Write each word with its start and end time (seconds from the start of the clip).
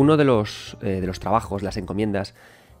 uno 0.00 0.16
de 0.16 0.24
los, 0.24 0.78
eh, 0.80 1.00
de 1.00 1.06
los 1.06 1.20
trabajos, 1.20 1.62
las 1.62 1.76
encomiendas 1.76 2.34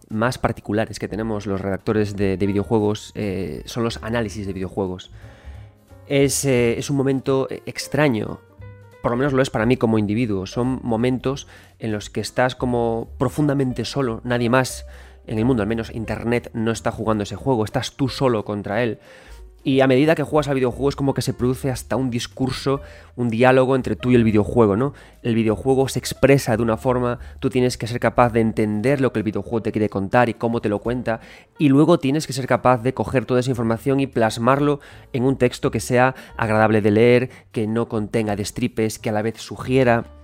más 0.08 0.38
particulares 0.38 0.98
que 0.98 1.06
tenemos 1.06 1.46
los 1.46 1.60
redactores 1.60 2.16
de, 2.16 2.36
videojuegos 2.36 3.12
eh, 3.14 3.62
son 3.66 3.84
los 3.84 4.02
análisis 4.02 4.46
de 4.46 4.52
videojuegos. 4.52 5.10
Es, 6.06 6.44
es, 6.44 6.90
un 6.90 6.96
momento 6.96 7.46
extraño, 7.66 8.40
por 9.02 9.12
lo 9.12 9.16
menos 9.16 9.32
lo 9.32 9.42
es 9.42 9.50
para 9.50 9.66
mí 9.66 9.76
como 9.76 9.98
individuo. 9.98 10.46
Son 10.46 10.80
momentos 10.82 11.46
en 11.78 11.92
los 11.92 12.10
que 12.10 12.20
estás 12.20 12.56
como 12.56 13.08
profundamente 13.18 13.84
solo, 13.84 14.20
nadie 14.24 14.48
más 14.48 14.86
en 15.26 15.38
el 15.38 15.44
mundo, 15.44 15.62
al 15.62 15.68
menos 15.68 15.94
Internet 15.94 16.50
no 16.54 16.72
está 16.72 16.90
jugando 16.90 17.22
ese 17.22 17.36
juego, 17.36 17.64
estás 17.64 17.92
tú 17.92 18.08
solo 18.08 18.44
contra 18.44 18.82
él. 18.82 18.98
Y 19.62 19.80
a 19.80 19.86
medida 19.86 20.14
que 20.14 20.22
juegas 20.22 20.48
al 20.48 20.54
videojuego 20.54 20.88
es 20.88 20.96
como 20.96 21.12
que 21.12 21.20
se 21.20 21.34
produce 21.34 21.70
hasta 21.70 21.96
un 21.96 22.10
discurso, 22.10 22.80
un 23.14 23.28
diálogo 23.28 23.76
entre 23.76 23.94
tú 23.94 24.10
y 24.10 24.14
el 24.14 24.24
videojuego, 24.24 24.74
¿no? 24.74 24.94
El 25.22 25.34
videojuego 25.34 25.86
se 25.88 25.98
expresa 25.98 26.56
de 26.56 26.62
una 26.62 26.78
forma, 26.78 27.18
tú 27.40 27.50
tienes 27.50 27.76
que 27.76 27.86
ser 27.86 28.00
capaz 28.00 28.32
de 28.32 28.40
entender 28.40 29.02
lo 29.02 29.12
que 29.12 29.18
el 29.18 29.24
videojuego 29.24 29.60
te 29.60 29.72
quiere 29.72 29.90
contar 29.90 30.30
y 30.30 30.34
cómo 30.34 30.62
te 30.62 30.70
lo 30.70 30.78
cuenta, 30.78 31.20
y 31.58 31.68
luego 31.68 31.98
tienes 31.98 32.26
que 32.26 32.32
ser 32.32 32.46
capaz 32.46 32.78
de 32.78 32.94
coger 32.94 33.26
toda 33.26 33.40
esa 33.40 33.50
información 33.50 34.00
y 34.00 34.06
plasmarlo 34.06 34.80
en 35.12 35.24
un 35.24 35.36
texto 35.36 35.70
que 35.70 35.80
sea 35.80 36.14
agradable 36.38 36.80
de 36.80 36.90
leer, 36.90 37.30
que 37.52 37.66
no 37.66 37.86
contenga 37.88 38.36
destripes, 38.36 38.98
que 38.98 39.10
a 39.10 39.12
la 39.12 39.20
vez 39.20 39.42
sugiera 39.42 40.19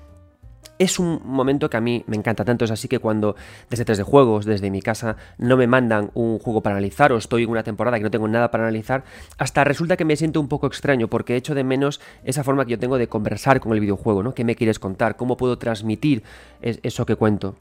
es 0.79 0.99
un 0.99 1.21
momento 1.25 1.71
que 1.71 1.77
a 1.77 1.81
mí 1.81 2.05
me 2.07 2.17
encanta 2.17 2.45
tanto. 2.45 2.65
Es 2.65 2.71
así 2.71 2.89
que 2.89 2.99
cuando 2.99 3.37
desde 3.71 3.85
3 3.85 3.99
de 3.99 4.05
juegos, 4.05 4.45
desde 4.45 4.71
mi 4.71 4.83
casa, 4.83 5.17
no 5.39 5.57
me 5.57 5.67
mandan 5.67 6.11
un 6.15 6.39
juego 6.39 6.63
para 6.63 6.77
analizar 6.77 7.13
o 7.13 7.17
estoy 7.17 7.45
en 7.45 7.51
una 7.51 7.63
temporada 7.63 7.99
que 7.99 8.05
no 8.05 8.11
tengo 8.11 8.29
nada 8.29 8.51
para 8.51 8.65
analizar, 8.65 9.05
hasta 9.39 9.65
resulta 9.65 9.97
que 9.97 10.05
me 10.05 10.17
siento 10.17 10.41
un 10.41 10.49
poco 10.49 10.67
extraño 10.67 11.09
porque 11.09 11.37
echo 11.37 11.55
de 11.55 11.65
menos 11.65 12.01
esa 12.25 12.45
forma 12.45 12.65
que 12.65 12.73
yo 12.73 12.79
tengo 12.79 12.99
de 12.99 13.09
conversar 13.09 13.61
con 13.61 13.73
el 13.73 13.81
videojuego, 13.81 14.23
¿no? 14.23 14.35
¿Qué 14.35 14.45
me 14.45 14.57
quieres 14.57 14.79
contar? 14.79 15.17
¿Cómo 15.17 15.37
puedo 15.37 15.59
transmitir 15.59 16.23
eso 16.61 17.07
que 17.07 17.17
cuento? 17.17 17.57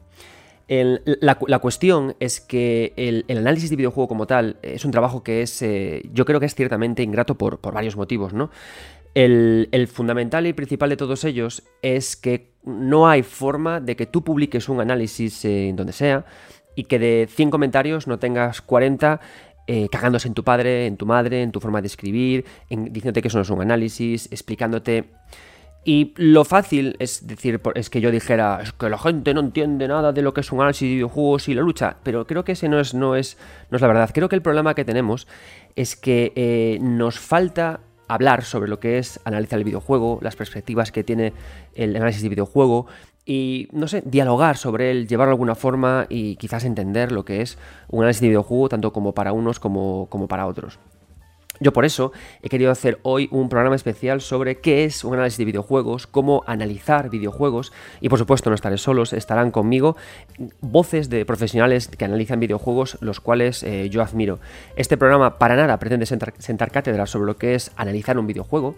la, 0.67 1.59
cuestión 1.59 2.15
es 2.19 2.41
que 2.41 2.93
el, 2.95 3.25
análisis 3.37 3.69
de 3.69 3.75
videojuego 3.75 4.07
como 4.07 4.25
tal 4.25 4.57
es 4.63 4.83
un 4.83 4.91
trabajo 4.91 5.21
que 5.21 5.43
es, 5.43 5.61
eh, 5.61 6.01
yo 6.11 6.25
creo 6.25 6.39
que 6.39 6.47
es 6.47 6.55
ciertamente 6.55 7.03
ingrato 7.03 7.35
por, 7.35 7.59
por 7.59 7.73
varios 7.73 7.95
motivos, 7.95 8.33
¿no? 8.33 8.49
El, 9.15 9.87
fundamental 9.87 10.45
y 10.45 10.51
principal 10.51 10.89
de 10.89 10.97
todos 10.97 11.23
ellos 11.23 11.63
es 11.81 12.17
que 12.17 12.51
no 12.65 13.07
hay 13.07 13.23
forma 13.23 13.79
de 13.79 13.95
que 13.95 14.05
tú 14.05 14.25
publiques 14.25 14.67
un 14.67 14.81
análisis 14.81 15.45
en 15.45 15.77
donde 15.77 15.93
sea 15.93 16.25
y 16.75 16.83
que 16.83 16.99
de 16.99 17.29
100 17.31 17.49
comentarios 17.49 18.07
no 18.07 18.19
tengas 18.19 18.61
40 18.61 19.21
eh, 19.67 19.87
cagándose 19.89 20.27
en 20.27 20.33
tu 20.33 20.43
padre, 20.43 20.85
en 20.85 20.97
tu 20.97 21.05
madre, 21.05 21.41
en 21.41 21.53
tu 21.53 21.61
forma 21.61 21.79
de 21.79 21.87
escribir, 21.87 22.43
diciéndote 22.69 23.21
que 23.21 23.29
eso 23.29 23.37
no 23.37 23.43
es 23.43 23.49
un 23.49 23.61
análisis, 23.61 24.29
explicándote... 24.31 25.05
Y 25.87 26.15
lo 26.17 26.45
fácil 26.45 26.95
es 26.97 27.27
decir, 27.27 27.61
es 27.75 27.91
que 27.91 28.01
yo 28.01 28.09
dijera, 28.09 28.59
es 28.63 28.73
que 28.73 28.89
la 28.89 28.97
gente 28.97 29.35
no 29.35 29.39
entiende 29.39 29.87
nada 29.87 30.11
de 30.11 30.23
lo 30.23 30.33
que 30.33 30.41
es 30.41 30.51
un 30.51 30.59
análisis 30.59 30.89
de 30.89 30.95
videojuegos 30.95 31.47
y 31.47 31.53
la 31.53 31.61
lucha, 31.61 31.97
pero 32.01 32.25
creo 32.25 32.43
que 32.43 32.53
ese 32.53 32.67
no 32.67 32.79
es, 32.79 32.95
no 32.95 33.15
es, 33.15 33.37
no 33.69 33.75
es 33.75 33.81
la 33.83 33.87
verdad. 33.87 34.09
Creo 34.11 34.27
que 34.27 34.35
el 34.35 34.41
problema 34.41 34.73
que 34.73 34.83
tenemos 34.83 35.27
es 35.75 35.95
que 35.95 36.33
eh, 36.35 36.79
nos 36.81 37.19
falta 37.19 37.81
hablar 38.07 38.43
sobre 38.43 38.69
lo 38.69 38.79
que 38.79 38.97
es 38.97 39.19
analizar 39.25 39.59
el 39.59 39.65
videojuego, 39.65 40.19
las 40.21 40.35
perspectivas 40.35 40.91
que 40.91 41.03
tiene 41.03 41.33
el 41.73 41.95
análisis 41.95 42.21
de 42.21 42.29
videojuego 42.29 42.87
y, 43.25 43.67
no 43.71 43.87
sé, 43.87 44.03
dialogar 44.05 44.57
sobre 44.57 44.91
él, 44.91 45.07
llevarlo 45.07 45.31
de 45.31 45.33
alguna 45.33 45.55
forma 45.55 46.05
y 46.09 46.35
quizás 46.35 46.63
entender 46.63 47.11
lo 47.11 47.25
que 47.25 47.41
es 47.41 47.57
un 47.89 48.01
análisis 48.01 48.21
de 48.21 48.27
videojuego 48.29 48.69
tanto 48.69 48.93
como 48.93 49.13
para 49.13 49.33
unos 49.33 49.59
como, 49.59 50.07
como 50.09 50.27
para 50.27 50.45
otros. 50.45 50.79
Yo 51.59 51.73
por 51.73 51.85
eso 51.85 52.11
he 52.41 52.49
querido 52.49 52.71
hacer 52.71 52.99
hoy 53.03 53.29
un 53.31 53.49
programa 53.49 53.75
especial 53.75 54.21
sobre 54.21 54.59
qué 54.59 54.83
es 54.83 55.03
un 55.03 55.13
análisis 55.13 55.37
de 55.37 55.45
videojuegos, 55.45 56.07
cómo 56.07 56.43
analizar 56.47 57.09
videojuegos 57.09 57.71
y 58.01 58.09
por 58.09 58.19
supuesto 58.19 58.49
no 58.49 58.55
estaré 58.55 58.77
solos, 58.77 59.13
estarán 59.13 59.51
conmigo 59.51 59.95
voces 60.61 61.09
de 61.09 61.25
profesionales 61.25 61.87
que 61.87 62.05
analizan 62.05 62.39
videojuegos, 62.39 62.97
los 63.01 63.19
cuales 63.19 63.63
eh, 63.63 63.89
yo 63.89 64.01
admiro. 64.01 64.39
Este 64.75 64.97
programa 64.97 65.37
para 65.37 65.55
nada 65.55 65.77
pretende 65.79 66.05
sentar, 66.05 66.33
sentar 66.39 66.71
cátedra 66.71 67.05
sobre 67.05 67.27
lo 67.27 67.37
que 67.37 67.55
es 67.55 67.71
analizar 67.77 68.17
un 68.17 68.27
videojuego, 68.27 68.75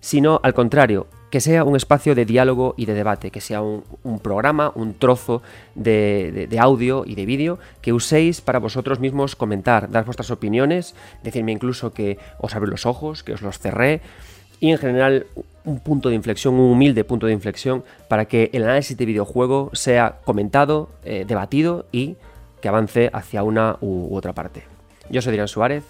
sino 0.00 0.40
al 0.42 0.54
contrario, 0.54 1.06
que 1.30 1.40
sea 1.40 1.64
un 1.64 1.76
espacio 1.76 2.14
de 2.14 2.24
diálogo 2.24 2.74
y 2.76 2.86
de 2.86 2.94
debate, 2.94 3.30
que 3.30 3.40
sea 3.40 3.60
un, 3.60 3.82
programa, 4.22 4.72
un 4.74 4.94
trozo 4.94 5.42
de, 5.74 6.48
audio 6.58 7.04
y 7.06 7.14
de 7.14 7.26
vídeo 7.26 7.58
que 7.82 7.92
uséis 7.92 8.40
para 8.40 8.58
vosotros 8.58 9.00
mismos 9.00 9.36
comentar, 9.36 9.90
dar 9.90 10.04
vuestras 10.04 10.30
opiniones, 10.30 10.94
decirme 11.22 11.52
incluso 11.52 11.92
que 11.92 12.18
os 12.38 12.54
abre 12.54 12.70
los 12.70 12.86
ojos, 12.86 13.22
que 13.22 13.34
os 13.34 13.42
los 13.42 13.58
cerré, 13.58 14.00
y 14.60 14.70
en 14.70 14.78
general 14.78 15.26
un 15.64 15.80
punto 15.80 16.08
de 16.08 16.14
inflexión, 16.14 16.54
un 16.54 16.72
humilde 16.72 17.04
punto 17.04 17.26
de 17.26 17.32
inflexión 17.32 17.84
para 18.08 18.24
que 18.24 18.50
el 18.52 18.64
análisis 18.64 18.96
de 18.96 19.04
videojuego 19.04 19.70
sea 19.74 20.18
comentado, 20.24 20.88
eh, 21.04 21.24
debatido 21.26 21.86
y 21.92 22.16
que 22.60 22.68
avance 22.68 23.10
hacia 23.12 23.42
una 23.42 23.76
u 23.80 24.16
otra 24.16 24.32
parte. 24.32 24.64
Yo 25.10 25.22
soy 25.22 25.30
Adrián 25.30 25.48
Suárez, 25.48 25.84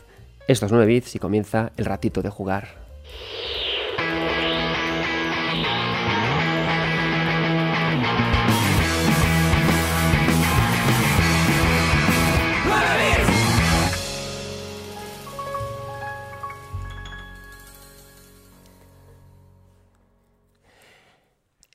esto 0.49 0.67
es 0.67 0.73
9 0.73 0.87
bits 0.87 1.15
y 1.15 1.19
comienza 1.19 1.73
el 1.77 1.85
ratito 1.85 2.23
de 2.23 2.31
jugar. 2.31 2.69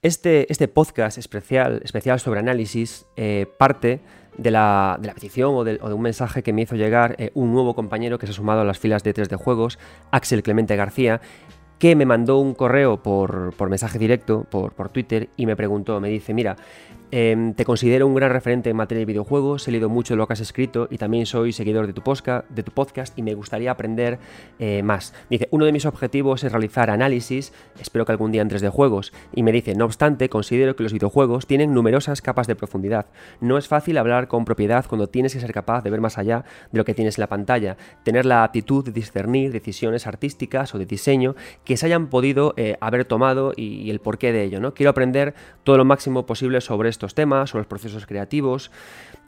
Este, 0.03 0.51
este, 0.51 0.67
podcast 0.67 1.17
especial, 1.17 1.79
especial 1.85 2.19
sobre 2.19 2.41
análisis 2.41 3.05
eh, 3.15 3.45
parte 3.57 4.01
de 4.37 4.51
la, 4.51 4.99
petición 5.01 5.55
o 5.55 5.63
de, 5.63 5.79
un 5.81 6.01
mensaje 6.01 6.43
que 6.43 6.51
me 6.51 6.63
hizo 6.63 6.75
llegar 6.75 7.15
eh, 7.19 7.31
un 7.35 7.53
nuevo 7.53 7.73
compañero 7.73 8.19
que 8.19 8.27
se 8.27 8.33
ha 8.33 8.35
sumado 8.35 8.59
a 8.59 8.65
las 8.65 8.79
filas 8.79 9.01
de 9.03 9.13
3 9.13 9.29
de 9.29 9.37
juegos, 9.37 9.79
Axel 10.11 10.43
Clemente 10.43 10.75
García, 10.75 11.21
que 11.79 11.95
me 11.95 12.05
mandó 12.05 12.39
un 12.39 12.53
correo 12.53 13.01
por, 13.01 13.53
mensaje 13.69 13.97
directo, 13.97 14.45
por, 14.51 14.73
por, 14.73 14.89
Twitter, 14.89 15.29
y 15.37 15.45
me 15.45 15.55
preguntó, 15.55 16.01
me 16.01 16.09
dice, 16.09 16.33
mira, 16.33 16.57
Em, 17.15 17.53
te 17.53 17.63
considero 17.63 18.07
un 18.07 18.15
gran 18.15 18.31
referente 18.31 18.71
en 18.71 18.75
materia 18.75 19.01
de 19.01 19.05
videojuegos, 19.05 19.67
he 19.67 19.71
leído 19.71 19.87
mucho 19.87 20.15
de 20.15 20.17
lo 20.17 20.25
que 20.25 20.33
has 20.33 20.39
escrito 20.39 20.87
y 20.89 20.97
también 20.97 21.27
soy 21.27 21.53
seguidor 21.53 21.85
de 21.85 21.93
tu, 21.93 22.01
de 22.01 22.63
tu 22.63 22.71
podcast 22.71 23.15
y 23.19 23.21
me 23.21 23.35
gustaría 23.35 23.69
aprender 23.69 24.17
eh, 24.57 24.81
más. 24.81 25.13
Dice, 25.29 25.47
uno 25.51 25.65
de 25.65 25.71
mis 25.71 25.85
objetivos 25.85 26.43
es 26.43 26.51
realizar 26.51 26.89
análisis, 26.89 27.53
espero 27.79 28.07
que 28.07 28.13
algún 28.13 28.31
día 28.31 28.41
entres 28.41 28.63
de 28.63 28.69
juegos. 28.69 29.13
Y 29.31 29.43
me 29.43 29.51
dice, 29.51 29.75
no 29.75 29.85
obstante, 29.85 30.27
considero 30.27 30.75
que 30.75 30.81
los 30.81 30.91
videojuegos 30.91 31.45
tienen 31.45 31.75
numerosas 31.75 32.23
capas 32.23 32.47
de 32.47 32.55
profundidad. 32.55 33.05
No 33.39 33.59
es 33.59 33.67
fácil 33.67 33.99
hablar 33.99 34.27
con 34.27 34.43
propiedad 34.43 34.83
cuando 34.89 35.05
tienes 35.05 35.35
que 35.35 35.39
ser 35.39 35.53
capaz 35.53 35.83
de 35.83 35.91
ver 35.91 36.01
más 36.01 36.17
allá 36.17 36.45
de 36.71 36.79
lo 36.79 36.83
que 36.83 36.95
tienes 36.95 37.19
en 37.19 37.21
la 37.21 37.29
pantalla, 37.29 37.77
tener 38.01 38.25
la 38.25 38.43
aptitud 38.43 38.83
de 38.83 38.91
discernir 38.91 39.51
decisiones 39.51 40.07
artísticas 40.07 40.73
o 40.73 40.79
de 40.79 40.87
diseño 40.87 41.35
que 41.63 41.77
se 41.77 41.85
hayan 41.85 42.07
podido 42.07 42.55
eh, 42.57 42.75
haber 42.81 43.05
tomado 43.05 43.53
y, 43.55 43.81
y, 43.81 43.91
el 43.91 43.99
porqué 43.99 44.31
de 44.31 44.45
ello. 44.45 44.59
¿no? 44.59 44.73
Quiero 44.73 44.89
aprender 44.89 45.35
todo 45.63 45.77
lo 45.77 45.85
máximo 45.85 46.25
posible 46.25 46.59
sobre 46.59 46.89
esto 46.89 47.02
temas 47.13 47.53
o 47.53 47.57
los 47.57 47.67
procesos 47.67 48.05
creativos. 48.05 48.71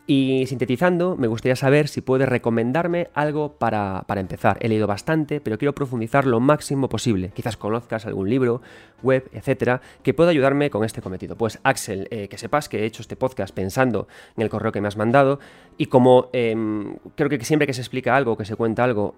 Y 0.07 0.45
sintetizando, 0.45 1.15
me 1.15 1.25
gustaría 1.25 1.55
saber 1.55 1.87
si 1.87 2.01
puedes 2.01 2.29
recomendarme 2.29 3.09
algo 3.15 3.53
para, 3.53 4.03
para, 4.05 4.21
empezar. 4.21 4.57
He 4.61 4.69
leído 4.69 4.85
bastante, 4.85 5.41
pero 5.41 5.57
quiero 5.57 5.73
profundizar 5.73 6.27
lo 6.27 6.39
máximo 6.39 6.89
posible. 6.89 7.31
Quizás 7.33 7.57
conozcas 7.57 8.05
algún 8.05 8.29
libro, 8.29 8.61
web, 9.01 9.27
etcétera, 9.33 9.81
que 10.03 10.13
pueda 10.13 10.29
ayudarme 10.29 10.69
con 10.69 10.83
este 10.83 11.01
cometido. 11.01 11.35
Pues 11.35 11.59
Axel, 11.63 12.07
eh, 12.11 12.27
que 12.27 12.37
sepas 12.37 12.69
que 12.69 12.79
he 12.79 12.85
hecho 12.85 13.01
este 13.01 13.15
podcast 13.15 13.53
pensando 13.53 14.07
en 14.37 14.43
el 14.43 14.49
correo 14.49 14.71
que 14.71 14.81
me 14.81 14.87
has 14.87 14.97
mandado 14.97 15.39
y 15.77 15.87
como 15.87 16.29
em, 16.33 16.95
creo 17.15 17.29
que 17.29 17.43
siempre 17.43 17.67
que 17.67 17.73
se 17.73 17.81
explica 17.81 18.15
algo, 18.15 18.37
que 18.37 18.45
se 18.45 18.55
cuenta 18.55 18.83
algo, 18.83 19.15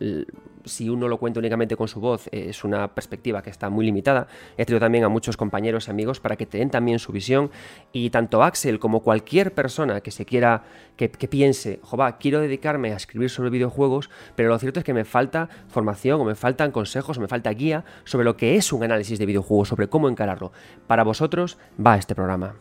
si 0.65 0.89
uno 0.89 1.07
lo 1.07 1.17
cuenta 1.17 1.39
únicamente 1.39 1.75
con 1.75 1.87
su 1.87 1.99
voz, 1.99 2.27
eh, 2.27 2.47
es 2.49 2.63
una 2.63 2.87
perspectiva 2.89 3.41
que 3.41 3.49
está 3.49 3.69
muy 3.69 3.85
limitada. 3.85 4.27
He 4.57 4.65
traído 4.65 4.79
también 4.79 5.03
a 5.03 5.09
muchos 5.09 5.37
compañeros 5.37 5.87
y 5.87 5.91
amigos 5.91 6.19
para 6.19 6.35
que 6.35 6.45
te 6.45 6.57
den 6.57 6.69
también 6.69 6.99
su 6.99 7.11
visión 7.11 7.51
y 7.91 8.09
tanto 8.09 8.43
Axel 8.43 8.79
como 8.79 9.01
cualquier 9.01 9.53
persona 9.53 10.01
que 10.01 10.11
se 10.11 10.25
quiera, 10.25 10.63
que, 10.95 11.09
piense, 11.09 11.79
jova, 11.83 12.17
quiero 12.17 12.41
dedicarme 12.41 12.91
a 12.91 12.95
escribir 12.95 13.29
sobre 13.29 13.49
videojuegos, 13.49 14.09
pero 14.35 14.49
lo 14.49 14.59
cierto 14.59 14.79
es 14.79 14.85
que 14.85 14.93
me 14.93 15.05
falta 15.05 15.49
formación 15.67 16.21
o 16.21 16.25
me 16.25 16.35
faltan 16.35 16.71
consejos 16.71 17.17
o 17.17 17.21
me 17.21 17.27
falta 17.27 17.51
guía 17.51 17.85
sobre 18.03 18.25
lo 18.25 18.37
que 18.37 18.55
es 18.55 18.73
un 18.73 18.83
análisis 18.83 19.19
de 19.19 19.25
videojuegos, 19.25 19.67
sobre 19.67 19.87
cómo 19.87 20.09
encararlo. 20.09 20.51
Para 20.87 21.03
vosotros 21.03 21.57
va 21.79 21.97
este 21.97 22.15
programa. 22.15 22.55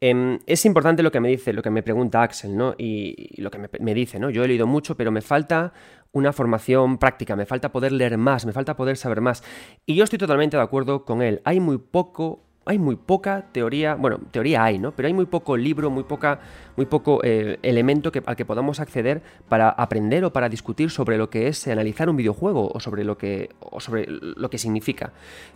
Em, 0.00 0.38
es 0.46 0.66
importante 0.66 1.02
lo 1.02 1.10
que 1.10 1.20
me 1.20 1.28
dice, 1.28 1.54
lo 1.54 1.62
que 1.62 1.70
me 1.70 1.82
pregunta 1.82 2.22
Axel, 2.22 2.56
¿no? 2.56 2.74
Y, 2.76 3.40
lo 3.40 3.50
que 3.50 3.58
me, 3.80 3.94
dice, 3.94 4.18
¿no? 4.18 4.28
Yo 4.28 4.44
he 4.44 4.48
leído 4.48 4.66
mucho, 4.66 4.96
pero 4.96 5.10
me 5.10 5.22
falta 5.22 5.72
una 6.12 6.32
formación 6.32 6.98
práctica, 6.98 7.34
me 7.34 7.46
falta 7.46 7.72
poder 7.72 7.92
leer 7.92 8.18
más, 8.18 8.44
me 8.44 8.52
falta 8.52 8.76
poder 8.76 8.96
saber 8.98 9.20
más. 9.22 9.42
Y 9.86 9.94
yo 9.94 10.04
estoy 10.04 10.18
totalmente 10.18 10.56
de 10.56 10.62
acuerdo 10.62 11.04
con 11.04 11.22
él. 11.22 11.40
Hay 11.44 11.60
muy 11.60 11.78
poco, 11.78 12.45
hay 12.66 12.78
muy 12.78 12.96
poca 12.96 13.46
teoría, 13.52 13.94
bueno, 13.94 14.18
teoría 14.32 14.64
hay, 14.64 14.78
¿no? 14.78 14.90
Pero 14.90 15.06
hay 15.06 15.14
muy 15.14 15.26
poco 15.26 15.56
libro, 15.56 15.88
muy 15.88 16.02
poca, 16.02 16.40
muy 16.76 16.84
poco 16.84 17.20
eh, 17.22 17.58
elemento 17.62 18.10
que, 18.10 18.22
al 18.26 18.34
que 18.34 18.44
podamos 18.44 18.80
acceder 18.80 19.22
para 19.48 19.70
aprender 19.70 20.24
o 20.24 20.32
para 20.32 20.48
discutir 20.48 20.90
sobre 20.90 21.16
lo 21.16 21.30
que 21.30 21.46
es 21.46 21.66
analizar 21.68 22.10
un 22.10 22.16
videojuego 22.16 22.70
o 22.74 22.80
sobre 22.80 23.04
lo 23.04 23.16
que, 23.16 23.50
o 23.60 23.80
sobre 23.80 24.06
lo 24.08 24.50
que 24.50 24.58
significa. 24.58 25.12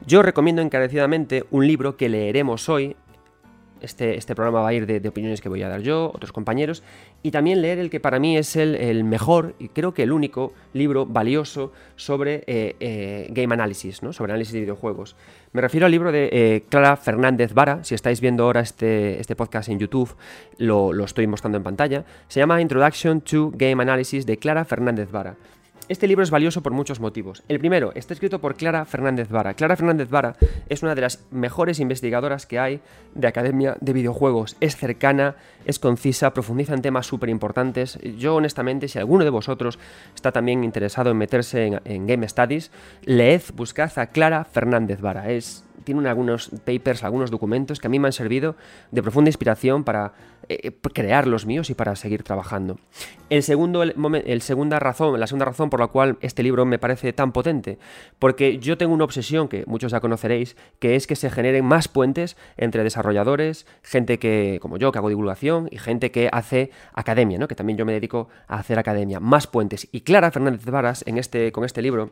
Yo 0.06 0.22
recomiendo 0.22 0.62
encarecidamente 0.62 1.44
un 1.50 1.66
libro 1.66 1.96
que 1.96 2.08
leeremos 2.08 2.68
hoy 2.68 2.96
Este, 3.80 4.16
este 4.16 4.34
programa 4.34 4.60
va 4.60 4.68
a 4.68 4.72
ir 4.72 4.86
de, 4.86 5.08
opiniones 5.08 5.40
que 5.40 5.48
voy 5.48 5.62
a 5.62 5.68
dar 5.68 5.80
yo, 5.80 6.10
otros 6.14 6.32
compañeros, 6.32 6.82
y 7.22 7.30
también 7.30 7.62
leer 7.62 7.78
el 7.78 7.90
que 7.90 8.00
para 8.00 8.18
mí 8.18 8.36
es 8.36 8.56
el, 8.56 9.04
mejor 9.04 9.54
y 9.58 9.68
creo 9.68 9.94
que 9.94 10.02
el 10.02 10.12
único 10.12 10.52
libro 10.72 11.06
valioso 11.06 11.72
sobre 11.96 12.44
eh, 12.46 12.76
eh, 12.80 13.28
game 13.30 13.54
analysis, 13.54 14.02
¿no? 14.02 14.12
sobre 14.12 14.32
análisis 14.32 14.54
de 14.54 14.60
videojuegos. 14.60 15.16
Me 15.52 15.60
refiero 15.60 15.86
al 15.86 15.92
libro 15.92 16.12
de 16.12 16.28
eh, 16.32 16.64
Clara 16.68 16.96
Fernández 16.96 17.52
Vara. 17.54 17.82
Si 17.82 17.94
estáis 17.94 18.20
viendo 18.20 18.44
ahora 18.44 18.60
este, 18.60 19.20
este 19.20 19.34
podcast 19.34 19.68
en 19.68 19.78
YouTube, 19.78 20.14
lo, 20.58 20.92
lo 20.92 21.04
estoy 21.04 21.26
mostrando 21.26 21.58
en 21.58 21.64
pantalla. 21.64 22.04
Se 22.28 22.38
llama 22.38 22.60
Introduction 22.60 23.20
to 23.20 23.50
Game 23.54 23.82
Analysis 23.82 24.26
de 24.26 24.38
Clara 24.38 24.64
Fernández 24.64 25.10
Vara. 25.10 25.36
Este 25.90 26.06
libro 26.06 26.22
es 26.22 26.30
valioso 26.30 26.62
por 26.62 26.72
muchos 26.72 27.00
motivos. 27.00 27.42
El 27.48 27.58
primero, 27.58 27.90
está 27.96 28.14
escrito 28.14 28.40
por 28.40 28.54
Clara 28.54 28.84
Fernández 28.84 29.28
Vara. 29.28 29.54
Clara 29.54 29.74
Fernández 29.74 30.08
Vara 30.08 30.36
es 30.68 30.84
una 30.84 30.94
de 30.94 31.00
las 31.00 31.24
mejores 31.32 31.80
investigadoras 31.80 32.46
que 32.46 32.60
hay 32.60 32.80
de 33.16 33.26
Academia 33.26 33.76
de 33.80 33.92
Videojuegos. 33.92 34.56
Es 34.60 34.76
cercana, 34.76 35.34
es 35.64 35.78
concisa, 35.78 36.32
profundiza 36.32 36.74
en 36.74 36.82
temas 36.82 37.06
súper 37.06 37.28
importantes. 37.28 37.98
Yo, 38.18 38.36
honestamente, 38.36 38.88
si 38.88 38.98
alguno 38.98 39.24
de 39.24 39.30
vosotros 39.30 39.78
está 40.14 40.32
también 40.32 40.64
interesado 40.64 41.10
en 41.10 41.16
meterse 41.16 41.80
en, 41.84 42.06
Game 42.06 42.28
Studies, 42.28 42.70
leed, 43.04 43.42
buscad 43.54 43.90
a 43.98 44.06
Clara 44.06 44.44
Fernández 44.44 45.00
Vara. 45.00 45.30
Es 45.30 45.64
tiene 45.84 46.08
algunos 46.08 46.50
papers, 46.64 47.04
algunos 47.04 47.30
documentos 47.30 47.80
que 47.80 47.86
a 47.86 47.90
mí 47.90 47.98
me 47.98 48.08
han 48.08 48.12
servido 48.12 48.56
de 48.90 49.02
profunda 49.02 49.28
inspiración 49.28 49.84
para 49.84 50.12
eh, 50.48 50.58
eh, 50.64 50.72
crear 50.92 51.26
los 51.26 51.46
míos 51.46 51.70
y 51.70 51.74
para 51.74 51.96
seguir 51.96 52.22
trabajando. 52.22 52.78
El 53.28 53.42
segundo, 53.42 53.82
el, 53.82 54.42
segunda 54.42 54.78
razón, 54.78 55.18
la 55.18 55.26
segunda 55.26 55.46
razón 55.46 55.70
por 55.70 55.80
la 55.80 55.88
cual 55.88 56.18
este 56.20 56.42
libro 56.42 56.64
me 56.66 56.78
parece 56.78 57.12
tan 57.12 57.32
potente, 57.32 57.78
porque 58.18 58.58
yo 58.58 58.76
tengo 58.76 58.92
una 58.94 59.04
obsesión 59.04 59.48
que 59.48 59.64
muchos 59.66 59.92
ya 59.92 60.00
conoceréis, 60.00 60.56
que 60.78 60.96
es 60.96 61.06
que 61.06 61.16
se 61.16 61.30
generen 61.30 61.64
más 61.64 61.88
puentes 61.88 62.36
entre 62.56 62.82
desarrolladores, 62.82 63.66
gente 63.82 64.18
que, 64.18 64.58
como 64.60 64.76
yo, 64.76 64.92
que 64.92 64.98
hago 64.98 65.08
divulgación, 65.08 65.49
y 65.70 65.78
gente 65.78 66.10
que 66.10 66.28
hace 66.32 66.70
academia, 66.92 67.38
¿no? 67.38 67.48
que 67.48 67.54
también 67.54 67.76
yo 67.76 67.84
me 67.84 67.92
dedico 67.92 68.28
a 68.48 68.58
hacer 68.58 68.78
academia, 68.78 69.20
más 69.20 69.46
puentes. 69.46 69.88
Y 69.92 70.02
Clara 70.02 70.30
Fernández 70.30 70.64
Varas, 70.64 71.04
en 71.06 71.18
este, 71.18 71.52
con 71.52 71.64
este 71.64 71.82
libro, 71.82 72.10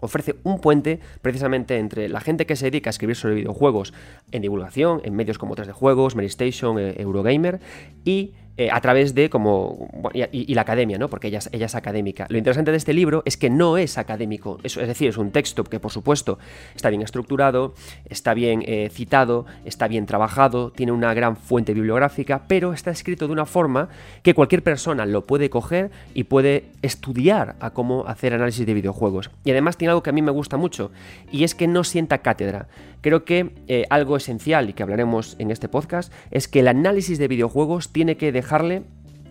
ofrece 0.00 0.36
un 0.42 0.60
puente 0.60 0.98
precisamente 1.22 1.78
entre 1.78 2.08
la 2.08 2.20
gente 2.20 2.46
que 2.46 2.56
se 2.56 2.66
dedica 2.66 2.88
a 2.88 2.92
escribir 2.92 3.16
sobre 3.16 3.34
videojuegos 3.34 3.92
en 4.32 4.42
divulgación, 4.42 5.00
en 5.04 5.14
medios 5.14 5.38
como 5.38 5.54
3D 5.54 5.72
Juegos, 5.72 6.16
Station, 6.16 6.78
eh, 6.78 6.94
Eurogamer, 6.98 7.60
y 8.04 8.34
eh, 8.56 8.68
a 8.70 8.80
través 8.80 9.14
de 9.14 9.30
como 9.30 9.88
y, 10.12 10.54
la 10.54 10.62
academia, 10.62 10.98
¿no? 10.98 11.08
Porque 11.08 11.28
ella 11.28 11.40
ella 11.52 11.66
es, 11.66 11.74
académica. 11.74 12.26
Lo 12.28 12.38
interesante 12.38 12.70
de 12.70 12.76
este 12.76 12.92
libro 12.92 13.22
es 13.24 13.36
que 13.36 13.48
no 13.48 13.78
es 13.78 13.96
académico, 13.96 14.58
es, 14.62 14.76
es 14.76 14.86
decir, 14.86 15.08
es 15.08 15.16
un 15.16 15.30
texto 15.30 15.64
que 15.64 15.80
por 15.80 15.90
supuesto 15.90 16.38
está 16.74 16.90
bien 16.90 17.02
estructurado, 17.02 17.74
está 18.08 18.34
bien 18.34 18.62
eh, 18.66 18.90
citado, 18.92 19.46
está 19.64 19.88
bien 19.88 20.06
trabajado, 20.06 20.72
tiene 20.72 20.92
una 20.92 21.14
gran 21.14 21.36
fuente 21.36 21.74
bibliográfica, 21.74 22.42
pero 22.48 22.72
está 22.72 22.90
escrito 22.90 23.26
de 23.26 23.32
una 23.32 23.46
forma 23.46 23.88
que 24.22 24.34
cualquier 24.34 24.62
persona 24.62 25.06
lo 25.06 25.26
puede 25.26 25.48
coger 25.48 25.90
y 26.14 26.24
puede 26.24 26.64
estudiar 26.82 27.56
a 27.60 27.70
cómo 27.70 28.06
hacer 28.06 28.34
análisis 28.34 28.66
de 28.66 28.74
videojuegos. 28.74 29.30
Y 29.44 29.50
además 29.50 29.76
tiene 29.76 29.90
algo 29.90 30.02
que 30.02 30.10
a 30.10 30.14
mí 30.14 30.22
me 30.22 30.32
gusta 30.32 30.56
mucho 30.56 30.90
y 31.30 31.44
es 31.44 31.54
que 31.54 31.66
no 31.66 31.84
sienta 31.84 32.18
cátedra. 32.18 32.68
Creo 33.00 33.24
que 33.24 33.52
eh, 33.66 33.86
algo 33.88 34.16
esencial 34.16 34.68
y 34.68 34.72
que 34.74 34.82
hablaremos 34.82 35.36
en 35.38 35.50
este 35.50 35.68
podcast 35.68 36.12
es 36.30 36.48
que 36.48 36.60
el 36.60 36.68
análisis 36.68 37.18
de 37.18 37.28
videojuegos 37.28 37.92
tiene 37.92 38.16
que 38.16 38.30
dejarle 38.50 38.82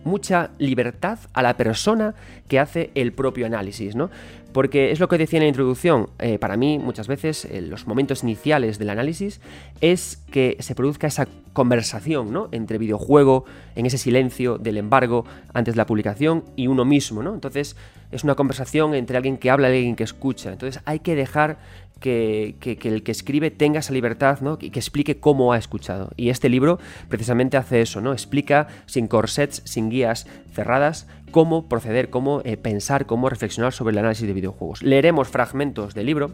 mucha 0.02 0.50
libertad 0.56 1.18
a 1.34 1.42
la 1.42 1.58
persona 1.58 2.14
que 2.48 2.58
hace 2.58 2.90
el 2.94 3.12
propio 3.12 3.44
análisis, 3.44 3.94
¿no? 3.94 4.08
Porque 4.54 4.92
es 4.92 4.98
lo 4.98 5.08
que 5.08 5.18
decía 5.18 5.36
en 5.38 5.44
la 5.44 5.48
introducción, 5.48 6.08
eh, 6.18 6.38
para 6.38 6.56
mí 6.56 6.78
muchas 6.78 7.06
veces 7.06 7.44
en 7.44 7.68
los 7.68 7.86
momentos 7.86 8.22
iniciales 8.22 8.78
del 8.78 8.88
análisis 8.88 9.42
es 9.82 10.16
que 10.32 10.56
se 10.60 10.74
produzca 10.74 11.06
esa 11.06 11.28
conversación 11.52 12.32
¿no? 12.32 12.48
entre 12.50 12.78
videojuego, 12.78 13.44
en 13.76 13.86
ese 13.86 13.98
silencio 13.98 14.58
del 14.58 14.78
embargo 14.78 15.24
antes 15.52 15.74
de 15.74 15.76
la 15.76 15.86
publicación 15.86 16.44
y 16.56 16.66
uno 16.66 16.84
mismo. 16.84 17.22
¿no? 17.22 17.34
Entonces 17.34 17.76
es 18.10 18.24
una 18.24 18.34
conversación 18.34 18.94
entre 18.94 19.18
alguien 19.18 19.36
que 19.36 19.50
habla 19.50 19.68
y 19.68 19.76
alguien 19.76 19.96
que 19.96 20.04
escucha. 20.04 20.50
Entonces 20.50 20.82
hay 20.84 20.98
que 20.98 21.14
dejar 21.14 21.58
que, 22.00 22.56
el 22.82 23.02
que 23.02 23.12
escribe 23.12 23.50
tenga 23.50 23.80
esa 23.80 23.92
libertad 23.92 24.40
¿no? 24.40 24.58
y 24.60 24.70
que 24.70 24.80
explique 24.80 25.20
cómo 25.20 25.52
ha 25.52 25.58
escuchado. 25.58 26.10
Y 26.16 26.30
este 26.30 26.48
libro 26.48 26.78
precisamente 27.08 27.56
hace 27.56 27.82
eso, 27.82 28.00
¿no? 28.00 28.12
explica 28.12 28.68
sin 28.86 29.06
corsets, 29.06 29.62
sin 29.64 29.90
guías 29.90 30.26
cerradas, 30.52 31.06
cómo 31.30 31.68
proceder, 31.68 32.10
cómo 32.10 32.40
eh, 32.44 32.56
pensar, 32.56 33.06
cómo 33.06 33.28
reflexionar 33.28 33.72
sobre 33.72 33.92
el 33.92 33.98
análisis 33.98 34.26
de 34.26 34.32
videojuegos. 34.32 34.82
Leeremos 34.82 35.28
fragmentos 35.28 35.94
del 35.94 36.06
libro. 36.06 36.32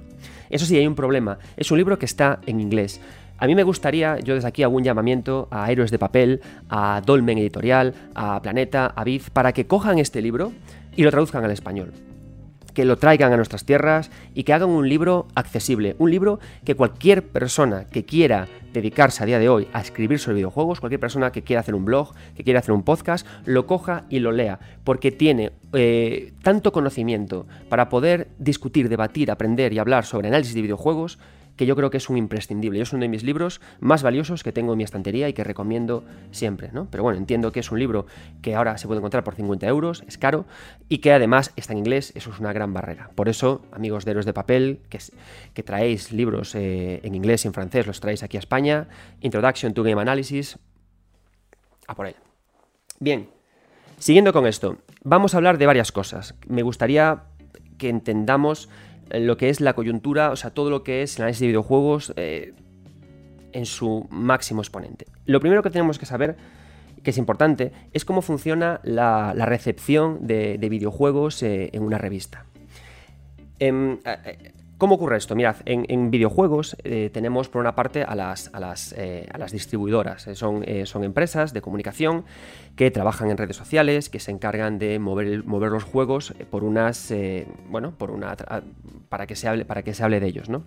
Eso 0.48 0.64
sí, 0.64 0.76
hay 0.76 0.86
un 0.86 0.94
problema. 0.94 1.38
Es 1.56 1.70
un 1.70 1.78
libro 1.78 1.98
que 1.98 2.06
está 2.06 2.40
en 2.46 2.60
inglés. 2.60 3.00
A 3.38 3.46
mí 3.46 3.54
me 3.54 3.64
gustaría, 3.64 4.18
yo 4.20 4.34
desde 4.34 4.48
aquí 4.48 4.62
hago 4.62 4.76
un 4.76 4.84
llamamiento 4.84 5.48
a 5.50 5.70
Héroes 5.70 5.90
de 5.90 5.98
Papel, 5.98 6.40
a 6.70 7.02
Dolmen 7.04 7.36
Editorial, 7.36 7.94
a 8.14 8.40
Planeta, 8.40 8.86
a 8.86 9.04
Viz, 9.04 9.28
para 9.28 9.52
que 9.52 9.66
cojan 9.66 9.98
este 9.98 10.22
libro 10.22 10.52
y 10.96 11.02
lo 11.02 11.10
traduzcan 11.10 11.44
al 11.44 11.50
español 11.50 12.05
que 12.76 12.84
lo 12.84 12.98
traigan 12.98 13.32
a 13.32 13.38
nuestras 13.38 13.64
tierras 13.64 14.10
y 14.34 14.44
que 14.44 14.52
hagan 14.52 14.68
un 14.68 14.86
libro 14.86 15.28
accesible, 15.34 15.96
un 15.98 16.10
libro 16.10 16.40
que 16.62 16.74
cualquier 16.74 17.26
persona 17.26 17.86
que 17.86 18.04
quiera 18.04 18.48
dedicarse 18.74 19.22
a 19.22 19.26
día 19.26 19.38
de 19.38 19.48
hoy 19.48 19.66
a 19.72 19.80
escribir 19.80 20.18
sobre 20.18 20.34
videojuegos, 20.34 20.80
cualquier 20.80 21.00
persona 21.00 21.32
que 21.32 21.40
quiera 21.40 21.60
hacer 21.60 21.74
un 21.74 21.86
blog, 21.86 22.12
que 22.36 22.44
quiera 22.44 22.58
hacer 22.58 22.72
un 22.72 22.82
podcast, 22.82 23.26
lo 23.46 23.66
coja 23.66 24.04
y 24.10 24.18
lo 24.18 24.30
lea, 24.30 24.60
porque 24.84 25.10
tiene 25.10 25.52
eh, 25.72 26.34
tanto 26.42 26.70
conocimiento 26.70 27.46
para 27.70 27.88
poder 27.88 28.28
discutir, 28.38 28.90
debatir, 28.90 29.30
aprender 29.30 29.72
y 29.72 29.78
hablar 29.78 30.04
sobre 30.04 30.28
análisis 30.28 30.54
de 30.54 30.60
videojuegos 30.60 31.18
que 31.56 31.66
yo 31.66 31.74
creo 31.76 31.90
que 31.90 31.96
es 31.96 32.08
un 32.08 32.16
imprescindible. 32.16 32.80
Es 32.80 32.92
uno 32.92 33.02
de 33.02 33.08
mis 33.08 33.22
libros 33.22 33.60
más 33.80 34.02
valiosos 34.02 34.42
que 34.42 34.52
tengo 34.52 34.72
en 34.72 34.78
mi 34.78 34.84
estantería 34.84 35.28
y 35.28 35.32
que 35.32 35.44
recomiendo 35.44 36.04
siempre, 36.30 36.70
¿no? 36.72 36.88
Pero 36.90 37.02
bueno, 37.02 37.18
entiendo 37.18 37.52
que 37.52 37.60
es 37.60 37.70
un 37.70 37.78
libro 37.78 38.06
que 38.42 38.54
ahora 38.54 38.78
se 38.78 38.86
puede 38.86 38.98
encontrar 38.98 39.24
por 39.24 39.34
50 39.34 39.66
euros, 39.66 40.04
es 40.06 40.18
caro, 40.18 40.46
y 40.88 40.98
que 40.98 41.12
además 41.12 41.52
está 41.56 41.72
en 41.72 41.78
inglés, 41.78 42.12
eso 42.14 42.30
es 42.30 42.38
una 42.38 42.52
gran 42.52 42.72
barrera. 42.72 43.10
Por 43.14 43.28
eso, 43.28 43.64
amigos 43.72 44.04
de 44.04 44.12
Héroes 44.12 44.26
de 44.26 44.32
Papel, 44.32 44.80
que, 44.88 45.62
traéis 45.62 46.12
libros 46.12 46.54
eh, 46.54 47.00
en 47.02 47.14
inglés 47.14 47.44
y 47.44 47.48
en 47.48 47.54
francés, 47.54 47.86
los 47.86 48.00
traéis 48.00 48.22
aquí 48.22 48.36
a 48.36 48.40
España, 48.40 48.88
Introduction 49.20 49.74
to 49.74 49.82
Game 49.82 50.00
Analysis, 50.00 50.58
a 51.86 51.94
por 51.94 52.06
él. 52.06 52.16
Bien, 53.00 53.28
siguiendo 53.98 54.32
con 54.32 54.46
esto, 54.46 54.78
vamos 55.02 55.34
a 55.34 55.38
hablar 55.38 55.58
de 55.58 55.66
varias 55.66 55.92
cosas. 55.92 56.34
Me 56.46 56.62
gustaría 56.62 57.24
que 57.78 57.88
entendamos 57.88 58.68
lo 59.10 59.36
que 59.36 59.48
es 59.48 59.60
la 59.60 59.74
coyuntura, 59.74 60.30
o 60.30 60.36
sea, 60.36 60.50
todo 60.50 60.70
lo 60.70 60.82
que 60.82 61.02
es 61.02 61.16
el 61.16 61.22
análisis 61.22 61.40
de 61.40 61.46
videojuegos 61.48 62.12
eh, 62.16 62.54
en 63.52 63.66
su 63.66 64.06
máximo 64.10 64.60
exponente. 64.60 65.06
Lo 65.24 65.40
primero 65.40 65.62
que 65.62 65.70
tenemos 65.70 65.98
que 65.98 66.06
saber, 66.06 66.36
que 67.02 67.10
es 67.10 67.18
importante, 67.18 67.72
es 67.92 68.04
cómo 68.04 68.22
funciona 68.22 68.80
la, 68.82 69.32
recepción 69.34 70.26
de, 70.26 70.58
videojuegos 70.68 71.42
eh, 71.42 71.70
en 71.72 71.82
una 71.82 71.98
revista. 71.98 72.44
Em, 73.58 73.98
¿Cómo 74.78 74.96
ocurre 74.96 75.16
esto? 75.16 75.34
Mirad, 75.34 75.56
en, 75.64 76.10
videojuegos 76.10 76.76
eh, 76.84 77.08
tenemos 77.10 77.48
por 77.48 77.62
una 77.62 77.74
parte 77.74 78.02
a 78.02 78.14
las, 78.14 78.50
eh, 78.98 79.26
distribuidoras. 79.50 80.26
Eh, 80.26 80.34
son, 80.34 80.64
empresas 81.02 81.54
de 81.54 81.62
comunicación 81.62 82.26
que 82.76 82.90
trabajan 82.90 83.30
en 83.30 83.38
redes 83.38 83.56
sociales, 83.56 84.10
que 84.10 84.20
se 84.20 84.32
encargan 84.32 84.78
de 84.78 84.98
mover, 84.98 85.44
mover 85.44 85.70
los 85.70 85.84
juegos 85.84 86.34
por 86.50 86.62
unas. 86.62 87.10
bueno, 87.70 87.92
por 87.96 88.10
una. 88.10 88.36
para 89.08 89.26
que 89.26 89.34
se 89.34 89.48
hable, 89.48 89.64
para 89.64 89.82
que 89.82 89.94
se 89.94 90.04
hable 90.04 90.20
de 90.20 90.26
ellos, 90.26 90.50
¿no? 90.50 90.62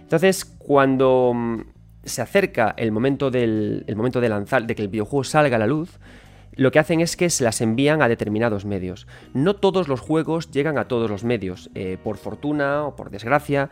Entonces, 0.00 0.46
cuando 0.46 1.32
mm, 1.34 1.60
se 2.02 2.22
acerca 2.22 2.74
el 2.78 2.92
momento 2.92 3.30
del. 3.30 3.84
el 3.86 3.96
momento 3.96 4.22
de 4.22 4.30
lanzar, 4.30 4.66
de 4.66 4.74
que 4.74 4.80
el 4.80 4.88
videojuego 4.88 5.22
salga 5.22 5.56
a 5.56 5.58
la 5.58 5.66
luz, 5.66 5.98
lo 6.56 6.70
que 6.70 6.78
hacen 6.78 7.00
es 7.00 7.16
que 7.16 7.30
se 7.30 7.44
las 7.44 7.60
envían 7.60 8.02
a 8.02 8.08
determinados 8.08 8.64
medios. 8.64 9.06
No 9.32 9.54
todos 9.54 9.88
los 9.88 10.00
juegos 10.00 10.50
llegan 10.50 10.78
a 10.78 10.88
todos 10.88 11.10
los 11.10 11.24
medios, 11.24 11.70
eh, 11.74 11.98
por 12.02 12.16
fortuna 12.16 12.84
o 12.84 12.96
por 12.96 13.10
desgracia. 13.10 13.70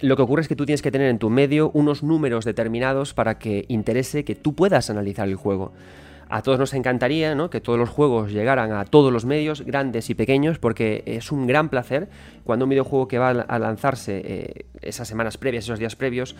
Lo 0.00 0.16
que 0.16 0.22
ocurre 0.22 0.42
es 0.42 0.48
que 0.48 0.56
tú 0.56 0.66
tienes 0.66 0.82
que 0.82 0.90
tener 0.90 1.08
en 1.08 1.18
tu 1.18 1.30
medio 1.30 1.70
unos 1.72 2.02
números 2.02 2.44
determinados 2.44 3.14
para 3.14 3.38
que 3.38 3.64
interese 3.68 4.24
que 4.24 4.34
tú 4.34 4.54
puedas 4.54 4.90
analizar 4.90 5.28
el 5.28 5.36
juego. 5.36 5.72
A 6.28 6.42
todos 6.42 6.58
nos 6.58 6.74
encantaría 6.74 7.36
que 7.50 7.60
todos 7.60 7.78
los 7.78 7.88
juegos 7.88 8.32
llegaran 8.32 8.72
a 8.72 8.84
todos 8.84 9.12
los 9.12 9.24
medios, 9.24 9.62
grandes 9.62 10.10
y 10.10 10.14
pequeños, 10.14 10.58
porque 10.58 11.02
es 11.06 11.30
un 11.30 11.46
gran 11.46 11.68
placer 11.68 12.08
cuando 12.44 12.64
un 12.64 12.70
videojuego 12.70 13.06
que 13.06 13.18
va 13.18 13.30
a 13.30 13.58
lanzarse 13.58 14.22
eh, 14.24 14.66
esas 14.82 15.06
semanas 15.06 15.36
previas, 15.38 15.64
esos 15.64 15.78
días 15.78 15.94
previos, 15.96 16.34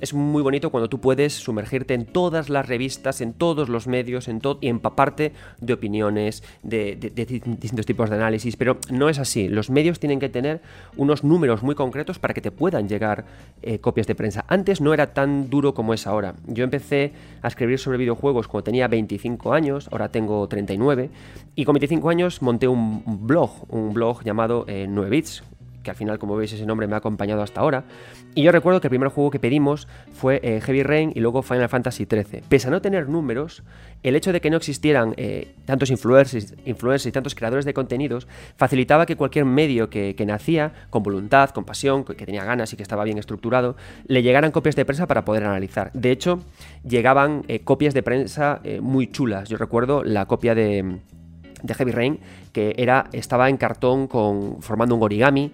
es 0.00 0.14
muy 0.14 0.42
bonito 0.42 0.70
cuando 0.70 0.88
tú 0.88 1.00
puedes 1.00 1.34
sumergirte 1.34 1.94
en 1.94 2.06
todas 2.06 2.48
las 2.48 2.68
revistas, 2.68 3.20
en 3.20 3.32
todos 3.32 3.68
los 3.68 3.86
medios, 3.86 4.28
en 4.28 4.40
todo 4.40 4.58
y 4.60 4.68
empaparte 4.68 5.32
de 5.60 5.72
opiniones, 5.72 6.42
de, 6.62 6.96
distintos 6.96 7.86
tipos 7.86 8.10
de 8.10 8.16
análisis, 8.16 8.56
pero 8.56 8.78
no 8.90 9.08
es 9.08 9.18
así. 9.18 9.48
Los 9.48 9.70
medios 9.70 10.00
tienen 10.00 10.20
que 10.20 10.28
tener 10.28 10.60
unos 10.96 11.24
números 11.24 11.62
muy 11.62 11.74
concretos 11.74 12.18
para 12.18 12.34
que 12.34 12.40
te 12.40 12.50
puedan 12.50 12.88
llegar 12.88 13.24
eh, 13.62 13.78
copias 13.78 14.06
de 14.06 14.14
prensa. 14.14 14.44
Antes 14.48 14.80
no 14.80 14.94
era 14.94 15.12
tan 15.12 15.50
duro 15.50 15.74
como 15.74 15.94
es 15.94 16.06
ahora. 16.06 16.34
Yo 16.46 16.64
empecé 16.64 17.12
a 17.42 17.48
escribir 17.48 17.78
sobre 17.78 17.98
videojuegos 17.98 18.48
cuando 18.48 18.64
tenía 18.64 18.88
25 18.88 19.29
años, 19.52 19.88
ahora 19.92 20.10
tengo 20.10 20.46
39, 20.48 21.10
y 21.54 21.64
con 21.64 21.74
25 21.74 22.08
años 22.08 22.42
monté 22.42 22.68
un 22.68 23.02
blog, 23.26 23.50
un 23.68 23.92
blog 23.92 24.22
llamado 24.22 24.66
9bits, 24.66 25.42
eh, 25.42 25.44
que 25.82 25.90
al 25.90 25.96
final, 25.96 26.18
como 26.18 26.36
veis, 26.36 26.52
ese 26.52 26.66
nombre 26.66 26.86
me 26.86 26.94
ha 26.94 26.98
acompañado 26.98 27.42
hasta 27.42 27.60
ahora. 27.60 27.84
Y 28.34 28.42
yo 28.42 28.52
recuerdo 28.52 28.80
que 28.80 28.88
el 28.88 28.90
primer 28.90 29.08
juego 29.08 29.30
que 29.30 29.38
pedimos 29.38 29.88
fue 30.12 30.40
eh, 30.42 30.60
Heavy 30.60 30.82
Rain 30.82 31.12
y 31.14 31.20
luego 31.20 31.42
Final 31.42 31.68
Fantasy 31.68 32.06
XIII. 32.08 32.42
Pese 32.48 32.68
a 32.68 32.70
no 32.70 32.80
tener 32.80 33.08
números, 33.08 33.62
el 34.02 34.16
hecho 34.16 34.32
de 34.32 34.40
que 34.40 34.50
no 34.50 34.56
existieran 34.56 35.14
eh, 35.16 35.54
tantos 35.64 35.90
influencers, 35.90 36.54
influencers, 36.64 37.06
y 37.06 37.12
tantos 37.12 37.34
creadores 37.34 37.64
de 37.64 37.74
contenidos 37.74 38.28
facilitaba 38.56 39.06
que 39.06 39.16
cualquier 39.16 39.44
medio 39.44 39.90
que, 39.90 40.14
nacía, 40.26 40.72
con 40.90 41.02
voluntad, 41.02 41.50
con 41.50 41.64
pasión, 41.64 42.04
que 42.04 42.14
tenía 42.14 42.44
ganas 42.44 42.72
y 42.72 42.76
que 42.76 42.82
estaba 42.82 43.04
bien 43.04 43.18
estructurado, 43.18 43.76
le 44.06 44.22
llegaran 44.22 44.52
copias 44.52 44.76
de 44.76 44.84
prensa 44.84 45.06
para 45.06 45.24
poder 45.24 45.44
analizar. 45.44 45.90
De 45.92 46.10
hecho, 46.10 46.40
llegaban 46.86 47.44
eh, 47.48 47.60
copias 47.60 47.94
de 47.94 48.02
prensa 48.02 48.60
muy 48.80 49.06
chulas. 49.06 49.48
Yo 49.48 49.56
recuerdo 49.56 50.04
la 50.04 50.26
copia 50.26 50.54
de 50.54 51.00
de 51.62 51.74
Heavy 51.74 51.92
Rain, 51.92 52.20
que 52.52 52.74
era, 52.76 53.08
estaba 53.12 53.48
en 53.48 53.56
cartón 53.56 54.06
con, 54.06 54.62
formando 54.62 54.94
un 54.94 55.02
origami, 55.02 55.52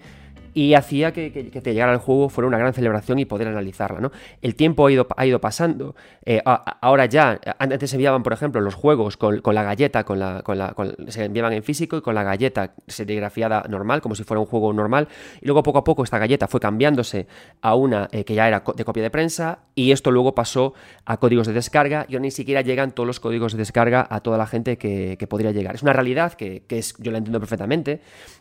y 0.57 0.73
hacía 0.73 1.13
que, 1.13 1.29
te 1.31 1.75
llegara 1.75 1.93
el 1.93 1.99
juego 1.99 2.31
fuera 2.31 2.49
una 2.49 2.57
gran 2.57 2.73
celebración 2.73 3.19
y 3.19 3.27
poder 3.27 3.49
analizarla. 3.49 4.01
¿no? 4.01 4.11
El 4.41 4.55
tiempo 4.55 4.87
ha 4.87 4.91
ido, 4.91 5.07
ha 5.15 5.27
ido 5.27 5.39
pasando. 5.39 5.95
Eh, 6.25 6.41
ahora 6.47 7.05
ya, 7.05 7.39
antes 7.59 7.91
se 7.91 7.97
enviaban, 7.97 8.23
por 8.23 8.33
ejemplo, 8.33 8.63
los 8.63 8.75
juegos 8.75 9.19
con, 9.19 9.43
la 9.45 9.63
galleta, 9.63 10.05
con 10.05 10.19
la, 10.19 10.41
con 10.41 10.57
la, 10.57 10.75
se 11.09 11.27
enviaban 11.27 11.53
en 11.53 11.63
físico 11.63 11.99
y 11.99 12.01
con 12.01 12.15
la 12.15 12.23
galleta 12.23 12.73
serigrafiada 12.87 13.67
normal, 13.69 14.01
como 14.01 14.15
si 14.15 14.25
fuera 14.25 14.41
un 14.41 14.47
juego 14.47 14.73
normal. 14.73 15.09
Y 15.43 15.45
luego 15.45 15.63
poco 15.63 15.77
a 15.77 15.85
poco 15.85 16.05
esta 16.05 16.17
galleta 16.17 16.49
fue 16.49 16.59
cambiándose 16.59 17.27
a 17.61 17.75
una 17.75 18.09
eh, 18.11 18.25
que 18.25 18.35
ya 18.35 18.49
era 18.49 18.65
de 18.75 18.85
copia 18.87 19.03
de 19.03 19.11
prensa 19.11 19.59
y 19.75 19.93
esto 19.93 20.11
luego 20.11 20.35
pasó 20.35 20.73
a 21.05 21.19
códigos 21.19 21.47
de 21.47 21.53
descarga 21.53 22.07
y 22.09 22.19
ni 22.19 22.31
siquiera 22.31 22.63
llegan 22.63 22.93
todos 22.93 23.07
los 23.07 23.21
códigos 23.21 23.53
de 23.53 23.59
descarga 23.59 24.07
a 24.09 24.21
toda 24.21 24.39
la 24.39 24.47
gente 24.47 24.79
que, 24.79 25.19
podría 25.29 25.51
llegar. 25.51 25.75
Es 25.75 25.83
una 25.83 25.93
realidad 25.93 26.33
que, 26.33 26.65
es, 26.71 26.95
yo 26.99 27.13
la 27.13 27.19
entiendo 27.19 27.41
perfectamente. 27.41 28.01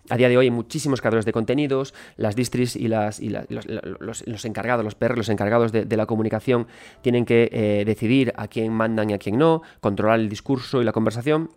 A 0.10 0.16
día 0.16 0.30
de 0.30 0.38
hoy 0.38 0.46
hay 0.46 0.52
muchísimos 0.52 1.02
creadores 1.02 1.26
de 1.26 1.34
contenidos, 1.34 1.94
las 2.18 2.36
distris 2.36 2.76
y, 2.76 2.88
las, 2.88 3.20
los, 3.20 4.46
encargados, 4.46 4.84
los 4.84 4.96
PR, 4.96 5.18
los 5.18 5.30
encargados 5.30 5.72
de, 5.72 5.98
la 5.98 6.06
comunicación, 6.06 6.68
tienen 7.02 7.26
que 7.26 7.50
eh, 7.52 7.84
decidir 7.86 8.34
a 8.36 8.48
quién 8.48 8.74
mandan 8.74 9.10
y 9.10 9.14
a 9.14 9.18
quién 9.18 9.38
no, 9.38 9.62
controlar 9.82 10.20
el 10.20 10.30
discurso 10.30 10.82
y 10.82 10.86
la 10.86 10.92
conversación. 10.92 11.50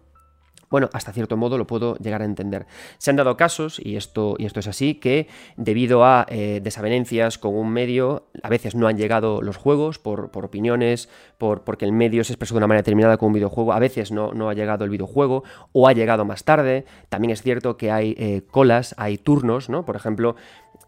Bueno, 0.71 0.91
hasta 0.93 1.13
cierto 1.13 1.37
modo 1.37 1.57
lo 1.57 1.67
puedo 1.67 1.97
llegar 1.97 2.23
a 2.23 2.25
entender. 2.25 2.67
Se 2.99 3.11
han 3.11 3.17
dado 3.17 3.37
casos, 3.37 3.81
y 3.83 3.97
esto, 3.97 4.37
y 4.39 4.47
esto 4.47 4.61
es 4.61 4.67
así, 4.67 4.97
que 4.97 5.29
debido 5.57 6.05
a 6.05 6.27
eh, 6.29 6.61
desavenencias 6.63 7.39
con 7.39 7.55
un 7.55 7.71
medio, 7.71 8.29
a 8.43 8.49
veces 8.49 8.75
no 8.75 8.87
han 8.87 8.97
llegado 8.97 9.41
los 9.41 9.57
juegos 9.57 9.99
por, 9.99 10.31
opiniones, 10.35 11.09
por, 11.39 11.65
porque 11.65 11.85
el 11.85 11.93
medio 11.93 12.23
se 12.25 12.33
expresó 12.33 12.55
de 12.55 12.59
una 12.59 12.67
manera 12.67 12.83
determinada 12.83 13.17
con 13.17 13.29
un 13.29 13.35
videojuego, 13.35 13.73
a 13.73 13.79
veces 13.79 14.13
no, 14.13 14.33
no 14.35 14.51
ha 14.51 14.55
llegado 14.55 14.85
el 14.85 14.91
videojuego 14.91 15.45
o 15.73 15.89
ha 15.89 15.93
llegado 15.93 16.25
más 16.25 16.45
tarde. 16.45 16.85
También 17.09 17.31
es 17.31 17.43
cierto 17.43 17.77
que 17.77 17.91
hay 17.91 18.15
eh, 18.19 18.43
colas, 18.51 18.95
hay 18.99 19.19
turnos, 19.19 19.69
¿no? 19.71 19.85
Por 19.85 19.97
ejemplo, 19.97 20.37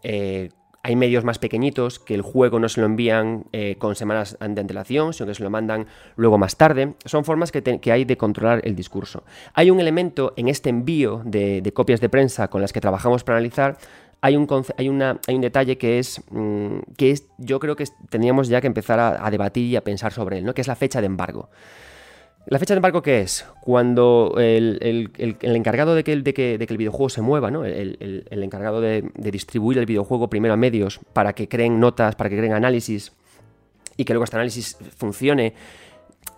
eh, 0.03 0.49
hay 0.83 0.95
medios 0.95 1.23
más 1.23 1.37
pequeñitos 1.37 1.99
que 1.99 2.15
el 2.15 2.21
juego 2.21 2.59
no 2.59 2.67
se 2.67 2.81
lo 2.81 2.87
envían 2.87 3.45
eh, 3.51 3.75
con 3.77 3.95
semanas 3.95 4.37
de 4.39 4.61
antelación, 4.61 5.13
sino 5.13 5.27
que 5.27 5.35
se 5.35 5.43
lo 5.43 5.49
mandan 5.49 5.85
luego 6.15 6.37
más 6.37 6.57
tarde. 6.57 6.93
Son 7.05 7.23
formas 7.23 7.51
que, 7.51 7.91
hay 7.91 8.05
de 8.05 8.17
controlar 8.17 8.61
el 8.63 8.75
discurso. 8.75 9.23
Hay 9.53 9.69
un 9.69 9.79
elemento 9.79 10.33
en 10.37 10.47
este 10.47 10.69
envío 10.69 11.21
de, 11.23 11.71
copias 11.73 12.01
de 12.01 12.09
prensa 12.09 12.47
con 12.47 12.61
las 12.61 12.73
que 12.73 12.81
trabajamos 12.81 13.23
para 13.23 13.37
analizar. 13.37 13.77
Hay 14.21 14.35
un, 14.35 14.47
hay 14.77 14.89
un 15.35 15.41
detalle 15.41 15.77
que 15.77 15.99
es, 15.99 16.21
mm, 16.29 16.79
que 16.97 17.11
es, 17.11 17.27
yo 17.37 17.59
creo 17.59 17.75
que 17.75 17.85
tendríamos 18.09 18.47
ya 18.47 18.61
que 18.61 18.67
empezar 18.67 18.99
a, 18.99 19.25
a 19.25 19.31
debatir 19.31 19.65
y 19.65 19.75
a 19.75 19.83
pensar 19.83 20.11
sobre 20.13 20.39
él, 20.39 20.45
¿no? 20.45 20.53
que 20.53 20.61
es 20.61 20.67
la 20.67 20.75
fecha 20.75 20.99
de 20.99 21.07
embargo. 21.07 21.49
¿La 22.47 22.57
fecha 22.59 22.73
de 22.73 22.79
embargo 22.79 23.01
qué 23.01 23.21
es? 23.21 23.45
Cuando 23.61 24.35
el, 24.37 25.11
encargado 25.41 25.93
de 25.93 26.03
que, 26.03 26.11
el, 26.11 26.23
de, 26.23 26.33
que, 26.33 26.55
el 26.55 26.77
videojuego 26.77 27.09
se 27.09 27.21
mueva, 27.21 27.51
¿no? 27.51 27.65
el, 27.65 28.25
encargado 28.29 28.81
de, 28.81 29.03
distribuir 29.15 29.77
el 29.77 29.85
videojuego 29.85 30.29
primero 30.29 30.53
a 30.53 30.57
medios 30.57 30.99
para 31.13 31.33
que 31.33 31.47
creen 31.47 31.79
notas, 31.79 32.15
para 32.15 32.29
que 32.29 32.37
creen 32.37 32.53
análisis 32.53 33.13
y 33.95 34.05
que 34.05 34.13
luego 34.13 34.23
este 34.23 34.37
análisis 34.37 34.77
funcione 34.97 35.53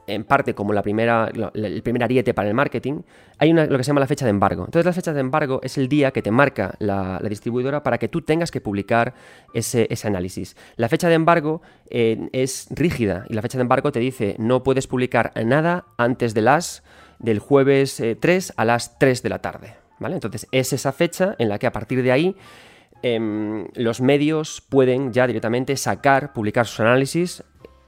en 0.07 0.24
parte 0.24 0.53
como 0.53 0.74
la 0.74 0.81
primera, 0.81 1.31
el 1.53 1.81
primer 1.83 2.03
ariete 2.03 2.33
para 2.33 2.48
el 2.48 2.53
marketing, 2.53 3.01
hay 3.38 3.51
una, 3.51 3.65
lo 3.65 3.77
que 3.77 3.83
se 3.83 3.89
llama 3.89 4.00
la 4.00 4.07
fecha 4.07 4.25
de 4.25 4.31
embargo. 4.31 4.65
Entonces 4.65 4.86
la 4.86 4.93
fecha 4.93 5.13
de 5.13 5.19
embargo 5.19 5.60
es 5.63 5.77
el 5.77 5.88
día 5.88 6.12
que 6.12 6.22
te 6.22 6.31
marca 6.31 6.75
la, 6.79 7.19
distribuidora 7.27 7.83
para 7.83 7.98
que 7.98 8.07
tú 8.07 8.22
tengas 8.22 8.51
que 8.51 8.62
publicar 8.62 9.13
ese, 9.53 9.88
análisis. 10.03 10.55
La 10.75 10.89
fecha 10.89 11.07
de 11.07 11.15
embargo 11.15 11.62
eh, 11.89 12.29
es 12.33 12.67
rígida 12.72 13.25
y 13.29 13.33
la 13.33 13.41
fecha 13.41 13.57
de 13.57 13.63
embargo 13.63 13.91
te 13.91 14.00
dice 14.00 14.36
no 14.38 14.63
puedes 14.63 14.88
publicar 14.88 15.31
nada 15.45 15.86
antes 15.98 16.33
de 16.33 16.41
las 16.41 16.83
del 17.19 17.39
jueves 17.39 18.03
3 18.19 18.50
eh, 18.50 18.53
a 18.57 18.65
las 18.65 19.00
3 19.00 19.24
de 19.24 19.29
la 19.29 19.39
tarde. 19.39 19.75
¿vale? 20.00 20.15
Entonces 20.15 20.48
es 20.51 20.74
esa 20.74 20.91
fecha 20.91 21.36
en 21.39 21.50
la 21.50 21.57
que 21.57 21.67
a 21.67 21.72
partir 21.72 22.03
de 22.03 22.12
ahí 22.12 22.36
em, 23.01 23.67
los 23.75 24.01
medios 24.01 24.62
pueden 24.62 25.13
ya 25.13 25.27
directamente 25.27 25.75
sacar, 25.77 26.33
publicar 26.33 26.67
sus 26.67 26.81
análisis 26.81 27.43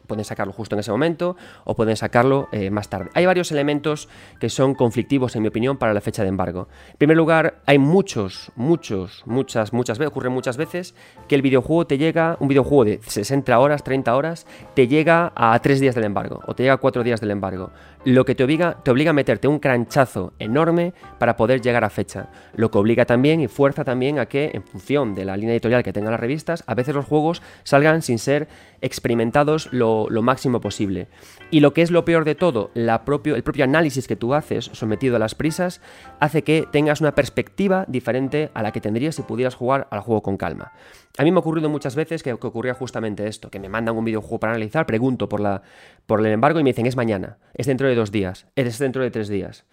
pueden 0.05 0.25
sacarlo 0.25 0.53
justo 0.53 0.75
en 0.75 0.79
ese 0.79 0.91
momento 0.91 1.35
o 1.63 1.75
pueden 1.75 1.95
sacarlo 1.95 2.47
eh, 2.51 2.69
más 2.69 2.89
tarde. 2.89 3.09
Hay 3.13 3.25
varios 3.25 3.51
elementos 3.51 4.09
que 4.39 4.49
son 4.49 4.75
conflictivos, 4.75 5.35
en 5.35 5.41
mi 5.41 5.47
opinión, 5.47 5.77
para 5.77 5.93
la 5.93 6.01
fecha 6.01 6.23
de 6.23 6.29
embargo. 6.29 6.67
En 6.91 6.97
primer 6.97 7.17
lugar, 7.17 7.61
hay 7.65 7.77
muchos, 7.77 8.51
muchos, 8.55 9.23
muchas, 9.25 9.73
muchas 9.73 9.97
veces, 9.97 10.11
ocurre 10.11 10.29
muchas 10.29 10.57
veces 10.57 10.95
que 11.27 11.35
el 11.35 11.41
videojuego 11.41 11.87
te 11.87 11.97
llega, 11.97 12.37
un 12.39 12.47
videojuego 12.47 12.85
de 12.85 12.99
60 13.01 13.57
horas, 13.59 13.83
30 13.83 14.15
horas, 14.15 14.47
te 14.73 14.87
llega 14.87 15.31
a 15.35 15.57
3 15.59 15.79
días 15.79 15.95
del 15.95 16.05
embargo 16.05 16.41
o 16.47 16.55
te 16.55 16.63
llega 16.63 16.75
a 16.75 16.77
4 16.77 17.03
días 17.03 17.21
del 17.21 17.31
embargo. 17.31 17.71
Lo 18.05 18.23
que 18.23 18.35
te 18.35 18.43
obliga, 18.43 18.83
te 18.83 18.91
obliga 18.91 19.09
a 19.09 19.13
meterte 19.13 19.47
un 19.47 19.57
cranchazo 19.57 20.33
enorme 20.37 20.93
para 21.17 21.35
poder 21.35 21.59
llegar 21.61 21.83
a 21.83 21.89
fecha. 21.89 22.29
Lo 22.55 22.69
que 22.69 22.77
obliga 22.77 23.05
también 23.05 23.41
y 23.41 23.47
fuerza 23.47 23.83
también 23.83 24.19
a 24.19 24.27
que, 24.27 24.51
en 24.53 24.61
función 24.61 25.15
de 25.15 25.25
la 25.25 25.35
línea 25.35 25.55
editorial 25.55 25.81
que 25.81 25.91
tengan 25.91 26.11
las 26.11 26.19
revistas, 26.19 26.63
a 26.67 26.75
veces 26.75 26.93
los 26.93 27.05
juegos 27.05 27.41
salgan 27.63 28.03
sin 28.03 28.19
ser 28.19 28.47
experimentados 28.81 29.69
lo, 29.71 30.07
máximo 30.21 30.61
posible. 30.61 31.07
Y 31.49 31.61
lo 31.61 31.73
que 31.73 31.81
es 31.81 31.89
lo 31.89 32.05
peor 32.05 32.25
de 32.25 32.35
todo, 32.35 32.69
el 32.75 32.91
propio 33.03 33.63
análisis 33.63 34.07
que 34.07 34.15
tú 34.15 34.35
haces 34.35 34.65
sometido 34.65 35.15
a 35.15 35.19
las 35.19 35.33
prisas 35.33 35.81
hace 36.19 36.43
que 36.43 36.67
tengas 36.71 37.01
una 37.01 37.15
perspectiva 37.15 37.85
diferente 37.87 38.51
a 38.53 38.61
la 38.61 38.71
que 38.71 38.81
tendrías 38.81 39.15
si 39.15 39.23
pudieras 39.23 39.55
jugar 39.55 39.87
al 39.89 40.01
juego 40.01 40.21
con 40.21 40.37
calma. 40.37 40.73
A 41.17 41.23
mí 41.23 41.31
me 41.31 41.37
ha 41.37 41.39
ocurrido 41.39 41.69
muchas 41.69 41.95
veces 41.95 42.23
que, 42.23 42.33
ocurría 42.33 42.73
justamente 42.73 43.27
esto, 43.27 43.49
que 43.49 43.59
me 43.59 43.69
mandan 43.69 43.95
un 43.95 44.03
videojuego 44.03 44.39
para 44.39 44.53
analizar, 44.53 44.85
pregunto 44.85 45.29
por, 45.29 45.39
la, 45.39 45.61
por 46.05 46.19
el 46.19 46.25
embargo 46.27 46.59
y 46.59 46.63
me 46.63 46.71
dicen 46.71 46.85
es 46.85 46.95
mañana, 46.95 47.37
es 47.53 47.67
dentro 47.67 47.87
de 47.87 47.95
dos 47.95 48.11
días, 48.11 48.47
es 48.55 48.77
dentro 48.79 49.01
de 49.01 49.11
tres 49.11 49.29
días. 49.29 49.65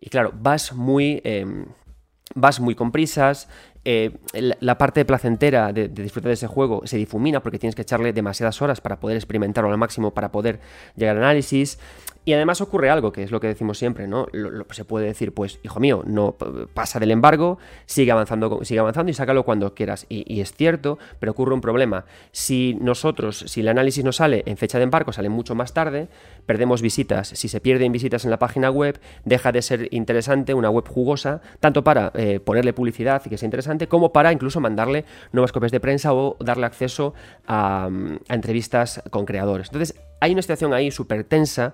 Y 0.00 0.08
claro, 0.10 0.32
vas 0.34 0.72
muy... 0.72 1.20
Em, 1.24 1.66
vas 2.34 2.60
muy 2.60 2.74
con 2.74 2.92
prisas, 2.92 3.48
eh, 3.90 4.18
la 4.34 4.76
parte 4.76 5.04
placentera 5.06 5.72
de, 5.72 5.88
disfrutar 5.88 6.28
de 6.28 6.34
ese 6.34 6.46
juego 6.46 6.82
se 6.84 6.98
difumina 6.98 7.42
porque 7.42 7.58
tienes 7.58 7.74
que 7.74 7.80
echarle 7.80 8.12
demasiadas 8.12 8.60
horas 8.60 8.82
para 8.82 9.00
poder 9.00 9.16
experimentarlo 9.16 9.70
al 9.70 9.78
máximo, 9.78 10.12
para 10.12 10.30
poder 10.30 10.60
llegar 10.94 11.16
al 11.16 11.22
análisis. 11.22 11.78
Y 12.28 12.34
además 12.34 12.60
ocurre 12.60 12.90
algo, 12.90 13.10
que 13.10 13.22
es 13.22 13.30
lo 13.30 13.40
que 13.40 13.46
decimos 13.46 13.78
siempre, 13.78 14.06
¿no? 14.06 14.26
se 14.72 14.84
puede 14.84 15.06
decir, 15.06 15.32
pues, 15.32 15.60
hijo 15.62 15.80
mío, 15.80 16.02
no 16.04 16.32
pasa 16.74 17.00
del 17.00 17.10
embargo, 17.10 17.56
sigue 17.86 18.12
avanzando, 18.12 18.62
sigue 18.64 18.80
avanzando 18.80 19.10
y 19.10 19.14
sácalo 19.14 19.44
cuando 19.44 19.74
quieras. 19.74 20.04
Y, 20.10 20.38
es 20.38 20.52
cierto, 20.52 20.98
pero 21.20 21.32
ocurre 21.32 21.54
un 21.54 21.62
problema. 21.62 22.04
Si 22.30 22.76
nosotros, 22.82 23.44
si 23.46 23.62
el 23.62 23.68
análisis 23.68 24.04
no 24.04 24.12
sale 24.12 24.42
en 24.44 24.58
fecha 24.58 24.76
de 24.76 24.84
embargo, 24.84 25.10
sale 25.10 25.30
mucho 25.30 25.54
más 25.54 25.72
tarde, 25.72 26.08
perdemos 26.44 26.82
visitas. 26.82 27.28
Si 27.28 27.48
se 27.48 27.62
pierden 27.62 27.92
visitas 27.92 28.26
en 28.26 28.30
la 28.30 28.38
página 28.38 28.70
web, 28.70 29.00
deja 29.24 29.50
de 29.50 29.62
ser 29.62 29.88
interesante, 29.90 30.52
una 30.52 30.68
web 30.68 30.86
jugosa, 30.86 31.40
tanto 31.60 31.82
para 31.82 32.12
eh, 32.14 32.40
ponerle 32.40 32.74
publicidad 32.74 33.22
y 33.24 33.30
que 33.30 33.38
sea 33.38 33.46
interesante, 33.46 33.88
como 33.88 34.12
para 34.12 34.32
incluso 34.34 34.60
mandarle 34.60 35.06
nuevas 35.32 35.50
copias 35.50 35.72
de 35.72 35.80
prensa 35.80 36.12
o 36.12 36.36
darle 36.40 36.66
acceso 36.66 37.14
a, 37.46 37.88
a 38.28 38.34
entrevistas 38.34 39.02
con 39.08 39.24
creadores. 39.24 39.68
Entonces, 39.68 39.98
hay 40.20 40.32
una 40.32 40.42
situación 40.42 40.74
ahí 40.74 40.90
súper 40.90 41.24
tensa 41.24 41.72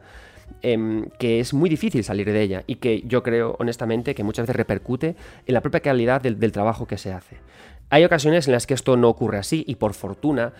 Em, 0.66 1.10
que 1.18 1.40
es 1.40 1.52
muy 1.52 1.68
difícil 1.68 2.02
salir 2.04 2.30
de 2.32 2.40
ella 2.40 2.64
y 2.66 2.76
que 2.76 3.02
yo 3.02 3.22
creo 3.22 3.54
honestamente 3.58 4.14
que 4.14 4.24
muchas 4.24 4.44
veces 4.44 4.56
repercute 4.56 5.14
en 5.46 5.52
la 5.52 5.60
propia 5.60 5.80
calidad 5.80 6.22
del, 6.22 6.52
trabajo 6.52 6.86
que 6.86 6.96
se 6.96 7.12
hace. 7.12 7.36
Hay 7.90 8.02
ocasiones 8.02 8.46
en 8.48 8.52
las 8.52 8.66
que 8.66 8.72
esto 8.72 8.96
no 8.96 9.10
ocurre 9.10 9.36
así 9.36 9.62
y 9.66 9.74
por 9.74 9.92
fortuna 9.92 10.54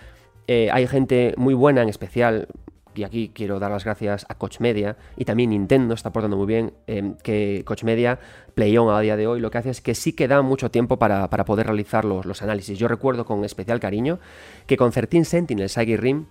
eh, 0.46 0.68
hay 0.70 0.86
gente 0.86 1.32
muy 1.38 1.54
buena, 1.54 1.80
en 1.80 1.88
especial 1.88 2.48
y 2.94 3.04
aquí 3.04 3.30
quiero 3.32 3.58
dar 3.58 3.70
las 3.70 3.84
gracias 3.84 4.26
a 4.28 4.34
Coach 4.34 4.60
Media 4.60 4.98
y 5.16 5.24
también 5.24 5.50
Nintendo 5.50 5.94
está 5.94 6.10
aportando 6.10 6.36
muy 6.36 6.46
bien 6.46 6.74
em, 6.86 7.16
que 7.22 7.62
Coach 7.64 7.84
Media, 7.84 8.18
PlayOn 8.54 8.94
a 8.94 9.00
día 9.00 9.16
de 9.16 9.26
hoy, 9.26 9.40
lo 9.40 9.50
que 9.50 9.56
hace 9.56 9.70
es 9.70 9.80
que 9.80 9.94
sí 9.94 10.12
que 10.12 10.28
da 10.28 10.42
mucho 10.42 10.70
tiempo 10.70 10.98
para, 10.98 11.28
poder 11.30 11.66
realizar 11.66 12.04
los, 12.04 12.42
análisis. 12.42 12.78
Yo 12.78 12.88
recuerdo 12.88 13.24
con 13.24 13.42
especial 13.42 13.80
cariño 13.80 14.18
que 14.66 14.76
con 14.76 14.90
13 14.90 15.24
Sentinel 15.24 15.70
Sagi 15.70 15.96
Rim 15.96 16.26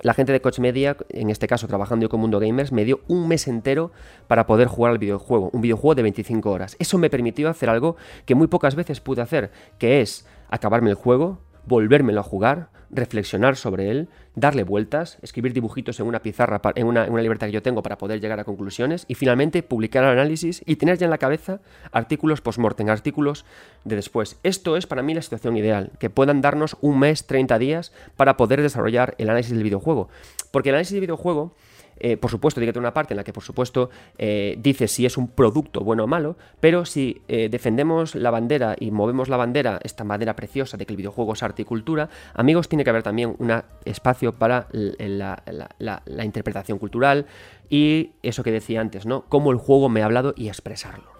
la 0.00 0.14
gente 0.14 0.32
de 0.32 0.40
Coach 0.40 0.60
Media, 0.60 0.96
en 1.08 1.30
este 1.30 1.46
caso 1.46 1.66
trabajando 1.66 2.04
yo 2.04 2.08
con 2.08 2.20
Mundo 2.20 2.38
Gamers, 2.38 2.72
me 2.72 2.84
dio 2.84 3.00
un 3.08 3.26
mes 3.26 3.48
entero 3.48 3.90
para 4.26 4.46
poder 4.46 4.68
jugar 4.68 4.92
al 4.92 4.98
videojuego, 4.98 5.50
un 5.52 5.60
videojuego 5.60 5.94
de 5.94 6.02
25 6.02 6.50
horas. 6.50 6.76
Eso 6.78 6.98
me 6.98 7.10
permitió 7.10 7.48
hacer 7.48 7.68
algo 7.68 7.96
que 8.24 8.34
muy 8.34 8.46
pocas 8.46 8.74
veces 8.74 9.00
pude 9.00 9.22
hacer, 9.22 9.50
que 9.78 10.00
es 10.00 10.26
acabarme 10.48 10.90
el 10.90 10.96
juego, 10.96 11.38
volvérmelo 11.68 12.20
a 12.20 12.24
jugar, 12.24 12.70
reflexionar 12.90 13.56
sobre 13.56 13.90
él, 13.90 14.08
darle 14.34 14.64
vueltas, 14.64 15.18
escribir 15.20 15.52
dibujitos 15.52 16.00
en 16.00 16.06
una 16.06 16.22
pizarra, 16.22 16.60
en 16.74 16.86
una, 16.86 17.04
en 17.04 17.12
una 17.12 17.22
libertad 17.22 17.46
que 17.46 17.52
yo 17.52 17.62
tengo 17.62 17.82
para 17.82 17.98
poder 17.98 18.20
llegar 18.20 18.40
a 18.40 18.44
conclusiones 18.44 19.04
y 19.08 19.14
finalmente 19.14 19.62
publicar 19.62 20.04
el 20.04 20.10
análisis 20.10 20.62
y 20.64 20.76
tener 20.76 20.96
ya 20.96 21.04
en 21.04 21.10
la 21.10 21.18
cabeza 21.18 21.60
artículos 21.92 22.40
post-mortem, 22.40 22.88
artículos 22.88 23.44
de 23.84 23.96
después. 23.96 24.38
Esto 24.42 24.76
es 24.76 24.86
para 24.86 25.02
mí 25.02 25.14
la 25.14 25.22
situación 25.22 25.56
ideal, 25.56 25.92
que 25.98 26.10
puedan 26.10 26.40
darnos 26.40 26.76
un 26.80 26.98
mes, 26.98 27.26
30 27.26 27.58
días 27.58 27.92
para 28.16 28.36
poder 28.36 28.62
desarrollar 28.62 29.14
el 29.18 29.28
análisis 29.28 29.52
del 29.52 29.64
videojuego. 29.64 30.08
Porque 30.50 30.70
el 30.70 30.76
análisis 30.76 30.94
del 30.94 31.02
videojuego 31.02 31.54
eh, 32.00 32.16
por 32.16 32.30
supuesto, 32.30 32.60
tiene 32.60 32.68
que 32.68 32.74
tener 32.74 32.84
una 32.84 32.94
parte 32.94 33.14
en 33.14 33.16
la 33.16 33.24
que, 33.24 33.32
por 33.32 33.42
supuesto, 33.42 33.90
eh, 34.16 34.56
dice 34.58 34.88
si 34.88 35.06
es 35.06 35.16
un 35.16 35.28
producto 35.28 35.80
bueno 35.80 36.04
o 36.04 36.06
malo, 36.06 36.36
pero 36.60 36.84
si 36.84 37.22
eh, 37.28 37.48
defendemos 37.50 38.14
la 38.14 38.30
bandera 38.30 38.76
y 38.78 38.90
movemos 38.90 39.28
la 39.28 39.36
bandera, 39.36 39.80
esta 39.82 40.04
bandera 40.04 40.36
preciosa 40.36 40.76
de 40.76 40.86
que 40.86 40.92
el 40.92 40.96
videojuego 40.96 41.32
es 41.32 41.42
arte 41.42 41.62
y 41.62 41.64
cultura, 41.64 42.08
amigos, 42.34 42.68
tiene 42.68 42.84
que 42.84 42.90
haber 42.90 43.02
también 43.02 43.34
un 43.38 43.52
espacio 43.84 44.32
para 44.32 44.68
la 44.72 46.24
interpretación 46.24 46.78
cultural 46.78 47.26
y 47.68 48.12
eso 48.22 48.42
que 48.42 48.52
decía 48.52 48.80
antes, 48.80 49.06
¿no? 49.06 49.24
Cómo 49.28 49.50
el 49.50 49.58
juego 49.58 49.88
me 49.88 50.02
ha 50.02 50.06
hablado 50.06 50.34
y 50.36 50.48
expresarlo. 50.48 51.17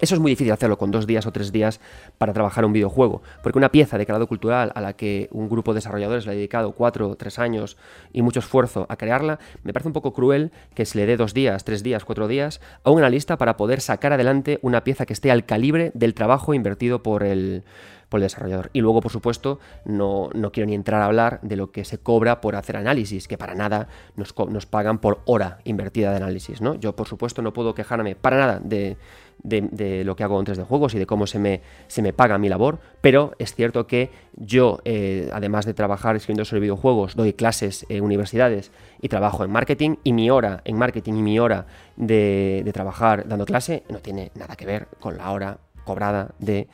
Eso 0.00 0.14
es 0.14 0.20
muy 0.20 0.32
difícil 0.32 0.52
hacerlo 0.52 0.78
con 0.78 0.90
dos 0.90 1.06
días 1.06 1.26
o 1.26 1.32
tres 1.32 1.50
días 1.50 1.80
para 2.18 2.32
trabajar 2.32 2.64
un 2.64 2.72
videojuego, 2.72 3.22
porque 3.42 3.58
una 3.58 3.70
pieza 3.70 3.98
de 3.98 4.06
calado 4.06 4.28
cultural 4.28 4.70
a 4.74 4.80
la 4.80 4.92
que 4.92 5.28
un 5.32 5.48
grupo 5.48 5.72
de 5.72 5.78
desarrolladores 5.78 6.24
le 6.24 6.32
ha 6.32 6.34
dedicado 6.34 6.72
cuatro 6.72 7.16
tres 7.16 7.38
años 7.38 7.76
y 8.12 8.22
mucho 8.22 8.38
esfuerzo 8.40 8.86
a 8.88 8.96
crearla, 8.96 9.38
me 9.64 9.72
parece 9.72 9.88
un 9.88 9.94
poco 9.94 10.12
cruel 10.12 10.52
que 10.74 10.86
se 10.86 10.98
le 10.98 11.06
dé 11.06 11.16
dos 11.16 11.34
días, 11.34 11.64
tres 11.64 11.82
días, 11.82 12.04
cuatro 12.04 12.28
días 12.28 12.60
a 12.84 12.90
un 12.90 12.98
analista 12.98 13.36
para 13.38 13.56
poder 13.56 13.80
sacar 13.80 14.12
adelante 14.12 14.58
una 14.62 14.84
pieza 14.84 15.06
que 15.06 15.12
esté 15.12 15.30
al 15.30 15.44
calibre 15.44 15.90
del 15.94 16.14
trabajo 16.14 16.54
invertido 16.54 17.02
por 17.02 17.24
el, 17.24 17.64
por 18.08 18.18
el 18.20 18.22
desarrollador. 18.22 18.70
Y 18.72 18.80
luego, 18.80 19.00
por 19.00 19.12
supuesto, 19.12 19.58
no, 19.84 20.30
quiero 20.52 20.66
ni 20.66 20.74
entrar 20.74 21.02
a 21.02 21.06
hablar 21.06 21.40
de 21.42 21.56
lo 21.56 21.70
que 21.70 21.84
se 21.84 21.98
cobra 21.98 22.40
por 22.40 22.56
hacer 22.56 22.76
análisis, 22.76 23.28
que 23.28 23.38
para 23.38 23.54
nada 23.54 23.88
nos, 24.16 24.34
nos 24.48 24.66
pagan 24.66 24.98
por 24.98 25.20
hora 25.24 25.58
invertida 25.64 26.10
de 26.10 26.16
análisis. 26.16 26.60
¿no? 26.60 26.74
Yo, 26.74 26.96
por 26.96 27.08
supuesto, 27.08 27.42
no 27.42 27.52
puedo 27.52 27.74
quejarme 27.74 28.14
para 28.14 28.36
nada 28.38 28.60
de, 28.62 28.96
lo 29.42 30.16
que 30.16 30.24
hago 30.24 30.38
antes 30.38 30.56
de 30.56 30.64
juegos 30.64 30.94
y 30.94 30.98
de 30.98 31.06
cómo 31.06 31.26
se 31.26 31.38
me, 31.38 31.60
se 31.86 32.02
me 32.02 32.12
paga 32.12 32.38
mi 32.38 32.48
labor, 32.48 32.78
pero 33.00 33.32
es 33.38 33.54
cierto 33.54 33.86
que 33.86 34.10
yo, 34.36 34.80
eh, 34.84 35.30
además 35.32 35.64
de 35.66 35.74
trabajar 35.74 36.16
escribiendo 36.16 36.44
sobre 36.44 36.60
videojuegos, 36.60 37.16
doy 37.16 37.32
clases 37.32 37.86
en 37.88 38.04
universidades 38.04 38.72
y 39.00 39.08
trabajo 39.08 39.44
en 39.44 39.50
marketing, 39.50 39.96
y 40.04 40.12
mi 40.12 40.30
hora 40.30 40.62
en 40.64 40.76
marketing 40.76 41.14
y 41.14 41.22
mi 41.22 41.38
hora 41.38 41.66
de, 41.96 42.62
de 42.64 42.72
trabajar 42.72 43.26
dando 43.28 43.44
clase 43.44 43.84
no 43.88 43.98
tiene 43.98 44.30
nada 44.34 44.56
que 44.56 44.66
ver 44.66 44.88
con 45.00 45.16
la 45.16 45.30
hora 45.30 45.58
cobrada 45.84 46.34
de 46.38 46.68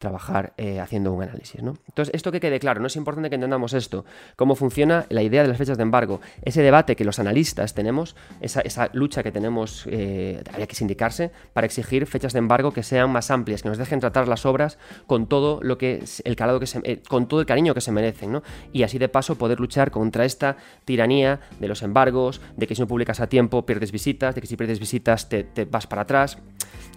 trabajar 0.00 0.54
eh, 0.56 0.80
haciendo 0.80 1.12
un 1.12 1.22
análisis. 1.22 1.62
¿no? 1.62 1.76
Entonces, 1.86 2.12
esto 2.14 2.32
que 2.32 2.40
quede 2.40 2.58
claro, 2.58 2.80
no 2.80 2.86
es 2.86 2.96
importante 2.96 3.28
que 3.28 3.34
entendamos 3.34 3.74
esto, 3.74 4.06
cómo 4.34 4.56
funciona 4.56 5.04
la 5.10 5.22
idea 5.22 5.42
de 5.42 5.48
las 5.48 5.58
fechas 5.58 5.76
de 5.76 5.82
embargo, 5.82 6.22
ese 6.42 6.62
debate 6.62 6.96
que 6.96 7.04
los 7.04 7.18
analistas 7.18 7.74
tenemos, 7.74 8.16
esa, 8.40 8.88
lucha 8.94 9.22
que 9.22 9.30
tenemos, 9.30 9.86
eh, 9.90 10.42
había 10.54 10.66
que 10.66 10.74
sindicarse 10.74 11.30
para 11.52 11.66
exigir 11.66 12.06
fechas 12.06 12.32
de 12.32 12.38
embargo 12.38 12.72
que 12.72 12.82
sean 12.82 13.12
más 13.12 13.30
amplias, 13.30 13.62
que 13.62 13.68
nos 13.68 13.76
dejen 13.76 14.00
tratar 14.00 14.26
las 14.26 14.46
obras 14.46 14.78
con 15.06 15.26
todo 15.26 15.60
lo 15.62 15.76
que 15.76 16.02
el 16.24 16.34
calado 16.34 16.58
que 16.60 16.66
se, 16.66 16.80
eh, 16.84 17.02
con 17.06 17.28
todo 17.28 17.40
el 17.40 17.46
cariño 17.46 17.74
que 17.74 17.82
se 17.82 17.92
merecen, 17.92 18.32
¿no? 18.32 18.42
Y 18.72 18.84
así 18.84 18.98
de 18.98 19.10
paso 19.10 19.36
poder 19.36 19.60
luchar 19.60 19.90
contra 19.90 20.24
esta 20.24 20.56
tiranía 20.86 21.40
de 21.60 21.68
los 21.68 21.82
embargos, 21.82 22.40
de 22.56 22.66
que 22.66 22.74
si 22.74 22.80
no 22.80 22.88
publicas 22.88 23.20
a 23.20 23.26
tiempo 23.26 23.66
pierdes 23.66 23.92
visitas, 23.92 24.34
de 24.34 24.40
que 24.40 24.46
si 24.46 24.56
pierdes 24.56 24.80
visitas 24.80 25.28
te 25.28 25.68
vas 25.70 25.86
para 25.86 26.02
atrás 26.02 26.38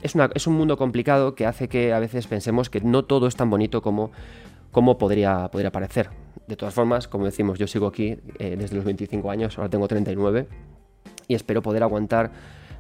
es, 0.02 0.16
una, 0.16 0.30
es 0.34 0.48
un 0.48 0.56
mundo 0.56 0.78
complicado 0.78 1.36
que 1.36 1.46
hace 1.46 1.68
que 1.68 1.94
a 1.94 2.00
veces 2.00 2.28
pensemos 2.28 2.70
que 2.70 2.82
no 2.82 3.06
todo 3.06 3.28
es 3.28 3.36
tan 3.36 3.50
bonito 3.50 3.82
como, 3.82 4.12
como 4.72 4.98
podría, 4.98 5.50
podría 5.50 5.72
parecer. 5.72 6.10
De 6.48 6.56
todas 6.56 6.74
formas, 6.74 7.08
como 7.08 7.26
decimos, 7.26 7.58
yo 7.58 7.68
sigo 7.68 7.88
aquí 7.88 8.18
eh, 8.40 8.56
desde 8.58 8.76
los 8.76 8.86
25 8.86 9.32
años, 9.32 9.58
ahora 9.58 9.70
tengo 9.70 9.88
39 9.88 10.48
y 11.28 11.36
espero 11.36 11.62
poder 11.62 11.84
aguantar 11.84 12.32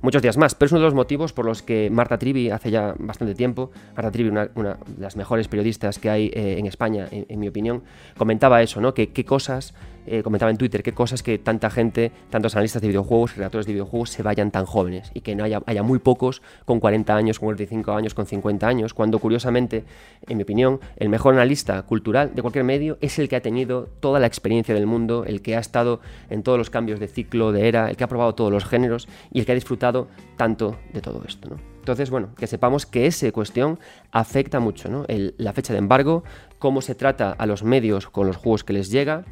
muchos 0.02 0.22
días 0.22 0.38
más. 0.38 0.54
Pero 0.54 0.68
es 0.68 0.72
uno 0.74 0.82
de 0.82 0.86
los 0.86 0.94
motivos 0.94 1.34
por 1.34 1.46
los 1.46 1.64
que 1.64 1.90
Marta 1.90 2.20
Trivi, 2.20 2.52
hace 2.52 2.70
ya 2.70 2.94
bastante 3.00 3.34
tiempo, 3.34 3.72
Marta 3.96 4.12
Trivi, 4.12 4.30
una, 4.30 4.46
de 4.46 4.76
las 5.00 5.16
mejores 5.16 5.48
periodistas 5.48 5.98
que 5.98 6.10
hay 6.10 6.26
eh, 6.34 6.58
en 6.60 6.68
España, 6.68 7.08
en, 7.10 7.40
mi 7.40 7.48
opinión, 7.48 7.84
comentaba 8.18 8.62
eso, 8.62 8.82
¿no? 8.82 8.94
Que 8.94 9.12
qué 9.12 9.26
cosas 9.26 9.74
eh, 10.06 10.24
comentaba 10.24 10.52
en 10.52 10.58
Twitter 10.58 10.84
qué 10.84 10.94
cosas 10.94 11.24
que 11.24 11.38
tanta 11.38 11.70
gente, 11.70 12.12
tantos 12.30 12.56
analistas 12.56 12.82
de 12.82 12.88
videojuegos, 12.88 13.34
creadores 13.34 13.66
de 13.66 13.74
videojuegos, 13.74 14.10
se 14.10 14.24
vayan 14.24 14.52
tan 14.52 14.66
jóvenes 14.66 15.12
y 15.14 15.22
que 15.22 15.36
no 15.36 15.44
haya, 15.44 15.62
haya 15.66 15.84
muy 15.84 16.00
pocos 16.00 16.42
con 16.66 16.80
40 16.80 17.16
años, 17.16 17.40
con 17.40 17.48
45 17.48 17.92
años, 17.94 18.14
con 18.14 18.26
50 18.26 18.68
años, 18.68 18.94
cuando 18.94 19.20
curiosamente, 19.20 19.86
en 20.28 20.38
mi 20.38 20.44
opinión, 20.44 20.80
el 20.98 21.10
mejor 21.10 21.34
analista 21.34 21.82
cultural 21.84 22.34
de 22.36 22.42
cualquier 22.42 22.66
medio 22.66 22.98
es 23.02 23.20
el 23.20 23.30
que 23.30 23.36
ha 23.36 23.42
tenido 23.42 23.90
toda 24.00 24.20
la 24.20 24.28
experiencia 24.28 24.74
del 24.76 24.86
mundo, 24.86 25.26
el 25.26 25.42
que 25.42 25.56
ha 25.56 25.60
estado 25.60 26.02
en 26.30 26.44
todos 26.44 26.58
los 26.58 26.70
cambios 26.70 27.00
de 27.00 27.08
ciclo, 27.08 27.52
de 27.52 27.68
era, 27.68 27.90
el 27.90 27.98
que 27.98 28.04
ha 28.04 28.08
probado 28.08 28.36
todos 28.36 28.52
los 28.52 28.66
géneros 28.66 29.08
y 29.32 29.40
el 29.40 29.46
que 29.46 29.52
ha 29.52 29.56
disfrutado 29.56 30.08
tanto 30.38 30.78
de 30.94 31.02
todo 31.02 31.24
esto. 31.28 31.58
Entonces, 31.80 32.10
bueno, 32.10 32.34
que 32.38 32.48
sepamos 32.48 32.86
que 32.86 33.08
esa 33.08 33.30
cuestión 33.34 33.78
afecta 34.12 34.62
mucho, 34.62 34.90
¿no? 34.90 35.06
la 35.10 35.52
fecha 35.52 35.74
de 35.74 35.80
embargo, 35.80 36.24
cómo 36.58 36.82
se 36.82 36.96
trata 36.96 37.32
a 37.32 37.46
los 37.46 37.64
medios 37.64 38.08
con 38.08 38.26
los 38.26 38.38
juegos 38.38 38.64
que 38.64 38.72
les 38.72 38.90
llega, 38.90 39.26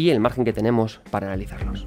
y 0.00 0.08
el 0.08 0.18
margen 0.18 0.46
que 0.46 0.54
tenemos 0.54 1.02
para 1.10 1.26
analizarlos. 1.26 1.86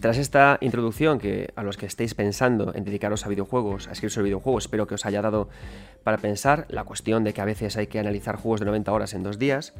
Tras 0.00 0.16
esta 0.16 0.56
introducción, 0.62 1.18
que 1.18 1.52
a 1.56 1.62
los 1.62 1.76
que 1.76 1.84
estéis 1.84 2.14
pensando 2.14 2.74
en 2.74 2.84
dedicaros 2.84 3.26
a 3.26 3.28
videojuegos, 3.28 3.86
a 3.88 3.92
escribir 3.92 4.10
sobre 4.10 4.24
videojuegos, 4.24 4.64
espero 4.64 4.86
que 4.86 4.94
os 4.94 5.04
haya 5.04 5.20
dado 5.20 5.50
para 6.04 6.16
pensar 6.16 6.64
la 6.70 6.84
cuestión 6.84 7.22
de 7.22 7.34
que 7.34 7.42
a 7.42 7.44
veces 7.44 7.76
hay 7.76 7.86
que 7.86 7.98
analizar 7.98 8.36
juegos 8.36 8.60
de 8.60 8.66
90 8.66 8.90
horas 8.90 9.12
en 9.12 9.22
dos 9.22 9.38
días, 9.38 9.74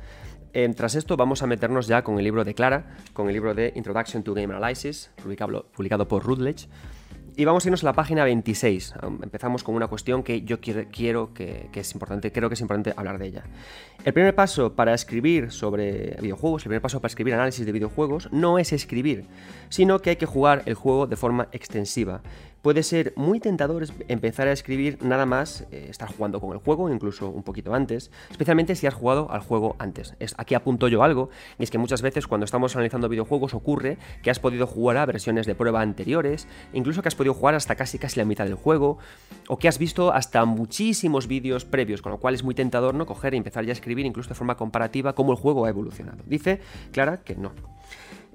eh, 0.52 0.68
tras 0.76 0.94
esto 0.94 1.16
vamos 1.16 1.42
a 1.42 1.46
meternos 1.46 1.86
ya 1.86 2.02
con 2.02 2.18
el 2.18 2.24
libro 2.24 2.44
de 2.44 2.54
Clara, 2.54 2.96
con 3.12 3.28
el 3.28 3.34
libro 3.34 3.54
de 3.54 3.72
Introduction 3.76 4.22
to 4.22 4.34
Game 4.34 4.54
Analysis, 4.54 5.10
publicado, 5.22 5.66
publicado 5.72 6.08
por 6.08 6.24
Routledge. 6.24 6.68
Y 7.36 7.44
vamos 7.44 7.64
a 7.64 7.68
irnos 7.68 7.82
a 7.84 7.86
la 7.86 7.92
página 7.92 8.24
26. 8.24 8.94
Empezamos 9.22 9.64
con 9.64 9.74
una 9.74 9.86
cuestión 9.86 10.22
que 10.22 10.42
yo 10.42 10.60
quiero, 10.60 11.32
que, 11.32 11.70
es 11.72 11.92
importante, 11.94 12.32
creo 12.32 12.50
que 12.50 12.54
es 12.54 12.60
importante 12.60 12.92
hablar 12.96 13.18
de 13.18 13.28
ella. 13.28 13.44
El 14.04 14.12
primer 14.12 14.34
paso 14.34 14.74
para 14.74 14.92
escribir 14.92 15.50
sobre 15.50 16.16
videojuegos, 16.20 16.62
el 16.62 16.68
primer 16.68 16.82
paso 16.82 17.00
para 17.00 17.08
escribir 17.08 17.34
análisis 17.34 17.64
de 17.64 17.72
videojuegos, 17.72 18.28
no 18.32 18.58
es 18.58 18.72
escribir, 18.72 19.26
sino 19.68 20.00
que 20.00 20.10
hay 20.10 20.16
que 20.16 20.26
jugar 20.26 20.62
el 20.66 20.74
juego 20.74 21.06
de 21.06 21.16
forma 21.16 21.48
extensiva 21.52 22.20
puede 22.62 22.82
ser 22.82 23.12
muy 23.16 23.40
tentador 23.40 23.84
empezar 24.08 24.48
a 24.48 24.52
escribir 24.52 24.98
nada 25.02 25.26
más 25.26 25.66
eh, 25.70 25.86
estar 25.88 26.08
jugando 26.08 26.40
con 26.40 26.52
el 26.52 26.58
juego, 26.58 26.90
incluso 26.90 27.28
un 27.28 27.42
poquito 27.42 27.74
antes, 27.74 28.10
especialmente 28.30 28.74
si 28.74 28.86
has 28.86 28.94
jugado 28.94 29.30
al 29.30 29.40
juego 29.40 29.76
antes. 29.78 30.14
Es, 30.18 30.34
aquí 30.38 30.54
apunto 30.54 30.88
yo 30.88 31.02
algo, 31.02 31.30
y 31.58 31.64
es 31.64 31.70
que 31.70 31.78
muchas 31.78 32.02
veces 32.02 32.26
cuando 32.26 32.44
estamos 32.44 32.74
analizando 32.76 33.08
videojuegos 33.08 33.54
ocurre 33.54 33.98
que 34.22 34.30
has 34.30 34.38
podido 34.38 34.66
jugar 34.66 34.98
a 34.98 35.06
versiones 35.06 35.46
de 35.46 35.54
prueba 35.54 35.80
anteriores, 35.80 36.46
incluso 36.72 37.02
que 37.02 37.08
has 37.08 37.14
podido 37.14 37.34
jugar 37.34 37.54
hasta 37.54 37.74
casi 37.74 37.98
casi 37.98 38.18
la 38.18 38.24
mitad 38.24 38.44
del 38.44 38.54
juego, 38.54 38.98
o 39.48 39.58
que 39.58 39.68
has 39.68 39.78
visto 39.78 40.12
hasta 40.12 40.44
muchísimos 40.44 41.26
vídeos 41.26 41.64
previos, 41.64 42.02
con 42.02 42.12
lo 42.12 42.18
cual 42.18 42.34
es 42.34 42.44
muy 42.44 42.54
tentador 42.54 42.94
no 42.94 43.06
coger 43.06 43.34
y 43.34 43.36
empezar 43.38 43.64
ya 43.64 43.70
a 43.70 43.72
escribir 43.72 44.06
incluso 44.06 44.28
de 44.28 44.34
forma 44.34 44.56
comparativa 44.56 45.14
cómo 45.14 45.32
el 45.32 45.38
juego 45.38 45.64
ha 45.64 45.68
evolucionado. 45.68 46.18
Dice 46.26 46.60
Clara 46.92 47.18
que 47.18 47.34
no. 47.36 47.52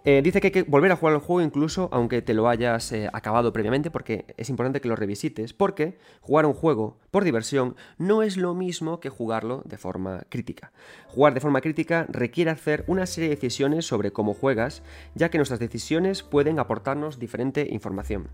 Eh, 0.07 0.21
dice 0.21 0.39
que 0.39 0.47
hay 0.47 0.51
que 0.51 0.61
volver 0.61 0.91
a 0.91 0.95
jugar 0.95 1.15
el 1.15 1.19
juego 1.19 1.41
incluso 1.41 1.89
aunque 1.91 2.21
te 2.21 2.35
lo 2.35 2.47
hayas 2.47 2.91
eh, 2.91 3.09
acabado 3.11 3.51
previamente 3.51 3.89
porque 3.89 4.25
es 4.37 4.51
importante 4.51 4.79
que 4.79 4.87
lo 4.87 4.95
revisites 4.95 5.53
porque 5.53 5.97
jugar 6.21 6.45
un 6.45 6.53
juego 6.53 6.99
por 7.09 7.23
diversión 7.23 7.75
no 7.97 8.21
es 8.21 8.37
lo 8.37 8.53
mismo 8.53 8.99
que 8.99 9.09
jugarlo 9.09 9.63
de 9.65 9.79
forma 9.79 10.23
crítica. 10.29 10.71
Jugar 11.07 11.33
de 11.33 11.39
forma 11.39 11.61
crítica 11.61 12.05
requiere 12.07 12.51
hacer 12.51 12.83
una 12.85 13.07
serie 13.07 13.29
de 13.29 13.35
decisiones 13.35 13.87
sobre 13.87 14.11
cómo 14.11 14.35
juegas 14.35 14.83
ya 15.15 15.29
que 15.29 15.39
nuestras 15.39 15.59
decisiones 15.59 16.21
pueden 16.21 16.59
aportarnos 16.59 17.17
diferente 17.17 17.67
información. 17.71 18.27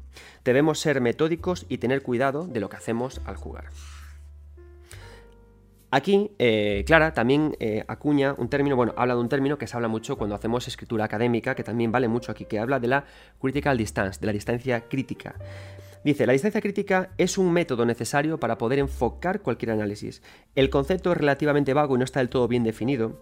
Debemos 0.44 0.78
ser 0.78 1.00
metódicos 1.00 1.66
y 1.70 1.78
tener 1.78 2.04
cuidado 2.04 2.48
de 2.48 2.60
lo 2.60 2.68
que 2.68 2.76
hacemos 2.76 3.22
al 3.24 3.38
jugar. 3.38 3.70
Aquí, 5.94 6.32
eh, 6.40 6.84
Clara 6.88 7.14
también 7.14 7.58
eh, 7.60 7.84
acuña 7.86 8.34
un 8.38 8.48
término, 8.48 8.78
bueno, 8.78 8.94
habla 8.96 9.14
de 9.14 9.20
un 9.20 9.28
término 9.28 9.58
que 9.58 9.68
se 9.68 9.76
habla 9.76 9.90
mucho 9.90 10.18
cuando 10.18 10.36
hacemos 10.36 10.66
escritura 10.70 11.04
académica, 11.04 11.54
que 11.54 11.66
también 11.66 11.92
vale 11.92 12.08
mucho 12.08 12.32
aquí, 12.32 12.46
que 12.46 12.60
habla 12.60 12.80
de 12.80 12.88
la 12.88 13.04
critical 13.42 13.78
distance, 13.78 14.18
de 14.22 14.26
la 14.26 14.32
distancia 14.32 14.88
crítica. 14.88 15.36
Dice, 16.06 16.26
la 16.26 16.32
distancia 16.32 16.62
crítica 16.62 17.10
es 17.18 17.38
un 17.38 17.52
método 17.52 17.86
necesario 17.86 18.40
para 18.40 18.58
poder 18.58 18.80
enfocar 18.80 19.42
cualquier 19.42 19.72
análisis. 19.72 20.24
El 20.56 20.70
concepto 20.70 21.12
es 21.12 21.18
relativamente 21.18 21.74
vago 21.74 21.96
y 21.96 22.00
no 22.00 22.06
está 22.06 22.20
del 22.22 22.30
todo 22.30 22.48
bien 22.48 22.64
definido 22.64 23.20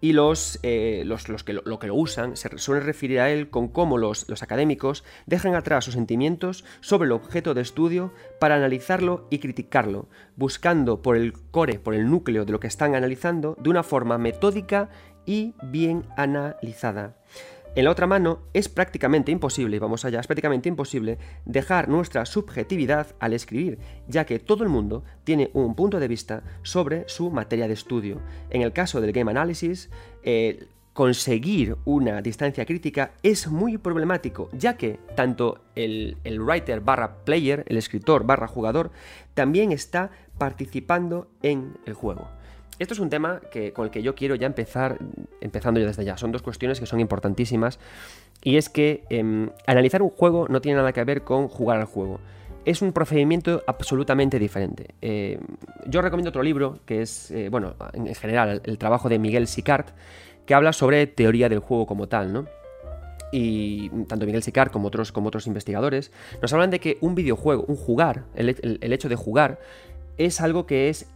y 0.00 0.12
los, 0.12 0.58
eh, 0.62 1.02
los, 1.06 1.24
que 1.44 1.52
lo, 1.52 1.78
que 1.78 1.86
lo 1.86 1.94
usan 1.94 2.36
se 2.36 2.56
suelen 2.58 2.84
referir 2.84 3.20
a 3.20 3.30
él 3.30 3.50
con 3.50 3.68
cómo 3.68 3.98
los, 3.98 4.28
los, 4.28 4.42
académicos 4.42 5.04
dejan 5.26 5.54
atrás 5.54 5.84
sus 5.84 5.94
sentimientos 5.94 6.64
sobre 6.80 7.06
el 7.06 7.12
objeto 7.12 7.54
de 7.54 7.62
estudio 7.62 8.12
para 8.38 8.56
analizarlo 8.56 9.26
y 9.30 9.38
criticarlo, 9.38 10.08
buscando 10.36 11.02
por 11.02 11.16
el 11.16 11.32
core, 11.50 11.78
por 11.78 11.94
el 11.94 12.10
núcleo 12.10 12.44
de 12.44 12.52
lo 12.52 12.60
que 12.60 12.66
están 12.66 12.94
analizando 12.94 13.56
de 13.58 13.70
una 13.70 13.82
forma 13.82 14.18
metódica 14.18 14.90
y 15.24 15.54
bien 15.62 16.04
analizada. 16.16 17.16
En 17.76 17.84
la 17.84 17.90
otra 17.90 18.06
mano 18.06 18.38
es 18.54 18.70
prácticamente 18.70 19.30
imposible, 19.30 19.76
y 19.76 19.78
vamos 19.78 20.06
allá, 20.06 20.20
es 20.20 20.26
prácticamente 20.26 20.70
imposible 20.70 21.18
dejar 21.44 21.90
nuestra 21.90 22.24
subjetividad 22.24 23.08
al 23.20 23.34
escribir, 23.34 23.78
ya 24.08 24.24
que 24.24 24.38
todo 24.38 24.64
el 24.64 24.70
mundo 24.70 25.04
tiene 25.24 25.50
un 25.52 25.74
punto 25.74 26.00
de 26.00 26.08
vista 26.08 26.42
sobre 26.62 27.06
su 27.06 27.30
materia 27.30 27.68
de 27.68 27.74
estudio. 27.74 28.22
En 28.48 28.62
el 28.62 28.72
caso 28.72 29.02
del 29.02 29.12
game 29.12 29.30
analysis, 29.30 29.90
eh, 30.22 30.68
conseguir 30.94 31.76
una 31.84 32.22
distancia 32.22 32.64
crítica 32.64 33.12
es 33.22 33.46
muy 33.46 33.76
problemático, 33.76 34.48
ya 34.54 34.78
que 34.78 34.98
tanto 35.14 35.60
el, 35.74 36.16
el, 36.24 36.40
writer 36.40 36.80
barra 36.80 37.24
player, 37.26 37.62
el 37.68 37.76
escritor 37.76 38.24
barra 38.24 38.48
jugador, 38.48 38.90
también 39.34 39.70
está 39.70 40.10
participando 40.38 41.28
en 41.42 41.76
el 41.84 41.92
juego. 41.92 42.26
Esto 42.78 42.92
es 42.92 43.00
un 43.00 43.08
tema 43.08 43.40
que, 43.50 43.72
con 43.72 43.86
el 43.86 43.90
que 43.90 44.02
yo 44.02 44.14
quiero 44.14 44.34
ya 44.34 44.46
empezar, 44.46 44.98
empezando 45.40 45.80
yo 45.80 45.86
desde 45.86 46.04
ya. 46.04 46.16
Son 46.18 46.30
dos 46.30 46.42
cuestiones 46.42 46.78
que 46.78 46.86
son 46.86 47.00
importantísimas. 47.00 47.78
Y 48.42 48.56
es 48.56 48.68
que 48.68 49.04
em, 49.08 49.50
analizar 49.66 50.02
un 50.02 50.10
juego 50.10 50.46
no 50.48 50.60
tiene 50.60 50.76
nada 50.76 50.92
que 50.92 51.02
ver 51.04 51.22
con 51.22 51.48
jugar 51.48 51.78
al 51.78 51.86
juego. 51.86 52.20
Es 52.66 52.82
un 52.82 52.92
procedimiento 52.92 53.62
absolutamente 53.66 54.38
diferente. 54.38 54.94
Eh, 55.00 55.38
yo 55.86 56.02
recomiendo 56.02 56.30
otro 56.30 56.42
libro, 56.42 56.80
que 56.84 57.00
es, 57.00 57.30
eh, 57.30 57.48
bueno, 57.48 57.76
en 57.94 58.14
general, 58.14 58.60
el, 58.64 58.76
trabajo 58.76 59.08
de 59.08 59.18
Miguel 59.18 59.46
Sicart, 59.46 59.90
que 60.44 60.54
habla 60.54 60.72
sobre 60.72 61.06
teoría 61.06 61.48
del 61.48 61.60
juego 61.60 61.86
como 61.86 62.08
tal, 62.08 62.32
¿no? 62.32 62.46
y 63.32 63.88
tanto 64.06 64.24
Miguel 64.24 64.42
Sicart 64.42 64.72
como 64.72 64.86
otros, 64.86 65.10
como 65.10 65.28
otros 65.28 65.48
investigadores, 65.48 66.12
nos 66.40 66.52
hablan 66.52 66.70
de 66.70 66.78
que 66.78 66.96
un 67.00 67.16
videojuego, 67.16 67.64
un 67.66 67.76
jugar, 67.76 68.22
el 68.36 68.92
hecho 68.92 69.08
de 69.08 69.16
jugar, 69.16 69.58
es 70.18 70.40
algo 70.40 70.66
que 70.66 70.88
es 70.88 71.06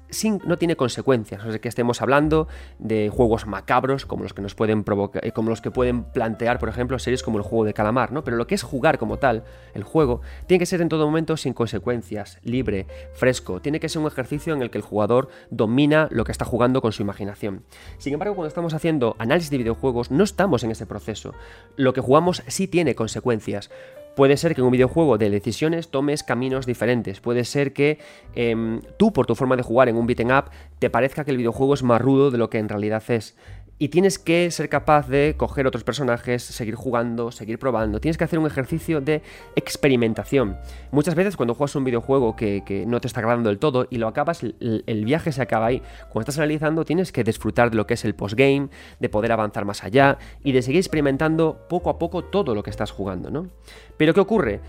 no 0.46 0.58
tiene 0.58 0.76
consecuencias. 0.76 1.44
O 1.44 1.50
sea, 1.50 1.60
que 1.60 1.68
estemos 1.68 2.02
hablando 2.02 2.48
de 2.78 3.10
juegos 3.10 3.46
macabros 3.46 4.06
como 4.06 4.22
los 4.22 4.34
que 4.34 4.42
nos 4.42 4.54
pueden 4.54 4.84
provocar, 4.84 5.24
eh, 5.24 5.32
como 5.32 5.50
los 5.50 5.60
que 5.60 5.70
pueden 5.70 6.04
plantear, 6.04 6.58
por 6.58 6.68
ejemplo, 6.68 6.98
series 6.98 7.22
como 7.22 7.38
el 7.38 7.44
juego 7.44 7.64
de 7.64 7.74
calamar, 7.74 8.12
¿no? 8.12 8.24
Pero 8.24 8.36
lo 8.36 8.46
que 8.46 8.54
es 8.54 8.62
jugar 8.62 8.98
como 8.98 9.18
tal, 9.18 9.44
el 9.74 9.84
juego, 9.84 10.20
tiene 10.46 10.58
que 10.58 10.66
ser 10.66 10.80
en 10.80 10.88
todo 10.88 11.06
momento 11.06 11.36
sin 11.36 11.52
consecuencias, 11.52 12.38
libre, 12.42 12.86
fresco. 13.14 13.60
Tiene 13.60 13.80
que 13.80 13.88
ser 13.88 14.02
un 14.02 14.08
ejercicio 14.08 14.54
en 14.54 14.62
el 14.62 14.70
que 14.70 14.78
el 14.78 14.84
jugador 14.84 15.28
domina 15.50 16.08
lo 16.10 16.24
que 16.24 16.32
está 16.32 16.44
jugando 16.44 16.82
con 16.82 16.92
su 16.92 17.02
imaginación. 17.02 17.64
Sin 17.98 18.12
embargo, 18.12 18.34
cuando 18.34 18.48
estamos 18.48 18.74
haciendo 18.74 19.16
análisis 19.18 19.50
de 19.50 19.58
videojuegos, 19.58 20.10
no 20.10 20.24
estamos 20.24 20.64
en 20.64 20.70
ese 20.70 20.86
proceso. 20.86 21.34
Lo 21.76 21.92
que 21.92 22.00
jugamos 22.00 22.42
sí 22.46 22.66
tiene 22.66 22.94
consecuencias. 22.94 23.70
Puede 24.16 24.36
ser 24.36 24.54
que 24.54 24.60
en 24.60 24.66
un 24.66 24.72
videojuego 24.72 25.18
de 25.18 25.30
decisiones 25.30 25.88
tomes 25.88 26.22
caminos 26.22 26.66
diferentes. 26.66 27.20
Puede 27.20 27.44
ser 27.44 27.72
que 27.72 27.98
em, 28.34 28.80
tú, 28.96 29.12
por 29.12 29.26
tu 29.26 29.34
forma 29.34 29.56
de 29.56 29.62
jugar 29.62 29.88
en 29.88 29.96
un 29.96 30.06
beaten 30.06 30.32
up, 30.32 30.44
te 30.78 30.90
parezca 30.90 31.24
que 31.24 31.30
el 31.30 31.36
videojuego 31.36 31.74
es 31.74 31.82
más 31.82 32.00
rudo 32.00 32.30
de 32.30 32.38
lo 32.38 32.50
que 32.50 32.58
en 32.58 32.68
realidad 32.68 33.02
es. 33.08 33.36
Y 33.82 33.88
tienes 33.88 34.18
que 34.18 34.50
ser 34.50 34.68
capaz 34.68 35.08
de 35.08 35.36
coger 35.38 35.66
otros 35.66 35.84
personajes, 35.84 36.42
seguir 36.42 36.74
jugando, 36.74 37.32
seguir 37.32 37.58
probando. 37.58 37.98
Tienes 37.98 38.18
que 38.18 38.24
hacer 38.24 38.38
un 38.38 38.46
ejercicio 38.46 39.00
de 39.00 39.22
experimentación. 39.56 40.58
Muchas 40.90 41.14
veces 41.14 41.34
cuando 41.34 41.54
juegas 41.54 41.74
un 41.76 41.84
videojuego 41.84 42.36
que, 42.36 42.84
no 42.86 43.00
te 43.00 43.06
está 43.06 43.20
agradando 43.20 43.48
del 43.48 43.58
todo 43.58 43.86
y 43.88 43.96
lo 43.96 44.06
acabas, 44.06 44.42
el, 44.42 44.84
el, 44.86 45.04
viaje 45.06 45.32
se 45.32 45.40
acaba 45.40 45.64
ahí. 45.64 45.80
Cuando 46.10 46.20
estás 46.20 46.36
analizando 46.36 46.84
tienes 46.84 47.10
que 47.10 47.24
disfrutar 47.24 47.70
de 47.70 47.78
lo 47.78 47.86
que 47.86 47.94
es 47.94 48.04
el 48.04 48.14
postgame, 48.14 48.68
de 48.98 49.08
poder 49.08 49.32
avanzar 49.32 49.64
más 49.64 49.82
allá 49.82 50.18
y 50.44 50.52
de 50.52 50.60
seguir 50.60 50.80
experimentando 50.80 51.66
poco 51.70 51.88
a 51.88 51.98
poco 51.98 52.22
todo 52.22 52.54
lo 52.54 52.62
que 52.62 52.68
estás 52.68 52.90
jugando, 52.90 53.30
¿no? 53.30 53.48
Pero 53.96 54.12
¿qué 54.12 54.20
ocurre? 54.20 54.60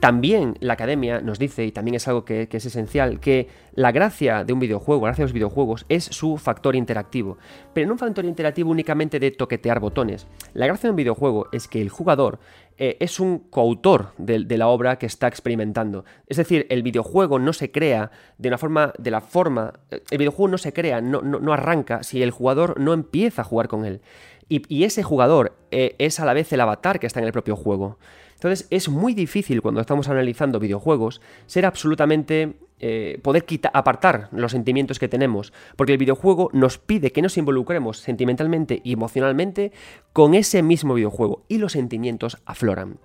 También 0.00 0.56
la 0.60 0.74
academia 0.74 1.20
nos 1.20 1.38
dice, 1.38 1.64
y 1.64 1.72
también 1.72 1.94
es 1.94 2.06
algo 2.08 2.24
que, 2.24 2.48
es 2.50 2.66
esencial, 2.66 3.20
que 3.20 3.48
la 3.74 3.90
gracia 3.90 4.44
de 4.44 4.52
un 4.52 4.60
videojuego, 4.60 5.02
la 5.02 5.08
gracia 5.08 5.22
de 5.22 5.28
los 5.28 5.32
videojuegos, 5.32 5.86
es 5.88 6.04
su 6.04 6.36
factor 6.36 6.76
interactivo. 6.76 7.38
Pero 7.72 7.86
no 7.86 7.94
un 7.94 7.98
factor 7.98 8.24
interactivo 8.24 8.70
únicamente 8.70 9.18
de 9.18 9.30
toquetear 9.30 9.80
botones. 9.80 10.26
La 10.52 10.66
gracia 10.66 10.88
de 10.88 10.90
un 10.90 10.96
videojuego 10.96 11.48
es 11.52 11.68
que 11.68 11.80
el 11.80 11.88
jugador 11.88 12.38
eh, 12.76 12.96
es 13.00 13.20
un 13.20 13.38
coautor 13.38 14.12
de, 14.18 14.58
la 14.58 14.68
obra 14.68 14.98
que 14.98 15.06
está 15.06 15.28
experimentando. 15.28 16.04
Es 16.26 16.36
decir, 16.36 16.66
el 16.70 16.82
videojuego 16.82 17.38
no 17.38 17.52
se 17.52 17.70
crea 17.70 18.10
de 18.36 18.48
una 18.48 18.58
forma, 18.58 18.92
de 18.98 19.10
la 19.10 19.20
forma. 19.20 19.74
El 20.10 20.18
videojuego 20.18 20.48
no 20.48 20.58
se 20.58 20.72
crea, 20.72 21.00
no, 21.00 21.22
no, 21.22 21.52
arranca 21.52 22.02
si 22.02 22.22
el 22.22 22.32
jugador 22.32 22.80
no 22.80 22.92
empieza 22.92 23.42
a 23.42 23.44
jugar 23.44 23.68
con 23.68 23.84
él. 23.84 24.00
Y, 24.48 24.84
ese 24.84 25.02
jugador 25.02 25.56
eh, 25.70 25.94
es 25.98 26.20
a 26.20 26.26
la 26.26 26.34
vez 26.34 26.52
el 26.52 26.60
avatar 26.60 27.00
que 27.00 27.06
está 27.06 27.20
en 27.20 27.26
el 27.26 27.32
propio 27.32 27.56
juego. 27.56 27.98
Entonces 28.44 28.66
es 28.68 28.90
muy 28.90 29.14
difícil 29.14 29.62
cuando 29.62 29.80
estamos 29.80 30.10
analizando 30.10 30.60
videojuegos 30.60 31.22
ser 31.46 31.64
absolutamente... 31.64 32.56
Eh, 32.80 33.18
poder 33.22 33.46
apartar 33.72 34.28
los 34.32 34.52
sentimientos 34.52 34.98
que 34.98 35.08
tenemos, 35.08 35.54
porque 35.76 35.92
el 35.92 35.98
videojuego 35.98 36.50
nos 36.52 36.76
pide 36.76 37.12
que 37.12 37.22
nos 37.22 37.38
involucremos 37.38 37.98
sentimentalmente 37.98 38.82
y 38.84 38.92
emocionalmente 38.92 39.72
con 40.12 40.34
ese 40.34 40.62
mismo 40.62 40.92
videojuego 40.92 41.44
y 41.48 41.58
los 41.58 41.72
sentimientos 41.72 42.36
afloran. 42.44 42.98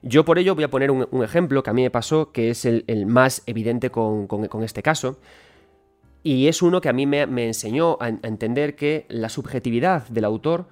Yo 0.00 0.24
por 0.24 0.38
ello 0.38 0.54
voy 0.54 0.64
a 0.64 0.70
poner 0.70 0.90
un, 0.90 1.24
ejemplo 1.24 1.62
que 1.62 1.68
a 1.68 1.74
mí 1.74 1.82
me 1.82 1.90
pasó, 1.90 2.32
que 2.32 2.48
es 2.48 2.64
el, 2.64 2.84
más 3.06 3.42
evidente 3.44 3.90
con, 3.90 4.28
este 4.62 4.82
caso, 4.82 5.18
y 6.22 6.46
es 6.46 6.62
uno 6.62 6.80
que 6.80 6.88
a 6.88 6.94
mí 6.94 7.04
me, 7.04 7.24
enseñó 7.46 7.98
a, 8.00 8.08
entender 8.08 8.74
que 8.74 9.04
la 9.08 9.28
subjetividad 9.28 10.08
del 10.08 10.24
autor 10.24 10.66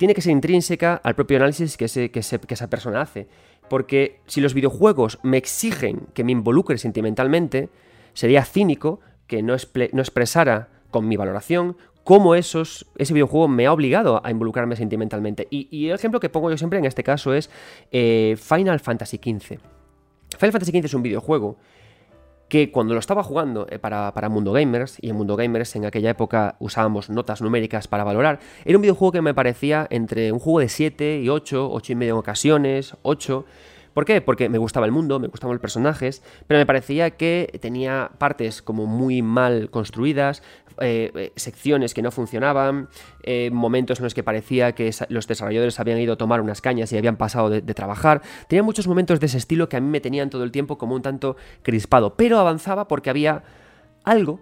tiene 0.00 0.14
que 0.14 0.22
ser 0.22 0.32
intrínseca 0.32 0.94
al 1.04 1.14
propio 1.14 1.36
análisis 1.36 1.76
que, 1.76 1.84
esa 1.84 2.70
persona 2.70 3.02
hace. 3.02 3.28
Porque 3.68 4.20
si 4.24 4.40
los 4.40 4.54
videojuegos 4.54 5.18
me 5.22 5.36
exigen 5.36 6.06
que 6.14 6.24
me 6.24 6.32
involucre 6.32 6.78
sentimentalmente, 6.78 7.68
sería 8.14 8.46
cínico 8.46 9.00
que 9.26 9.42
no, 9.42 9.52
expresara 9.52 10.70
con 10.90 11.06
mi 11.06 11.18
valoración 11.18 11.76
cómo 12.02 12.34
esos, 12.34 12.86
ese 12.96 13.12
videojuego 13.12 13.46
me 13.48 13.66
ha 13.66 13.74
obligado 13.74 14.24
a 14.24 14.30
involucrarme 14.30 14.74
sentimentalmente. 14.74 15.46
Y, 15.50 15.88
el 15.88 15.96
ejemplo 15.96 16.18
que 16.18 16.30
pongo 16.30 16.48
yo 16.48 16.56
siempre 16.56 16.78
en 16.78 16.86
este 16.86 17.04
caso 17.04 17.34
es 17.34 17.50
eh, 17.92 18.38
Final 18.40 18.80
Fantasy 18.80 19.18
XV. 19.18 19.58
Final 20.38 20.52
Fantasy 20.52 20.72
XV 20.72 20.86
es 20.86 20.94
un 20.94 21.02
videojuego 21.02 21.58
que 22.50 22.70
cuando 22.70 22.92
lo 22.92 23.00
estaba 23.00 23.22
jugando 23.22 23.66
eh, 23.70 23.78
para, 23.78 24.28
Mundo 24.28 24.52
Gamers, 24.52 24.98
y 25.00 25.08
en 25.08 25.16
Mundo 25.16 25.36
Gamers 25.36 25.76
en 25.76 25.86
aquella 25.86 26.10
época 26.10 26.56
usábamos 26.58 27.08
notas 27.08 27.40
numéricas 27.40 27.88
para 27.88 28.04
valorar, 28.04 28.40
era 28.66 28.76
un 28.76 28.82
videojuego 28.82 29.12
que 29.12 29.22
me 29.22 29.32
parecía 29.32 29.86
entre 29.88 30.32
un 30.32 30.40
juego 30.40 30.58
de 30.58 30.68
7 30.68 31.20
y 31.22 31.28
8, 31.28 31.70
8 31.72 31.92
y 31.92 31.96
medio 31.96 32.14
en 32.14 32.18
ocasiones, 32.18 32.96
8, 33.02 33.46
¿Por 33.94 34.04
qué? 34.04 34.20
Porque 34.20 34.48
me 34.48 34.58
gustaba 34.58 34.86
el 34.86 34.92
mundo, 34.92 35.18
me 35.18 35.26
gustaban 35.26 35.54
los 35.54 35.60
personajes, 35.60 36.22
pero 36.46 36.58
me 36.58 36.66
parecía 36.66 37.10
que 37.10 37.58
tenía 37.60 38.12
partes 38.18 38.62
como 38.62 38.86
muy 38.86 39.20
mal 39.20 39.68
construidas, 39.68 40.44
eh, 40.80 41.10
eh, 41.14 41.32
secciones 41.36 41.94
que 41.94 42.02
no 42.02 42.10
funcionaban, 42.10 42.88
eh, 43.22 43.50
momentos 43.52 43.98
en 43.98 44.04
los 44.04 44.14
que 44.14 44.22
parecía 44.22 44.72
que 44.72 44.90
los 45.08 45.26
desarrolladores 45.26 45.78
habían 45.80 45.98
ido 45.98 46.14
a 46.14 46.16
tomar 46.16 46.40
unas 46.40 46.60
cañas 46.60 46.92
y 46.92 46.98
habían 46.98 47.16
pasado 47.16 47.50
de, 47.50 47.62
trabajar. 47.74 48.22
Tenía 48.48 48.62
muchos 48.62 48.86
momentos 48.86 49.20
de 49.20 49.26
ese 49.26 49.38
estilo 49.38 49.68
que 49.68 49.76
a 49.76 49.80
mí 49.80 49.88
me 49.88 50.00
tenían 50.00 50.30
todo 50.30 50.44
el 50.44 50.50
tiempo 50.50 50.78
como 50.78 50.94
un 50.94 51.02
tanto 51.02 51.36
crispado, 51.62 52.14
pero 52.16 52.38
avanzaba 52.38 52.88
porque 52.88 53.10
había 53.10 53.42
algo 54.04 54.40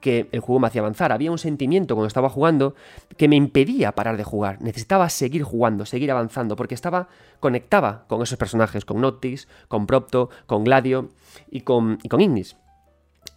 que 0.00 0.28
el 0.32 0.40
juego 0.40 0.60
me 0.60 0.66
hacía 0.66 0.82
avanzar. 0.82 1.12
Había 1.12 1.30
un 1.30 1.38
sentimiento 1.38 1.94
cuando 1.94 2.08
estaba 2.08 2.28
jugando 2.28 2.74
que 3.16 3.26
me 3.26 3.36
impedía 3.36 3.92
parar 3.92 4.18
de 4.18 4.24
jugar. 4.24 4.60
Necesitaba 4.60 5.08
seguir 5.08 5.42
jugando, 5.44 5.86
seguir 5.86 6.10
avanzando, 6.10 6.56
porque 6.56 6.74
estaba 6.74 7.08
conectaba 7.40 8.04
con 8.06 8.20
esos 8.20 8.36
personajes, 8.36 8.84
con 8.84 9.00
Noctis, 9.00 9.48
con 9.68 9.86
Propto, 9.86 10.28
con 10.46 10.64
Gladio 10.64 11.08
y 11.50 11.62
con, 11.62 11.98
con 12.10 12.20
Ignis. 12.20 12.56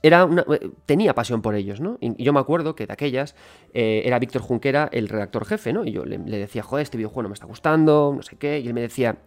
Era 0.04 0.30
eh, 0.52 0.70
tenía 0.86 1.16
pasión 1.16 1.42
por 1.42 1.56
ellos, 1.56 1.82
¿no? 1.82 1.98
Y 2.00 2.24
yo 2.24 2.34
me 2.34 2.40
acuerdo 2.40 2.76
que 2.76 2.86
de 2.86 2.94
aquellas 2.94 3.36
eh, 3.74 4.04
era 4.06 4.20
Víctor 4.20 4.42
Junquera 4.42 4.90
el 4.92 5.10
redactor 5.10 5.46
jefe, 5.46 5.74
¿no? 5.74 5.86
Y 5.86 5.92
yo 5.92 6.06
le, 6.06 6.18
decía, 6.18 6.64
joder, 6.64 6.84
este 6.84 6.98
videojuego 6.98 7.24
no 7.24 7.30
me 7.30 7.34
está 7.34 7.46
gustando, 7.46 8.14
no 8.16 8.22
sé 8.22 8.36
qué. 8.38 8.60
Y 8.60 8.68
él 8.68 8.74
me 8.74 8.82
decía, 8.82 9.18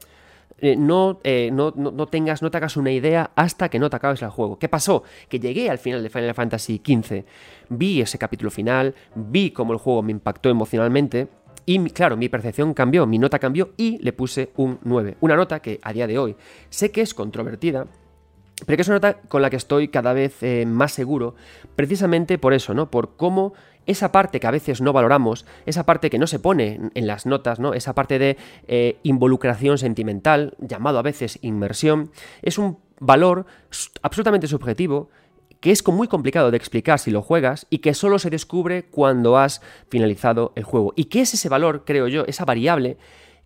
eh, 0.61 0.77
eh, 1.25 1.51
no, 1.53 1.73
no, 1.75 2.07
tengas, 2.07 2.43
no 2.43 2.51
te 2.51 2.59
hagas 2.59 2.77
una 2.77 2.91
idea 2.91 3.31
hasta 3.35 3.69
que 3.69 3.79
no 3.79 3.89
te 3.89 3.97
acabes 3.97 4.23
el 4.23 4.31
juego. 4.31 4.59
¿Qué 4.59 4.69
pasó? 4.69 5.05
Que 5.29 5.41
llegué 5.41 5.71
al 5.71 5.79
final 5.79 6.03
de 6.03 6.11
Final 6.11 6.35
Fantasy 6.35 6.81
XV, 6.85 7.25
vi 7.71 8.01
ese 8.01 8.19
capítulo 8.19 8.51
final, 8.51 8.95
vi 9.15 9.53
cómo 9.53 9.73
el 9.73 9.79
juego 9.79 10.03
me 10.03 10.13
impactó 10.13 10.51
emocionalmente. 10.51 11.29
Y 11.67 11.79
claro, 11.91 12.17
mi 12.17 12.29
percepción 12.29 12.75
cambió, 12.75 13.07
mi 13.07 13.19
nota 13.19 13.39
cambió 13.39 13.71
y 13.77 13.99
le 13.99 14.13
puse 14.13 14.51
un 14.57 14.79
9. 14.83 15.17
Una 15.21 15.37
nota 15.37 15.61
que 15.61 15.79
a 15.83 15.93
día 15.93 16.07
de 16.07 16.19
hoy 16.19 16.37
sé 16.69 16.91
que 16.91 17.01
es 17.01 17.15
controvertida, 17.15 17.87
pero 18.67 18.77
que 18.77 18.83
es 18.83 18.89
una 18.89 18.97
nota 18.97 19.15
con 19.29 19.43
la 19.43 19.51
que 19.51 19.57
estoy 19.57 19.89
cada 19.89 20.13
vez 20.13 20.43
eh, 20.43 20.67
más 20.67 20.93
seguro, 20.93 21.35
precisamente 21.77 22.39
por 22.39 22.53
eso, 22.53 22.75
¿no? 22.75 22.91
Por 22.91 23.17
cómo 23.17 23.53
esa 23.87 24.13
parte 24.13 24.41
que 24.41 24.47
a 24.47 24.51
veces 24.51 24.81
no 24.81 24.93
valoramos, 24.93 25.47
esa 25.67 25.85
parte 25.85 26.11
que 26.11 26.19
no 26.19 26.27
se 26.27 26.39
pone 26.39 26.91
en 26.95 27.07
las 27.07 27.27
notas, 27.27 27.59
¿no? 27.59 27.75
Esa 27.75 27.95
parte 27.95 28.19
de 28.19 28.37
eh, 28.69 28.99
involucración 29.03 29.79
sentimental, 29.79 30.55
llamado 30.59 30.99
a 30.99 31.03
veces 31.03 31.39
inmersión, 31.43 32.11
es 32.43 32.59
un 32.59 32.79
valor 33.01 33.47
absolutamente 34.03 34.47
subjetivo 34.47 35.09
que 35.61 35.71
es 35.71 35.87
muy 35.87 36.09
complicado 36.09 36.51
de 36.51 36.57
explicar 36.57 36.99
si 36.99 37.11
lo 37.11 37.23
juegas 37.23 37.67
y 37.69 37.79
que 37.79 37.95
solo 37.95 38.19
se 38.19 38.31
descubre 38.31 38.85
cuando 38.85 39.37
has 39.37 39.61
finalizado 39.89 40.53
el 40.57 40.65
juego. 40.65 40.93
¿Y 40.97 41.05
qué 41.07 41.21
es 41.21 41.35
ese 41.35 41.49
valor, 41.49 41.85
creo 41.85 42.09
yo, 42.09 42.25
esa 42.27 42.47
variable 42.47 42.97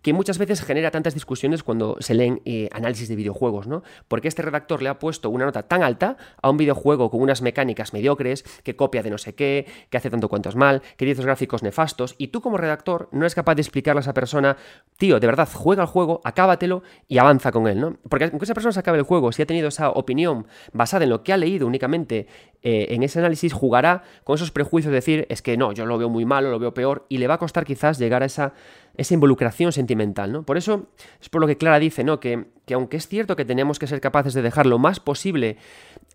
que 0.05 0.13
muchas 0.13 0.37
veces 0.37 0.61
genera 0.61 0.91
tantas 0.91 1.15
discusiones 1.15 1.63
cuando 1.63 1.97
se 1.99 2.13
leen 2.13 2.39
eh, 2.45 2.69
análisis 2.71 3.09
de 3.09 3.15
videojuegos, 3.15 3.65
¿no? 3.65 3.81
Porque 4.07 4.27
este 4.27 4.43
redactor 4.43 4.83
le 4.83 4.89
ha 4.89 4.99
puesto 4.99 5.31
una 5.31 5.45
nota 5.45 5.63
tan 5.63 5.81
alta 5.81 6.15
a 6.39 6.51
un 6.51 6.57
videojuego 6.57 7.09
con 7.09 7.21
unas 7.21 7.41
mecánicas 7.41 7.91
mediocres, 7.91 8.43
que 8.63 8.75
copia 8.75 9.01
de 9.01 9.09
no 9.09 9.17
sé 9.17 9.33
qué, 9.33 9.65
que 9.89 9.97
hace 9.97 10.11
tanto 10.11 10.29
cuantos 10.29 10.55
mal, 10.55 10.83
que 10.97 11.05
dice 11.05 11.23
gráficos 11.23 11.63
nefastos, 11.63 12.13
y 12.19 12.27
tú 12.27 12.39
como 12.39 12.57
redactor 12.57 13.09
no 13.13 13.21
eres 13.21 13.33
capaz 13.33 13.55
de 13.55 13.63
explicarle 13.63 13.97
a 13.97 14.01
esa 14.01 14.13
persona, 14.13 14.57
tío, 14.97 15.19
de 15.19 15.25
verdad, 15.25 15.49
juega 15.51 15.81
el 15.81 15.89
juego, 15.89 16.21
acábatelo 16.23 16.83
y 17.07 17.17
avanza 17.17 17.51
con 17.51 17.65
él, 17.65 17.81
¿no? 17.81 17.97
Porque 18.07 18.25
aunque 18.25 18.45
esa 18.45 18.53
persona 18.53 18.73
se 18.73 18.81
acabe 18.81 18.99
el 18.99 19.05
juego, 19.05 19.31
si 19.31 19.41
ha 19.41 19.47
tenido 19.47 19.69
esa 19.69 19.89
opinión 19.89 20.45
basada 20.71 21.05
en 21.05 21.09
lo 21.09 21.23
que 21.23 21.33
ha 21.33 21.37
leído 21.37 21.65
únicamente 21.65 22.27
eh, 22.61 22.87
en 22.89 23.01
ese 23.01 23.17
análisis, 23.17 23.53
jugará 23.53 24.03
con 24.23 24.35
esos 24.35 24.51
prejuicios 24.51 24.91
de 24.91 24.95
decir, 24.95 25.25
es 25.29 25.41
que 25.41 25.57
no, 25.57 25.71
yo 25.71 25.87
lo 25.87 25.97
veo 25.97 26.09
muy 26.09 26.25
malo, 26.25 26.51
lo 26.51 26.59
veo 26.59 26.75
peor, 26.75 27.07
y 27.09 27.17
le 27.17 27.27
va 27.27 27.35
a 27.35 27.37
costar 27.39 27.65
quizás 27.65 27.97
llegar 27.97 28.21
a 28.21 28.25
esa, 28.25 28.53
esa 28.97 29.13
involucración 29.13 29.71
sentimental, 29.71 30.31
¿no? 30.31 30.43
Por 30.43 30.57
eso 30.57 30.87
es 31.21 31.29
por 31.29 31.41
lo 31.41 31.47
que 31.47 31.57
Clara 31.57 31.79
dice, 31.79 32.03
¿no? 32.03 32.19
Que, 32.19 32.45
que 32.65 32.73
aunque 32.73 32.97
es 32.97 33.07
cierto 33.07 33.35
que 33.35 33.45
tenemos 33.45 33.79
que 33.79 33.87
ser 33.87 34.01
capaces 34.01 34.33
de 34.33 34.41
dejar 34.41 34.65
lo 34.65 34.79
más 34.79 34.99
posible 34.99 35.57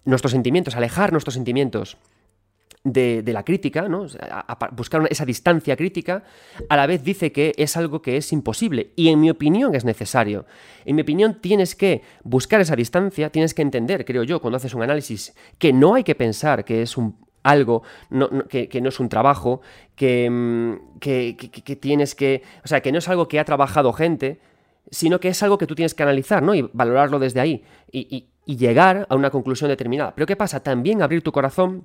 nuestros 0.04 0.32
sentimientos, 0.32 0.76
alejar 0.76 1.12
nuestros 1.12 1.34
sentimientos 1.34 1.98
de, 2.84 3.22
la 3.26 3.44
crítica, 3.44 3.88
¿no? 3.88 4.06
buscar 4.72 5.06
esa 5.10 5.24
distancia 5.24 5.76
crítica, 5.76 6.24
a 6.68 6.76
la 6.76 6.86
vez 6.86 7.04
dice 7.04 7.30
que 7.32 7.52
es 7.56 7.76
algo 7.76 8.00
que 8.00 8.16
es 8.16 8.32
imposible 8.32 8.92
y 8.96 9.08
en 9.08 9.20
mi 9.20 9.30
opinión 9.30 9.74
es 9.74 9.84
necesario. 9.84 10.46
En 10.84 10.96
mi 10.96 11.02
opinión 11.02 11.40
tienes 11.40 11.74
que 11.74 12.02
buscar 12.24 12.60
esa 12.60 12.76
distancia, 12.76 13.30
tienes 13.30 13.54
que 13.54 13.62
entender, 13.62 14.04
creo 14.04 14.22
yo, 14.22 14.40
cuando 14.40 14.56
haces 14.56 14.74
un 14.74 14.82
análisis, 14.82 15.34
que 15.58 15.72
no 15.72 15.94
hay 15.94 16.04
que 16.04 16.14
pensar 16.14 16.64
que 16.64 16.82
es 16.82 16.96
un, 16.96 17.16
algo, 17.42 17.82
que, 18.48 18.80
no 18.80 18.88
es 18.88 19.00
un 19.00 19.08
trabajo, 19.08 19.60
mm, 20.00 20.72
que, 21.00 21.36
que, 21.36 21.76
tienes 21.76 22.14
que, 22.14 22.42
o 22.64 22.68
sea, 22.68 22.80
que 22.80 22.92
no 22.92 22.98
es 22.98 23.08
algo 23.08 23.28
que 23.28 23.38
ha 23.38 23.44
trabajado 23.44 23.92
gente, 23.92 24.40
sino 24.90 25.20
que 25.20 25.28
es 25.28 25.42
algo 25.42 25.58
que 25.58 25.66
tú 25.66 25.74
tienes 25.74 25.94
que 25.94 26.02
analizar, 26.02 26.42
¿no? 26.42 26.54
Y 26.54 26.68
valorarlo 26.72 27.18
desde 27.18 27.40
ahí 27.40 27.64
y, 27.92 28.26
llegar 28.46 29.06
a 29.08 29.14
una 29.14 29.30
conclusión 29.30 29.70
determinada. 29.70 30.12
Pero 30.12 30.26
¿qué 30.26 30.34
pasa? 30.34 30.60
También 30.60 31.02
abrir 31.02 31.22
tu 31.22 31.30
corazón, 31.30 31.84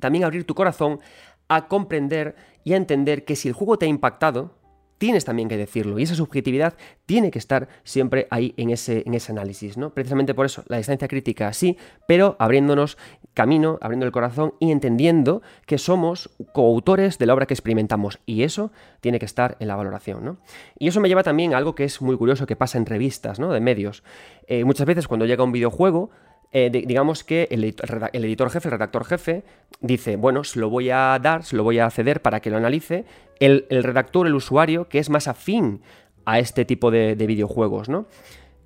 también 0.00 0.24
abrir 0.24 0.44
tu 0.44 0.56
corazón 0.56 0.98
a 1.46 1.68
comprender 1.68 2.34
y 2.64 2.72
a 2.72 2.76
entender 2.76 3.24
que 3.24 3.36
si 3.36 3.46
el 3.46 3.54
juego 3.54 3.78
te 3.78 3.86
ha 3.86 3.88
impactado, 3.88 4.56
tienes 5.04 5.26
también 5.26 5.50
que 5.50 5.58
decirlo. 5.58 5.98
Y 5.98 6.04
esa 6.04 6.14
subjetividad 6.14 6.72
tiene 7.04 7.30
que 7.30 7.38
estar 7.38 7.68
siempre 7.82 8.26
ahí 8.30 8.54
en 8.56 8.70
ese, 8.70 9.02
en 9.04 9.12
ese 9.12 9.32
análisis, 9.32 9.76
¿no? 9.76 9.90
Precisamente 9.90 10.32
por 10.32 10.46
eso, 10.46 10.64
la 10.66 10.78
distancia 10.78 11.08
crítica 11.08 11.52
sí, 11.52 11.76
pero 12.08 12.36
abriéndonos 12.38 12.96
camino, 13.34 13.76
abriendo 13.82 14.06
el 14.06 14.12
corazón 14.12 14.54
y 14.60 14.70
entendiendo 14.70 15.42
que 15.66 15.76
somos 15.76 16.30
coautores 16.54 17.18
de 17.18 17.26
la 17.26 17.34
obra 17.34 17.44
que 17.44 17.52
experimentamos. 17.52 18.18
Y 18.24 18.44
eso 18.44 18.72
tiene 19.02 19.18
que 19.18 19.26
estar 19.26 19.58
en 19.60 19.68
la 19.68 19.76
valoración, 19.76 20.24
¿no? 20.24 20.38
Y 20.78 20.88
eso 20.88 21.02
me 21.02 21.08
lleva 21.08 21.22
también 21.22 21.52
a 21.52 21.58
algo 21.58 21.74
que 21.74 21.84
es 21.84 22.00
muy 22.00 22.16
curioso 22.16 22.46
que 22.46 22.56
pasa 22.56 22.78
en 22.78 22.86
revistas, 22.86 23.38
¿no? 23.38 23.52
De 23.52 23.60
medios. 23.60 24.04
Eh, 24.46 24.64
muchas 24.64 24.86
veces 24.86 25.06
cuando 25.06 25.26
llega 25.26 25.44
un 25.44 25.52
videojuego, 25.52 26.08
eh, 26.56 26.70
digamos 26.70 27.24
que 27.24 27.48
el, 27.50 27.64
editor 27.64 28.48
jefe, 28.48 28.68
el 28.68 28.72
redactor 28.72 29.04
jefe, 29.04 29.42
dice, 29.80 30.14
bueno, 30.14 30.44
se 30.44 30.60
lo 30.60 30.70
voy 30.70 30.88
a 30.88 31.18
dar, 31.20 31.42
se 31.42 31.56
lo 31.56 31.64
voy 31.64 31.80
a 31.80 31.90
ceder 31.90 32.22
para 32.22 32.38
que 32.38 32.48
lo 32.48 32.56
analice 32.56 33.04
el, 33.40 33.66
redactor, 33.68 34.28
el 34.28 34.36
usuario, 34.36 34.88
que 34.88 35.00
es 35.00 35.10
más 35.10 35.26
afín 35.26 35.82
a 36.24 36.38
este 36.38 36.64
tipo 36.64 36.92
de, 36.92 37.16
videojuegos, 37.16 37.88
¿no? 37.88 38.06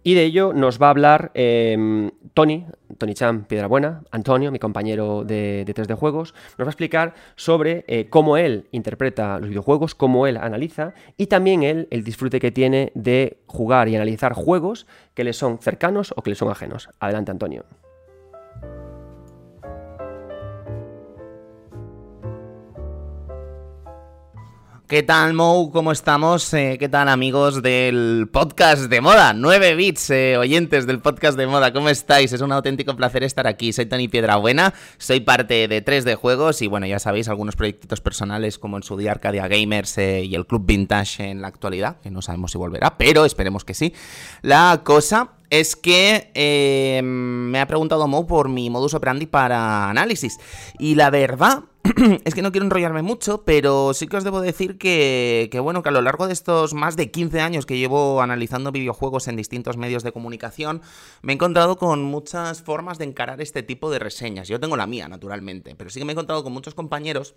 Y 0.02 0.14
de 0.14 0.24
ello 0.24 0.52
nos 0.52 0.80
va 0.80 0.86
a 0.86 0.90
hablar 0.90 1.30
em, 1.34 2.10
Tony, 2.34 2.66
Tony 2.98 3.14
Chan 3.14 3.44
Piedrabuena, 3.44 4.02
Antonio, 4.10 4.52
mi 4.52 4.58
compañero 4.58 5.24
de, 5.24 5.64
de 5.66 5.74
3D 5.74 5.96
Juegos, 5.96 6.34
nos 6.56 6.66
va 6.66 6.70
a 6.70 6.72
explicar 6.72 7.14
sobre 7.36 7.84
eh, 7.88 8.08
cómo 8.08 8.36
él 8.36 8.68
interpreta 8.70 9.38
los 9.38 9.48
videojuegos, 9.48 9.94
cómo 9.94 10.26
él 10.26 10.36
analiza 10.36 10.94
y 11.16 11.26
también 11.26 11.62
él 11.62 11.88
el 11.90 12.04
disfrute 12.04 12.40
que 12.40 12.52
tiene 12.52 12.92
de 12.94 13.38
jugar 13.46 13.88
y 13.88 13.96
analizar 13.96 14.32
juegos 14.32 14.86
que 15.14 15.24
le 15.24 15.32
son 15.32 15.58
cercanos 15.58 16.14
o 16.16 16.22
que 16.22 16.30
le 16.30 16.36
son 16.36 16.50
ajenos. 16.50 16.88
Adelante, 17.00 17.30
Antonio. 17.30 17.64
¿Qué 24.88 25.02
tal, 25.02 25.34
Mou? 25.34 25.70
¿Cómo 25.70 25.92
estamos? 25.92 26.54
Eh, 26.54 26.78
¿Qué 26.80 26.88
tal, 26.88 27.10
amigos 27.10 27.60
del 27.60 28.26
podcast 28.32 28.84
de 28.84 29.02
moda? 29.02 29.34
9 29.34 29.74
bits, 29.74 30.08
eh, 30.08 30.38
oyentes 30.38 30.86
del 30.86 31.00
podcast 31.00 31.36
de 31.36 31.46
moda, 31.46 31.74
¿cómo 31.74 31.90
estáis? 31.90 32.32
Es 32.32 32.40
un 32.40 32.52
auténtico 32.52 32.96
placer 32.96 33.22
estar 33.22 33.46
aquí. 33.46 33.74
Soy 33.74 33.84
Tony 33.84 34.08
Piedrabuena, 34.08 34.72
soy 34.96 35.20
parte 35.20 35.68
de 35.68 35.84
3D 35.84 36.14
Juegos 36.14 36.62
y, 36.62 36.68
bueno, 36.68 36.86
ya 36.86 36.98
sabéis, 37.00 37.28
algunos 37.28 37.54
proyectos 37.54 38.00
personales 38.00 38.58
como 38.58 38.78
en 38.78 38.82
su 38.82 38.96
día 38.96 39.10
Arcadia 39.10 39.46
Gamers 39.46 39.98
eh, 39.98 40.24
y 40.24 40.34
el 40.34 40.46
Club 40.46 40.64
Vintage 40.64 41.32
en 41.32 41.42
la 41.42 41.48
actualidad, 41.48 42.00
que 42.00 42.10
no 42.10 42.22
sabemos 42.22 42.52
si 42.52 42.56
volverá, 42.56 42.96
pero 42.96 43.26
esperemos 43.26 43.66
que 43.66 43.74
sí. 43.74 43.92
La 44.40 44.80
cosa 44.84 45.32
es 45.50 45.76
que 45.76 47.00
me 47.04 47.60
ha 47.60 47.66
preguntado 47.66 48.08
Mou 48.08 48.26
por 48.26 48.48
mi 48.48 48.70
modus 48.70 48.94
operandi 48.94 49.26
para 49.26 49.90
análisis 49.90 50.38
y 50.78 50.94
la 50.94 51.10
verdad 51.10 51.64
es 52.24 52.34
que 52.34 52.42
no 52.42 52.52
quiero 52.52 52.66
enrollarme 52.66 53.02
mucho, 53.02 53.44
pero 53.44 53.94
sí 53.94 54.06
que 54.06 54.16
os 54.16 54.24
debo 54.24 54.40
decir 54.40 54.78
que, 54.78 55.50
bueno, 55.62 55.82
que 55.82 55.88
a 55.88 55.92
lo 55.92 56.02
largo 56.02 56.26
de 56.26 56.32
estos 56.32 56.74
más 56.74 56.96
de 56.96 57.10
15 57.10 57.40
años 57.40 57.66
que 57.66 57.78
llevo 57.78 58.20
analizando 58.20 58.72
videojuegos 58.72 59.28
en 59.28 59.36
distintos 59.36 59.76
medios 59.76 60.02
de 60.02 60.12
comunicación, 60.12 60.82
me 61.22 61.32
he 61.32 61.34
encontrado 61.34 61.78
con 61.78 62.02
muchas 62.02 62.62
formas 62.62 62.98
de 62.98 63.04
encarar 63.04 63.40
este 63.40 63.62
tipo 63.62 63.90
de 63.90 63.98
reseñas. 63.98 64.48
Yo 64.48 64.60
tengo 64.60 64.76
la 64.76 64.86
mía, 64.86 65.08
naturalmente, 65.08 65.74
pero 65.76 65.90
sí 65.90 65.98
que 65.98 66.04
me 66.04 66.12
he 66.12 66.14
encontrado 66.14 66.44
con 66.44 66.52
muchos 66.52 66.74
compañeros 66.74 67.34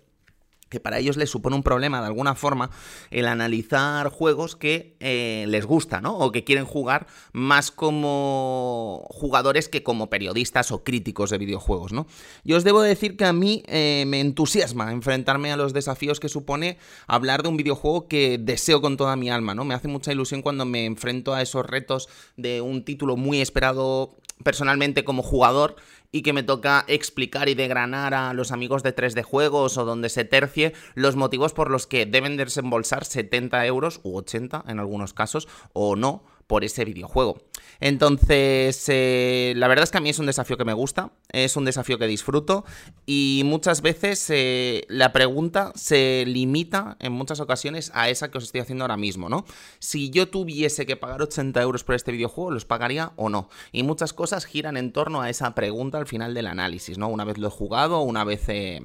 que 0.72 0.80
para 0.80 0.98
ellos 0.98 1.18
les 1.18 1.28
supone 1.28 1.54
un 1.54 1.62
problema 1.62 2.00
de 2.00 2.06
alguna 2.06 2.34
forma 2.34 2.70
el 3.10 3.26
analizar 3.26 4.08
juegos 4.08 4.56
que 4.56 4.96
eh, 5.00 5.44
les 5.48 5.66
gusta, 5.66 6.00
¿no? 6.00 6.16
O 6.16 6.32
que 6.32 6.44
quieren 6.44 6.64
jugar 6.64 7.06
más 7.32 7.70
como 7.70 9.06
jugadores 9.10 9.68
que 9.68 9.82
como 9.82 10.08
periodistas 10.08 10.72
o 10.72 10.82
críticos 10.82 11.28
de 11.28 11.36
videojuegos, 11.36 11.92
¿no? 11.92 12.06
Yo 12.42 12.56
os 12.56 12.64
debo 12.64 12.80
decir 12.80 13.18
que 13.18 13.26
a 13.26 13.34
mí 13.34 13.62
eh, 13.66 14.04
me 14.06 14.20
entusiasma 14.20 14.92
enfrentarme 14.92 15.52
a 15.52 15.58
los 15.58 15.74
desafíos 15.74 16.20
que 16.20 16.30
supone 16.30 16.78
hablar 17.06 17.42
de 17.42 17.50
un 17.50 17.58
videojuego 17.58 18.08
que 18.08 18.38
deseo 18.38 18.80
con 18.80 18.96
toda 18.96 19.14
mi 19.16 19.28
alma, 19.28 19.54
¿no? 19.54 19.66
Me 19.66 19.74
hace 19.74 19.88
mucha 19.88 20.10
ilusión 20.10 20.40
cuando 20.40 20.64
me 20.64 20.86
enfrento 20.86 21.34
a 21.34 21.42
esos 21.42 21.66
retos 21.66 22.08
de 22.38 22.62
un 22.62 22.82
título 22.82 23.18
muy 23.18 23.42
esperado 23.42 24.16
personalmente 24.42 25.04
como 25.04 25.22
jugador 25.22 25.76
y 26.12 26.22
que 26.22 26.34
me 26.34 26.42
toca 26.42 26.84
explicar 26.86 27.48
y 27.48 27.54
degranar 27.54 28.14
a 28.14 28.34
los 28.34 28.52
amigos 28.52 28.82
de 28.82 28.94
3D 28.94 29.22
Juegos 29.22 29.78
o 29.78 29.84
donde 29.84 30.10
se 30.10 30.24
tercie 30.24 30.74
los 30.94 31.16
motivos 31.16 31.54
por 31.54 31.70
los 31.70 31.86
que 31.86 32.06
deben 32.06 32.36
desembolsar 32.36 33.04
70 33.04 33.66
euros 33.66 34.00
u 34.04 34.16
80 34.18 34.64
en 34.68 34.78
algunos 34.78 35.14
casos 35.14 35.48
o 35.72 35.96
no 35.96 36.22
por 36.46 36.64
ese 36.64 36.84
videojuego. 36.84 37.38
Entonces, 37.80 38.84
eh, 38.88 39.54
la 39.56 39.68
verdad 39.68 39.82
es 39.84 39.90
que 39.90 39.98
a 39.98 40.00
mí 40.00 40.10
es 40.10 40.18
un 40.18 40.26
desafío 40.26 40.56
que 40.56 40.64
me 40.64 40.72
gusta, 40.72 41.10
es 41.30 41.56
un 41.56 41.64
desafío 41.64 41.98
que 41.98 42.06
disfruto 42.06 42.64
y 43.06 43.42
muchas 43.44 43.82
veces 43.82 44.24
eh, 44.30 44.84
la 44.88 45.12
pregunta 45.12 45.72
se 45.74 46.24
limita 46.26 46.96
en 47.00 47.12
muchas 47.12 47.40
ocasiones 47.40 47.90
a 47.94 48.08
esa 48.08 48.30
que 48.30 48.38
os 48.38 48.44
estoy 48.44 48.60
haciendo 48.60 48.84
ahora 48.84 48.96
mismo, 48.96 49.28
¿no? 49.28 49.44
Si 49.78 50.10
yo 50.10 50.28
tuviese 50.28 50.86
que 50.86 50.96
pagar 50.96 51.22
80 51.22 51.60
euros 51.60 51.84
por 51.84 51.94
este 51.94 52.12
videojuego, 52.12 52.50
¿los 52.50 52.64
pagaría 52.64 53.12
o 53.16 53.28
no? 53.28 53.48
Y 53.72 53.82
muchas 53.82 54.12
cosas 54.12 54.44
giran 54.44 54.76
en 54.76 54.92
torno 54.92 55.20
a 55.20 55.30
esa 55.30 55.54
pregunta 55.54 55.98
al 55.98 56.06
final 56.06 56.34
del 56.34 56.46
análisis, 56.46 56.98
¿no? 56.98 57.08
Una 57.08 57.24
vez 57.24 57.38
lo 57.38 57.48
he 57.48 57.50
jugado, 57.50 58.00
una 58.00 58.24
vez 58.24 58.48
he, 58.48 58.82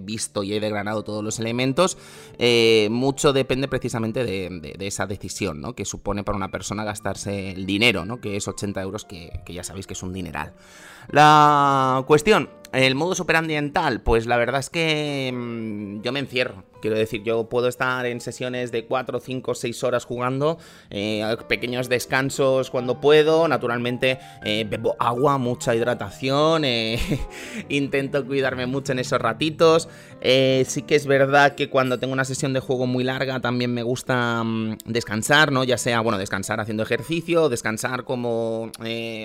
visto 0.00 0.42
y 0.42 0.52
he 0.52 0.58
degranado 0.58 1.04
todos 1.04 1.22
los 1.22 1.38
elementos, 1.38 1.96
eh, 2.38 2.88
mucho 2.90 3.32
depende 3.32 3.68
precisamente 3.68 4.24
de, 4.24 4.76
esa 4.80 5.06
decisión, 5.06 5.60
¿no? 5.60 5.74
Que 5.74 5.84
supone 5.84 6.24
para 6.24 6.36
una 6.36 6.50
persona 6.50 6.82
gastarse 6.82 7.52
el 7.52 7.66
dinero, 7.66 8.04
¿no? 8.04 8.09
Es 8.36 8.48
80 8.48 8.80
euros, 8.82 9.04
que, 9.04 9.40
que 9.44 9.52
ya 9.52 9.62
sabéis 9.62 9.86
que 9.86 9.94
es 9.94 10.02
un 10.02 10.12
dineral. 10.12 10.52
La 11.08 12.02
cuestión, 12.06 12.50
el 12.72 12.94
modo 12.94 13.14
superambiental, 13.14 14.00
pues 14.00 14.26
la 14.26 14.36
verdad 14.36 14.60
es 14.60 14.70
que 14.70 15.32
mm, 15.34 16.02
yo 16.02 16.12
me 16.12 16.20
encierro. 16.20 16.64
Quiero 16.80 16.96
decir, 16.96 17.22
yo 17.22 17.48
puedo 17.48 17.68
estar 17.68 18.06
en 18.06 18.20
sesiones 18.20 18.72
de 18.72 18.86
4, 18.86 19.20
5, 19.20 19.54
6 19.54 19.84
horas 19.84 20.04
jugando, 20.04 20.58
eh, 20.88 21.36
pequeños 21.46 21.88
descansos 21.88 22.70
cuando 22.70 23.00
puedo, 23.00 23.46
naturalmente 23.48 24.18
eh, 24.44 24.64
bebo 24.68 24.96
agua, 24.98 25.36
mucha 25.38 25.74
hidratación, 25.74 26.64
eh, 26.64 26.98
intento 27.68 28.26
cuidarme 28.26 28.66
mucho 28.66 28.92
en 28.92 29.00
esos 29.00 29.20
ratitos. 29.20 29.88
sí 30.22 30.82
que 30.82 30.94
es 30.94 31.06
verdad 31.06 31.54
que 31.54 31.68
cuando 31.68 31.98
tengo 31.98 32.12
una 32.12 32.24
sesión 32.24 32.52
de 32.52 32.60
juego 32.60 32.86
muy 32.86 33.04
larga 33.04 33.40
también 33.40 33.74
me 33.74 33.82
gusta 33.82 34.42
mm, 34.42 34.78
descansar, 34.86 35.52
¿no? 35.52 35.64
Ya 35.64 35.76
sea, 35.76 36.00
bueno, 36.00 36.18
descansar 36.18 36.60
haciendo 36.60 36.82
ejercicio, 36.82 37.48
descansar 37.48 38.04
como 38.04 38.70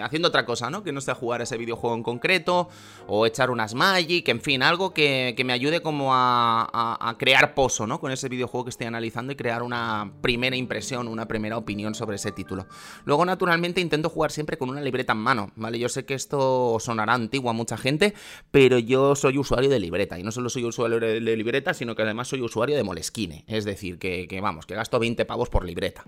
haciendo 0.04 0.28
otra 0.28 0.46
cosa, 0.46 0.70
¿no? 0.70 0.84
Que 0.84 0.92
no 0.92 1.00
sea 1.00 1.16
jugar 1.16 1.42
ese 1.42 1.58
videojuego 1.58 1.96
en 1.96 2.04
concreto, 2.04 2.68
o 3.08 3.26
echar 3.36 3.52
unas 3.52 3.76
Magic, 3.76 4.28
en 4.30 4.40
fin, 4.42 4.64
algo 4.64 4.94
que, 4.94 5.36
me 5.46 5.52
ayude 5.52 5.82
como 5.82 6.12
a 6.14 7.16
crear 7.20 7.54
pozo, 7.54 7.86
¿no? 7.86 8.00
Con 8.00 8.12
ese 8.12 8.30
videojuego 8.30 8.66
que 8.66 8.70
estoy 8.70 8.88
analizando 8.88 9.34
y 9.34 9.36
crear 9.36 9.62
una 9.62 10.14
primera 10.22 10.56
impresión, 10.56 11.08
una 11.08 11.28
primera 11.28 11.58
opinión 11.58 11.96
sobre 11.96 12.16
ese 12.16 12.32
título. 12.32 12.66
Luego, 13.04 13.26
naturalmente, 13.26 13.82
intento 13.82 14.10
jugar 14.10 14.32
siempre 14.32 14.58
con 14.58 14.70
una 14.70 14.82
libreta 14.82 15.14
en 15.14 15.20
mano, 15.20 15.52
¿vale? 15.56 15.78
Yo 15.78 15.90
sé 15.90 16.06
que 16.06 16.14
esto 16.14 16.78
sonará 16.80 17.14
antiguo 17.14 17.50
a 17.50 17.54
mucha 17.54 17.78
gente, 17.78 18.14
pero 18.52 18.80
yo 18.80 19.16
soy 19.16 19.38
usuario 19.38 19.70
de 19.70 19.80
libreta. 19.80 20.18
Y 20.18 20.24
no 20.24 20.32
solo 20.32 20.50
soy 20.50 20.64
usuario 20.64 21.00
de 21.00 21.20
libreta, 21.20 21.74
sino 21.74 21.96
que 21.96 22.04
además 22.04 22.30
soy 22.30 22.42
usuario 22.42 22.78
de 22.78 22.84
Moleskine. 22.84 23.44
Es 23.48 23.66
decir, 23.66 24.00
que, 24.00 24.40
vamos, 24.42 24.66
que 24.66 24.76
gasto 24.76 24.98
20 24.98 25.26
pavos 25.26 25.50
por 25.50 25.66
libreta. 25.66 26.04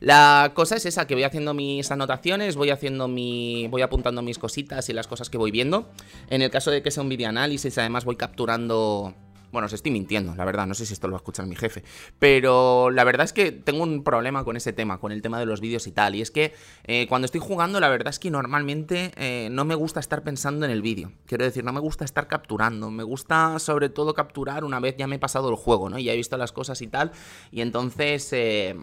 La 0.00 0.50
cosa 0.54 0.76
es 0.76 0.86
esa, 0.86 1.06
que 1.06 1.14
voy 1.14 1.24
haciendo 1.24 1.54
mis 1.54 1.90
anotaciones, 1.90 2.56
voy 2.56 2.70
haciendo 2.70 3.06
mi. 3.06 3.68
voy 3.68 3.82
apuntando 3.82 4.22
mis 4.22 4.38
cositas 4.38 4.88
y 4.88 4.92
las 4.92 5.06
cosas 5.06 5.30
que 5.30 5.38
voy 5.38 5.52
viendo. 5.52 5.90
En 6.28 6.42
el 6.42 6.50
caso 6.50 6.70
de 6.72 6.82
que 6.82 6.90
sea 6.90 7.02
un 7.02 7.08
video 7.08 7.28
análisis, 7.28 7.76
además 7.78 8.04
voy 8.04 8.16
capturando 8.16 9.14
bueno, 9.52 9.66
os 9.66 9.72
estoy 9.74 9.92
mintiendo, 9.92 10.34
la 10.34 10.46
verdad, 10.46 10.66
no 10.66 10.72
sé 10.72 10.86
si 10.86 10.94
esto 10.94 11.06
lo 11.08 11.12
va 11.12 11.18
a 11.18 11.20
escuchar 11.20 11.46
mi 11.46 11.54
jefe. 11.54 11.84
Pero 12.18 12.90
la 12.90 13.04
verdad 13.04 13.24
es 13.24 13.34
que 13.34 13.52
tengo 13.52 13.82
un 13.82 14.02
problema 14.02 14.44
con 14.44 14.56
ese 14.56 14.72
tema, 14.72 14.98
con 14.98 15.12
el 15.12 15.20
tema 15.20 15.38
de 15.38 15.44
los 15.44 15.60
vídeos 15.60 15.86
y 15.86 15.92
tal. 15.92 16.14
Y 16.14 16.22
es 16.22 16.30
que 16.30 16.54
eh, 16.84 17.06
cuando 17.06 17.26
estoy 17.26 17.42
jugando, 17.42 17.78
la 17.78 17.90
verdad 17.90 18.08
es 18.08 18.18
que 18.18 18.30
normalmente 18.30 19.12
eh, 19.16 19.50
no 19.52 19.66
me 19.66 19.74
gusta 19.74 20.00
estar 20.00 20.22
pensando 20.22 20.64
en 20.64 20.72
el 20.72 20.80
vídeo. 20.80 21.12
Quiero 21.26 21.44
decir, 21.44 21.64
no 21.64 21.72
me 21.74 21.80
gusta 21.80 22.06
estar 22.06 22.28
capturando. 22.28 22.90
Me 22.90 23.02
gusta 23.02 23.58
sobre 23.58 23.90
todo 23.90 24.14
capturar 24.14 24.64
una 24.64 24.80
vez 24.80 24.96
ya 24.96 25.06
me 25.06 25.16
he 25.16 25.18
pasado 25.18 25.50
el 25.50 25.56
juego, 25.56 25.90
¿no? 25.90 25.98
Y 25.98 26.04
ya 26.04 26.14
he 26.14 26.16
visto 26.16 26.38
las 26.38 26.52
cosas 26.52 26.80
y 26.80 26.86
tal. 26.86 27.12
Y 27.50 27.60
entonces... 27.60 28.32
Eh, 28.32 28.74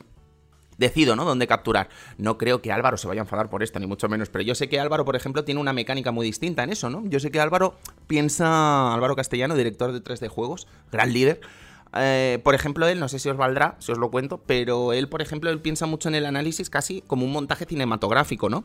decido, 0.80 1.15
¿no? 1.15 1.26
Dónde 1.26 1.46
capturar. 1.46 1.89
No 2.18 2.38
creo 2.38 2.62
que 2.62 2.72
Álvaro 2.72 2.98
se 2.98 3.08
vaya 3.08 3.22
a 3.22 3.26
enfadar 3.26 3.50
por 3.50 3.62
esto, 3.62 3.80
ni 3.80 3.86
mucho 3.86 4.10
menos, 4.10 4.30
pero 4.30 4.44
yo 4.44 4.56
sé 4.56 4.70
que 4.70 4.80
Álvaro, 4.80 5.06
por 5.06 5.15
ejemplo, 5.15 5.44
tiene 5.44 5.62
una 5.62 5.74
mecánica 5.74 6.12
muy 6.12 6.26
distinta 6.26 6.63
en 6.63 6.72
eso, 6.72 6.89
¿no? 6.89 7.04
Yo 7.06 7.20
sé 7.20 7.30
que 7.30 7.39
Álvaro 7.39 7.76
piensa, 8.08 8.94
Álvaro 8.94 9.15
Castellano, 9.15 9.56
director 9.56 9.92
de 9.92 10.04
3D 10.04 10.30
Juegos, 10.30 10.68
gran 10.92 11.13
líder, 11.13 11.42
eh, 11.95 12.39
por 12.43 12.54
ejemplo, 12.54 12.88
él, 12.88 12.99
no 12.99 13.10
sé 13.10 13.17
si 13.17 13.30
os 13.30 13.38
valdrá, 13.38 13.75
si 13.80 13.91
os 13.91 13.97
lo 13.97 14.12
cuento, 14.12 14.41
pero 14.45 14.93
él, 14.93 15.10
por 15.10 15.21
ejemplo, 15.21 15.49
él 15.49 15.60
piensa 15.60 15.88
mucho 15.88 16.08
en 16.10 16.15
el 16.15 16.25
análisis 16.25 16.69
casi 16.69 17.02
como 17.02 17.25
un 17.25 17.32
montaje 17.32 17.65
cinematográfico, 17.65 18.49
¿no? 18.49 18.63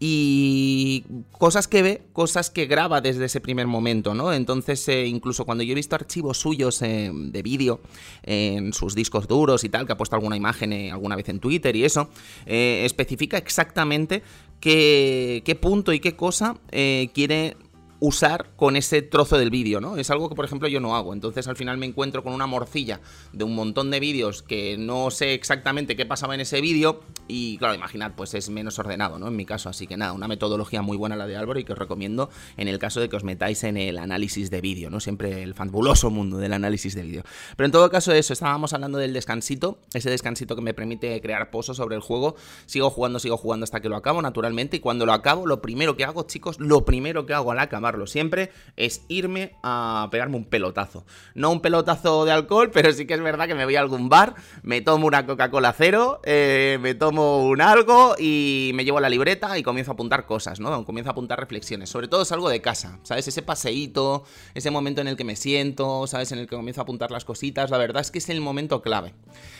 Y 0.00 1.04
cosas 1.32 1.68
que 1.68 1.82
ve, 1.82 2.02
cosas 2.12 2.50
que 2.50 2.66
graba 2.66 3.00
desde 3.00 3.26
ese 3.26 3.40
primer 3.40 3.66
momento, 3.66 4.14
¿no? 4.14 4.32
Entonces, 4.32 4.86
eh, 4.88 5.06
incluso 5.06 5.44
cuando 5.44 5.62
yo 5.62 5.72
he 5.72 5.74
visto 5.74 5.94
archivos 5.94 6.38
suyos 6.38 6.82
eh, 6.82 7.10
de 7.12 7.42
vídeo 7.42 7.80
en 8.24 8.72
sus 8.72 8.94
discos 8.94 9.28
duros 9.28 9.62
y 9.62 9.68
tal, 9.68 9.86
que 9.86 9.92
ha 9.92 9.96
puesto 9.96 10.16
alguna 10.16 10.36
imagen 10.36 10.72
alguna 10.90 11.16
vez 11.16 11.28
en 11.28 11.38
Twitter 11.38 11.76
y 11.76 11.84
eso, 11.84 12.10
especifica 12.46 13.38
exactamente 13.38 14.22
qué, 14.60 15.42
qué, 15.44 15.54
punto 15.54 15.92
y 15.92 16.00
qué 16.00 16.16
cosa 16.16 16.56
quiere 16.70 17.56
usar 18.00 18.50
con 18.56 18.76
ese 18.76 19.02
trozo 19.02 19.38
del 19.38 19.50
vídeo, 19.50 19.80
¿no? 19.80 19.96
Es 19.96 20.10
algo 20.10 20.28
que, 20.28 20.34
por 20.34 20.44
ejemplo, 20.44 20.68
yo 20.68 20.80
no 20.80 20.96
hago. 20.96 21.12
Entonces, 21.12 21.48
al 21.48 21.56
final 21.56 21.78
me 21.78 21.86
encuentro 21.86 22.22
con 22.22 22.32
una 22.32 22.46
morcilla 22.46 23.00
de 23.32 23.44
un 23.44 23.54
montón 23.54 23.90
de 23.90 24.00
vídeos 24.00 24.42
que 24.42 24.76
no 24.78 25.10
sé 25.10 25.34
exactamente 25.34 25.96
qué 25.96 26.06
pasaba 26.06 26.34
en 26.34 26.40
ese 26.40 26.60
vídeo. 26.60 27.00
Y, 27.28 27.58
claro, 27.58 27.74
imaginad, 27.74 28.12
pues 28.16 28.34
es 28.34 28.50
menos 28.50 28.78
ordenado, 28.78 29.18
¿no? 29.18 29.28
En 29.28 29.36
mi 29.36 29.44
caso. 29.44 29.68
Así 29.68 29.86
que 29.86 29.96
nada, 29.96 30.12
una 30.12 30.28
metodología 30.28 30.82
muy 30.82 30.96
buena 30.96 31.16
la 31.16 31.26
de 31.26 31.36
Álvaro 31.36 31.58
y 31.58 31.64
que 31.64 31.72
os 31.72 31.78
recomiendo 31.78 32.30
en 32.56 32.68
el 32.68 32.78
caso 32.78 33.00
de 33.00 33.08
que 33.08 33.16
os 33.16 33.24
metáis 33.24 33.64
en 33.64 33.76
el 33.76 33.98
análisis 33.98 34.50
de 34.50 34.60
vídeo, 34.60 34.90
¿no? 34.90 35.00
Siempre 35.00 35.42
el 35.42 35.54
fabuloso 35.54 36.10
mundo 36.10 36.38
del 36.38 36.52
análisis 36.52 36.94
de 36.94 37.02
vídeo. 37.02 37.22
Pero 37.56 37.66
en 37.66 37.72
todo 37.72 37.90
caso, 37.90 38.12
eso, 38.12 38.32
estábamos 38.32 38.72
hablando 38.72 38.98
del 38.98 39.12
descansito. 39.12 39.78
Ese 39.94 40.10
descansito 40.10 40.54
que 40.54 40.62
me 40.62 40.74
permite 40.74 41.20
crear 41.20 41.50
pozos 41.50 41.76
sobre 41.78 41.96
el 41.96 42.02
juego. 42.02 42.36
Sigo 42.66 42.90
jugando, 42.90 43.18
sigo 43.18 43.36
jugando 43.36 43.64
hasta 43.64 43.80
que 43.80 43.88
lo 43.88 43.96
acabo, 43.96 44.22
naturalmente. 44.22 44.76
Y 44.76 44.80
cuando 44.80 45.06
lo 45.06 45.12
acabo, 45.12 45.46
lo 45.46 45.62
primero 45.62 45.96
que 45.96 46.04
hago, 46.04 46.24
chicos, 46.24 46.60
lo 46.60 46.84
primero 46.84 47.26
que 47.26 47.34
hago 47.34 47.52
al 47.52 47.58
acabar 47.58 47.85
siempre, 48.06 48.50
es 48.76 49.02
irme 49.08 49.54
a 49.62 50.08
pegarme 50.10 50.36
un 50.36 50.44
pelotazo. 50.44 51.04
No 51.34 51.50
un 51.50 51.60
pelotazo 51.60 52.24
de 52.24 52.32
alcohol, 52.32 52.70
pero 52.72 52.92
sí 52.92 53.06
que 53.06 53.14
es 53.14 53.22
verdad 53.22 53.46
que 53.46 53.54
me 53.54 53.64
voy 53.64 53.76
a 53.76 53.80
algún 53.80 54.08
bar, 54.08 54.34
me 54.62 54.80
tomo 54.80 55.06
una 55.06 55.26
Coca-Cola 55.26 55.72
cero, 55.76 56.20
eh, 56.24 56.78
me 56.80 56.94
tomo 56.94 57.46
un 57.46 57.60
algo 57.60 58.14
y 58.18 58.72
me 58.74 58.84
llevo 58.84 59.00
la 59.00 59.08
libreta 59.08 59.58
y 59.58 59.62
comienzo 59.62 59.92
a 59.92 59.94
apuntar 59.94 60.26
cosas, 60.26 60.60
¿no? 60.60 60.84
Comienzo 60.84 61.10
a 61.10 61.12
apuntar 61.12 61.38
reflexiones. 61.38 61.88
Sobre 61.90 62.08
todo 62.08 62.24
salgo 62.24 62.48
de 62.48 62.60
casa, 62.60 62.98
¿sabes? 63.02 63.28
Ese 63.28 63.42
paseíto, 63.42 64.24
ese 64.54 64.70
momento 64.70 65.00
en 65.00 65.08
el 65.08 65.16
que 65.16 65.24
me 65.24 65.36
siento, 65.36 66.06
¿sabes? 66.06 66.32
En 66.32 66.38
el 66.38 66.46
que 66.46 66.56
comienzo 66.56 66.80
a 66.80 66.82
apuntar 66.82 67.10
las 67.10 67.24
cositas. 67.24 67.70
La 67.70 67.78
verdad 67.78 68.00
es 68.00 68.10
que 68.10 68.18
es 68.18 68.28
el 68.28 68.40
momento 68.40 68.82
clave. 68.82 69.14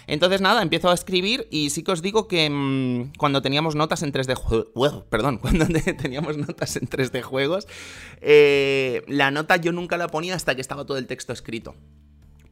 Entonces, 0.07 0.41
nada, 0.41 0.63
empiezo 0.63 0.91
a 0.91 0.95
escribir 0.95 1.47
y 1.51 1.71
sí 1.71 1.83
que 1.83 1.93
os 1.93 2.03
digo 2.03 2.29
que 2.29 2.49
mm, 2.51 3.13
cuando 3.19 3.43
teníamos 3.43 3.75
notas 3.75 4.03
en 4.03 4.13
3D 4.13 4.35
juegos, 4.35 5.05
perdón, 5.09 5.39
cuando 5.43 5.67
teníamos 5.67 6.37
notas 6.37 6.77
en 6.77 6.89
3D 6.89 7.23
juegos, 7.23 7.67
eh, 8.21 9.03
la 9.09 9.31
nota 9.31 9.57
yo 9.57 9.73
nunca 9.73 9.97
la 9.97 10.09
ponía 10.09 10.35
hasta 10.35 10.55
que 10.55 10.61
estaba 10.61 10.85
todo 10.85 10.99
el 10.99 11.07
texto 11.07 11.33
escrito. 11.33 11.75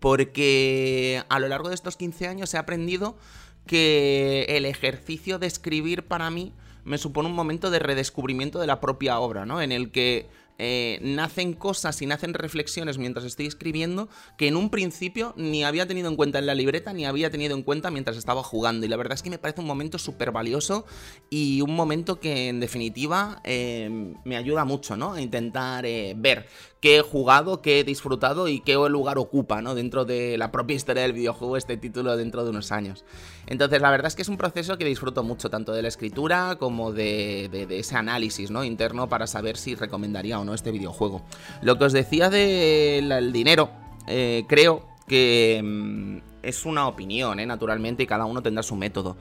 Porque 0.01 1.23
a 1.29 1.39
lo 1.39 1.49
largo 1.49 1.69
de 1.69 1.75
estos 1.75 1.97
15 1.97 2.29
años 2.29 2.53
he 2.53 2.59
aprendido 2.59 3.17
que 3.67 4.45
el 4.49 4.67
ejercicio 4.67 5.39
de 5.39 5.47
escribir 5.47 6.07
para 6.07 6.31
mí 6.31 6.53
me 6.85 6.99
supone 6.99 7.29
un 7.29 7.35
momento 7.35 7.71
de 7.71 7.79
redescubrimiento 7.79 8.59
de 8.61 8.67
la 8.67 8.81
propia 8.81 9.19
obra, 9.19 9.47
¿no? 9.47 9.63
En 9.63 9.73
el 9.73 9.91
que 9.91 10.29
eh, 10.59 10.99
nacen 11.03 11.53
cosas 11.55 12.01
y 12.03 12.07
nacen 12.07 12.35
reflexiones 12.35 12.99
mientras 12.99 13.25
estoy 13.25 13.47
escribiendo 13.47 14.09
que 14.39 14.49
en 14.49 14.57
un 14.57 14.71
principio 14.71 15.35
ni 15.37 15.65
había 15.65 15.87
tenido 15.87 16.09
en 16.09 16.17
cuenta 16.17 16.39
en 16.39 16.47
la 16.47 16.55
libreta 16.55 16.93
ni 16.93 17.07
había 17.07 17.31
tenido 17.31 17.57
en 17.57 17.63
cuenta 17.63 17.91
mientras 17.91 18.17
estaba 18.17 18.43
jugando. 18.43 18.87
Y 18.87 18.89
la 18.89 18.97
verdad 18.97 19.15
es 19.15 19.23
que 19.23 19.31
me 19.31 19.39
parece 19.39 19.61
un 19.61 19.67
momento 19.67 19.99
súper 19.99 20.31
valioso 20.31 20.87
y 21.31 21.61
un 21.61 21.75
momento 21.75 22.21
que 22.21 22.49
en 22.49 22.61
definitiva 22.61 23.41
eh, 23.45 24.15
me 24.25 24.37
ayuda 24.37 24.65
mucho, 24.65 24.97
¿no? 24.97 25.15
A 25.15 25.21
intentar 25.21 25.85
eh, 25.87 26.15
ver 26.17 26.47
qué 26.85 26.99
he 26.99 27.01
jugado, 27.01 27.63
qué 27.63 27.81
he 27.81 27.85
disfrutado 27.85 28.47
y 28.47 28.61
qué 28.61 28.75
lugar 28.75 29.17
ocupa, 29.17 29.63
¿no? 29.63 29.75
Dentro 29.75 30.05
de 30.05 30.37
la 30.37 30.53
propia 30.53 30.77
historia 30.77 31.01
del 31.01 31.15
videojuego 31.15 31.57
este 31.57 31.79
título 31.79 32.15
dentro 32.15 32.45
de 32.45 32.51
unos 32.51 32.73
años. 32.73 33.07
Entonces, 33.47 33.81
la 33.81 33.91
verdad 33.91 34.09
es 34.09 34.15
que 34.15 34.21
es 34.21 34.29
un 34.29 34.37
proceso 34.37 34.77
que 34.77 34.85
disfruto 34.85 35.23
mucho, 35.23 35.49
tanto 35.49 35.73
de 35.73 35.81
la 35.81 35.89
escritura 35.89 36.57
como 36.57 36.93
de, 36.93 37.67
ese 37.71 37.97
análisis, 37.97 38.51
¿no? 38.51 38.65
Interno 38.65 39.09
para 39.09 39.27
saber 39.27 39.57
si 39.57 39.75
recomendaría 39.75 40.39
o 40.39 40.45
no 40.45 40.53
este 40.53 40.73
videojuego. 40.73 41.23
Lo 41.63 41.79
que 41.79 41.87
os 41.87 41.95
decía 41.95 42.29
del 42.29 43.33
dinero, 43.33 43.71
eh, 44.07 44.45
creo 44.47 44.87
que 45.09 45.63
mm, 45.65 46.19
es 46.43 46.67
una 46.67 46.87
opinión, 46.87 47.41
¿eh? 47.41 47.47
naturalmente, 47.47 48.03
y 48.03 48.07
cada 48.07 48.27
uno 48.27 48.43
tendrá 48.43 48.63
su 48.63 48.77
método. 48.77 49.17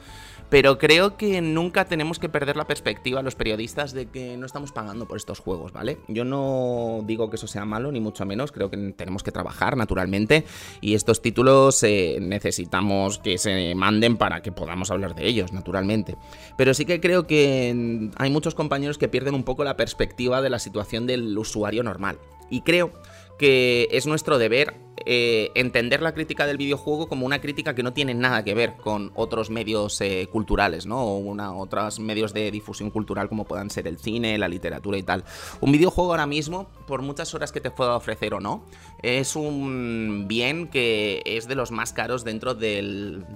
Pero 0.54 0.78
creo 0.78 1.18
que 1.18 1.42
nunca 1.42 1.86
tenemos 1.86 2.20
que 2.20 2.30
perder 2.30 2.58
la 2.58 2.68
perspectiva 2.68 3.24
los 3.24 3.34
periodistas 3.34 3.92
de 3.92 4.06
que 4.06 4.38
no 4.38 4.46
estamos 4.46 4.72
pagando 4.72 5.08
por 5.08 5.18
estos 5.18 5.40
juegos, 5.40 5.74
¿vale? 5.74 5.98
Yo 6.08 6.26
no 6.26 7.02
digo 7.08 7.32
que 7.32 7.38
eso 7.38 7.48
sea 7.48 7.66
malo, 7.66 7.92
ni 7.92 8.00
mucho 8.00 8.24
menos, 8.28 8.52
creo 8.52 8.70
que 8.70 8.78
tenemos 8.96 9.24
que 9.24 9.32
trabajar 9.32 9.76
naturalmente 9.76 10.46
y 10.80 10.94
estos 10.94 11.24
títulos 11.24 11.82
eh, 11.82 12.20
necesitamos 12.22 13.18
que 13.18 13.40
se 13.40 13.74
manden 13.74 14.16
para 14.16 14.44
que 14.44 14.52
podamos 14.52 14.92
hablar 14.92 15.16
de 15.16 15.26
ellos, 15.26 15.54
naturalmente. 15.54 16.18
Pero 16.56 16.76
sí 16.76 16.86
que 16.86 17.02
creo 17.02 17.26
que 17.26 18.12
hay 18.16 18.30
muchos 18.30 18.54
compañeros 18.54 19.00
que 19.00 19.08
pierden 19.08 19.34
un 19.34 19.46
poco 19.46 19.64
la 19.64 19.76
perspectiva 19.76 20.44
de 20.44 20.52
la 20.52 20.60
situación 20.60 21.08
del 21.08 21.36
usuario 21.36 21.82
normal. 21.82 22.20
Y 22.52 22.62
creo 22.62 22.92
que 23.38 23.88
es 23.92 24.06
nuestro 24.06 24.38
deber 24.38 24.76
eh, 25.06 25.52
entender 25.56 26.02
la 26.02 26.14
crítica 26.14 26.46
del 26.46 26.58
videojuego 26.58 27.10
como 27.10 27.26
una 27.26 27.42
crítica 27.42 27.76
que 27.76 27.84
no 27.84 27.92
tiene 27.92 28.14
nada 28.14 28.44
que 28.44 28.54
ver 28.54 28.76
con 28.78 29.12
otros 29.16 29.50
medios 29.50 30.00
eh, 30.02 30.30
culturales, 30.32 30.86
¿no? 30.86 31.04
O 31.04 31.18
una, 31.18 31.54
otros 31.54 32.00
medios 32.00 32.34
de 32.34 32.50
difusión 32.52 32.90
cultural 32.90 33.28
como 33.28 33.44
puedan 33.44 33.70
ser 33.70 33.88
el 33.88 33.98
cine, 33.98 34.38
la 34.38 34.48
literatura 34.48 34.98
y 34.98 35.04
tal. 35.04 35.26
Un 35.60 35.72
videojuego 35.72 36.12
ahora 36.12 36.28
mismo, 36.28 36.70
por 36.88 37.02
muchas 37.02 37.34
horas 37.34 37.52
que 37.52 37.60
te 37.60 37.72
pueda 37.72 37.98
ofrecer 37.98 38.34
o 38.34 38.40
no, 38.40 38.66
es 39.02 39.36
un 39.36 40.26
bien 40.28 40.68
que 40.70 41.22
es 41.26 41.48
de 41.48 41.56
los 41.56 41.72
más 41.72 41.92
caros 41.92 42.24
dentro 42.24 42.54
de 42.54 42.82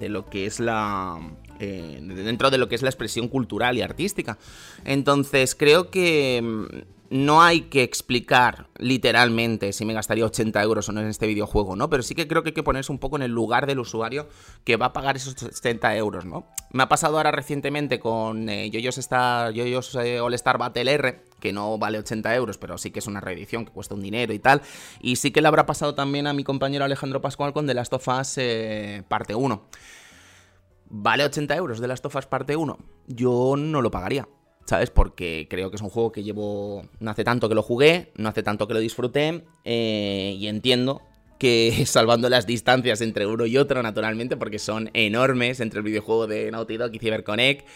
lo 0.08 0.26
que 0.26 0.46
es 0.46 0.60
la... 0.60 1.18
Eh, 1.60 1.98
dentro 2.00 2.50
de 2.50 2.58
lo 2.58 2.68
que 2.68 2.76
es 2.76 2.82
la 2.82 2.88
expresión 2.88 3.26
cultural 3.26 3.76
y 3.76 3.82
artística. 3.82 4.38
Entonces 4.84 5.56
creo 5.56 5.90
que 5.90 6.40
no 7.10 7.42
hay 7.42 7.62
que 7.62 7.82
explicar 7.82 8.68
literalmente 8.76 9.72
si 9.72 9.84
me 9.84 9.94
gastaría 9.94 10.24
80 10.24 10.62
euros 10.62 10.88
o 10.88 10.92
no 10.92 11.00
en 11.00 11.08
este 11.08 11.26
videojuego, 11.26 11.74
¿no? 11.74 11.88
Pero 11.88 12.02
sí 12.02 12.14
que 12.14 12.28
creo 12.28 12.42
que 12.42 12.50
hay 12.50 12.54
que 12.54 12.62
ponerse 12.62 12.92
un 12.92 12.98
poco 12.98 13.16
en 13.16 13.22
el 13.22 13.30
lugar 13.30 13.66
del 13.66 13.78
usuario 13.78 14.28
que 14.64 14.76
va 14.76 14.86
a 14.86 14.92
pagar 14.92 15.16
esos 15.16 15.42
80 15.42 15.96
euros, 15.96 16.24
¿no? 16.24 16.46
Me 16.70 16.82
ha 16.82 16.88
pasado 16.88 17.16
ahora 17.16 17.30
recientemente 17.30 17.98
con 17.98 18.48
eh, 18.48 18.70
Yoyos, 18.70 18.98
Star, 18.98 19.52
eh, 19.56 20.20
All 20.20 20.34
Star 20.34 20.58
Battle 20.58 20.92
R, 20.92 21.24
que 21.40 21.52
no 21.52 21.78
vale 21.78 21.98
80 21.98 22.34
euros, 22.34 22.58
pero 22.58 22.76
sí 22.76 22.90
que 22.90 22.98
es 22.98 23.06
una 23.06 23.20
reedición 23.20 23.64
que 23.64 23.72
cuesta 23.72 23.94
un 23.94 24.02
dinero 24.02 24.32
y 24.32 24.38
tal. 24.38 24.60
Y 25.00 25.16
sí 25.16 25.30
que 25.30 25.40
le 25.40 25.48
habrá 25.48 25.66
pasado 25.66 25.94
también 25.94 26.26
a 26.26 26.34
mi 26.34 26.44
compañero 26.44 26.84
Alejandro 26.84 27.20
Pascual 27.20 27.52
con 27.52 27.66
The 27.66 27.74
Last 27.74 27.92
of 27.94 28.06
Us 28.06 28.34
eh, 28.36 29.02
parte 29.08 29.34
1. 29.34 29.68
¿Vale 30.90 31.24
80 31.24 31.56
euros 31.56 31.80
The 31.80 31.88
Last 31.88 32.04
of 32.06 32.16
Us 32.16 32.26
parte 32.26 32.56
1? 32.56 32.78
Yo 33.06 33.54
no 33.56 33.82
lo 33.82 33.90
pagaría. 33.90 34.28
¿Sabes? 34.68 34.90
Porque 34.90 35.46
creo 35.48 35.70
que 35.70 35.76
es 35.76 35.82
un 35.82 35.88
juego 35.88 36.12
que 36.12 36.22
llevo, 36.22 36.82
no 37.00 37.10
hace 37.10 37.24
tanto 37.24 37.48
que 37.48 37.54
lo 37.54 37.62
jugué, 37.62 38.12
no 38.16 38.28
hace 38.28 38.42
tanto 38.42 38.68
que 38.68 38.74
lo 38.74 38.80
disfruté, 38.80 39.44
eh, 39.64 40.36
y 40.38 40.46
entiendo 40.46 41.00
que 41.38 41.72
salvando 41.86 42.28
las 42.28 42.46
distancias 42.46 43.00
entre 43.00 43.26
uno 43.26 43.46
y 43.46 43.56
otro, 43.56 43.82
naturalmente, 43.82 44.36
porque 44.36 44.58
son 44.58 44.90
enormes 44.92 45.60
entre 45.60 45.78
el 45.78 45.84
videojuego 45.84 46.26
de 46.26 46.50
Naughty 46.50 46.76
Dog 46.76 46.94
y 46.94 46.98
CyberConnect, 46.98 47.66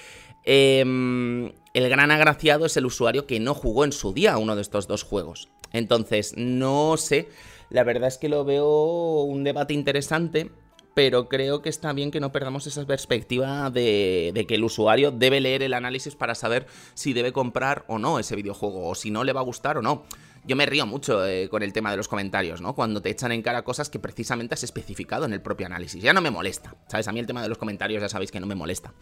em, 0.44 1.52
el 1.72 1.88
gran 1.88 2.10
agraciado 2.10 2.66
es 2.66 2.76
el 2.76 2.84
usuario 2.84 3.26
que 3.26 3.40
no 3.40 3.54
jugó 3.54 3.84
en 3.84 3.92
su 3.92 4.12
día 4.12 4.36
uno 4.36 4.54
de 4.54 4.60
estos 4.60 4.86
dos 4.86 5.02
juegos. 5.02 5.48
Entonces, 5.72 6.34
no 6.36 6.98
sé, 6.98 7.30
la 7.70 7.84
verdad 7.84 8.08
es 8.08 8.18
que 8.18 8.28
lo 8.28 8.44
veo 8.44 9.22
un 9.22 9.44
debate 9.44 9.72
interesante 9.72 10.50
pero 10.94 11.28
creo 11.28 11.62
que 11.62 11.68
está 11.68 11.92
bien 11.92 12.10
que 12.10 12.20
no 12.20 12.32
perdamos 12.32 12.66
esa 12.66 12.84
perspectiva 12.86 13.70
de, 13.70 14.44
que 14.46 14.54
el 14.54 14.64
usuario 14.64 15.10
debe 15.10 15.40
leer 15.40 15.62
el 15.62 15.74
análisis 15.74 16.14
para 16.14 16.34
saber 16.34 16.66
si 16.94 17.12
debe 17.12 17.32
comprar 17.32 17.84
o 17.88 17.98
no 17.98 18.18
ese 18.18 18.36
videojuego, 18.36 18.88
o 18.88 18.94
si 18.94 19.10
no 19.10 19.24
le 19.24 19.32
va 19.32 19.40
a 19.40 19.44
gustar 19.44 19.78
o 19.78 19.82
no. 19.82 20.04
yo 20.44 20.56
me 20.56 20.66
río 20.66 20.86
mucho 20.86 21.26
eh, 21.26 21.48
con 21.48 21.62
el 21.62 21.72
tema 21.72 21.90
de 21.90 21.96
los 21.96 22.08
comentarios, 22.08 22.60
¿no? 22.60 22.74
Cuando 22.74 23.00
te 23.00 23.10
echan 23.10 23.32
en 23.32 23.42
cara 23.42 23.62
cosas 23.62 23.88
que 23.88 23.98
precisamente 23.98 24.54
has 24.54 24.64
especificado 24.64 25.24
en 25.24 25.32
el 25.32 25.40
propio 25.40 25.66
análisis. 25.66 26.02
Ya 26.02 26.12
no 26.12 26.20
me 26.20 26.30
molesta, 26.30 26.74
¿sabes? 26.88 27.08
A 27.08 27.12
mí 27.12 27.20
el 27.20 27.26
tema 27.26 27.42
de 27.42 27.48
los 27.48 27.58
comentarios 27.58 28.02
ya 28.02 28.08
sabéis 28.08 28.30
que 28.30 28.40
no 28.40 28.46
me 28.46 28.54
molesta. 28.54 28.92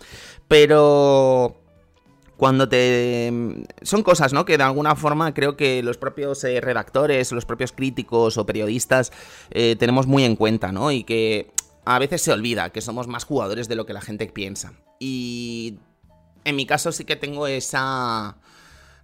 Pero 0.48 1.56
cuando 2.40 2.68
te... 2.68 3.30
Son 3.82 4.02
cosas, 4.02 4.32
¿no? 4.32 4.46
Que 4.46 4.56
de 4.56 4.64
alguna 4.64 4.96
forma 4.96 5.34
creo 5.34 5.56
que 5.56 5.82
los 5.82 5.98
propios 5.98 6.42
eh, 6.44 6.60
redactores, 6.62 7.32
los 7.32 7.44
propios 7.44 7.72
críticos 7.72 8.38
o 8.38 8.46
periodistas 8.46 9.12
eh, 9.50 9.76
tenemos 9.78 10.06
muy 10.06 10.24
en 10.24 10.36
cuenta, 10.36 10.72
¿no? 10.72 10.90
Y 10.90 11.04
que 11.04 11.52
a 11.84 11.98
veces 11.98 12.22
se 12.22 12.32
olvida 12.32 12.70
que 12.70 12.80
somos 12.80 13.06
más 13.06 13.24
jugadores 13.24 13.68
de 13.68 13.76
lo 13.76 13.86
que 13.86 13.92
la 13.92 14.00
gente 14.00 14.26
piensa. 14.26 14.72
Y 14.98 15.78
en 16.44 16.56
mi 16.56 16.66
caso 16.66 16.92
sí 16.92 17.04
que 17.04 17.16
tengo 17.16 17.46
esa 17.46 18.36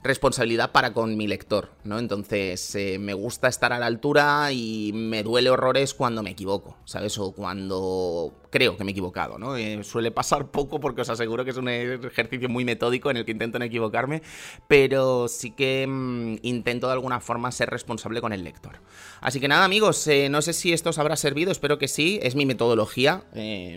responsabilidad 0.03 0.73
para 0.73 0.93
con 0.93 1.17
mi 1.17 1.27
lector, 1.27 1.71
¿no? 1.85 1.99
Entonces, 1.99 2.75
eh, 2.75 2.99
me 2.99 3.15
gusta 3.15 3.49
estar 3.49 3.73
a 3.73 3.79
la 3.79 3.87
altura 3.87 4.53
y 4.53 4.93
me 4.95 5.23
duele 5.23 5.51
horrores 5.51 5.95
cuando 5.95 6.23
me 6.23 6.31
equivoco, 6.31 6.77
¿sabes? 6.85 7.19
O 7.19 7.33
cuando 7.33 8.33
creo 8.51 8.77
que 8.77 8.85
me 8.85 8.91
he 8.91 8.93
equivocado, 8.93 9.39
¿no? 9.39 9.57
Eh, 9.57 9.83
suele 9.83 10.11
pasar 10.11 10.47
poco 10.51 10.81
porque 10.81 11.03
os 11.03 11.11
aseguro 11.11 11.45
que 11.45 11.51
es 11.51 11.57
un 11.57 11.69
ejercicio 11.69 12.49
muy 12.49 12.65
metódico 12.65 13.11
en 13.11 13.19
el 13.19 13.25
que 13.25 13.33
intento 13.33 13.59
no 13.59 13.65
equivocarme, 13.65 14.23
pero 14.69 15.29
sí 15.29 15.51
que 15.51 15.87
mm, 15.87 16.37
intento 16.43 16.87
de 16.87 16.93
alguna 16.93 17.21
forma 17.21 17.51
ser 17.51 17.71
responsable 17.71 18.21
con 18.21 18.33
el 18.33 18.45
lector. 18.45 18.81
Así 19.21 19.41
que 19.41 19.49
nada, 19.49 19.65
amigos, 19.65 20.07
eh, 20.07 20.29
no 20.29 20.43
sé 20.43 20.53
si 20.53 20.73
esto 20.73 20.91
os 20.91 20.99
habrá 20.99 21.17
servido, 21.17 21.51
espero 21.51 21.79
que 21.79 21.89
sí, 21.89 22.21
es 22.23 22.35
mi 22.35 22.47
metodología, 22.47 23.25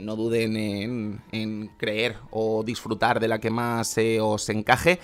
no 0.01 0.15
duden 0.15 0.55
en, 0.55 1.21
en, 1.31 1.67
creer 1.77 2.17
o 2.31 2.63
disfrutar 2.63 3.19
de 3.19 3.27
la 3.27 3.39
que 3.39 3.49
más 3.49 3.95
os 4.21 4.49
encaje. 4.49 4.99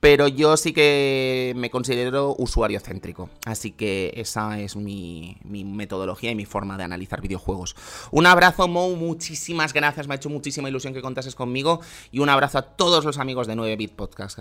Pero 0.00 0.28
yo 0.28 0.56
sí 0.56 0.72
que 0.72 1.52
me 1.56 1.70
considero 1.70 2.36
usuario 2.38 2.78
céntrico. 2.78 3.30
Así 3.44 3.72
que 3.72 4.12
esa 4.14 4.60
es 4.60 4.76
mi, 4.76 5.36
metodología 5.44 6.30
y 6.30 6.36
mi 6.36 6.44
forma 6.44 6.76
de 6.76 6.84
analizar 6.84 7.20
videojuegos. 7.20 7.74
Un 8.12 8.26
abrazo, 8.26 8.68
Mo. 8.68 8.90
Muchísimas 8.90 9.72
gracias. 9.72 10.06
Me 10.06 10.14
ha 10.14 10.16
hecho 10.16 10.30
muchísima 10.30 10.68
ilusión 10.68 10.94
que 10.94 11.02
contases 11.02 11.34
conmigo. 11.34 11.80
Y 12.12 12.20
un 12.20 12.28
abrazo 12.28 12.58
a 12.58 12.62
todos 12.62 13.04
los 13.04 13.18
amigos 13.18 13.48
de 13.48 13.56
9-Bit 13.56 13.92
Podcast. 13.94 14.38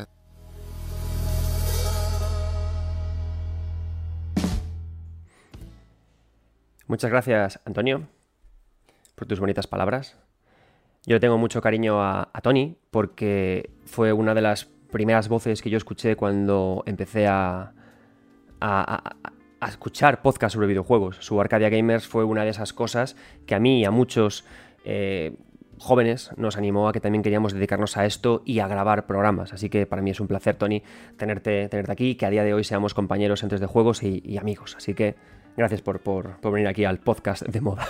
Muchas 6.85 7.11
gracias, 7.11 7.59
Antonio, 7.65 8.07
por 9.15 9.27
tus 9.27 9.41
bonitas 9.41 9.67
palabras. 9.67 10.15
Yo 11.05 11.19
tengo 11.19 11.37
mucho 11.37 11.61
cariño 11.61 12.01
a 12.01 12.29
Tony 12.41 12.77
porque 12.91 13.71
fue 13.85 14.13
una 14.13 14.33
de 14.33 14.41
las 14.41 14.69
primeras 14.91 15.29
voces 15.29 15.61
que 15.61 15.69
yo 15.69 15.77
escuché 15.77 16.15
cuando 16.15 16.83
empecé 16.85 17.27
a, 17.27 17.73
a, 18.61 19.15
escuchar 19.67 20.21
podcasts 20.21 20.53
sobre 20.53 20.67
videojuegos. 20.67 21.17
Su 21.19 21.39
Arcadia 21.41 21.69
Gamers 21.69 22.07
fue 22.07 22.23
una 22.23 22.43
de 22.43 22.49
esas 22.49 22.73
cosas 22.73 23.15
que 23.45 23.55
a 23.55 23.59
mí 23.59 23.81
y 23.81 23.85
a 23.85 23.91
muchos 23.91 24.45
eh, 24.85 25.35
jóvenes 25.79 26.31
nos 26.37 26.57
animó 26.57 26.87
a 26.87 26.93
que 26.93 26.99
también 26.99 27.23
queríamos 27.23 27.53
dedicarnos 27.53 27.97
a 27.97 28.05
esto 28.05 28.41
y 28.45 28.59
a 28.59 28.67
grabar 28.67 29.05
programas. 29.05 29.53
Así 29.53 29.69
que 29.69 29.85
para 29.85 30.01
mí 30.01 30.11
es 30.11 30.19
un 30.19 30.27
placer, 30.27 30.55
Tony, 30.55 30.83
tenerte, 31.17 31.69
tenerte 31.69 31.91
aquí, 31.91 32.15
que 32.15 32.25
a 32.25 32.29
día 32.29 32.43
de 32.43 32.53
hoy 32.53 32.63
seamos 32.63 32.93
compañeros 32.93 33.43
entre 33.43 33.59
de 33.59 33.65
juegos 33.65 34.03
y, 34.03 34.37
amigos. 34.37 34.75
Así 34.75 34.93
que 34.93 35.15
gracias 35.55 35.81
por, 35.81 36.01
venir 36.41 36.67
aquí 36.67 36.85
al 36.85 36.99
podcast 36.99 37.43
de 37.43 37.61
moda. 37.61 37.87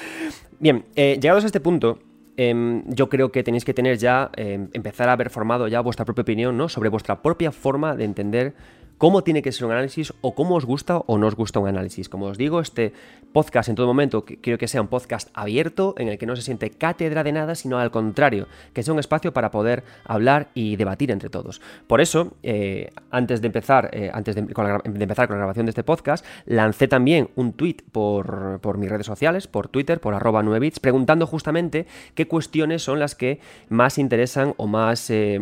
Bien, 0.60 0.86
eh, 0.96 1.18
llegados 1.20 1.44
a 1.44 1.46
este 1.46 1.60
punto, 1.60 2.00
Em, 2.40 2.84
yo 2.86 3.08
creo 3.08 3.32
que 3.32 3.42
tenéis 3.42 3.64
que 3.64 3.74
tener 3.74 3.98
ya, 3.98 4.30
em, 4.36 4.68
empezar 4.72 5.08
a 5.08 5.12
haber 5.12 5.28
formado 5.28 5.66
ya 5.66 5.80
vuestra 5.80 6.04
propia 6.04 6.22
opinión, 6.22 6.56
¿no? 6.56 6.68
Sobre 6.68 6.88
vuestra 6.88 7.20
propia 7.20 7.50
forma 7.50 7.96
de 7.96 8.04
entender 8.04 8.54
cómo 8.98 9.22
tiene 9.22 9.42
que 9.42 9.52
ser 9.52 9.64
un 9.64 9.72
análisis 9.72 10.12
o 10.20 10.34
cómo 10.34 10.56
os 10.56 10.64
gusta 10.64 10.98
o 10.98 11.18
no 11.18 11.26
os 11.26 11.34
gusta 11.34 11.60
un 11.60 11.68
análisis. 11.68 12.08
Como 12.08 12.26
os 12.26 12.36
digo, 12.36 12.60
este 12.60 12.92
podcast 13.32 13.68
en 13.68 13.76
todo 13.76 13.86
momento 13.86 14.24
quiero 14.24 14.58
que 14.58 14.68
sea 14.68 14.80
un 14.80 14.88
podcast 14.88 15.30
abierto 15.34 15.94
en 15.98 16.08
el 16.08 16.18
que 16.18 16.26
no 16.26 16.36
se 16.36 16.42
siente 16.42 16.70
cátedra 16.70 17.24
de 17.24 17.32
nada, 17.32 17.54
sino 17.54 17.78
al 17.78 17.90
contrario, 17.90 18.48
que 18.72 18.82
sea 18.82 18.92
un 18.92 19.00
espacio 19.00 19.32
para 19.32 19.50
poder 19.50 19.84
hablar 20.04 20.48
y 20.54 20.76
debatir 20.76 21.10
entre 21.10 21.30
todos. 21.30 21.60
Por 21.86 22.00
eso, 22.00 22.34
eh, 22.42 22.90
antes 23.10 23.40
de 23.40 23.46
empezar, 23.46 23.90
eh, 23.92 24.10
antes 24.12 24.34
de, 24.34 24.40
empezar 24.40 25.28
con 25.28 25.36
la 25.36 25.40
grabación 25.40 25.66
de 25.66 25.70
este 25.70 25.84
podcast, 25.84 26.24
lancé 26.46 26.88
también 26.88 27.30
un 27.36 27.52
tweet 27.52 27.76
por, 27.92 28.60
mis 28.78 28.90
redes 28.90 29.06
sociales, 29.06 29.46
por 29.46 29.68
Twitter, 29.68 30.00
por 30.00 30.14
arroba 30.14 30.42
9bits, 30.42 30.80
preguntando 30.80 31.26
justamente 31.26 31.86
qué 32.14 32.26
cuestiones 32.26 32.82
son 32.82 32.98
las 32.98 33.14
que 33.14 33.40
más 33.68 33.98
interesan 33.98 34.54
o 34.56 34.66
más, 34.66 35.10
eh, 35.10 35.38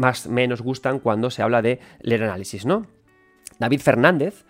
más 0.00 0.26
menos 0.26 0.62
gustan 0.62 0.98
cuando 0.98 1.30
se 1.30 1.42
habla 1.42 1.62
de 1.62 1.78
leer 2.00 2.24
análisis, 2.24 2.64
¿no? 2.64 2.86
David 3.58 3.80
Fernández 3.80 4.44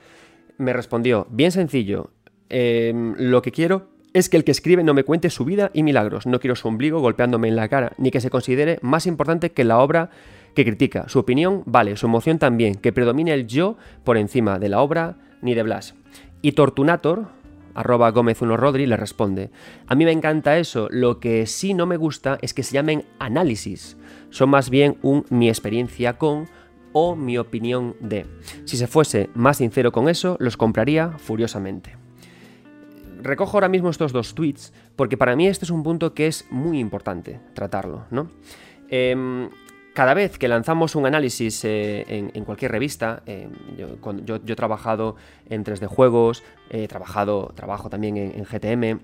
me 0.56 0.72
respondió, 0.72 1.26
bien 1.30 1.50
sencillo, 1.50 2.10
em, 2.48 3.14
lo 3.18 3.42
que 3.42 3.50
quiero 3.50 3.88
es 4.12 4.28
que 4.28 4.36
el 4.36 4.44
que 4.44 4.52
escribe 4.52 4.84
no 4.84 4.94
me 4.94 5.04
cuente 5.04 5.28
su 5.28 5.44
vida 5.44 5.70
y 5.74 5.82
milagros, 5.82 6.26
no 6.26 6.38
quiero 6.38 6.54
su 6.54 6.68
ombligo 6.68 7.00
golpeándome 7.00 7.48
en 7.48 7.56
la 7.56 7.68
cara, 7.68 7.92
ni 7.98 8.10
que 8.10 8.20
se 8.20 8.30
considere 8.30 8.78
más 8.82 9.06
importante 9.06 9.50
que 9.50 9.64
la 9.64 9.78
obra 9.78 10.10
que 10.54 10.64
critica. 10.64 11.08
Su 11.08 11.18
opinión 11.18 11.62
vale, 11.66 11.96
su 11.96 12.06
emoción 12.06 12.38
también, 12.38 12.76
que 12.76 12.92
predomine 12.92 13.32
el 13.32 13.46
yo 13.46 13.76
por 14.04 14.16
encima 14.16 14.58
de 14.58 14.68
la 14.68 14.80
obra 14.80 15.16
ni 15.42 15.54
de 15.54 15.62
Blas. 15.62 15.94
Y 16.42 16.52
Tortunator, 16.52 17.28
arroba 17.74 18.10
Gómez 18.10 18.42
Uno 18.42 18.56
Rodri, 18.56 18.86
le 18.86 18.96
responde, 18.96 19.50
a 19.86 19.94
mí 19.94 20.04
me 20.04 20.12
encanta 20.12 20.58
eso, 20.58 20.88
lo 20.90 21.20
que 21.20 21.46
sí 21.46 21.74
no 21.74 21.86
me 21.86 21.96
gusta 21.96 22.38
es 22.42 22.54
que 22.54 22.62
se 22.62 22.74
llamen 22.74 23.04
análisis, 23.18 23.96
son 24.30 24.50
más 24.50 24.70
bien 24.70 24.98
un 25.02 25.24
mi 25.30 25.48
experiencia 25.48 26.18
con 26.18 26.48
o 26.92 27.16
mi 27.16 27.38
opinión 27.38 27.96
de. 28.00 28.26
Si 28.64 28.76
se 28.76 28.86
fuese 28.86 29.30
más 29.34 29.58
sincero 29.58 29.92
con 29.92 30.08
eso, 30.08 30.36
los 30.40 30.56
compraría 30.56 31.10
furiosamente. 31.18 31.96
Recojo 33.22 33.56
ahora 33.56 33.68
mismo 33.68 33.90
estos 33.90 34.12
dos 34.12 34.34
tweets 34.34 34.72
porque 34.96 35.16
para 35.16 35.36
mí 35.36 35.46
este 35.46 35.66
es 35.66 35.70
un 35.70 35.82
punto 35.82 36.14
que 36.14 36.26
es 36.26 36.46
muy 36.50 36.78
importante 36.78 37.40
tratarlo, 37.54 38.06
¿no? 38.10 38.30
Em, 38.88 39.50
cada 39.94 40.14
vez 40.14 40.38
que 40.38 40.48
lanzamos 40.48 40.94
un 40.94 41.06
análisis 41.06 41.64
eh, 41.64 42.30
en, 42.32 42.44
cualquier 42.44 42.70
revista, 42.70 43.22
em, 43.26 43.50
yo, 43.76 44.36
he 44.36 44.56
trabajado 44.56 45.16
en 45.48 45.64
3D 45.64 45.86
Juegos, 45.86 46.42
he 46.70 46.88
trabajado, 46.88 47.52
trabajo 47.54 47.90
también 47.90 48.16
en 48.16 48.44
GTM, 48.44 49.00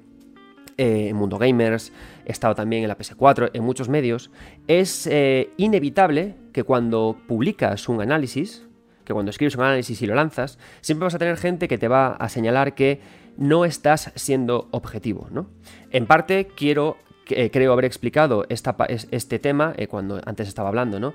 eh, 0.78 1.08
en 1.08 1.16
Mundo 1.16 1.38
Gamers, 1.38 1.90
he 2.26 2.32
estado 2.32 2.54
también 2.54 2.82
en 2.82 2.88
la 2.88 2.98
PS4, 2.98 3.50
en 3.54 3.64
muchos 3.64 3.88
medios, 3.88 4.30
es 4.66 5.06
eh, 5.06 5.50
inevitable 5.56 6.34
que 6.52 6.64
cuando 6.64 7.16
publicas 7.26 7.88
un 7.88 8.02
análisis, 8.02 8.66
que 9.04 9.14
cuando 9.14 9.30
escribes 9.30 9.54
un 9.56 9.62
análisis 9.62 10.02
y 10.02 10.06
lo 10.06 10.14
lanzas, 10.14 10.58
siempre 10.82 11.04
vas 11.04 11.14
a 11.14 11.18
tener 11.18 11.38
gente 11.38 11.66
que 11.66 11.78
te 11.78 11.88
va 11.88 12.08
a 12.08 12.28
señalar 12.28 12.74
que 12.74 13.00
no 13.38 13.64
estás 13.64 14.12
siendo 14.16 14.68
objetivo, 14.70 15.28
¿no? 15.30 15.48
En 15.92 16.04
parte 16.04 16.46
quiero 16.54 16.98
eh, 17.30 17.50
creo 17.50 17.72
haber 17.72 17.84
explicado 17.84 18.46
este 18.48 19.38
tema 19.38 19.74
cuando 19.88 20.20
antes 20.24 20.48
estaba 20.48 20.68
hablando, 20.68 21.00
¿no? 21.00 21.14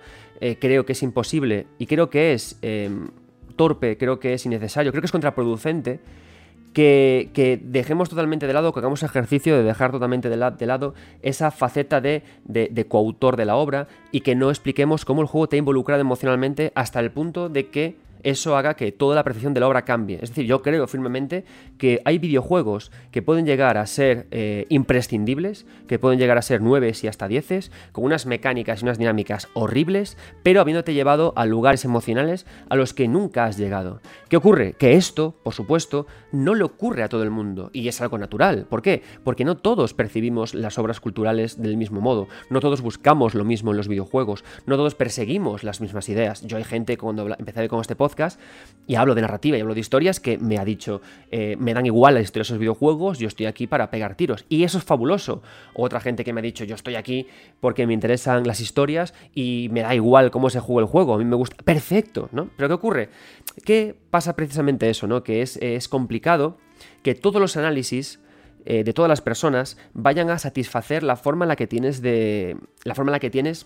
creo 0.59 0.85
que 0.85 0.93
es 0.93 1.03
imposible 1.03 1.67
y 1.77 1.85
creo 1.85 2.09
que 2.09 2.33
es 2.33 2.57
em, 2.61 3.09
torpe, 3.55 3.97
creo 3.97 4.19
que 4.19 4.33
es 4.33 4.45
innecesario, 4.45 4.91
creo 4.91 5.01
que 5.01 5.05
es 5.05 5.11
contraproducente 5.11 5.99
que, 6.73 7.59
dejemos 7.63 8.09
totalmente 8.09 8.47
de 8.47 8.53
lado, 8.53 8.73
que 8.73 8.79
hagamos 8.79 9.03
ejercicio 9.03 9.55
de 9.55 9.63
dejar 9.63 9.91
totalmente 9.91 10.29
de, 10.29 10.37
lado 10.37 10.93
esa 11.21 11.51
faceta 11.51 12.01
de, 12.01 12.23
de, 12.45 12.85
coautor 12.87 13.35
de 13.35 13.45
la 13.45 13.55
obra 13.55 13.87
y 14.11 14.21
que 14.21 14.35
no 14.35 14.49
expliquemos 14.49 15.05
cómo 15.05 15.21
el 15.21 15.27
juego 15.27 15.47
te 15.47 15.57
ha 15.57 15.59
involucrado 15.59 16.01
emocionalmente 16.01 16.71
hasta 16.75 16.99
el 16.99 17.11
punto 17.11 17.49
de 17.49 17.67
que 17.67 17.95
eso 18.23 18.55
haga 18.57 18.75
que 18.75 18.91
toda 18.91 19.15
la 19.15 19.23
percepción 19.23 19.53
de 19.53 19.59
la 19.59 19.67
obra 19.67 19.85
cambie. 19.85 20.19
Es 20.21 20.29
decir, 20.29 20.45
yo 20.45 20.61
creo 20.61 20.87
firmemente 20.87 21.45
que 21.77 22.01
hay 22.05 22.19
videojuegos 22.19 22.91
que 23.11 23.21
pueden 23.21 23.45
llegar 23.45 23.77
a 23.77 23.85
ser 23.85 24.27
eh, 24.31 24.65
imprescindibles, 24.69 25.65
que 25.87 25.99
pueden 25.99 26.19
llegar 26.19 26.37
a 26.37 26.41
ser 26.41 26.61
9 26.61 26.91
y 27.01 27.07
hasta 27.07 27.27
10, 27.27 27.71
con 27.91 28.03
unas 28.03 28.25
mecánicas 28.25 28.81
y 28.81 28.85
unas 28.85 28.97
dinámicas 28.97 29.47
horribles, 29.53 30.17
pero 30.43 30.61
habiéndote 30.61 30.93
llevado 30.93 31.33
a 31.35 31.45
lugares 31.45 31.85
emocionales 31.85 32.45
a 32.69 32.75
los 32.75 32.93
que 32.93 33.07
nunca 33.07 33.45
has 33.45 33.57
llegado. 33.57 34.01
¿Qué 34.29 34.37
ocurre? 34.37 34.73
Que 34.73 34.93
esto, 34.93 35.35
por 35.43 35.53
supuesto, 35.53 36.07
no 36.31 36.55
le 36.55 36.63
ocurre 36.63 37.03
a 37.03 37.09
todo 37.09 37.23
el 37.23 37.31
mundo, 37.31 37.69
y 37.73 37.87
es 37.87 38.01
algo 38.01 38.17
natural. 38.17 38.65
¿Por 38.69 38.81
qué? 38.81 39.01
Porque 39.23 39.45
no 39.45 39.57
todos 39.57 39.93
percibimos 39.93 40.53
las 40.53 40.77
obras 40.77 40.99
culturales 40.99 41.61
del 41.61 41.77
mismo 41.77 42.01
modo, 42.01 42.27
no 42.49 42.59
todos 42.59 42.81
buscamos 42.81 43.35
lo 43.35 43.45
mismo 43.45 43.71
en 43.71 43.77
los 43.77 43.87
videojuegos, 43.87 44.43
no 44.65 44.77
todos 44.77 44.95
perseguimos 44.95 45.63
las 45.63 45.81
mismas 45.81 46.09
ideas. 46.09 46.41
Yo 46.41 46.57
hay 46.57 46.63
gente 46.63 46.97
cuando 46.97 47.27
empecé 47.37 47.67
con 47.67 47.81
este 47.81 47.95
podcast, 47.95 48.10
y 48.87 48.95
hablo 48.95 49.15
de 49.15 49.21
narrativa 49.21 49.57
y 49.57 49.61
hablo 49.61 49.73
de 49.73 49.79
historias 49.79 50.19
que 50.19 50.37
me 50.37 50.57
ha 50.57 50.65
dicho, 50.65 51.01
eh, 51.29 51.55
me 51.59 51.73
dan 51.73 51.85
igual 51.85 52.15
las 52.15 52.23
historias 52.23 52.47
de 52.47 52.53
esos 52.53 52.59
videojuegos, 52.59 53.19
yo 53.19 53.27
estoy 53.27 53.45
aquí 53.45 53.67
para 53.67 53.89
pegar 53.89 54.15
tiros. 54.15 54.45
Y 54.49 54.63
eso 54.63 54.79
es 54.79 54.83
fabuloso. 54.83 55.41
Otra 55.73 56.01
gente 56.01 56.23
que 56.23 56.33
me 56.33 56.39
ha 56.39 56.41
dicho, 56.41 56.65
yo 56.65 56.75
estoy 56.75 56.95
aquí 56.95 57.27
porque 57.59 57.87
me 57.87 57.93
interesan 57.93 58.45
las 58.45 58.59
historias 58.59 59.13
y 59.33 59.69
me 59.71 59.81
da 59.81 59.95
igual 59.95 60.31
cómo 60.31 60.49
se 60.49 60.59
juega 60.59 60.81
el 60.81 60.87
juego, 60.87 61.13
a 61.13 61.17
mí 61.17 61.25
me 61.25 61.35
gusta. 61.35 61.55
Perfecto, 61.63 62.29
¿no? 62.31 62.49
Pero 62.57 62.67
¿qué 62.67 62.73
ocurre? 62.73 63.09
¿Qué 63.63 63.95
pasa 64.09 64.35
precisamente 64.35 64.89
eso, 64.89 65.07
¿no? 65.07 65.23
Que 65.23 65.41
es, 65.41 65.57
es 65.57 65.87
complicado 65.87 66.57
que 67.03 67.15
todos 67.15 67.39
los 67.39 67.55
análisis 67.57 68.19
eh, 68.65 68.83
de 68.83 68.93
todas 68.93 69.09
las 69.09 69.21
personas 69.21 69.77
vayan 69.93 70.29
a 70.29 70.37
satisfacer 70.37 71.01
la 71.03 71.15
forma 71.15 71.45
en 71.45 71.49
la 71.49 71.55
que 71.55 71.67
tienes 71.67 72.01
de. 72.01 72.57
la 72.83 72.93
forma 72.93 73.09
en 73.09 73.13
la 73.13 73.19
que 73.19 73.29
tienes 73.29 73.65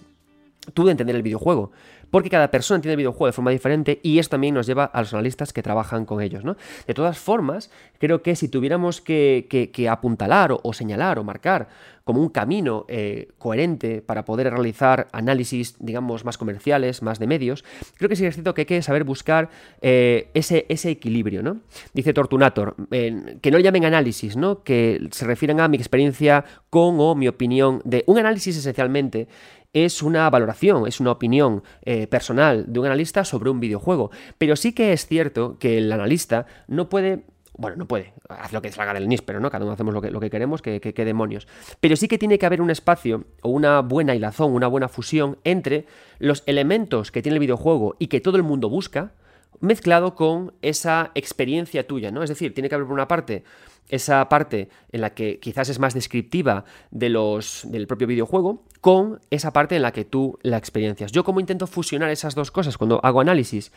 tú 0.74 0.86
de 0.86 0.92
entender 0.92 1.16
el 1.16 1.22
videojuego. 1.22 1.72
Porque 2.16 2.30
cada 2.30 2.50
persona 2.50 2.78
entiende 2.78 2.94
el 2.94 3.00
videojuego 3.00 3.26
de 3.26 3.34
forma 3.34 3.52
diferente 3.52 4.00
y 4.02 4.20
esto 4.20 4.36
también 4.36 4.54
nos 4.54 4.68
lleva 4.68 4.86
a 4.86 5.02
los 5.02 5.14
analistas 5.14 5.52
que 5.52 5.62
trabajan 5.62 6.06
con 6.06 6.22
ellos, 6.22 6.46
¿no? 6.46 6.56
De 6.88 6.94
todas 6.94 7.18
formas, 7.18 7.70
creo 8.00 8.22
que 8.22 8.38
si 8.38 8.48
tuviéramos 8.48 9.02
que, 9.02 9.90
apuntalar 9.92 10.56
o, 10.64 10.72
señalar 10.72 11.20
o 11.20 11.26
marcar 11.26 11.68
como 12.06 12.22
un 12.22 12.30
camino 12.30 12.86
eh, 12.88 13.34
coherente 13.38 14.02
para 14.02 14.24
poder 14.24 14.50
realizar 14.50 15.10
análisis, 15.12 15.76
digamos, 15.80 16.24
más 16.24 16.38
comerciales, 16.38 17.02
más 17.02 17.20
de 17.20 17.28
medios, 17.28 17.66
creo 17.98 18.08
que 18.08 18.16
sí 18.16 18.26
es 18.26 18.36
cierto 18.36 18.54
que 18.54 18.62
hay 18.62 18.66
que 18.66 18.82
saber 18.82 19.04
buscar 19.04 19.50
eh, 19.82 20.30
ese, 20.34 20.66
equilibrio, 20.70 21.44
¿no? 21.44 21.58
Dice 21.94 22.14
Tortunator, 22.14 22.78
que 22.90 23.52
no 23.52 23.58
le 23.58 23.64
llamen 23.64 23.84
análisis, 23.84 24.38
¿no? 24.38 24.64
Que 24.64 25.06
se 25.12 25.26
refieran 25.26 25.60
a 25.60 25.68
mi 25.68 25.76
experiencia 25.76 26.46
con 26.70 26.96
o 27.00 27.14
mi 27.14 27.28
opinión 27.28 27.82
de 27.84 28.06
un 28.08 28.20
análisis 28.20 28.56
esencialmente 28.56 29.28
es 29.76 30.02
una 30.02 30.30
valoración, 30.30 30.88
es 30.88 31.02
una 31.02 31.12
opinión 31.12 31.62
eh, 31.84 32.08
personal 32.08 32.66
de 32.68 32.80
un 32.80 32.86
analista 32.86 33.26
sobre 33.26 33.50
un 33.50 33.60
videojuego. 33.60 34.10
Pero 34.38 34.56
sí 34.56 34.72
que 34.72 34.94
es 34.94 35.06
cierto 35.06 35.60
que 35.60 35.78
el 35.78 35.92
analista 35.92 36.48
no 36.68 36.90
puede 36.90 37.26
bueno, 37.58 37.78
no 37.78 37.88
puede, 37.88 38.14
haz 38.28 38.52
lo 38.52 38.62
que 38.62 38.70
salga 38.70 38.94
del 38.94 39.08
níspero, 39.08 39.40
¿no? 39.40 39.50
Cada 39.50 39.64
uno 39.64 39.74
hacemos 39.74 39.94
lo 39.94 40.02
que, 40.02 40.12
lo 40.12 40.20
que 40.20 40.30
queremos, 40.30 40.62
que, 40.62 40.82
que, 40.82 41.06
demonios. 41.06 41.48
Pero 41.80 41.96
sí 41.96 42.10
que 42.10 42.18
tiene 42.18 42.38
que 42.38 42.46
haber 42.46 42.62
un 42.62 42.70
espacio 42.70 43.24
o 43.42 43.50
una 43.50 43.80
buena 43.80 44.14
hilazón, 44.14 44.54
una 44.54 44.68
buena 44.68 44.90
fusión 44.90 45.38
entre 45.46 45.86
los 46.20 46.44
elementos 46.48 47.12
que 47.12 47.22
tiene 47.22 47.36
el 47.36 47.40
videojuego 47.40 47.96
y 47.98 48.08
que 48.08 48.20
todo 48.20 48.36
el 48.36 48.44
mundo 48.44 48.70
busca, 48.70 49.14
mezclado 49.60 50.16
con 50.16 50.54
esa 50.62 51.12
experiencia 51.16 51.88
tuya, 51.88 52.12
¿no? 52.12 52.24
Es 52.24 52.30
decir, 52.30 52.54
tiene 52.54 52.70
que 52.70 52.76
haber 52.76 52.88
por 52.88 52.94
una 52.94 53.08
parte 53.08 53.44
esa 53.90 54.28
parte 54.30 54.70
en 54.92 55.02
la 55.02 55.14
que 55.14 55.40
quizás 55.40 55.70
es 55.70 55.80
más 55.80 55.94
descriptiva 55.94 56.66
de 56.92 57.10
los, 57.10 57.62
del 57.66 57.88
propio 57.88 58.08
videojuego 58.08 58.64
con 58.82 59.20
esa 59.30 59.54
parte 59.54 59.76
en 59.76 59.82
la 59.82 59.92
que 59.92 60.06
tú 60.06 60.40
la 60.42 60.58
experiencias. 60.58 61.12
Yo 61.12 61.24
como 61.24 61.40
intento 61.40 61.68
fusionar 61.68 62.10
esas 62.10 62.36
dos 62.36 62.52
cosas 62.52 62.78
cuando 62.78 63.00
hago 63.04 63.22
análisis. 63.22 63.72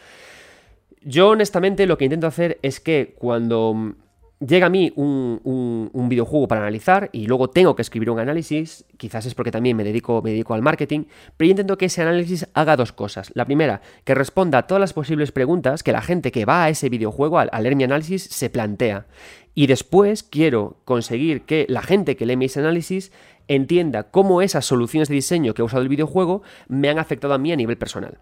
Yo 1.03 1.29
honestamente 1.29 1.87
lo 1.87 1.99
que 1.99 2.07
intento 2.07 2.26
hacer 2.26 2.59
es 2.62 2.81
que 2.81 3.14
cuando 3.18 3.95
llega 4.41 4.66
a 4.66 4.70
mí 4.70 4.93
un, 4.95 6.09
videojuego 6.09 6.49
para 6.49 6.62
analizar 6.62 7.11
y 7.12 7.26
luego 7.26 7.51
tengo 7.51 7.76
que 7.76 7.82
escribir 7.82 8.11
un 8.11 8.18
análisis, 8.18 8.84
quizás 8.97 9.26
es 9.26 9.34
porque 9.34 9.51
también 9.51 9.76
me 9.76 9.84
dedico, 9.84 10.22
me 10.22 10.30
dedico 10.30 10.55
al 10.55 10.62
marketing, 10.62 11.05
pero 11.36 11.49
yo 11.49 11.51
intento 11.51 11.76
que 11.76 11.86
ese 11.86 12.03
análisis 12.03 12.49
haga 12.55 12.76
dos 12.76 12.93
cosas. 12.93 13.30
La 13.34 13.45
primera, 13.45 13.82
que 14.05 14.14
responda 14.14 14.59
a 14.59 14.66
todas 14.66 14.80
las 14.80 14.95
posibles 14.95 15.32
preguntas 15.32 15.82
que 15.82 15.93
la 15.93 16.01
gente 16.01 16.32
que 16.32 16.47
va 16.47 16.64
a 16.64 16.68
ese 16.70 16.89
videojuego 16.89 17.39
al, 17.39 17.51
leer 17.62 17.76
mi 17.76 17.84
análisis 17.84 18.22
se 18.22 18.49
plantea. 18.49 19.07
Y 19.55 19.66
después 19.66 20.22
quiero 20.22 20.80
conseguir 20.84 21.43
que 21.43 21.66
la 21.68 21.82
gente 21.82 22.16
que 22.16 22.24
lee 22.24 22.36
mi 22.36 22.47
análisis 22.57 23.12
entienda 23.49 24.05
cómo 24.05 24.41
esas 24.41 24.64
soluciones 24.64 25.09
de 25.09 25.16
diseño 25.16 25.53
que 25.53 25.62
he 25.62 25.64
usado 25.64 25.82
el 25.82 25.89
videojuego 25.89 26.43
me 26.68 26.89
han 26.89 26.99
afectado 26.99 27.34
a 27.34 27.39
mí 27.39 27.53
a 27.53 27.57
nivel 27.57 27.76
personal. 27.76 28.18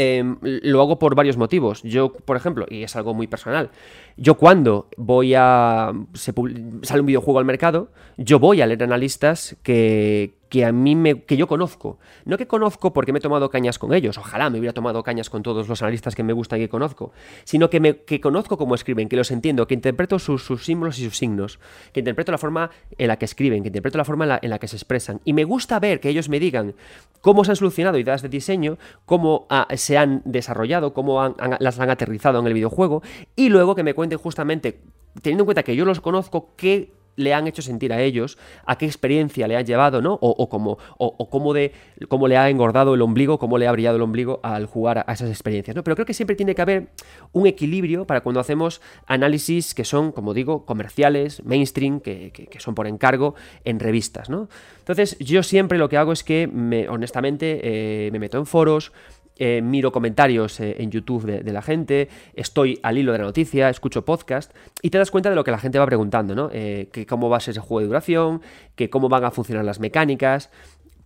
Em, 0.00 0.36
lo 0.42 0.80
hago 0.80 1.00
por 1.00 1.16
varios 1.16 1.36
motivos. 1.36 1.82
Yo, 1.82 2.12
por 2.12 2.36
ejemplo, 2.36 2.66
y 2.70 2.84
es 2.84 2.94
algo 2.94 3.14
muy 3.14 3.26
personal, 3.26 3.70
yo 4.16 4.36
cuando 4.36 4.86
voy 4.96 5.34
a... 5.36 5.92
sale 6.14 7.00
un 7.00 7.06
videojuego 7.06 7.40
al 7.40 7.44
mercado, 7.44 7.90
yo 8.16 8.38
voy 8.38 8.60
a 8.60 8.66
leer 8.66 8.84
analistas 8.84 9.56
que, 9.64 10.37
que 10.48 10.64
a 10.64 10.72
mí 10.72 10.94
me, 10.94 11.22
que 11.22 11.36
yo 11.36 11.46
conozco. 11.46 11.98
No 12.24 12.36
que 12.38 12.46
conozco 12.46 12.92
porque 12.92 13.12
me 13.12 13.18
he 13.18 13.22
tomado 13.22 13.50
cañas 13.50 13.78
con 13.78 13.92
ellos, 13.92 14.18
ojalá 14.18 14.50
me 14.50 14.58
hubiera 14.58 14.72
tomado 14.72 15.02
cañas 15.02 15.30
con 15.30 15.42
todos 15.42 15.68
los 15.68 15.82
analistas 15.82 16.14
que 16.14 16.22
me 16.22 16.32
gustan 16.32 16.58
y 16.58 16.62
que 16.62 16.68
conozco, 16.68 17.12
sino 17.44 17.70
que, 17.70 17.80
me, 17.80 17.98
que 17.98 18.20
conozco 18.20 18.56
cómo 18.56 18.74
escriben, 18.74 19.08
que 19.08 19.16
los 19.16 19.30
entiendo, 19.30 19.66
que 19.66 19.74
interpreto 19.74 20.18
sus, 20.18 20.42
símbolos 20.62 20.98
y 20.98 21.04
sus 21.04 21.18
signos, 21.18 21.58
que 21.92 22.00
interpreto 22.00 22.32
la 22.32 22.38
forma 22.38 22.70
en 22.96 23.08
la 23.08 23.18
que 23.18 23.24
escriben, 23.24 23.62
que 23.62 23.68
interpreto 23.68 23.98
la 23.98 24.04
forma 24.04 24.38
en 24.40 24.50
la, 24.50 24.58
que 24.58 24.68
se 24.68 24.76
expresan. 24.76 25.20
Y 25.24 25.32
me 25.32 25.44
gusta 25.44 25.78
ver 25.80 26.00
que 26.00 26.08
ellos 26.08 26.28
me 26.28 26.40
digan 26.40 26.74
cómo 27.20 27.44
se 27.44 27.52
han 27.52 27.56
solucionado 27.56 27.98
ideas 27.98 28.22
de 28.22 28.28
diseño, 28.28 28.78
cómo 29.04 29.46
ah, 29.50 29.68
se 29.76 29.98
han 29.98 30.22
desarrollado, 30.24 30.94
cómo 30.94 31.34
las 31.58 31.78
han 31.78 31.90
aterrizado 31.90 32.38
en 32.40 32.46
el 32.46 32.54
videojuego, 32.54 33.02
y 33.36 33.48
luego 33.48 33.74
que 33.74 33.82
me 33.82 33.94
cuenten 33.94 34.18
justamente, 34.18 34.80
teniendo 35.22 35.42
en 35.42 35.46
cuenta 35.46 35.62
que 35.62 35.76
yo 35.76 35.84
los 35.84 36.00
conozco, 36.00 36.54
qué 36.56 36.97
le 37.18 37.34
han 37.34 37.46
hecho 37.46 37.62
sentir 37.62 37.92
a 37.92 38.00
ellos, 38.00 38.38
a 38.64 38.78
qué 38.78 38.86
experiencia 38.86 39.48
le 39.48 39.56
han 39.56 39.66
llevado, 39.66 40.00
¿no? 40.00 40.14
O, 40.14 40.30
o 40.30 40.48
cómo, 40.48 40.78
o, 40.96 41.28
cómo, 41.28 41.52
de, 41.52 41.72
cómo 42.08 42.28
le 42.28 42.36
ha 42.36 42.48
engordado 42.48 42.94
el 42.94 43.02
ombligo, 43.02 43.38
cómo 43.38 43.58
le 43.58 43.66
ha 43.66 43.72
brillado 43.72 43.96
el 43.96 44.02
ombligo 44.02 44.40
al 44.42 44.66
jugar 44.66 45.04
a, 45.06 45.12
esas 45.12 45.28
experiencias, 45.28 45.74
¿no? 45.74 45.82
Pero 45.82 45.96
creo 45.96 46.06
que 46.06 46.14
siempre 46.14 46.36
tiene 46.36 46.54
que 46.54 46.62
haber 46.62 46.88
un 47.32 47.46
equilibrio 47.46 48.06
para 48.06 48.20
cuando 48.20 48.40
hacemos 48.40 48.80
análisis 49.06 49.74
que 49.74 49.84
son, 49.84 50.12
como 50.12 50.32
digo, 50.32 50.64
comerciales, 50.64 51.44
mainstream, 51.44 52.00
que, 52.00 52.30
que, 52.32 52.60
son 52.60 52.74
por 52.74 52.86
encargo 52.86 53.34
en 53.64 53.80
revistas, 53.80 54.30
¿no? 54.30 54.48
Entonces, 54.78 55.18
yo 55.18 55.42
siempre 55.42 55.76
lo 55.76 55.88
que 55.88 55.96
hago 55.96 56.12
es 56.12 56.22
que, 56.24 56.46
me, 56.46 56.88
honestamente, 56.88 57.60
eh, 57.62 58.10
me 58.12 58.18
meto 58.18 58.38
en 58.38 58.46
foros, 58.46 58.92
eh, 59.40 59.62
miro 59.62 59.92
comentarios 59.92 60.58
eh, 60.58 60.76
en 60.80 60.90
YouTube 60.90 61.24
de, 61.24 61.52
la 61.52 61.62
gente, 61.62 62.08
estoy 62.34 62.80
al 62.82 62.98
hilo 62.98 63.12
de 63.12 63.18
la 63.18 63.24
noticia, 63.24 63.68
escucho 63.68 64.04
podcast 64.04 64.52
y 64.82 64.90
te 64.90 64.98
das 64.98 65.12
cuenta 65.12 65.30
de 65.30 65.36
lo 65.36 65.44
que 65.44 65.52
la 65.52 65.58
gente 65.58 65.78
va 65.78 65.86
preguntando, 65.86 66.34
¿no? 66.34 66.50
Eh, 66.52 66.88
que 66.92 67.06
cómo 67.06 67.30
va 67.30 67.36
a 67.36 67.40
ser 67.40 67.52
ese 67.52 67.60
juego 67.60 67.80
de 67.80 67.86
duración, 67.86 68.42
que 68.74 68.90
cómo 68.90 69.08
van 69.08 69.22
a 69.22 69.30
funcionar 69.30 69.64
las 69.64 69.78
mecánicas. 69.78 70.50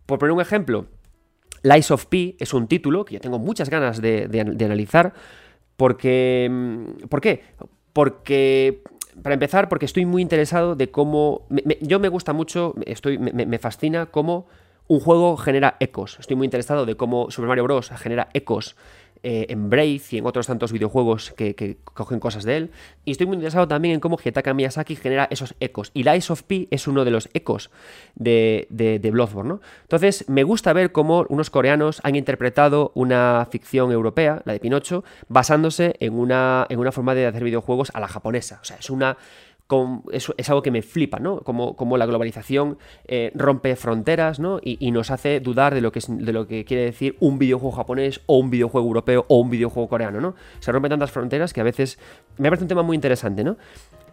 Por 0.07 0.19
poner 0.19 0.33
un 0.33 0.41
ejemplo, 0.41 0.87
Lies 1.63 1.91
of 1.91 2.07
P 2.07 2.37
es 2.39 2.55
un 2.55 2.69
título 2.69 3.05
que 3.05 3.15
yo 3.15 3.21
tengo 3.21 3.39
muchas 3.39 3.69
ganas 3.69 4.01
de, 4.01 4.57
analizar 4.65 5.13
porque... 5.77 6.49
Mm, 6.51 7.09
¿Por 7.09 7.21
qué? 7.21 7.43
Porque 7.93 8.83
para 9.23 9.35
empezar, 9.35 9.69
porque 9.69 9.85
estoy 9.85 10.07
muy 10.07 10.23
interesado 10.23 10.75
de 10.75 10.91
cómo. 10.91 11.47
yo 11.83 12.01
me 12.01 12.09
gusta 12.09 12.33
mucho, 12.33 12.75
estoy, 12.87 13.19
me, 13.19 13.45
me 13.45 13.59
fascina 13.59 14.07
cómo 14.07 14.47
un 14.93 15.01
juego 15.01 15.39
genera 15.39 15.79
ecos. 15.81 16.19
Estoy 16.21 16.37
muy 16.37 16.45
interesado 16.45 16.85
de 16.85 16.97
cómo 16.97 17.31
Super 17.31 17.49
Mario 17.49 17.65
Bros. 17.65 17.91
genera 17.97 18.29
ecos 18.35 18.77
eh, 19.23 19.47
en 19.49 19.71
Brave 19.71 20.03
y 20.11 20.19
en 20.19 20.27
otros 20.27 20.47
tantos 20.47 20.71
videojuegos 20.71 21.33
que, 21.35 21.79
cogen 21.83 22.21
cosas 22.21 22.45
de 22.45 22.59
él. 22.59 22.71
Y 23.07 23.13
estoy 23.13 23.27
muy 23.27 23.37
interesado 23.37 23.67
también 23.67 23.95
en 23.95 24.01
cómo 24.01 24.19
Hidetaka 24.21 24.53
Miyazaki 24.53 24.97
genera 24.97 25.29
esos 25.31 25.55
ecos. 25.61 25.93
Y 25.95 26.03
Lies 26.03 26.31
of 26.31 26.43
P 26.43 26.69
es 26.71 26.87
uno 26.87 27.07
de 27.07 27.11
los 27.11 27.31
ecos 27.33 27.71
de, 28.17 28.67
de, 28.69 29.11
Bloodborne, 29.11 29.49
¿no? 29.49 29.61
Entonces, 29.81 30.29
me 30.29 30.43
gusta 30.43 30.75
ver 30.75 30.93
cómo 30.93 31.25
unos 31.31 31.49
coreanos 31.49 32.01
han 32.03 32.15
interpretado 32.15 32.93
una 32.95 33.49
ficción 33.51 33.93
europea, 33.93 34.43
la 34.45 34.53
de 34.53 34.61
Pinocho, 34.61 35.05
basándose 35.29 35.97
en 36.01 36.13
una, 36.13 36.67
en 36.69 36.81
una 36.81 36.93
forma 36.93 37.15
de 37.15 37.27
hacer 37.27 37.45
videojuegos 37.45 37.93
a 37.95 38.01
la 38.01 38.09
japonesa. 38.09 38.59
O 38.61 38.65
sea, 38.65 38.77
es 38.77 38.91
una 38.91 39.17
es, 40.13 40.31
algo 40.49 40.63
que 40.63 40.71
me 40.71 40.83
flipa, 40.83 41.19
¿no? 41.19 41.41
Como, 41.41 41.77
como 41.77 41.97
la 41.97 42.07
globalización 42.07 42.79
eh, 43.07 43.33
rompe 43.35 43.77
fronteras, 43.77 44.39
¿no? 44.39 44.59
Y, 44.63 44.93
nos 44.93 45.11
hace 45.11 45.41
dudar 45.41 45.75
de 45.75 45.81
lo, 45.81 45.91
que 45.91 46.01
de 46.07 46.33
lo 46.33 46.47
que 46.47 46.67
quiere 46.67 46.85
decir 46.85 47.17
un 47.21 47.39
videojuego 47.39 47.75
japonés 47.75 48.21
o 48.27 48.37
un 48.39 48.51
videojuego 48.51 48.87
europeo 48.87 49.25
o 49.29 49.39
un 49.39 49.49
videojuego 49.49 49.89
coreano, 49.89 50.21
¿no? 50.21 50.35
Se 50.61 50.71
rompen 50.71 50.91
tantas 50.91 51.11
fronteras 51.11 51.53
que 51.53 51.63
a 51.63 51.65
veces 51.65 51.99
me 52.37 52.49
parece 52.51 52.65
un 52.65 52.69
tema 52.69 52.83
muy 52.83 52.95
interesante, 52.95 53.43
¿no? 53.43 53.57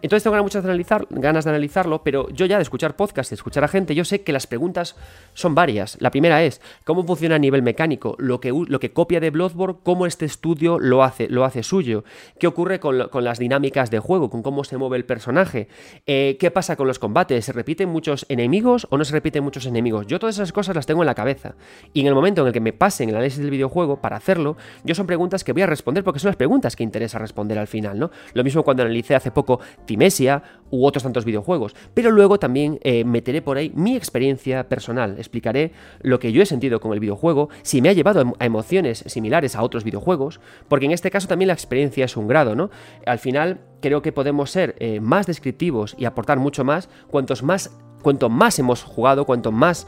Entonces 0.02 0.22
tengo 0.22 0.42
muchas 0.42 0.64
analizar, 0.64 1.06
ganas 1.10 1.44
de 1.44 1.50
analizarlo, 1.50 2.02
pero 2.02 2.28
yo 2.30 2.46
ya 2.46 2.56
de 2.56 2.62
escuchar 2.62 2.96
podcasts, 2.96 3.30
de 3.30 3.34
escuchar 3.34 3.64
a 3.64 3.68
gente, 3.68 3.94
yo 3.94 4.04
sé 4.04 4.22
que 4.22 4.32
las 4.32 4.46
preguntas 4.46 4.96
son 5.34 5.54
varias. 5.54 5.96
La 6.00 6.10
primera 6.10 6.42
es, 6.42 6.60
¿cómo 6.84 7.04
funciona 7.04 7.36
a 7.36 7.38
nivel 7.38 7.62
mecánico? 7.62 8.16
Lo 8.18 8.40
que, 8.40 8.50
lo 8.50 8.80
que 8.80 8.92
copia 8.92 9.20
de 9.20 9.30
Bloodborne, 9.30 9.78
cómo 9.82 10.06
este 10.06 10.24
estudio 10.24 10.78
lo 10.78 11.02
hace, 11.02 11.28
lo 11.28 11.44
hace 11.44 11.62
suyo. 11.62 12.04
¿Qué 12.38 12.46
ocurre 12.46 12.80
con, 12.80 12.98
las 12.98 13.38
dinámicas 13.38 13.90
de 13.90 13.98
juego, 13.98 14.30
con 14.30 14.42
cómo 14.42 14.64
se 14.64 14.76
mueve 14.76 14.96
el 14.96 15.04
personaje? 15.04 15.68
Eh, 16.06 16.36
¿Qué 16.40 16.50
pasa 16.50 16.76
con 16.76 16.86
los 16.86 16.98
combates? 16.98 17.44
¿Se 17.44 17.52
repiten 17.52 17.88
muchos 17.88 18.24
enemigos 18.28 18.86
o 18.90 18.96
no 18.96 19.04
se 19.04 19.12
repiten 19.12 19.44
muchos 19.44 19.66
enemigos? 19.66 20.06
Yo 20.06 20.18
todas 20.18 20.36
esas 20.36 20.52
cosas 20.52 20.74
las 20.74 20.86
tengo 20.86 21.02
en 21.02 21.06
la 21.06 21.14
cabeza. 21.14 21.54
Y 21.92 22.00
en 22.00 22.06
el 22.06 22.14
momento 22.14 22.40
en 22.40 22.46
el 22.46 22.52
que 22.52 22.60
me 22.60 22.72
pasen 22.72 23.08
el 23.08 23.16
análisis 23.16 23.40
del 23.40 23.50
videojuego 23.50 24.00
para 24.00 24.16
hacerlo, 24.16 24.56
yo 24.84 24.94
son 24.94 25.06
preguntas 25.06 25.44
que 25.44 25.52
voy 25.52 25.62
a 25.62 25.66
responder 25.66 26.04
porque 26.04 26.20
son 26.20 26.28
las 26.28 26.36
preguntas 26.36 26.76
que 26.76 26.82
interesa 26.82 27.18
responder 27.18 27.58
al 27.58 27.66
final, 27.66 27.98
¿no? 27.98 28.10
Lo 28.32 28.44
mismo 28.44 28.62
cuando 28.62 28.82
analicé 28.82 29.14
hace 29.14 29.30
poco 29.30 29.60
Timesia 29.90 30.44
u 30.70 30.86
otros 30.86 31.02
tantos 31.02 31.24
videojuegos. 31.24 31.74
Pero 31.94 32.12
luego 32.12 32.38
también 32.38 32.78
eh, 32.84 33.02
meteré 33.04 33.42
por 33.42 33.56
ahí 33.56 33.72
mi 33.74 33.96
experiencia 33.96 34.68
personal, 34.68 35.16
explicaré 35.18 35.72
lo 36.00 36.20
que 36.20 36.30
yo 36.30 36.42
he 36.42 36.46
sentido 36.46 36.78
con 36.78 36.92
el 36.92 37.00
videojuego, 37.00 37.48
si 37.62 37.82
me 37.82 37.88
ha 37.88 37.92
llevado 37.92 38.34
a 38.38 38.46
emociones 38.46 39.02
similares 39.08 39.56
a 39.56 39.64
otros 39.64 39.82
videojuegos, 39.82 40.38
porque 40.68 40.86
en 40.86 40.92
este 40.92 41.10
caso 41.10 41.26
también 41.26 41.48
la 41.48 41.54
experiencia 41.54 42.04
es 42.04 42.16
un 42.16 42.28
grado, 42.28 42.54
¿no? 42.54 42.70
Al 43.04 43.18
final 43.18 43.62
creo 43.80 44.00
que 44.00 44.12
podemos 44.12 44.52
ser 44.52 44.76
eh, 44.78 45.00
más 45.00 45.26
descriptivos 45.26 45.96
y 45.98 46.04
aportar 46.04 46.38
mucho 46.38 46.62
más 46.62 46.88
cuantos 47.08 47.42
más 47.42 47.72
cuanto 48.02 48.28
más 48.28 48.58
hemos 48.58 48.82
jugado, 48.82 49.24
cuanto 49.24 49.52
más, 49.52 49.86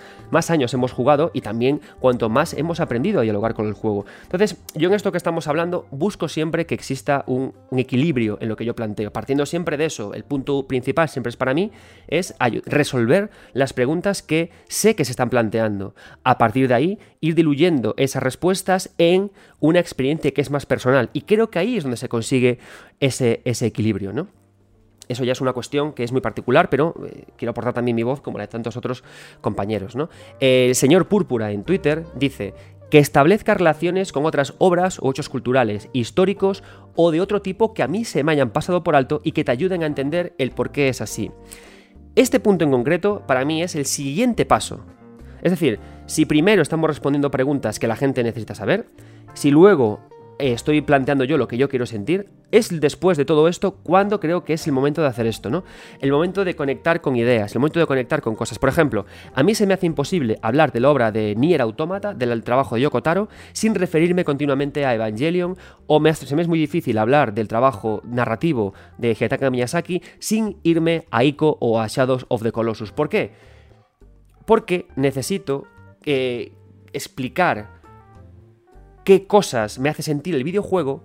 años 0.49 0.75
hemos 0.75 0.93
jugado 0.93 1.31
y 1.35 1.41
también 1.41 1.81
cuanto 2.01 2.29
más 2.29 2.55
hemos 2.55 2.81
aprendido 2.81 3.21
a 3.21 3.23
dialogar 3.23 3.55
con 3.55 3.67
el 3.67 3.75
juego. 3.75 4.07
Entonces, 4.23 4.57
yo 4.75 4.89
en 4.89 4.95
esto 4.95 5.13
que 5.13 5.19
estamos 5.19 5.47
hablando 5.47 5.87
busco 5.91 6.29
siempre 6.29 6.67
que 6.67 6.75
exista 6.75 7.25
un, 7.27 7.53
equilibrio 7.77 8.39
en 8.41 8.49
lo 8.49 8.57
que 8.57 8.65
yo 8.65 8.75
planteo. 8.75 9.13
Partiendo 9.13 9.47
siempre 9.47 9.77
de 9.77 9.87
eso, 9.87 10.15
el 10.15 10.25
punto 10.25 10.67
principal 10.67 11.09
siempre 11.09 11.31
es 11.31 11.37
para 11.37 11.55
mí, 11.55 11.71
es 12.07 12.35
resolver 12.67 13.31
las 13.53 13.73
preguntas 13.73 14.23
que 14.23 14.51
sé 14.69 14.95
que 14.95 15.05
se 15.05 15.13
están 15.13 15.31
planteando. 15.31 15.95
A 16.23 16.39
partir 16.39 16.69
de 16.69 16.75
ahí, 16.75 16.99
ir 17.21 17.35
diluyendo 17.35 17.95
esas 17.97 18.23
respuestas 18.23 18.91
en 18.99 19.31
una 19.61 19.81
experiencia 19.81 20.33
que 20.33 20.41
es 20.41 20.51
más 20.51 20.67
personal. 20.67 21.11
Y 21.13 21.23
creo 21.23 21.51
que 21.51 21.59
ahí 21.59 21.77
es 21.77 21.85
donde 21.85 21.97
se 21.97 22.09
consigue 22.09 22.59
ese, 23.01 23.43
ese 23.45 23.67
equilibrio, 23.67 24.13
¿no? 24.13 24.42
Eso 25.13 25.25
ya 25.25 25.33
es 25.33 25.41
una 25.43 25.53
cuestión 25.53 25.93
que 25.93 26.05
es 26.05 26.11
muy 26.11 26.23
particular, 26.23 26.71
pero 26.71 26.95
eh, 27.07 27.27
quiero 27.37 27.51
aportar 27.51 27.75
también 27.75 27.95
mi 27.95 28.03
voz 28.03 28.23
como 28.23 28.39
la 28.39 28.45
de 28.45 28.49
tantos 28.49 28.79
otros 28.79 29.05
compañeros. 29.43 29.95
¿no? 29.95 30.09
El 30.41 30.75
señor 30.75 31.07
Púrpura 31.07 31.53
en 31.53 31.65
Twitter 31.65 32.05
dice 32.15 32.55
que 32.91 32.99
establezca 32.99 33.55
relaciones 33.55 34.11
con 34.11 34.25
otras 34.25 34.55
obras 34.59 34.99
o 35.01 35.11
hechos 35.11 35.29
culturales, 35.29 35.89
históricos 35.93 36.63
o 36.95 37.11
de 37.11 37.21
otro 37.21 37.43
tipo 37.43 37.75
que 37.75 37.83
a 37.83 37.89
mí 37.89 38.05
se 38.05 38.25
me 38.25 38.33
hayan 38.33 38.51
pasado 38.51 38.83
por 38.83 38.97
alto 38.97 39.21
y 39.23 39.33
que 39.33 39.45
te 39.45 39.53
ayuden 39.53 39.83
a 39.83 39.87
entender 39.87 40.35
el 40.39 40.51
por 40.51 40.73
qué 40.73 40.89
es 40.89 41.01
así. 41.01 41.31
Este 42.17 42.41
punto 42.41 42.65
en 42.65 42.71
concreto 42.71 43.23
para 43.27 43.45
mí 43.45 43.63
es 43.63 43.75
el 43.77 43.87
siguiente 43.87 44.47
paso. 44.47 44.85
Es 45.43 45.51
decir, 45.51 45.79
si 46.07 46.25
primero 46.25 46.63
estamos 46.63 46.89
respondiendo 46.89 47.31
preguntas 47.31 47.79
que 47.79 47.87
la 47.87 47.97
gente 47.97 48.23
necesita 48.23 48.55
saber, 48.55 48.87
si 49.35 49.51
luego 49.51 50.01
estoy 50.39 50.81
planteando 50.81 51.25
yo 51.25 51.39
lo 51.39 51.49
que 51.49 51.57
yo 51.57 51.69
quiero 51.69 51.87
sentir, 51.87 52.29
es 52.51 52.81
después 52.81 53.17
de 53.17 53.25
todo 53.25 53.49
esto 53.49 53.77
cuando 53.83 54.21
creo 54.21 54.45
que 54.45 54.53
es 54.53 54.67
el 54.67 54.73
momento 54.73 55.01
de 55.01 55.09
hacer 55.09 55.27
esto, 55.27 55.51
¿no? 55.51 55.65
El 56.01 56.13
momento 56.13 56.45
de 56.45 56.55
conectar 56.55 57.01
con 57.01 57.17
ideas, 57.17 57.55
el 57.55 57.61
momento 57.61 57.81
de 57.81 57.87
conectar 57.87 58.21
con 58.21 58.35
cosas. 58.35 58.59
Por 58.59 58.69
ejemplo, 58.69 59.07
a 59.35 59.43
mí 59.43 59.55
se 59.55 59.67
me 59.67 59.75
hace 59.75 59.87
imposible 59.87 60.39
hablar 60.43 60.73
de 60.73 60.81
la 60.81 60.91
obra 60.91 61.13
de 61.13 61.35
Nier 61.35 61.63
Automata, 61.63 62.15
del 62.15 62.43
trabajo 62.45 62.75
de 62.75 62.83
Yoko 62.83 63.03
Taro, 63.03 63.29
sin 63.53 63.75
referirme 63.75 64.25
continuamente 64.25 64.85
a 64.85 64.95
Evangelion, 64.95 65.57
o 65.87 66.03
se 66.13 66.37
me 66.37 66.43
es 66.43 66.49
muy 66.49 66.59
difícil 66.59 66.99
hablar 66.99 67.33
del 67.35 67.49
trabajo 67.49 68.03
narrativo 68.05 68.75
de 68.99 69.13
Hidetaka 69.13 69.51
Miyazaki 69.51 70.03
sin 70.19 70.59
irme 70.63 71.07
a 71.11 71.25
Ico 71.25 71.57
o 71.61 71.81
a 71.81 71.87
Shadows 71.87 72.27
of 72.29 72.43
the 72.43 72.53
Colossus. 72.53 72.93
¿Por 72.93 73.09
qué? 73.09 73.33
Porque 74.45 74.87
necesito 74.97 75.65
eh, 76.05 76.53
explicar 76.93 77.82
qué 79.05 79.27
cosas 79.27 79.79
me 79.79 79.89
hace 79.89 80.03
sentir 80.03 80.35
el 80.35 80.45
videojuego 80.45 81.05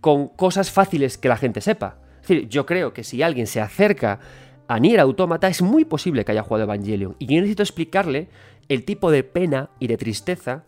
con 0.00 0.28
cosas 0.28 0.70
fáciles 0.70 1.18
que 1.18 1.28
la 1.28 1.36
gente 1.36 1.60
sepa. 1.60 1.98
Es 2.22 2.28
decir, 2.28 2.48
yo 2.48 2.66
creo 2.66 2.92
que 2.92 3.04
si 3.04 3.22
alguien 3.22 3.46
se 3.46 3.60
acerca 3.60 4.20
a 4.68 4.78
Nier 4.78 5.00
Automata 5.00 5.48
es 5.48 5.62
muy 5.62 5.84
posible 5.84 6.24
que 6.24 6.32
haya 6.32 6.42
jugado 6.42 6.64
Evangelion 6.64 7.16
y 7.18 7.26
yo 7.26 7.34
necesito 7.34 7.62
explicarle 7.62 8.28
el 8.68 8.84
tipo 8.84 9.10
de 9.10 9.24
pena 9.24 9.70
y 9.78 9.88
de 9.88 9.96
tristeza 9.96 10.64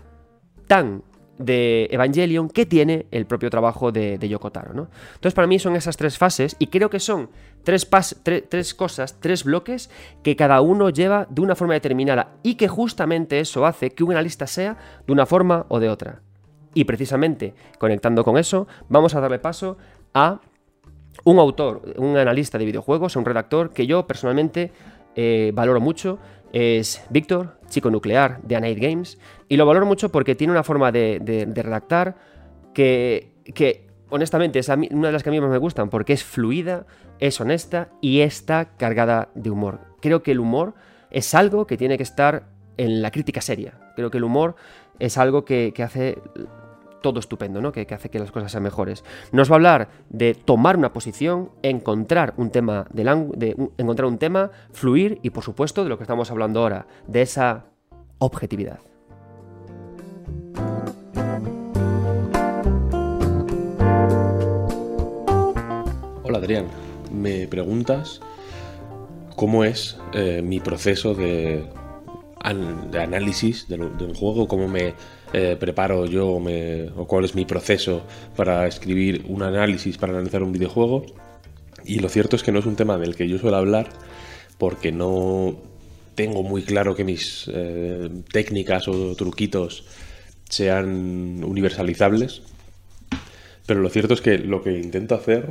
tan 0.67 1.03
de 1.39 1.89
Evangelion 1.91 2.49
que 2.49 2.67
tiene 2.67 3.07
el 3.11 3.27
propio 3.27 3.51
trabajo 3.51 3.93
de, 3.93 4.19
de 4.19 4.29
Yoko 4.29 4.51
Taro, 4.53 4.73
¿no? 4.73 4.89
Entonces 5.15 5.35
para 5.35 5.47
mí 5.47 5.59
son 5.59 5.77
esas 5.77 5.97
tres 5.97 6.19
fases 6.19 6.57
y 6.59 6.69
creo 6.69 6.91
que 6.91 7.01
son 7.01 7.31
tres, 7.63 7.89
tres 8.49 8.75
cosas, 8.75 9.21
tres 9.21 9.45
bloques 9.45 9.91
que 10.23 10.37
cada 10.37 10.61
uno 10.61 10.91
lleva 10.91 11.27
de 11.29 11.43
una 11.43 11.55
forma 11.55 11.75
determinada 11.75 12.37
y 12.43 12.55
que 12.55 12.69
justamente 12.69 13.41
eso 13.41 13.67
hace 13.67 13.91
que 13.91 14.05
una 14.05 14.23
lista 14.23 14.47
sea 14.47 14.77
de 15.07 15.13
una 15.13 15.27
forma 15.27 15.67
o 15.69 15.81
de 15.81 15.89
otra. 15.89 16.23
Y 16.77 16.85
precisamente 16.85 17.55
conectando 17.79 18.23
con 18.23 18.37
eso, 18.37 18.69
vamos 18.91 19.15
a 19.15 19.21
darle 19.21 19.39
paso 19.39 19.79
a 20.13 20.43
un 21.25 21.39
autor, 21.39 21.95
un 21.97 22.19
analista 22.19 22.59
de 22.59 22.67
videojuegos, 22.67 23.17
un 23.17 23.25
redactor 23.25 23.71
que 23.71 23.87
yo 23.87 24.07
personalmente 24.07 24.73
eh, 25.15 25.53
valoro 25.55 25.81
mucho. 25.81 26.19
Es 26.53 27.03
Víctor, 27.09 27.59
chico 27.71 27.91
nuclear 27.91 28.43
de 28.43 28.57
Anite 28.57 28.79
Games. 28.79 29.19
Y 29.49 29.57
lo 29.57 29.65
valoro 29.65 29.87
mucho 29.87 30.11
porque 30.11 30.35
tiene 30.35 30.53
una 30.53 30.63
forma 30.65 30.93
de, 30.93 31.49
redactar 31.55 32.17
que, 32.75 33.33
que 33.55 33.87
honestamente, 34.11 34.59
es 34.59 34.69
una 34.69 35.07
de 35.07 35.13
las 35.15 35.23
que 35.23 35.31
a 35.31 35.33
mí 35.33 35.41
más 35.41 35.49
me 35.49 35.57
gustan 35.57 35.89
porque 35.89 36.13
es 36.13 36.25
fluida, 36.25 36.85
es 37.21 37.41
honesta 37.41 37.89
y 38.03 38.21
está 38.21 38.77
cargada 38.77 39.31
de 39.35 39.49
humor. 39.49 39.81
Creo 40.03 40.23
que 40.23 40.33
el 40.33 40.41
humor 40.41 40.75
es 41.11 41.35
algo 41.35 41.67
que 41.67 41.79
tiene 41.79 41.97
que 41.97 42.03
estar 42.03 42.51
en 42.77 43.01
la 43.01 43.11
crítica 43.11 43.41
seria. 43.41 43.81
Creo 43.97 44.11
que 44.11 44.19
el 44.19 44.25
humor 44.25 44.57
es 44.99 45.17
algo 45.17 45.47
que, 45.47 45.73
que 45.75 45.83
hace 45.83 46.19
todo 47.07 47.21
estupendo, 47.21 47.61
¿no? 47.61 47.71
Que, 47.71 47.87
hace 47.89 48.09
que 48.09 48.19
las 48.19 48.33
cosas 48.33 48.51
sean 48.51 48.65
mejores. 48.65 49.05
Nos 49.31 49.49
va 49.49 49.55
a 49.55 49.59
hablar 49.59 49.89
de 50.11 50.35
tomar 50.35 50.77
una 50.77 50.93
posición, 50.93 51.51
encontrar 51.63 52.35
un 52.37 52.51
tema, 52.51 52.89
de, 52.93 53.55
encontrar 53.79 54.07
un 54.07 54.19
tema, 54.19 54.51
fluir 54.73 55.21
y 55.23 55.31
por 55.31 55.45
supuesto 55.45 55.85
de 55.85 55.89
lo 55.89 55.99
que 55.99 56.03
estamos 56.03 56.33
hablando 56.33 56.63
ahora, 56.63 56.89
de 57.07 57.23
esa 57.23 57.67
objetividad. 58.19 58.81
Hola 66.25 66.39
Adrián, 66.39 66.67
me 67.13 67.47
preguntas 67.47 68.21
cómo 69.37 69.63
es 69.63 69.97
eh, 70.13 70.43
mi 70.43 70.59
proceso 70.59 71.15
de, 71.15 71.69
análisis 72.43 73.69
de, 73.69 73.77
de, 73.77 74.05
un 74.07 74.15
juego, 74.15 74.49
cómo 74.49 74.67
me 74.67 74.95
eh, 75.39 75.55
preparo 75.55 76.07
yo 76.07 76.29
o 76.31 77.07
cuál 77.07 77.27
es 77.27 77.35
mi 77.35 77.45
proceso 77.45 78.07
para 78.35 78.67
escribir 78.67 79.23
un 79.29 79.43
análisis, 79.43 79.99
para 79.99 80.15
analizar 80.15 80.43
un 80.43 80.51
videojuego. 80.51 81.05
Y 81.85 81.99
lo 81.99 82.09
cierto 82.09 82.37
es 82.37 82.43
que 82.43 82.53
no 82.53 82.61
es 82.61 82.65
un 82.65 82.75
tema 82.75 82.97
del 82.97 83.15
que 83.15 83.29
yo 83.29 83.37
suelo 83.37 83.59
hablar 83.59 83.91
porque 84.57 84.93
no 84.93 85.55
tengo 86.15 86.43
muy 86.43 86.63
claro 86.63 86.95
que 86.95 87.05
mis 87.05 87.51
eh, 87.53 88.09
técnicas 88.33 88.89
o 88.89 89.15
truquitos 89.15 89.85
sean 90.49 91.45
universalizables. 91.45 92.41
Pero 93.67 93.81
lo 93.81 93.91
cierto 93.91 94.15
es 94.15 94.23
que 94.23 94.39
lo 94.39 94.63
que 94.63 94.73
intento 94.79 95.17
hacer 95.17 95.51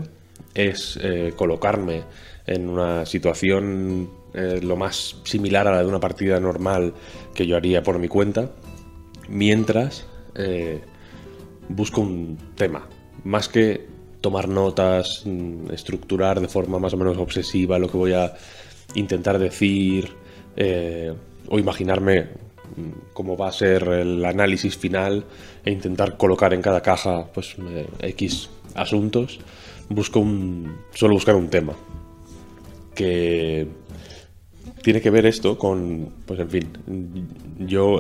es 0.55 0.97
eh, 0.99 1.33
colocarme 1.35 2.05
en 2.47 2.69
una 2.69 3.05
situación 3.05 4.09
lo 4.33 4.75
más 4.75 5.15
similar 5.23 5.65
a 5.65 5.71
la 5.71 5.79
de 5.79 5.87
una 5.87 6.01
partida 6.01 6.41
normal 6.41 6.93
que 7.33 7.47
yo 7.47 7.55
haría 7.55 7.83
por 7.83 7.99
mi 7.99 8.09
cuenta 8.09 8.51
mientras 9.27 10.05
eh, 10.35 10.81
busco 11.69 12.01
un 12.01 12.37
tema. 12.55 12.87
Más 13.23 13.49
que 13.49 13.87
tomar 14.21 14.47
notas, 14.47 15.23
mm, 15.25 15.71
estructurar 15.71 16.39
de 16.39 16.47
forma 16.47 16.79
más 16.79 16.93
o 16.93 16.97
menos 16.97 17.17
obsesiva 17.17 17.79
lo 17.79 17.89
que 17.89 17.97
voy 17.97 18.13
a 18.13 18.33
intentar 18.95 19.37
decir 19.39 20.11
eh, 20.55 21.13
o 21.47 21.59
imaginarme 21.59 22.23
mm, 22.23 23.13
cómo 23.13 23.37
va 23.37 23.49
a 23.49 23.51
ser 23.51 23.83
el 23.83 24.25
análisis 24.25 24.77
final 24.77 25.25
e 25.63 25.71
intentar 25.71 26.17
colocar 26.17 26.53
en 26.53 26.61
cada 26.61 26.81
caja 26.81 27.27
pues 27.33 27.55
eh, 27.59 27.87
X 27.99 28.49
asuntos, 28.73 29.39
busco 29.89 30.19
un, 30.19 30.75
suelo 30.93 31.13
buscar 31.13 31.35
un 31.35 31.49
tema 31.49 31.73
que 32.93 33.67
tiene 34.81 35.01
que 35.01 35.09
ver 35.09 35.25
esto 35.25 35.57
con, 35.57 36.09
pues 36.25 36.39
en 36.39 36.49
fin, 36.49 36.67
yo 37.59 37.99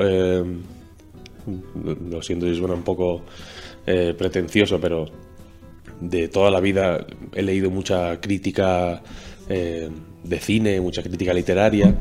lo 1.45 2.21
siento 2.21 2.47
si 2.47 2.55
suena 2.55 2.73
un 2.73 2.83
poco 2.83 3.23
eh, 3.85 4.13
pretencioso, 4.17 4.79
pero 4.79 5.05
de 5.99 6.27
toda 6.27 6.51
la 6.51 6.59
vida 6.59 7.05
he 7.33 7.41
leído 7.41 7.69
mucha 7.69 8.19
crítica 8.19 9.01
eh, 9.49 9.89
de 10.23 10.39
cine, 10.39 10.81
mucha 10.81 11.03
crítica 11.03 11.33
literaria, 11.33 11.95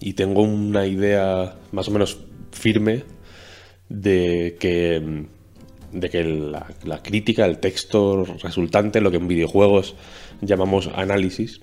y 0.00 0.14
tengo 0.14 0.42
una 0.42 0.86
idea 0.86 1.56
más 1.70 1.88
o 1.88 1.90
menos 1.92 2.18
firme 2.50 3.04
de 3.88 4.56
que, 4.58 5.26
de 5.92 6.10
que 6.10 6.24
la, 6.24 7.02
crítica, 7.02 7.46
el 7.46 7.58
texto 7.58 8.24
resultante, 8.42 9.00
lo 9.00 9.10
que 9.10 9.18
en 9.18 9.28
videojuegos 9.28 9.94
llamamos 10.40 10.88
análisis, 10.94 11.60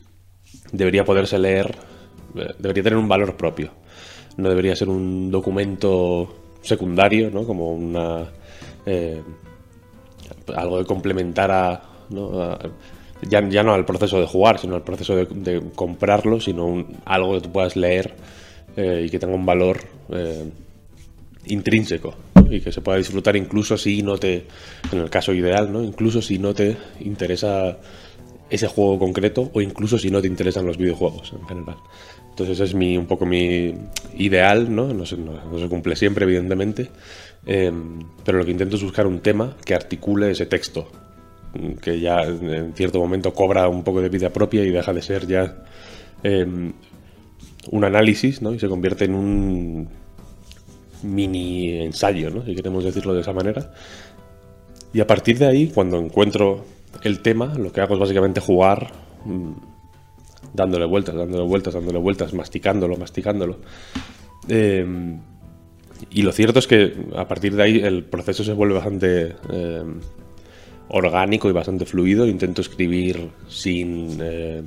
debería 0.72 1.06
poderse 1.06 1.38
leer, 1.38 1.76
eh, 2.36 2.54
debería 2.60 2.84
tener 2.84 2.98
un 2.98 3.08
valor 3.08 3.36
propio. 3.36 3.72
No 4.38 4.50
debería 4.50 4.76
ser 4.76 4.90
un 4.90 5.32
documento 5.32 6.39
secundario, 6.62 7.30
¿no? 7.30 7.46
Como 7.46 7.72
una... 7.72 8.28
Eh, 8.86 9.22
algo 10.56 10.80
de 10.80 10.86
complementar 10.86 11.52
a, 11.52 11.82
ya, 13.28 13.48
ya, 13.50 13.64
no 13.64 13.74
al 13.74 13.86
proceso 13.86 14.20
de 14.20 14.26
jugar, 14.26 14.60
sino 14.60 14.76
al 14.76 14.84
proceso 14.84 15.16
de, 15.16 15.64
comprarlo, 15.76 16.40
sino 16.40 16.86
algo 17.06 17.36
que 17.36 17.42
tú 17.42 17.52
puedas 17.52 17.76
leer 17.76 18.14
eh, 18.76 19.04
y 19.06 19.10
que 19.10 19.20
tenga 19.20 19.36
un 19.36 19.46
valor 19.46 19.80
eh, 20.10 20.50
intrínseco 21.46 22.16
y 22.50 22.62
que 22.62 22.72
se 22.72 22.82
pueda 22.82 22.98
disfrutar 22.98 23.36
incluso 23.36 23.78
si 23.78 24.02
no 24.02 24.18
te, 24.18 24.46
en 24.92 25.00
el 25.00 25.10
caso 25.10 25.34
ideal, 25.34 25.72
¿no? 25.72 25.84
incluso 25.84 26.22
si 26.22 26.40
no 26.40 26.54
te 26.54 26.78
interesa 27.02 27.78
ese 28.50 28.68
juego 28.68 28.98
concreto 28.98 29.52
o 29.54 29.62
incluso 29.62 29.98
si 30.00 30.10
no 30.10 30.22
te 30.22 30.28
interesan 30.28 30.66
los 30.66 30.78
videojuegos 30.78 31.34
en 31.34 31.48
general. 31.48 31.78
Entonces 32.40 32.56
ese 32.56 32.70
es 32.70 32.74
mi, 32.74 32.98
un 32.98 33.06
poco 33.06 33.26
mi 33.26 33.74
ideal, 34.18 34.74
¿no? 34.74 34.94
No 34.94 35.06
se, 35.06 35.18
cumple 35.68 35.98
siempre, 35.98 36.24
evidentemente, 36.24 36.90
em, 37.46 38.00
pero 38.24 38.38
lo 38.38 38.46
que 38.46 38.52
intento 38.52 38.78
es 38.78 38.84
buscar 38.84 39.08
un 39.08 39.20
tema 39.20 39.58
que 39.66 39.76
articule 39.76 40.32
ese 40.32 40.46
texto, 40.46 40.88
que 41.82 42.00
ya 42.00 42.22
en 42.24 42.74
cierto 42.76 42.98
momento 43.00 43.34
cobra 43.34 43.68
un 43.68 43.84
poco 43.84 44.00
de 44.00 44.08
vida 44.08 44.30
propia 44.30 44.64
y 44.64 44.70
deja 44.70 44.94
de 44.94 45.02
ser 45.02 45.28
ya 45.28 45.66
em, 46.24 46.72
un 47.72 47.84
análisis, 47.84 48.42
¿no? 48.42 48.54
Y 48.54 48.60
se 48.60 48.70
convierte 48.70 49.04
en 49.04 49.16
un 49.16 49.90
mini 51.04 51.82
ensayo, 51.82 52.30
¿no? 52.30 52.46
Si 52.46 52.56
queremos 52.56 52.86
decirlo 52.86 53.14
de 53.14 53.20
esa 53.20 53.34
manera. 53.34 53.74
Y 54.94 55.02
a 55.02 55.08
partir 55.08 55.38
de 55.40 55.48
ahí, 55.48 55.68
cuando 55.68 56.00
encuentro 56.00 56.64
el 57.04 57.20
tema, 57.20 57.54
lo 57.58 57.74
que 57.74 57.82
hago 57.82 57.96
es 57.96 58.00
básicamente 58.00 58.40
jugar 58.40 58.94
mm, 59.26 59.79
dándole 60.54 60.86
vueltas, 60.86 61.16
dándole 61.16 61.44
vueltas, 61.44 61.74
dándole 61.74 62.00
vueltas, 62.00 62.34
masticándolo, 62.34 62.98
masticándolo. 62.98 63.60
Em, 64.48 65.20
y 66.10 66.22
lo 66.22 66.32
cierto 66.32 66.60
es 66.60 66.68
que 66.68 66.94
a 67.16 67.28
partir 67.28 67.56
de 67.56 67.64
ahí 67.64 67.80
el 67.80 68.04
proceso 68.04 68.44
se 68.44 68.54
vuelve 68.54 68.76
bastante 68.76 69.36
em, 69.52 70.00
orgánico 70.90 71.50
y 71.50 71.52
bastante 71.52 71.86
fluido. 71.86 72.26
Intento 72.26 72.62
escribir 72.62 73.30
sin. 73.48 74.18
eh, 74.22 74.64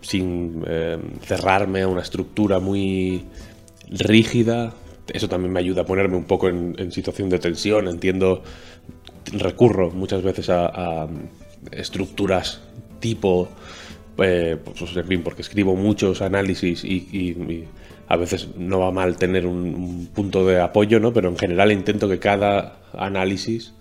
sin 0.00 0.62
eh, 0.68 0.98
cerrarme 1.22 1.82
a 1.82 1.88
una 1.88 2.02
estructura 2.02 2.60
muy 2.60 3.24
rígida. 3.90 4.72
Eso 5.12 5.28
también 5.28 5.52
me 5.52 5.58
ayuda 5.58 5.82
a 5.82 5.84
ponerme 5.84 6.16
un 6.16 6.26
poco 6.26 6.48
en, 6.48 6.92
situación 6.92 7.28
de 7.28 7.40
tensión. 7.40 7.88
Entiendo, 7.88 8.44
recurro 9.32 9.90
muchas 9.90 10.22
veces 10.22 10.48
a 10.48 11.08
estructuras 11.72 12.60
tipo, 13.00 13.48
eh, 14.18 14.56
pues, 14.62 14.96
en 14.96 15.06
fin, 15.06 15.22
porque 15.22 15.42
escribo 15.42 15.76
muchos 15.76 16.22
análisis 16.22 16.84
y, 16.84 17.64
a 18.08 18.14
veces 18.16 18.50
no 18.56 18.78
va 18.78 18.92
mal 18.92 19.16
tener 19.16 19.46
un, 19.46 19.74
un 19.74 20.06
punto 20.14 20.46
de 20.46 20.60
apoyo, 20.60 21.00
¿no? 21.00 21.12
Pero 21.12 21.28
en 21.28 21.36
general 21.36 21.72
intento 21.72 22.08
que 22.08 22.20
cada 22.20 22.78
análisis 22.92 23.74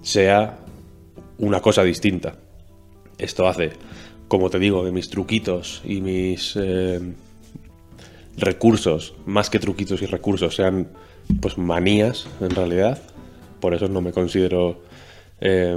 sea 0.00 0.58
una 1.38 1.60
cosa 1.60 1.82
distinta. 1.82 2.36
Esto 3.18 3.48
hace, 3.48 3.72
como 4.28 4.50
te 4.50 4.58
digo, 4.58 4.84
que 4.84 4.92
mis 4.92 5.10
truquitos 5.10 5.82
y 5.84 6.00
mis 6.00 6.54
eh, 6.56 7.00
recursos, 8.36 9.14
más 9.26 9.50
que 9.50 9.58
truquitos 9.58 10.02
y 10.02 10.06
recursos, 10.06 10.54
sean 10.54 10.88
pues 11.40 11.58
manías 11.58 12.28
en 12.40 12.50
realidad. 12.50 13.00
Por 13.60 13.74
eso 13.74 13.88
no 13.88 14.00
me 14.00 14.12
considero 14.12 14.82
eh, 15.40 15.76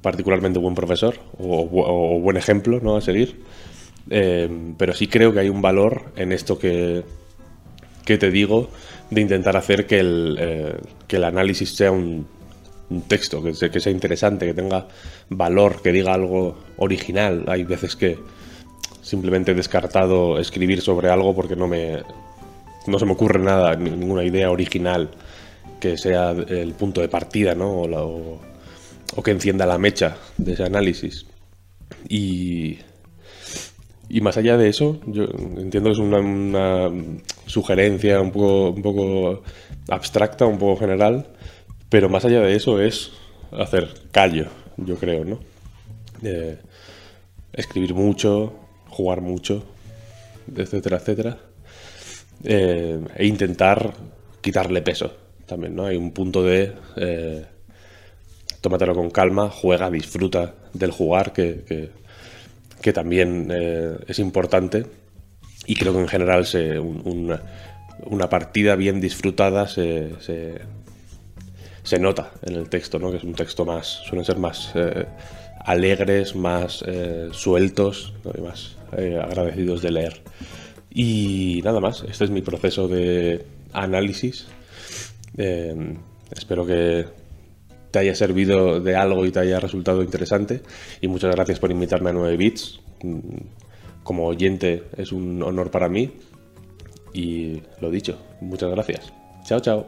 particularmente 0.00 0.58
buen 0.58 0.74
profesor 0.74 1.16
o, 1.38 1.64
bu- 1.68 1.84
o 1.86 2.20
buen 2.20 2.36
ejemplo 2.36 2.80
¿no? 2.82 2.96
a 2.96 3.00
seguir. 3.00 3.40
Eh, 4.10 4.48
pero 4.78 4.94
sí 4.94 5.06
creo 5.06 5.32
que 5.32 5.40
hay 5.40 5.48
un 5.48 5.62
valor 5.62 6.06
en 6.16 6.32
esto 6.32 6.58
que, 6.58 7.02
que 8.04 8.18
te 8.18 8.30
digo 8.30 8.68
de 9.10 9.20
intentar 9.20 9.56
hacer 9.56 9.86
que 9.86 10.00
el, 10.00 10.36
eh, 10.40 10.74
que 11.06 11.16
el 11.16 11.24
análisis 11.24 11.74
sea 11.76 11.92
un, 11.92 12.26
texto, 13.08 13.42
que 13.42 13.54
sea, 13.54 13.90
interesante, 13.92 14.44
que 14.44 14.52
tenga 14.52 14.86
valor, 15.30 15.80
que 15.80 15.92
diga 15.92 16.12
algo 16.12 16.58
original. 16.76 17.44
Hay 17.48 17.64
veces 17.64 17.96
que 17.96 18.18
simplemente 19.00 19.52
he 19.52 19.54
descartado 19.54 20.38
escribir 20.38 20.82
sobre 20.82 21.08
algo 21.08 21.34
porque 21.34 21.56
no 21.56 21.68
me 21.68 22.02
no 22.86 22.98
se 22.98 23.06
me 23.06 23.12
ocurre 23.12 23.38
nada, 23.38 23.76
ni- 23.76 23.90
ninguna 23.90 24.24
idea 24.24 24.50
original 24.50 25.08
que 25.80 25.96
sea 25.96 26.32
el 26.32 26.74
punto 26.74 27.00
de 27.00 27.08
partida, 27.08 27.54
¿no? 27.54 27.82
O, 27.82 27.88
la- 27.88 28.02
o 29.14 29.22
que 29.22 29.30
encienda 29.30 29.66
la 29.66 29.78
mecha 29.78 30.16
de 30.38 30.52
ese 30.52 30.64
análisis. 30.64 31.26
Y, 32.08 32.78
y 34.08 34.20
más 34.20 34.36
allá 34.36 34.56
de 34.56 34.68
eso, 34.68 35.00
yo 35.06 35.24
entiendo 35.24 35.90
que 35.90 35.92
es 35.92 35.98
una, 35.98 36.90
sugerencia 37.46 38.20
un 38.20 38.30
poco, 38.30 38.70
un 38.70 38.82
poco 38.82 39.42
abstracta, 39.88 40.46
un 40.46 40.58
poco 40.58 40.80
general, 40.80 41.28
pero 41.88 42.08
más 42.08 42.24
allá 42.24 42.40
de 42.40 42.54
eso 42.54 42.80
es 42.80 43.12
hacer 43.52 43.88
callo, 44.10 44.46
yo 44.76 44.96
creo, 44.96 45.24
¿no? 45.24 45.38
Escribir 47.52 47.94
mucho, 47.94 48.54
jugar 48.88 49.20
mucho, 49.20 49.64
etcétera, 50.56 50.96
etcétera. 50.98 51.38
Eh, 52.44 53.00
e 53.16 53.26
intentar 53.26 53.92
quitarle 54.40 54.82
peso 54.82 55.12
también, 55.46 55.76
¿no? 55.76 55.86
Hay 55.86 55.96
un 55.96 56.10
punto 56.12 56.42
de 56.42 56.72
eh, 56.96 57.46
tómatelo 58.62 58.94
con 58.94 59.10
calma, 59.10 59.50
juega, 59.50 59.90
disfruta 59.90 60.54
del 60.72 60.90
jugar, 60.92 61.32
que, 61.34 61.64
que- 62.80 62.92
también 62.94 63.48
eh, 63.52 63.96
es 64.08 64.18
importante. 64.18 64.86
Y 65.66 65.74
creo 65.76 65.92
que 65.92 66.00
en 66.00 66.08
general 66.08 66.46
se, 66.46 66.78
un- 66.78 67.02
una, 67.04 67.42
una 68.06 68.28
partida 68.30 68.74
bien 68.74 69.00
disfrutada 69.00 69.68
se, 69.68 70.14
se, 70.20 71.98
nota 72.00 72.30
en 72.42 72.54
el 72.56 72.68
texto, 72.68 72.98
¿no? 72.98 73.10
Que 73.10 73.18
es 73.18 73.24
un 73.24 73.34
texto 73.34 73.64
más, 73.64 73.86
suelen 74.06 74.24
ser 74.24 74.38
más 74.38 74.72
eh, 74.74 75.06
alegres, 75.64 76.34
más 76.34 76.82
eh, 76.86 77.28
sueltos 77.32 78.14
y 78.36 78.40
más 78.40 78.76
agradecidos 78.92 79.82
de 79.82 79.90
leer. 79.92 80.22
Y 80.94 81.60
nada 81.64 81.80
más, 81.80 82.04
este 82.08 82.24
es 82.24 82.30
mi 82.30 82.42
proceso 82.42 82.88
de 82.88 83.44
análisis. 83.72 84.46
Espero 86.36 86.66
que 86.66 87.06
te 87.92 87.98
haya 87.98 88.14
servido 88.14 88.80
de 88.80 88.96
algo 88.96 89.24
y 89.26 89.30
te 89.30 89.38
haya 89.38 89.60
resultado 89.60 90.02
interesante. 90.02 90.62
Y 91.00 91.08
muchas 91.08 91.34
gracias 91.34 91.60
por 91.60 91.70
invitarme 91.70 92.10
a 92.10 92.12
9 92.14 92.36
bits. 92.36 92.80
Mm, 93.02 93.18
Como 94.02 94.26
oyente 94.26 94.84
es 94.96 95.12
un 95.12 95.42
honor 95.42 95.70
para 95.70 95.88
mí. 95.88 96.10
Y 97.12 97.62
lo 97.80 97.90
dicho, 97.90 98.18
muchas 98.40 98.70
gracias. 98.70 99.12
Chao, 99.44 99.60
chao. 99.60 99.86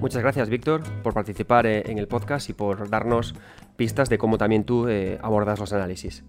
Muchas 0.00 0.22
gracias, 0.22 0.48
Víctor, 0.48 0.82
por 1.02 1.14
participar 1.14 1.66
eh, 1.66 1.82
en 1.86 1.98
el 1.98 2.06
podcast 2.06 2.48
y 2.50 2.52
por 2.52 2.88
darnos 2.88 3.34
pistas 3.76 4.08
de 4.08 4.18
cómo 4.18 4.38
también 4.38 4.64
tú 4.64 4.86
eh, 4.86 5.18
abordas 5.20 5.58
los 5.58 5.72
análisis. 5.72 6.22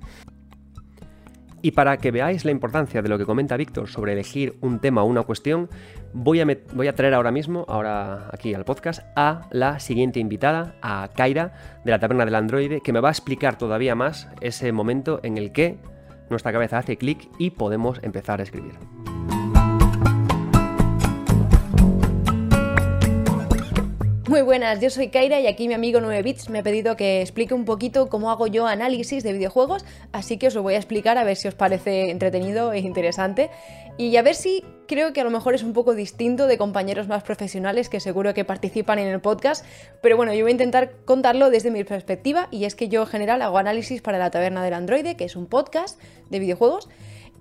Y 1.65 1.71
para 1.71 1.97
que 1.97 2.11
veáis 2.11 2.45
la 2.45 2.51
importancia 2.51 3.01
de 3.01 3.09
lo 3.09 3.17
que 3.17 3.25
comenta 3.25 3.57
Víctor 3.57 3.89
sobre 3.89 4.13
elegir 4.13 4.55
un 4.61 4.77
tema 4.77 5.01
o 5.01 5.07
una 5.07 5.23
cuestión, 5.23 5.67
voy 6.13 6.39
a, 6.39 6.93
traer 6.93 7.15
ahora 7.15 7.31
mismo, 7.31 7.65
ahora 7.67 8.29
aquí 8.31 8.53
al 8.53 8.65
podcast, 8.65 9.01
a 9.15 9.47
la 9.49 9.79
siguiente 9.79 10.19
invitada, 10.19 10.75
a 10.83 11.09
Kaira, 11.15 11.55
de 11.83 11.89
la 11.89 11.97
Taberna 11.97 12.23
del 12.23 12.35
Androide, 12.35 12.81
que 12.81 12.93
me 12.93 12.99
va 12.99 13.07
a 13.07 13.13
explicar 13.13 13.57
todavía 13.57 13.95
más 13.95 14.29
ese 14.41 14.71
momento 14.73 15.19
en 15.23 15.39
el 15.39 15.51
que 15.53 15.79
nuestra 16.29 16.51
cabeza 16.51 16.77
hace 16.77 16.97
clic 16.97 17.27
y 17.39 17.49
podemos 17.49 17.99
empezar 18.03 18.41
a 18.41 18.43
escribir. 18.43 18.75
Muy 24.27 24.41
buenas, 24.41 24.79
yo 24.79 24.89
soy 24.89 25.09
Kaira 25.09 25.39
y 25.39 25.45
aquí 25.45 25.67
mi 25.67 25.75
amigo 25.75 25.99
9bits 25.99 26.49
me 26.49 26.59
ha 26.59 26.63
pedido 26.63 26.97
que 26.97 27.21
explique 27.21 27.53
un 27.53 27.63
poquito 27.63 28.09
cómo 28.09 28.31
hago 28.31 28.47
yo 28.47 28.65
análisis 28.65 29.21
de 29.21 29.33
videojuegos, 29.33 29.85
así 30.13 30.39
que 30.39 30.47
os 30.47 30.55
lo 30.55 30.63
voy 30.63 30.73
a 30.73 30.77
explicar 30.77 31.19
a 31.19 31.23
ver 31.23 31.35
si 31.35 31.47
os 31.47 31.53
parece 31.53 32.09
entretenido 32.09 32.73
e 32.73 32.79
interesante 32.79 33.51
y 33.99 34.15
a 34.17 34.23
ver 34.23 34.33
si 34.33 34.63
creo 34.87 35.13
que 35.13 35.21
a 35.21 35.23
lo 35.23 35.29
mejor 35.29 35.53
es 35.53 35.61
un 35.61 35.73
poco 35.73 35.93
distinto 35.93 36.47
de 36.47 36.57
compañeros 36.57 37.07
más 37.07 37.21
profesionales 37.21 37.87
que 37.87 37.99
seguro 37.99 38.33
que 38.33 38.43
participan 38.43 38.97
en 38.97 39.09
el 39.09 39.21
podcast, 39.21 39.63
pero 40.01 40.17
bueno, 40.17 40.33
yo 40.33 40.41
voy 40.41 40.49
a 40.49 40.53
intentar 40.53 40.93
contarlo 41.05 41.51
desde 41.51 41.69
mi 41.69 41.83
perspectiva 41.83 42.47
y 42.49 42.65
es 42.65 42.73
que 42.73 42.89
yo 42.89 43.01
en 43.01 43.07
general 43.07 43.43
hago 43.43 43.59
análisis 43.59 44.01
para 44.01 44.17
la 44.17 44.31
Taberna 44.31 44.63
del 44.63 44.73
Androide, 44.73 45.15
que 45.15 45.25
es 45.25 45.35
un 45.35 45.45
podcast 45.45 46.01
de 46.31 46.39
videojuegos. 46.39 46.89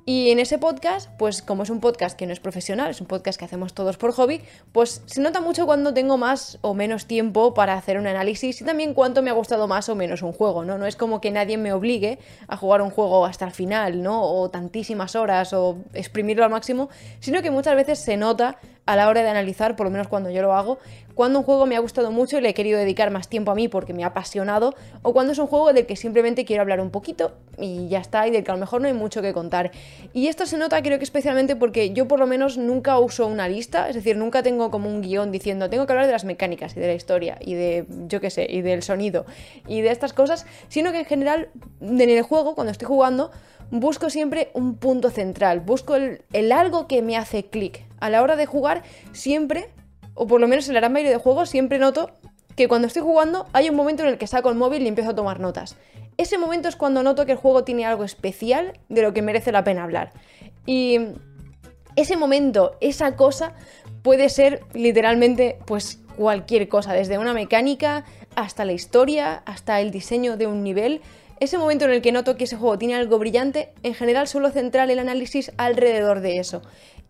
Y 0.07 0.31
en 0.31 0.39
ese 0.39 0.59
podcast, 0.59 1.09
pues 1.17 1.41
como 1.41 1.63
es 1.63 1.71
un 1.71 1.81
podcast 1.81 2.15
que 2.15 2.27
no 2.27 2.35
es 2.35 2.41
profesional, 2.41 2.91
es 2.91 3.01
un 3.01 3.07
podcast 3.07 3.39
que 3.39 3.47
hacemos 3.47 3.73
todos 3.73 3.97
por 3.97 4.13
hobby, 4.13 4.43
pues 4.71 5.01
se 5.07 5.23
nota 5.23 5.41
mucho 5.41 5.65
cuando 5.65 5.95
tengo 5.95 6.19
más 6.19 6.59
o 6.61 6.75
menos 6.75 7.07
tiempo 7.07 7.55
para 7.55 7.73
hacer 7.73 7.97
un 7.99 8.07
análisis 8.07 8.61
y 8.61 8.65
también 8.67 8.93
cuánto 8.93 9.23
me 9.23 9.31
ha 9.31 9.33
gustado 9.33 9.67
más 9.67 9.89
o 9.89 9.95
menos 9.95 10.21
un 10.21 10.33
juego, 10.33 10.63
¿no? 10.63 10.77
No 10.77 10.85
es 10.85 10.97
como 10.97 11.23
que 11.23 11.31
nadie 11.31 11.57
me 11.57 11.73
obligue 11.73 12.19
a 12.49 12.59
jugar 12.59 12.83
un 12.83 12.91
juego 12.91 13.25
hasta 13.25 13.47
el 13.47 13.53
final, 13.53 14.03
¿no? 14.03 14.23
O 14.23 14.51
tantísimas 14.51 15.17
horas 15.17 15.55
o 15.55 15.79
exprimirlo 15.95 16.45
al 16.45 16.51
máximo, 16.51 16.91
sino 17.21 17.41
que 17.41 17.51
muchas 17.51 17.75
veces 17.75 17.99
se 17.99 18.19
nota 18.19 18.59
a 18.85 18.97
la 18.97 19.09
hora 19.09 19.23
de 19.23 19.31
analizar, 19.31 19.75
por 19.75 19.87
lo 19.87 19.91
menos 19.91 20.09
cuando 20.09 20.29
yo 20.29 20.43
lo 20.43 20.53
hago, 20.53 20.79
cuando 21.15 21.39
un 21.39 21.45
juego 21.45 21.67
me 21.67 21.77
ha 21.77 21.81
gustado 21.81 22.11
mucho 22.11 22.39
y 22.39 22.41
le 22.41 22.51
he 22.51 22.55
querido 22.55 22.79
dedicar 22.79 23.11
más 23.11 23.29
tiempo 23.29 23.51
a 23.51 23.55
mí 23.55 23.69
porque 23.69 23.95
me 23.95 24.05
ha 24.05 24.09
apasionado, 24.09 24.75
o 25.03 25.13
cuando 25.13 25.33
es 25.33 25.39
un 25.39 25.47
juego 25.47 25.73
del 25.73 25.87
que 25.87 25.97
simplemente 25.97 26.45
quiero 26.45 26.63
hablar 26.63 26.81
un 26.81 26.91
poquito 26.91 27.33
y 27.59 27.89
ya 27.89 28.01
está, 28.01 28.27
y 28.27 28.31
del 28.31 28.45
que 28.45 28.51
a 28.51 28.55
lo 28.55 28.61
mejor 28.61 28.81
no 28.81 28.89
hay 28.89 28.95
mucho 28.95 29.23
que 29.23 29.33
contar. 29.33 29.71
Y 30.13 30.29
esto 30.29 30.47
se 30.47 30.59
nota 30.59 30.83
creo 30.83 30.99
que 30.99 31.05
especialmente 31.05 31.57
porque 31.57 31.93
yo 31.93 32.09
por 32.09 32.19
lo 32.19 32.27
menos 32.27 32.59
nunca 32.59 32.99
uso 32.99 33.27
una 33.27 33.49
lista, 33.49 33.89
es 33.89 33.95
decir, 33.95 34.17
nunca 34.17 34.43
tengo 34.43 34.71
como 34.71 34.89
un 34.89 35.03
guion 35.03 35.31
diciendo 35.31 35.71
tengo 35.71 35.87
que 35.87 35.93
hablar 35.93 36.07
de 36.07 36.13
las 36.13 36.25
mecánicas 36.25 36.77
y 36.77 36.81
de 36.81 36.87
la 36.87 36.95
historia 36.95 37.39
y 37.41 37.55
de, 37.55 37.87
yo 38.09 38.21
qué 38.21 38.31
sé, 38.31 38.47
y 38.49 38.63
del 38.63 38.83
sonido 38.83 39.25
y 39.67 39.81
de 39.81 39.91
estas 39.91 40.13
cosas, 40.13 40.47
sino 40.69 40.93
que 40.93 40.99
en 40.99 41.05
general 41.05 41.49
en 41.81 42.01
el 42.01 42.23
juego, 42.23 42.55
cuando 42.55 42.73
estoy 42.73 42.87
jugando, 42.87 43.31
busco 43.71 44.11
siempre 44.11 44.51
un 44.55 44.77
punto 44.77 45.11
central, 45.11 45.61
busco 45.61 45.95
el, 45.95 46.23
el 46.33 46.53
algo 46.53 46.87
que 46.87 47.03
me 47.03 47.17
hace 47.17 47.45
clic. 47.45 47.85
A 48.01 48.11
la 48.11 48.23
hora 48.23 48.37
de 48.37 48.47
jugar, 48.47 48.83
siempre, 49.13 49.71
o 50.15 50.27
por 50.27 50.41
lo 50.41 50.49
menos 50.49 50.69
en 50.69 50.75
la 50.75 50.81
gran 50.81 50.93
mayoría 50.93 51.13
de 51.13 51.19
juegos, 51.19 51.51
siempre 51.51 51.79
noto 51.79 52.11
que 52.57 52.69
cuando 52.69 52.87
estoy 52.87 53.03
jugando 53.03 53.47
hay 53.53 53.69
un 53.69 53.77
momento 53.77 54.03
en 54.03 54.11
el 54.11 54.19
que 54.19 54.27
saco 54.27 54.49
el 54.49 54.55
móvil 54.55 54.83
y 54.83 54.89
empiezo 54.89 55.11
a 55.11 55.15
tomar 55.15 55.41
notas. 55.41 55.77
Ese 56.17 56.39
momento 56.39 56.69
es 56.69 56.77
cuando 56.77 57.03
noto 57.03 57.27
que 57.27 57.33
el 57.33 57.39
juego 57.39 57.65
tiene 57.65 57.85
algo 57.85 58.05
especial 58.05 58.79
de 58.89 59.03
lo 59.03 59.13
que 59.13 59.23
merece 59.23 59.51
la 59.51 59.65
pena 59.65 59.83
hablar. 59.83 60.13
Y 60.65 60.99
ese 61.97 62.17
momento, 62.17 62.77
esa 62.81 63.17
cosa, 63.17 63.55
puede 64.03 64.29
ser 64.29 64.61
literalmente 64.73 65.59
pues 65.67 66.01
cualquier 66.17 66.69
cosa, 66.69 66.93
desde 66.93 67.19
una 67.19 67.35
mecánica 67.35 68.05
hasta 68.37 68.65
la 68.65 68.73
historia, 68.73 69.43
hasta 69.47 69.81
el 69.81 69.91
diseño 69.91 70.37
de 70.37 70.47
un 70.47 70.63
nivel. 70.63 71.01
Ese 71.41 71.59
momento 71.59 71.85
en 71.85 71.91
el 71.91 72.03
que 72.03 72.13
noto 72.13 72.37
que 72.37 72.45
ese 72.45 72.57
juego 72.57 72.79
tiene 72.79 72.95
algo 72.95 73.19
brillante, 73.19 73.73
en 73.83 73.95
general 73.95 74.29
suelo 74.29 74.51
centrar 74.51 74.91
el 74.91 75.01
análisis 75.01 75.53
alrededor 75.57 76.21
de 76.21 76.39
eso. 76.39 76.63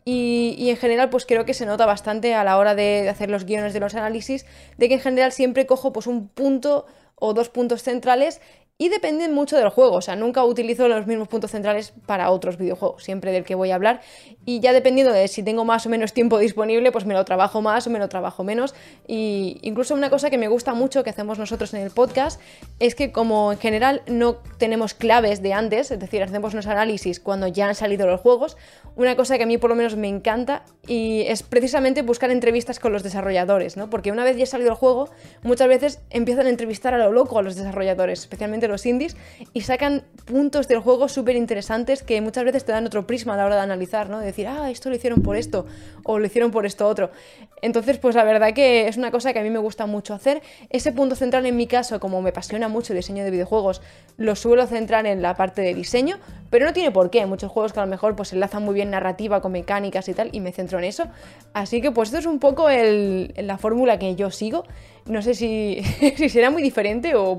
Y, 0.05 0.69
en 0.69 0.77
general 0.77 1.09
pues 1.09 1.25
creo 1.25 1.45
que 1.45 1.55
se 1.55 1.67
nota 1.67 1.87
bastante 1.87 2.35
a 2.35 2.45
la 2.45 2.59
hora 2.59 2.75
de 2.75 3.09
hacer 3.09 3.31
los 3.31 3.47
guiones 3.47 3.73
de 3.73 3.81
los 3.81 3.95
análisis, 3.95 4.45
de 4.77 4.89
que 4.89 4.95
en 4.95 5.01
general 5.01 5.33
siempre 5.33 5.67
cojo 5.67 5.93
pues 5.93 6.07
un 6.07 6.29
punto 6.29 6.87
o 7.15 7.33
dos 7.33 7.49
puntos 7.49 7.83
centrales 7.83 8.41
y 8.77 8.89
dependen 8.89 9.33
mucho 9.33 9.57
del 9.57 9.69
juego, 9.69 9.95
o 9.95 10.01
sea, 10.01 10.17
nunca 10.17 10.45
utilizo 10.45 10.89
los 10.89 11.07
mismos 11.07 11.29
puntos 11.29 11.53
centrales 11.53 11.93
para 12.07 12.31
otros 12.33 12.59
videojuegos, 12.59 13.05
siempre 13.05 13.31
del 13.31 13.45
que 13.45 13.55
voy 13.55 13.71
a 13.71 13.77
hablar. 13.77 14.01
Y 14.45 14.59
ya 14.59 14.73
dependiendo 14.73 15.13
de 15.13 15.29
si 15.29 15.45
tengo 15.45 15.65
más 15.65 15.87
o 15.87 15.89
menos 15.89 16.13
tiempo 16.13 16.39
disponible, 16.39 16.91
pues 16.91 17.05
me 17.05 17.15
lo 17.15 17.25
trabajo 17.25 17.63
más 17.63 17.87
o 17.87 17.91
me 17.91 18.01
lo 18.01 18.09
trabajo 18.09 18.43
menos. 18.43 18.75
Y 19.07 19.59
incluso 19.63 19.95
una 19.95 20.11
cosa 20.11 20.29
que 20.29 20.39
me 20.39 20.49
gusta 20.49 20.75
mucho 20.75 21.05
que 21.05 21.11
hacemos 21.11 21.39
nosotros 21.39 21.73
en 21.73 21.83
el 21.83 21.93
podcast 21.93 22.41
es 22.81 22.97
que 22.97 23.13
como 23.13 23.53
en 23.53 23.59
general 23.59 24.03
no 24.09 24.39
tenemos 24.59 24.93
claves 24.93 25.41
de 25.41 25.53
antes, 25.53 25.93
es 25.93 26.01
decir, 26.01 26.25
hacemos 26.25 26.53
unos 26.53 26.67
análisis 26.67 27.21
cuando 27.21 27.47
ya 27.47 27.69
han 27.69 27.77
salido 27.77 28.09
los 28.09 28.21
juegos, 28.21 28.57
una 28.97 29.17
cosa 29.17 29.37
que 29.37 29.45
a 29.45 29.47
mí 29.47 29.59
por 29.59 29.71
lo 29.71 29.77
menos 29.77 29.97
me 29.97 30.09
encanta 30.09 30.63
y 30.87 31.23
es 31.23 31.43
precisamente 31.43 32.03
buscar 32.03 32.31
entrevistas 32.31 32.79
con 32.79 32.93
los 32.93 33.03
desarrolladores, 33.03 33.77
¿no? 33.77 33.91
Porque 33.91 34.13
una 34.13 34.25
vez 34.25 34.37
ya 34.37 34.47
salido 34.47 34.71
el 34.71 34.77
juego, 34.77 35.09
muchas 35.43 35.69
veces 35.69 36.01
empiezan 36.11 36.47
a 36.47 36.51
entrevistar 36.51 36.95
a 36.95 36.99
lo 36.99 37.11
loco 37.13 37.39
a 37.39 37.43
los 37.43 37.57
desarrolladores, 37.57 38.21
especialmente 38.21 38.69
los 38.69 38.87
indies, 38.87 39.17
y 39.53 39.63
sacan 39.63 40.05
puntos 40.25 40.69
del 40.69 40.79
juego 40.79 41.09
súper 41.09 41.37
interesantes 41.37 42.03
que 42.03 42.21
muchas 42.21 42.45
veces 42.45 42.65
te 42.65 42.73
dan 42.73 42.87
otro 42.87 43.07
prisma 43.07 43.35
a 43.35 43.37
la 43.37 43.47
hora 43.47 43.57
de 43.57 43.63
analizar, 43.63 44.09
¿no? 44.09 44.21
De 44.21 44.27
decir, 44.27 44.47
ah, 44.47 44.71
esto 44.71 44.91
lo 44.91 44.97
hicieron 44.97 45.23
por 45.23 45.37
esto, 45.37 45.67
o 46.05 46.19
lo 46.19 46.27
hicieron 46.27 46.51
por 46.51 46.67
esto 46.67 46.87
otro. 46.87 47.11
Entonces, 47.63 47.99
pues 47.99 48.15
la 48.15 48.25
verdad 48.25 48.53
que 48.53 48.89
es 48.89 48.97
una 48.97 49.11
cosa 49.11 49.33
que 49.33 49.39
a 49.39 49.43
mí 49.43 49.51
me 49.51 49.59
gusta 49.59 49.87
mucho 49.87 50.15
hacer. 50.15 50.43
Ese 50.71 50.93
punto 50.93 51.17
central 51.17 51.47
en 51.47 51.57
mi 51.57 51.67
caso, 51.67 51.99
como 51.99 52.21
me 52.21 52.31
apasiona 52.31 52.69
mucho 52.69 52.93
el 52.93 52.99
diseño 52.99 53.25
de 53.25 53.31
videojuegos, 53.31 53.81
lo 54.17 54.37
suelo 54.37 54.67
centrar 54.67 55.07
en 55.07 55.23
la 55.23 55.35
parte 55.35 55.63
de 55.63 55.75
diseño, 55.75 56.19
pero 56.51 56.67
no 56.67 56.73
tiene 56.73 56.91
por 56.91 57.11
qué. 57.11 57.25
Muchos 57.27 57.51
juegos 57.51 57.73
que 57.73 57.81
a 57.81 57.85
lo 57.85 57.91
mejor 57.91 58.17
pues 58.17 58.33
enlazan 58.33 58.63
muy 58.63 58.75
bien 58.75 58.84
narrativa 58.91 59.41
con 59.41 59.53
mecánicas 59.53 60.09
y 60.09 60.15
tal, 60.15 60.31
y 60.33 60.41
me 60.41 60.53
centro 60.53 60.79
en 60.79 60.85
eso. 60.85 61.05
Así 61.53 61.81
que 61.81 61.91
pues 61.91 62.09
esto 62.09 62.19
es 62.19 62.27
un 62.27 62.39
poco 62.39 62.69
la 62.69 63.59
fórmula 63.59 63.99
que 63.99 64.15
yo 64.17 64.31
sigo. 64.31 64.65
No 65.07 65.23
sé 65.23 65.35
si, 65.35 65.83
si 66.17 66.29
será 66.29 66.51
muy 66.51 66.63
diferente 66.63 67.15
o 67.15 67.39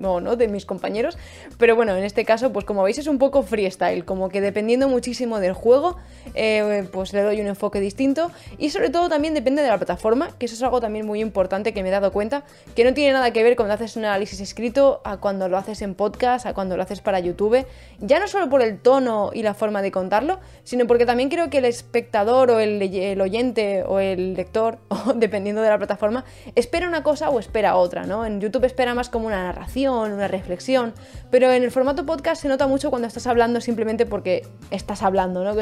no. 0.00 0.36
De 0.36 0.48
mis 0.48 0.64
compañeros. 0.64 1.18
Pero 1.58 1.76
bueno, 1.76 1.94
en 1.94 2.04
este 2.04 2.24
caso, 2.24 2.52
pues 2.52 2.64
como 2.64 2.82
veis, 2.82 2.98
es 2.98 3.06
un 3.06 3.18
poco 3.18 3.42
freestyle. 3.42 4.04
Como 4.04 4.28
que 4.30 4.40
dependiendo 4.40 4.88
muchísimo 4.88 5.40
del 5.40 5.52
juego, 5.52 5.96
eh, 6.34 6.88
pues 6.90 7.12
le 7.12 7.22
doy 7.22 7.40
un 7.40 7.46
enfoque 7.46 7.80
distinto. 7.80 8.30
Y 8.58 8.70
sobre 8.70 8.88
todo 8.88 9.08
también 9.08 9.34
depende 9.34 9.62
de 9.62 9.68
la 9.68 9.76
plataforma, 9.76 10.30
que 10.38 10.46
eso 10.46 10.54
es 10.54 10.62
algo 10.62 10.80
también 10.80 11.06
muy 11.06 11.20
importante 11.20 11.74
que 11.74 11.82
me 11.82 11.90
he 11.90 11.92
dado 11.92 12.12
cuenta. 12.12 12.44
Que 12.74 12.84
no 12.84 12.94
tiene 12.94 13.12
nada 13.12 13.32
que 13.32 13.42
ver 13.42 13.56
cuando 13.56 13.74
haces 13.74 13.96
un 13.96 14.04
análisis 14.04 14.40
escrito 14.40 15.02
a 15.04 15.18
cuando 15.18 15.48
lo 15.48 15.58
haces 15.58 15.82
en 15.82 15.94
podcast, 15.94 16.46
a 16.46 16.54
cuando 16.54 16.76
lo 16.76 16.82
haces 16.82 17.00
para 17.00 17.20
YouTube. 17.20 17.66
Ya 17.98 18.18
no 18.18 18.26
solo 18.26 18.48
por 18.48 18.62
el 18.62 18.78
tono 18.78 19.30
y 19.34 19.42
la 19.42 19.54
forma 19.54 19.82
de 19.82 19.90
contarlo, 19.90 20.40
sino 20.64 20.86
porque 20.86 21.04
también 21.04 21.28
creo 21.28 21.50
que 21.50 21.58
el 21.58 21.66
espectador 21.66 22.50
o 22.50 22.60
el, 22.60 22.82
el 22.82 23.20
oyente 23.20 23.82
o 23.82 24.00
el 24.00 24.34
lector, 24.34 24.78
o 24.88 25.12
dependiendo 25.14 25.60
de 25.60 25.68
la 25.68 25.76
plataforma, 25.76 26.24
espera 26.54 26.88
una 26.88 26.99
cosa 27.02 27.30
o 27.30 27.38
espera 27.38 27.76
otra, 27.76 28.04
¿no? 28.04 28.24
En 28.26 28.40
YouTube 28.40 28.64
espera 28.64 28.94
más 28.94 29.08
como 29.08 29.26
una 29.26 29.42
narración, 29.44 30.12
una 30.12 30.28
reflexión, 30.28 30.92
pero 31.30 31.50
en 31.52 31.62
el 31.62 31.70
formato 31.70 32.06
podcast 32.06 32.42
se 32.42 32.48
nota 32.48 32.66
mucho 32.66 32.90
cuando 32.90 33.08
estás 33.08 33.26
hablando 33.26 33.60
simplemente 33.60 34.06
porque 34.06 34.46
estás 34.70 35.02
hablando, 35.02 35.44
¿no? 35.44 35.54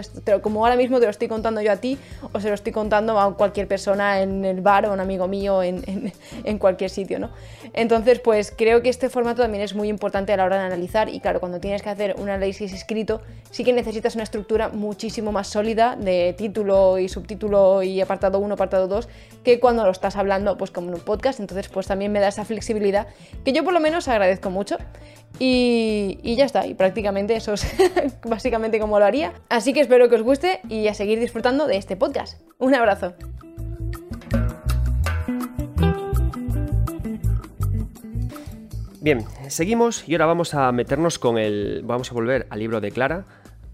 Como 0.42 0.64
ahora 0.64 0.76
mismo 0.76 0.98
te 0.98 1.06
lo 1.06 1.10
estoy 1.10 1.28
contando 1.28 1.60
yo 1.60 1.72
a 1.72 1.76
ti 1.76 1.98
o 2.32 2.40
se 2.40 2.48
lo 2.48 2.54
estoy 2.54 2.72
contando 2.72 3.18
a 3.18 3.36
cualquier 3.36 3.68
persona 3.68 4.20
en 4.20 4.44
el 4.44 4.60
bar 4.60 4.86
o 4.86 4.92
un 4.92 5.00
amigo 5.00 5.28
mío 5.28 5.62
en, 5.62 6.12
en, 6.44 6.58
cualquier 6.58 6.90
sitio, 6.90 7.18
¿no? 7.18 7.30
Entonces, 7.72 8.20
pues 8.20 8.52
creo 8.56 8.82
que 8.82 8.88
este 8.88 9.08
formato 9.08 9.42
también 9.42 9.62
es 9.62 9.74
muy 9.74 9.88
importante 9.88 10.32
a 10.32 10.36
la 10.36 10.44
hora 10.44 10.56
de 10.56 10.62
analizar 10.62 11.08
y 11.08 11.20
claro, 11.20 11.40
cuando 11.40 11.60
tienes 11.60 11.82
que 11.82 11.90
hacer 11.90 12.14
un 12.18 12.28
análisis 12.28 12.72
escrito, 12.72 13.20
sí 13.50 13.64
que 13.64 13.72
necesitas 13.72 14.14
una 14.14 14.24
estructura 14.24 14.68
muchísimo 14.68 15.32
más 15.32 15.48
sólida 15.48 15.96
de 15.96 16.34
título 16.36 16.98
y 16.98 17.08
subtítulo 17.08 17.82
y 17.82 18.00
apartado 18.00 18.38
1, 18.38 18.54
apartado 18.54 18.88
2, 18.88 19.08
que 19.44 19.60
cuando 19.60 19.84
lo 19.84 19.90
estás 19.90 20.16
hablando 20.16 20.56
pues 20.56 20.70
como 20.70 20.88
en 20.88 20.94
un 20.94 21.00
podcast 21.00 21.27
entonces 21.36 21.68
pues 21.68 21.86
también 21.86 22.12
me 22.12 22.20
da 22.20 22.28
esa 22.28 22.44
flexibilidad 22.44 23.06
que 23.44 23.52
yo 23.52 23.64
por 23.64 23.72
lo 23.72 23.80
menos 23.80 24.08
agradezco 24.08 24.50
mucho. 24.50 24.78
Y, 25.38 26.18
y 26.22 26.36
ya 26.36 26.46
está, 26.46 26.66
y 26.66 26.74
prácticamente 26.74 27.36
eso 27.36 27.52
es 27.52 27.66
básicamente 28.24 28.80
como 28.80 28.98
lo 28.98 29.04
haría. 29.04 29.34
Así 29.48 29.72
que 29.72 29.80
espero 29.80 30.08
que 30.08 30.16
os 30.16 30.22
guste 30.22 30.60
y 30.68 30.88
a 30.88 30.94
seguir 30.94 31.20
disfrutando 31.20 31.66
de 31.66 31.76
este 31.76 31.96
podcast. 31.96 32.40
Un 32.58 32.74
abrazo. 32.74 33.14
Bien, 39.00 39.24
seguimos 39.48 40.08
y 40.08 40.14
ahora 40.14 40.26
vamos 40.26 40.54
a 40.54 40.72
meternos 40.72 41.18
con 41.20 41.38
el... 41.38 41.82
Vamos 41.84 42.10
a 42.10 42.14
volver 42.14 42.46
al 42.50 42.58
libro 42.58 42.80
de 42.80 42.90
Clara, 42.90 43.24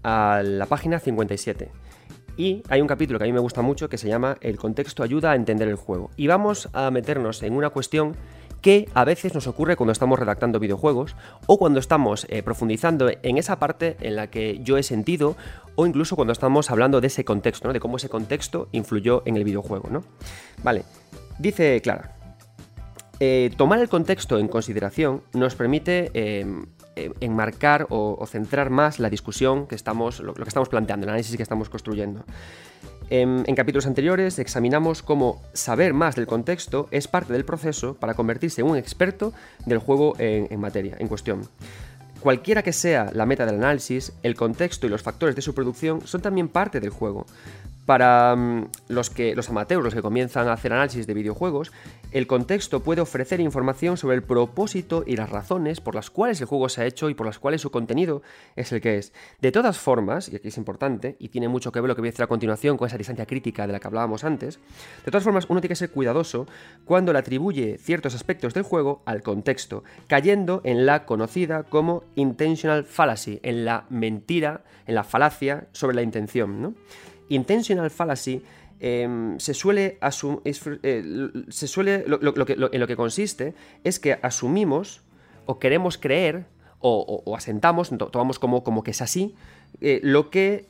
a 0.03 0.41
la 0.43 0.67
página 0.67 0.99
57. 0.99 1.71
Y 2.37 2.63
hay 2.69 2.81
un 2.81 2.87
capítulo 2.87 3.17
que 3.17 3.25
a 3.25 3.27
mí 3.27 3.33
me 3.33 3.39
gusta 3.39 3.61
mucho 3.61 3.87
que 3.87 3.97
se 3.97 4.07
llama 4.07 4.37
El 4.41 4.57
contexto 4.57 5.03
ayuda 5.03 5.31
a 5.31 5.35
entender 5.35 5.67
el 5.67 5.75
juego. 5.75 6.11
Y 6.17 6.27
vamos 6.27 6.69
a 6.73 6.91
meternos 6.91 7.41
en 7.43 7.53
una 7.53 7.69
cuestión 7.69 8.15
que 8.61 8.89
a 8.93 9.05
veces 9.05 9.33
nos 9.33 9.47
ocurre 9.47 9.75
cuando 9.75 9.91
estamos 9.91 10.17
redactando 10.17 10.59
videojuegos 10.59 11.15
o 11.45 11.57
cuando 11.57 11.79
estamos 11.79 12.25
eh, 12.29 12.41
profundizando 12.41 13.09
en 13.21 13.37
esa 13.37 13.59
parte 13.59 13.95
en 14.01 14.15
la 14.15 14.27
que 14.31 14.59
yo 14.63 14.77
he 14.77 14.83
sentido 14.83 15.35
o 15.75 15.85
incluso 15.85 16.15
cuando 16.15 16.31
estamos 16.33 16.71
hablando 16.71 16.99
de 16.99 17.07
ese 17.07 17.23
contexto, 17.23 17.67
¿no? 17.67 17.73
de 17.73 17.79
cómo 17.79 17.97
ese 17.97 18.09
contexto 18.09 18.67
influyó 18.71 19.21
en 19.25 19.37
el 19.37 19.43
videojuego. 19.43 19.89
¿no? 19.89 20.03
Vale, 20.63 20.83
dice 21.37 21.79
Clara, 21.81 22.15
eh, 23.19 23.51
tomar 23.55 23.79
el 23.79 23.87
contexto 23.87 24.39
en 24.39 24.47
consideración 24.47 25.21
nos 25.33 25.55
permite 25.55 26.11
em, 26.13 26.65
enmarcar 26.95 27.87
o, 27.89 28.25
centrar 28.27 28.69
más 28.69 28.99
la 28.99 29.09
discusión 29.09 29.67
que 29.67 29.75
estamos, 29.75 30.19
lo, 30.19 30.33
que 30.33 30.43
estamos 30.43 30.69
planteando, 30.69 31.05
el 31.05 31.09
análisis 31.09 31.35
que 31.35 31.43
estamos 31.43 31.69
construyendo. 31.69 32.23
En, 33.09 33.43
capítulos 33.55 33.85
anteriores 33.85 34.39
examinamos 34.39 35.03
cómo 35.03 35.41
saber 35.53 35.93
más 35.93 36.15
del 36.15 36.25
contexto 36.25 36.87
es 36.91 37.07
parte 37.07 37.33
del 37.33 37.45
proceso 37.45 37.93
para 37.95 38.15
convertirse 38.15 38.61
en 38.61 38.67
un 38.67 38.77
experto 38.77 39.33
del 39.65 39.77
juego 39.77 40.15
en 40.17 40.59
materia, 40.59 40.95
en 40.99 41.07
cuestión. 41.07 41.47
Cualquiera 42.25 42.63
que 42.63 42.73
sea 42.73 43.11
la 43.13 43.27
meta 43.27 43.45
del 43.45 43.57
análisis, 43.57 44.11
el 44.23 44.33
contexto 44.33 44.87
y 44.87 44.89
los 44.89 45.03
factores 45.03 45.35
de 45.35 45.43
su 45.43 45.53
producción 45.53 46.01
son 46.07 46.21
también 46.21 46.47
parte 46.47 46.79
del 46.79 46.89
juego. 46.89 47.27
Para 47.85 48.35
mm, 48.35 48.69
los, 48.87 49.09
que, 49.09 49.35
los 49.35 49.49
amateurs, 49.49 49.93
que 49.93 50.01
comienzan 50.01 50.47
a 50.47 50.53
hacer 50.53 50.73
análisis 50.73 51.05
de 51.05 51.13
videojuegos, 51.13 51.71
el 52.11 52.27
contexto 52.27 52.81
puede 52.81 53.01
ofrecer 53.01 53.39
información 53.39 53.97
sobre 53.97 54.15
el 54.15 54.23
propósito 54.23 55.03
y 55.05 55.15
las 55.15 55.29
razones 55.29 55.81
por 55.81 55.95
las 55.95 56.09
cuales 56.09 56.39
el 56.41 56.47
juego 56.47 56.69
se 56.69 56.81
ha 56.81 56.85
hecho 56.85 57.09
y 57.09 57.13
por 57.13 57.25
las 57.25 57.39
cuales 57.39 57.61
su 57.61 57.71
contenido 57.71 58.21
es 58.55 58.71
el 58.71 58.81
que 58.81 58.97
es. 58.97 59.13
De 59.41 59.51
todas 59.51 59.77
formas, 59.77 60.29
y 60.29 60.35
aquí 60.35 60.47
es 60.47 60.57
importante, 60.57 61.15
y 61.19 61.29
tiene 61.29 61.47
mucho 61.47 61.71
que 61.71 61.81
ver 61.81 61.89
lo 61.89 61.95
que 61.95 62.01
voy 62.01 62.09
a 62.09 62.11
decir 62.11 62.23
a 62.23 62.27
continuación 62.27 62.77
con 62.77 62.87
esa 62.87 62.97
distancia 62.97 63.25
crítica 63.25 63.67
de 63.67 63.73
la 63.73 63.79
que 63.79 63.87
hablábamos 63.87 64.23
antes, 64.23 64.59
de 65.03 65.11
todas 65.11 65.23
formas 65.23 65.45
uno 65.49 65.61
tiene 65.61 65.69
que 65.71 65.75
ser 65.75 65.91
cuidadoso 65.91 66.47
cuando 66.85 67.13
le 67.13 67.19
atribuye 67.19 67.77
ciertos 67.77 68.15
aspectos 68.15 68.53
del 68.53 68.63
juego 68.63 69.01
al 69.05 69.21
contexto, 69.21 69.83
cayendo 70.07 70.61
en 70.63 70.85
la 70.85 71.05
conocida 71.05 71.63
como 71.63 72.03
intentional 72.15 72.85
fallacy, 72.85 73.39
en 73.43 73.65
la 73.65 73.85
mentira, 73.89 74.63
en 74.87 74.95
la 74.95 75.03
falacia 75.03 75.67
sobre 75.71 75.95
la 75.95 76.01
intención, 76.01 76.61
¿no? 76.61 76.73
Intentional 77.29 77.89
fallacy 77.89 78.41
em, 78.79 79.39
se 79.39 79.53
suele, 79.53 79.97
eh, 80.43 81.29
se 81.49 81.67
suele 81.67 82.05
lo, 82.07 82.19
en 82.71 82.79
lo 82.79 82.87
que 82.87 82.95
consiste 82.95 83.53
es 83.83 83.99
que 83.99 84.19
asumimos 84.21 85.01
o 85.45 85.59
queremos 85.59 85.97
creer 85.97 86.45
o, 86.87 87.35
asentamos, 87.35 87.89
tomamos 88.11 88.37
como, 88.37 88.63
como 88.63 88.83
que 88.83 88.91
es 88.91 89.01
así, 89.01 89.35
eh, 89.81 89.99
lo 90.03 90.29
que 90.29 90.65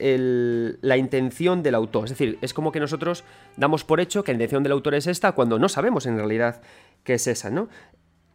la 0.81 0.97
intención 0.97 1.61
del 1.61 1.75
autor. 1.75 2.05
Es 2.05 2.11
decir, 2.11 2.37
es 2.41 2.53
como 2.53 2.71
que 2.71 2.79
nosotros 2.79 3.25
damos 3.57 3.83
por 3.83 3.99
hecho 3.99 4.23
que 4.23 4.31
la 4.31 4.35
intención 4.35 4.63
del 4.63 4.71
autor 4.71 4.95
es 4.95 5.07
esta 5.07 5.33
cuando 5.33 5.59
no 5.59 5.67
sabemos 5.67 6.05
en 6.05 6.15
realidad 6.17 6.61
que 7.03 7.15
es 7.15 7.27
esa, 7.27 7.49
¿no? 7.49 7.67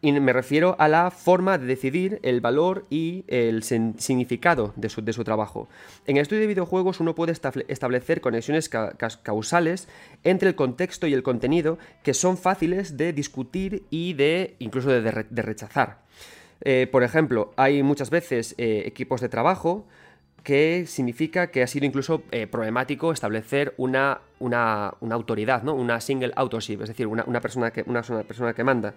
Y 0.03 0.13
me 0.13 0.33
refiero 0.33 0.77
a 0.79 0.89
la 0.89 1.11
forma 1.11 1.59
de 1.59 1.67
decidir 1.67 2.21
el 2.23 2.41
valor 2.41 2.87
y 2.89 3.25
el 3.29 3.63
significado 3.63 4.73
de 4.77 4.89
su, 4.89 5.25
trabajo. 5.25 5.69
En 6.07 6.17
el 6.17 6.23
estudio 6.23 6.41
de 6.41 6.47
videojuegos 6.47 7.01
uno 7.01 7.15
puede 7.15 7.33
establecer 7.33 8.23
conexiones 8.23 8.71
causales 8.71 9.89
entre 10.25 10.49
el 10.49 10.55
contexto 10.55 11.07
y 11.07 11.13
el 11.13 11.23
contenido 11.23 11.79
que 12.03 12.15
son 12.15 12.39
fáciles 12.39 12.97
de 12.97 13.13
discutir 13.13 13.83
y 13.91 14.15
de 14.15 14.57
incluso 14.59 14.89
de, 14.89 15.11
rechazar. 15.43 15.99
Eh, 16.63 16.89
por 16.91 17.03
ejemplo, 17.03 17.53
hay 17.57 17.83
muchas 17.83 18.09
veces 18.09 18.55
eh, 18.57 18.85
equipos 18.87 19.21
de 19.21 19.29
trabajo 19.29 19.87
que 20.43 20.87
significa 20.87 21.51
que 21.51 21.63
ha 21.63 21.67
sido 21.67 21.85
incluso 21.85 22.23
eh, 22.31 22.47
problemático 22.47 23.13
establecer 23.13 23.75
una, 23.77 24.21
una, 24.39 24.95
autoridad, 25.11 25.63
¿no? 25.63 25.75
una 25.75 26.01
single 26.01 26.33
authorship, 26.37 26.81
es 26.81 26.89
decir, 26.89 27.07
una, 27.07 27.41
persona 27.43 27.71
que, 27.71 27.83
una 27.87 28.03
persona 28.03 28.55
que 28.55 28.65
manda. 28.65 28.95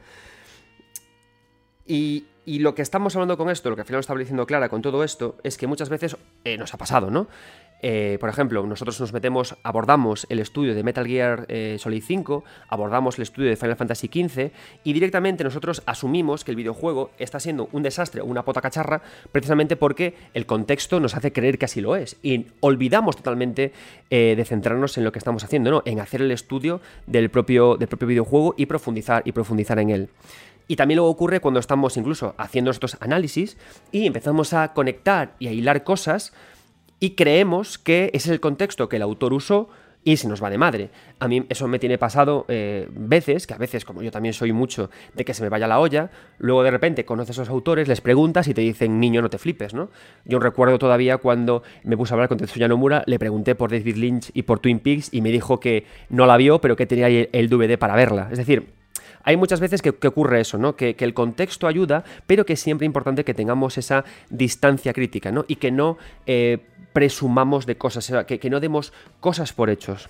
Y, 1.86 2.25
lo 2.45 2.75
que 2.75 2.81
estamos 2.81 3.15
hablando 3.15 3.38
con 3.38 3.49
esto, 3.49 3.69
lo 3.69 3.75
que 3.75 3.81
al 3.81 3.88
final 3.88 4.01
está 4.01 4.13
diciendo 4.15 4.45
Clara 4.45 4.67
con 4.67 4.81
todo 4.81 5.03
esto, 5.03 5.38
es 5.43 5.57
que 5.57 5.65
muchas 5.65 5.88
veces 5.89 6.17
eh, 6.43 6.57
nos 6.57 6.73
ha 6.73 6.77
pasado, 6.77 7.09
¿no? 7.09 7.27
Eh, 7.86 8.17
por 8.19 8.29
ejemplo, 8.29 8.65
nosotros 8.65 8.99
nos 9.01 9.11
metemos, 9.11 9.57
abordamos 9.63 10.25
el 10.29 10.39
estudio 10.39 10.73
de 10.73 10.84
Metal 10.84 11.05
Gear 11.05 11.45
eh, 11.49 11.77
Solid 11.79 12.01
5, 12.01 12.43
abordamos 12.69 13.17
el 13.17 13.23
estudio 13.23 13.49
de 13.49 13.57
Final 13.57 13.75
Fantasy 13.75 14.07
XV 14.07 14.51
y 14.86 14.93
directamente 14.93 15.43
nosotros 15.43 15.84
asumimos 15.86 16.45
que 16.45 16.51
el 16.51 16.57
videojuego 16.57 17.11
está 17.17 17.41
siendo 17.41 17.67
un 17.73 17.84
desastre 17.84 18.21
o 18.21 18.25
una 18.25 18.45
pota 18.45 18.61
cacharra 18.61 19.01
precisamente 19.34 19.75
porque 19.75 20.15
el 20.34 20.45
contexto 20.45 21.01
nos 21.01 21.15
hace 21.15 21.34
creer 21.34 21.57
que 21.57 21.65
así 21.65 21.81
lo 21.81 21.97
es 21.97 22.15
y 22.23 22.47
olvidamos 22.61 23.17
totalmente 23.17 23.73
de 24.09 24.45
centrarnos 24.45 24.97
en 24.97 25.03
lo 25.03 25.11
que 25.11 25.19
estamos 25.19 25.43
haciendo, 25.43 25.69
¿no? 25.69 25.84
En 25.86 25.99
hacer 25.99 26.21
el 26.21 26.31
estudio 26.31 26.79
del 27.05 27.29
propio, 27.29 27.75
del 27.75 27.89
propio 27.89 28.07
videojuego 28.07 28.55
y 28.57 28.65
profundizar, 28.65 29.23
y 29.25 29.34
profundizar 29.34 29.79
en 29.79 29.89
él. 29.89 30.09
Y 30.68 30.76
también 30.76 30.97
luego 30.97 31.11
ocurre 31.11 31.39
cuando 31.39 31.59
estamos 31.59 31.97
incluso 31.97 32.36
haciendo 32.38 32.72
estos 32.72 32.97
análisis 32.99 33.57
y 33.91 34.07
empezamos 34.07 34.53
a 34.53 34.74
conectar 34.74 35.36
y 35.39 35.47
a 35.47 35.51
hilar 35.51 35.84
cosas 35.84 36.34
y 36.99 37.11
creemos 37.11 37.78
que 37.78 38.05
ese 38.14 38.30
es 38.30 38.34
el 38.34 38.39
contexto 38.39 38.88
que 38.88 38.95
el 38.95 39.01
autor 39.01 39.34
usó 39.34 39.70
y 40.03 40.18
se 40.18 40.28
nos 40.28 40.43
va 40.43 40.49
de 40.49 40.57
madre. 40.57 40.89
A 41.20 41.28
mí 41.28 41.45
eso 41.49 41.68
me 41.68 41.80
tiene 41.80 41.97
pasado 41.97 42.45
eh, 42.47 42.88
veces, 42.91 43.47
que 43.47 43.53
a 43.53 43.57
veces, 43.57 43.86
como 43.86 44.01
yo 44.01 44.11
también 44.11 44.34
soy 44.34 44.51
mucho 44.51 44.89
de 45.14 45.26
que 45.26 45.34
se 45.34 45.43
me 45.43 45.49
vaya 45.49 45.68
la 45.68 45.80
olla, 45.80 46.11
luego 46.38 46.64
de 46.64 46.72
repente 46.72 47.05
conoces 47.05 47.39
a 47.39 47.41
esos 47.43 47.49
autores, 47.49 47.88
les 47.88 48.01
preguntas 48.01 48.47
y 48.47 48.53
te 48.53 48.61
dicen, 48.61 48.99
niño, 48.99 49.22
no 49.22 49.30
te 49.30 49.38
flipes, 49.38 49.74
¿no? 49.74 49.89
Yo 50.26 50.39
recuerdo 50.39 50.78
todavía 50.78 51.18
cuando 51.18 51.64
me 51.84 51.97
puse 51.97 52.14
a 52.14 52.16
hablar 52.16 52.30
con 52.30 52.38
Tetsuya 52.38 52.68
Nomura, 52.68 53.03
le 53.05 53.20
pregunté 53.20 53.55
por 53.55 53.72
David 53.72 53.95
Lynch 53.95 54.32
y 54.34 54.43
por 54.43 54.59
Twin 54.59 54.80
Peaks 54.80 55.09
y 55.14 55.22
me 55.22 55.32
dijo 55.32 55.59
que 55.59 55.86
no 56.09 56.26
la 56.26 56.38
vio, 56.38 56.59
pero 56.59 56.76
que 56.76 56.86
tenía 56.86 57.07
el 57.07 57.49
DVD 57.49 57.78
para 57.78 57.95
verla. 57.95 58.30
Es 58.32 58.38
decir, 58.38 58.82
hay 59.24 59.38
muchas 59.38 59.59
veces 59.59 59.82
que, 59.82 60.07
ocurre 60.07 60.41
eso, 60.41 60.57
¿no? 60.57 60.76
Que, 60.76 60.95
el 60.99 61.13
contexto 61.13 61.67
ayuda, 61.67 62.03
pero 62.28 62.45
que 62.45 62.53
es 62.53 62.59
siempre 62.59 62.86
importante 62.86 63.24
que 63.24 63.34
tengamos 63.34 63.78
esa 63.78 64.05
distancia 64.30 64.93
crítica, 64.93 65.32
¿no? 65.32 65.45
Y 65.47 65.55
que 65.57 65.71
no 65.71 65.97
eh, 66.26 66.59
presumamos 66.93 67.65
de 67.65 67.78
cosas, 67.78 68.11
que, 68.28 68.39
que 68.39 68.49
no 68.49 68.59
demos 68.59 68.93
cosas 69.19 69.53
por 69.53 69.69
hechos. 69.69 70.09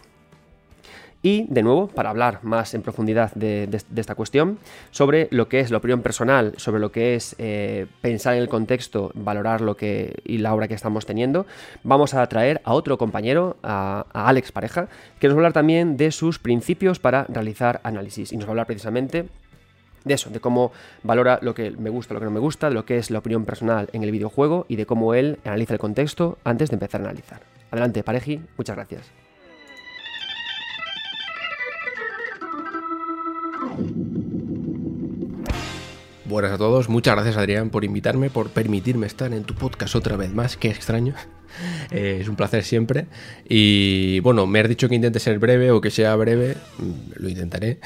Y, 1.23 1.45
de 1.49 1.63
nuevo, 1.63 1.87
para 1.87 2.09
hablar 2.09 2.39
más 2.43 2.73
en 2.73 2.81
profundidad 2.81 3.33
de, 3.33 3.69
esta 3.95 4.13
cuestión, 4.13 4.59
sobre 4.91 5.29
lo 5.31 5.47
que 5.47 5.61
es 5.61 5.71
la 5.71 5.77
opinión 5.77 6.01
personal, 6.01 6.53
sobre 6.57 6.81
lo 6.81 6.91
que 6.91 7.15
es 7.15 7.35
eh, 7.39 7.87
pensar 8.01 8.35
en 8.35 8.41
el 8.41 8.49
contexto, 8.49 9.11
valorar 9.15 9.61
lo 9.61 9.77
que 9.77 10.21
y 10.25 10.39
la 10.39 10.53
obra 10.53 10.67
que 10.67 10.73
estamos 10.73 11.05
teniendo, 11.05 11.45
vamos 11.83 12.13
a 12.13 12.27
traer 12.27 12.61
a 12.65 12.73
otro 12.73 12.97
compañero, 12.97 13.55
a, 13.63 14.05
a 14.11 14.27
Alex 14.27 14.51
Pareja, 14.51 14.89
que 15.19 15.27
nos 15.27 15.35
va 15.35 15.37
a 15.37 15.41
hablar 15.41 15.53
también 15.53 15.95
de 15.95 16.11
sus 16.11 16.39
principios 16.39 16.99
para 16.99 17.23
realizar 17.23 17.79
análisis. 17.83 18.33
Y 18.33 18.35
nos 18.35 18.45
va 18.45 18.49
a 18.49 18.51
hablar 18.51 18.67
precisamente 18.67 19.29
de 20.03 20.13
eso, 20.13 20.29
de 20.29 20.39
cómo 20.39 20.73
valora 21.03 21.39
lo 21.41 21.53
que 21.53 21.71
me 21.71 21.89
gusta, 21.89 22.13
lo 22.13 22.19
que 22.19 22.25
no 22.25 22.31
me 22.31 22.41
gusta, 22.41 22.67
de 22.67 22.75
lo 22.75 22.85
que 22.85 22.97
es 22.97 23.11
la 23.11 23.19
opinión 23.19 23.45
personal 23.45 23.89
en 23.93 24.03
el 24.03 24.11
videojuego 24.11 24.65
y 24.67 24.75
de 24.75 24.85
cómo 24.85 25.13
él 25.13 25.39
analiza 25.45 25.73
el 25.73 25.79
contexto 25.79 26.37
antes 26.43 26.69
de 26.69 26.75
empezar 26.75 27.01
a 27.01 27.05
analizar. 27.05 27.41
Adelante, 27.71 28.03
Pareji, 28.03 28.41
muchas 28.57 28.75
gracias. 28.75 29.22
Buenas 36.25 36.51
a 36.51 36.57
todos, 36.57 36.89
muchas 36.89 37.15
gracias 37.15 37.37
Adrián 37.37 37.69
por 37.69 37.83
invitarme, 37.83 38.29
por 38.29 38.49
permitirme 38.49 39.07
estar 39.07 39.33
en 39.33 39.43
tu 39.43 39.55
podcast 39.55 39.95
otra 39.95 40.15
vez 40.15 40.33
más, 40.33 40.57
qué 40.57 40.69
extraño. 40.69 41.13
Eh, 41.91 42.17
es 42.19 42.27
un 42.27 42.35
placer 42.35 42.63
siempre. 42.63 43.05
Y 43.47 44.19
bueno, 44.21 44.47
me 44.47 44.59
has 44.59 44.67
dicho 44.67 44.89
que 44.89 44.95
intente 44.95 45.19
ser 45.19 45.37
breve 45.37 45.69
o 45.69 45.81
que 45.81 45.91
sea 45.91 46.15
breve, 46.15 46.55
mm, 46.79 47.11
lo 47.21 47.29
intentaré. 47.29 47.77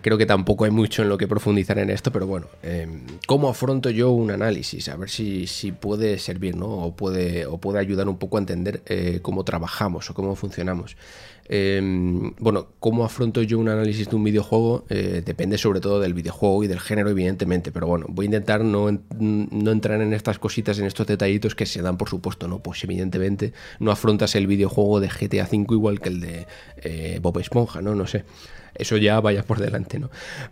Creo 0.00 0.18
que 0.18 0.26
tampoco 0.26 0.64
hay 0.64 0.70
mucho 0.70 1.02
en 1.02 1.08
lo 1.08 1.18
que 1.18 1.28
profundizar 1.28 1.78
en 1.78 1.90
esto, 1.90 2.12
pero 2.12 2.26
bueno, 2.26 2.46
em, 2.62 3.02
¿cómo 3.26 3.48
afronto 3.48 3.90
yo 3.90 4.10
un 4.10 4.30
análisis? 4.30 4.88
A 4.88 4.96
ver 4.96 5.10
si, 5.10 5.46
si 5.46 5.72
puede 5.72 6.18
servir, 6.18 6.56
¿no? 6.56 6.66
O 6.66 6.96
puede, 6.96 7.46
o 7.46 7.58
puede 7.58 7.78
ayudar 7.78 8.08
un 8.08 8.18
poco 8.18 8.36
a 8.36 8.40
entender 8.40 8.82
eh, 8.86 9.20
cómo 9.22 9.44
trabajamos 9.44 10.10
o 10.10 10.14
cómo 10.14 10.34
funcionamos. 10.36 10.96
Em, 11.48 12.34
bueno, 12.38 12.68
¿cómo 12.78 13.04
afronto 13.04 13.42
yo 13.42 13.58
un 13.58 13.68
análisis 13.68 14.08
de 14.08 14.16
un 14.16 14.24
videojuego? 14.24 14.84
Eh, 14.88 15.22
depende 15.24 15.58
sobre 15.58 15.80
todo 15.80 16.00
del 16.00 16.14
videojuego 16.14 16.64
y 16.64 16.66
del 16.66 16.80
género, 16.80 17.10
evidentemente, 17.10 17.72
pero 17.72 17.86
bueno, 17.86 18.06
voy 18.08 18.24
a 18.24 18.28
intentar 18.28 18.64
no, 18.64 18.90
no, 19.18 19.70
entrar 19.70 20.00
en 20.00 20.12
estas 20.12 20.38
cositas, 20.38 20.78
en 20.78 20.86
estos 20.86 21.06
detallitos 21.06 21.54
que 21.54 21.66
se 21.66 21.82
dan, 21.82 21.98
por 21.98 22.08
supuesto, 22.08 22.48
¿no? 22.48 22.60
Pues 22.60 22.82
evidentemente 22.84 23.52
no 23.80 23.90
afrontas 23.90 24.34
el 24.34 24.46
videojuego 24.46 25.00
de 25.00 25.08
GTA 25.08 25.48
V 25.50 25.66
igual 25.74 26.00
que 26.00 26.08
el 26.08 26.20
de 26.20 26.46
eh, 26.76 27.18
Bob 27.20 27.38
Esponja, 27.38 27.82
¿no? 27.82 27.94
No 27.94 28.06
sé 28.06 28.24
eso 28.74 28.96
ya 28.96 29.20
vaya 29.20 29.42
por 29.42 29.58
delante, 29.58 29.98
¿no? 29.98 30.10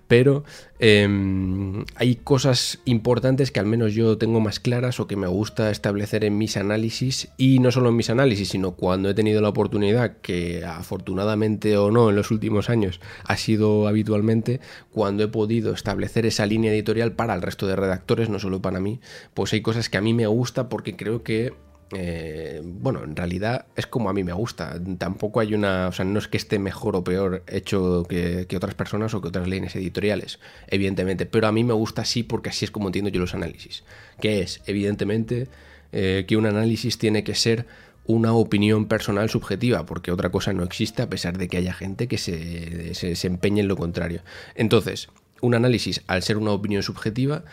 Pero 0.08 0.44
em, 0.78 1.84
hay 1.96 2.16
cosas 2.16 2.80
importantes 2.84 3.50
que 3.50 3.60
al 3.60 3.66
menos 3.66 3.94
yo 3.94 4.18
tengo 4.18 4.40
más 4.40 4.60
claras 4.60 5.00
o 5.00 5.06
que 5.06 5.16
me 5.16 5.26
gusta 5.26 5.70
establecer 5.70 6.24
en 6.24 6.38
mis 6.38 6.56
análisis 6.56 7.28
y 7.36 7.58
no 7.58 7.70
solo 7.70 7.90
en 7.90 7.96
mis 7.96 8.10
análisis, 8.10 8.48
sino 8.48 8.72
cuando 8.72 9.10
he 9.10 9.14
tenido 9.14 9.40
la 9.40 9.48
oportunidad, 9.48 10.18
que 10.22 10.64
afortunadamente 10.64 11.76
o 11.76 11.90
no 11.90 12.10
en 12.10 12.16
los 12.16 12.30
últimos 12.30 12.70
años 12.70 13.00
ha 13.24 13.36
sido 13.36 13.88
habitualmente, 13.88 14.60
cuando 14.90 15.22
he 15.22 15.28
podido 15.28 15.72
establecer 15.72 16.26
esa 16.26 16.46
línea 16.46 16.72
editorial 16.72 17.12
para 17.12 17.34
el 17.34 17.42
resto 17.42 17.66
de 17.66 17.76
redactores, 17.76 18.28
no 18.28 18.38
solo 18.38 18.60
para 18.60 18.80
mí, 18.80 19.00
pues 19.34 19.52
hay 19.52 19.62
cosas 19.62 19.88
que 19.88 19.98
a 19.98 20.02
mí 20.02 20.14
me 20.14 20.26
gusta 20.26 20.68
porque 20.68 20.96
creo 20.96 21.22
que 21.22 21.52
eh, 21.93 22.61
bueno, 22.62 23.03
en 23.03 23.16
realidad 23.16 23.66
es 23.74 23.86
como 23.86 24.11
a 24.11 24.12
mí 24.12 24.22
me 24.22 24.32
gusta. 24.32 24.80
Tampoco 24.99 25.41
hay 25.41 25.55
una. 25.55 25.88
O 25.88 25.93
sea, 25.93 26.05
no 26.05 26.18
es 26.18 26.28
que 26.28 26.36
esté 26.36 26.59
mejor 26.59 26.97
o 26.97 27.05
peor 27.05 27.43
hecho 27.49 28.05
que, 28.09 28.47
otras 28.57 28.74
personas 28.74 29.14
o 29.14 29.20
que 29.20 29.28
otras 29.28 29.49
líneas 29.49 29.74
editoriales, 29.74 30.38
evidentemente. 30.68 31.26
Pero 31.26 31.47
a 31.47 31.53
mí 31.53 31.64
me 31.64 31.72
gusta 31.72 32.03
así 32.03 32.22
porque 32.22 32.51
así 32.51 32.64
es 32.64 32.70
como 32.70 32.88
entiendo 32.88 33.11
yo 33.11 33.20
los 33.20 33.34
análisis. 33.34 33.84
Que 34.20 34.41
es, 34.41 34.62
evidentemente, 34.66 35.49
eh, 35.93 36.24
que 36.28 36.36
un 36.36 36.47
análisis 36.47 36.99
tiene 36.99 37.24
que 37.24 37.34
ser 37.34 37.66
una 38.07 38.32
opinión 38.32 38.86
personal 38.86 39.28
subjetiva, 39.28 39.86
porque 39.86 40.11
otra 40.11 40.30
cosa 40.30 40.53
no 40.53 40.64
existe 40.64 41.03
a 41.03 41.09
pesar 41.09 41.38
de 41.38 41.49
que 41.49 41.59
haya 41.59 41.72
gente 41.72 42.09
que 42.09 42.18
se, 42.18 42.95
se, 42.95 43.26
empeñe 43.26 43.61
en 43.61 43.68
lo 43.68 43.76
contrario. 43.76 44.22
Entonces, 44.55 45.11
un 45.41 45.55
análisis, 45.55 46.03
al 46.07 46.22
ser 46.22 46.36
una 46.36 46.51
opinión 46.51 46.82
subjetiva, 46.82 47.45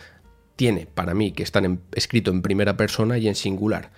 tiene 0.56 0.86
para 0.92 1.14
mí 1.14 1.30
que 1.30 1.44
estar 1.44 1.62
escrito 1.92 2.32
en 2.32 2.42
primera 2.42 2.76
persona 2.76 3.18
y 3.18 3.28
en 3.28 3.36
singular. 3.36 3.90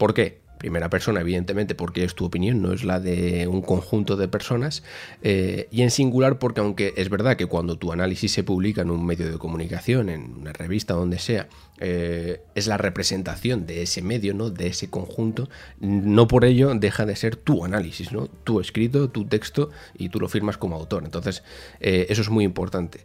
¿Por 0.00 0.14
qué? 0.14 0.40
Primera 0.56 0.88
persona, 0.88 1.20
evidentemente, 1.20 1.74
porque 1.74 2.04
es 2.04 2.14
tu 2.14 2.24
opinión, 2.24 2.62
no 2.62 2.72
es 2.72 2.84
la 2.84 3.00
de 3.00 3.46
un 3.46 3.60
conjunto 3.60 4.16
de 4.16 4.28
personas. 4.28 4.82
Eh, 5.20 5.68
y 5.70 5.82
en 5.82 5.90
singular, 5.90 6.38
porque 6.38 6.60
aunque 6.60 6.94
es 6.96 7.10
verdad 7.10 7.36
que 7.36 7.44
cuando 7.44 7.76
tu 7.76 7.92
análisis 7.92 8.32
se 8.32 8.42
publica 8.42 8.80
en 8.80 8.90
un 8.90 9.04
medio 9.04 9.30
de 9.30 9.36
comunicación, 9.36 10.08
en 10.08 10.36
una 10.40 10.54
revista, 10.54 10.94
donde 10.94 11.18
sea, 11.18 11.48
eh, 11.80 12.40
es 12.54 12.66
la 12.66 12.78
representación 12.78 13.66
de 13.66 13.82
ese 13.82 14.00
medio, 14.00 14.32
¿no? 14.32 14.48
De 14.48 14.68
ese 14.68 14.88
conjunto, 14.88 15.50
no 15.80 16.26
por 16.26 16.46
ello 16.46 16.74
deja 16.74 17.04
de 17.04 17.14
ser 17.14 17.36
tu 17.36 17.62
análisis, 17.66 18.10
¿no? 18.10 18.28
Tu 18.28 18.58
escrito, 18.58 19.10
tu 19.10 19.26
texto, 19.26 19.68
y 19.98 20.08
tú 20.08 20.18
lo 20.18 20.28
firmas 20.28 20.56
como 20.56 20.76
autor. 20.76 21.04
Entonces, 21.04 21.42
eh, 21.80 22.06
eso 22.08 22.22
es 22.22 22.30
muy 22.30 22.44
importante. 22.44 23.00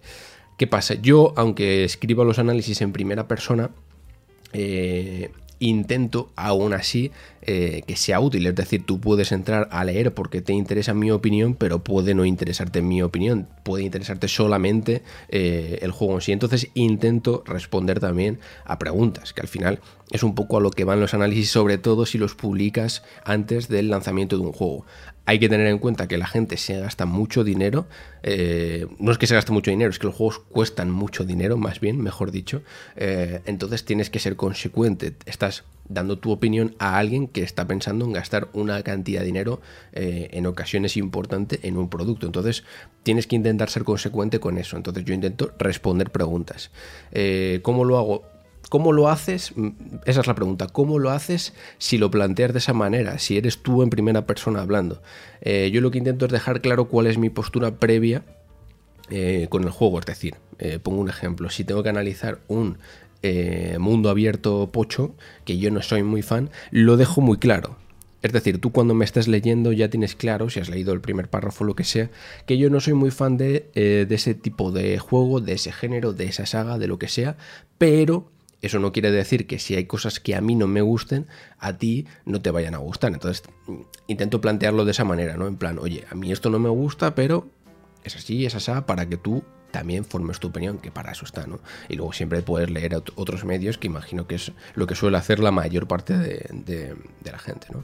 ¿Qué 0.58 0.66
pasa? 0.66 0.94
Yo, 0.94 1.34
aunque 1.36 1.84
escriba 1.84 2.24
los 2.24 2.40
análisis 2.40 2.80
en 2.80 2.94
primera 2.94 3.28
persona, 3.28 3.72
intento 5.60 6.32
aún 6.36 6.74
así 6.74 7.12
eh, 7.42 7.84
que 7.88 7.96
sea 7.96 8.20
útil. 8.20 8.46
Es 8.48 8.56
decir, 8.56 8.86
tú 8.86 9.00
puedes 9.00 9.32
entrar 9.32 9.68
a 9.72 9.84
leer 9.84 10.14
porque 10.14 10.42
te 10.42 10.54
interesa 10.54 10.94
mi 10.94 11.12
opinión, 11.12 11.56
pero 11.56 11.84
puede 11.84 12.16
no 12.16 12.26
interesarte 12.26 12.82
mi 12.82 13.02
opinión. 13.02 13.48
Puede 13.64 13.84
interesarte 13.84 14.28
solamente 14.28 15.04
eh, 15.30 15.80
el 15.82 15.92
juego 15.92 16.16
en 16.16 16.22
sí. 16.22 16.32
Entonces 16.32 16.70
intento 16.74 17.44
responder 17.46 18.00
también 18.00 18.40
a 18.66 18.80
preguntas, 18.80 19.34
que 19.34 19.42
al 19.42 19.48
final 19.48 19.80
es 20.12 20.24
un 20.24 20.36
poco 20.36 20.58
a 20.58 20.62
lo 20.62 20.72
que 20.72 20.84
van 20.84 21.00
los 21.00 21.14
análisis, 21.14 21.50
sobre 21.50 21.78
todo 21.78 22.06
si 22.06 22.18
los 22.18 22.36
publicas 22.36 23.04
antes 23.24 23.68
del 23.68 23.90
lanzamiento 23.90 24.38
de 24.38 24.44
un 24.44 24.52
juego 24.52 24.86
hay 25.26 25.40
que 25.40 25.50
tener 25.50 25.68
en 25.68 25.80
cuenta 25.80 26.08
que 26.08 26.18
la 26.18 26.28
gente 26.28 26.58
se 26.58 26.80
gasta 26.80 27.06
mucho 27.06 27.44
dinero. 27.44 27.88
Eh, 28.24 28.88
no 29.00 29.12
es 29.12 29.18
que 29.18 29.28
se 29.28 29.36
gaste 29.36 29.52
mucho 29.52 29.72
dinero, 29.72 29.90
es 29.90 30.00
que 30.00 30.08
los 30.08 30.16
juegos 30.16 30.40
cuestan 30.40 30.92
mucho 30.92 31.26
dinero, 31.26 31.58
más 31.58 31.80
bien, 31.80 32.02
mejor 32.02 32.32
dicho. 32.32 32.62
Eh, 32.96 33.42
entonces 33.46 33.84
tienes 33.86 34.10
que 34.10 34.20
ser 34.20 34.36
consecuente. 34.36 35.16
Estás 35.26 35.64
dando 35.88 36.20
tu 36.20 36.32
opinión 36.32 36.76
a 36.80 36.98
alguien 36.98 37.28
que 37.28 37.44
está 37.44 37.68
pensando 37.68 38.06
en 38.06 38.14
gastar 38.14 38.50
una 38.54 38.82
cantidad 38.84 39.22
de 39.22 39.26
dinero 39.26 39.62
eh, 39.94 40.30
en 40.32 40.46
ocasiones 40.46 40.96
importante 40.96 41.60
en 41.64 41.78
un 41.78 41.90
producto. 41.90 42.28
Entonces 42.28 42.64
tienes 43.04 43.26
que 43.26 43.36
intentar 43.36 43.70
ser 43.70 43.84
consecuente 43.84 44.40
con 44.40 44.58
eso. 44.60 44.78
Entonces 44.78 45.06
yo 45.06 45.14
intento 45.14 45.54
responder 45.58 46.12
preguntas. 46.12 46.72
¿Cómo 47.64 47.84
lo 47.84 47.98
hago? 47.98 48.35
¿Cómo 48.70 48.94
lo 48.94 49.10
haces? 49.10 49.54
Mm, 49.56 49.70
esa 50.06 50.22
es 50.22 50.28
la 50.28 50.36
pregunta. 50.36 50.68
¿Cómo 50.68 51.00
lo 51.00 51.12
haces 51.12 51.54
si 51.78 51.98
lo 51.98 52.12
planteas 52.12 52.54
de 52.54 52.60
esa 52.60 52.74
manera? 52.74 53.20
Si 53.20 53.38
eres 53.38 53.60
tú 53.60 53.84
en 53.84 53.90
primera 53.90 54.26
persona 54.26 54.62
hablando. 54.62 55.02
Eh, 55.42 55.70
yo 55.72 55.82
lo 55.82 55.92
que 55.92 56.00
intento 56.00 56.26
es 56.26 56.32
dejar 56.32 56.62
claro 56.62 56.86
cuál 56.86 57.08
es 57.08 57.18
mi 57.18 57.30
postura 57.30 57.76
previa 57.76 58.24
eh, 59.10 59.48
con 59.50 59.64
el 59.64 59.70
juego. 59.70 60.00
Es 60.00 60.06
decir, 60.06 60.36
eh, 60.60 60.80
pongo 60.82 61.02
un 61.02 61.10
ejemplo. 61.10 61.50
Si 61.50 61.64
tengo 61.64 61.84
que 61.84 61.90
analizar 61.90 62.40
un 62.48 62.78
mundo 63.80 64.12
abierto 64.12 64.70
pocho, 64.72 65.16
que 65.46 65.58
yo 65.58 65.72
no 65.72 65.82
soy 65.82 66.04
muy 66.04 66.22
fan, 66.22 66.52
lo 66.70 66.96
dejo 66.96 67.22
muy 67.22 67.38
claro. 67.38 67.76
Es 68.22 68.32
decir, 68.34 68.62
tú 68.62 68.72
cuando 68.72 68.94
me 68.94 69.04
estés 69.04 69.28
leyendo 69.28 69.72
ya 69.72 69.90
tienes 69.90 70.16
claro, 70.16 70.52
si 70.52 70.60
has 70.60 70.70
leído 70.70 70.94
el 70.94 71.02
primer 71.02 71.28
párrafo 71.28 71.64
o 71.64 71.68
lo 71.68 71.76
que 71.76 71.86
sea, 71.86 72.12
que 72.46 72.60
yo 72.60 72.70
no 72.70 72.80
soy 72.80 72.94
muy 72.94 73.10
fan 73.10 73.36
de, 73.38 73.72
de 73.74 74.14
ese 74.14 74.36
tipo 74.36 74.72
de 74.72 75.00
juego, 75.00 75.42
de 75.42 75.54
ese 75.54 75.72
género, 75.72 76.14
de 76.14 76.26
esa 76.26 76.46
saga, 76.46 76.78
de 76.78 76.86
lo 76.86 77.00
que 77.00 77.08
sea, 77.08 77.36
pero 77.80 78.30
eso 78.62 78.80
no 78.80 78.92
quiere 78.92 79.12
decir 79.12 79.48
que 79.48 79.60
si 79.60 79.76
hay 79.76 79.86
cosas 79.86 80.20
que 80.20 80.36
a 80.36 80.42
mí 80.42 80.56
no 80.56 80.68
me 80.68 80.82
gusten, 80.82 81.28
a 81.60 81.78
ti 81.78 82.08
no 82.26 82.42
te 82.42 82.52
vayan 82.52 82.76
a 82.76 82.80
gustar. 82.80 83.14
Entonces, 83.14 83.44
intento 84.08 84.42
plantearlo 84.42 84.86
de 84.86 84.92
esa 84.92 85.04
manera, 85.04 85.38
¿no? 85.38 85.48
En 85.48 85.58
plan, 85.58 85.80
oye, 85.80 86.06
a 86.10 86.16
mí 86.16 86.32
esto 86.32 86.50
no 86.50 86.60
me 86.60 86.70
gusta, 86.70 87.16
pero 87.16 87.50
es 88.04 88.16
así, 88.16 88.46
es 88.46 88.56
así, 88.56 88.72
para 88.86 89.08
que 89.08 89.18
tú 89.18 89.44
también 89.72 90.06
formes 90.06 90.40
tu 90.40 90.48
opinión, 90.48 90.78
que 90.78 90.90
para 90.90 91.12
eso 91.12 91.26
está, 91.26 91.48
¿no? 91.48 91.60
Y 91.90 91.96
luego 91.96 92.14
siempre 92.14 92.42
puedes 92.42 92.70
leer 92.70 92.96
otros 93.16 93.44
medios, 93.44 93.78
que 93.78 93.88
imagino 93.88 94.26
que 94.26 94.36
es 94.36 94.54
lo 94.74 94.88
que 94.88 94.96
suele 94.96 95.18
hacer 95.18 95.40
la 95.40 95.52
mayor 95.52 95.86
parte 95.86 96.18
de, 96.18 96.96
la 97.24 97.40
gente, 97.40 97.68
¿no? 97.74 97.84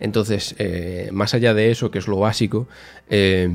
Entonces, 0.00 0.56
eh, 0.58 1.10
más 1.12 1.32
allá 1.34 1.54
de 1.54 1.70
eso, 1.70 1.92
que 1.92 2.00
es 2.00 2.08
lo 2.08 2.18
básico, 2.18 2.66
eh, 3.08 3.48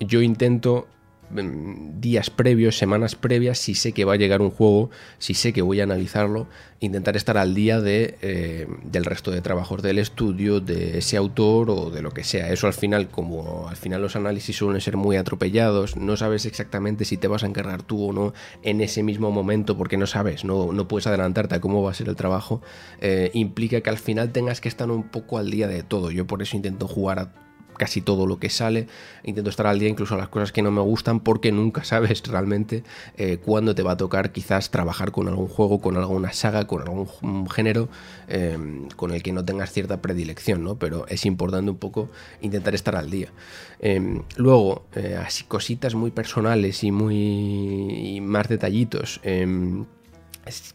yo 0.00 0.20
intento 0.20 0.86
mm, 0.86 0.97
días 1.30 2.30
previos, 2.30 2.78
semanas 2.78 3.14
previas, 3.14 3.58
si 3.58 3.74
sé 3.74 3.92
que 3.92 4.04
va 4.04 4.14
a 4.14 4.16
llegar 4.16 4.40
un 4.40 4.50
juego, 4.50 4.90
si 5.18 5.34
sé 5.34 5.52
que 5.52 5.62
voy 5.62 5.80
a 5.80 5.84
analizarlo, 5.84 6.46
intentar 6.80 7.16
estar 7.16 7.36
al 7.36 7.54
día 7.54 7.80
de, 7.80 8.16
eh, 8.22 8.66
del 8.84 9.04
resto 9.04 9.30
de 9.30 9.40
trabajos 9.40 9.82
del 9.82 9.98
estudio, 9.98 10.60
de 10.60 10.98
ese 10.98 11.16
autor 11.16 11.70
o 11.70 11.90
de 11.90 12.02
lo 12.02 12.10
que 12.12 12.24
sea. 12.24 12.50
Eso 12.52 12.66
al 12.66 12.72
final, 12.72 13.08
como 13.08 13.68
al 13.68 13.76
final 13.76 14.00
los 14.00 14.16
análisis 14.16 14.56
suelen 14.56 14.80
ser 14.80 14.96
muy 14.96 15.16
atropellados, 15.16 15.96
no 15.96 16.16
sabes 16.16 16.46
exactamente 16.46 17.04
si 17.04 17.16
te 17.16 17.28
vas 17.28 17.42
a 17.42 17.46
encargar 17.46 17.82
tú 17.82 18.08
o 18.08 18.12
no 18.12 18.32
en 18.62 18.80
ese 18.80 19.02
mismo 19.02 19.30
momento 19.30 19.76
porque 19.76 19.96
no 19.96 20.06
sabes, 20.06 20.44
no, 20.44 20.72
no 20.72 20.88
puedes 20.88 21.06
adelantarte 21.06 21.56
a 21.56 21.60
cómo 21.60 21.82
va 21.82 21.90
a 21.90 21.94
ser 21.94 22.08
el 22.08 22.16
trabajo, 22.16 22.62
eh, 23.00 23.30
implica 23.34 23.80
que 23.80 23.90
al 23.90 23.98
final 23.98 24.32
tengas 24.32 24.60
que 24.60 24.68
estar 24.68 24.90
un 24.90 25.04
poco 25.04 25.38
al 25.38 25.50
día 25.50 25.68
de 25.68 25.82
todo. 25.82 26.10
Yo 26.10 26.26
por 26.26 26.42
eso 26.42 26.56
intento 26.56 26.88
jugar 26.88 27.18
a 27.18 27.47
casi 27.78 28.02
todo 28.02 28.26
lo 28.26 28.38
que 28.38 28.50
sale. 28.50 28.86
Intento 29.24 29.48
estar 29.48 29.66
al 29.66 29.78
día 29.78 29.88
incluso 29.88 30.16
las 30.16 30.28
cosas 30.28 30.52
que 30.52 30.60
no 30.60 30.70
me 30.70 30.82
gustan 30.82 31.20
porque 31.20 31.50
nunca 31.52 31.84
sabes 31.84 32.22
realmente 32.26 32.82
eh, 33.16 33.38
cuándo 33.42 33.74
te 33.74 33.82
va 33.82 33.92
a 33.92 33.96
tocar 33.96 34.32
quizás 34.32 34.70
trabajar 34.70 35.12
con 35.12 35.28
algún 35.28 35.48
juego, 35.48 35.80
con 35.80 35.96
alguna 35.96 36.32
saga, 36.34 36.66
con 36.66 36.82
algún 36.82 37.48
género 37.48 37.88
em, 38.28 38.88
con 38.90 39.12
el 39.12 39.22
que 39.22 39.32
no 39.32 39.44
tengas 39.44 39.72
cierta 39.72 40.02
predilección, 40.02 40.62
¿no? 40.62 40.76
Pero 40.76 41.06
es 41.08 41.24
importante 41.24 41.70
un 41.70 41.78
poco 41.78 42.10
intentar 42.42 42.74
estar 42.74 42.96
al 42.96 43.10
día. 43.10 43.32
Em, 43.80 44.22
luego, 44.36 44.84
eh, 44.94 45.18
así 45.24 45.44
cositas 45.44 45.94
muy 45.94 46.10
personales 46.10 46.84
y 46.84 46.90
muy 46.92 48.16
y 48.16 48.20
más 48.20 48.48
detallitos. 48.48 49.20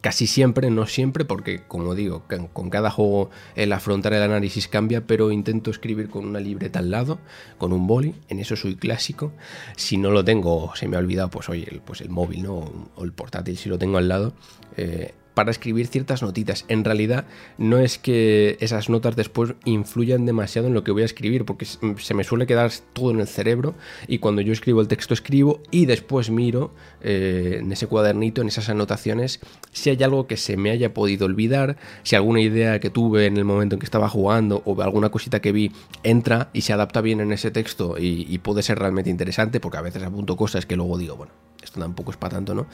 Casi 0.02 0.28
siempre, 0.28 0.70
no 0.70 0.86
siempre, 0.88 1.26
porque 1.26 1.64
como 1.68 1.96
digo, 1.96 2.24
con 2.54 2.70
cada 2.70 2.90
juego 2.90 3.30
el 3.56 3.72
afrontar 3.74 4.14
el 4.14 4.22
análisis 4.22 4.68
cambia, 4.68 5.06
pero 5.06 5.32
intento 5.32 5.72
escribir 5.72 6.10
con 6.10 6.26
una 6.26 6.40
libreta 6.40 6.80
al 6.80 6.92
lado, 6.92 7.20
con 7.58 7.74
un 7.74 7.88
boli, 7.88 8.16
en 8.30 8.40
eso 8.40 8.56
soy 8.56 8.76
clásico. 8.76 9.34
Si 9.76 9.98
no 9.98 10.12
lo 10.12 10.24
tengo, 10.24 10.76
se 10.76 10.88
me 10.88 10.96
ha 10.96 11.00
olvidado, 11.00 11.30
pues 11.30 11.50
oye, 11.50 11.68
el, 11.70 11.82
pues 11.82 12.02
el 12.02 12.10
móvil 12.10 12.44
¿no? 12.44 12.90
o 12.96 13.04
el 13.04 13.14
portátil, 13.14 13.58
si 13.58 13.70
lo 13.70 13.78
tengo 13.78 13.98
al 13.98 14.08
lado, 14.08 14.34
eh, 14.78 15.14
para 15.34 15.52
escribir 15.52 15.88
ciertas 15.88 16.22
notitas. 16.22 16.66
En 16.68 16.84
realidad 16.84 17.26
no 17.58 17.80
es 17.80 17.98
que 17.98 18.58
esas 18.60 18.90
notas 18.90 19.16
después 19.16 19.54
influyan 19.66 20.26
demasiado 20.26 20.68
en 20.68 20.74
lo 20.74 20.84
que 20.84 20.92
voy 20.92 21.04
a 21.04 21.06
escribir, 21.06 21.46
porque 21.46 21.66
se 21.66 22.14
me 22.14 22.24
suele 22.24 22.48
quedar 22.48 22.72
todo 22.94 23.12
en 23.12 23.20
el 23.20 23.28
cerebro 23.28 23.76
y 24.08 24.20
cuando 24.20 24.42
yo 24.42 24.54
escribo 24.54 24.82
el 24.82 24.88
texto 24.88 25.14
escribo 25.14 25.62
y 25.72 25.86
después 25.86 26.30
miro 26.30 26.74
eh, 27.02 27.58
en 27.62 27.72
ese 27.72 27.88
cuadernito, 27.88 28.42
en 28.42 28.48
esas 28.48 28.70
anotaciones, 28.70 29.40
si 29.72 29.90
hay 29.90 30.02
algo 30.04 30.28
que 30.28 30.38
se 30.38 30.58
me 30.58 30.72
haya 30.72 30.94
podido 30.94 31.26
olvidar, 31.26 31.78
si 32.04 32.16
alguna 32.16 32.42
idea 32.42 32.80
que 32.80 32.90
tuve 32.90 33.26
en 33.26 33.38
el 33.38 33.46
momento 33.46 33.76
en 33.76 33.80
que 33.80 33.86
estaba 33.86 34.10
jugando 34.10 34.62
o 34.66 34.82
alguna 34.82 35.10
cosita 35.10 35.42
que 35.42 35.52
vi 35.52 35.72
entra 36.04 36.50
y 36.54 36.62
se 36.62 36.74
adapta 36.74 37.02
bien 37.02 37.20
en 37.20 37.32
ese 37.32 37.52
texto 37.52 37.98
y, 37.98 38.26
y 38.30 38.38
puede 38.40 38.64
ser 38.64 38.80
realmente 38.80 39.10
interesante, 39.10 39.60
porque 39.60 39.78
a 39.78 39.82
veces 39.82 40.04
apunto 40.04 40.36
cosas 40.36 40.66
que 40.66 40.76
luego 40.76 40.98
digo, 40.98 41.16
bueno, 41.16 41.34
esto 41.64 41.80
tampoco 41.80 42.12
es 42.12 42.18
para 42.18 42.36
tanto, 42.36 42.54
¿no? 42.54 42.68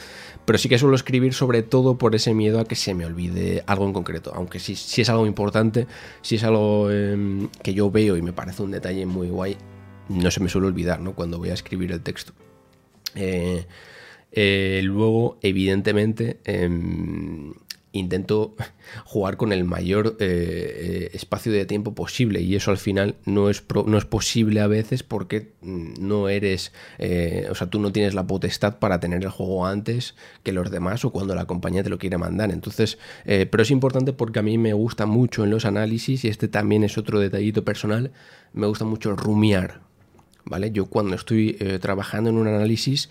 Pero 0.45 0.57
sí 0.57 0.69
que 0.69 0.77
suelo 0.77 0.95
escribir 0.95 1.33
sobre 1.33 1.63
todo 1.63 1.97
por 1.97 2.15
ese 2.15 2.33
miedo 2.33 2.59
a 2.59 2.65
que 2.65 2.75
se 2.75 2.93
me 2.93 3.05
olvide 3.05 3.63
algo 3.67 3.85
en 3.85 3.93
concreto. 3.93 4.31
Aunque 4.35 4.59
si, 4.59 4.73
es 4.73 5.09
algo 5.09 5.25
importante, 5.25 5.87
si 6.21 6.35
es 6.35 6.43
algo 6.43 6.91
em, 6.91 7.49
que 7.63 7.73
yo 7.73 7.91
veo 7.91 8.17
y 8.17 8.21
me 8.21 8.33
parece 8.33 8.63
un 8.63 8.71
detalle 8.71 9.05
muy 9.05 9.29
guay, 9.29 9.57
no 10.09 10.31
se 10.31 10.39
me 10.39 10.49
suele 10.49 10.67
olvidar, 10.67 10.99
¿no? 10.99 11.13
Cuando 11.13 11.37
voy 11.37 11.49
a 11.49 11.53
escribir 11.53 11.91
el 11.91 12.01
texto. 12.01 12.33
Eh, 13.15 13.65
eh, 14.31 14.81
luego, 14.83 15.37
evidentemente, 15.41 16.39
em, 16.45 17.53
intento 17.91 18.55
jugar 19.05 19.37
con 19.37 19.51
el 19.51 19.63
mayor 19.63 20.17
eh, 20.19 20.25
eh, 20.27 21.09
espacio 21.13 21.51
de 21.51 21.65
tiempo 21.65 21.95
posible 21.95 22.41
y 22.41 22.55
eso 22.55 22.71
al 22.71 22.77
final 22.77 23.15
no 23.25 23.49
es, 23.49 23.63
no 23.85 23.97
es 23.97 24.05
posible 24.05 24.61
a 24.61 24.67
veces 24.67 25.03
porque 25.03 25.53
mm, 25.61 25.93
no 25.99 26.29
eres, 26.29 26.71
eh, 26.97 27.47
o 27.49 27.55
sea, 27.55 27.69
tú 27.69 27.79
no 27.79 27.91
tienes 27.91 28.13
la 28.13 28.27
potestad 28.27 28.79
para 28.79 28.99
tener 28.99 29.23
el 29.23 29.29
juego 29.29 29.65
antes 29.65 30.15
que 30.43 30.51
los 30.51 30.71
demás 30.71 31.03
o 31.05 31.11
cuando 31.11 31.35
la 31.35 31.45
compañía 31.45 31.83
te 31.83 31.89
lo 31.89 31.97
quiere 31.97 32.17
mandar. 32.17 32.51
Entonces, 32.51 32.97
pero 33.25 33.63
es 33.63 33.71
importante 33.71 34.13
porque 34.13 34.39
a 34.39 34.41
mí 34.41 34.57
me 34.57 34.73
gusta 34.73 35.05
mucho 35.05 35.43
en 35.43 35.49
los 35.49 35.65
análisis 35.65 36.25
y 36.25 36.27
este 36.27 36.47
también 36.47 36.83
es 36.83 36.97
otro 36.97 37.19
detallito 37.19 37.63
personal, 37.63 38.11
me 38.53 38.67
gusta 38.67 38.85
mucho 38.85 39.15
rumiar, 39.15 39.81
¿vale? 40.45 40.71
Yo 40.71 40.85
cuando 40.87 41.15
estoy 41.15 41.53
trabajando 41.81 42.29
en 42.29 42.37
un 42.37 42.47
análisis, 42.47 43.09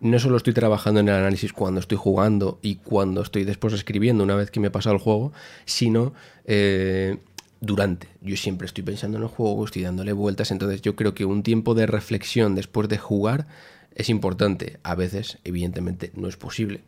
no 0.00 0.18
solo 0.18 0.36
estoy 0.36 0.52
trabajando 0.52 1.00
en 1.00 1.08
el 1.08 1.14
análisis 1.14 1.52
cuando 1.52 1.80
estoy 1.80 1.98
jugando 1.98 2.58
y 2.62 2.76
cuando 2.76 3.22
estoy 3.22 3.44
después 3.44 3.74
escribiendo 3.74 4.22
una 4.22 4.36
vez 4.36 4.50
que 4.50 4.60
me 4.60 4.68
he 4.68 4.70
pasado 4.70 4.94
el 4.94 5.00
juego, 5.00 5.32
sino 5.64 6.12
eh, 6.44 7.18
durante. 7.60 8.08
Yo 8.20 8.36
siempre 8.36 8.66
estoy 8.66 8.84
pensando 8.84 9.16
en 9.16 9.24
el 9.24 9.28
juego, 9.28 9.64
estoy 9.64 9.82
dándole 9.82 10.12
vueltas, 10.12 10.50
entonces 10.50 10.82
yo 10.82 10.94
creo 10.94 11.14
que 11.14 11.24
un 11.24 11.42
tiempo 11.42 11.74
de 11.74 11.86
reflexión 11.86 12.54
después 12.54 12.88
de 12.88 12.98
jugar 12.98 13.46
es 13.94 14.08
importante. 14.08 14.78
A 14.84 14.94
veces, 14.94 15.38
evidentemente, 15.44 16.12
no 16.14 16.28
es 16.28 16.36
posible. 16.36 16.82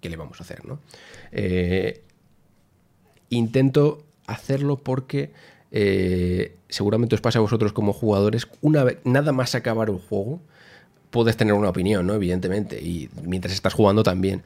¿Qué 0.00 0.08
le 0.08 0.16
vamos 0.16 0.40
a 0.40 0.44
hacer? 0.44 0.64
No? 0.64 0.80
Eh, 1.32 2.02
intento 3.28 4.04
hacerlo 4.26 4.76
porque 4.76 5.32
eh, 5.70 6.56
seguramente 6.68 7.14
os 7.14 7.20
pasa 7.20 7.40
a 7.40 7.42
vosotros 7.42 7.72
como 7.72 7.92
jugadores, 7.92 8.48
una 8.62 8.84
vez, 8.84 8.98
nada 9.04 9.32
más 9.32 9.54
acabar 9.54 9.90
un 9.90 9.98
juego, 9.98 10.40
puedes 11.14 11.36
tener 11.36 11.54
una 11.54 11.68
opinión, 11.68 12.08
¿no? 12.08 12.14
Evidentemente, 12.14 12.82
y 12.82 13.08
mientras 13.22 13.54
estás 13.54 13.72
jugando 13.72 14.02
también. 14.02 14.42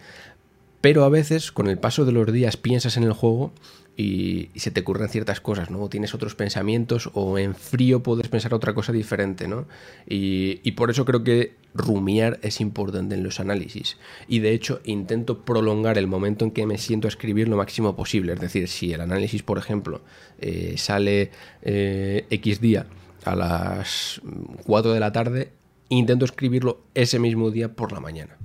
Pero 0.83 1.05
a 1.05 1.09
veces, 1.09 1.51
con 1.51 1.67
el 1.67 1.79
paso 1.79 2.05
de 2.05 2.13
los 2.13 2.31
días, 2.31 2.59
piensas 2.59 2.99
en 2.99 3.05
el 3.05 3.15
juego 3.15 3.53
y, 3.97 4.51
se 4.55 4.71
te 4.71 4.83
ocurren 4.83 5.09
ciertas 5.09 5.41
cosas, 5.41 5.71
¿no? 5.71 5.89
tienes 5.89 6.13
otros 6.13 6.35
pensamientos 6.35 7.09
o 7.15 7.39
en 7.39 7.55
frío 7.55 8.03
puedes 8.03 8.29
pensar 8.29 8.53
otra 8.53 8.75
cosa 8.75 8.93
diferente, 8.93 9.49
¿no? 9.49 9.65
Y, 10.07 10.61
y, 10.63 10.73
por 10.73 10.91
eso 10.91 11.07
creo 11.07 11.25
que 11.25 11.55
rumiar 11.73 12.39
es 12.43 12.61
importante 12.61 13.15
en 13.15 13.23
los 13.23 13.41
análisis. 13.41 13.97
Y 14.29 14.41
de 14.41 14.53
hecho 14.53 14.83
intento 14.85 15.47
prolongar 15.47 15.97
el 15.97 16.07
momento 16.07 16.45
en 16.45 16.51
que 16.51 16.67
me 16.67 16.77
siento 16.77 17.09
a 17.09 17.13
escribir 17.15 17.49
lo 17.49 17.57
máximo 17.57 17.97
posible. 17.97 18.35
Es 18.35 18.41
decir, 18.41 18.69
si 18.69 18.93
el 18.93 19.01
análisis, 19.01 19.43
por 19.43 19.57
ejemplo, 19.57 20.03
eh, 20.39 20.75
sale 20.77 21.31
eh, 21.63 22.27
X 22.29 22.61
día 22.61 22.85
a 23.25 23.35
las 23.35 24.21
4 24.65 24.93
de 24.93 25.01
la 25.01 25.13
tarde, 25.13 25.53
intento 25.89 26.25
escribirlo 26.25 26.83
ese 26.95 27.19
mismo 27.19 27.51
día 27.51 27.75
por 27.75 27.93
la 27.93 28.01
mañana. 28.01 28.37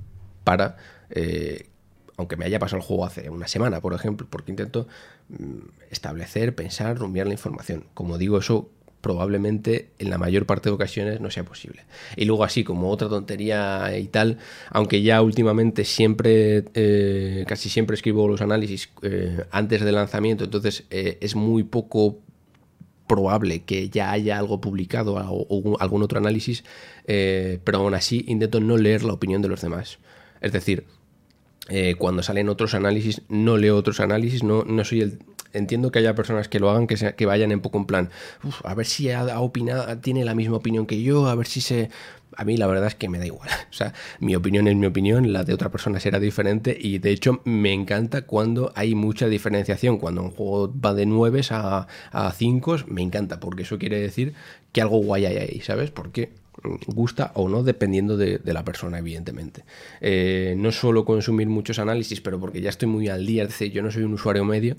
Para, 0.44 0.76
eh, 1.10 1.68
aunque 2.16 2.36
me 2.36 2.44
haya 2.44 2.58
pasado 2.58 2.78
el 2.78 2.86
juego 2.86 3.04
hace 3.04 3.30
una 3.30 3.48
semana, 3.48 3.80
por 3.80 3.94
ejemplo, 3.94 4.26
porque 4.28 4.52
intento 4.52 4.86
mm, 5.28 5.90
establecer, 5.90 6.54
pensar, 6.54 6.98
rumbear 6.98 7.26
la 7.26 7.32
información. 7.32 7.86
Como 7.94 8.18
digo, 8.18 8.38
eso 8.38 8.70
probablemente 9.00 9.90
en 9.98 10.08
la 10.08 10.16
mayor 10.16 10.46
parte 10.46 10.70
de 10.70 10.74
ocasiones 10.74 11.20
no 11.20 11.30
sea 11.30 11.44
posible. 11.44 11.82
Y 12.16 12.24
luego 12.24 12.42
así 12.42 12.64
como 12.64 12.90
otra 12.90 13.08
tontería 13.08 13.98
y 13.98 14.06
tal, 14.06 14.38
aunque 14.70 15.02
ya 15.02 15.20
últimamente 15.20 15.84
siempre, 15.84 16.64
eh, 16.72 17.44
casi 17.46 17.68
siempre 17.68 17.96
escribo 17.96 18.26
los 18.26 18.40
análisis 18.40 18.88
eh, 19.02 19.44
antes 19.50 19.82
del 19.82 19.96
lanzamiento, 19.96 20.44
entonces 20.44 20.84
es 20.88 21.36
muy 21.36 21.64
poco 21.64 22.18
probable 23.06 23.62
que 23.62 23.88
ya 23.90 24.10
haya 24.10 24.38
algo 24.38 24.60
publicado 24.60 25.14
o, 25.14 25.76
algún 25.80 26.02
otro 26.02 26.18
análisis, 26.18 26.64
eh, 27.06 27.58
pero 27.64 27.78
aún 27.78 27.94
así 27.94 28.24
intento 28.28 28.60
no 28.60 28.76
leer 28.76 29.04
la 29.04 29.12
opinión 29.12 29.42
de 29.42 29.48
los 29.48 29.60
demás. 29.60 29.98
Es 30.40 30.52
decir, 30.52 30.84
eh, 31.68 31.94
cuando 31.96 32.22
salen 32.22 32.48
otros 32.48 32.74
análisis, 32.74 33.22
no 33.28 33.56
leo 33.56 33.76
otros 33.76 34.00
análisis, 34.00 34.42
no, 34.42 34.64
no 34.64 34.84
soy 34.84 35.00
el... 35.00 35.18
Entiendo 35.52 35.92
que 35.92 36.00
haya 36.00 36.16
personas 36.16 36.48
que 36.48 36.58
lo 36.58 36.68
hagan, 36.68 36.88
que, 36.88 37.14
que 37.14 37.26
vayan 37.26 37.52
en 37.52 37.60
poco 37.60 37.78
en 37.78 37.84
plan, 37.86 38.10
a 38.64 38.74
ver 38.74 38.86
si 38.86 39.12
ha, 39.12 39.38
opinado, 39.38 39.98
tiene 39.98 40.24
la 40.24 40.34
misma 40.34 40.56
opinión 40.56 40.84
que 40.84 41.00
yo, 41.00 41.28
a 41.28 41.36
ver 41.36 41.46
si 41.46 41.60
se 41.60 41.90
a 42.36 42.44
mí 42.44 42.56
la 42.56 42.66
verdad 42.66 42.86
es 42.86 42.94
que 42.94 43.08
me 43.08 43.18
da 43.18 43.26
igual. 43.26 43.48
O 43.74 43.76
sea, 43.76 43.92
mi 44.20 44.36
opinión 44.36 44.68
es 44.68 44.76
mi 44.76 44.86
opinión, 44.86 45.32
la 45.32 45.42
de 45.42 45.52
otra 45.52 45.68
persona 45.68 45.98
será 45.98 46.20
diferente 46.20 46.76
y 46.80 46.98
de 46.98 47.10
hecho 47.10 47.40
me 47.44 47.72
encanta 47.72 48.22
cuando 48.22 48.72
hay 48.76 48.94
mucha 48.94 49.26
diferenciación. 49.26 49.98
Cuando 49.98 50.22
un 50.22 50.30
juego 50.30 50.72
va 50.80 50.94
de 50.94 51.06
9 51.06 51.40
a, 51.50 51.88
a 52.12 52.32
5, 52.32 52.76
me 52.86 53.02
encanta 53.02 53.40
porque 53.40 53.62
eso 53.62 53.78
quiere 53.78 53.98
decir 54.00 54.34
que 54.72 54.80
algo 54.80 54.98
guay 54.98 55.26
hay 55.26 55.36
ahí, 55.38 55.60
¿sabes? 55.60 55.90
Porque 55.90 56.30
gusta 56.86 57.32
o 57.34 57.48
no, 57.48 57.62
dependiendo 57.62 58.16
de, 58.16 58.40
la 58.44 58.64
persona, 58.64 58.98
evidentemente. 58.98 59.64
Eh, 60.00 60.54
no 60.56 60.72
solo 60.72 61.04
consumir 61.04 61.48
muchos 61.48 61.78
análisis, 61.78 62.20
pero 62.20 62.40
porque 62.40 62.60
ya 62.60 62.70
estoy 62.70 62.88
muy 62.88 63.08
al 63.08 63.26
día, 63.26 63.46
yo 63.72 63.82
no 63.82 63.90
soy 63.90 64.04
un 64.04 64.14
usuario 64.14 64.44
medio, 64.44 64.76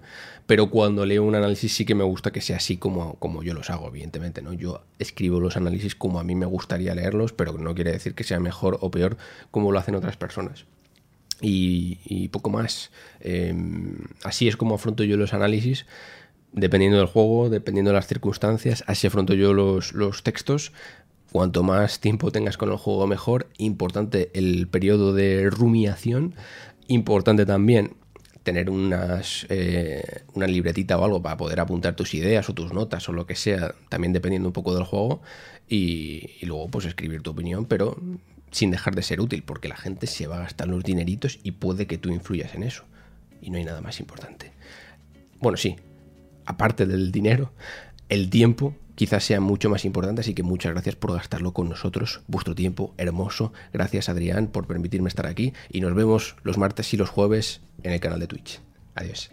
pero 0.48 0.70
cuando 0.70 1.06
leo 1.06 1.24
un 1.24 1.36
análisis 1.36 1.74
sí 1.74 1.86
que 1.86 1.96
me 1.96 2.04
gusta 2.04 2.32
que 2.32 2.42
sea 2.42 2.58
así 2.58 2.78
como, 2.78 3.16
como 3.16 3.44
yo 3.44 3.54
los 3.54 3.70
hago, 3.70 3.88
evidentemente. 3.88 4.42
¿no? 4.42 4.54
Yo 4.54 4.84
escribo 5.00 5.40
los 5.40 5.58
análisis 5.58 5.96
como 5.96 6.20
a 6.20 6.24
mí 6.24 6.36
me 6.36 6.46
gustaría 6.46 6.96
leerlos, 6.96 7.34
pero 7.34 7.58
no 7.58 7.76
quiere 7.76 7.92
decir 7.92 8.16
que 8.16 8.24
sea 8.24 8.40
mejor 8.40 8.78
o 8.82 8.92
peor 8.92 9.18
como 9.52 9.72
lo 9.72 9.80
hacen 9.80 9.96
otras 9.96 10.18
personas. 10.18 10.66
Y, 11.42 12.30
poco 12.30 12.50
más. 12.50 12.92
Em, 13.20 13.98
así 14.24 14.48
es 14.48 14.56
como 14.58 14.76
afronto 14.76 15.04
yo 15.04 15.18
los 15.18 15.34
análisis 15.34 15.86
dependiendo 16.56 16.98
del 16.98 17.08
juego, 17.08 17.50
dependiendo 17.50 17.92
de 17.92 17.96
las 17.96 18.08
circunstancias, 18.08 18.84
así 18.88 19.08
afronto 19.08 19.34
yo 19.34 19.54
los, 19.54 19.94
los 19.94 20.24
textos. 20.24 20.72
Cuanto 21.36 21.64
más 21.64 22.00
tiempo 22.00 22.32
tengas 22.32 22.56
con 22.56 22.72
el 22.72 22.78
juego, 22.78 23.08
mejor. 23.08 23.50
Importante 23.58 24.32
el 24.36 24.70
periodo 24.70 25.14
de 25.14 25.50
rumiación. 25.50 26.34
Importante 26.88 27.46
también 27.46 27.98
tener 28.44 28.70
unas, 28.70 29.46
eh, 29.50 30.24
una 30.34 30.48
libretita 30.48 30.98
o 30.98 31.04
algo 31.04 31.22
para 31.22 31.36
poder 31.36 31.60
apuntar 31.60 31.94
tus 31.94 32.14
ideas 32.14 32.50
o 32.50 32.54
tus 32.54 32.72
notas 32.72 33.10
o 33.10 33.12
lo 33.12 33.26
que 33.26 33.36
sea, 33.36 33.76
también 33.90 34.14
dependiendo 34.14 34.48
un 34.48 34.54
poco 34.54 34.74
del 34.74 34.86
juego. 34.86 35.22
Y, 35.68 36.38
luego 36.46 36.70
pues 36.70 36.86
escribir 36.86 37.22
tu 37.22 37.32
opinión, 37.32 37.66
pero 37.66 38.02
sin 38.52 38.72
dejar 38.72 38.96
de 38.96 39.04
ser 39.04 39.20
útil, 39.20 39.44
porque 39.44 39.68
la 39.68 39.76
gente 39.76 40.08
se 40.08 40.28
va 40.28 40.38
a 40.38 40.44
gastar 40.44 40.70
los 40.70 40.86
dineritos 40.86 41.40
y 41.44 41.52
puede 41.52 41.86
que 41.86 41.98
tú 41.98 42.12
influyas 42.12 42.56
en 42.56 42.64
eso. 42.64 42.86
Y 43.42 43.50
no 43.50 43.58
hay 43.58 43.66
nada 43.66 43.82
más 43.82 44.00
importante. 44.00 44.54
Bueno, 45.42 45.58
sí, 45.58 45.76
aparte 46.46 46.86
del 46.86 47.12
dinero, 47.12 47.52
el 48.08 48.30
tiempo 48.30 48.74
quizás 48.96 49.24
sea 49.24 49.40
mucho 49.40 49.70
más 49.70 49.86
importante, 49.86 50.22
así 50.22 50.34
que 50.34 50.44
muchas 50.44 50.74
gracias 50.74 50.96
por 50.96 51.14
gastarlo 51.14 51.54
con 51.54 51.70
nosotros, 51.70 52.22
vuestro 52.28 52.56
tiempo 52.56 52.94
hermoso. 52.98 53.54
Gracias 53.74 54.10
Adrián 54.10 54.48
por 54.48 54.68
permitirme 54.68 55.10
estar 55.10 55.28
aquí 55.28 55.54
y 55.70 55.82
nos 55.82 55.94
vemos 55.94 56.36
los 56.44 56.58
martes 56.58 56.94
y 56.94 56.98
los 56.98 57.10
jueves 57.10 57.62
en 57.84 57.92
el 57.92 58.00
canal 58.00 58.20
de 58.20 58.28
Twitch. 58.28 58.60
Adiós. 58.96 59.30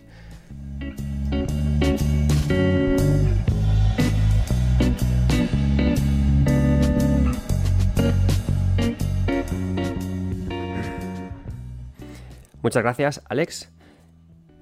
Muchas 12.62 12.82
gracias, 12.82 13.22
Alex. 13.28 13.68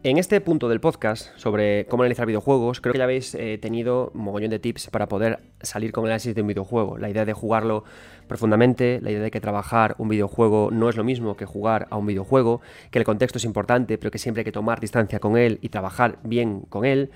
En 0.02 0.16
este 0.16 0.40
punto 0.40 0.70
del 0.70 0.80
podcast 0.80 1.28
sobre 1.36 1.84
cómo 1.84 2.04
analizar 2.04 2.24
videojuegos, 2.24 2.80
creo 2.80 2.94
que 2.94 2.98
ya 2.98 3.04
habéis 3.04 3.34
eh, 3.34 3.58
tenido 3.60 4.10
un 4.14 4.22
mogollón 4.22 4.48
de 4.48 4.58
tips 4.58 4.88
para 4.88 5.08
poder 5.08 5.40
salir 5.60 5.92
con 5.92 6.04
el 6.04 6.12
análisis 6.12 6.34
de 6.34 6.40
un 6.40 6.48
videojuego. 6.48 6.96
La 6.96 7.10
idea 7.10 7.26
de 7.26 7.34
jugarlo 7.34 7.84
profundamente, 8.26 8.98
la 9.02 9.10
idea 9.10 9.20
de 9.20 9.30
que 9.30 9.42
trabajar 9.42 9.96
un 9.98 10.08
videojuego 10.08 10.70
no 10.72 10.88
es 10.88 10.96
lo 10.96 11.04
mismo 11.04 11.36
que 11.36 11.44
jugar 11.44 11.86
a 11.90 11.98
un 11.98 12.06
videojuego, 12.06 12.62
que 12.90 12.98
el 12.98 13.04
contexto 13.04 13.36
es 13.36 13.44
importante, 13.44 13.98
pero 13.98 14.10
que 14.10 14.16
siempre 14.16 14.40
hay 14.40 14.46
que 14.46 14.52
tomar 14.52 14.80
distancia 14.80 15.20
con 15.20 15.36
él 15.36 15.58
y 15.60 15.68
trabajar 15.68 16.18
bien 16.22 16.62
con 16.70 16.86
él. 16.86 17.10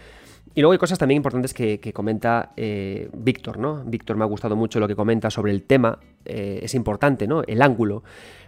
Y 0.55 0.61
luego 0.61 0.73
hay 0.73 0.79
cosas 0.79 0.99
también 0.99 1.17
importantes 1.17 1.55
que, 1.55 1.81
comenta 1.95 2.53
eh, 2.57 3.09
Víctor, 3.15 3.59
¿no? 3.59 3.83
Víctor 3.85 4.17
me 4.17 4.25
ha 4.25 4.27
gustado 4.27 4.57
mucho 4.57 4.79
lo 4.79 4.87
que 4.87 4.95
comenta 4.95 5.31
sobre 5.31 5.53
el 5.53 5.63
tema, 5.63 5.99
eh, 6.27 6.61
es 6.63 6.75
importante, 6.75 7.27
¿no? 7.27 7.43
El 7.47 7.63
ángulo. 7.63 8.05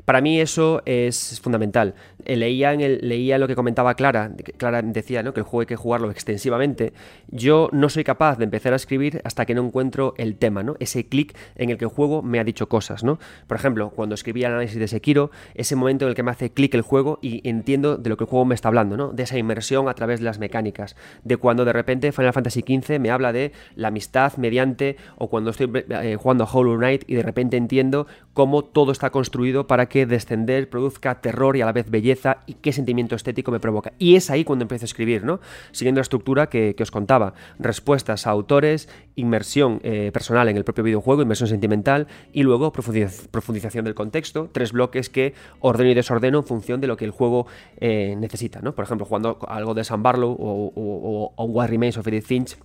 Para 0.07 0.21
mí 0.21 0.41
eso 0.41 0.83
es 0.87 1.41
fundamental. 1.41 1.95
Eh, 2.25 2.37
leía, 2.37 3.39
lo 3.39 3.49
que 3.49 3.57
comentaba 3.57 3.95
Clara, 3.95 4.31
Clara 4.57 4.81
decía 4.81 5.23
que 5.33 5.41
el 5.41 5.45
juego 5.45 5.61
hay 5.63 5.67
que 5.67 5.75
jugarlo 5.75 6.13
extensivamente. 6.13 6.93
Yo 7.27 7.69
no 7.73 7.89
soy 7.89 8.05
capaz 8.05 8.39
de 8.39 8.45
empezar 8.45 8.73
a 8.73 8.77
escribir 8.77 9.21
hasta 9.25 9.45
que 9.47 9.55
no 9.55 9.65
encuentro 9.65 10.15
el 10.17 10.37
tema, 10.37 10.63
¿no? 10.63 10.77
ese 10.79 11.07
clic 11.09 11.37
en 11.57 11.71
el 11.71 11.77
que 11.77 11.87
el 11.87 11.91
juego 11.91 12.23
me 12.23 12.39
ha 12.39 12.45
dicho 12.45 12.69
cosas. 12.69 13.03
Por 13.03 13.57
ejemplo, 13.57 13.91
cuando 13.91 14.15
escribí 14.15 14.45
el 14.45 14.53
análisis 14.53 14.79
de 14.79 14.87
Sekiro, 14.87 15.33
ese 15.55 15.75
momento 15.75 16.05
en 16.05 16.11
el 16.11 16.15
que 16.15 16.23
me 16.23 16.31
hace 16.31 16.53
clic 16.53 16.75
el 16.75 16.83
juego 16.83 17.19
y 17.21 17.47
entiendo 17.49 17.97
de 17.97 18.09
lo 18.09 18.17
que 18.17 18.25
el 18.25 18.31
juego 18.31 18.45
me 18.45 18.55
está 18.55 18.69
hablando, 18.69 18.97
¿no? 18.97 19.09
de 19.09 19.25
esa 19.25 19.39
inmersión 19.39 19.89
a 19.89 19.95
través 19.95 20.21
de 20.21 20.25
las 20.27 20.39
mecánicas, 20.39 20.95
de 21.25 21.37
cuando 21.37 21.65
de 21.65 21.73
repente 21.73 22.13
Final 22.13 22.33
Fantasy 22.33 22.61
XV 22.61 23.01
me 23.01 23.11
habla 23.11 23.33
de 23.33 23.51
la 23.75 23.89
amistad 23.89 24.37
mediante, 24.37 24.97
o 25.19 25.29
cuando 25.29 25.51
estoy 25.51 25.69
eh, 25.75 26.17
jugando 26.17 26.45
a 26.45 26.49
Hollow 26.53 26.77
Knight 26.77 27.03
y 27.09 27.17
de 27.17 27.23
repente 27.23 27.57
entiendo 27.57 28.07
cómo 28.35 28.63
todo 28.63 28.93
está 28.93 29.11
construido 29.11 29.67
para 29.67 29.87
que 29.87 29.96
descender 30.05 30.69
produzca 30.69 31.21
terror 31.23 31.57
y 31.57 31.63
a 31.63 31.67
la 31.67 31.73
vez 31.73 31.91
belleza 31.91 32.39
y 32.47 32.55
qué 32.55 32.73
sentimiento 32.73 33.15
estético 33.15 33.51
me 33.51 33.61
provoca. 33.61 33.93
Y 33.99 34.17
es 34.17 34.29
ahí 34.29 34.45
cuando 34.45 34.65
empiezo 34.65 34.85
a 34.85 34.87
escribir, 34.87 35.25
¿no? 35.25 35.41
Siguiendo 35.73 36.01
la 36.01 36.03
estructura 36.03 36.49
que, 36.49 36.75
os 36.79 36.91
contaba. 36.91 37.33
Respuestas 37.59 38.27
a 38.27 38.31
autores, 38.31 38.89
inmersión 39.15 39.81
eh, 39.83 40.11
personal 40.13 40.49
en 40.49 40.57
el 40.57 40.65
propio 40.65 40.85
videojuego, 40.85 41.23
inmersión 41.23 41.49
sentimental 41.49 42.07
y 42.33 42.43
luego 42.43 42.73
profundización 42.73 43.85
del 43.85 43.95
contexto. 43.95 44.51
Tres 44.53 44.73
bloques 44.73 45.09
que 45.09 45.35
ordeno 45.61 45.91
y 45.91 45.95
desordeno 45.95 46.39
en 46.39 46.45
función 46.45 46.81
de 46.81 46.89
lo 46.89 46.97
que 46.97 47.05
el 47.05 47.13
juego 47.13 47.47
eh, 47.79 48.17
necesita, 48.19 48.61
¿no? 48.61 48.75
Por 48.75 48.85
ejemplo, 48.85 49.07
jugando 49.07 49.39
algo 49.49 49.73
de 49.75 49.85
San 49.85 50.03
Barlow 50.03 50.33
o, 50.33 50.73
o, 50.75 51.33
o, 51.35 51.45
What 51.45 51.69
Remains 51.69 51.97
of 51.97 52.07
Edith 52.09 52.27
Finch 52.27 52.57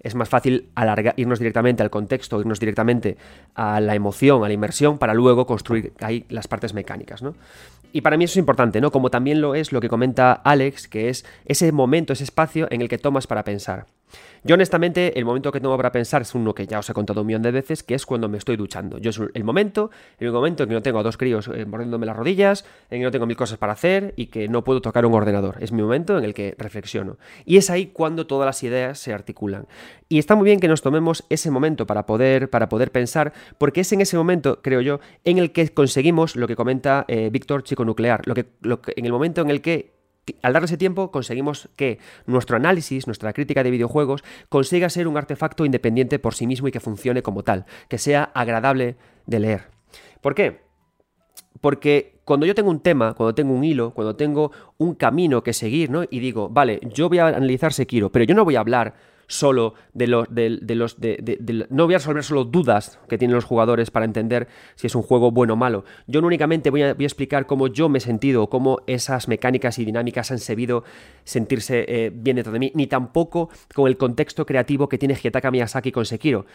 es 0.00 0.14
más 0.14 0.28
fácil 0.28 0.68
irnos 1.16 1.38
directamente 1.38 1.82
al 1.82 1.90
contexto, 1.90 2.40
irnos 2.40 2.60
directamente 2.60 3.16
a 3.54 3.80
la 3.80 3.94
emoción, 3.94 4.44
a 4.44 4.48
la 4.48 4.54
inmersión, 4.54 4.98
para 4.98 5.14
luego 5.14 5.46
construir 5.46 5.92
ahí 6.00 6.24
las 6.28 6.48
partes 6.48 6.74
mecánicas, 6.74 7.22
¿no? 7.22 7.34
Y 7.92 8.02
para 8.02 8.16
mí 8.16 8.24
eso 8.24 8.32
es 8.32 8.38
importante, 8.38 8.80
¿no? 8.80 8.90
Como 8.90 9.10
también 9.10 9.40
lo 9.40 9.54
es 9.54 9.72
lo 9.72 9.80
que 9.80 9.88
comenta 9.88 10.32
Alex, 10.32 10.88
que 10.88 11.08
es 11.08 11.24
ese 11.46 11.72
momento, 11.72 12.12
ese 12.12 12.24
espacio 12.24 12.68
en 12.70 12.82
el 12.82 12.88
que 12.88 12.98
tomas 12.98 13.26
para 13.26 13.44
pensar. 13.44 13.86
Yo 14.44 14.54
honestamente 14.54 15.18
el 15.18 15.24
momento 15.24 15.52
que 15.52 15.60
tengo 15.60 15.76
para 15.76 15.92
pensar 15.92 16.22
es 16.22 16.34
uno 16.34 16.54
que 16.54 16.66
ya 16.66 16.78
os 16.78 16.88
he 16.88 16.94
contado 16.94 17.22
un 17.22 17.26
millón 17.26 17.42
de 17.42 17.50
veces, 17.50 17.82
que 17.82 17.94
es 17.94 18.06
cuando 18.06 18.28
me 18.28 18.38
estoy 18.38 18.56
duchando. 18.56 18.98
Yo 18.98 19.10
es 19.10 19.20
el 19.34 19.44
momento, 19.44 19.90
el 20.18 20.32
momento 20.32 20.62
en 20.62 20.68
que 20.68 20.74
no 20.74 20.82
tengo 20.82 20.98
a 20.98 21.02
dos 21.02 21.16
críos 21.16 21.48
eh, 21.48 21.64
mordiéndome 21.64 22.06
las 22.06 22.16
rodillas, 22.16 22.64
en 22.90 23.00
que 23.00 23.04
no 23.04 23.10
tengo 23.10 23.26
mil 23.26 23.36
cosas 23.36 23.58
para 23.58 23.72
hacer 23.72 24.14
y 24.16 24.26
que 24.26 24.48
no 24.48 24.64
puedo 24.64 24.80
tocar 24.80 25.04
un 25.06 25.14
ordenador. 25.14 25.56
Es 25.60 25.72
mi 25.72 25.82
momento 25.82 26.18
en 26.18 26.24
el 26.24 26.34
que 26.34 26.54
reflexiono. 26.58 27.18
Y 27.44 27.56
es 27.56 27.70
ahí 27.70 27.86
cuando 27.86 28.26
todas 28.26 28.46
las 28.46 28.62
ideas 28.62 28.98
se 28.98 29.12
articulan. 29.12 29.66
Y 30.08 30.18
está 30.18 30.34
muy 30.36 30.46
bien 30.46 30.60
que 30.60 30.68
nos 30.68 30.82
tomemos 30.82 31.24
ese 31.28 31.50
momento 31.50 31.86
para 31.86 32.06
poder, 32.06 32.48
para 32.48 32.68
poder 32.68 32.90
pensar, 32.90 33.32
porque 33.58 33.80
es 33.82 33.92
en 33.92 34.00
ese 34.00 34.16
momento, 34.16 34.60
creo 34.62 34.80
yo, 34.80 35.00
en 35.24 35.38
el 35.38 35.52
que 35.52 35.68
conseguimos 35.68 36.36
lo 36.36 36.46
que 36.46 36.56
comenta 36.56 37.04
eh, 37.08 37.28
Víctor 37.30 37.62
Chico 37.62 37.84
Nuclear, 37.84 38.26
lo 38.26 38.34
que, 38.34 38.46
lo 38.62 38.80
que, 38.80 38.94
en 38.96 39.04
el 39.04 39.12
momento 39.12 39.42
en 39.42 39.50
el 39.50 39.60
que 39.60 39.97
al 40.42 40.52
darle 40.52 40.66
ese 40.66 40.76
tiempo 40.76 41.10
conseguimos 41.10 41.68
que 41.76 41.98
nuestro 42.26 42.56
análisis, 42.56 43.06
nuestra 43.06 43.32
crítica 43.32 43.62
de 43.62 43.70
videojuegos, 43.70 44.24
consiga 44.48 44.90
ser 44.90 45.08
un 45.08 45.16
artefacto 45.16 45.64
independiente 45.64 46.18
por 46.18 46.34
sí 46.34 46.46
mismo 46.46 46.68
y 46.68 46.72
que 46.72 46.80
funcione 46.80 47.22
como 47.22 47.42
tal, 47.42 47.66
que 47.88 47.98
sea 47.98 48.24
agradable 48.34 48.96
de 49.26 49.40
leer. 49.40 49.62
¿Por 50.20 50.34
qué? 50.34 50.62
Porque 51.60 52.20
cuando 52.24 52.46
yo 52.46 52.54
tengo 52.54 52.70
un 52.70 52.80
tema, 52.80 53.14
cuando 53.14 53.34
tengo 53.34 53.52
un 53.52 53.64
hilo, 53.64 53.92
cuando 53.92 54.14
tengo 54.16 54.52
un 54.76 54.94
camino 54.94 55.42
que 55.42 55.52
seguir, 55.52 55.90
¿no? 55.90 56.04
Y 56.08 56.20
digo, 56.20 56.48
vale, 56.48 56.80
yo 56.82 57.08
voy 57.08 57.18
a 57.18 57.28
analizar 57.28 57.72
Sekiro, 57.72 58.12
pero 58.12 58.24
yo 58.24 58.34
no 58.34 58.44
voy 58.44 58.56
a 58.56 58.60
hablar 58.60 58.94
solo 59.28 59.74
de 59.92 60.08
los, 60.08 60.26
de, 60.34 60.58
los 60.74 60.98
de, 61.00 61.66
no 61.70 61.84
voy 61.84 61.94
a 61.94 61.98
resolver 61.98 62.24
solo 62.24 62.44
dudas 62.44 62.98
que 63.08 63.18
tienen 63.18 63.36
los 63.36 63.44
jugadores 63.44 63.92
para 63.92 64.04
entender 64.04 64.48
si 64.74 64.88
es 64.88 64.94
un 64.94 65.02
juego 65.02 65.30
bueno 65.30 65.52
o 65.52 65.56
malo. 65.56 65.84
Yo 66.06 66.20
no 66.20 66.26
únicamente 66.26 66.70
voy 66.70 66.82
a, 66.82 66.90
explicar 66.90 67.46
cómo 67.46 67.68
yo 67.68 67.88
me 67.88 67.98
he 67.98 68.00
sentido, 68.00 68.48
cómo 68.48 68.80
esas 68.86 69.28
mecánicas 69.28 69.78
y 69.78 69.84
dinámicas 69.84 70.32
han 70.32 70.38
sabido 70.38 70.82
sentirse 71.24 71.84
eh, 71.86 72.10
bien 72.12 72.36
dentro 72.36 72.52
de 72.52 72.58
mí, 72.58 72.72
ni 72.74 72.86
tampoco 72.86 73.50
con 73.74 73.86
el 73.86 73.96
contexto 73.96 74.44
creativo 74.44 74.88
que 74.88 74.98
tiene 74.98 75.14
Hidetaka 75.14 75.50
Miyazaki 75.50 75.92
con 75.92 76.06
Sekiro 76.06 76.46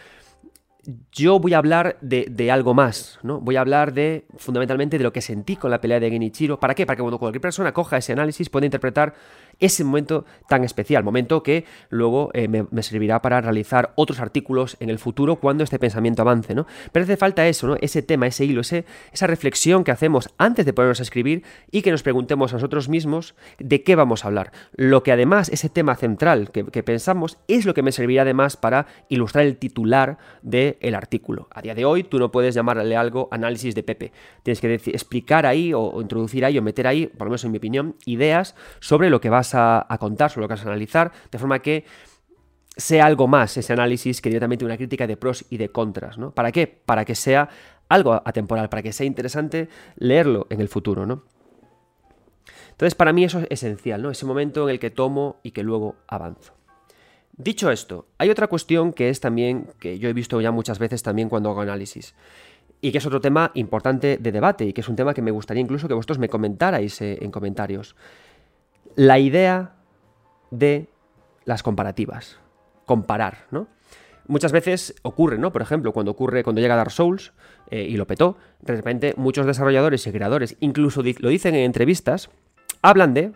yo 1.12 1.38
voy 1.38 1.54
a 1.54 1.58
hablar 1.58 1.96
de, 2.00 2.50
algo 2.50 2.74
más, 2.74 3.18
¿no? 3.22 3.40
Voy 3.40 3.56
a 3.56 3.60
hablar 3.60 3.94
de, 3.94 4.26
fundamentalmente, 4.36 4.98
de 4.98 5.04
lo 5.04 5.12
que 5.12 5.20
sentí 5.20 5.56
con 5.56 5.70
la 5.70 5.80
pelea 5.80 6.00
de 6.00 6.10
Genichiro. 6.10 6.60
¿Para 6.60 6.74
qué? 6.74 6.84
Para 6.84 6.96
que 6.96 7.02
cuando 7.02 7.18
cualquier 7.18 7.40
persona 7.40 7.72
coja 7.72 7.96
ese 7.96 8.12
análisis 8.12 8.50
pueda 8.50 8.66
interpretar 8.66 9.14
ese 9.60 9.84
momento 9.84 10.24
tan 10.48 10.64
especial, 10.64 11.04
momento 11.04 11.42
que 11.42 11.64
luego 11.90 12.30
eh, 12.34 12.48
me, 12.48 12.82
servirá 12.82 13.22
para 13.22 13.40
realizar 13.40 13.92
otros 13.96 14.20
artículos 14.20 14.76
en 14.80 14.90
el 14.90 14.98
futuro 14.98 15.36
cuando 15.36 15.64
este 15.64 15.78
pensamiento 15.78 16.22
avance, 16.22 16.54
¿no? 16.54 16.66
Pero 16.92 17.04
hace 17.04 17.16
falta 17.16 17.46
eso, 17.46 17.66
¿no? 17.66 17.76
Ese 17.80 18.02
tema, 18.02 18.26
ese 18.26 18.44
hilo, 18.44 18.60
ese, 18.60 18.84
esa 19.12 19.26
reflexión 19.26 19.84
que 19.84 19.90
hacemos 19.90 20.30
antes 20.38 20.66
de 20.66 20.72
ponernos 20.72 21.00
a 21.00 21.02
escribir 21.02 21.44
y 21.70 21.82
que 21.82 21.90
nos 21.90 22.02
preguntemos 22.02 22.52
a 22.52 22.56
nosotros 22.56 22.88
mismos 22.88 23.34
de 23.58 23.82
qué 23.82 23.96
vamos 23.96 24.24
a 24.24 24.28
hablar. 24.28 24.52
Lo 24.72 25.02
que 25.02 25.12
además, 25.12 25.48
ese 25.48 25.68
tema 25.68 25.96
central 25.96 26.50
que, 26.50 26.82
pensamos, 26.82 27.38
es 27.48 27.64
lo 27.64 27.74
que 27.74 27.82
me 27.82 27.92
servirá 27.92 28.22
además 28.22 28.56
para 28.56 28.86
ilustrar 29.08 29.46
el 29.46 29.56
titular 29.56 30.18
del 30.42 30.76
el 30.80 30.94
artículo. 30.94 31.48
A 31.50 31.62
día 31.62 31.74
de 31.74 31.84
hoy 31.84 32.04
tú 32.04 32.18
no 32.18 32.30
puedes 32.30 32.54
llamarle 32.54 32.96
algo 32.96 33.28
análisis 33.30 33.74
de 33.74 33.82
Pepe. 33.82 34.12
Tienes 34.42 34.60
que 34.60 34.68
decir, 34.68 34.94
explicar 34.94 35.46
ahí 35.46 35.72
o, 35.72 35.80
o 35.80 36.02
introducir 36.02 36.44
ahí 36.44 36.58
o 36.58 36.62
meter 36.62 36.86
ahí, 36.86 37.06
por 37.06 37.26
lo 37.26 37.30
menos 37.30 37.44
en 37.44 37.52
mi 37.52 37.58
opinión, 37.58 37.96
ideas 38.04 38.54
sobre 38.80 39.10
lo 39.10 39.20
que 39.20 39.30
vas 39.30 39.43
a, 39.52 39.86
contar, 40.00 40.30
sobre 40.30 40.44
lo 40.44 40.48
que 40.48 40.54
vas 40.54 40.64
a 40.64 40.68
analizar, 40.68 41.12
de 41.30 41.38
forma 41.38 41.58
que 41.58 41.84
sea 42.76 43.06
algo 43.06 43.28
más 43.28 43.56
ese 43.56 43.72
análisis 43.72 44.20
que 44.20 44.28
directamente 44.28 44.64
una 44.64 44.76
crítica 44.76 45.06
de 45.06 45.16
pros 45.16 45.44
y 45.50 45.58
de 45.58 45.68
contras, 45.68 46.18
¿no? 46.18 46.32
¿Para 46.32 46.50
qué? 46.50 46.66
Para 46.66 47.04
que 47.04 47.14
sea 47.14 47.48
algo 47.88 48.14
atemporal, 48.24 48.68
para 48.68 48.82
que 48.82 48.92
sea 48.92 49.06
interesante 49.06 49.68
leerlo 49.96 50.46
en 50.50 50.60
el 50.60 50.68
futuro, 50.68 51.06
¿no? 51.06 51.24
Entonces, 52.70 52.94
para 52.96 53.12
mí 53.12 53.24
eso 53.24 53.40
es 53.40 53.46
esencial, 53.50 54.02
¿no? 54.02 54.10
Ese 54.10 54.26
momento 54.26 54.64
en 54.64 54.70
el 54.70 54.80
que 54.80 54.90
tomo 54.90 55.40
y 55.42 55.52
que 55.52 55.62
luego 55.62 55.96
avanzo. 56.08 56.54
Dicho 57.36 57.70
esto, 57.70 58.06
hay 58.18 58.30
otra 58.30 58.46
cuestión 58.46 58.92
que 58.92 59.08
es 59.08 59.20
también, 59.20 59.68
que 59.80 59.98
yo 59.98 60.08
he 60.08 60.12
visto 60.12 60.40
ya 60.40 60.50
muchas 60.50 60.78
veces 60.78 61.02
también 61.02 61.28
cuando 61.28 61.50
hago 61.50 61.60
análisis, 61.60 62.14
y 62.80 62.92
que 62.92 62.98
es 62.98 63.06
otro 63.06 63.20
tema 63.20 63.50
importante 63.54 64.18
de 64.18 64.32
debate, 64.32 64.66
y 64.66 64.72
que 64.72 64.82
es 64.82 64.88
un 64.88 64.96
tema 64.96 65.14
que 65.14 65.22
me 65.22 65.30
gustaría 65.30 65.60
incluso 65.60 65.88
que 65.88 65.94
vosotros 65.94 66.18
me 66.18 66.28
comentarais 66.28 67.00
eh, 67.00 67.18
en 67.20 67.30
comentarios 67.30 67.96
la 68.96 69.18
idea 69.18 69.74
de 70.50 70.88
las 71.44 71.62
comparativas. 71.62 72.38
Comparar, 72.86 73.46
¿no? 73.50 73.68
Muchas 74.26 74.52
veces 74.52 74.94
ocurre, 75.02 75.38
¿no? 75.38 75.52
Por 75.52 75.60
ejemplo, 75.60 75.92
cuando 75.92 76.12
ocurre, 76.12 76.44
cuando 76.44 76.62
llega 76.62 76.76
Dark 76.76 76.90
Souls 76.90 77.32
eh, 77.70 77.82
y 77.82 77.96
lo 77.96 78.06
petó, 78.06 78.38
de 78.60 78.74
repente 78.74 79.14
muchos 79.16 79.44
desarrolladores 79.44 80.06
y 80.06 80.12
creadores, 80.12 80.56
incluso 80.60 81.02
lo 81.02 81.28
dicen 81.28 81.54
en 81.54 81.64
entrevistas, 81.64 82.30
hablan 82.80 83.12
de, 83.12 83.32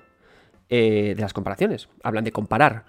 eh, 0.71 1.13
de 1.15 1.21
las 1.21 1.35
comparaciones, 1.35 1.89
hablan 2.03 2.25
de 2.25 2.33
comparar. 2.33 2.85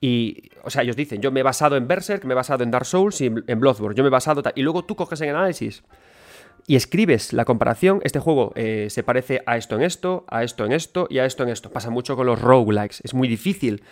Y, 0.00 0.50
o 0.64 0.70
sea, 0.70 0.82
ellos 0.82 0.96
dicen, 0.96 1.20
yo 1.22 1.30
me 1.30 1.40
he 1.40 1.42
basado 1.44 1.76
en 1.76 1.86
Berserk, 1.86 2.24
me 2.24 2.32
he 2.32 2.36
basado 2.36 2.64
en 2.64 2.72
Dark 2.72 2.86
Souls 2.86 3.20
y 3.20 3.26
en 3.26 3.60
Bloodborne, 3.60 3.96
yo 3.96 4.02
me 4.02 4.08
he 4.08 4.10
basado... 4.10 4.42
Y 4.56 4.62
luego 4.62 4.84
tú 4.84 4.96
coges 4.96 5.20
en 5.20 5.30
análisis 5.30 5.84
y 6.66 6.76
escribes 6.76 7.32
la 7.32 7.44
comparación, 7.44 8.00
este 8.04 8.18
juego 8.18 8.52
eh, 8.54 8.86
se 8.90 9.02
parece 9.02 9.42
a 9.46 9.56
esto 9.56 9.76
en 9.76 9.82
esto, 9.82 10.24
a 10.28 10.42
esto 10.42 10.64
en 10.64 10.72
esto 10.72 11.06
y 11.10 11.18
a 11.18 11.26
esto 11.26 11.42
en 11.42 11.50
esto. 11.50 11.70
Pasa 11.70 11.90
mucho 11.90 12.16
con 12.16 12.26
los 12.26 12.40
roguelikes. 12.40 13.00
Es 13.02 13.14
muy 13.14 13.28
difícil 13.28 13.82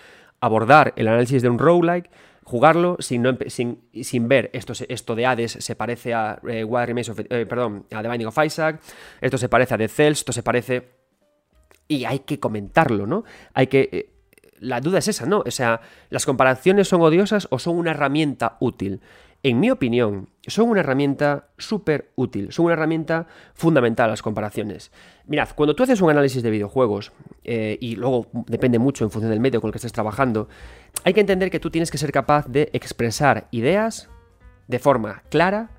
abordar 0.40 0.92
el 0.96 1.08
análisis 1.08 1.42
de 1.42 1.48
un 1.48 1.58
roguelike 1.58 2.10
jugarlo 2.44 2.96
sin, 2.98 3.38
sin, 3.48 4.28
ver 4.28 4.50
esto, 4.52 4.72
esto 4.88 5.14
de 5.14 5.26
Hades 5.26 5.52
se 5.52 5.76
parece 5.76 6.14
a 6.14 6.40
eh, 6.46 6.66
eh, 6.66 7.46
perdón, 7.48 7.86
a 7.92 8.02
The 8.02 8.08
Binding 8.08 8.26
of 8.26 8.38
Isaac, 8.44 8.80
esto 9.20 9.38
se 9.38 9.48
parece 9.48 9.74
a 9.74 9.78
The 9.78 9.88
Cells, 9.88 10.18
esto 10.18 10.32
se 10.32 10.42
parece... 10.42 11.02
Y 11.88 12.04
hay 12.04 12.20
que 12.20 12.40
comentarlo, 12.40 13.06
¿no? 13.06 13.24
Hay 13.54 13.66
que... 13.66 13.88
Eh, 13.92 14.08
la 14.60 14.80
duda 14.80 14.98
es 14.98 15.08
esa, 15.08 15.26
¿no? 15.26 15.42
O 15.44 15.50
sea, 15.50 15.80
¿las 16.08 16.24
comparaciones 16.24 16.88
son 16.88 17.02
odiosas 17.02 17.48
o 17.50 17.58
son 17.58 17.76
una 17.76 17.90
herramienta 17.90 18.56
útil? 18.60 19.00
En 19.44 19.58
mi 19.58 19.70
opinión, 19.70 20.28
son 20.46 20.70
una 20.70 20.80
herramienta 20.80 21.48
súper 21.58 22.12
útil, 22.14 22.52
son 22.52 22.66
una 22.66 22.74
herramienta 22.74 23.26
fundamental 23.54 24.08
las 24.08 24.22
comparaciones. 24.22 24.92
Mirad, 25.26 25.48
cuando 25.56 25.74
tú 25.74 25.82
haces 25.82 26.00
un 26.00 26.10
análisis 26.10 26.44
de 26.44 26.50
videojuegos, 26.50 27.10
eh, 27.42 27.76
y 27.80 27.96
luego 27.96 28.28
depende 28.46 28.78
mucho 28.78 29.04
en 29.04 29.10
función 29.10 29.30
del 29.30 29.40
medio 29.40 29.60
con 29.60 29.68
el 29.68 29.72
que 29.72 29.78
estés 29.78 29.92
trabajando, 29.92 30.48
hay 31.02 31.12
que 31.12 31.20
entender 31.20 31.50
que 31.50 31.58
tú 31.58 31.70
tienes 31.70 31.90
que 31.90 31.98
ser 31.98 32.12
capaz 32.12 32.46
de 32.46 32.70
expresar 32.72 33.48
ideas 33.50 34.08
de 34.68 34.78
forma 34.78 35.22
clara 35.28 35.70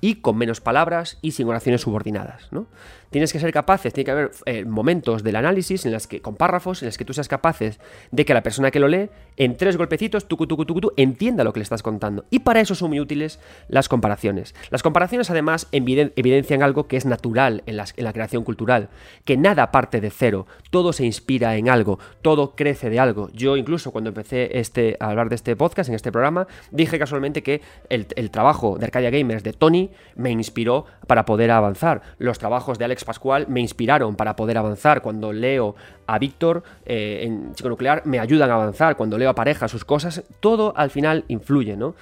y 0.00 0.16
con 0.16 0.36
menos 0.36 0.60
palabras 0.60 1.18
y 1.22 1.30
sin 1.30 1.48
oraciones 1.48 1.82
subordinadas. 1.82 2.48
¿no? 2.50 2.66
Tienes 3.10 3.32
que 3.32 3.40
ser 3.40 3.52
capaces, 3.52 3.92
tiene 3.92 4.04
que 4.04 4.10
haber 4.10 4.30
eh, 4.46 4.64
momentos 4.64 5.22
del 5.22 5.36
análisis 5.36 5.86
en 5.86 5.92
las 5.92 6.06
que, 6.06 6.20
con 6.20 6.36
párrafos, 6.36 6.82
en 6.82 6.86
los 6.86 6.98
que 6.98 7.04
tú 7.04 7.12
seas 7.12 7.28
capaces 7.28 7.80
de 8.10 8.24
que 8.24 8.34
la 8.34 8.42
persona 8.42 8.70
que 8.70 8.80
lo 8.80 8.88
lee, 8.88 9.10
en 9.36 9.56
tres 9.56 9.76
golpecitos, 9.76 10.28
tucu, 10.28 10.46
tucu, 10.46 10.64
tucu, 10.64 10.92
entienda 10.96 11.44
lo 11.44 11.52
que 11.52 11.60
le 11.60 11.64
estás 11.64 11.82
contando. 11.82 12.24
Y 12.30 12.40
para 12.40 12.60
eso 12.60 12.74
son 12.74 12.90
muy 12.90 13.00
útiles 13.00 13.40
las 13.68 13.88
comparaciones. 13.88 14.54
Las 14.70 14.82
comparaciones, 14.82 15.30
además, 15.30 15.68
evidencian 15.72 16.62
algo 16.62 16.88
que 16.88 16.96
es 16.96 17.06
natural 17.06 17.62
en, 17.66 17.78
en 17.78 18.04
la 18.04 18.12
creación 18.12 18.44
cultural, 18.44 18.88
que 19.24 19.36
nada 19.36 19.70
parte 19.70 20.00
de 20.00 20.10
cero, 20.10 20.46
todo 20.70 20.92
se 20.92 21.04
inspira 21.04 21.56
en 21.56 21.68
algo, 21.68 21.98
todo 22.22 22.54
crece 22.56 22.90
de 22.90 22.98
algo. 22.98 23.30
Yo, 23.32 23.56
incluso, 23.56 23.92
cuando 23.92 24.08
empecé 24.08 24.58
este, 24.58 24.96
a 25.00 25.10
hablar 25.10 25.28
de 25.28 25.36
este 25.36 25.56
podcast, 25.56 25.88
en 25.88 25.94
este 25.94 26.12
programa, 26.12 26.46
dije 26.70 26.98
casualmente 26.98 27.42
que 27.42 27.60
el, 27.88 28.06
el 28.16 28.30
trabajo 28.30 28.78
de 28.78 28.86
Arcadia 28.86 29.10
Gamers 29.10 29.42
de 29.42 29.52
Tony 29.52 29.90
me 30.14 30.30
inspiró 30.30 30.86
para 31.06 31.24
poder 31.24 31.50
avanzar. 31.50 32.02
Los 32.18 32.38
trabajos 32.38 32.78
de 32.78 32.84
Alex 32.84 32.95
Pascual 33.04 33.46
me 33.48 33.60
inspiraron 33.60 34.16
para 34.16 34.36
poder 34.36 34.58
avanzar. 34.58 35.02
Cuando 35.02 35.32
leo 35.32 35.74
a 36.06 36.18
Víctor 36.18 36.62
eh, 36.84 37.20
en 37.22 37.54
Chico 37.54 37.68
Nuclear, 37.68 38.02
me 38.06 38.18
ayudan 38.18 38.50
a 38.50 38.54
avanzar. 38.54 38.96
Cuando 38.96 39.18
leo 39.18 39.30
a 39.30 39.34
pareja 39.34 39.68
sus 39.68 39.84
cosas, 39.84 40.22
todo 40.40 40.72
al 40.76 40.90
final 40.90 41.24
influye, 41.28 41.76
¿no? 41.76 41.94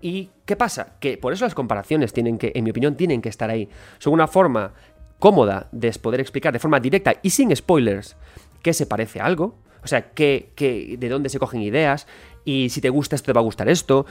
¿Y 0.00 0.30
qué 0.44 0.56
pasa? 0.56 0.96
Que 1.00 1.18
por 1.18 1.32
eso 1.32 1.44
las 1.44 1.54
comparaciones 1.54 2.12
tienen 2.12 2.38
que, 2.38 2.52
en 2.54 2.64
mi 2.64 2.70
opinión, 2.70 2.96
tienen 2.96 3.20
que 3.20 3.28
estar 3.28 3.50
ahí. 3.50 3.68
Son 3.98 4.12
una 4.12 4.28
forma 4.28 4.72
cómoda 5.18 5.68
de 5.72 5.90
poder 5.92 6.20
explicar 6.20 6.52
de 6.52 6.58
forma 6.58 6.80
directa 6.80 7.14
y 7.22 7.30
sin 7.30 7.54
spoilers 7.54 8.16
qué 8.62 8.72
se 8.72 8.86
parece 8.86 9.20
a 9.20 9.26
algo. 9.26 9.56
O 9.82 9.86
sea, 9.86 10.10
qué, 10.10 10.96
de 10.98 11.08
dónde 11.08 11.28
se 11.28 11.38
cogen 11.38 11.62
ideas 11.62 12.06
y 12.44 12.68
si 12.70 12.80
te 12.80 12.90
gusta 12.90 13.16
esto 13.16 13.26
te 13.26 13.32
va 13.32 13.40
a 13.40 13.44
gustar 13.44 13.68
esto. 13.68 14.06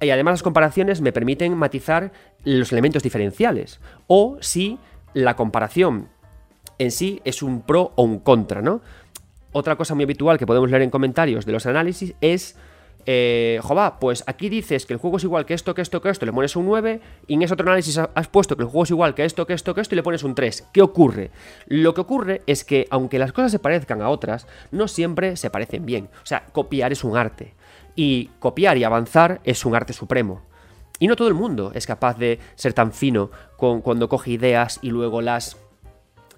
Y 0.00 0.10
además 0.10 0.32
las 0.32 0.42
comparaciones 0.42 1.00
me 1.00 1.12
permiten 1.12 1.56
matizar 1.56 2.12
los 2.44 2.72
elementos 2.72 3.02
diferenciales. 3.02 3.80
O 4.08 4.36
si 4.40 4.78
la 5.14 5.36
comparación 5.36 6.08
en 6.78 6.90
sí 6.90 7.20
es 7.24 7.42
un 7.42 7.62
pro 7.62 7.92
o 7.96 8.02
un 8.02 8.18
contra, 8.18 8.62
¿no? 8.62 8.80
Otra 9.52 9.76
cosa 9.76 9.94
muy 9.94 10.04
habitual 10.04 10.38
que 10.38 10.46
podemos 10.46 10.70
leer 10.70 10.82
en 10.82 10.90
comentarios 10.90 11.44
de 11.44 11.52
los 11.52 11.66
análisis 11.66 12.14
es, 12.22 12.56
eh, 13.04 13.60
pues 14.00 14.24
aquí 14.26 14.48
dices 14.48 14.86
que 14.86 14.94
el 14.94 14.98
juego 14.98 15.18
es 15.18 15.24
igual 15.24 15.44
que 15.44 15.52
esto, 15.52 15.74
que 15.74 15.82
esto, 15.82 16.00
que 16.00 16.08
esto, 16.08 16.24
le 16.24 16.32
pones 16.32 16.56
un 16.56 16.64
9, 16.64 17.00
y 17.26 17.34
en 17.34 17.42
ese 17.42 17.52
otro 17.52 17.66
análisis 17.66 17.98
has 17.98 18.28
puesto 18.28 18.56
que 18.56 18.62
el 18.62 18.68
juego 18.68 18.84
es 18.84 18.90
igual 18.90 19.14
que 19.14 19.24
esto, 19.24 19.46
que 19.46 19.52
esto, 19.52 19.74
que 19.74 19.82
esto, 19.82 19.94
y 19.94 19.96
le 19.96 20.02
pones 20.02 20.22
un 20.24 20.34
3. 20.34 20.68
¿Qué 20.72 20.80
ocurre? 20.80 21.30
Lo 21.66 21.92
que 21.92 22.00
ocurre 22.00 22.42
es 22.46 22.64
que, 22.64 22.86
aunque 22.90 23.18
las 23.18 23.32
cosas 23.32 23.52
se 23.52 23.58
parezcan 23.58 24.00
a 24.00 24.08
otras, 24.08 24.46
no 24.70 24.88
siempre 24.88 25.36
se 25.36 25.50
parecen 25.50 25.84
bien. 25.84 26.08
O 26.22 26.26
sea, 26.26 26.46
copiar 26.52 26.92
es 26.92 27.04
un 27.04 27.18
arte. 27.18 27.54
Y 27.94 28.30
copiar 28.38 28.78
y 28.78 28.84
avanzar 28.84 29.42
es 29.44 29.66
un 29.66 29.74
arte 29.74 29.92
supremo. 29.92 30.40
Y 31.02 31.08
no 31.08 31.16
todo 31.16 31.26
el 31.26 31.34
mundo 31.34 31.72
es 31.74 31.84
capaz 31.84 32.16
de 32.16 32.38
ser 32.54 32.74
tan 32.74 32.92
fino 32.92 33.32
con, 33.56 33.80
cuando 33.80 34.08
coge 34.08 34.30
ideas 34.30 34.78
y 34.82 34.90
luego 34.90 35.20
las 35.20 35.56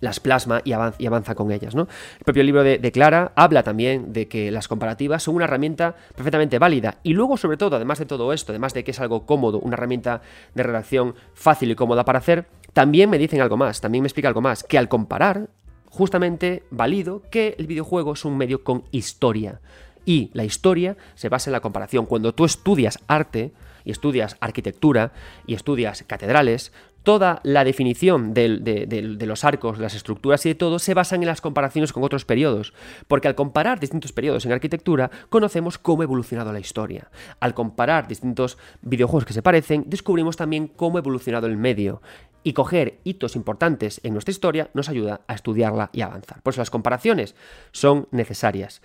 las 0.01 0.21
plasma 0.21 0.63
y 0.65 0.73
avanza, 0.73 1.35
con 1.35 1.53
ellas. 1.53 1.75
¿no? 1.75 1.83
El 1.83 2.25
propio 2.25 2.43
libro 2.43 2.63
de, 2.63 2.91
Clara 2.91 3.33
habla 3.37 3.63
también 3.63 4.15
de 4.15 4.27
que 4.27 4.51
las 4.51 4.67
comparativas 4.67 5.23
son 5.23 5.35
una 5.35 5.45
herramienta 5.45 5.95
perfectamente 6.15 6.59
válida. 6.59 6.97
Y 7.03 7.13
luego, 7.13 7.37
sobre 7.37 7.59
todo, 7.59 7.77
además 7.77 7.99
de 7.99 8.07
todo 8.07 8.33
esto, 8.33 8.53
además 8.53 8.73
de 8.73 8.85
que 8.85 8.93
es 8.93 9.01
algo 9.01 9.27
cómodo, 9.27 9.59
una 9.59 9.75
herramienta 9.75 10.23
de 10.55 10.63
redacción 10.63 11.15
fácil 11.35 11.71
y 11.71 11.75
cómoda 11.75 12.07
para 12.07 12.21
hacer, 12.21 12.47
también 12.73 13.11
me 13.11 13.19
dicen 13.19 13.43
algo 13.43 13.59
más, 13.59 13.83
también 13.83 14.01
me 14.01 14.09
explica 14.09 14.29
algo 14.29 14.41
más, 14.41 14.65
que 14.65 14.79
al 14.79 14.89
comparar, 14.89 15.51
justamente 15.91 16.63
valido 16.71 17.21
que 17.31 17.55
el 17.59 17.67
videojuego 17.67 18.15
es 18.15 18.25
un 18.25 18.39
medio 18.39 18.65
con 18.65 18.85
historia. 18.93 19.61
Y 20.07 20.31
la 20.33 20.45
historia 20.45 20.97
se 21.17 21.29
basa 21.29 21.51
en 21.51 21.53
la 21.53 21.61
comparación. 21.61 22.07
Cuando 22.07 22.35
tú 22.35 22.47
estudias 22.47 22.99
arte, 23.09 23.53
y 23.85 23.91
estudias 23.91 24.37
arquitectura 24.41 25.13
y 25.47 25.55
estudias 25.55 26.03
catedrales, 26.07 26.73
toda 27.05 27.41
la 27.45 27.65
definición 27.65 28.35
de, 28.35 29.19
los 29.21 29.45
arcos, 29.45 29.79
las 29.79 29.95
estructuras 29.95 30.45
y 30.47 30.49
de 30.49 30.55
todo 30.55 30.79
se 30.79 30.95
basan 30.95 31.23
en 31.23 31.29
las 31.29 31.41
comparaciones 31.41 31.93
con 31.93 32.03
otros 32.03 32.25
periodos, 32.25 32.73
porque 33.07 33.29
al 33.29 33.35
comparar 33.35 33.79
distintos 33.79 34.13
periodos 34.13 34.45
en 34.47 34.53
arquitectura 34.53 35.11
conocemos 35.29 35.79
cómo 35.79 36.01
ha 36.01 36.05
evolucionado 36.05 36.53
la 36.53 36.61
historia. 36.61 37.11
Al 37.41 37.55
comparar 37.55 38.09
distintos 38.09 38.59
videojuegos 38.81 39.27
que 39.27 39.35
se 39.35 39.43
parecen, 39.43 39.85
descubrimos 39.87 40.37
también 40.37 40.67
cómo 40.67 40.97
ha 40.97 41.01
evolucionado 41.01 41.47
el 41.47 41.59
medio. 41.59 42.03
Y 42.43 42.53
coger 42.53 42.99
hitos 43.05 43.37
importantes 43.37 44.01
en 44.03 44.13
nuestra 44.13 44.33
historia 44.33 44.71
nos 44.75 44.89
ayuda 44.89 45.23
a 45.27 45.35
estudiarla 45.35 45.91
y 45.93 46.03
avanzar. 46.03 46.43
Por 46.43 46.53
eso 46.53 46.61
las 46.61 46.71
comparaciones 46.71 47.35
son 47.73 48.09
necesarias. 48.11 48.83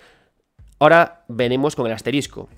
Ahora 0.78 1.24
venimos 1.28 1.76
con 1.76 1.86
el 1.86 1.92
asterisco. 1.92 2.48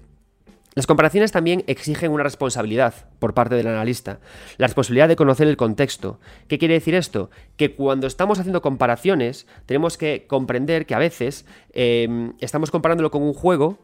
Las 0.74 0.86
comparaciones 0.86 1.32
también 1.32 1.64
exigen 1.66 2.12
una 2.12 2.22
responsabilidad 2.22 2.94
por 3.18 3.34
parte 3.34 3.54
del 3.54 3.66
analista, 3.66 4.20
la 4.56 4.68
responsabilidad 4.68 5.08
de 5.08 5.16
conocer 5.16 5.46
el 5.46 5.58
contexto. 5.58 6.18
¿Qué 6.48 6.58
quiere 6.58 6.74
decir 6.74 6.94
esto? 6.94 7.30
Que 7.58 7.74
cuando 7.74 8.06
estamos 8.06 8.38
haciendo 8.38 8.62
comparaciones 8.62 9.46
tenemos 9.66 9.98
que 9.98 10.26
comprender 10.26 10.86
que 10.86 10.94
a 10.94 10.98
veces 10.98 11.44
em, 11.74 12.32
estamos 12.40 12.70
comparándolo 12.70 13.10
con 13.10 13.22
un 13.22 13.34
juego 13.34 13.78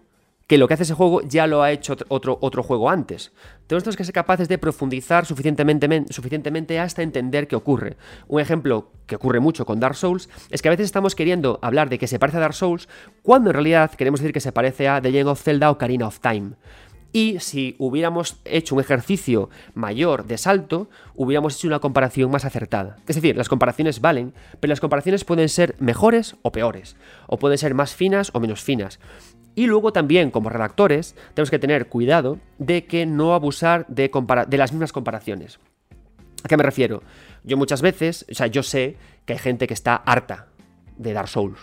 que 0.48 0.56
lo 0.58 0.66
que 0.66 0.74
hace 0.74 0.82
ese 0.82 0.94
juego 0.94 1.20
ya 1.22 1.46
lo 1.46 1.62
ha 1.62 1.70
hecho 1.70 1.94
otro, 2.08 2.38
otro 2.40 2.62
juego 2.62 2.88
antes. 2.88 3.32
Tenemos 3.66 3.96
que 3.96 4.04
ser 4.04 4.14
capaces 4.14 4.48
de 4.48 4.56
profundizar 4.56 5.26
suficientemente, 5.26 6.06
suficientemente 6.08 6.80
hasta 6.80 7.02
entender 7.02 7.46
qué 7.46 7.54
ocurre. 7.54 7.98
Un 8.28 8.40
ejemplo 8.40 8.90
que 9.06 9.16
ocurre 9.16 9.40
mucho 9.40 9.66
con 9.66 9.78
Dark 9.78 9.94
Souls 9.94 10.30
es 10.50 10.62
que 10.62 10.68
a 10.68 10.70
veces 10.70 10.86
estamos 10.86 11.14
queriendo 11.14 11.58
hablar 11.60 11.90
de 11.90 11.98
que 11.98 12.06
se 12.06 12.18
parece 12.18 12.38
a 12.38 12.40
Dark 12.40 12.54
Souls 12.54 12.88
cuando 13.22 13.50
en 13.50 13.54
realidad 13.54 13.90
queremos 13.90 14.20
decir 14.20 14.32
que 14.32 14.40
se 14.40 14.50
parece 14.50 14.88
a 14.88 15.02
The 15.02 15.10
Legend 15.10 15.28
of 15.28 15.42
Zelda 15.42 15.70
o 15.70 15.76
Karina 15.76 16.06
of 16.06 16.20
Time. 16.20 16.52
Y 17.12 17.40
si 17.40 17.74
hubiéramos 17.78 18.40
hecho 18.44 18.74
un 18.74 18.80
ejercicio 18.80 19.48
mayor 19.74 20.26
de 20.26 20.38
salto, 20.38 20.88
hubiéramos 21.14 21.56
hecho 21.56 21.68
una 21.68 21.78
comparación 21.78 22.30
más 22.30 22.44
acertada. 22.44 22.96
Es 23.06 23.16
decir, 23.16 23.36
las 23.36 23.48
comparaciones 23.48 24.00
valen, 24.00 24.34
pero 24.60 24.70
las 24.70 24.80
comparaciones 24.80 25.24
pueden 25.24 25.48
ser 25.48 25.74
mejores 25.78 26.36
o 26.42 26.52
peores, 26.52 26.96
o 27.26 27.38
pueden 27.38 27.56
ser 27.58 27.74
más 27.74 27.94
finas 27.94 28.30
o 28.34 28.40
menos 28.40 28.62
finas. 28.62 28.98
Y 29.54 29.66
luego 29.66 29.92
también, 29.92 30.30
como 30.30 30.50
redactores, 30.50 31.16
tenemos 31.34 31.50
que 31.50 31.58
tener 31.58 31.88
cuidado 31.88 32.38
de 32.58 32.86
que 32.86 33.06
no 33.06 33.34
abusar 33.34 33.86
de, 33.88 34.10
de 34.48 34.58
las 34.58 34.72
mismas 34.72 34.92
comparaciones. 34.92 35.58
¿A 36.44 36.48
qué 36.48 36.56
me 36.56 36.62
refiero? 36.62 37.02
Yo 37.42 37.56
muchas 37.56 37.82
veces, 37.82 38.24
o 38.30 38.34
sea, 38.34 38.46
yo 38.46 38.62
sé 38.62 38.96
que 39.24 39.32
hay 39.32 39.38
gente 39.38 39.66
que 39.66 39.74
está 39.74 39.96
harta 39.96 40.46
de 40.96 41.12
Dark 41.12 41.28
Souls. 41.28 41.58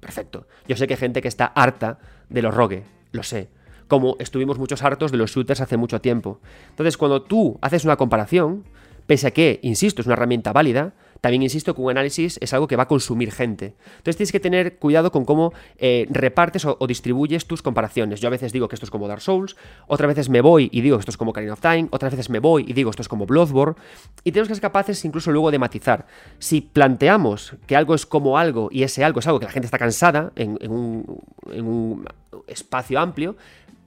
Perfecto. 0.00 0.46
Yo 0.66 0.76
sé 0.76 0.86
que 0.86 0.94
hay 0.94 1.00
gente 1.00 1.22
que 1.22 1.28
está 1.28 1.46
harta 1.46 1.98
de 2.28 2.42
los 2.42 2.54
Rogue. 2.54 2.84
Lo 3.12 3.22
sé. 3.22 3.48
Como 3.88 4.16
estuvimos 4.18 4.58
muchos 4.58 4.82
hartos 4.82 5.12
de 5.12 5.18
los 5.18 5.30
shooters 5.30 5.60
hace 5.60 5.76
mucho 5.76 6.00
tiempo. 6.00 6.40
Entonces, 6.70 6.96
cuando 6.96 7.22
tú 7.22 7.58
haces 7.60 7.84
una 7.84 7.96
comparación, 7.96 8.64
pese 9.06 9.28
a 9.28 9.30
que, 9.30 9.60
insisto, 9.62 10.00
es 10.00 10.06
una 10.06 10.14
herramienta 10.14 10.52
válida, 10.52 10.94
también 11.24 11.42
insisto 11.42 11.74
que 11.74 11.80
un 11.80 11.90
análisis 11.90 12.38
es 12.42 12.52
algo 12.52 12.68
que 12.68 12.76
va 12.76 12.82
a 12.82 12.86
consumir 12.86 13.32
gente. 13.32 13.76
Entonces 13.96 14.18
tienes 14.18 14.30
que 14.30 14.40
tener 14.40 14.76
cuidado 14.76 15.10
con 15.10 15.24
cómo 15.24 15.54
eh, 15.78 16.06
repartes 16.10 16.66
o, 16.66 16.76
distribuyes 16.86 17.46
tus 17.46 17.62
comparaciones. 17.62 18.20
Yo 18.20 18.28
a 18.28 18.30
veces 18.30 18.52
digo 18.52 18.68
que 18.68 18.76
esto 18.76 18.84
es 18.84 18.90
como 18.90 19.08
Dark 19.08 19.22
Souls, 19.22 19.56
otras 19.86 20.08
veces 20.08 20.28
me 20.28 20.42
voy 20.42 20.68
y 20.70 20.82
digo 20.82 20.98
que 20.98 21.00
esto 21.00 21.12
es 21.12 21.16
como 21.16 21.32
Karina 21.32 21.54
of 21.54 21.62
Time, 21.62 21.88
otras 21.92 22.12
veces 22.12 22.28
me 22.28 22.40
voy 22.40 22.66
y 22.68 22.74
digo 22.74 22.90
esto 22.90 23.00
es 23.00 23.08
como 23.08 23.24
Bloodborne. 23.24 23.74
Y 24.22 24.32
tenemos 24.32 24.48
que 24.48 24.54
ser 24.54 24.60
capaces 24.60 25.02
incluso 25.06 25.32
luego 25.32 25.50
de 25.50 25.58
matizar. 25.58 26.06
Si 26.38 26.60
planteamos 26.60 27.54
que 27.66 27.74
algo 27.74 27.94
es 27.94 28.04
como 28.04 28.36
algo 28.36 28.68
y 28.70 28.82
ese 28.82 29.02
algo 29.02 29.20
es 29.20 29.26
algo 29.26 29.40
que 29.40 29.46
la 29.46 29.52
gente 29.52 29.64
está 29.64 29.78
cansada 29.78 30.30
en 30.36 30.58
un 30.68 32.04
espacio 32.46 33.00
amplio, 33.00 33.36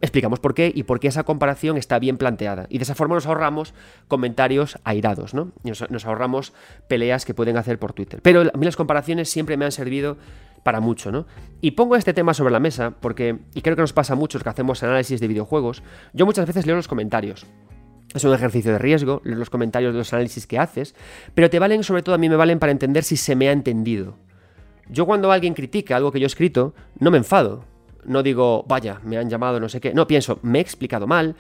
explicamos 0.02 0.40
por 0.40 0.54
qué 0.54 0.72
y 0.74 0.84
por 0.84 1.00
qué 1.00 1.08
esa 1.08 1.24
comparación 1.24 1.78
está 1.78 2.00
bien 2.00 2.18
planteada. 2.18 2.68
Y 2.70 2.78
de 2.78 2.84
esa 2.84 2.96
forma 2.96 3.16
nos 3.16 3.26
ahorramos 3.26 3.74
comentarios 4.08 4.78
airados, 4.84 5.34
¿no? 5.34 5.52
nos, 5.64 6.06
ahorramos 6.06 6.54
peleas 6.88 7.26
que 7.26 7.34
pueden 7.34 7.58
hacer 7.58 7.80
por 7.80 7.94
Twitter. 7.94 8.22
Pero 8.22 8.42
a 8.42 8.58
mí 8.58 8.66
las 8.66 8.76
comparaciones 8.76 9.30
siempre 9.30 9.58
me 9.58 9.66
han 9.66 9.72
servido 9.72 10.18
para 10.64 10.80
mucho, 10.80 11.12
¿no? 11.12 11.26
Y 11.62 11.72
pongo 11.72 11.96
este 11.96 12.14
tema 12.14 12.34
sobre 12.34 12.52
la 12.52 12.60
mesa 12.60 12.92
porque, 13.00 13.40
y 13.54 13.62
creo 13.62 13.76
que 13.76 13.82
nos 13.82 13.94
pasa 13.94 14.14
a 14.14 14.16
muchos 14.16 14.44
que 14.44 14.50
hacemos 14.50 14.84
análisis 14.84 15.20
de 15.20 15.28
videojuegos, 15.28 15.82
yo 16.14 16.26
muchas 16.26 16.46
veces 16.46 16.66
leo 16.66 16.76
los 16.76 16.88
comentarios. 16.88 17.46
Es 18.14 18.24
un 18.24 18.34
ejercicio 18.34 18.72
de 18.72 18.78
riesgo, 18.78 19.22
leer 19.24 19.38
los 19.38 19.50
comentarios 19.50 19.94
de 19.94 20.00
los 20.00 20.14
análisis 20.14 20.48
que 20.48 20.60
haces, 20.60 20.96
pero 21.34 21.50
te 21.50 21.60
valen, 21.60 21.84
sobre 21.84 22.04
todo 22.04 22.16
a 22.16 22.18
mí 22.18 22.30
me 22.30 22.36
valen 22.36 22.60
para 22.60 22.72
entender 22.72 23.04
si 23.04 23.18
se 23.18 23.36
me 23.36 23.50
ha 23.50 23.52
entendido. 23.52 24.16
Yo 24.90 25.06
cuando 25.06 25.32
alguien 25.32 25.54
critica 25.54 25.96
algo 25.96 26.12
que 26.12 26.20
yo 26.20 26.26
he 26.26 26.28
escrito, 26.28 26.74
no 27.00 27.12
me 27.12 27.18
enfado, 27.18 27.66
No 28.06 28.24
digo, 28.24 28.66
vaya, 28.68 29.00
me 29.04 29.18
han 29.18 29.30
llamado, 29.30 29.60
no 29.60 29.70
sé 29.70 29.82
qué. 29.82 29.94
No, 29.94 30.08
pienso, 30.08 30.40
me 30.42 30.60
he 30.60 30.62
explicado 30.62 31.08
mal, 31.08 31.36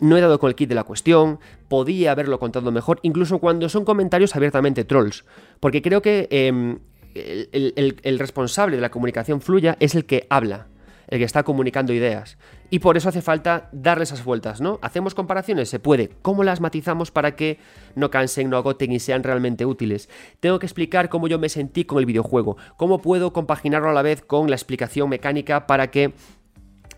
no 0.00 0.16
he 0.16 0.20
dado 0.20 0.38
con 0.38 0.48
el 0.48 0.54
kit 0.54 0.68
de 0.68 0.74
la 0.74 0.84
cuestión, 0.84 1.40
podía 1.68 2.12
haberlo 2.12 2.38
contado 2.38 2.70
mejor, 2.72 3.00
incluso 3.02 3.38
cuando 3.38 3.68
son 3.68 3.84
comentarios 3.84 4.36
abiertamente 4.36 4.84
trolls. 4.84 5.24
Porque 5.60 5.82
creo 5.82 6.02
que 6.02 6.28
em, 6.30 6.78
el 7.14 8.18
responsable 8.18 8.76
de 8.76 8.82
la 8.82 8.90
comunicación 8.90 9.40
fluya 9.40 9.76
es 9.80 9.94
el 9.94 10.04
que 10.04 10.26
habla 10.30 10.66
el 11.10 11.18
que 11.18 11.24
está 11.24 11.42
comunicando 11.42 11.92
ideas. 11.92 12.38
Y 12.70 12.78
por 12.78 12.96
eso 12.96 13.08
hace 13.08 13.20
falta 13.20 13.68
darle 13.72 14.04
esas 14.04 14.24
vueltas, 14.24 14.60
¿no? 14.60 14.78
¿Hacemos 14.80 15.14
comparaciones? 15.14 15.68
Se 15.68 15.80
puede. 15.80 16.10
¿Cómo 16.22 16.44
las 16.44 16.60
matizamos 16.60 17.10
para 17.10 17.34
que 17.34 17.58
no 17.96 18.10
cansen, 18.10 18.48
no 18.48 18.56
agoten 18.56 18.92
y 18.92 19.00
sean 19.00 19.24
realmente 19.24 19.66
útiles? 19.66 20.08
Tengo 20.38 20.60
que 20.60 20.66
explicar 20.66 21.08
cómo 21.08 21.26
yo 21.26 21.38
me 21.38 21.48
sentí 21.48 21.84
con 21.84 21.98
el 21.98 22.06
videojuego, 22.06 22.56
cómo 22.76 23.02
puedo 23.02 23.32
compaginarlo 23.32 23.90
a 23.90 23.92
la 23.92 24.02
vez 24.02 24.22
con 24.22 24.48
la 24.48 24.56
explicación 24.56 25.08
mecánica 25.08 25.66
para 25.66 25.90
que 25.90 26.14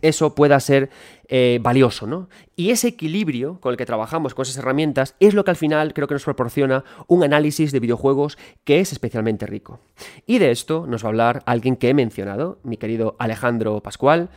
eso 0.03 0.35
pueda 0.35 0.59
ser 0.61 0.90
eh, 1.28 1.59
valioso, 1.62 2.07
¿no? 2.07 2.28
Y 2.57 2.70
ese 2.70 2.89
equilibrio 2.89 3.61
con 3.61 3.70
el 3.70 3.78
que 3.78 3.86
trabajamos 3.86 4.35
con 4.35 4.43
esas 4.43 4.59
herramientas 4.59 5.15
es 5.20 5.32
lo 5.32 5.44
que 5.44 5.53
al 5.53 5.57
final 5.57 5.94
creo 5.94 6.09
que 6.09 6.15
nos 6.15 6.24
proporciona 6.24 6.85
un 7.07 7.23
análisis 7.23 7.73
de 7.73 7.81
videojuegos 7.81 8.36
que 8.65 8.81
es 8.81 8.93
especialmente 8.93 9.47
rico. 9.47 9.81
Y 10.27 10.39
de 10.39 10.51
esto 10.51 10.86
nos 10.86 11.05
va 11.05 11.07
a 11.07 11.11
hablar 11.11 11.43
alguien 11.47 11.77
que 11.77 11.89
he 11.89 11.94
mencionado, 11.94 12.59
mi 12.65 12.77
querido 12.77 13.16
Alejandro 13.19 13.81
Pascual, 13.81 14.28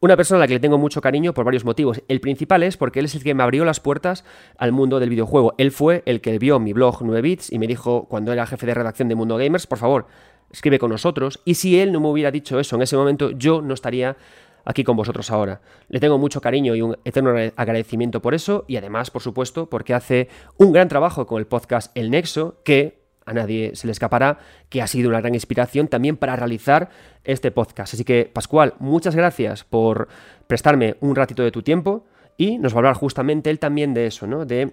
una 0.00 0.16
persona 0.16 0.38
a 0.38 0.40
la 0.40 0.46
que 0.46 0.54
le 0.54 0.60
tengo 0.60 0.78
mucho 0.78 1.00
cariño 1.00 1.34
por 1.34 1.44
varios 1.44 1.64
motivos. 1.64 2.02
El 2.08 2.20
principal 2.20 2.62
es 2.62 2.76
porque 2.76 3.00
él 3.00 3.06
es 3.06 3.14
el 3.14 3.24
que 3.24 3.34
me 3.34 3.42
abrió 3.42 3.64
las 3.64 3.80
puertas 3.80 4.24
al 4.56 4.72
mundo 4.72 5.00
del 5.00 5.10
videojuego. 5.10 5.54
Él 5.58 5.72
fue 5.72 6.02
el 6.06 6.20
que 6.20 6.38
vio 6.38 6.60
mi 6.60 6.72
blog 6.72 7.02
9 7.02 7.20
bits 7.20 7.52
y 7.52 7.58
me 7.58 7.66
dijo 7.66 8.06
cuando 8.08 8.32
era 8.32 8.46
jefe 8.46 8.66
de 8.66 8.74
redacción 8.74 9.08
de 9.08 9.16
Mundo 9.16 9.36
Gamers, 9.36 9.66
por 9.66 9.78
favor, 9.78 10.06
escribe 10.52 10.78
con 10.78 10.90
nosotros. 10.90 11.40
Y 11.44 11.54
si 11.54 11.80
él 11.80 11.92
no 11.92 12.00
me 12.00 12.08
hubiera 12.08 12.30
dicho 12.30 12.60
eso 12.60 12.76
en 12.76 12.82
ese 12.82 12.96
momento, 12.96 13.30
yo 13.32 13.60
no 13.60 13.74
estaría 13.74 14.16
aquí 14.64 14.84
con 14.84 14.96
vosotros 14.96 15.30
ahora. 15.30 15.62
Le 15.88 15.98
tengo 15.98 16.18
mucho 16.18 16.40
cariño 16.40 16.74
y 16.74 16.82
un 16.82 16.96
eterno 17.04 17.34
agradecimiento 17.56 18.22
por 18.22 18.34
eso 18.34 18.64
y 18.68 18.76
además, 18.76 19.10
por 19.10 19.22
supuesto, 19.22 19.68
porque 19.68 19.94
hace 19.94 20.28
un 20.58 20.72
gran 20.72 20.88
trabajo 20.88 21.26
con 21.26 21.40
el 21.40 21.46
podcast 21.46 21.90
El 21.96 22.10
Nexo, 22.10 22.60
que 22.64 22.97
a 23.28 23.32
nadie 23.32 23.72
se 23.74 23.86
le 23.86 23.92
escapará, 23.92 24.38
que 24.68 24.82
ha 24.82 24.86
sido 24.86 25.08
una 25.10 25.20
gran 25.20 25.34
inspiración 25.34 25.88
también 25.88 26.16
para 26.16 26.36
realizar 26.36 26.88
este 27.24 27.50
podcast. 27.50 27.94
Así 27.94 28.04
que, 28.04 28.30
Pascual, 28.32 28.74
muchas 28.78 29.14
gracias 29.14 29.64
por 29.64 30.08
prestarme 30.46 30.96
un 31.00 31.14
ratito 31.14 31.42
de 31.42 31.50
tu 31.50 31.62
tiempo 31.62 32.06
y 32.36 32.58
nos 32.58 32.72
va 32.72 32.76
a 32.76 32.80
hablar 32.80 32.94
justamente 32.94 33.50
él 33.50 33.58
también 33.58 33.94
de 33.94 34.06
eso, 34.06 34.26
¿no? 34.26 34.46
De 34.46 34.72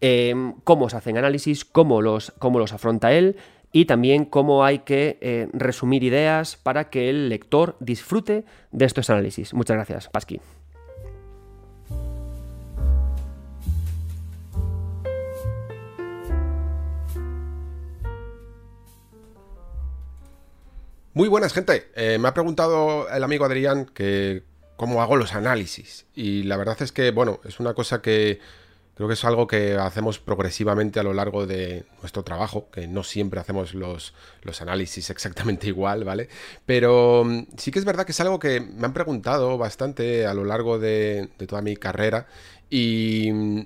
em, 0.00 0.54
cómo 0.64 0.88
se 0.88 0.96
hacen 0.96 1.18
análisis, 1.18 1.64
cómo 1.64 2.00
los, 2.00 2.32
cómo 2.38 2.58
los 2.58 2.72
afronta 2.72 3.12
él 3.12 3.36
y 3.72 3.86
también 3.86 4.24
cómo 4.24 4.64
hay 4.64 4.80
que 4.80 5.18
eh, 5.20 5.48
resumir 5.52 6.04
ideas 6.04 6.56
para 6.56 6.90
que 6.90 7.10
el 7.10 7.28
lector 7.28 7.76
disfrute 7.80 8.44
de 8.70 8.84
estos 8.84 9.10
análisis. 9.10 9.54
Muchas 9.54 9.76
gracias, 9.76 10.08
Pasqui. 10.08 10.40
Muy 21.14 21.28
buenas, 21.28 21.52
gente. 21.52 21.90
Eh, 21.94 22.18
me 22.18 22.28
ha 22.28 22.34
preguntado 22.34 23.08
el 23.08 23.22
amigo 23.22 23.44
Adrián 23.44 23.86
que 23.86 24.44
cómo 24.76 25.02
hago 25.02 25.16
los 25.16 25.34
análisis. 25.34 26.06
Y 26.14 26.44
la 26.44 26.56
verdad 26.56 26.80
es 26.80 26.92
que, 26.92 27.10
bueno, 27.10 27.40
es 27.44 27.60
una 27.60 27.74
cosa 27.74 28.02
que 28.02 28.40
Creo 28.94 29.08
que 29.08 29.14
es 29.14 29.24
algo 29.24 29.46
que 29.46 29.76
hacemos 29.76 30.18
progresivamente 30.18 31.00
a 31.00 31.02
lo 31.02 31.14
largo 31.14 31.46
de 31.46 31.86
nuestro 32.02 32.24
trabajo, 32.24 32.68
que 32.70 32.86
no 32.86 33.02
siempre 33.02 33.40
hacemos 33.40 33.72
los, 33.74 34.12
análisis 34.60 35.08
exactamente 35.08 35.66
igual, 35.68 36.04
¿vale? 36.04 36.28
Pero 36.66 37.24
mm, 37.24 37.46
sí 37.56 37.70
que 37.70 37.78
es 37.78 37.86
verdad 37.86 38.04
que 38.04 38.12
es 38.12 38.20
algo 38.20 38.38
que 38.38 38.60
me 38.60 38.84
han 38.84 38.92
preguntado 38.92 39.56
bastante 39.56 40.26
a 40.26 40.34
lo 40.34 40.44
largo 40.44 40.78
de, 40.78 41.30
toda 41.48 41.62
mi 41.62 41.76
carrera 41.76 42.26
y, 42.68 43.30
mm, 43.32 43.60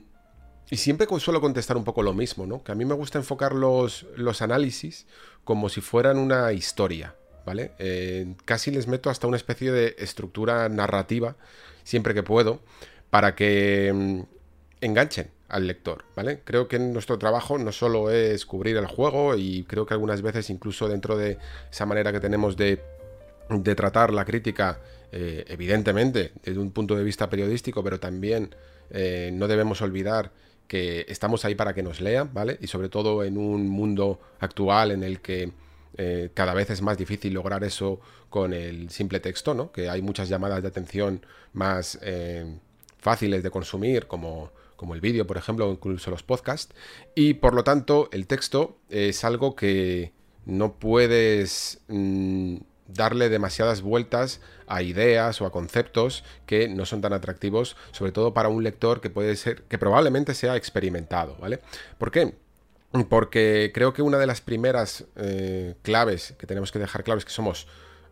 y, 0.70 0.76
siempre 0.76 1.08
suelo 1.18 1.40
contestar 1.40 1.76
un 1.76 1.84
poco 1.84 2.02
lo 2.02 2.14
mismo, 2.14 2.46
¿no? 2.46 2.62
Que 2.62 2.70
a 2.70 2.76
mí 2.76 2.84
me 2.84 2.94
gusta 2.94 3.18
enfocar 3.18 3.52
los, 3.52 4.06
los 4.16 4.42
análisis 4.42 5.06
como 5.42 5.68
si 5.68 5.80
fueran 5.80 6.18
una 6.18 6.52
historia, 6.52 7.16
¿vale? 7.46 7.70
Eh, 7.78 8.34
casi 8.44 8.70
les 8.70 8.88
meto 8.88 9.08
hasta 9.08 9.26
una 9.26 9.38
especie 9.38 9.70
de 9.72 9.94
estructura 9.98 10.68
narrativa, 10.68 11.36
siempre 11.84 12.12
que 12.12 12.22
puedo, 12.22 12.60
para 13.08 13.34
que 13.36 13.92
mm, 13.94 14.20
enganchen 14.82 15.30
al 15.48 15.68
lector. 15.68 16.04
Creo 16.44 16.66
que 16.66 16.80
nuestro 16.80 17.18
trabajo 17.18 17.56
no 17.56 17.70
solo 17.70 18.10
es 18.10 18.44
cubrir 18.44 18.76
el 18.76 18.86
juego 18.86 19.36
y 19.36 19.62
creo 19.62 19.86
que 19.86 19.94
algunas 19.94 20.20
veces 20.20 20.50
incluso 20.50 20.88
dentro 20.88 21.16
de 21.16 21.38
esa 21.70 21.86
manera 21.86 22.12
que 22.12 22.18
tenemos 22.18 22.56
de, 22.56 22.82
tratar 23.76 24.12
la 24.12 24.24
crítica, 24.24 24.80
eh, 25.12 25.44
evidentemente 25.46 26.32
desde 26.42 26.58
un 26.58 26.72
punto 26.72 26.96
de 26.96 27.04
vista 27.04 27.30
periodístico, 27.30 27.84
pero 27.84 28.00
también 28.00 28.56
eh, 28.90 29.30
no 29.32 29.46
debemos 29.46 29.80
olvidar 29.82 30.32
que 30.66 31.06
estamos 31.08 31.44
ahí 31.44 31.54
para 31.54 31.74
que 31.74 31.84
nos 31.84 32.00
lean, 32.00 32.34
¿vale? 32.34 32.58
Y 32.60 32.66
sobre 32.66 32.88
todo 32.88 33.22
en 33.22 33.38
un 33.38 33.68
mundo 33.68 34.20
actual 34.40 34.90
en 34.90 35.04
el 35.04 35.20
que 35.20 35.52
eh, 35.96 36.30
cada 36.34 36.54
vez 36.54 36.70
es 36.70 36.82
más 36.82 36.98
difícil 36.98 37.32
lograr 37.32 37.64
eso 37.64 38.00
con 38.30 38.52
el 38.52 38.90
simple 38.90 39.20
texto, 39.20 39.54
¿no? 39.54 39.72
Que 39.72 39.88
hay 39.88 40.02
muchas 40.02 40.28
llamadas 40.28 40.62
de 40.62 40.68
atención 40.68 41.24
más 41.52 41.98
fáciles 42.98 43.42
de 43.42 43.50
consumir, 43.50 44.06
como 44.06 44.50
como 44.76 44.94
el 44.94 45.00
vídeo, 45.00 45.26
por 45.26 45.36
ejemplo, 45.36 45.68
o 45.68 45.72
incluso 45.72 46.10
los 46.10 46.22
podcasts. 46.22 46.74
Y 47.14 47.34
por 47.34 47.54
lo 47.54 47.64
tanto, 47.64 48.08
el 48.12 48.26
texto 48.26 48.76
es 48.90 49.24
algo 49.24 49.56
que 49.56 50.12
no 50.44 50.74
puedes 50.74 51.80
mm, 51.88 52.58
darle 52.86 53.28
demasiadas 53.28 53.82
vueltas 53.82 54.40
a 54.68 54.82
ideas 54.82 55.40
o 55.40 55.46
a 55.46 55.52
conceptos 55.52 56.24
que 56.46 56.68
no 56.68 56.86
son 56.86 57.00
tan 57.00 57.12
atractivos, 57.12 57.76
sobre 57.92 58.12
todo 58.12 58.32
para 58.34 58.48
un 58.48 58.62
lector 58.62 59.00
que 59.00 59.10
puede 59.10 59.34
ser, 59.36 59.62
que 59.64 59.78
probablemente 59.78 60.34
sea 60.34 60.56
experimentado, 60.56 61.36
¿vale? 61.40 61.60
¿Por 61.98 62.10
qué? 62.10 62.34
Porque 63.04 63.70
creo 63.74 63.92
que 63.92 64.02
una 64.02 64.18
de 64.18 64.26
las 64.26 64.40
primeras 64.40 65.04
eh, 65.16 65.74
claves 65.82 66.34
que 66.38 66.46
tenemos 66.46 66.72
que 66.72 66.78
dejar 66.78 67.04
claro 67.04 67.18
es 67.18 67.24
que 67.24 67.30
somos 67.30 67.66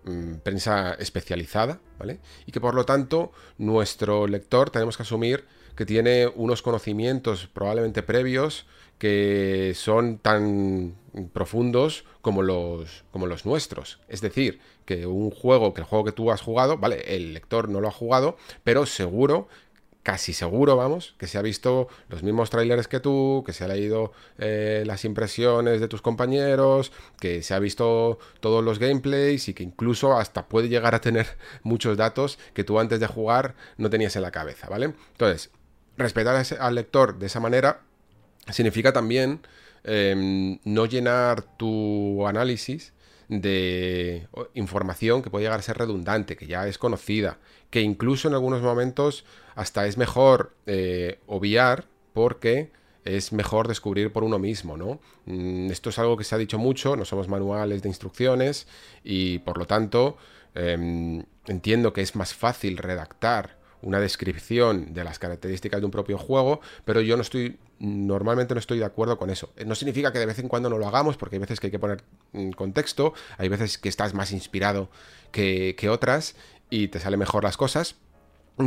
mm, 0.05 0.35
prensa 0.43 0.95
especializada, 0.95 1.81
¿vale? 1.99 2.21
Y 2.47 2.53
que 2.53 2.61
por 2.61 2.75
lo 2.75 2.85
tanto 2.85 3.33
nuestro 3.59 4.27
lector 4.27 4.71
tenemos 4.71 4.97
que 4.97 5.03
asumir 5.03 5.45
que 5.77 5.87
tiene 5.87 6.29
unos 6.29 6.63
conocimientos 6.63 7.49
probablemente 7.53 8.03
previos 8.03 8.67
que 8.99 9.73
son 9.75 10.19
tan 10.19 10.95
profundos 11.33 12.05
como 12.21 12.43
los, 12.43 13.05
como 13.11 13.27
los 13.27 13.45
nuestros. 13.45 14.01
Es 14.09 14.21
decir, 14.21 14.61
que 14.85 15.07
un 15.07 15.31
juego, 15.31 15.75
que 15.75 15.81
el 15.81 15.87
juego 15.87 16.05
que 16.05 16.13
tú 16.13 16.31
has 16.31 16.41
jugado, 16.41 16.79
vale, 16.79 17.17
el 17.17 17.35
lector 17.35 17.69
no 17.69 17.81
lo 17.81 17.89
ha 17.89 17.93
jugado, 17.93 18.37
pero 18.63 18.87
seguro 18.87 19.49
casi 20.05 20.35
seguro, 20.35 20.77
vamos, 20.77 21.15
que 21.19 21.27
se 21.27 21.39
ha 21.39 21.43
visto 21.43 21.89
los 22.11 22.23
mismos 22.23 22.51
trailers 22.51 22.89
que 22.89 23.01
tú, 23.01 23.43
que 23.45 23.55
se 23.55 23.65
ha 23.65 23.69
leído 23.69 24.13
eh, 24.39 24.85
las 24.87 25.05
impresiones 25.07 25.81
de 25.81 25.89
tus 25.89 26.03
compañeros, 26.03 26.93
que 27.19 27.43
se 27.43 27.55
ha 27.55 27.59
visto 27.59 28.19
todos 28.41 28.63
los 28.63 28.79
gameplays 28.79 29.49
y 29.49 29.55
que 29.55 29.63
incluso 29.63 30.17
hasta 30.17 30.47
puede 30.47 30.69
llegar 30.69 30.95
a 30.95 31.01
tener 31.01 31.27
muchos 31.63 31.97
datos 31.97 32.39
que 32.53 32.65
tú 32.65 32.79
antes 32.79 33.01
de 33.01 33.07
jugar 33.07 33.55
no 33.79 33.89
tenías 33.89 34.15
en 34.15 34.23
la 34.23 34.31
cabeza, 34.31 34.69
¿vale? 34.69 34.93
Entonces, 35.13 35.51
respetar 35.97 36.45
al 36.61 36.75
lector 36.75 37.19
de 37.19 37.27
esa 37.27 37.41
manera 37.41 37.81
significa 38.51 38.93
también 38.93 39.41
em, 39.85 40.59
no 40.65 40.85
llenar 40.85 41.43
tu 41.57 42.27
análisis 42.27 42.94
de 43.29 44.29
información 44.55 45.23
que 45.23 45.31
puede 45.31 45.45
llegar 45.45 45.61
a 45.61 45.63
ser 45.63 45.79
redundante, 45.79 46.37
que 46.37 46.47
ya 46.47 46.67
es 46.67 46.79
conocida, 46.79 47.39
que 47.71 47.81
incluso 47.81 48.29
en 48.29 48.35
algunos 48.35 48.63
momentos 48.63 49.25
hasta 49.55 49.87
es 49.87 49.97
mejor 49.97 50.55
eh, 50.67 51.19
obviar 51.27 51.87
porque 52.13 52.71
es 53.05 53.33
mejor 53.33 53.69
descubrir 53.69 54.13
por 54.13 54.25
uno 54.25 54.39
mismo, 54.39 54.77
¿no? 54.77 55.01
Mm, 55.27 55.71
esto 55.71 55.91
es 55.91 55.99
algo 55.99 56.17
que 56.17 56.25
se 56.25 56.35
ha 56.35 56.39
dicho 56.39 56.59
mucho, 56.59 56.97
no 56.97 57.05
somos 57.05 57.29
manuales 57.29 57.83
de 57.83 57.89
instrucciones 57.89 58.67
y 59.03 59.39
por 59.41 59.59
lo 59.59 59.67
tanto 59.67 60.17
em, 60.55 61.25
entiendo 61.47 61.93
que 61.93 62.01
es 62.01 62.17
más 62.17 62.35
fácil 62.35 62.79
redactar 62.79 63.59
una 63.85 64.01
descripción 64.01 64.93
de 64.95 65.05
las 65.05 65.19
características 65.19 65.81
de 65.81 65.85
un 65.85 65.91
propio 65.91 66.19
juego, 66.19 66.61
pero 66.85 67.01
yo 67.01 67.17
no 67.17 67.23
estoy, 67.23 67.59
normalmente 67.79 68.55
no 68.55 68.61
estoy 68.61 68.79
de 68.79 68.85
acuerdo 68.85 69.19
con 69.19 69.31
eso. 69.31 69.53
No 69.65 69.75
significa 69.75 70.13
que 70.13 70.19
de 70.19 70.27
vez 70.27 70.39
en 70.39 70.49
cuando 70.49 70.71
no 70.71 70.79
lo 70.79 70.89
hagamos, 70.89 71.17
porque 71.17 71.37
hay 71.37 71.41
veces 71.41 71.61
que 71.61 71.69
hay 71.69 71.71
que 71.71 71.79
poner 71.79 72.03
mm, 72.33 72.51
contexto, 72.51 73.15
hay 73.39 73.49
veces 73.49 73.79
que 73.79 73.89
estás 73.89 74.15
más 74.15 74.33
inspirado 74.33 74.89
que, 75.31 75.77
que 75.79 75.89
otras 75.89 76.35
y 76.71 76.89
te 76.89 76.99
salen 76.99 77.21
mejor 77.21 77.45
las 77.45 77.57
cosas, 77.57 77.97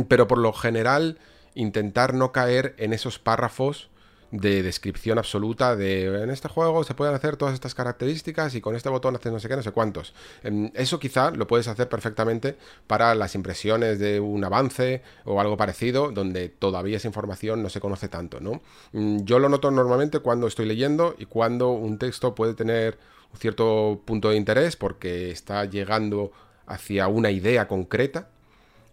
pero 0.06 0.28
por 0.28 0.38
lo 0.38 0.52
general 0.52 1.18
intentar 1.54 2.14
no 2.14 2.30
caer 2.30 2.74
en 2.78 2.92
esos 2.92 3.18
párrafos 3.18 3.90
de 4.30 4.62
descripción 4.62 5.18
absoluta 5.18 5.74
de 5.74 6.22
en 6.22 6.30
este 6.30 6.48
juego 6.48 6.84
se 6.84 6.94
pueden 6.94 7.14
hacer 7.14 7.36
todas 7.36 7.54
estas 7.54 7.74
características 7.74 8.54
y 8.54 8.60
con 8.60 8.76
este 8.76 8.88
botón 8.90 9.16
haces 9.16 9.32
no 9.32 9.40
sé 9.40 9.48
qué, 9.48 9.56
no 9.56 9.62
sé 9.62 9.72
cuántos. 9.72 10.14
Em, 10.42 10.70
eso 10.74 10.98
quizá 10.98 11.30
lo 11.30 11.46
puedes 11.46 11.68
hacer 11.68 11.88
perfectamente 11.88 12.56
para 12.86 13.14
las 13.14 13.34
impresiones 13.34 13.98
de 13.98 14.20
un 14.20 14.44
avance 14.44 15.02
o 15.24 15.40
algo 15.40 15.56
parecido 15.56 16.10
donde 16.12 16.48
todavía 16.50 16.98
esa 16.98 17.08
información 17.08 17.62
no 17.62 17.70
se 17.70 17.80
conoce 17.80 18.08
tanto, 18.08 18.40
¿no? 18.40 18.60
Mm, 18.92 19.24
yo 19.24 19.38
lo 19.38 19.48
noto 19.48 19.70
normalmente 19.70 20.20
cuando 20.20 20.46
estoy 20.46 20.66
leyendo 20.66 21.14
y 21.18 21.24
cuando 21.26 21.70
un 21.70 21.98
texto 21.98 22.34
puede 22.34 22.54
tener 22.54 22.98
un 23.32 23.38
cierto 23.38 24.02
punto 24.04 24.30
de 24.30 24.36
interés 24.36 24.76
porque 24.76 25.30
está 25.30 25.64
llegando 25.64 26.32
hacia 26.66 27.08
una 27.08 27.30
idea 27.30 27.66
concreta 27.66 28.28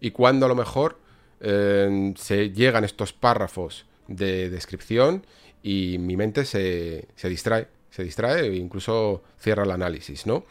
y 0.00 0.12
cuándo 0.12 0.46
a 0.46 0.48
lo 0.48 0.54
mejor 0.54 0.98
eh, 1.40 2.14
se 2.16 2.50
llegan 2.50 2.84
estos 2.84 3.12
párrafos 3.12 3.84
de 4.08 4.50
descripción 4.50 5.26
y 5.62 5.98
mi 5.98 6.16
mente 6.16 6.44
se, 6.44 7.08
se 7.16 7.28
distrae, 7.28 7.68
se 7.90 8.04
distrae 8.04 8.46
e 8.46 8.56
incluso 8.56 9.22
cierra 9.38 9.64
el 9.64 9.70
análisis, 9.70 10.26
¿no? 10.26 10.44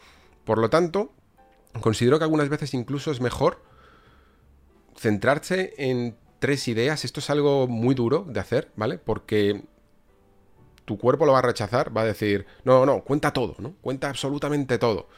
Por 0.44 0.58
lo 0.58 0.70
tanto, 0.70 1.12
considero 1.80 2.18
que 2.18 2.24
algunas 2.24 2.48
veces 2.48 2.74
incluso 2.74 3.10
es 3.10 3.20
mejor 3.20 3.62
centrarse 4.96 5.74
en 5.78 6.16
tres 6.38 6.68
ideas. 6.68 7.04
Esto 7.04 7.20
es 7.20 7.30
algo 7.30 7.66
muy 7.66 7.94
duro 7.94 8.24
de 8.28 8.40
hacer, 8.40 8.70
¿vale? 8.76 8.98
Porque 8.98 9.64
tu 10.84 10.98
cuerpo 10.98 11.26
lo 11.26 11.32
va 11.32 11.40
a 11.40 11.42
rechazar, 11.42 11.94
va 11.94 12.02
a 12.02 12.06
decir, 12.06 12.46
no, 12.64 12.86
no, 12.86 13.02
cuenta 13.02 13.32
todo, 13.32 13.56
¿no? 13.58 13.74
Cuenta 13.80 14.08
absolutamente 14.08 14.78
todo. 14.78 15.08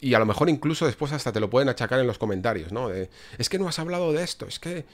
Y 0.00 0.14
a 0.14 0.18
lo 0.18 0.26
mejor 0.26 0.48
incluso 0.48 0.86
después 0.86 1.12
hasta 1.12 1.32
te 1.32 1.40
lo 1.40 1.50
pueden 1.50 1.68
achacar 1.68 1.98
en 2.00 2.06
los 2.06 2.18
comentarios, 2.18 2.72
¿no? 2.72 2.90
es 2.90 3.48
que 3.48 3.58
no 3.58 3.68
has 3.68 3.78
hablado 3.78 4.12
de 4.12 4.22
esto, 4.22 4.46
es 4.46 4.58
que... 4.58 4.86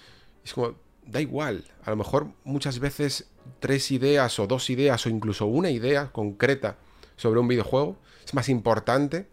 Es 0.42 0.52
como, 0.52 0.74
da 1.06 1.20
igual. 1.20 1.64
A 1.84 1.90
lo 1.90 1.96
mejor 1.96 2.28
muchas 2.44 2.78
veces 2.78 3.28
tres 3.60 3.90
ideas 3.90 4.38
o 4.38 4.46
dos 4.46 4.70
ideas 4.70 5.04
o 5.06 5.08
incluso 5.08 5.46
una 5.46 5.70
idea 5.70 6.10
concreta 6.12 6.76
sobre 7.16 7.40
un 7.40 7.48
videojuego 7.48 7.96
es 8.24 8.34
más 8.34 8.48
importante 8.48 9.26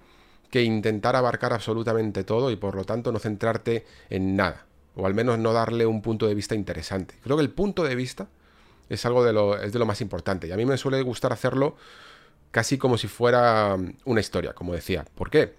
que 0.50 0.64
intentar 0.64 1.16
abarcar 1.16 1.54
absolutamente 1.54 2.24
todo 2.24 2.52
y 2.52 2.58
por 2.58 2.76
lo 2.76 2.84
tanto 2.84 3.12
no 3.12 3.20
centrarte 3.20 3.86
en 4.10 4.36
nada. 4.36 4.66
O 4.96 5.06
al 5.06 5.14
menos 5.14 5.40
no 5.40 5.54
darle 5.54 5.86
un 5.86 6.02
punto 6.02 6.28
de 6.28 6.36
vista 6.36 6.56
interesante. 6.56 7.16
Creo 7.24 7.38
que 7.38 7.44
el 7.44 7.52
punto 7.52 7.84
de 7.84 7.96
vista 7.96 8.28
es 8.90 9.06
algo 9.06 9.24
de 9.24 9.32
lo, 9.32 9.58
es 9.58 9.72
de 9.72 9.80
lo 9.80 9.86
más 9.86 10.02
importante. 10.02 10.48
Y 10.48 10.52
a 10.52 10.58
mí 10.58 10.66
me 10.66 10.78
suele 10.78 11.02
gustar 11.02 11.32
hacerlo 11.32 11.78
casi 12.52 12.78
como 12.78 12.98
si 12.98 13.08
fuera 13.08 13.78
una 14.04 14.20
historia, 14.20 14.54
como 14.54 14.74
decía. 14.74 15.06
¿Por 15.16 15.30
qué? 15.30 15.56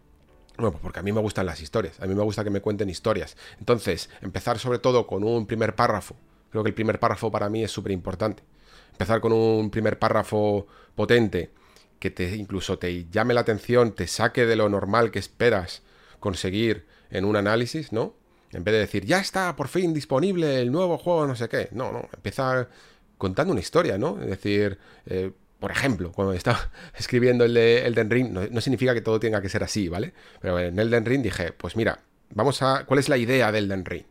Bueno, 0.62 0.74
pues 0.74 0.82
porque 0.82 1.00
a 1.00 1.02
mí 1.02 1.10
me 1.10 1.20
gustan 1.20 1.44
las 1.44 1.60
historias, 1.60 1.98
a 1.98 2.06
mí 2.06 2.14
me 2.14 2.22
gusta 2.22 2.44
que 2.44 2.50
me 2.50 2.60
cuenten 2.60 2.88
historias. 2.88 3.36
Entonces, 3.58 4.08
empezar 4.20 4.60
sobre 4.60 4.78
todo 4.78 5.08
con 5.08 5.24
un 5.24 5.44
primer 5.44 5.74
párrafo. 5.74 6.14
Creo 6.50 6.62
que 6.62 6.68
el 6.68 6.74
primer 6.74 7.00
párrafo 7.00 7.32
para 7.32 7.48
mí 7.48 7.64
es 7.64 7.72
súper 7.72 7.90
importante. 7.90 8.44
Empezar 8.92 9.20
con 9.20 9.32
un 9.32 9.72
primer 9.72 9.98
párrafo 9.98 10.68
potente, 10.94 11.50
que 11.98 12.12
te 12.12 12.36
incluso 12.36 12.78
te 12.78 13.08
llame 13.10 13.34
la 13.34 13.40
atención, 13.40 13.90
te 13.90 14.06
saque 14.06 14.46
de 14.46 14.54
lo 14.54 14.68
normal 14.68 15.10
que 15.10 15.18
esperas 15.18 15.82
conseguir 16.20 16.86
en 17.10 17.24
un 17.24 17.34
análisis, 17.34 17.90
¿no? 17.90 18.14
En 18.52 18.62
vez 18.62 18.74
de 18.74 18.78
decir, 18.78 19.04
ya 19.04 19.18
está 19.18 19.56
por 19.56 19.66
fin 19.66 19.92
disponible 19.92 20.60
el 20.60 20.70
nuevo 20.70 20.96
juego, 20.96 21.26
no 21.26 21.34
sé 21.34 21.48
qué. 21.48 21.70
No, 21.72 21.90
no, 21.90 22.08
empezar 22.14 22.70
contando 23.18 23.50
una 23.50 23.60
historia, 23.60 23.98
¿no? 23.98 24.22
Es 24.22 24.28
decir, 24.28 24.78
eh, 25.06 25.32
por 25.62 25.70
ejemplo, 25.70 26.10
cuando 26.10 26.32
estaba 26.32 26.72
escribiendo 26.98 27.44
el 27.44 27.54
de 27.54 27.86
Elden 27.86 28.10
Ring, 28.10 28.30
no, 28.50 28.60
significa 28.60 28.94
que 28.94 29.00
todo 29.00 29.20
tenga 29.20 29.40
que 29.40 29.48
ser 29.48 29.62
así, 29.62 29.88
¿vale? 29.88 30.12
Pero 30.40 30.58
en 30.58 30.76
Elden 30.76 31.04
Ring 31.06 31.22
dije, 31.22 31.52
pues 31.52 31.76
mira, 31.76 32.00
vamos 32.30 32.62
a... 32.62 32.84
¿Cuál 32.84 32.98
es 32.98 33.08
la 33.08 33.16
idea 33.16 33.52
del 33.52 33.66
Elden 33.66 33.84
Ring? 33.84 34.02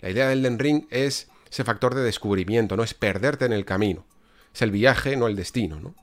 La 0.00 0.10
idea 0.10 0.28
del 0.28 0.40
Elden 0.40 0.58
Ring 0.58 0.86
es 0.90 1.30
ese 1.50 1.64
factor 1.64 1.94
de 1.94 2.02
descubrimiento, 2.02 2.76
no 2.76 2.82
es 2.82 2.92
perderte 2.92 3.46
en 3.46 3.54
el 3.54 3.64
camino. 3.64 4.04
Es 4.54 4.60
el 4.60 4.72
viaje, 4.72 5.16
no 5.16 5.26
el 5.26 5.36
destino, 5.36 5.80
¿no? 5.80 5.94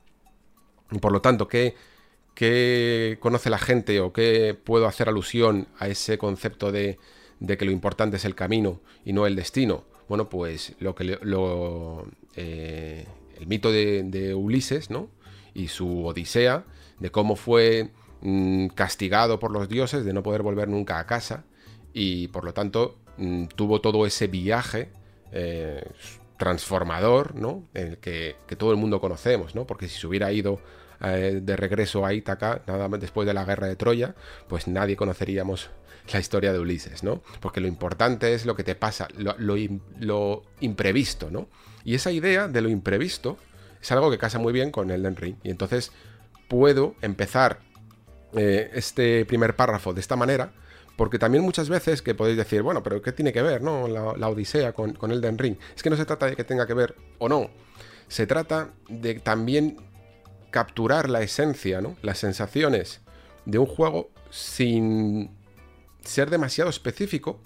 Y 0.90 0.98
por 0.98 1.12
lo 1.12 1.22
tanto, 1.22 1.48
¿qué, 1.48 1.76
qué 2.34 3.20
conoce 3.20 3.52
la 3.52 3.60
gente 3.60 4.00
o 4.00 4.12
qué 4.12 4.58
puedo 4.62 4.88
hacer 4.88 5.10
alusión 5.10 5.68
a 5.78 5.90
ese 5.90 6.18
concepto 6.18 6.72
de, 6.72 6.98
de 7.40 7.56
que 7.56 7.66
lo 7.66 7.72
importante 7.72 8.18
es 8.18 8.26
el 8.26 8.34
camino 8.34 8.82
y 9.06 9.14
no 9.14 9.28
el 9.28 9.36
destino? 9.36 9.86
Bueno, 10.10 10.28
pues 10.28 10.74
lo 10.80 10.96
que 10.96 11.20
lo, 11.22 12.08
eh, 12.36 13.06
el 13.42 13.48
mito 13.48 13.72
de, 13.72 14.36
Ulises, 14.36 14.90
¿no? 14.90 15.10
Y 15.54 15.68
su 15.68 16.06
odisea, 16.06 16.64
de 17.00 17.10
cómo 17.10 17.36
fue 17.36 17.90
mm, 18.22 18.68
castigado 18.68 19.40
por 19.40 19.52
los 19.52 19.68
dioses 19.68 20.06
de 20.06 20.14
no 20.14 20.22
poder 20.22 20.44
volver 20.44 20.68
nunca 20.70 21.00
a 21.00 21.08
casa 21.08 21.44
y 21.92 22.28
por 22.28 22.46
lo 22.46 22.54
tanto 22.54 23.00
mm, 23.18 23.46
tuvo 23.48 23.82
todo 23.82 24.06
ese 24.06 24.28
viaje 24.28 24.90
eh, 25.32 25.84
transformador, 26.38 27.36
¿no? 27.36 27.64
El 27.74 27.98
que, 27.98 28.36
todo 28.58 28.72
el 28.72 28.78
mundo 28.78 29.02
conocemos, 29.02 29.56
¿no? 29.56 29.66
Porque 29.66 29.88
si 29.88 30.00
se 30.00 30.08
hubiera 30.08 30.32
ido 30.32 30.60
eh, 31.04 31.40
de 31.42 31.56
regreso 31.56 32.06
a 32.06 32.14
Ítaca, 32.14 32.62
nada 32.68 32.88
más 32.88 33.00
después 33.00 33.26
de 33.26 33.34
la 33.34 33.46
guerra 33.46 33.68
de 33.68 33.76
Troya, 33.76 34.16
pues 34.48 34.68
nadie 34.68 34.96
conoceríamos 34.96 35.70
la 36.12 36.20
historia 36.20 36.52
de 36.54 36.60
Ulises, 36.60 37.04
¿no? 37.04 37.22
Porque 37.40 37.62
lo 37.62 37.68
importante 37.68 38.34
es 38.34 38.46
lo 38.46 38.56
que 38.56 38.64
te 38.64 38.76
pasa, 38.76 39.08
lo, 39.18 39.36
lo 40.00 40.44
imprevisto, 40.60 41.30
¿no? 41.32 41.48
Y 41.84 41.96
esa 41.96 42.12
idea 42.12 42.48
de 42.48 42.62
lo 42.62 42.70
imprevisto 42.70 43.38
es 43.82 43.92
algo 43.92 44.12
que 44.12 44.18
casa 44.18 44.40
muy 44.40 44.54
bien 44.54 44.72
con 44.72 44.92
Elden 44.92 45.16
Ring. 45.16 45.36
Y 45.44 45.50
entonces 45.50 45.92
puedo 46.48 46.96
empezar 47.02 47.60
eh, 48.34 48.70
este 48.74 49.26
primer 49.26 49.56
párrafo 49.56 49.94
de 49.94 50.02
esta 50.02 50.16
manera, 50.16 50.54
porque 50.96 51.18
también 51.18 51.44
muchas 51.44 51.70
veces 51.70 52.02
que 52.02 52.14
podéis 52.14 52.38
decir, 52.38 52.62
bueno, 52.62 52.84
pero 52.84 53.02
¿qué 53.02 53.12
tiene 53.12 53.34
que 53.34 53.42
ver 53.42 53.62
¿no? 53.62 53.88
la, 53.88 54.30
Odisea 54.30 54.74
con, 54.74 54.94
con 54.94 55.12
Elden 55.12 55.38
Ring? 55.38 55.58
Es 55.76 55.82
que 55.82 55.90
no 55.90 55.96
se 55.96 56.06
trata 56.06 56.28
de 56.28 56.36
que 56.36 56.44
tenga 56.44 56.68
que 56.68 56.74
ver 56.74 56.96
o 57.18 57.28
no. 57.28 57.50
Se 58.08 58.28
trata 58.28 58.72
de 58.90 59.16
también 59.16 59.78
capturar 60.52 61.10
la 61.10 61.22
esencia, 61.22 61.82
¿no? 61.82 61.96
las 62.02 62.20
sensaciones 62.20 63.02
de 63.46 63.58
un 63.58 63.66
juego 63.66 64.12
sin 64.30 65.32
ser 66.04 66.30
demasiado 66.30 66.70
específico, 66.70 67.40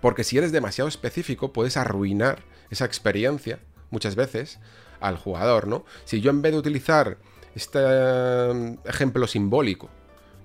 porque 0.00 0.24
si 0.24 0.38
eres 0.38 0.52
demasiado 0.52 0.88
específico 0.88 1.52
puedes 1.52 1.76
arruinar 1.76 2.42
esa 2.70 2.84
experiencia 2.84 3.58
muchas 3.90 4.14
veces 4.14 4.58
al 5.00 5.16
jugador, 5.16 5.66
¿no? 5.66 5.84
Si 6.04 6.20
yo 6.20 6.30
en 6.30 6.42
vez 6.42 6.52
de 6.52 6.58
utilizar 6.58 7.18
este 7.54 7.80
em, 7.80 8.78
ejemplo 8.84 9.26
simbólico, 9.26 9.90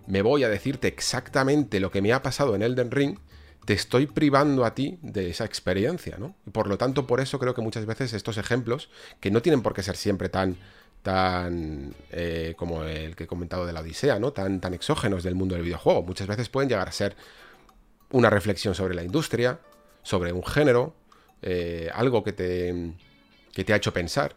me 0.07 0.21
voy 0.21 0.43
a 0.43 0.49
decirte 0.49 0.87
exactamente 0.87 1.79
lo 1.79 1.91
que 1.91 2.01
me 2.01 2.13
ha 2.13 2.21
pasado 2.21 2.55
en 2.55 2.61
Elden 2.61 2.91
Ring, 2.91 3.19
te 3.65 3.73
estoy 3.73 4.05
privando 4.05 4.63
a 4.63 4.75
ti 4.75 4.99
de 5.01 5.29
esa 5.29 5.45
experiencia, 5.45 6.17
¿no? 6.17 6.35
Y 6.45 6.51
por 6.51 6.67
lo 6.67 6.77
tanto, 6.77 7.07
por 7.07 7.19
eso 7.19 7.39
creo 7.39 7.53
que 7.53 7.61
muchas 7.61 7.85
veces 7.85 8.13
estos 8.13 8.37
ejemplos, 8.37 8.89
que 9.19 9.31
no 9.31 9.41
tienen 9.41 9.61
por 9.61 9.73
qué 9.73 9.81
ser 9.81 9.95
siempre 9.95 10.29
tan, 10.29 10.57
tan 11.05 11.93
eh, 12.09 12.55
como 12.57 12.83
el 12.83 13.15
que 13.15 13.25
he 13.25 13.27
comentado 13.27 13.67
de 13.67 13.73
la 13.73 13.81
Odisea, 13.81 14.17
¿no? 14.17 14.33
Tan, 14.33 14.59
tan 14.59 14.73
exógenos 14.73 15.21
del 15.23 15.35
mundo 15.35 15.53
del 15.53 15.63
videojuego, 15.63 16.01
muchas 16.01 16.25
veces 16.25 16.49
pueden 16.49 16.67
llegar 16.67 16.89
a 16.89 16.91
ser 16.91 17.15
una 18.09 18.31
reflexión 18.31 18.73
sobre 18.73 18.95
la 18.95 19.03
industria, 19.03 19.59
sobre 20.01 20.33
un 20.33 20.43
género, 20.43 20.95
eh, 21.43 21.91
algo 21.93 22.23
que 22.23 22.33
te, 22.33 22.93
que 23.53 23.63
te 23.63 23.73
ha 23.73 23.75
hecho 23.75 23.93
pensar. 23.93 24.35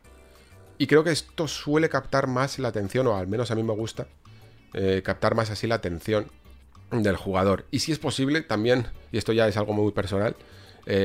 Y 0.77 0.87
creo 0.87 1.03
que 1.03 1.11
esto 1.11 1.49
suele 1.49 1.89
captar 1.89 2.27
más 2.27 2.59
la 2.59 2.69
atención, 2.69 3.07
o 3.07 3.17
al 3.17 3.29
menos 3.29 3.51
a 3.51 3.55
mí 3.55 3.63
me 3.63 3.73
gusta, 3.73 4.07
eh, 4.75 5.01
captar 5.03 5.35
más 5.35 5.49
así 5.49 5.67
la 5.67 5.77
atención 5.77 6.31
del 6.91 7.17
jugador. 7.17 7.65
Y 7.71 7.79
si 7.79 7.93
es 7.93 7.99
posible, 7.99 8.43
también, 8.43 8.89
y 9.11 9.17
esto 9.17 9.33
ya 9.33 9.49
es 9.49 9.57
algo 9.57 9.73
muy 9.73 9.93
personal, 9.93 10.37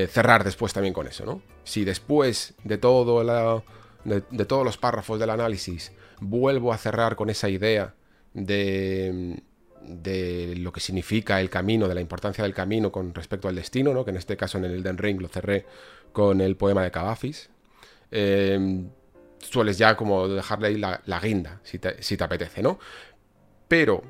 cerrar 0.09 0.45
después 0.45 0.71
también 0.71 0.93
con 0.93 1.07
eso, 1.07 1.25
¿no? 1.25 1.41
Si 1.65 1.83
después 1.83 2.53
de, 2.63 2.77
todo 2.77 3.21
la, 3.21 3.61
de 4.05 4.45
todos 4.45 4.65
los 4.65 4.77
párrafos 4.77 5.19
del 5.19 5.29
análisis 5.29 5.91
vuelvo 6.19 6.73
a 6.73 6.77
cerrar 6.77 7.15
con 7.15 7.29
esa 7.29 7.49
idea 7.49 7.95
de 8.33 9.41
de 9.85 10.55
lo 10.57 10.71
que 10.71 10.79
significa 10.79 11.39
el 11.41 11.49
camino, 11.49 11.87
de 11.87 11.95
la 11.95 12.01
importancia 12.01 12.43
del 12.43 12.53
camino 12.53 12.91
con 12.91 13.13
respecto 13.13 13.47
al 13.47 13.55
destino, 13.55 13.93
¿no? 13.93 14.03
que 14.05 14.11
en 14.11 14.17
este 14.17 14.37
caso 14.37 14.57
en 14.57 14.65
el 14.65 14.73
Elden 14.75 14.97
Ring 14.97 15.21
lo 15.21 15.27
cerré 15.27 15.65
con 16.11 16.41
el 16.41 16.55
poema 16.55 16.83
de 16.83 16.91
Cavafis. 16.91 17.49
Em, 18.11 18.89
sueles 19.39 19.77
ya 19.77 19.95
como 19.95 20.27
dejarle 20.27 20.67
ahí 20.67 20.77
la, 20.77 21.19
guinda, 21.21 21.59
si 21.63 21.79
te, 21.79 22.01
si 22.01 22.15
te 22.15 22.23
apetece, 22.23 22.61
¿no? 22.61 22.79
Pero 23.67 24.03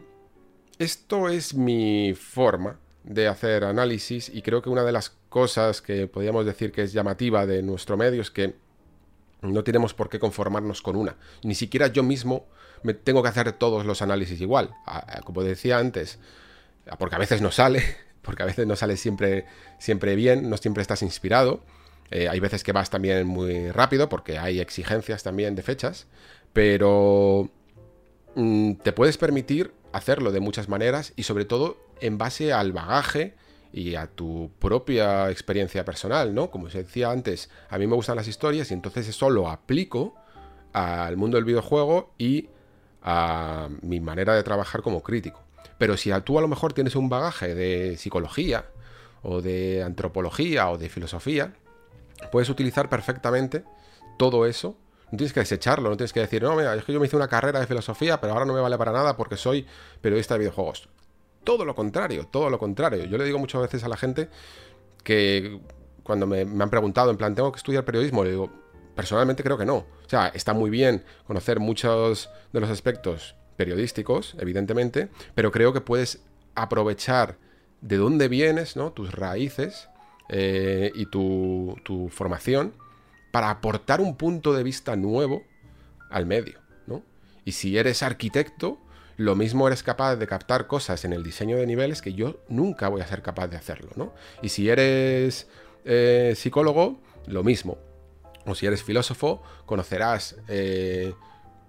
esto 0.77 1.29
es 1.29 1.53
mi 1.55 2.13
forma 2.13 2.79
de 3.03 3.27
hacer 3.27 3.63
análisis 3.63 4.29
y 4.29 4.41
creo 4.41 4.61
que 4.61 4.69
una 4.69 4.83
de 4.83 4.91
las 4.91 5.09
cosas 5.29 5.81
que 5.81 6.07
podríamos 6.07 6.45
decir 6.45 6.71
que 6.71 6.83
es 6.83 6.93
llamativa 6.93 7.45
de 7.45 7.63
nuestro 7.63 7.97
medio 7.97 8.21
es 8.21 8.29
que 8.29 8.55
no 9.51 9.63
tenemos 9.63 9.93
por 9.93 10.09
qué 10.09 10.19
conformarnos 10.19 10.81
con 10.81 10.95
una. 10.95 11.15
Ni 11.43 11.55
siquiera 11.55 11.87
yo 11.87 12.03
mismo 12.03 12.47
me 12.83 12.93
tengo 12.93 13.23
que 13.23 13.29
hacer 13.29 13.51
todos 13.53 13.85
los 13.85 14.01
análisis 14.01 14.39
igual. 14.41 14.71
Como 15.25 15.43
decía 15.43 15.77
antes, 15.77 16.19
porque 16.97 17.15
a 17.15 17.19
veces 17.19 17.41
no 17.41 17.51
sale, 17.51 17.83
porque 18.21 18.43
a 18.43 18.45
veces 18.45 18.67
no 18.67 18.75
sale 18.75 18.97
siempre, 18.97 19.45
siempre 19.79 20.15
bien, 20.15 20.49
no 20.49 20.57
siempre 20.57 20.81
estás 20.81 21.01
inspirado. 21.01 21.63
Eh, 22.11 22.29
hay 22.29 22.39
veces 22.39 22.63
que 22.63 22.71
vas 22.71 22.89
también 22.89 23.25
muy 23.25 23.71
rápido 23.71 24.09
porque 24.09 24.37
hay 24.37 24.59
exigencias 24.59 25.23
también 25.23 25.55
de 25.55 25.63
fechas, 25.63 26.07
pero 26.51 27.49
mm, 28.35 28.73
te 28.75 28.93
puedes 28.93 29.17
permitir 29.17 29.73
hacerlo 29.93 30.31
de 30.31 30.39
muchas 30.39 30.69
maneras 30.69 31.13
y 31.15 31.23
sobre 31.23 31.45
todo 31.45 31.77
en 32.01 32.17
base 32.17 32.53
al 32.53 32.71
bagaje 32.71 33.35
y 33.73 33.95
a 33.95 34.05
tu 34.05 34.51
propia 34.59 35.31
experiencia 35.31 35.83
personal, 35.83 36.33
¿no? 36.33 36.51
Como 36.51 36.69
se 36.69 36.83
decía 36.83 37.09
antes, 37.09 37.49
a 37.69 37.79
mí 37.79 37.87
me 37.87 37.95
gustan 37.95 38.15
las 38.15 38.27
historias 38.27 38.69
y 38.69 38.75
entonces 38.75 39.07
eso 39.07 39.31
lo 39.31 39.49
aplico 39.49 40.13
al 40.73 41.17
mundo 41.17 41.37
del 41.37 41.43
videojuego 41.43 42.13
y 42.19 42.49
a 43.01 43.69
mi 43.81 43.99
manera 43.99 44.35
de 44.35 44.43
trabajar 44.43 44.83
como 44.83 45.01
crítico. 45.01 45.41
Pero 45.79 45.97
si 45.97 46.11
tú 46.21 46.37
a 46.37 46.41
lo 46.41 46.47
mejor 46.47 46.73
tienes 46.73 46.95
un 46.95 47.09
bagaje 47.09 47.55
de 47.55 47.97
psicología 47.97 48.65
o 49.23 49.41
de 49.41 49.81
antropología 49.81 50.69
o 50.69 50.77
de 50.77 50.89
filosofía, 50.89 51.53
puedes 52.31 52.49
utilizar 52.49 52.89
perfectamente 52.89 53.63
todo 54.19 54.45
eso. 54.45 54.77
No 55.11 55.17
tienes 55.17 55.33
que 55.33 55.39
desecharlo, 55.39 55.89
no 55.89 55.97
tienes 55.97 56.13
que 56.13 56.19
decir, 56.19 56.43
no, 56.43 56.55
mira, 56.55 56.75
es 56.75 56.83
que 56.83 56.93
yo 56.93 56.99
me 56.99 57.07
hice 57.07 57.15
una 57.15 57.27
carrera 57.27 57.59
de 57.59 57.67
filosofía, 57.67 58.21
pero 58.21 58.33
ahora 58.33 58.45
no 58.45 58.53
me 58.53 58.61
vale 58.61 58.77
para 58.77 58.91
nada 58.91 59.17
porque 59.17 59.35
soy 59.35 59.65
periodista 59.99 60.35
de 60.35 60.39
videojuegos 60.41 60.89
todo 61.43 61.65
lo 61.65 61.75
contrario, 61.75 62.27
todo 62.27 62.49
lo 62.49 62.59
contrario. 62.59 63.05
Yo 63.05 63.17
le 63.17 63.25
digo 63.25 63.39
muchas 63.39 63.61
veces 63.61 63.83
a 63.83 63.87
la 63.87 63.97
gente 63.97 64.29
que 65.03 65.59
cuando 66.03 66.27
me, 66.27 66.41
han 66.41 66.69
preguntado, 66.69 67.11
en 67.11 67.17
plan, 67.17 67.35
¿tengo 67.35 67.51
que 67.51 67.57
estudiar 67.57 67.85
periodismo? 67.85 68.23
Le 68.23 68.31
digo, 68.31 68.49
personalmente 68.95 69.43
creo 69.43 69.57
que 69.57 69.65
no. 69.65 69.77
O 69.77 70.09
sea, 70.09 70.27
está 70.27 70.53
muy 70.53 70.69
bien 70.69 71.03
conocer 71.25 71.59
muchos 71.59 72.29
de 72.51 72.59
los 72.59 72.69
aspectos 72.69 73.35
periodísticos, 73.55 74.35
evidentemente, 74.39 75.09
pero 75.35 75.51
creo 75.51 75.73
que 75.73 75.81
puedes 75.81 76.21
aprovechar 76.55 77.37
de 77.81 77.97
dónde 77.97 78.27
vienes, 78.27 78.75
¿no? 78.75 78.91
Tus 78.91 79.13
raíces 79.13 79.89
eh, 80.29 80.91
y 80.95 81.05
tu, 81.07 81.75
tu 81.83 82.09
formación 82.09 82.73
para 83.31 83.49
aportar 83.49 83.99
un 83.99 84.15
punto 84.15 84.53
de 84.53 84.63
vista 84.63 84.95
nuevo 84.95 85.43
al 86.09 86.25
medio, 86.25 86.59
¿no? 86.87 87.03
Y 87.45 87.53
si 87.53 87.77
eres 87.77 88.03
arquitecto, 88.03 88.79
lo 89.17 89.35
mismo 89.35 89.67
eres 89.67 89.83
capaz 89.83 90.15
de 90.15 90.27
captar 90.27 90.67
cosas 90.67 91.05
en 91.05 91.13
el 91.13 91.23
diseño 91.23 91.57
de 91.57 91.67
niveles 91.67 92.01
que 92.01 92.13
yo 92.13 92.39
nunca 92.47 92.87
voy 92.87 93.01
a 93.01 93.07
ser 93.07 93.21
capaz 93.21 93.47
de 93.47 93.57
hacerlo, 93.57 93.91
¿no? 93.95 94.13
Y 94.41 94.49
si 94.49 94.69
eres 94.69 95.47
eh, 95.85 96.33
psicólogo, 96.35 96.99
lo 97.27 97.43
mismo. 97.43 97.77
O 98.45 98.55
si 98.55 98.65
eres 98.65 98.83
filósofo, 98.83 99.41
conocerás 99.65 100.35
eh, 100.47 101.13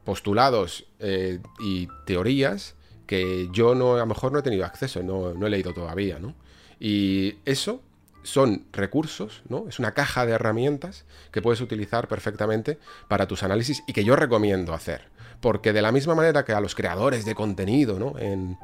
postulados 0.04 0.86
eh, 0.98 1.40
y 1.60 1.88
teorías 2.06 2.74
que 3.06 3.48
yo 3.52 3.74
no, 3.74 3.94
a 3.94 3.98
lo 3.98 4.06
mejor 4.06 4.32
no 4.32 4.38
he 4.38 4.42
tenido 4.42 4.64
acceso, 4.64 5.02
no, 5.02 5.34
no 5.34 5.46
he 5.46 5.50
leído 5.50 5.72
todavía, 5.72 6.18
¿no? 6.18 6.34
Y 6.80 7.36
eso 7.44 7.82
son 8.22 8.66
recursos, 8.72 9.42
¿no? 9.48 9.68
Es 9.68 9.78
una 9.78 9.92
caja 9.92 10.26
de 10.26 10.32
herramientas 10.32 11.04
que 11.30 11.42
puedes 11.42 11.60
utilizar 11.60 12.08
perfectamente 12.08 12.78
para 13.06 13.28
tus 13.28 13.42
análisis 13.42 13.82
y 13.86 13.92
que 13.92 14.04
yo 14.04 14.16
recomiendo 14.16 14.74
hacer. 14.74 15.13
Porque 15.40 15.72
de 15.72 15.82
la 15.82 15.92
misma 15.92 16.14
manera 16.14 16.44
que 16.44 16.52
a 16.52 16.60
los 16.60 16.74
creadores 16.74 17.24
de 17.24 17.34
contenido, 17.34 17.98
¿no? 17.98 18.18
En, 18.18 18.56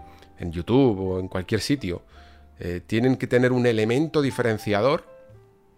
YouTube 0.52 0.98
o 0.98 1.20
en 1.20 1.28
cualquier 1.28 1.60
sitio, 1.60 2.02
eh, 2.58 2.80
tienen 2.86 3.16
que 3.16 3.26
tener 3.26 3.52
un 3.52 3.66
elemento 3.66 4.22
diferenciador, 4.22 5.04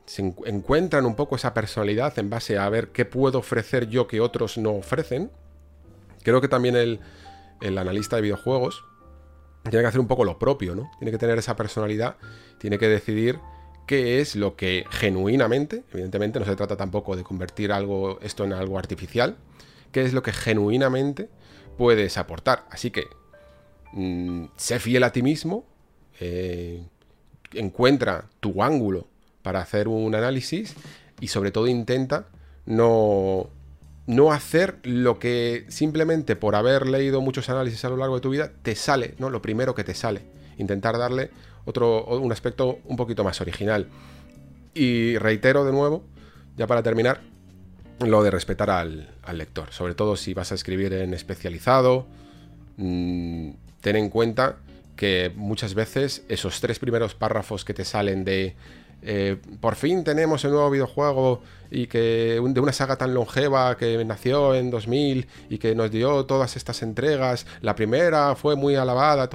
se 0.06 0.23
en- 0.23 0.36
encuentran 0.47 1.05
un 1.05 1.16
poco 1.16 1.35
esa 1.35 1.52
personalidad 1.52 2.16
en 2.20 2.31
base 2.31 2.59
a 2.59 2.69
ver 2.69 2.89
qué 2.90 3.05
puedo 3.05 3.40
ofrecer 3.40 3.89
yo 3.89 4.06
que 4.06 4.20
otros 4.20 4.59
no 4.59 4.70
ofrecen. 4.70 5.32
Creo 6.23 6.40
que 6.40 6.47
también 6.47 6.77
el, 6.77 7.01
el 7.60 7.77
analista 7.77 8.14
de 8.16 8.23
videojuegos 8.23 8.85
tiene 9.64 9.81
que 9.82 9.86
hacer 9.89 10.01
un 10.01 10.06
poco 10.09 10.24
lo 10.24 10.39
propio, 10.39 10.74
¿no? 10.77 10.90
Tiene 10.98 11.10
que 11.10 11.19
tener 11.19 11.39
esa 11.39 11.56
personalidad, 11.56 12.16
tiene 12.59 12.78
que 12.78 12.89
decidir 12.89 13.40
qué 13.86 14.20
es 14.20 14.36
lo 14.36 14.55
que 14.55 14.85
genuinamente, 14.90 15.82
evidentemente 15.93 16.39
no 16.39 16.47
se 16.47 16.55
trata 16.56 16.77
tampoco 16.77 17.16
de 17.16 17.24
convertir 17.24 17.73
algo, 17.73 18.19
esto 18.23 18.44
en 18.44 18.52
algo 18.52 18.78
artificial, 18.78 19.36
qué 19.93 20.02
es 20.02 20.12
lo 20.12 20.23
que 20.23 20.32
genuinamente 20.32 21.28
puedes 21.78 22.19
aportar. 22.19 22.64
Así 22.70 22.90
que 22.90 23.06
mm, 23.93 24.47
sé 24.56 24.78
fiel 24.78 25.05
a 25.05 25.12
ti 25.12 25.23
mismo, 25.23 25.66
eh, 26.20 26.85
encuentra 27.55 28.28
tu 28.40 28.62
ángulo 28.62 29.06
para 29.43 29.60
hacer 29.60 29.89
un 29.89 30.14
análisis 30.14 30.74
y 31.20 31.28
sobre 31.28 31.51
todo 31.51 31.66
intenta 31.66 32.28
no, 32.66 33.51
no 34.06 34.32
hacer 34.32 34.78
lo 34.82 35.19
que 35.19 35.64
simplemente 35.69 36.36
por 36.36 36.55
haber 36.55 36.86
leído 36.86 37.20
muchos 37.20 37.48
análisis 37.48 37.85
a 37.85 37.89
lo 37.89 37.97
largo 37.97 38.16
de 38.16 38.20
tu 38.20 38.31
vida 38.31 38.52
te 38.62 38.74
sale, 38.74 39.14
¿no? 39.19 39.31
Lo 39.31 39.43
primero 39.43 39.74
que 39.74 39.85
te 39.85 39.94
sale. 39.94 40.23
Intentar 40.59 40.98
darle 40.98 41.31
otro, 41.64 42.05
un 42.06 42.32
aspecto 42.32 42.81
un 42.85 42.97
poquito 42.97 43.24
más 43.24 43.40
original. 43.40 43.89
Y 44.74 45.16
reitero 45.19 45.64
de 45.64 45.73
nuevo, 45.73 46.05
ya 46.56 46.66
para 46.66 46.82
terminar, 46.82 47.20
lo 48.11 48.23
de 48.23 48.31
respetar 48.31 48.70
al, 48.70 49.09
lector. 49.33 49.73
Sobre 49.73 49.95
todo 49.95 50.16
si 50.16 50.35
vas 50.35 50.53
a 50.53 50.55
escribir 50.55 50.93
en 50.93 51.15
especializado, 51.15 52.07
mm, 52.77 53.51
ten 53.81 53.97
en 53.97 54.09
cuenta 54.11 54.57
que 54.97 55.33
muchas 55.35 55.74
veces 55.74 56.23
esos 56.29 56.61
tres 56.61 56.79
primeros 56.79 57.15
párrafos 57.15 57.65
que 57.65 57.74
te 57.74 57.85
salen 57.85 58.24
de 58.24 58.55
eh, 59.05 59.37
por 59.61 59.74
fin 59.74 60.05
tenemos 60.05 60.45
el 60.45 60.53
nuevo 60.53 60.70
videojuego 60.70 61.43
y 61.73 61.89
que 61.89 62.41
de 62.41 62.61
una 62.61 62.73
saga 62.73 62.97
tan 62.97 63.15
longeva 63.15 63.77
que 63.77 64.05
nació 64.05 64.55
en 64.55 64.70
2000 64.70 65.27
y 65.51 65.59
que 65.59 65.74
nos 65.74 65.91
dio 65.91 66.24
todas 66.24 66.57
estas 66.57 66.83
entregas. 66.83 67.47
La 67.61 67.74
primera 67.74 68.37
fue 68.37 68.55
muy 68.55 68.77
alabada. 68.77 69.29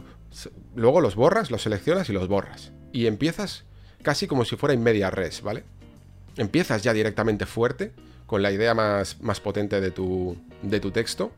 Luego 0.75 1.01
los 1.01 1.15
borras, 1.15 1.51
los 1.51 1.63
seleccionas 1.63 2.09
y 2.09 2.13
los 2.13 2.27
borras. 2.27 2.71
Y 2.93 3.07
empiezas 3.07 3.65
casi 4.03 4.27
como 4.27 4.45
si 4.45 4.55
fuera 4.55 4.73
en 4.73 4.83
media 4.83 5.09
res, 5.09 5.41
¿vale? 5.41 5.63
Empiezas 6.37 6.83
ya 6.83 6.93
directamente 6.93 7.45
fuerte 7.45 7.91
con 8.27 8.43
la 8.43 8.51
idea 8.51 8.73
más, 8.75 9.19
más 9.21 9.39
potente 9.39 9.81
de 9.81 9.89
tu, 9.89 10.37
de 10.61 10.79
tu 10.79 10.91
texto 10.91 11.31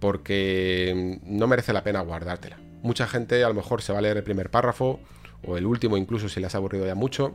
porque 0.00 1.18
no 1.24 1.46
merece 1.46 1.72
la 1.72 1.82
pena 1.82 2.00
guardártela. 2.00 2.58
Mucha 2.82 3.06
gente 3.06 3.42
a 3.44 3.48
lo 3.48 3.54
mejor 3.54 3.82
se 3.82 3.92
va 3.92 3.98
a 3.98 4.02
leer 4.02 4.16
el 4.16 4.22
primer 4.22 4.50
párrafo 4.50 5.00
o 5.46 5.56
el 5.56 5.66
último 5.66 5.96
incluso 5.96 6.28
si 6.28 6.40
le 6.40 6.46
has 6.46 6.54
aburrido 6.54 6.86
ya 6.86 6.94
mucho 6.94 7.34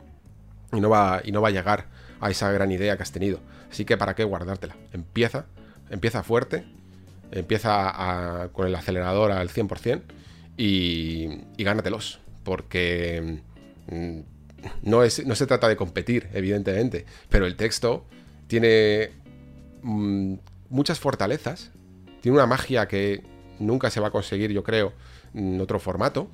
y 0.72 0.80
no 0.80 0.88
va, 0.88 1.20
y 1.24 1.32
no 1.32 1.42
va 1.42 1.48
a 1.48 1.52
llegar 1.52 1.86
a 2.20 2.30
esa 2.30 2.50
gran 2.50 2.72
idea 2.72 2.96
que 2.96 3.02
has 3.02 3.12
tenido. 3.12 3.40
Así 3.70 3.84
que 3.84 3.96
para 3.96 4.14
qué 4.14 4.24
guardártela. 4.24 4.76
Empieza, 4.92 5.46
empieza 5.90 6.22
fuerte, 6.22 6.64
empieza 7.30 8.42
a- 8.42 8.48
con 8.48 8.66
el 8.66 8.74
acelerador 8.74 9.30
al 9.32 9.48
100% 9.50 10.02
y, 10.56 11.28
gánatelos. 11.58 12.20
Porque 12.44 13.40
mm, 13.90 14.20
no, 14.82 15.02
es, 15.02 15.26
no 15.26 15.34
se 15.34 15.46
trata 15.46 15.68
de 15.68 15.76
competir, 15.76 16.28
evidentemente, 16.32 17.04
pero 17.28 17.46
el 17.46 17.56
texto 17.56 18.04
tiene 18.46 19.10
mm, 19.82 20.34
muchas 20.68 20.98
fortalezas, 20.98 21.70
tiene 22.20 22.36
una 22.36 22.46
magia 22.46 22.88
que 22.88 23.22
nunca 23.58 23.90
se 23.90 24.00
va 24.00 24.08
a 24.08 24.10
conseguir, 24.10 24.52
yo 24.52 24.62
creo, 24.62 24.92
en 25.34 25.60
otro 25.60 25.78
formato, 25.78 26.28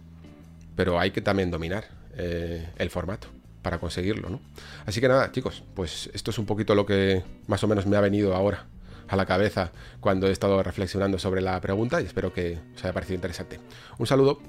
pero 0.77 0.99
hay 0.99 1.11
que 1.11 1.21
también 1.21 1.51
dominar 1.51 1.85
eh, 2.17 2.69
el 2.77 2.91
formato 2.91 3.29
para 3.63 3.79
conseguirlo, 3.79 4.31
¿no? 4.31 4.41
Así 4.87 5.01
que 5.01 5.09
nada, 5.09 5.31
chicos, 5.33 5.63
pues 5.75 6.11
esto 6.15 6.31
es 6.31 6.39
un 6.39 6.47
poquito 6.47 6.75
lo 6.75 6.87
que 6.87 7.23
más 7.47 7.63
o 7.63 7.69
menos 7.69 7.87
me 7.87 7.97
ha 7.97 8.01
venido 8.01 8.35
ahora 8.35 8.67
a 9.09 9.17
la 9.17 9.27
cabeza 9.27 9.73
cuando 10.01 10.29
he 10.29 10.33
estado 10.33 10.63
reflexionando 10.63 11.19
sobre 11.19 11.43
la 11.43 11.61
pregunta 11.61 12.01
y 12.01 12.07
espero 12.07 12.33
que 12.33 12.59
os 12.75 12.85
haya 12.85 12.93
parecido 12.93 13.17
interesante. 13.17 13.61
Un 13.99 14.07
saludo. 14.07 14.41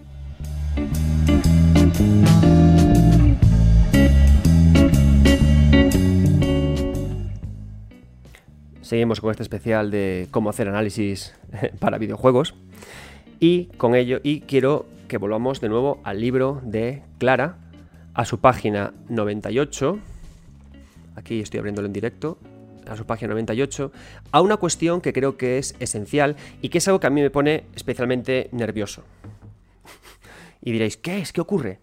Seguimos 8.92 9.22
con 9.22 9.32
este 9.32 9.44
especial 9.44 9.90
de 9.90 10.28
cómo 10.32 10.50
hacer 10.50 10.68
análisis 10.68 11.34
para 11.80 11.98
videojuegos. 11.98 12.56
Y 13.40 13.68
con 13.78 13.96
ello, 13.96 14.20
y 14.22 14.42
quiero 14.42 14.86
que 15.08 15.18
volvamos 15.18 15.62
de 15.62 15.70
nuevo 15.70 16.02
al 16.04 16.20
libro 16.20 16.60
de 16.66 17.02
Clara, 17.18 17.56
a 18.14 18.26
su 18.26 18.42
página 18.42 18.94
98. 19.08 19.98
Aquí 21.16 21.40
estoy 21.40 21.60
abriéndolo 21.60 21.86
en 21.86 21.94
directo. 21.94 22.38
A 22.86 22.98
su 22.98 23.06
página 23.06 23.30
98, 23.30 23.94
a 24.34 24.42
una 24.42 24.58
cuestión 24.58 25.00
que 25.00 25.14
creo 25.14 25.38
que 25.38 25.58
es 25.58 25.74
esencial 25.80 26.36
y 26.62 26.68
que 26.68 26.80
es 26.80 26.88
algo 26.90 27.00
que 27.00 27.08
a 27.08 27.12
mí 27.12 27.22
me 27.22 27.30
pone 27.30 27.64
especialmente 27.74 28.50
nervioso. 28.52 29.06
Y 30.62 30.74
diréis, 30.74 30.98
¿qué 30.98 31.20
es? 31.20 31.32
¿Qué 31.32 31.40
ocurre? 31.40 31.80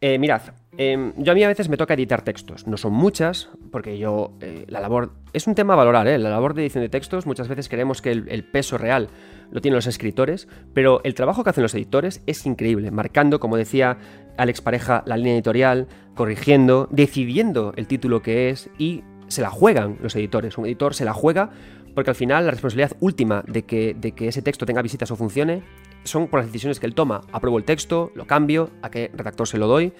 Eh, 0.00 0.18
mirad, 0.18 0.42
em, 0.76 1.14
yo 1.16 1.32
a 1.32 1.34
mí 1.34 1.42
a 1.42 1.48
veces 1.48 1.68
me 1.68 1.76
toca 1.76 1.94
editar 1.94 2.22
textos. 2.22 2.66
No 2.66 2.76
son 2.76 2.92
muchas, 2.92 3.48
porque 3.72 3.98
yo, 3.98 4.32
eh, 4.40 4.66
la 4.68 4.80
labor, 4.80 5.12
es 5.32 5.46
un 5.46 5.54
tema 5.54 5.72
a 5.72 5.76
valorar, 5.76 6.06
¿eh? 6.06 6.18
La 6.18 6.28
labor 6.28 6.54
de 6.54 6.62
edición 6.62 6.82
de 6.82 6.90
textos, 6.90 7.26
muchas 7.26 7.48
veces 7.48 7.68
creemos 7.68 8.02
que 8.02 8.10
el, 8.10 8.44
peso 8.44 8.76
real 8.76 9.08
lo 9.50 9.60
tienen 9.60 9.76
los 9.76 9.86
escritores, 9.86 10.48
pero 10.74 11.00
el 11.04 11.14
trabajo 11.14 11.44
que 11.44 11.50
hacen 11.50 11.62
los 11.62 11.74
editores 11.74 12.22
es 12.26 12.44
increíble, 12.44 12.90
marcando, 12.90 13.40
como 13.40 13.56
decía 13.56 13.96
Alex 14.36 14.60
Pareja, 14.60 15.02
la 15.06 15.16
línea 15.16 15.34
editorial, 15.34 15.86
corrigiendo, 16.14 16.88
decidiendo 16.90 17.72
el 17.76 17.86
título 17.86 18.20
que 18.20 18.50
es 18.50 18.68
y 18.78 19.02
se 19.28 19.40
la 19.40 19.50
juegan 19.50 19.98
los 20.02 20.14
editores. 20.14 20.58
Un 20.58 20.66
editor 20.66 20.94
se 20.94 21.04
la 21.04 21.14
juega 21.14 21.50
porque 21.94 22.10
al 22.10 22.16
final 22.16 22.44
la 22.44 22.50
responsabilidad 22.50 22.96
última 23.00 23.42
de 23.48 23.62
que, 23.62 23.94
de 23.98 24.12
que 24.12 24.28
ese 24.28 24.42
texto 24.42 24.66
tenga 24.66 24.82
visitas 24.82 25.10
o 25.10 25.16
funcione 25.16 25.62
son 26.04 26.28
por 26.28 26.40
las 26.40 26.46
decisiones 26.46 26.80
que 26.80 26.86
él 26.86 26.94
toma. 26.94 27.22
Apruebo 27.32 27.58
el 27.58 27.64
texto, 27.64 28.12
lo 28.14 28.26
cambio, 28.26 28.70
a 28.82 28.90
qué 28.90 29.10
redactor 29.14 29.48
se 29.48 29.58
lo 29.58 29.66
doy. 29.66 29.92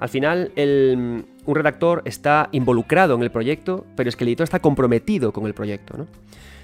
Al 0.00 0.08
final, 0.08 0.52
el- 0.56 1.24
un 1.44 1.54
redactor 1.54 2.02
está 2.04 2.48
involucrado 2.52 3.14
en 3.14 3.22
el 3.22 3.30
proyecto, 3.30 3.86
pero 3.96 4.08
es 4.08 4.16
que 4.16 4.24
el 4.24 4.28
editor 4.28 4.44
está 4.44 4.60
comprometido 4.60 5.32
con 5.32 5.46
el 5.46 5.54
proyecto. 5.54 5.96
¿no? 5.96 6.06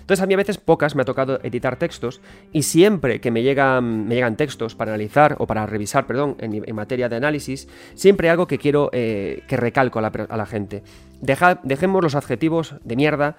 Entonces, 0.09 0.23
a 0.23 0.27
mí 0.27 0.33
a 0.33 0.39
veces 0.39 0.57
pocas 0.57 0.97
me 0.97 1.03
ha 1.03 1.05
tocado 1.05 1.39
editar 1.43 1.77
textos 1.77 2.23
y 2.51 2.63
siempre 2.63 3.21
que 3.21 3.31
me 3.31 3.43
llegan, 3.43 4.09
me 4.09 4.15
llegan 4.15 4.37
textos 4.37 4.75
para 4.75 4.93
analizar 4.93 5.37
o 5.39 5.47
para 5.47 5.67
revisar, 5.67 6.07
perdón, 6.07 6.35
en, 6.41 6.75
materia 6.75 7.11
de 7.11 7.17
análisis, 7.17 7.69
siempre 7.95 8.29
hay 8.29 8.31
algo 8.31 8.47
que 8.47 8.57
quiero 8.57 8.89
eh, 8.95 9.43
que 9.47 9.59
recalco 9.59 9.99
a 9.99 10.03
la, 10.03 10.47
gente. 10.47 10.83
Dejemos 11.21 12.03
los 12.03 12.15
adjetivos 12.15 12.77
de 12.85 12.97
mierda 12.97 13.37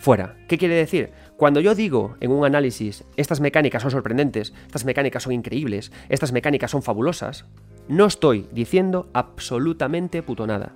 fuera. 0.00 0.36
¿Qué 0.48 0.58
quiere 0.58 0.74
decir? 0.74 1.10
Cuando 1.36 1.60
yo 1.60 1.74
digo 1.74 2.16
en 2.20 2.32
un 2.32 2.44
análisis, 2.44 3.04
estas 3.16 3.40
mecánicas 3.40 3.82
son 3.82 3.90
sorprendentes, 3.90 4.52
estas 4.66 4.84
mecánicas 4.84 5.22
son 5.22 5.34
increíbles, 5.34 5.92
estas 6.08 6.32
mecánicas 6.32 6.70
son 6.70 6.82
fabulosas, 6.82 7.44
no 7.86 8.06
estoy 8.06 8.48
diciendo 8.50 9.10
absolutamente 9.12 10.22
puto 10.22 10.46
nada. 10.46 10.74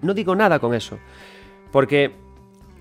No 0.00 0.14
digo 0.14 0.34
nada 0.34 0.58
con 0.58 0.74
eso. 0.74 0.98
Porque 1.70 2.12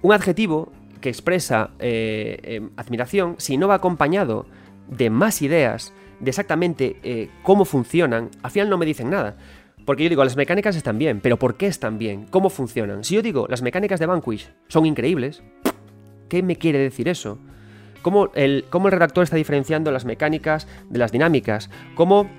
un 0.01 0.13
adjetivo 0.13 0.72
que 1.01 1.09
expresa 1.09 1.72
eh, 1.80 2.39
eh, 2.41 2.69
admiración, 2.77 3.35
si 3.38 3.57
no 3.57 3.68
va 3.68 3.76
acompañado 3.76 4.45
de 4.88 5.09
más 5.09 5.41
ideas 5.41 5.93
de 6.19 6.30
exactamente 6.30 6.97
eh, 7.03 7.30
cómo 7.43 7.65
funcionan, 7.65 8.30
al 8.43 8.51
final 8.51 8.69
no 8.69 8.77
me 8.77 8.85
dicen 8.85 9.09
nada. 9.09 9.35
Porque 9.85 10.03
yo 10.03 10.09
digo, 10.09 10.23
las 10.23 10.38
mecánicas 10.38 10.76
están 10.76 10.99
bien, 10.99 11.19
pero 11.22 11.38
¿por 11.38 11.55
qué 11.55 11.68
están 11.68 11.97
bien? 11.97 12.27
¿Cómo 12.30 12.49
funcionan? 12.49 13.03
Si 13.03 13.15
yo 13.15 13.22
digo, 13.22 13.47
las 13.49 13.61
mecánicas 13.61 13.99
de 13.99 14.05
Vanquish 14.05 14.49
son 14.68 14.85
increíbles, 14.85 15.43
¿qué 16.31 16.41
me 16.41 16.55
quiere 16.55 16.79
decir 16.79 17.09
eso? 17.09 17.39
¿Cómo 18.01 18.31
el, 18.35 18.63
cómo 18.69 18.87
el 18.87 18.93
redactor 18.93 19.25
está 19.25 19.35
diferenciando 19.35 19.91
las 19.91 20.05
mecánicas 20.05 20.65
de 20.89 20.97
las 20.97 21.11
dinámicas? 21.11 21.69
¿Cómo 21.93 22.29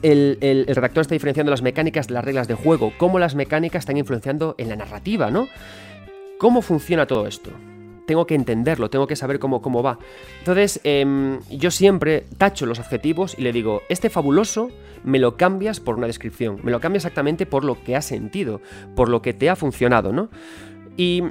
el, 0.00 0.38
el, 0.40 0.66
redactor 0.66 1.02
está 1.02 1.14
diferenciando 1.14 1.50
las 1.50 1.60
mecánicas 1.60 2.08
de 2.08 2.14
las 2.14 2.24
reglas 2.24 2.48
de 2.48 2.54
juego? 2.54 2.94
¿Cómo 2.96 3.18
las 3.18 3.34
mecánicas 3.34 3.80
están 3.80 3.98
influenciando 3.98 4.54
en 4.56 4.70
la 4.70 4.76
narrativa, 4.76 5.30
no? 5.30 5.46
¿Cómo 6.38 6.62
funciona 6.62 7.06
todo 7.06 7.26
esto? 7.26 7.50
tengo 8.04 8.26
que 8.26 8.34
entenderlo, 8.34 8.90
tengo 8.90 9.06
que 9.06 9.14
saber 9.14 9.38
cómo, 9.38 9.62
cómo 9.62 9.80
va. 9.82 9.96
Entonces, 10.40 10.80
eh, 10.82 11.38
yo 11.50 11.70
siempre 11.70 12.24
tacho 12.36 12.66
los 12.66 12.80
adjetivos 12.80 13.38
y 13.38 13.42
le 13.42 13.52
digo, 13.52 13.82
este 13.88 14.10
fabuloso 14.10 14.70
me 15.04 15.20
lo 15.20 15.36
cambias 15.36 15.78
por 15.78 15.96
una 15.96 16.08
descripción, 16.08 16.58
me 16.64 16.72
lo 16.72 16.80
cambias 16.80 17.04
exactamente 17.04 17.46
por 17.46 17.64
lo 17.64 17.82
que 17.84 17.94
has 17.94 18.04
sentido, 18.04 18.60
por 18.96 19.08
lo 19.08 19.22
que 19.22 19.32
te 19.32 19.48
ha 19.48 19.54
funcionado, 19.54 20.12
¿no? 20.12 20.30
Y 20.96 21.22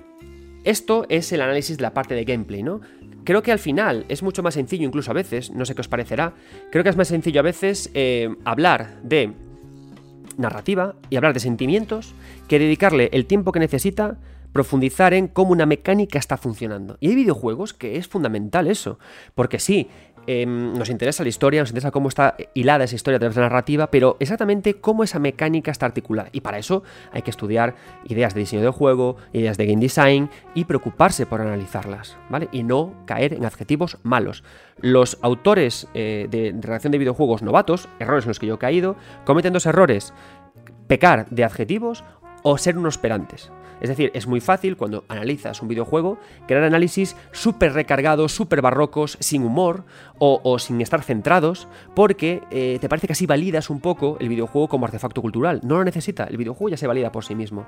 esto 0.64 1.06
es 1.10 1.32
el 1.32 1.42
análisis 1.42 1.78
de 1.78 1.84
la 1.84 1.94
parte 1.94 2.16
de 2.16 2.24
gameplay, 2.24 2.64
¿no? 2.64 2.82
Creo 3.24 3.44
que 3.44 3.52
al 3.52 3.60
final 3.60 4.06
es 4.10 4.24
mucho 4.24 4.42
más 4.42 4.56
sencillo, 4.56 4.86
incluso 4.86 5.12
a 5.12 5.14
veces, 5.14 5.52
no 5.52 5.66
sé 5.66 5.76
qué 5.76 5.82
os 5.82 5.88
parecerá, 5.88 6.34
creo 6.72 6.84
que 6.84 6.90
es 6.90 6.98
más 6.98 7.08
sencillo 7.08 7.40
a 7.40 7.44
veces 7.44 7.92
eh, 7.94 8.36
hablar 8.46 9.00
de 9.04 9.34
narrativa 10.38 10.96
y 11.10 11.18
hablar 11.18 11.34
de 11.34 11.40
sentimientos 11.40 12.16
que 12.48 12.60
dedicarle 12.60 13.10
el 13.14 13.26
tiempo 13.28 13.52
que 13.52 13.60
necesita 13.60 14.18
profundizar 14.52 15.14
en 15.14 15.28
cómo 15.28 15.52
una 15.52 15.66
mecánica 15.66 16.20
está 16.20 16.38
funcionando. 16.38 16.98
Y 17.00 17.10
hay 17.10 17.16
videojuegos 17.16 17.74
que 17.74 17.98
es 17.98 18.08
fundamental 18.08 18.68
eso, 18.68 19.00
porque 19.34 19.60
sí, 19.60 19.88
eh, 20.28 20.46
nos 20.46 20.90
interesa 20.90 21.24
la 21.24 21.30
historia, 21.30 21.62
nos 21.62 21.70
interesa 21.70 21.92
cómo 21.92 22.10
está 22.10 22.36
hilada 22.54 22.84
esa 22.84 22.96
historia 22.96 23.18
a 23.18 23.20
través 23.20 23.36
de 23.36 23.42
la 23.42 23.50
narrativa, 23.50 23.90
pero 23.90 24.18
exactamente 24.20 24.76
cómo 24.76 25.04
esa 25.04 25.20
mecánica 25.20 25.72
está 25.72 25.86
articulada. 25.86 26.30
Y 26.32 26.42
para 26.42 26.58
eso 26.58 26.84
hay 27.12 27.22
que 27.22 27.32
estudiar 27.32 27.76
ideas 28.06 28.34
de 28.34 28.42
diseño 28.42 28.62
de 28.62 28.70
juego, 28.70 29.18
ideas 29.34 29.58
de 29.58 29.66
game 29.66 29.82
design 29.82 30.30
y 30.54 30.66
preocuparse 30.66 31.26
por 31.26 31.42
analizarlas, 31.42 32.18
¿vale? 32.30 32.50
Y 32.52 32.64
no 32.64 32.94
caer 33.06 33.34
en 33.34 33.46
adjetivos 33.46 33.98
malos. 34.04 34.44
Los 34.80 35.18
autores 35.22 35.88
eh, 35.94 36.28
de 36.30 36.56
redacción 36.60 36.92
de 36.92 36.98
videojuegos 36.98 37.42
novatos, 37.42 37.90
errores 38.00 38.26
en 38.26 38.30
los 38.30 38.40
que 38.40 38.48
yo 38.48 38.56
he 38.56 38.60
caído, 38.60 38.96
cometen 39.26 39.54
dos 39.54 39.66
errores. 39.66 40.14
Pecar 40.88 41.28
de 41.30 41.44
adjetivos 41.44 42.04
o 42.44 42.58
ser 42.58 42.78
unos 42.78 42.98
perantes. 42.98 43.52
Es 43.82 43.90
decir, 43.90 44.12
es 44.14 44.28
muy 44.28 44.40
fácil 44.40 44.78
cuando 44.78 45.04
analizas 45.10 45.62
un 45.62 45.68
videojuego 45.68 46.20
crear 46.48 46.64
análisis 46.64 47.18
súper 47.32 47.74
recargados, 47.74 48.32
súper 48.32 48.62
barrocos, 48.62 49.18
sin 49.20 49.44
humor 49.44 49.84
o, 50.20 50.60
sin 50.60 50.82
estar 50.82 51.02
centrados, 51.02 51.68
porque 51.96 52.44
eh, 52.52 52.78
te 52.80 52.88
parece 52.88 53.08
que 53.08 53.14
así 53.14 53.26
validas 53.26 53.72
un 53.72 53.80
poco 53.80 54.18
el 54.20 54.30
videojuego 54.30 54.68
como 54.68 54.86
artefacto 54.86 55.24
cultural. 55.24 55.62
No 55.64 55.78
lo 55.78 55.84
necesita, 55.84 56.26
el 56.26 56.38
videojuego 56.38 56.70
ya 56.70 56.78
se 56.78 56.86
valida 56.86 57.12
por 57.12 57.26
sí 57.26 57.34
mismo. 57.34 57.66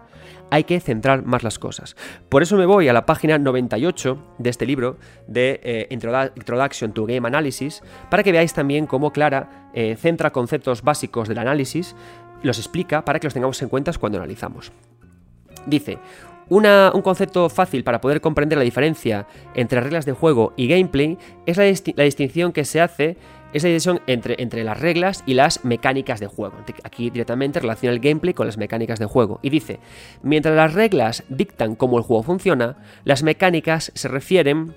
Hay 0.51 0.65
que 0.65 0.79
centrar 0.79 1.25
más 1.25 1.41
las 1.41 1.57
cosas. 1.57 1.95
Por 2.29 2.43
eso 2.43 2.55
me 2.57 2.67
voy 2.67 2.87
a 2.87 2.93
la 2.93 3.07
página 3.07 3.39
98 3.39 4.35
de 4.37 4.49
este 4.51 4.67
libro 4.67 4.97
de 5.25 5.59
eh, 5.63 5.87
Introduction 5.89 6.93
to 6.93 7.07
Game 7.07 7.27
Analysis, 7.27 7.81
para 8.11 8.21
que 8.21 8.31
veáis 8.31 8.53
también 8.53 8.85
cómo 8.85 9.11
Clara 9.11 9.71
eh, 9.73 9.95
centra 9.95 10.31
conceptos 10.31 10.83
básicos 10.83 11.27
del 11.27 11.39
análisis, 11.39 11.95
los 12.43 12.59
explica 12.59 13.03
para 13.03 13.19
que 13.19 13.27
los 13.27 13.33
tengamos 13.33 13.61
en 13.61 13.69
cuenta 13.69 13.91
cuando 13.93 14.19
analizamos. 14.19 14.71
Dice, 15.65 15.97
un 16.49 17.01
concepto 17.01 17.49
fácil 17.49 17.83
para 17.83 18.01
poder 18.01 18.21
comprender 18.21 18.57
la 18.57 18.63
diferencia 18.63 19.27
entre 19.55 19.81
reglas 19.81 20.05
de 20.05 20.11
juego 20.11 20.53
y 20.55 20.67
gameplay 20.67 21.17
es 21.45 21.57
la, 21.57 21.63
la 21.95 22.03
distinción 22.03 22.51
que 22.51 22.65
se 22.65 22.81
hace, 22.81 23.17
es 23.53 23.63
la 23.63 23.69
división 23.69 24.01
entre, 24.07 24.35
entre, 24.41 24.63
las 24.63 24.79
reglas 24.79 25.23
y 25.25 25.35
las 25.35 25.63
mecánicas 25.63 26.19
de 26.19 26.27
juego. 26.27 26.55
Aquí 26.83 27.09
directamente 27.09 27.59
relaciona 27.59 27.93
el 27.93 28.01
gameplay 28.01 28.33
con 28.33 28.47
las 28.47 28.57
mecánicas 28.57 28.99
de 28.99 29.05
juego. 29.05 29.39
Y 29.41 29.49
dice, 29.49 29.79
mientras 30.21 30.55
las 30.55 30.73
reglas 30.73 31.23
dictan 31.29 31.75
cómo 31.75 31.97
el 31.97 32.03
juego 32.03 32.23
funciona, 32.23 32.77
las 33.03 33.23
mecánicas 33.23 33.91
se 33.95 34.07
refieren 34.07 34.75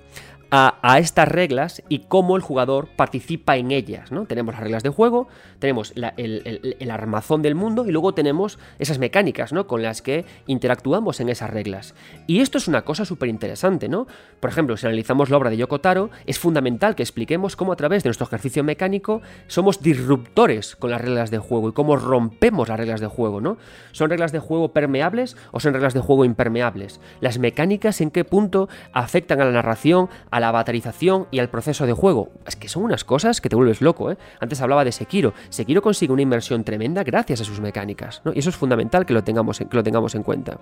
a, 0.51 0.97
estas 0.99 1.27
reglas 1.27 1.83
y 1.89 1.99
cómo 1.99 2.35
el 2.35 2.41
jugador 2.41 2.89
participa 2.95 3.57
en 3.57 3.71
ellas. 3.71 4.11
¿no? 4.11 4.25
Tenemos 4.25 4.53
las 4.53 4.63
reglas 4.63 4.83
de 4.83 4.89
juego, 4.89 5.27
tenemos 5.59 5.93
el, 5.95 6.91
armazón 6.91 7.41
del 7.41 7.55
mundo 7.55 7.85
y 7.85 7.91
luego 7.91 8.13
tenemos 8.13 8.59
esas 8.79 8.99
mecánicas 8.99 9.53
¿no? 9.53 9.67
con 9.67 9.81
las 9.81 10.01
que 10.01 10.25
interactuamos 10.47 11.19
en 11.19 11.29
esas 11.29 11.49
reglas. 11.49 11.95
Y 12.27 12.39
esto 12.39 12.57
es 12.57 12.67
una 12.67 12.83
cosa 12.83 13.05
súper 13.05 13.29
interesante. 13.29 13.89
¿no? 13.89 14.07
Por 14.39 14.49
ejemplo, 14.49 14.77
si 14.77 14.85
analizamos 14.85 15.29
la 15.29 15.37
obra 15.37 15.49
de 15.49 15.57
Yoko 15.57 15.79
Taro, 15.79 16.09
es 16.25 16.39
fundamental 16.39 16.95
que 16.95 17.03
expliquemos 17.03 17.55
cómo 17.55 17.73
a 17.73 17.75
través 17.75 18.03
de 18.03 18.09
nuestro 18.09 18.27
ejercicio 18.27 18.63
mecánico 18.63 19.21
somos 19.47 19.81
disruptores 19.81 20.75
con 20.75 20.91
las 20.91 21.01
reglas 21.01 21.31
de 21.31 21.39
juego 21.39 21.69
y 21.69 21.73
cómo 21.73 21.97
rompemos 21.97 22.69
las 22.69 22.79
reglas 22.79 23.01
de 23.01 23.07
juego. 23.07 23.41
¿no? 23.41 23.57
¿Son 23.91 24.09
reglas 24.09 24.31
de 24.31 24.39
juego 24.39 24.71
permeables 24.73 25.35
o 25.51 25.59
son 25.59 25.73
reglas 25.73 25.93
de 25.93 25.99
juego 25.99 26.25
impermeables? 26.25 26.99
Las 27.19 27.39
mecánicas 27.39 28.01
en 28.01 28.11
qué 28.11 28.23
punto 28.23 28.69
afectan 28.93 29.41
a 29.41 29.45
la 29.45 29.51
narración, 29.51 30.09
a 30.31 30.36
la 30.39 30.51
baterización 30.51 31.27
y 31.31 31.39
al 31.39 31.49
proceso 31.49 31.85
de 31.85 31.93
juego. 31.93 32.29
Es 32.45 32.55
que 32.55 32.69
son 32.69 32.83
unas 32.83 33.03
cosas 33.03 33.41
que 33.41 33.49
te 33.49 33.55
vuelves 33.55 33.81
loco, 33.81 34.11
¿eh? 34.11 34.17
Antes 34.39 34.61
hablaba 34.61 34.83
de 34.83 34.91
Sekiro. 34.91 35.33
Sekiro 35.49 35.81
consigue 35.81 36.13
una 36.13 36.21
inversión 36.21 36.63
tremenda 36.63 37.03
gracias 37.03 37.41
a 37.41 37.43
sus 37.43 37.59
mecánicas. 37.59 38.21
Y 38.33 38.39
eso 38.39 38.49
es 38.49 38.55
fundamental 38.55 39.05
que 39.05 39.13
lo 39.13 39.23
tengamos 39.23 39.61
en, 39.61 39.69
que 39.69 39.77
lo 39.77 39.83
tengamos 39.83 40.15
en 40.15 40.23
cuenta. 40.23 40.57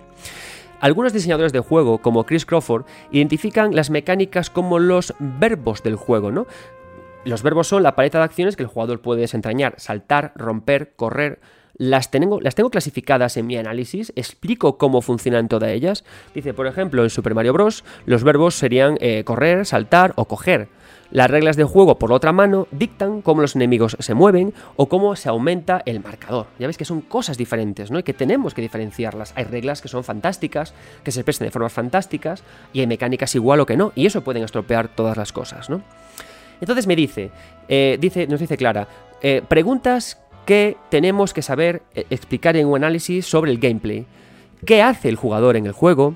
Algunos 0.80 1.12
diseñadores 1.12 1.52
de 1.52 1.60
juego, 1.60 1.98
como 1.98 2.24
Chris 2.24 2.44
Crawford, 2.44 2.84
identifican 3.10 3.74
las 3.74 3.90
mecánicas 3.90 4.50
como 4.50 4.78
los 4.78 5.14
verbos 5.18 5.82
del 5.82 5.96
juego, 5.96 6.30
¿no? 6.30 6.46
Los 7.24 7.42
verbos 7.42 7.66
son 7.66 7.82
la 7.82 7.96
paleta 7.96 8.18
de 8.18 8.24
acciones 8.24 8.56
que 8.56 8.62
el 8.62 8.68
jugador 8.68 9.00
puede 9.00 9.22
desentrañar, 9.22 9.74
saltar, 9.78 10.32
romper, 10.36 10.92
correr, 10.94 11.40
las 11.78 12.10
tengo, 12.10 12.40
las 12.40 12.54
tengo 12.54 12.70
clasificadas 12.70 13.36
en 13.36 13.46
mi 13.46 13.56
análisis, 13.56 14.12
explico 14.16 14.78
cómo 14.78 15.02
funcionan 15.02 15.48
todas 15.48 15.70
ellas. 15.70 16.04
Dice, 16.34 16.54
por 16.54 16.66
ejemplo, 16.66 17.02
en 17.02 17.10
Super 17.10 17.34
Mario 17.34 17.52
Bros. 17.52 17.84
los 18.06 18.24
verbos 18.24 18.54
serían 18.54 18.96
eh, 19.00 19.24
correr, 19.24 19.66
saltar 19.66 20.12
o 20.16 20.26
coger. 20.26 20.68
Las 21.10 21.30
reglas 21.30 21.56
de 21.56 21.62
juego, 21.62 21.98
por 21.98 22.12
otra 22.12 22.32
mano, 22.32 22.66
dictan 22.72 23.22
cómo 23.22 23.40
los 23.40 23.54
enemigos 23.54 23.96
se 24.00 24.14
mueven 24.14 24.52
o 24.74 24.88
cómo 24.88 25.14
se 25.14 25.28
aumenta 25.28 25.82
el 25.86 26.00
marcador. 26.00 26.46
Ya 26.58 26.66
veis 26.66 26.76
que 26.76 26.84
son 26.84 27.00
cosas 27.00 27.38
diferentes, 27.38 27.92
¿no? 27.92 28.00
Y 28.00 28.02
que 28.02 28.12
tenemos 28.12 28.54
que 28.54 28.62
diferenciarlas. 28.62 29.32
Hay 29.36 29.44
reglas 29.44 29.80
que 29.80 29.88
son 29.88 30.02
fantásticas, 30.02 30.74
que 31.04 31.12
se 31.12 31.20
expresan 31.20 31.46
de 31.46 31.52
formas 31.52 31.72
fantásticas, 31.72 32.42
y 32.72 32.80
hay 32.80 32.88
mecánicas 32.88 33.34
igual 33.36 33.60
o 33.60 33.66
que 33.66 33.76
no, 33.76 33.92
y 33.94 34.06
eso 34.06 34.24
pueden 34.24 34.42
estropear 34.42 34.88
todas 34.88 35.16
las 35.16 35.32
cosas, 35.32 35.70
¿no? 35.70 35.82
Entonces 36.60 36.86
me 36.86 36.96
dice, 36.96 37.30
eh, 37.68 37.98
dice 38.00 38.26
nos 38.26 38.40
dice 38.40 38.56
Clara, 38.56 38.88
eh, 39.22 39.42
preguntas 39.46 40.18
que 40.46 40.76
tenemos 40.90 41.34
que 41.34 41.42
saber 41.42 41.82
explicar 41.94 42.56
en 42.56 42.66
un 42.66 42.76
análisis 42.76 43.26
sobre 43.26 43.50
el 43.50 43.58
gameplay. 43.58 44.06
¿Qué 44.64 44.80
hace 44.80 45.08
el 45.08 45.16
jugador 45.16 45.56
en 45.56 45.66
el 45.66 45.72
juego? 45.72 46.14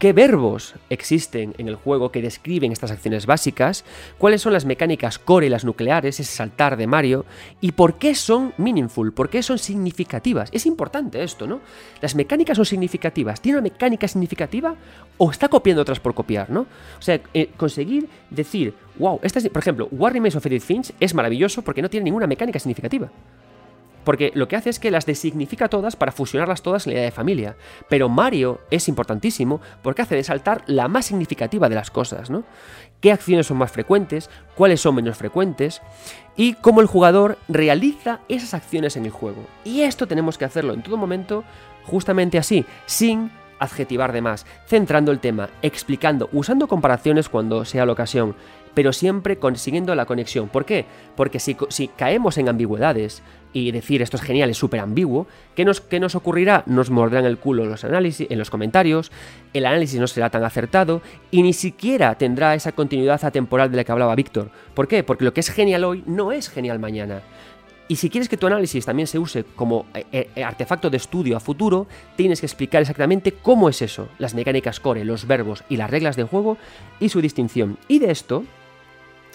¿Qué 0.00 0.14
verbos 0.14 0.76
existen 0.88 1.54
en 1.58 1.68
el 1.68 1.74
juego 1.74 2.10
que 2.10 2.22
describen 2.22 2.72
estas 2.72 2.90
acciones 2.90 3.26
básicas? 3.26 3.84
¿Cuáles 4.16 4.40
son 4.40 4.54
las 4.54 4.64
mecánicas 4.64 5.18
core 5.18 5.48
y 5.48 5.50
las 5.50 5.66
nucleares, 5.66 6.18
ese 6.18 6.32
saltar 6.32 6.78
de 6.78 6.86
Mario? 6.86 7.26
¿Y 7.60 7.72
por 7.72 7.96
qué 7.98 8.14
son 8.14 8.54
meaningful? 8.56 9.12
¿Por 9.12 9.28
qué 9.28 9.42
son 9.42 9.58
significativas? 9.58 10.48
Es 10.52 10.64
importante 10.64 11.22
esto, 11.22 11.46
¿no? 11.46 11.60
¿Las 12.00 12.14
mecánicas 12.14 12.56
son 12.56 12.64
significativas? 12.64 13.42
¿Tiene 13.42 13.58
una 13.58 13.64
mecánica 13.64 14.08
significativa? 14.08 14.74
¿O 15.18 15.30
está 15.30 15.48
copiando 15.48 15.82
otras 15.82 16.00
por 16.00 16.14
copiar, 16.14 16.48
¿no? 16.48 16.62
O 16.62 17.02
sea, 17.02 17.20
eh, 17.34 17.50
conseguir 17.58 18.08
decir, 18.30 18.72
wow, 18.98 19.20
esta 19.22 19.38
es, 19.38 19.50
por 19.50 19.60
ejemplo, 19.60 19.86
War 19.90 20.14
Remains 20.14 20.34
of 20.34 20.46
Edith 20.46 20.62
Finch 20.62 20.94
es 20.98 21.12
maravilloso 21.12 21.60
porque 21.60 21.82
no 21.82 21.90
tiene 21.90 22.04
ninguna 22.04 22.26
mecánica 22.26 22.58
significativa. 22.58 23.10
Porque 24.04 24.32
lo 24.34 24.48
que 24.48 24.56
hace 24.56 24.70
es 24.70 24.78
que 24.78 24.90
las 24.90 25.06
designifica 25.06 25.68
todas 25.68 25.96
para 25.96 26.12
fusionarlas 26.12 26.62
todas 26.62 26.86
en 26.86 26.92
la 26.92 26.98
idea 26.98 27.04
de 27.06 27.10
familia. 27.10 27.56
Pero 27.88 28.08
Mario 28.08 28.60
es 28.70 28.88
importantísimo 28.88 29.60
porque 29.82 30.02
hace 30.02 30.16
de 30.16 30.24
saltar 30.24 30.62
la 30.66 30.88
más 30.88 31.06
significativa 31.06 31.68
de 31.68 31.74
las 31.74 31.90
cosas, 31.90 32.30
¿no? 32.30 32.44
¿Qué 33.00 33.12
acciones 33.12 33.46
son 33.46 33.58
más 33.58 33.72
frecuentes? 33.72 34.28
¿Cuáles 34.54 34.80
son 34.80 34.94
menos 34.94 35.16
frecuentes? 35.16 35.80
Y 36.36 36.54
cómo 36.54 36.80
el 36.80 36.86
jugador 36.86 37.38
realiza 37.48 38.20
esas 38.28 38.54
acciones 38.54 38.96
en 38.96 39.06
el 39.06 39.10
juego. 39.10 39.46
Y 39.64 39.82
esto 39.82 40.06
tenemos 40.06 40.38
que 40.38 40.44
hacerlo 40.44 40.74
en 40.74 40.82
todo 40.82 40.96
momento 40.96 41.44
justamente 41.84 42.38
así, 42.38 42.66
sin 42.86 43.30
adjetivar 43.60 44.12
de 44.12 44.22
más, 44.22 44.46
centrando 44.66 45.12
el 45.12 45.20
tema, 45.20 45.50
explicando, 45.62 46.28
usando 46.32 46.66
comparaciones 46.66 47.28
cuando 47.28 47.64
sea 47.64 47.86
la 47.86 47.92
ocasión, 47.92 48.34
pero 48.74 48.92
siempre 48.92 49.38
consiguiendo 49.38 49.94
la 49.94 50.06
conexión. 50.06 50.48
¿Por 50.48 50.64
qué? 50.64 50.86
Porque 51.16 51.40
si, 51.40 51.56
si 51.68 51.88
caemos 51.88 52.38
en 52.38 52.48
ambigüedades 52.48 53.22
y 53.52 53.70
decir 53.72 54.02
esto 54.02 54.16
es 54.16 54.22
genial, 54.22 54.50
es 54.50 54.58
súper 54.58 54.80
ambiguo, 54.80 55.26
¿qué 55.54 55.64
nos, 55.64 55.80
¿qué 55.80 55.98
nos 55.98 56.14
ocurrirá? 56.14 56.62
Nos 56.66 56.90
morderán 56.90 57.24
el 57.24 57.38
culo 57.38 57.64
los, 57.64 57.84
análisis, 57.84 58.30
en 58.30 58.38
los 58.38 58.50
comentarios, 58.50 59.10
el 59.52 59.66
análisis 59.66 59.98
no 59.98 60.06
será 60.06 60.30
tan 60.30 60.44
acertado 60.44 61.02
y 61.30 61.42
ni 61.42 61.52
siquiera 61.52 62.14
tendrá 62.16 62.54
esa 62.54 62.72
continuidad 62.72 63.24
atemporal 63.24 63.70
de 63.70 63.76
la 63.76 63.84
que 63.84 63.92
hablaba 63.92 64.14
Víctor. 64.14 64.50
¿Por 64.74 64.86
qué? 64.86 65.02
Porque 65.02 65.24
lo 65.24 65.34
que 65.34 65.40
es 65.40 65.50
genial 65.50 65.84
hoy 65.84 66.04
no 66.06 66.32
es 66.32 66.48
genial 66.48 66.78
mañana. 66.78 67.22
Y 67.90 67.96
si 67.96 68.08
quieres 68.08 68.28
que 68.28 68.36
tu 68.36 68.46
análisis 68.46 68.86
también 68.86 69.08
se 69.08 69.18
use 69.18 69.42
como 69.42 69.84
eh, 69.94 70.30
eh, 70.36 70.44
artefacto 70.44 70.90
de 70.90 70.96
estudio 70.96 71.36
a 71.36 71.40
futuro, 71.40 71.88
tienes 72.14 72.38
que 72.38 72.46
explicar 72.46 72.82
exactamente 72.82 73.32
cómo 73.32 73.68
es 73.68 73.82
eso, 73.82 74.08
las 74.18 74.32
mecánicas 74.32 74.78
core, 74.78 75.04
los 75.04 75.26
verbos 75.26 75.64
y 75.68 75.76
las 75.76 75.90
reglas 75.90 76.14
de 76.14 76.22
juego 76.22 76.56
y 77.00 77.08
su 77.08 77.20
distinción. 77.20 77.78
Y 77.88 77.98
de 77.98 78.12
esto, 78.12 78.44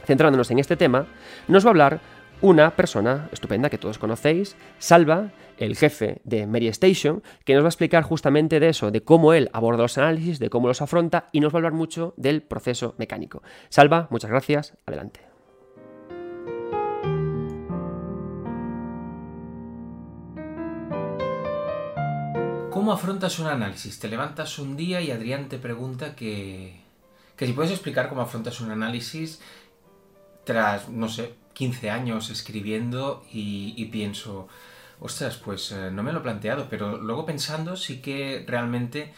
centrándonos 0.06 0.52
en 0.52 0.60
este 0.60 0.78
tema, 0.78 1.08
nos 1.48 1.66
va 1.66 1.70
a 1.70 1.72
hablar 1.72 2.02
una 2.42 2.76
persona 2.76 3.30
estupenda 3.32 3.70
que 3.70 3.78
todos 3.78 3.98
conocéis, 3.98 4.56
Salva, 4.78 5.32
el 5.58 5.76
jefe 5.76 6.22
de 6.24 6.48
Mary 6.48 6.68
Station, 6.68 7.24
que 7.46 7.54
nos 7.54 7.64
va 7.64 7.68
a 7.68 7.70
explicar 7.70 8.04
justamente 8.04 8.60
de 8.60 8.70
eso, 8.70 8.92
de 8.92 9.02
cómo 9.02 9.34
él 9.34 9.50
aborda 9.54 9.84
los 9.84 9.98
análisis, 9.98 10.40
de 10.40 10.50
cómo 10.50 10.68
los 10.68 10.82
afronta 10.82 11.30
y 11.32 11.40
nos 11.40 11.54
va 11.54 11.58
a 11.58 11.60
hablar 11.60 11.74
mucho 11.74 12.14
del 12.18 12.42
proceso 12.42 12.96
mecánico. 12.98 13.42
Salva, 13.70 14.08
muchas 14.12 14.30
gracias, 14.30 14.74
adelante. 14.86 15.22
¿Cómo 22.72 22.92
afrontas 22.92 23.40
un 23.40 23.48
análisis? 23.48 23.98
Te 24.00 24.10
levantas 24.10 24.60
un 24.60 24.76
día 24.76 25.00
y 25.00 25.10
Adrián 25.10 25.48
te 25.48 25.58
pregunta 25.58 26.14
que, 26.16 26.82
que 27.38 27.48
si 27.48 27.54
puedes 27.54 27.72
explicar 27.72 28.10
cómo 28.10 28.22
afrontas 28.22 28.60
un 28.60 28.70
análisis 28.70 29.40
tras, 30.46 30.90
no 30.90 31.10
sé, 31.10 31.36
15 31.54 31.90
años 31.90 32.30
escribiendo 32.30 33.26
y, 33.32 33.86
pienso, 33.86 34.48
ostras, 35.00 35.38
pues 35.38 35.72
eh, 35.72 35.90
no 35.92 36.04
me 36.04 36.12
lo 36.12 36.20
he 36.20 36.24
planteado, 36.24 36.68
pero 36.70 36.98
luego 36.98 37.26
pensando 37.26 37.76
sí 37.76 38.02
que 38.02 38.46
realmente 38.48 39.14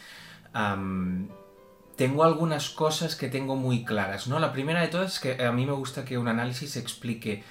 tengo 1.96 2.24
algunas 2.24 2.70
cosas 2.70 3.16
que 3.16 3.28
tengo 3.28 3.56
muy 3.56 3.86
claras, 3.86 4.28
¿no? 4.28 4.40
La 4.40 4.54
primera 4.54 4.82
de 4.82 4.88
todas 4.88 5.14
es 5.14 5.20
que 5.20 5.44
a 5.44 5.52
mí 5.52 5.66
me 5.66 5.74
gusta 5.74 6.04
que 6.04 6.18
un 6.18 6.28
análisis 6.28 6.78
explique 6.78 7.44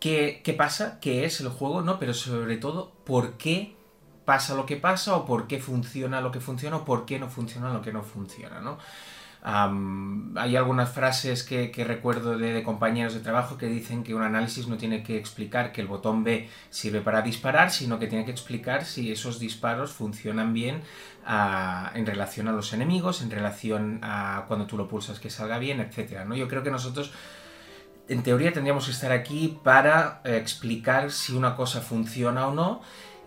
qué, 0.00 0.40
qué 0.44 0.52
pasa, 0.54 0.98
qué 1.00 1.24
es 1.24 1.40
el 1.40 1.48
juego, 1.48 1.82
¿no? 1.82 1.98
Pero 1.98 2.14
sobre 2.14 2.56
todo, 2.56 2.92
por 3.04 3.34
qué 3.34 3.76
pasa 4.24 4.54
lo 4.54 4.66
que 4.66 4.76
pasa 4.76 5.16
o 5.16 5.24
por 5.24 5.46
qué 5.46 5.58
funciona 5.58 6.20
lo 6.20 6.32
que 6.32 6.40
funciona 6.40 6.76
o 6.76 6.84
por 6.84 7.06
qué 7.06 7.18
no 7.18 7.28
funciona 7.28 7.72
lo 7.72 7.80
que 7.80 7.92
no 7.92 8.02
funciona, 8.02 8.60
¿no? 8.60 8.78
Hay 9.42 10.56
algunas 10.56 10.90
frases 10.90 11.42
que, 11.44 11.70
recuerdo 11.84 12.36
de, 12.36 12.62
compañeros 12.62 13.14
de 13.14 13.20
trabajo 13.20 13.56
que 13.56 13.66
dicen 13.66 14.02
que 14.02 14.14
un 14.14 14.22
análisis 14.22 14.66
no 14.66 14.76
tiene 14.76 15.02
que 15.02 15.16
explicar 15.16 15.72
que 15.72 15.80
el 15.80 15.86
botón 15.86 16.24
B 16.24 16.48
sirve 16.70 17.00
para 17.00 17.22
disparar, 17.22 17.70
sino 17.70 17.98
que 17.98 18.06
tiene 18.06 18.24
que 18.24 18.32
explicar 18.32 18.84
si 18.84 19.12
esos 19.12 19.38
disparos 19.38 19.92
funcionan 19.92 20.52
bien 20.52 20.82
en 21.94 22.06
relación 22.06 22.48
a 22.48 22.52
los 22.52 22.72
enemigos, 22.72 23.22
en 23.22 23.30
relación 23.30 24.00
a 24.02 24.44
cuando 24.48 24.66
tú 24.66 24.76
lo 24.76 24.88
pulsas 24.88 25.20
que 25.20 25.30
salga 25.30 25.58
bien, 25.58 25.80
etc. 25.80 26.24
¿no? 26.26 26.36
Yo 26.36 26.48
creo 26.48 26.62
que 26.62 26.70
nosotros 26.70 27.12
en 28.08 28.22
teoría 28.22 28.52
tendríamos 28.52 28.86
que 28.86 28.92
estar 28.92 29.12
aquí 29.12 29.58
para 29.62 30.20
eh, 30.24 30.36
explicar 30.36 31.10
si 31.10 31.34
una 31.34 31.56
cosa 31.56 31.80
funciona 31.80 32.46
o 32.46 32.54
no 32.54 32.80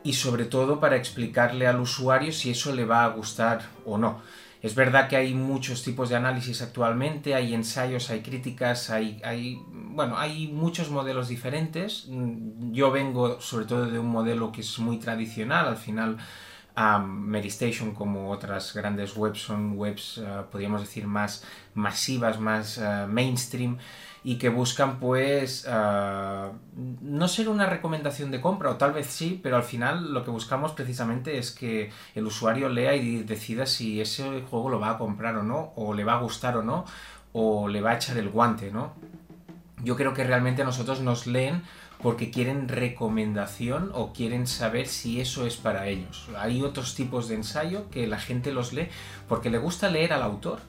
y 0.03 0.13
sobre 0.13 0.45
todo 0.45 0.79
para 0.79 0.95
explicarle 0.95 1.67
al 1.67 1.79
usuario 1.81 2.31
si 2.31 2.51
eso 2.51 2.73
le 2.73 2.85
va 2.85 3.03
a 3.03 3.09
gustar 3.09 3.63
o 3.85 3.97
no. 3.97 4.21
Es 4.61 4.75
verdad 4.75 5.07
que 5.07 5.15
hay 5.15 5.33
muchos 5.33 5.83
tipos 5.83 6.09
de 6.09 6.17
análisis 6.17 6.61
actualmente, 6.61 7.33
hay 7.33 7.53
ensayos, 7.53 8.09
hay 8.09 8.21
críticas, 8.21 8.89
hay, 8.89 9.21
hay, 9.23 9.57
bueno, 9.71 10.17
hay 10.17 10.49
muchos 10.49 10.91
modelos 10.91 11.29
diferentes. 11.29 12.07
Yo 12.71 12.91
vengo 12.91 13.39
sobre 13.39 13.65
todo 13.65 13.89
de 13.89 13.99
un 13.99 14.07
modelo 14.07 14.51
que 14.51 14.61
es 14.61 14.79
muy 14.79 14.99
tradicional, 14.99 15.67
al 15.67 15.77
final 15.77 16.17
um, 16.75 17.03
Medistation 17.05 17.93
como 17.93 18.31
otras 18.31 18.73
grandes 18.73 19.15
webs 19.15 19.39
son 19.39 19.77
webs, 19.77 20.17
uh, 20.17 20.49
podríamos 20.51 20.81
decir, 20.81 21.07
más 21.07 21.45
masivas, 21.73 22.37
más 22.39 22.77
uh, 22.79 23.07
mainstream 23.07 23.77
y 24.23 24.37
que 24.37 24.49
buscan 24.49 24.99
pues 24.99 25.65
ah, 25.69 26.51
no 27.01 27.27
ser 27.27 27.49
una 27.49 27.65
recomendación 27.65 28.31
de 28.31 28.41
compra 28.41 28.71
o 28.71 28.75
tal 28.75 28.91
vez 28.91 29.07
sí, 29.07 29.39
pero 29.41 29.55
al 29.55 29.63
final 29.63 30.13
lo 30.13 30.23
que 30.23 30.31
buscamos 30.31 30.73
precisamente 30.73 31.37
es 31.37 31.51
que 31.51 31.91
el 32.15 32.25
usuario 32.25 32.69
lea 32.69 32.95
y 32.95 33.23
decida 33.23 33.65
si 33.65 34.01
ese 34.01 34.41
juego 34.49 34.69
lo 34.69 34.79
va 34.79 34.91
a 34.91 34.97
comprar 34.97 35.35
o 35.37 35.43
no, 35.43 35.71
o 35.75 35.93
le 35.93 36.03
va 36.03 36.13
a 36.13 36.21
gustar 36.21 36.57
o 36.57 36.63
no, 36.63 36.85
o 37.31 37.67
le 37.67 37.81
va 37.81 37.91
a 37.91 37.95
echar 37.95 38.17
el 38.17 38.29
guante, 38.29 38.71
¿no? 38.71 38.93
Yo 39.83 39.95
creo 39.95 40.13
que 40.13 40.25
realmente 40.25 40.61
a 40.63 40.65
nosotros 40.65 40.99
nos 40.99 41.25
leen 41.25 41.63
porque 42.01 42.31
quieren 42.31 42.67
recomendación 42.67 43.91
o 43.93 44.13
quieren 44.13 44.47
saber 44.47 44.87
si 44.87 45.21
eso 45.21 45.45
es 45.45 45.57
para 45.57 45.87
ellos. 45.87 46.27
Hay 46.37 46.61
otros 46.61 46.95
tipos 46.95 47.27
de 47.27 47.35
ensayo 47.35 47.89
que 47.89 48.07
la 48.07 48.19
gente 48.19 48.51
los 48.51 48.73
lee 48.73 48.89
porque 49.27 49.49
le 49.49 49.57
gusta 49.57 49.89
leer 49.89 50.13
al 50.13 50.23
autor 50.23 50.59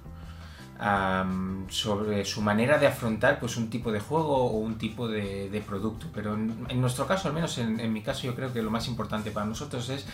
sobre 1.68 2.24
su 2.24 2.40
manera 2.40 2.78
de 2.78 2.86
afrontar 2.86 3.38
pues, 3.38 3.58
un 3.58 3.68
tipo 3.68 3.92
de 3.92 4.00
juego 4.00 4.34
o 4.34 4.58
un 4.58 4.78
tipo 4.78 5.08
de, 5.08 5.62
producto. 5.66 6.06
Pero 6.14 6.34
en, 6.34 6.80
nuestro 6.80 7.06
caso, 7.06 7.28
al 7.28 7.34
menos 7.34 7.58
en, 7.58 7.92
mi 7.92 8.02
caso, 8.02 8.22
yo 8.22 8.34
creo 8.34 8.52
que 8.52 8.62
lo 8.62 8.70
más 8.70 8.88
importante 8.88 9.30
para 9.30 9.46
nosotros 9.46 9.88
es 9.90 10.06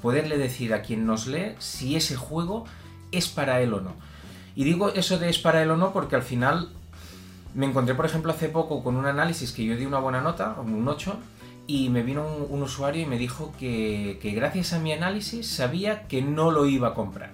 poderle 0.00 0.38
decir 0.38 0.72
a 0.72 0.82
quien 0.82 1.06
nos 1.06 1.26
lee 1.26 1.54
si 1.58 1.96
ese 1.96 2.16
juego 2.16 2.64
es 3.12 3.28
para 3.28 3.60
él 3.60 3.74
o 3.74 3.80
no. 3.80 3.92
Y 4.54 4.64
digo 4.64 4.88
eso 4.88 5.18
de 5.18 5.28
es 5.28 5.38
para 5.38 5.62
él 5.62 5.70
o 5.70 5.76
no 5.76 5.92
porque 5.92 6.16
al 6.16 6.22
final 6.22 6.70
me 7.54 7.66
encontré, 7.66 7.94
por 7.94 8.06
ejemplo, 8.06 8.32
hace 8.32 8.48
poco 8.48 8.82
con 8.82 8.96
un 8.96 9.06
análisis 9.06 9.52
que 9.52 9.64
yo 9.64 9.76
di 9.76 9.84
una 9.84 9.98
buena 9.98 10.22
nota, 10.22 10.56
un 10.60 10.86
8, 10.88 11.18
y 11.66 11.90
me 11.90 12.02
vino 12.02 12.26
un, 12.48 12.62
usuario 12.62 13.02
y 13.02 13.06
me 13.06 13.18
dijo 13.18 13.52
que, 13.58 14.18
que 14.22 14.30
gracias 14.30 14.72
a 14.72 14.78
mi 14.78 14.92
análisis 14.92 15.46
sabía 15.46 16.06
que 16.06 16.22
no 16.22 16.50
lo 16.50 16.66
iba 16.66 16.88
a 16.88 16.94
comprar. 16.94 17.32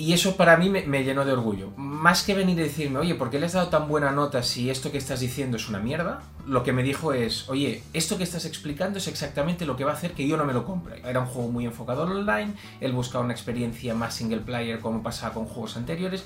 Y 0.00 0.14
eso 0.14 0.38
para 0.38 0.56
mí 0.56 0.70
me, 0.70 1.04
llenó 1.04 1.26
de 1.26 1.32
orgullo. 1.32 1.72
Más 1.76 2.22
que 2.22 2.32
venir 2.32 2.58
y 2.58 2.62
decirme, 2.62 3.00
oye, 3.00 3.14
¿por 3.16 3.28
qué 3.28 3.38
le 3.38 3.44
has 3.44 3.52
dado 3.52 3.68
tan 3.68 3.86
buena 3.86 4.12
nota 4.12 4.42
si 4.42 4.70
esto 4.70 4.90
que 4.90 4.96
estás 4.96 5.20
diciendo 5.20 5.58
es 5.58 5.68
una 5.68 5.78
mierda? 5.78 6.22
Lo 6.46 6.62
que 6.62 6.72
me 6.72 6.82
dijo 6.82 7.12
es, 7.12 7.50
oye, 7.50 7.82
esto 7.92 8.16
que 8.16 8.24
estás 8.24 8.46
explicando 8.46 8.96
es 8.96 9.08
exactamente 9.08 9.66
lo 9.66 9.76
que 9.76 9.84
va 9.84 9.90
a 9.90 9.94
hacer 9.94 10.12
que 10.12 10.26
yo 10.26 10.38
no 10.38 10.46
me 10.46 10.54
lo 10.54 10.64
compre. 10.64 11.02
Era 11.04 11.20
un 11.20 11.26
juego 11.26 11.50
muy 11.50 11.66
enfocado 11.66 12.04
online, 12.04 12.54
él 12.80 12.92
buscaba 12.92 13.22
una 13.22 13.34
experiencia 13.34 13.94
más 13.94 14.14
single 14.14 14.40
player 14.40 14.80
como 14.80 15.02
pasaba 15.02 15.34
con 15.34 15.44
juegos 15.44 15.76
anteriores. 15.76 16.24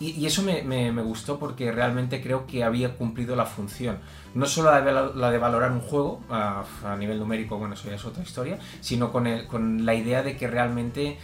Y, 0.00 0.26
eso 0.26 0.42
me, 0.42 0.90
gustó 1.02 1.38
porque 1.38 1.70
realmente 1.70 2.20
creo 2.20 2.48
que 2.48 2.64
había 2.64 2.96
cumplido 2.96 3.36
la 3.36 3.46
función. 3.46 3.98
No 4.34 4.46
solo 4.46 4.72
la 4.72 5.30
de, 5.30 5.38
valorar 5.38 5.70
un 5.70 5.80
juego 5.80 6.22
a, 6.28 6.64
nivel 6.98 7.20
numérico, 7.20 7.56
bueno, 7.56 7.74
eso 7.74 7.88
ya 7.88 7.94
es 7.94 8.04
otra 8.04 8.24
historia, 8.24 8.58
sino 8.80 9.12
con, 9.12 9.28
con 9.46 9.86
la 9.86 9.94
idea 9.94 10.24
de 10.24 10.36
que 10.36 10.48
realmente 10.48 11.18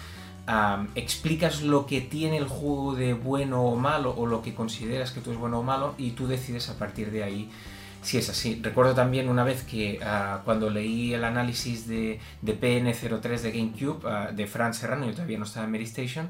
explicas 0.94 1.62
lo 1.62 1.86
que 1.86 2.00
tiene 2.00 2.36
el 2.36 2.48
juego 2.48 2.94
de 2.94 3.14
bueno 3.14 3.62
o 3.62 3.76
malo 3.76 4.14
o 4.16 4.26
lo 4.26 4.42
que 4.42 4.54
consideras 4.54 5.12
que 5.12 5.20
tú 5.20 5.30
es 5.30 5.38
bueno 5.38 5.60
o 5.60 5.62
malo 5.62 5.94
y 5.98 6.10
tú 6.10 6.26
decides 6.26 6.68
a 6.68 6.78
partir 6.78 7.10
de 7.10 7.22
ahí 7.22 7.50
si 8.02 8.18
es 8.18 8.28
así. 8.28 8.60
Recuerdo 8.62 8.94
también 8.94 9.28
una 9.28 9.44
vez 9.44 9.62
que 9.62 10.00
ah, 10.02 10.42
cuando 10.44 10.68
leí 10.68 11.14
el 11.14 11.24
análisis 11.24 11.86
de, 11.86 12.18
de 12.42 12.60
PN03 12.60 13.40
de 13.40 13.52
GameCube 13.52 14.04
uh, 14.04 14.34
de 14.34 14.46
Fran 14.46 14.74
Serrano, 14.74 15.06
yo 15.06 15.12
todavía 15.12 15.38
no 15.38 15.44
estaba 15.44 15.66
en 15.66 15.72
Mary 15.72 15.84
Station, 15.84 16.28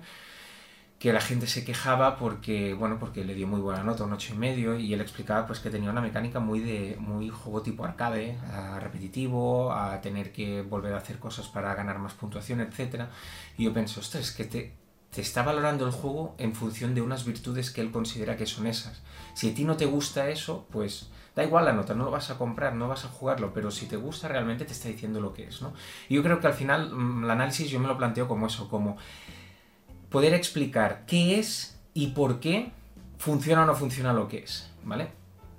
que 1.03 1.13
la 1.13 1.21
gente 1.21 1.49
se 1.49 1.65
quejaba 1.65 2.17
porque, 2.17 2.75
bueno, 2.75 2.97
porque 3.01 3.25
le 3.25 3.35
dio 3.35 3.49
muy 3.49 3.61
buena 3.61 3.83
nota, 3.83 4.05
un 4.05 4.13
8,5, 4.13 4.35
y 4.35 4.39
medio, 4.39 4.79
y 4.79 4.95
él 4.95 5.01
explicaba 5.01 5.49
pues 5.49 5.59
que 5.59 5.69
tenía 5.69 5.91
una 5.91 6.01
mecánica 6.01 6.39
muy 6.39 6.61
de 6.61 6.97
muy 7.01 7.29
juego 7.29 7.61
tipo 7.61 7.85
arcade, 7.85 8.39
repetitivo, 8.79 9.73
a 9.73 10.01
tener 10.01 10.31
que 10.31 10.63
volver 10.63 10.95
a 10.95 10.99
hacer 10.99 11.19
cosas 11.19 11.49
para 11.49 11.75
ganar 11.75 11.99
más 11.99 12.13
puntuación, 12.13 12.61
etc. 12.61 13.07
Y 13.59 13.65
yo 13.65 13.73
pensé, 13.73 13.99
ostras, 13.99 14.31
que 14.31 14.45
te, 14.45 14.77
te 15.11 15.21
está 15.21 15.43
valorando 15.43 15.85
el 15.87 15.91
juego 15.91 16.37
en 16.39 16.55
función 16.55 16.95
de 16.95 17.01
unas 17.01 17.25
virtudes 17.25 17.73
que 17.73 17.81
él 17.81 17.91
considera 17.91 18.37
que 18.37 18.47
son 18.47 18.69
esas. 18.69 19.03
Si 19.35 19.51
a 19.51 19.55
ti 19.57 19.65
no 19.65 19.77
te 19.77 19.87
gusta 19.87 20.29
eso, 20.29 20.69
pues 20.71 21.11
da 21.35 21.43
igual 21.43 21.65
la 21.65 21.73
nota, 21.73 21.95
no 21.95 22.05
lo 22.05 22.13
vas 22.13 22.31
a 22.31 22.39
comprar, 22.39 22.77
no 22.77 22.87
vas 22.87 23.05
a 23.05 23.09
jugarlo, 23.09 23.53
pero 23.53 23.73
si 23.73 23.87
te 23.87 23.97
gusta 23.97 24.29
realmente 24.29 24.65
te 24.67 24.73
está 24.73 24.89
diciendo 24.89 25.21
lo 25.21 25.33
que 25.33 25.49
es, 25.49 25.63
¿no? 25.63 25.73
Y 26.09 26.15
yo 26.15 26.23
creo 26.23 26.39
que 26.39 26.47
al 26.47 26.55
final 26.55 26.95
mm, 26.95 27.25
el 27.25 27.31
análisis 27.31 27.71
yo 27.71 27.81
me 27.81 27.89
lo 27.89 27.99
planteo 27.99 28.29
como 28.29 28.47
eso, 28.47 28.69
como 28.69 28.99
poder 30.13 30.35
explicar 30.35 31.05
qué 31.07 31.39
es 31.39 31.79
y 31.95 32.09
por 32.09 32.39
qué 32.39 32.71
funciona 33.19 33.63
o 33.63 33.67
no 33.67 33.75
funciona 33.75 34.13
lo 34.13 34.29
que 34.29 34.39
es, 34.39 34.71
¿vale? 34.85 35.09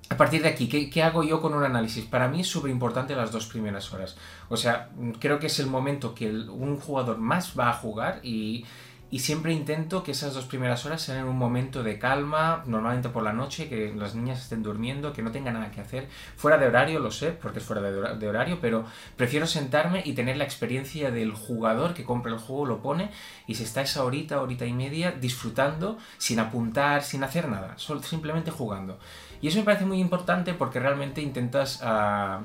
A 0.10 0.18
partir 0.18 0.44
de 0.44 0.50
aquí, 0.50 0.68
¿qué, 0.68 1.04
hago 1.04 1.24
yo 1.24 1.42
con 1.42 1.54
un 1.56 1.64
análisis? 1.64 2.06
Para 2.06 2.28
mí 2.28 2.42
es 2.42 2.48
súper 2.48 2.70
importante 2.70 3.16
las 3.16 3.32
dos 3.32 3.48
primeras 3.48 3.92
horas. 3.94 4.16
O 4.50 4.58
sea, 4.58 4.90
creo 5.20 5.40
que 5.40 5.48
es 5.48 5.60
el 5.60 5.68
momento 5.68 6.14
que 6.14 6.30
un 6.30 6.78
jugador 6.78 7.18
más 7.18 7.58
va 7.58 7.70
a 7.70 7.74
jugar 7.74 8.20
y 8.22 8.66
y 9.14 9.20
siempre 9.20 9.54
intento 9.54 10.02
que 10.02 10.10
esas 10.10 10.34
dos 10.34 10.46
primeras 10.46 10.88
horas 10.88 11.04
sean 11.04 11.28
un 11.28 11.38
momento 11.38 11.84
de 11.84 12.00
calma, 12.00 12.64
normalmente 12.66 13.10
por 13.10 13.22
la 13.22 13.32
noche, 13.32 13.70
que 13.70 13.94
las 13.96 14.16
niñas 14.16 14.42
estén 14.42 14.64
durmiendo, 14.64 15.14
que 15.14 15.22
no 15.22 15.30
tenga 15.30 15.52
nada 15.52 15.70
que 15.70 15.82
hacer. 15.82 16.08
Fuera 16.36 16.58
de 16.58 16.66
horario, 16.66 17.00
lo 17.00 17.12
sé, 17.12 17.30
porque 17.30 17.60
es 17.60 17.64
fuera 17.64 17.84
de 17.84 18.28
horario, 18.28 18.58
pero 18.60 18.86
prefiero 19.16 19.46
sentarme 19.46 20.02
y 20.04 20.14
tener 20.14 20.38
la 20.38 20.46
experiencia 20.46 21.12
del 21.12 21.32
jugador 21.32 21.94
que 21.94 22.04
compra 22.04 22.32
el 22.34 22.40
juego, 22.40 22.66
lo 22.66 22.82
pone 22.82 23.12
y 23.46 23.54
se 23.54 23.66
está 23.66 23.84
esa 23.84 24.04
horita, 24.04 24.42
horita 24.42 24.66
y 24.66 24.74
media 24.74 25.12
disfrutando, 25.12 26.00
sin 26.18 26.40
apuntar, 26.40 27.04
sin 27.04 27.24
hacer 27.24 27.48
nada, 27.48 27.78
solo, 27.78 28.02
simplemente 28.02 28.50
jugando. 28.50 28.98
Y 29.42 29.50
eso 29.50 29.60
me 29.60 29.66
parece 29.66 29.86
muy 29.86 30.00
importante 30.00 30.56
porque 30.56 30.80
realmente 30.80 31.22
intentas, 31.22 31.84
uh, 31.84 32.44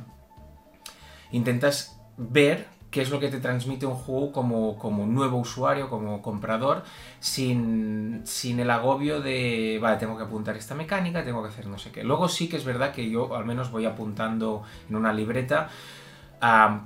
intentas 1.32 1.99
ver 2.19 2.77
qué 2.90 3.02
es 3.02 3.10
lo 3.10 3.20
que 3.20 3.28
te 3.28 3.40
transmite 3.40 3.86
un 3.86 3.94
juego 3.94 4.32
como, 4.32 4.78
como 4.78 5.06
nuevo 5.06 5.39
usuario, 5.39 5.90
como 5.90 6.23
comprador, 6.23 6.85
sin, 7.20 8.23
sin, 8.24 8.60
el 8.60 8.70
agobio 8.70 9.20
de, 9.20 9.78
vale, 9.81 9.98
tengo 9.98 10.16
que 10.16 10.24
apuntar 10.24 10.56
esta 10.56 10.74
mecánica, 10.74 11.24
tengo 11.24 11.43
que 11.43 11.48
hacer 11.48 11.66
no 11.66 11.78
sé 11.78 11.90
qué. 11.90 12.02
Luego 12.02 12.28
sí 12.28 12.48
que 12.48 12.56
es 12.56 12.65
verdad 12.65 12.93
que 12.93 13.09
yo 13.10 13.35
al 13.35 13.44
menos 13.44 13.70
voy 13.70 13.85
apuntando 13.85 14.62
en 14.89 14.97
una 14.97 15.12
libreta 15.12 15.69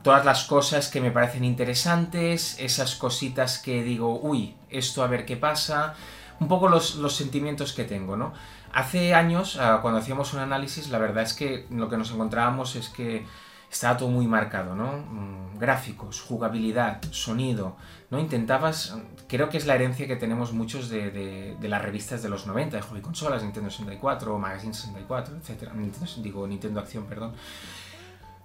todas 0.03 0.25
las 0.25 0.45
cosas 0.45 0.89
que 0.89 1.01
me 1.01 1.11
parecen 1.11 1.45
interesantes, 1.45 2.59
esas 2.59 2.97
cositas 2.97 3.59
que 3.59 3.83
digo, 3.83 4.19
uy, 4.21 4.57
esto 4.71 5.03
a 5.03 5.07
ver 5.07 5.27
qué 5.27 5.37
pasa. 5.37 5.95
un 6.41 6.49
poco 6.49 6.69
los, 6.69 6.97
los 6.97 7.15
sentimientos 7.15 7.73
que 7.73 7.85
tengo, 7.85 8.17
¿no? 8.17 8.33
Hace 8.73 9.15
años, 9.15 9.59
ah, 9.61 9.79
cuando 9.83 10.01
hacíamos 10.01 10.33
un 10.33 10.41
análisis, 10.41 10.89
la 10.89 10.99
verdad 10.99 11.23
es 11.23 11.35
que 11.35 11.67
lo 11.71 11.89
que 11.89 11.99
nos 11.99 12.11
encontrábamos 12.11 12.75
es 12.75 12.89
que 12.89 13.27
estaba 13.73 13.97
todo 13.97 14.09
muy 14.09 14.27
marcado, 14.27 14.75
¿no? 14.75 14.99
Mm, 14.99 15.59
Gráficos, 15.59 16.21
jugabilidad, 16.21 17.01
sonido, 17.11 17.77
¿no? 18.11 18.19
Intentabas, 18.19 18.97
creo 19.29 19.49
que 19.49 19.57
es 19.59 19.67
la 19.67 19.77
herencia 19.77 20.07
que 20.07 20.17
tenemos 20.17 20.53
muchos 20.53 20.89
de, 20.89 21.57
las 21.61 21.81
revistas 21.81 22.23
de 22.23 22.29
los 22.29 22.47
90, 22.47 22.77
de 22.77 22.83
hobby 22.83 23.01
consolas, 23.01 23.43
Nintendo 23.43 23.71
64, 23.71 24.39
Magazine 24.39 24.75
64, 24.75 25.37
etc. 25.37 25.71
digo, 26.19 26.47
Nintendo 26.47 26.81
Acción, 26.81 27.05
perdón. 27.05 27.33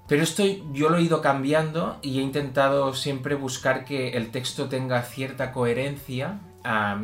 Pero 0.07 0.23
esto 0.23 0.43
yo 0.71 0.89
lo 0.89 0.97
he 0.97 1.01
ido 1.01 1.21
cambiando 1.21 1.97
y 2.01 2.19
he 2.19 2.21
intentado 2.21 2.93
siempre 2.93 3.35
buscar 3.35 3.83
que 3.83 4.09
el 4.11 4.29
texto 4.29 4.69
tenga 4.69 5.01
cierta 5.01 5.51
coherencia 5.51 6.39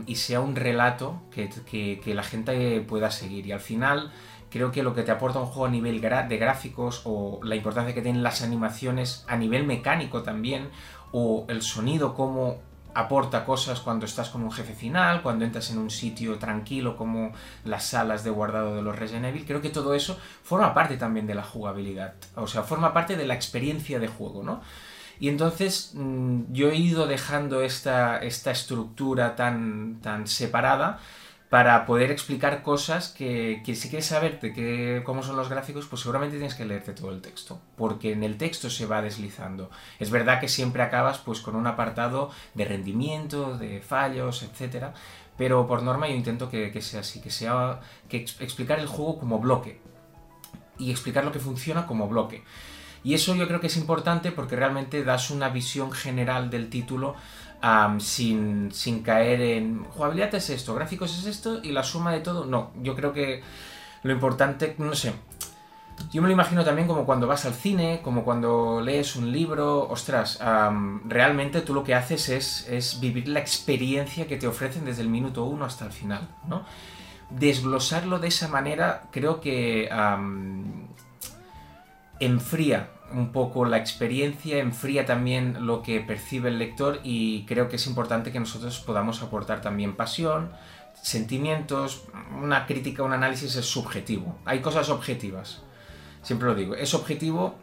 y 0.06 0.16
sea 0.16 0.40
un 0.42 0.56
relato 0.56 1.22
que 1.32 2.14
la 2.14 2.24
gente 2.24 2.80
pueda 2.82 3.12
seguir. 3.12 3.48
Y 3.48 3.52
al 3.52 3.60
final 3.60 4.12
creo 4.54 4.72
que 4.72 4.84
lo 4.84 4.94
que 4.94 5.02
te 5.02 5.10
aporta 5.10 5.40
un 5.40 5.48
juego 5.48 5.66
a 5.66 5.72
nivel 5.72 6.00
de 6.00 6.38
gráficos 6.38 7.02
o 7.06 7.40
la 7.44 7.56
importancia 7.56 7.96
que 7.96 8.04
tienen 8.04 8.22
las 8.22 8.44
animaciones 8.44 9.26
a 9.28 9.36
nivel 9.36 9.66
mecánico 9.66 10.22
también 10.22 10.70
o 11.12 11.46
el 11.50 11.64
sonido 11.64 12.14
como 12.14 12.60
aporta 12.94 13.46
cosas 13.46 13.80
cuando 13.80 14.06
estás 14.06 14.30
con 14.30 14.44
un 14.44 14.52
jefe 14.52 14.76
final, 14.76 15.24
cuando 15.24 15.44
entras 15.44 15.72
en 15.72 15.80
un 15.80 15.90
sitio 15.90 16.38
tranquilo 16.38 16.96
como 16.96 17.32
las 17.66 17.88
salas 17.88 18.24
de 18.24 18.30
guardado 18.30 18.76
de 18.76 18.84
los 18.84 18.96
Resident 18.96 19.26
Evil, 19.26 19.46
creo 19.48 19.60
que 19.60 19.72
todo 19.72 19.96
eso 19.96 20.20
forma 20.44 20.76
parte 20.76 20.98
también 20.98 21.26
de 21.26 21.34
la 21.34 21.44
jugabilidad, 21.44 22.14
o 22.36 22.46
sea, 22.46 22.62
forma 22.62 22.94
parte 22.94 23.16
de 23.18 23.26
la 23.26 23.34
experiencia 23.34 23.98
de 23.98 24.08
juego, 24.08 24.44
¿no? 24.44 24.62
Y 25.20 25.30
entonces 25.30 25.94
mm, 25.96 26.54
yo 26.54 26.70
he 26.70 26.76
ido 26.76 27.08
dejando 27.08 27.64
esta, 27.64 28.20
esta 28.20 28.52
estructura 28.52 29.36
tan, 29.36 30.00
tan 30.02 30.28
separada 30.28 31.00
para 31.54 31.86
poder 31.86 32.10
explicar 32.10 32.64
cosas 32.64 33.10
que, 33.10 33.62
si 33.64 33.88
quieres 33.88 34.08
saber 34.08 34.40
de 34.40 34.54
qué, 34.54 35.04
cómo 35.06 35.22
son 35.22 35.38
los 35.38 35.50
gráficos, 35.50 35.86
pues 35.86 36.02
seguramente 36.02 36.38
tienes 36.38 36.56
que 36.56 36.66
leerte 36.66 36.94
todo 36.94 37.12
el 37.12 37.22
texto, 37.22 37.62
porque 37.78 38.12
en 38.12 38.24
el 38.24 38.40
texto 38.40 38.72
se 38.72 38.88
va 38.88 39.04
deslizando. 39.04 39.70
Es 40.00 40.10
verdad 40.10 40.40
que 40.40 40.48
siempre 40.48 40.82
acabas 40.82 41.20
pues 41.20 41.42
con 41.42 41.56
un 41.56 41.68
apartado 41.68 42.32
de 42.56 42.66
rendimiento, 42.66 43.56
de 43.56 43.82
fallos, 43.82 44.42
etcétera, 44.42 44.96
pero 45.38 45.68
por 45.68 45.84
norma 45.84 46.08
yo 46.08 46.16
intento 46.16 46.50
que, 46.50 46.82
sea 46.82 47.02
así, 47.02 47.22
que 47.22 47.30
sea 47.30 47.82
que 48.10 48.18
ex- 48.18 48.42
explicar 48.42 48.80
el 48.80 48.88
juego 48.88 49.20
como 49.20 49.38
bloque 49.38 49.80
y 50.80 50.90
explicar 50.90 51.24
lo 51.24 51.32
que 51.32 51.38
funciona 51.38 51.86
como 51.86 52.08
bloque. 52.08 52.44
Y 53.04 53.14
eso 53.14 53.36
yo 53.36 53.48
creo 53.48 53.60
que 53.60 53.68
es 53.68 53.78
importante 53.78 54.32
porque 54.32 54.56
realmente 54.56 55.04
das 55.04 55.30
una 55.30 55.50
visión 55.50 55.92
general 55.92 56.50
del 56.50 56.72
título 56.72 57.16
sin, 58.00 58.72
sin 58.72 59.04
caer 59.04 59.42
en 59.42 59.84
jugabilidad 59.86 60.36
es 60.36 60.50
esto, 60.50 60.76
gráficos 60.76 61.18
es 61.18 61.26
esto 61.26 61.60
y 61.64 61.72
la 61.72 61.84
suma 61.84 62.12
de 62.12 62.20
todo. 62.20 62.46
No, 62.46 62.72
yo 62.82 62.96
creo 62.96 63.14
que 63.14 63.42
lo 64.04 64.12
importante, 64.12 64.76
no 64.78 64.96
sé, 64.96 65.14
yo 66.12 66.22
me 66.22 66.28
lo 66.28 66.34
imagino 66.34 66.64
también 66.64 66.88
como 66.88 67.06
cuando 67.06 67.28
vas 67.28 67.46
al 67.46 67.54
cine, 67.54 68.02
como 68.04 68.24
cuando 68.24 68.82
lees 68.82 69.16
un 69.16 69.32
libro, 69.32 69.88
ostras, 69.90 70.40
realmente 71.06 71.62
tú 71.62 71.74
lo 71.74 71.84
que 71.84 71.96
haces 71.96 72.30
es, 72.30 72.68
es 72.70 73.00
vivir 73.00 73.28
la 73.28 73.40
experiencia 73.40 74.28
que 74.28 74.38
te 74.38 74.48
ofrecen 74.48 74.86
desde 74.86 75.02
el 75.02 75.10
minuto 75.10 75.44
uno 75.46 75.66
hasta 75.66 75.86
el 75.86 75.92
final, 75.92 76.28
¿no? 76.48 76.66
Desglosarlo 77.30 78.20
de 78.20 78.28
esa 78.28 78.48
manera 78.48 79.04
creo 79.12 79.40
que 79.40 79.90
enfría 82.20 82.90
un 83.14 83.32
poco 83.32 83.66
la 83.66 83.78
experiencia, 83.78 84.58
enfría 84.58 85.06
también 85.06 85.66
lo 85.66 85.82
que 85.82 86.02
percibe 86.02 86.50
el 86.50 86.60
lector 86.60 87.00
y 87.04 87.46
creo 87.46 87.70
que 87.70 87.78
es 87.78 87.88
importante 87.88 88.32
que 88.32 88.40
nosotros 88.40 88.80
podamos 88.80 89.22
aportar 89.22 89.62
también 89.62 89.96
pasión, 89.96 90.52
sentimientos, 91.02 92.04
una 92.42 92.66
crítica, 92.66 93.04
un 93.04 93.14
análisis 93.14 93.56
es 93.56 93.66
subjetivo. 93.66 94.38
Hay 94.46 94.60
cosas 94.60 94.90
objetivas, 94.90 95.62
siempre 96.22 96.48
lo 96.48 96.56
digo, 96.56 96.76
es 96.76 96.94
objetivo, 96.94 97.56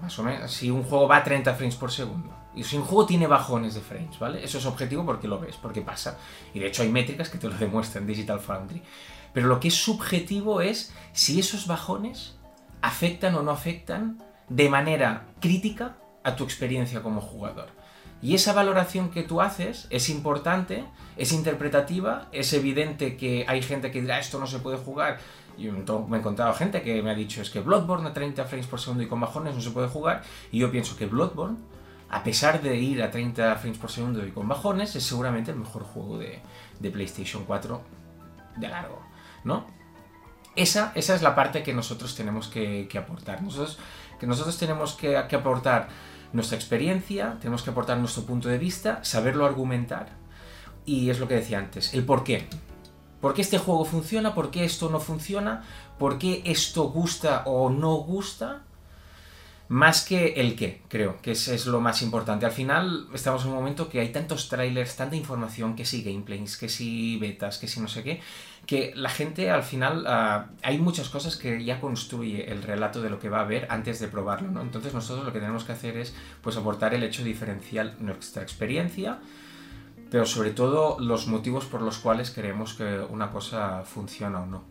más 0.00 0.18
o 0.18 0.22
menos, 0.22 0.50
si 0.50 0.70
un 0.70 0.82
juego 0.82 1.08
va 1.08 1.18
a 1.18 1.24
30 1.24 1.54
frames 1.54 1.76
por 1.76 1.90
segundo. 1.90 2.34
Y 2.54 2.64
si 2.64 2.76
un 2.76 2.84
juego 2.84 3.04
tiene 3.04 3.26
bajones 3.26 3.74
de 3.74 3.82
frames, 3.82 4.18
¿vale? 4.18 4.42
Eso 4.42 4.56
es 4.56 4.64
objetivo 4.64 5.04
porque 5.04 5.28
lo 5.28 5.38
ves, 5.38 5.56
porque 5.56 5.82
pasa. 5.82 6.18
Y 6.54 6.58
de 6.58 6.68
hecho 6.68 6.82
hay 6.82 6.88
métricas 6.88 7.28
que 7.28 7.36
te 7.36 7.48
lo 7.48 7.54
demuestran, 7.54 8.06
Digital 8.06 8.40
Foundry. 8.40 8.82
Pero 9.34 9.48
lo 9.48 9.60
que 9.60 9.68
es 9.68 9.74
subjetivo 9.74 10.62
es 10.62 10.94
si 11.12 11.38
esos 11.38 11.66
bajones 11.66 12.34
afectan 12.80 13.34
o 13.34 13.42
no 13.42 13.50
afectan 13.50 14.22
de 14.48 14.68
manera 14.68 15.28
crítica 15.40 15.96
a 16.22 16.36
tu 16.36 16.44
experiencia 16.44 17.02
como 17.02 17.20
jugador. 17.20 17.68
Y 18.22 18.34
esa 18.34 18.52
valoración 18.52 19.10
que 19.10 19.22
tú 19.22 19.40
haces 19.40 19.86
es 19.90 20.08
importante, 20.08 20.84
es 21.16 21.32
interpretativa, 21.32 22.28
es 22.32 22.52
evidente 22.52 23.16
que 23.16 23.44
hay 23.46 23.62
gente 23.62 23.90
que 23.90 24.00
dirá 24.00 24.18
esto 24.18 24.38
no 24.38 24.46
se 24.46 24.58
puede 24.58 24.78
jugar. 24.78 25.18
Yo 25.58 25.72
me 25.72 26.16
he 26.16 26.20
encontrado 26.20 26.52
gente 26.54 26.82
que 26.82 27.02
me 27.02 27.10
ha 27.10 27.14
dicho 27.14 27.40
es 27.40 27.50
que 27.50 27.60
Bloodborne 27.60 28.08
a 28.08 28.12
30 28.12 28.44
frames 28.44 28.66
por 28.66 28.80
segundo 28.80 29.02
y 29.02 29.06
con 29.06 29.20
bajones 29.20 29.54
no 29.54 29.60
se 29.60 29.70
puede 29.70 29.88
jugar. 29.88 30.22
Y 30.50 30.58
yo 30.58 30.70
pienso 30.70 30.96
que 30.96 31.06
Bloodborne, 31.06 31.58
a 32.08 32.22
pesar 32.22 32.62
de 32.62 32.76
ir 32.76 33.02
a 33.02 33.10
30 33.10 33.56
frames 33.56 33.78
por 33.78 33.90
segundo 33.90 34.26
y 34.26 34.32
con 34.32 34.48
bajones, 34.48 34.96
es 34.96 35.04
seguramente 35.04 35.50
el 35.50 35.58
mejor 35.58 35.84
juego 35.84 36.18
de, 36.18 36.40
de 36.80 36.90
PlayStation 36.90 37.44
4 37.44 37.80
de 38.56 38.68
largo, 38.68 39.02
¿no? 39.44 39.66
Esa, 40.56 40.92
esa 40.94 41.14
es 41.14 41.20
la 41.20 41.34
parte 41.34 41.62
que 41.62 41.74
nosotros 41.74 42.14
tenemos 42.14 42.48
que, 42.48 42.88
que 42.88 42.96
aportar. 42.96 43.42
Nosotros, 43.42 43.78
que 44.18 44.26
nosotros 44.26 44.58
tenemos 44.58 44.94
que, 44.94 45.16
aportar 45.16 45.88
nuestra 46.32 46.56
experiencia, 46.56 47.36
tenemos 47.40 47.62
que 47.62 47.70
aportar 47.70 47.98
nuestro 47.98 48.24
punto 48.24 48.48
de 48.48 48.58
vista, 48.58 49.02
saberlo 49.04 49.46
argumentar. 49.46 50.08
Y 50.84 51.10
es 51.10 51.18
lo 51.18 51.28
que 51.28 51.34
decía 51.34 51.58
antes, 51.58 51.94
el 51.94 52.04
por 52.04 52.24
qué. 52.24 52.46
¿Por 53.20 53.34
qué 53.34 53.42
este 53.42 53.58
juego 53.58 53.84
funciona? 53.84 54.34
¿Por 54.34 54.50
qué 54.50 54.64
esto 54.64 54.88
no 54.90 55.00
funciona? 55.00 55.64
¿Por 55.98 56.18
qué 56.18 56.42
esto 56.44 56.84
gusta 56.84 57.42
o 57.46 57.70
no 57.70 57.94
gusta? 57.94 58.62
Más 59.68 60.04
que 60.04 60.34
el 60.34 60.54
qué, 60.54 60.82
creo, 60.88 61.20
que 61.20 61.32
es, 61.32 61.48
es 61.48 61.66
lo 61.66 61.80
más 61.80 62.00
importante. 62.02 62.46
Al 62.46 62.52
final 62.52 63.08
estamos 63.12 63.42
en 63.42 63.48
un 63.50 63.56
momento 63.56 63.88
que 63.88 63.98
hay 63.98 64.10
tantos 64.10 64.48
trailers, 64.48 64.94
tanta 64.94 65.16
información, 65.16 65.74
que 65.74 65.84
si 65.84 66.02
gameplays, 66.02 66.56
que 66.56 66.68
si 66.68 67.16
betas, 67.16 67.58
que 67.58 67.66
si 67.66 67.80
no 67.80 67.88
sé 67.88 68.04
qué, 68.04 68.20
que 68.66 68.92
la 68.96 69.10
gente 69.10 69.50
al 69.50 69.62
final 69.62 70.04
ah, 70.08 70.46
hay 70.62 70.78
muchas 70.78 71.08
cosas 71.08 71.36
que 71.36 71.64
ya 71.64 71.80
construye 71.80 72.50
el 72.50 72.62
relato 72.62 73.00
de 73.00 73.10
lo 73.10 73.18
que 73.20 73.28
va 73.28 73.40
a 73.40 73.44
ver 73.44 73.68
antes 73.70 74.00
de 74.00 74.08
probarlo, 74.08 74.50
¿no? 74.50 74.60
Entonces 74.60 74.92
nosotros 74.92 75.24
lo 75.24 75.32
que 75.32 75.38
tenemos 75.38 75.64
que 75.64 75.72
hacer 75.72 75.96
es 75.96 76.14
pues 76.42 76.56
aportar 76.56 76.92
el 76.92 77.02
hecho 77.04 77.22
diferencial, 77.22 77.94
nuestra 78.00 78.42
experiencia, 78.42 79.18
pero 80.10 80.26
sobre 80.26 80.50
todo 80.50 80.98
los 80.98 81.26
motivos 81.28 81.64
por 81.66 81.82
los 81.82 81.98
cuales 81.98 82.30
creemos 82.30 82.74
que 82.74 83.00
una 83.08 83.30
cosa 83.30 83.82
funciona 83.84 84.40
o 84.40 84.46
no. 84.46 84.64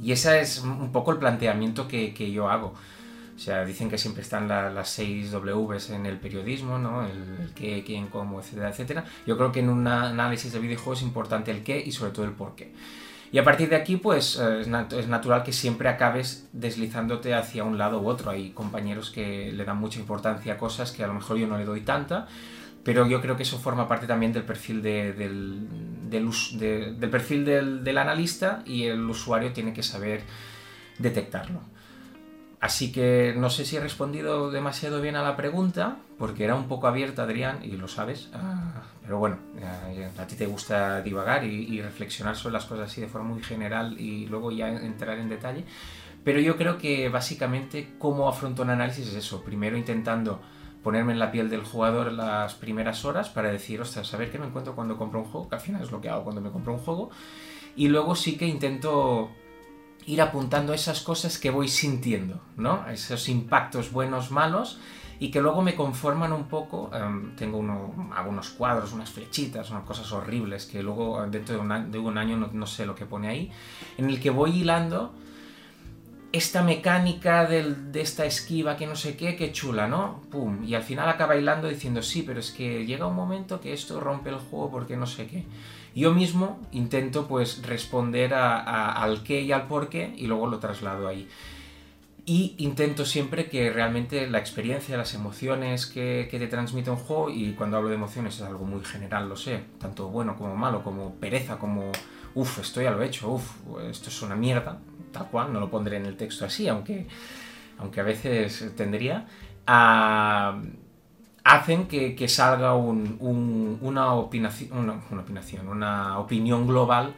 Y 0.00 0.12
ese 0.12 0.40
es 0.40 0.60
un 0.60 0.92
poco 0.92 1.10
el 1.10 1.18
planteamiento 1.18 1.88
que, 1.88 2.12
yo 2.32 2.48
hago. 2.48 2.74
O 3.34 3.40
sea, 3.40 3.64
dicen 3.64 3.88
que 3.88 3.98
siempre 3.98 4.22
están 4.22 4.48
la- 4.48 4.70
las 4.70 4.90
seis 4.90 5.30
Ws 5.32 5.90
en 5.90 6.06
el 6.06 6.18
periodismo, 6.18 6.78
¿no? 6.78 7.04
El, 7.06 7.12
el 7.40 7.54
qué, 7.54 7.84
quién, 7.84 8.08
cómo, 8.08 8.40
etcétera, 8.40 8.70
etcétera. 8.70 9.04
Yo 9.26 9.36
creo 9.36 9.52
que 9.52 9.60
en 9.60 9.68
un 9.70 9.86
análisis 9.86 10.52
de 10.52 10.58
videojuegos 10.58 10.98
es 10.98 11.04
importante 11.04 11.50
el 11.52 11.62
qué 11.62 11.80
y 11.84 11.92
sobre 11.92 12.12
todo 12.12 12.24
el 12.24 12.32
por 12.32 12.54
qué. 12.56 12.72
Y 13.30 13.38
a 13.38 13.44
partir 13.44 13.68
de 13.68 13.76
aquí, 13.76 13.96
pues 13.96 14.38
eh, 14.38 14.60
es, 14.62 14.68
nat- 14.68 14.92
es 14.94 15.06
natural 15.06 15.42
que 15.42 15.52
siempre 15.52 15.88
acabes 15.88 16.48
deslizándote 16.52 17.34
hacia 17.34 17.62
un 17.64 17.76
lado 17.76 18.00
u 18.00 18.08
otro. 18.08 18.30
Hay 18.30 18.50
compañeros 18.50 19.10
que 19.10 19.52
le 19.52 19.64
dan 19.64 19.76
mucha 19.78 19.98
importancia 20.00 20.54
a 20.54 20.58
cosas 20.58 20.92
que 20.92 21.04
a 21.04 21.06
lo 21.06 21.14
mejor 21.14 21.36
yo 21.36 21.46
no 21.46 21.58
le 21.58 21.64
doy 21.66 21.82
tanta, 21.82 22.26
pero 22.84 23.06
yo 23.06 23.20
creo 23.20 23.36
que 23.36 23.42
eso 23.42 23.58
forma 23.58 23.86
parte 23.86 24.06
también 24.06 24.32
del 24.32 24.44
perfil, 24.44 24.80
de- 24.82 25.12
del, 25.12 27.08
perfil 27.10 27.44
del 27.44 27.98
analista 27.98 28.62
y 28.64 28.84
el 28.84 29.00
usuario 29.08 29.52
tiene 29.52 29.72
que 29.74 29.82
saber 29.82 30.22
detectarlo. 30.98 31.60
Así 32.60 32.90
que 32.90 33.34
no 33.36 33.50
sé 33.50 33.64
si 33.64 33.76
he 33.76 33.80
respondido 33.80 34.50
demasiado 34.50 35.00
bien 35.00 35.14
a 35.14 35.22
la 35.22 35.36
pregunta, 35.36 35.98
porque 36.18 36.42
era 36.42 36.56
un 36.56 36.66
poco 36.66 36.88
abierta, 36.88 37.22
Adrián, 37.22 37.60
y 37.62 37.76
lo 37.76 37.86
sabes. 37.86 38.30
ah, 38.34 38.82
pero 39.02 39.18
bueno, 39.18 39.38
eh, 39.56 40.10
a 40.18 40.26
ti 40.26 40.34
te 40.34 40.46
gusta 40.46 41.00
divagar 41.00 41.44
y, 41.44 41.80
reflexionar 41.80 42.36
sobre 42.36 42.54
las 42.54 42.66
cosas 42.66 42.90
así 42.90 43.00
de 43.00 43.06
forma 43.06 43.28
muy 43.28 43.42
general 43.42 43.98
y 43.98 44.26
luego 44.26 44.50
ya 44.50 44.68
entrar 44.68 45.18
en 45.18 45.28
detalle. 45.28 45.64
Pero 46.24 46.40
yo 46.40 46.56
creo 46.56 46.78
que 46.78 47.08
básicamente 47.08 47.94
cómo 47.98 48.28
afronto 48.28 48.62
un 48.62 48.70
análisis 48.70 49.08
es 49.08 49.14
eso. 49.14 49.42
Primero 49.44 49.76
intentando 49.76 50.42
ponerme 50.82 51.12
en 51.12 51.20
la 51.20 51.30
piel 51.30 51.48
del 51.48 51.62
jugador 51.62 52.12
las 52.12 52.54
primeras 52.54 53.04
horas 53.04 53.28
para 53.28 53.50
decir, 53.50 53.80
ostras, 53.80 54.08
saber 54.08 54.30
qué 54.32 54.38
me 54.38 54.46
encuentro 54.46 54.74
cuando 54.74 54.98
compro 54.98 55.20
un 55.20 55.26
juego, 55.26 55.48
que 55.48 55.54
al 55.54 55.60
final 55.60 55.82
es 55.82 55.90
lo 55.90 56.00
que 56.00 56.08
hago 56.08 56.24
cuando 56.24 56.40
me 56.40 56.50
compro 56.50 56.74
un 56.74 56.80
juego. 56.80 57.10
Y 57.76 57.88
luego 57.88 58.16
sí 58.16 58.36
que 58.36 58.46
intento 58.46 59.30
ir 60.08 60.22
apuntando 60.22 60.72
esas 60.72 61.02
cosas 61.02 61.38
que 61.38 61.50
voy 61.50 61.68
sintiendo, 61.68 62.40
¿no? 62.56 62.88
Esos 62.88 63.28
impactos 63.28 63.92
buenos, 63.92 64.30
malos, 64.30 64.80
y 65.20 65.30
que 65.30 65.42
luego 65.42 65.60
me 65.60 65.74
conforman 65.74 66.32
un 66.32 66.48
poco. 66.48 66.90
em, 66.94 67.36
tengo 67.36 67.58
uno, 67.58 68.10
algunos 68.16 68.48
cuadros, 68.48 68.94
unas 68.94 69.10
flechitas, 69.10 69.70
unas 69.70 69.84
cosas 69.84 70.10
horribles 70.10 70.64
que 70.64 70.82
luego 70.82 71.26
dentro 71.26 71.54
de 71.56 71.60
un, 71.98 72.18
año 72.18 72.36
no, 72.38 72.66
sé 72.66 72.86
lo 72.86 72.94
que 72.94 73.04
pone 73.04 73.28
ahí, 73.28 73.50
en 73.98 74.08
el 74.08 74.18
que 74.18 74.30
voy 74.30 74.50
hilando 74.60 75.12
esta 76.32 76.62
mecánica 76.62 77.44
de 77.46 78.00
esta 78.00 78.24
esquiva 78.24 78.76
que 78.76 78.86
no 78.86 78.96
sé 78.96 79.14
qué, 79.14 79.36
qué 79.36 79.52
chula, 79.52 79.88
¿no? 79.88 80.22
Pum. 80.30 80.64
Y 80.64 80.74
al 80.74 80.82
final 80.82 81.06
acaba 81.10 81.34
bailando 81.34 81.68
diciendo, 81.68 82.02
sí, 82.02 82.22
pero 82.22 82.40
es 82.40 82.50
que 82.50 82.86
llega 82.86 83.06
un 83.06 83.14
momento 83.14 83.60
que 83.60 83.74
esto 83.74 84.00
rompe 84.00 84.30
el 84.30 84.36
juego 84.36 84.70
porque 84.70 84.96
no 84.96 85.06
sé 85.06 85.26
qué. 85.26 85.44
Yo 85.98 86.14
mismo 86.14 86.60
intento 86.70 87.26
pues 87.26 87.66
responder 87.66 88.32
al 88.32 89.24
qué 89.24 89.40
y 89.42 89.50
al 89.50 89.66
por 89.66 89.88
qué 89.88 90.14
y 90.16 90.28
luego 90.28 90.46
lo 90.46 90.60
traslado 90.60 91.08
ahí. 91.08 91.28
Y 92.24 92.54
intento 92.58 93.04
siempre 93.04 93.48
que 93.50 93.72
realmente 93.72 94.30
la 94.30 94.38
experiencia, 94.38 94.96
las 94.96 95.14
emociones 95.14 95.86
que, 95.86 96.28
te 96.30 96.46
transmite 96.46 96.88
un 96.90 96.98
juego, 96.98 97.30
y 97.30 97.52
cuando 97.54 97.78
hablo 97.78 97.88
de 97.88 97.96
emociones 97.96 98.36
es 98.36 98.42
algo 98.42 98.64
muy 98.64 98.84
general, 98.84 99.28
lo 99.28 99.34
sé, 99.34 99.64
tanto 99.80 100.08
bueno 100.08 100.36
como 100.36 100.54
malo, 100.54 100.84
como 100.84 101.16
pereza, 101.16 101.58
como 101.58 101.90
uff, 102.34 102.60
esto 102.60 102.80
ya 102.80 102.92
lo 102.92 103.02
he 103.02 103.06
hecho, 103.06 103.32
uff, 103.32 103.50
esto 103.90 104.10
es 104.10 104.22
una 104.22 104.36
mierda, 104.36 104.78
tal 105.10 105.26
cual, 105.30 105.52
no 105.52 105.58
lo 105.58 105.68
pondré 105.68 105.96
en 105.96 106.06
el 106.06 106.16
texto 106.16 106.44
así, 106.44 106.68
aunque, 106.68 107.08
aunque 107.78 107.98
a 107.98 108.04
veces 108.04 108.72
tendría, 108.76 109.26
a- 109.66 110.60
hacen 111.48 111.86
que, 111.88 112.14
salga 112.28 112.74
un- 112.74 113.16
un- 113.20 113.78
una, 113.80 114.12
opinaci- 114.14 114.70
una, 114.70 115.00
una 115.10 115.22
opinación, 115.22 115.68
una 115.68 116.18
opinión 116.18 116.66
global 116.66 117.14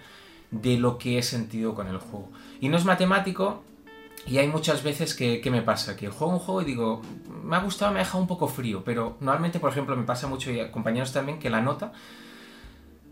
de 0.51 0.77
lo 0.79 0.99
que 0.99 1.19
he 1.19 1.23
sentido 1.23 1.75
con 1.75 1.89
el 1.89 1.99
juego. 1.99 2.29
Y 2.61 2.69
no 2.69 2.77
es 2.77 2.85
matemático, 2.85 3.63
y 4.27 4.39
hay 4.39 4.49
muchas 4.49 4.83
veces 4.83 5.15
que, 5.15 5.41
me 5.51 5.63
pasa, 5.63 5.97
que 5.97 6.09
juego 6.09 6.33
un 6.35 6.39
juego 6.39 6.63
y 6.63 6.65
digo, 6.65 7.03
me 7.45 7.57
ha 7.57 7.61
gustado, 7.61 7.93
me 7.93 8.01
ha 8.01 8.05
dejado 8.05 8.21
un 8.23 8.29
poco 8.29 8.47
frío, 8.49 8.83
pero 8.85 9.17
normalmente, 9.21 9.59
por 9.61 9.71
ejemplo, 9.71 9.97
me 9.97 10.05
pasa 10.05 10.27
mucho, 10.29 10.51
y 10.53 10.61
a 10.61 10.71
compañeros 10.71 11.13
también, 11.13 11.39
que 11.39 11.51
la 11.51 11.61
nota 11.61 11.93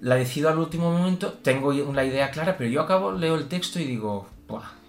la 0.01 0.15
decido 0.15 0.49
al 0.49 0.59
último 0.59 0.93
momento, 0.93 1.33
tengo 1.43 1.73
la 1.73 2.05
idea 2.05 2.31
clara, 2.31 2.57
pero 2.57 2.71
yo 2.71 2.83
acabo, 2.83 3.11
leo 3.13 3.35
el 3.35 3.49
texto 3.49 3.81
y 3.81 3.85
digo, 3.85 4.27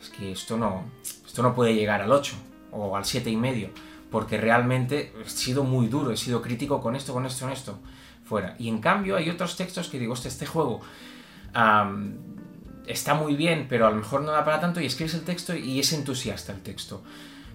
es 0.02 0.10
que 0.10 0.32
esto 0.32 0.58
no, 0.58 0.84
esto 1.26 1.42
no 1.42 1.56
puede 1.56 1.74
llegar 1.74 2.02
al 2.02 2.12
8 2.12 2.36
o 2.72 2.96
al 2.96 3.06
7 3.06 3.30
y 3.32 3.36
medio, 3.36 3.70
porque 4.12 4.38
realmente 4.38 5.14
he 5.26 5.30
sido 5.30 5.64
muy 5.64 5.88
duro, 5.88 6.12
he 6.12 6.18
sido 6.18 6.42
crítico 6.42 6.82
con 6.82 6.96
esto, 6.96 7.14
con 7.14 7.26
esto, 7.26 7.46
con 7.46 7.54
esto, 7.54 7.80
fuera. 8.24 8.56
Y 8.60 8.68
en 8.70 8.80
cambio 8.80 9.16
hay 9.16 9.30
otros 9.30 9.56
textos 9.56 9.88
que 9.90 10.00
digo, 10.00 10.14
"Hostia, 10.14 10.30
este 10.30 10.46
juego 10.46 10.82
está 12.88 13.14
muy 13.14 13.36
bien, 13.36 13.68
pero 13.70 13.86
a 13.88 13.90
lo 13.92 13.98
mejor 13.98 14.22
no 14.22 14.32
da 14.32 14.44
para 14.44 14.60
tanto, 14.60 14.80
y 14.82 14.86
escribes 14.86 15.14
el 15.14 15.22
texto 15.22 15.56
y 15.56 15.80
es 15.80 15.94
entusiasta 15.94 16.52
el 16.52 16.62
texto. 16.62 17.04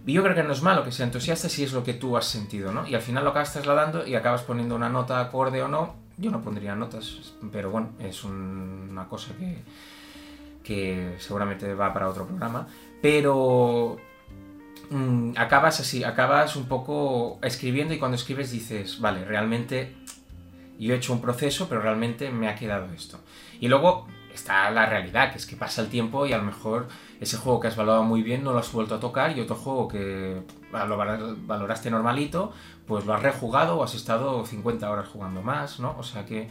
Y 0.07 0.13
yo 0.13 0.23
creo 0.23 0.35
que 0.35 0.43
no 0.43 0.53
es 0.53 0.63
malo 0.63 0.85
que 0.85 0.93
sea 0.93 1.07
entusiasta 1.07 1.49
si 1.49 1.65
es 1.65 1.73
lo 1.73 1.83
que 1.83 1.95
tú 1.95 2.17
has 2.17 2.27
sentido, 2.27 2.73
¿no? 2.73 2.87
Y 2.87 2.95
al 2.95 3.01
final 3.01 3.25
lo 3.25 3.31
acabas 3.31 3.53
trasladando 3.53 4.07
y 4.07 4.15
acabas 4.15 4.43
poniendo 4.43 4.75
una 4.77 4.89
nota 4.91 5.19
acorde 5.21 5.63
o 5.63 5.69
no. 5.69 5.95
Yo 6.19 6.31
no 6.31 6.43
pondría 6.43 6.75
notas, 6.77 7.33
pero 7.51 7.71
bueno, 7.71 7.89
es 7.99 8.23
un- 8.23 8.89
una 8.91 9.09
cosa 9.09 9.33
que, 9.39 9.63
que 10.63 11.17
seguramente 11.19 11.73
va 11.75 11.93
para 11.93 12.09
otro 12.09 12.27
programa. 12.27 12.67
Pero 13.01 13.97
mm, 14.91 15.33
acabas 15.37 15.81
así, 15.81 16.05
acabas 16.05 16.57
un 16.57 16.67
poco 16.67 17.39
escribiendo 17.43 17.95
y 17.95 17.99
cuando 17.99 18.17
escribes 18.17 18.51
dices, 18.51 19.01
vale, 19.01 19.25
realmente 19.25 19.95
yo 20.79 20.95
he 20.95 20.97
hecho 20.97 21.13
un 21.13 21.21
proceso, 21.21 21.69
pero 21.69 21.81
realmente 21.81 22.31
me 22.31 22.49
ha 22.49 22.55
quedado 22.55 22.93
esto. 22.93 23.21
Y 23.61 23.69
luego 23.69 24.07
está 24.35 24.69
la 24.71 24.87
realidad, 24.87 25.31
que 25.31 25.39
es 25.39 25.47
que 25.47 25.55
pasa 25.57 25.81
el 25.81 25.89
tiempo 25.89 26.27
y 26.27 26.33
a 26.33 26.39
lo 26.39 26.43
mejor 26.45 26.89
ese 27.21 27.37
juego 27.37 27.61
que 27.61 27.69
has 27.69 27.77
valorado 27.77 28.03
muy 28.03 28.23
bien 28.23 28.43
no 28.43 28.53
lo 28.53 28.59
has 28.59 28.73
vuelto 28.73 28.97
a 28.97 29.01
tocar 29.01 29.37
y 29.37 29.41
otro 29.41 29.55
juego 29.55 29.87
que 29.87 30.43
lo 30.73 30.97
val- 30.97 31.37
valoraste 31.47 31.91
normalito, 31.91 32.53
pues 32.87 33.07
lo 33.07 33.15
has 33.15 33.23
rejugado 33.23 33.77
o 33.79 33.85
has 33.85 33.95
estado 33.95 34.45
50 34.45 34.91
horas 34.91 35.09
jugando 35.09 35.41
más, 35.43 35.79
¿no? 35.79 35.95
O 35.99 36.03
sea 36.03 36.27
que 36.27 36.51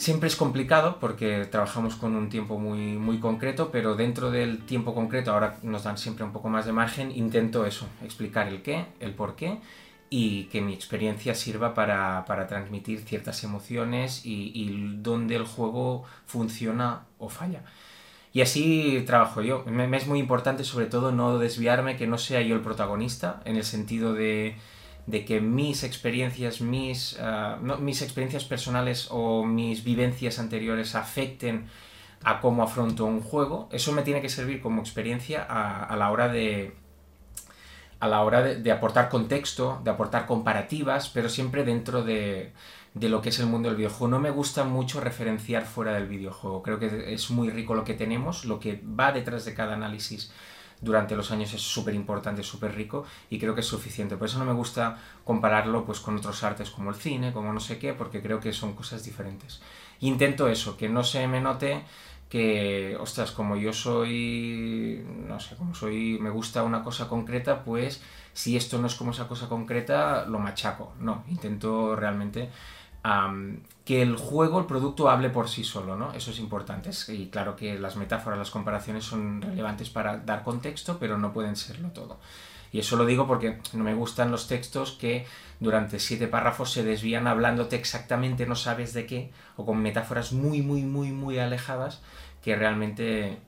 siempre 0.00 0.28
es 0.28 0.36
complicado 0.36 0.96
porque 0.98 1.44
trabajamos 1.44 1.94
con 1.94 2.16
un 2.16 2.30
tiempo 2.30 2.58
muy, 2.58 2.96
muy 2.96 3.20
concreto, 3.20 3.70
pero 3.70 3.96
dentro 3.96 4.30
del 4.30 4.64
tiempo 4.64 4.94
concreto, 4.94 5.30
ahora 5.30 5.58
nos 5.62 5.84
dan 5.84 5.98
siempre 5.98 6.24
un 6.24 6.32
poco 6.32 6.48
más 6.48 6.64
de 6.64 6.72
margen, 6.72 7.12
intento 7.14 7.66
eso, 7.66 7.86
explicar 8.02 8.48
el 8.48 8.62
qué, 8.62 8.86
el 8.98 9.12
por 9.12 9.36
qué 9.36 9.58
y 10.08 10.44
que 10.44 10.62
mi 10.62 10.72
experiencia 10.72 11.34
sirva 11.34 11.74
para, 11.74 12.24
transmitir 12.48 13.00
ciertas 13.02 13.44
emociones 13.44 14.22
y, 14.24 14.96
dónde 15.02 15.36
el 15.36 15.44
juego 15.44 16.04
funciona 16.24 17.02
o 17.18 17.28
falla. 17.28 17.62
Y 18.32 18.40
así 18.40 19.02
trabajo 19.06 19.42
yo. 19.42 19.64
Me 19.66 19.96
es 19.96 20.06
muy 20.06 20.18
importante 20.18 20.64
sobre 20.64 20.86
todo 20.86 21.12
no 21.12 21.38
desviarme, 21.38 21.96
que 21.96 22.06
no 22.06 22.16
sea 22.16 22.40
yo 22.40 22.54
el 22.54 22.62
protagonista, 22.62 23.42
en 23.44 23.56
el 23.56 23.64
sentido 23.64 24.14
de, 24.14 24.56
de 25.10 25.24
que 25.24 25.40
mis 25.40 25.82
experiencias, 25.82 26.60
mis, 26.60 27.18
ah, 27.20 27.58
mis 27.80 28.00
experiencias 28.02 28.44
personales 28.44 29.08
o 29.10 29.44
mis 29.44 29.82
vivencias 29.82 30.38
anteriores 30.38 30.94
afecten 30.94 31.66
a 32.22 32.40
cómo 32.40 32.62
afronto 32.62 33.06
un 33.06 33.20
juego. 33.20 33.68
Eso 33.72 33.92
me 33.92 34.02
tiene 34.02 34.22
que 34.22 34.28
servir 34.28 34.60
como 34.60 34.80
experiencia 34.80 35.44
a, 35.48 35.84
a 35.84 35.96
la 35.96 36.10
hora 36.10 36.28
de, 36.28 36.74
a 37.98 38.08
la 38.08 38.22
hora 38.22 38.42
de 38.42 38.72
aportar 38.72 39.08
contexto, 39.08 39.80
de 39.82 39.90
aportar 39.90 40.26
comparativas, 40.26 41.08
pero 41.08 41.28
siempre 41.28 41.64
dentro 41.64 42.02
de, 42.02 42.52
de 42.94 43.08
lo 43.08 43.20
que 43.20 43.30
es 43.30 43.38
el 43.40 43.46
mundo 43.46 43.68
del 43.68 43.76
videojuego. 43.76 44.08
No 44.08 44.20
me 44.20 44.30
gusta 44.30 44.64
mucho 44.64 45.00
referenciar 45.00 45.64
fuera 45.64 45.92
del 45.94 46.06
videojuego. 46.06 46.62
Creo 46.62 46.78
que 46.78 47.12
es 47.12 47.30
muy 47.30 47.50
rico 47.50 47.74
lo 47.74 47.84
que 47.84 47.94
tenemos, 47.94 48.44
lo 48.44 48.60
que 48.60 48.80
va 48.82 49.12
detrás 49.12 49.44
de 49.44 49.54
cada 49.54 49.74
análisis 49.74 50.30
durante 50.80 51.14
los 51.16 51.30
años 51.30 51.52
es 51.52 51.60
súper 51.60 51.94
importante, 51.94 52.42
súper 52.42 52.74
rico 52.74 53.04
y 53.28 53.38
creo 53.38 53.54
que 53.54 53.60
es 53.60 53.66
suficiente. 53.66 54.16
Por 54.16 54.28
eso 54.28 54.38
no 54.38 54.44
me 54.44 54.52
gusta 54.52 54.98
compararlo 55.24 55.84
pues, 55.84 56.00
con 56.00 56.16
otros 56.16 56.42
artes 56.42 56.70
como 56.70 56.90
el 56.90 56.96
cine, 56.96 57.32
como 57.32 57.52
no 57.52 57.60
sé 57.60 57.78
qué, 57.78 57.92
porque 57.92 58.22
creo 58.22 58.40
que 58.40 58.52
son 58.52 58.74
cosas 58.74 59.04
diferentes. 59.04 59.60
Intento 60.00 60.48
eso, 60.48 60.76
que 60.76 60.88
no 60.88 61.04
se 61.04 61.26
me 61.28 61.40
note 61.40 61.84
que, 62.30 62.96
ostras, 63.00 63.32
como 63.32 63.56
yo 63.56 63.72
soy, 63.72 65.04
no 65.26 65.40
sé, 65.40 65.56
como 65.56 65.74
soy, 65.74 66.16
me 66.20 66.30
gusta 66.30 66.62
una 66.62 66.82
cosa 66.82 67.08
concreta, 67.08 67.64
pues 67.64 68.00
si 68.32 68.56
esto 68.56 68.78
no 68.78 68.86
es 68.86 68.94
como 68.94 69.10
esa 69.10 69.26
cosa 69.26 69.48
concreta, 69.48 70.24
lo 70.26 70.38
machaco. 70.38 70.94
No, 71.00 71.24
intento 71.28 71.96
realmente 71.96 72.48
que 73.90 74.02
el 74.02 74.14
juego, 74.14 74.60
el 74.60 74.66
producto 74.66 75.10
hable 75.10 75.30
por 75.30 75.48
sí 75.48 75.64
solo, 75.64 75.96
¿no? 75.96 76.12
Eso 76.12 76.30
es 76.30 76.38
importante. 76.38 76.90
Y 77.08 77.26
claro 77.26 77.56
que 77.56 77.76
las 77.76 77.96
metáforas, 77.96 78.38
las 78.38 78.52
comparaciones 78.52 79.02
son 79.02 79.42
relevantes 79.42 79.90
para 79.90 80.18
dar 80.18 80.44
contexto, 80.44 80.98
pero 81.00 81.18
no 81.18 81.32
pueden 81.32 81.56
serlo 81.56 81.88
todo. 81.88 82.20
Y 82.70 82.78
eso 82.78 82.96
lo 82.96 83.04
digo 83.04 83.26
porque 83.26 83.58
no 83.72 83.82
me 83.82 83.94
gustan 83.94 84.30
los 84.30 84.46
textos 84.46 84.92
que 84.92 85.26
durante 85.58 85.98
siete 85.98 86.28
párrafos 86.28 86.70
se 86.70 86.84
desvían 86.84 87.26
hablándote 87.26 87.74
exactamente 87.74 88.46
no 88.46 88.54
sabes 88.54 88.94
de 88.94 89.06
qué, 89.06 89.32
o 89.56 89.66
con 89.66 89.82
metáforas 89.82 90.30
muy, 90.30 90.62
muy, 90.62 90.82
muy, 90.82 91.10
muy 91.10 91.40
alejadas, 91.40 92.00
que 92.44 92.54
realmente 92.54 93.40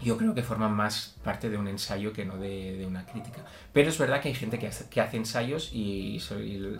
yo 0.00 0.16
creo 0.16 0.34
que 0.34 0.42
forman 0.42 0.72
más 0.74 1.14
parte 1.22 1.48
de 1.48 1.56
un 1.56 1.68
ensayo 1.68 2.12
que 2.12 2.24
no 2.24 2.36
de, 2.36 2.76
de 2.76 2.86
una 2.86 3.06
crítica. 3.06 3.44
Pero 3.72 3.88
es 3.88 3.98
verdad 3.98 4.20
que 4.20 4.28
hay 4.28 4.34
gente 4.34 4.58
que 4.58 4.66
hace, 4.66 4.88
que 4.88 5.00
hace 5.00 5.16
ensayos 5.16 5.70
y, 5.72 6.16
y- 6.18 6.78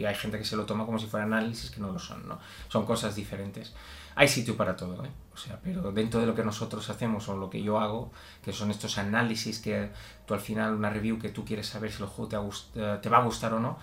y 0.00 0.04
hay 0.04 0.14
gente 0.16 0.38
que 0.38 0.44
se 0.44 0.56
lo 0.56 0.66
toma 0.66 0.84
como 0.84 0.98
si 0.98 1.06
fuera 1.06 1.24
análisis, 1.24 1.70
que 1.70 1.80
no 1.80 1.92
lo 1.92 1.98
son, 2.00 2.26
¿no? 2.28 2.38
Son 2.68 2.84
cosas 2.84 3.14
diferentes. 3.14 3.72
Hay 4.16 4.28
sitio 4.28 4.56
para 4.56 4.76
todo, 4.76 5.04
¿eh? 5.04 5.10
O 5.32 5.36
sea, 5.36 5.58
pero 5.62 5.92
dentro 5.92 6.20
de 6.20 6.26
lo 6.26 6.34
que 6.34 6.44
nosotros 6.44 6.88
hacemos 6.90 7.28
o 7.28 7.36
lo 7.36 7.48
que 7.50 7.62
yo 7.62 7.78
hago, 7.80 8.10
que 8.44 8.52
son 8.52 8.70
estos 8.70 8.98
análisis 8.98 9.58
que 9.60 9.90
tú 10.26 10.34
al 10.34 10.40
final, 10.40 10.74
una 10.74 10.90
review 10.90 11.18
que 11.18 11.28
tú 11.30 11.44
quieres 11.44 11.66
saber 11.68 11.92
si 11.92 12.02
el 12.02 12.08
juego 12.08 12.28
te, 12.74 12.80
eh, 12.80 12.98
te 13.02 13.08
va 13.08 13.18
a 13.18 13.22
gustar 13.24 13.52
o 13.54 13.60
no, 13.60 13.78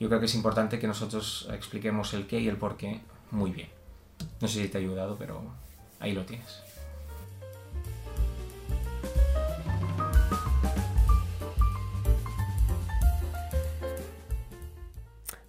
yo 0.00 0.08
creo 0.08 0.20
que 0.20 0.26
es 0.26 0.34
importante 0.34 0.78
que 0.78 0.86
nosotros 0.86 1.48
expliquemos 1.52 2.14
el 2.14 2.26
qué 2.26 2.40
y 2.40 2.48
el 2.48 2.56
por 2.56 2.76
qué 2.76 3.00
muy 3.30 3.50
bien. 3.50 3.68
No 4.40 4.48
sé 4.48 4.62
si 4.62 4.68
te 4.68 4.78
ha 4.78 4.80
ayudado, 4.80 5.16
pero 5.16 5.40
ahí 6.00 6.12
lo 6.12 6.24
tienes. 6.24 6.65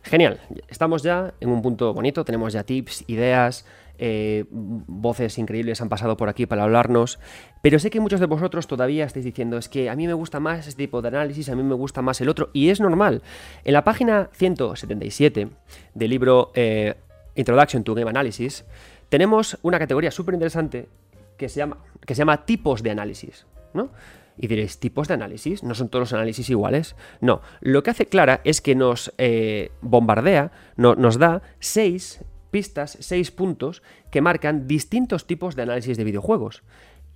Genial, 0.08 0.40
estamos 0.70 1.04
ya 1.04 1.34
en 1.42 1.50
un 1.50 1.62
punto 1.62 1.94
bonito, 1.94 2.24
tenemos 2.24 2.54
ya 2.54 2.64
tips, 2.64 3.04
ideas, 3.08 3.66
eh, 3.98 4.46
voces 4.50 5.38
increíbles 5.38 5.82
han 5.82 5.90
pasado 5.90 6.16
por 6.16 6.30
aquí 6.30 6.46
para 6.46 6.64
hablarnos, 6.64 7.20
pero 7.62 7.78
sé 7.78 7.90
que 7.90 8.00
muchos 8.00 8.22
de 8.22 8.26
vosotros 8.26 8.68
todavía 8.68 9.04
estáis 9.04 9.26
diciendo 9.26 9.58
es 9.58 9.68
que 9.68 9.90
a 9.90 9.98
mí 9.98 10.08
me 10.08 10.14
gusta 10.14 10.40
más 10.40 10.66
este 10.66 10.84
tipo 10.84 11.02
de 11.02 11.10
análisis, 11.10 11.50
a 11.50 11.56
mí 11.56 11.64
me 11.64 11.76
gusta 11.76 12.02
más 12.02 12.22
el 12.22 12.30
otro, 12.30 12.52
y 12.54 12.70
es 12.70 12.80
normal. 12.80 13.22
En 13.66 13.74
la 13.74 13.84
página 13.84 14.30
177 14.32 15.50
del 15.94 16.10
libro 16.10 16.52
eh, 16.56 16.96
Introduction 17.36 17.84
to 17.84 17.94
Game 17.94 18.10
Analysis 18.10 18.64
tenemos 19.10 19.58
una 19.62 19.78
categoría 19.78 20.12
súper 20.12 20.36
interesante 20.36 20.88
que 21.36 21.50
se 21.50 21.58
llama, 21.58 21.80
que 22.06 22.16
se 22.16 22.20
llama 22.20 22.46
tipos 22.46 22.82
de 22.82 22.92
análisis, 22.92 23.46
¿no? 23.74 23.90
Y 24.38 24.48
diréis, 24.48 24.80
¿tipos 24.80 25.08
de 25.08 25.16
análisis? 25.16 25.64
¿No 25.64 25.74
son 25.74 25.90
todos 25.90 26.02
los 26.02 26.14
análisis 26.14 26.50
iguales? 26.50 26.96
No, 27.22 27.42
lo 27.62 27.82
que 27.84 27.90
hace 27.90 28.06
Clara 28.06 28.42
es 28.44 28.62
que 28.62 28.76
nos 28.76 29.14
eh, 29.18 29.72
bombardea, 29.82 30.52
no- 30.76 30.96
nos 30.96 31.18
da 31.18 31.42
seis 31.60 32.24
pistas, 32.52 32.98
seis 33.02 33.32
puntos 33.32 33.82
que 34.12 34.22
marcan 34.22 34.68
distintos 34.68 35.26
tipos 35.28 35.56
de 35.56 35.64
análisis 35.64 35.98
de 35.98 36.04
videojuegos. 36.04 36.64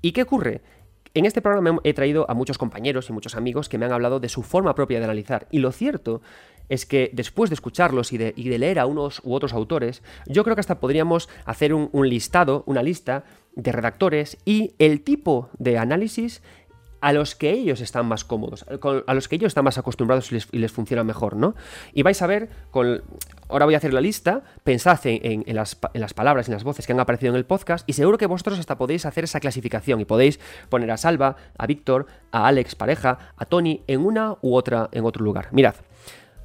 ¿Y 0.02 0.12
qué 0.14 0.24
ocurre? 0.24 0.62
En 1.14 1.26
este 1.26 1.42
programa 1.42 1.80
he 1.84 1.94
traído 1.94 2.26
a 2.30 2.34
muchos 2.34 2.58
compañeros 2.58 3.10
y 3.10 3.14
muchos 3.14 3.36
amigos 3.36 3.70
que 3.70 3.78
me 3.78 3.86
han 3.86 3.92
hablado 3.92 4.20
de 4.20 4.30
su 4.30 4.44
forma 4.44 4.76
propia 4.76 5.00
de 5.00 5.06
analizar. 5.06 5.48
Y 5.52 5.60
lo 5.60 5.72
cierto 5.72 6.22
es 6.70 6.86
que 6.86 7.12
después 7.14 7.50
de 7.50 7.56
escucharlos 7.56 8.14
y 8.14 8.18
de, 8.18 8.34
leer 8.38 8.80
a 8.80 8.86
unos 8.86 9.22
u 9.26 9.34
otros 9.34 9.52
autores, 9.52 10.04
yo 10.26 10.44
creo 10.44 10.56
que 10.56 10.62
hasta 10.62 10.80
podríamos 10.80 11.28
hacer 11.46 11.74
un 11.74 12.10
listado, 12.10 12.64
una 12.66 12.82
lista 12.82 13.26
de 13.56 13.72
redactores 13.74 14.38
y 14.46 14.74
el 14.80 15.02
tipo 15.02 15.50
de 15.60 15.78
análisis 15.78 16.42
a 17.02 17.14
los 17.14 17.36
que 17.36 17.52
ellos 17.52 17.82
están 17.82 18.06
más 18.06 18.24
cómodos, 18.24 18.66
a 19.08 19.14
los 19.14 19.28
que 19.28 19.36
ellos 19.36 19.50
están 19.50 19.64
más 19.64 19.78
acostumbrados 19.78 20.32
y 20.32 20.58
les, 20.58 20.72
funciona 20.72 21.04
mejor, 21.04 21.36
¿no? 21.36 21.56
Y 21.94 22.04
vais 22.04 22.22
a 22.22 22.28
ver, 22.28 22.50
ahora 23.50 23.66
voy 23.66 23.74
a 23.74 23.78
hacer 23.78 23.94
la 23.94 24.02
lista, 24.02 24.44
pensad 24.64 25.00
en, 25.04 25.44
las, 25.56 25.78
en 25.94 26.02
las 26.02 26.14
palabras, 26.14 26.48
en 26.48 26.54
las 26.54 26.64
voces 26.64 26.86
que 26.86 26.94
han 26.94 27.00
aparecido 27.00 27.34
en 27.34 27.38
el 27.38 27.46
podcast 27.46 27.88
y 27.90 27.94
seguro 27.94 28.18
que 28.18 28.28
vosotros 28.28 28.60
hasta 28.60 28.78
podéis 28.78 29.06
hacer 29.06 29.24
esa 29.24 29.40
clasificación 29.40 30.00
y 30.00 30.06
podéis 30.06 30.40
poner 30.70 30.92
a 30.92 30.98
Salva, 30.98 31.36
a 31.58 31.68
Víctor, 31.68 32.06
a 32.32 32.48
Alex, 32.48 32.76
pareja, 32.76 33.34
a 33.36 33.46
Tony 33.46 33.82
en 33.88 34.06
una 34.06 34.38
u 34.42 34.56
otra, 34.56 34.90
en 34.92 35.04
otro 35.04 35.26
lugar. 35.26 35.48
Mirad, 35.52 35.76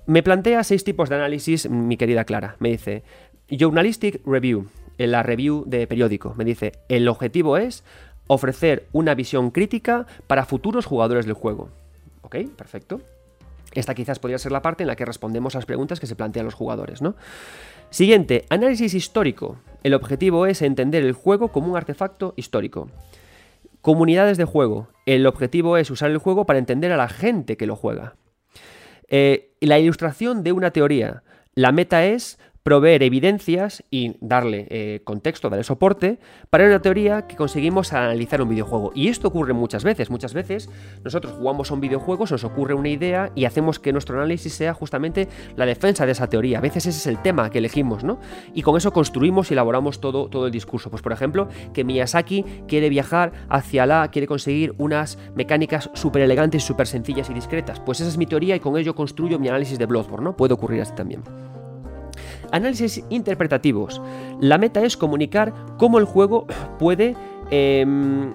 me 0.07 0.23
plantea 0.23 0.65
seis 0.65 0.85
tipos 0.85 1.09
de 1.09 1.17
análisis 1.17 1.69
mi 1.69 1.97
querida 1.97 2.25
Clara. 2.25 2.57
Me 2.61 2.71
dice, 2.71 3.03
Journalistic 3.51 4.23
Review, 4.25 4.69
la 4.99 5.23
review 5.23 5.65
de 5.67 5.87
periódico. 5.87 6.35
Me 6.37 6.45
dice, 6.45 6.73
el 6.89 7.09
objetivo 7.09 7.59
es 7.59 7.85
ofrecer 8.27 8.87
una 8.93 9.15
visión 9.15 9.51
crítica 9.51 10.07
para 10.27 10.47
futuros 10.47 10.87
jugadores 10.87 11.27
del 11.27 11.35
juego. 11.35 11.71
¿Ok? 12.23 12.37
Perfecto. 12.57 13.01
Esta 13.73 13.95
quizás 13.95 14.19
podría 14.19 14.39
ser 14.39 14.53
la 14.53 14.63
parte 14.63 14.83
en 14.85 14.89
la 14.89 14.97
que 14.97 15.05
respondemos 15.05 15.55
a 15.55 15.59
las 15.59 15.67
preguntas 15.67 16.01
que 16.01 16.07
se 16.07 16.17
plantean 16.17 16.47
los 16.47 16.55
jugadores, 16.55 17.03
¿no? 17.03 17.15
Siguiente, 17.91 18.47
análisis 18.49 18.95
histórico. 18.95 19.59
El 19.83 19.95
objetivo 19.95 20.47
es 20.47 20.63
entender 20.63 21.05
el 21.05 21.13
juego 21.13 21.49
como 21.49 21.71
un 21.71 21.77
artefacto 21.77 22.35
histórico. 22.37 22.89
Comunidades 23.81 24.39
de 24.39 24.45
juego. 24.45 24.89
El 25.05 25.27
objetivo 25.27 25.77
es 25.77 25.91
usar 25.91 26.11
el 26.11 26.19
juego 26.19 26.47
para 26.47 26.59
entender 26.59 26.91
a 26.91 26.97
la 26.97 27.09
gente 27.09 27.57
que 27.57 27.67
lo 27.67 27.77
juega. 27.77 28.17
Eh, 29.09 29.53
la 29.61 29.79
ilustración 29.79 30.43
de 30.43 30.53
una 30.53 30.73
teoría. 30.73 31.23
La 31.55 31.71
meta 31.71 32.05
es 32.05 32.39
proveer 32.67 33.05
evidencias 33.05 33.85
y 33.93 34.17
darle 34.21 34.67
eh, 34.71 35.01
contexto, 35.05 35.49
darle 35.49 35.63
soporte 35.63 36.19
para 36.51 36.67
una 36.67 36.83
teoría 36.83 37.29
que 37.29 37.37
conseguimos 37.37 37.93
analizar 37.93 38.43
un 38.43 38.49
videojuego. 38.49 38.91
Y 38.93 39.07
esto 39.07 39.29
ocurre 39.29 39.53
muchas 39.53 39.85
veces. 39.85 40.11
Muchas 40.11 40.35
veces 40.35 40.69
nosotros 41.05 41.35
jugamos 41.35 41.71
a 41.71 41.75
un 41.75 41.81
videojuego, 41.81 42.27
se 42.27 42.35
nos 42.35 42.43
ocurre 42.43 42.75
una 42.75 42.89
idea 42.89 43.31
y 43.37 43.45
hacemos 43.45 43.79
que 43.79 43.93
nuestro 43.93 44.17
análisis 44.19 44.53
sea 44.53 44.75
justamente 44.75 45.29
la 45.55 45.65
defensa 45.65 46.07
de 46.07 46.11
esa 46.11 46.27
teoría. 46.27 46.59
A 46.59 46.61
veces 46.61 46.87
ese 46.87 46.99
es 46.99 47.07
el 47.07 47.23
tema 47.23 47.51
que 47.51 47.59
elegimos, 47.59 48.03
¿no? 48.03 48.19
Y 48.53 48.63
con 48.63 48.77
eso 48.77 48.93
construimos 48.93 49.49
y 49.53 49.55
elaboramos 49.55 50.01
todo, 50.01 50.29
todo 50.29 50.47
el 50.47 50.53
discurso. 50.53 50.91
Pues 50.91 51.03
por 51.03 51.13
ejemplo, 51.13 51.47
que 51.73 51.85
Miyazaki 51.85 52.45
quiere 52.67 52.89
viajar 52.89 53.31
hacia 53.49 53.87
la, 53.87 54.11
quiere 54.11 54.27
conseguir 54.27 54.75
unas 54.79 55.19
mecánicas 55.37 55.89
súper 55.95 56.23
elegantes, 56.23 56.65
súper 56.65 56.89
sencillas 56.89 57.31
y 57.31 57.35
discretas. 57.35 57.79
Pues 57.79 58.01
esa 58.01 58.11
es 58.11 58.19
mi 58.19 58.27
teoría 58.27 58.57
y 58.57 58.61
con 58.61 58.77
ello 58.77 58.97
construyo 58.97 59.39
mi 59.39 59.47
análisis 59.47 59.79
de 59.79 59.87
Bloodborne, 59.87 60.25
¿no? 60.25 60.37
Puede 60.37 60.55
ocurrir 60.55 60.83
así 60.83 60.97
también. 60.97 61.23
Análisis 62.53 63.05
interpretativos. 63.11 64.01
La 64.41 64.59
meta 64.59 64.83
es 64.83 64.97
comunicar 64.97 65.53
cómo 65.79 65.99
el 65.99 66.05
juego 66.05 66.47
puede 66.79 67.17
em, 67.51 68.35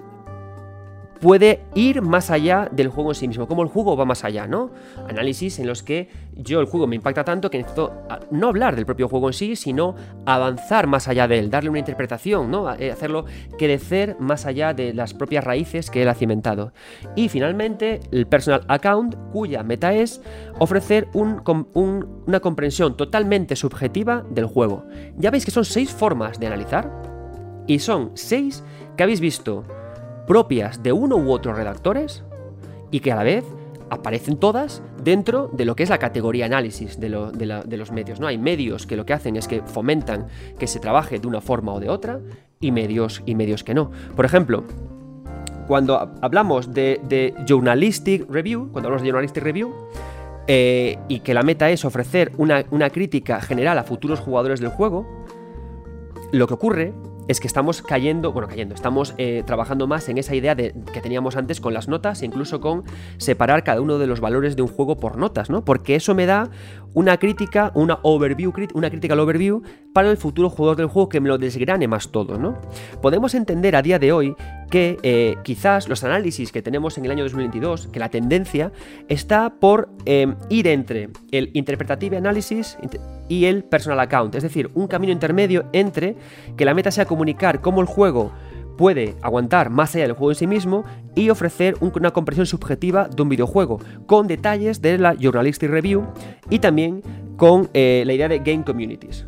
puede 1.22 1.60
ir 1.76 2.02
más 2.02 2.32
allá 2.32 2.68
del 2.72 2.88
juego 2.88 3.12
en 3.12 3.14
sí 3.14 3.28
mismo, 3.28 3.46
como 3.46 3.62
el 3.62 3.68
juego 3.68 3.96
va 3.96 4.04
más 4.04 4.24
allá, 4.24 4.48
¿no? 4.48 4.72
Análisis 5.08 5.60
en 5.60 5.68
los 5.68 5.84
que 5.84 6.08
yo 6.34 6.58
el 6.58 6.66
juego 6.66 6.88
me 6.88 6.96
impacta 6.96 7.24
tanto 7.24 7.48
que 7.48 7.58
necesito 7.58 7.92
ah, 8.10 8.18
no 8.32 8.48
hablar 8.48 8.74
del 8.74 8.84
propio 8.84 9.08
juego 9.08 9.28
en 9.28 9.32
sí, 9.32 9.54
sino 9.54 9.94
avanzar 10.26 10.88
más 10.88 11.06
allá 11.06 11.28
de 11.28 11.38
él, 11.38 11.48
darle 11.48 11.70
una 11.70 11.78
interpretación, 11.78 12.50
¿no? 12.50 12.74
Eh, 12.74 12.90
hacerlo 12.90 13.24
crecer 13.56 14.16
más 14.18 14.46
allá 14.46 14.74
de 14.74 14.92
las 14.94 15.14
propias 15.14 15.44
raíces 15.44 15.90
que 15.90 16.02
él 16.02 16.08
ha 16.08 16.14
cimentado. 16.14 16.72
Y 17.14 17.28
finalmente, 17.28 18.00
el 18.10 18.26
personal 18.26 18.64
account, 18.66 19.14
cuya 19.30 19.62
meta 19.62 19.94
es 19.94 20.20
ofrecer 20.58 21.06
una 21.14 22.40
comprensión 22.40 22.96
totalmente 22.96 23.54
subjetiva 23.54 24.24
del 24.28 24.46
juego. 24.46 24.86
Ya 25.18 25.30
veis 25.30 25.44
que 25.44 25.52
son 25.52 25.64
seis 25.64 25.92
formas 25.92 26.40
de 26.40 26.48
analizar 26.48 26.90
y 27.68 27.78
son 27.78 28.10
seis 28.14 28.64
que 28.96 29.04
habéis 29.04 29.20
visto 29.20 29.62
propias 30.26 30.82
de 30.82 30.92
uno 30.92 31.16
u 31.16 31.30
otro 31.30 31.52
redactores 31.52 32.24
y 32.90 33.00
que 33.00 33.12
a 33.12 33.16
la 33.16 33.24
vez 33.24 33.44
aparecen 33.90 34.38
todas 34.38 34.82
dentro 35.02 35.50
de 35.52 35.66
lo 35.66 35.76
que 35.76 35.82
es 35.82 35.90
la 35.90 35.98
categoría 35.98 36.46
análisis 36.46 36.98
de, 36.98 37.10
los 37.10 37.92
medios. 37.92 38.20
¿no? 38.20 38.26
Hay 38.26 38.38
medios 38.38 38.86
que 38.86 38.96
lo 38.96 39.04
que 39.04 39.12
hacen 39.12 39.36
es 39.36 39.46
que 39.46 39.60
fomentan 39.62 40.28
que 40.58 40.66
se 40.66 40.80
trabaje 40.80 41.18
de 41.18 41.26
una 41.26 41.42
forma 41.42 41.74
o 41.74 41.80
de 41.80 41.90
otra 41.90 42.20
y 42.58 42.70
medios, 42.70 43.22
y 43.26 43.34
medios 43.34 43.64
que 43.64 43.74
no. 43.74 43.90
Por 44.16 44.24
ejemplo, 44.24 44.64
cuando 45.66 46.10
hablamos 46.22 46.72
de, 46.72 47.34
journalistic 47.46 48.30
review, 48.30 48.70
cuando 48.72 48.88
hablamos 48.88 49.02
de 49.02 49.08
journalistic 49.08 49.42
review, 49.42 49.74
eh, 50.46 50.98
y 51.08 51.20
que 51.20 51.34
la 51.34 51.42
meta 51.42 51.68
es 51.70 51.84
ofrecer 51.84 52.32
una, 52.38 52.64
una 52.70 52.88
crítica 52.88 53.40
general 53.42 53.78
a 53.78 53.84
futuros 53.84 54.20
jugadores 54.20 54.60
del 54.60 54.70
juego, 54.70 55.06
lo 56.32 56.46
que 56.46 56.54
ocurre 56.54 56.94
es 57.28 57.40
que 57.40 57.46
estamos 57.46 57.82
cayendo, 57.82 58.32
bueno, 58.32 58.48
cayendo, 58.48 58.74
estamos 58.74 59.14
eh, 59.18 59.42
trabajando 59.46 59.86
más 59.86 60.08
en 60.08 60.18
esa 60.18 60.34
idea 60.34 60.54
de, 60.54 60.74
que 60.92 61.00
teníamos 61.00 61.36
antes 61.36 61.60
con 61.60 61.74
las 61.74 61.88
notas 61.88 62.22
e 62.22 62.26
incluso 62.26 62.60
con 62.60 62.84
separar 63.18 63.64
cada 63.64 63.80
uno 63.80 63.98
de 63.98 64.06
los 64.06 64.20
valores 64.20 64.56
de 64.56 64.62
un 64.62 64.68
juego 64.68 64.96
por 64.96 65.16
notas, 65.16 65.50
¿no? 65.50 65.64
Porque 65.64 65.94
eso 65.94 66.14
me 66.14 66.26
da 66.26 66.50
una 66.94 67.16
crítica, 67.16 67.72
una 67.74 67.98
overview, 68.02 68.52
una 68.74 68.90
crítica 68.90 69.14
al 69.14 69.20
overview 69.20 69.62
para 69.92 70.10
el 70.10 70.16
futuro 70.16 70.50
jugador 70.50 70.76
del 70.76 70.86
juego 70.86 71.08
que 71.08 71.20
me 71.20 71.28
lo 71.28 71.38
desgrane 71.38 71.88
más 71.88 72.10
todo, 72.10 72.38
¿no? 72.38 72.58
Podemos 73.00 73.34
entender 73.34 73.76
a 73.76 73.82
día 73.82 73.98
de 73.98 74.12
hoy 74.12 74.34
que 74.70 74.98
eh, 75.02 75.36
quizás 75.42 75.88
los 75.88 76.02
análisis 76.04 76.50
que 76.50 76.62
tenemos 76.62 76.96
en 76.96 77.04
el 77.04 77.10
año 77.10 77.24
2022, 77.24 77.88
que 77.88 78.00
la 78.00 78.08
tendencia 78.08 78.72
está 79.08 79.50
por 79.60 79.90
em, 80.06 80.34
ir 80.48 80.66
entre 80.66 81.10
el 81.30 81.50
interpretative 81.52 82.16
analysis 82.16 82.78
y 83.28 83.44
el 83.44 83.64
personal 83.64 84.00
account, 84.00 84.34
es 84.34 84.42
decir, 84.42 84.70
un 84.74 84.86
camino 84.86 85.12
intermedio 85.12 85.66
entre 85.72 86.16
que 86.56 86.64
la 86.64 86.74
meta 86.74 86.90
sea 86.90 87.04
comunicar 87.04 87.60
cómo 87.60 87.80
el 87.80 87.86
juego 87.86 88.32
puede 88.82 89.14
aguantar 89.22 89.70
más 89.70 89.94
allá 89.94 90.08
del 90.08 90.14
juego 90.14 90.32
en 90.32 90.34
sí 90.34 90.48
mismo 90.48 90.84
y 91.14 91.30
ofrecer 91.30 91.76
una 91.78 92.10
comprensión 92.10 92.46
subjetiva 92.46 93.06
de 93.06 93.22
un 93.22 93.28
videojuego, 93.28 93.78
con 94.06 94.26
detalles 94.26 94.82
de 94.82 94.98
la 94.98 95.14
Journalistic 95.14 95.70
Review 95.70 96.04
y 96.50 96.58
también 96.58 97.00
con 97.36 97.70
eh, 97.74 98.02
la 98.04 98.12
idea 98.12 98.26
de 98.26 98.40
Game 98.40 98.64
Communities. 98.64 99.24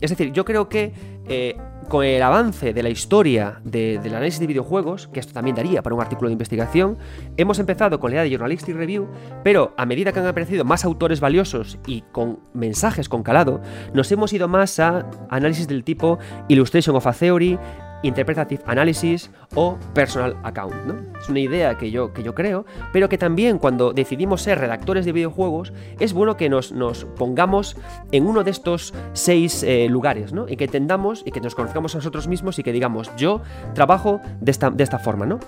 Es 0.00 0.10
decir, 0.10 0.32
yo 0.32 0.46
creo 0.46 0.70
que 0.70 0.94
eh, 1.28 1.56
con 1.88 2.04
el 2.04 2.22
avance 2.22 2.72
de 2.72 2.82
la 2.82 2.88
historia 2.88 3.60
del 3.64 4.14
análisis 4.14 4.40
de 4.40 4.46
videojuegos, 4.46 5.08
que 5.08 5.20
esto 5.20 5.32
también 5.32 5.56
daría 5.56 5.82
para 5.82 5.94
un 5.94 6.00
artículo 6.00 6.28
de 6.28 6.32
investigación, 6.32 6.98
hemos 7.36 7.58
empezado 7.58 8.00
con 8.00 8.10
la 8.10 8.16
idea 8.16 8.24
de 8.24 8.30
Journalistic 8.30 8.76
Review, 8.76 9.08
pero 9.44 9.72
a 9.76 9.86
medida 9.86 10.12
que 10.12 10.20
han 10.20 10.26
aparecido 10.26 10.64
más 10.64 10.84
autores 10.84 11.20
valiosos 11.20 11.78
y 11.86 12.02
con 12.12 12.40
mensajes 12.54 13.08
con 13.08 13.22
calado, 13.22 13.60
nos 13.94 14.10
hemos 14.10 14.32
ido 14.32 14.48
más 14.48 14.78
a 14.80 15.06
análisis 15.30 15.68
del 15.68 15.84
tipo 15.84 16.18
Illustration 16.48 16.96
of 16.96 17.06
a 17.06 17.12
Theory, 17.12 17.58
Interpretative 18.02 18.62
Analysis 18.66 19.30
o 19.54 19.76
Personal 19.94 20.36
Account. 20.42 20.74
¿no? 20.86 21.18
Es 21.18 21.28
una 21.28 21.40
idea 21.40 21.76
que 21.78 21.90
yo, 21.90 22.12
que 22.12 22.22
yo 22.22 22.34
creo, 22.34 22.66
pero 22.92 23.08
que 23.08 23.18
también 23.18 23.58
cuando 23.58 23.92
decidimos 23.92 24.42
ser 24.42 24.58
redactores 24.58 25.04
de 25.04 25.12
videojuegos 25.12 25.72
es 25.98 26.12
bueno 26.12 26.36
que 26.36 26.48
nos, 26.48 26.72
nos 26.72 27.04
pongamos 27.04 27.76
en 28.12 28.26
uno 28.26 28.44
de 28.44 28.50
estos 28.50 28.94
seis 29.12 29.62
eh, 29.62 29.88
lugares 29.88 30.32
¿no? 30.32 30.48
y 30.48 30.56
que 30.56 30.68
tendamos 30.68 31.22
y 31.24 31.30
que 31.30 31.40
nos 31.40 31.54
conozcamos 31.54 31.94
a 31.94 31.98
nosotros 31.98 32.28
mismos 32.28 32.58
y 32.58 32.62
que 32.62 32.72
digamos 32.72 33.10
yo 33.16 33.42
trabajo 33.74 34.20
de 34.40 34.50
esta, 34.50 34.70
de 34.70 34.84
esta 34.84 34.98
forma. 34.98 35.26
¿no? 35.26 35.38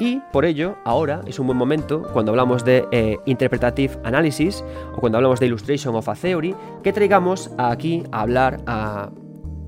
Y 0.00 0.22
por 0.32 0.46
ello, 0.46 0.76
ahora 0.84 1.20
es 1.26 1.38
un 1.38 1.46
buen 1.46 1.58
momento, 1.58 2.08
cuando 2.14 2.32
hablamos 2.32 2.64
de 2.64 2.86
eh, 2.90 3.18
Interpretative 3.26 3.98
Analysis 4.02 4.64
o 4.94 4.98
cuando 4.98 5.18
hablamos 5.18 5.40
de 5.40 5.46
Illustration 5.46 5.94
of 5.94 6.08
a 6.08 6.14
Theory, 6.14 6.54
que 6.82 6.92
traigamos 6.92 7.50
aquí 7.58 8.02
a 8.10 8.22
hablar 8.22 8.62
a, 8.66 9.10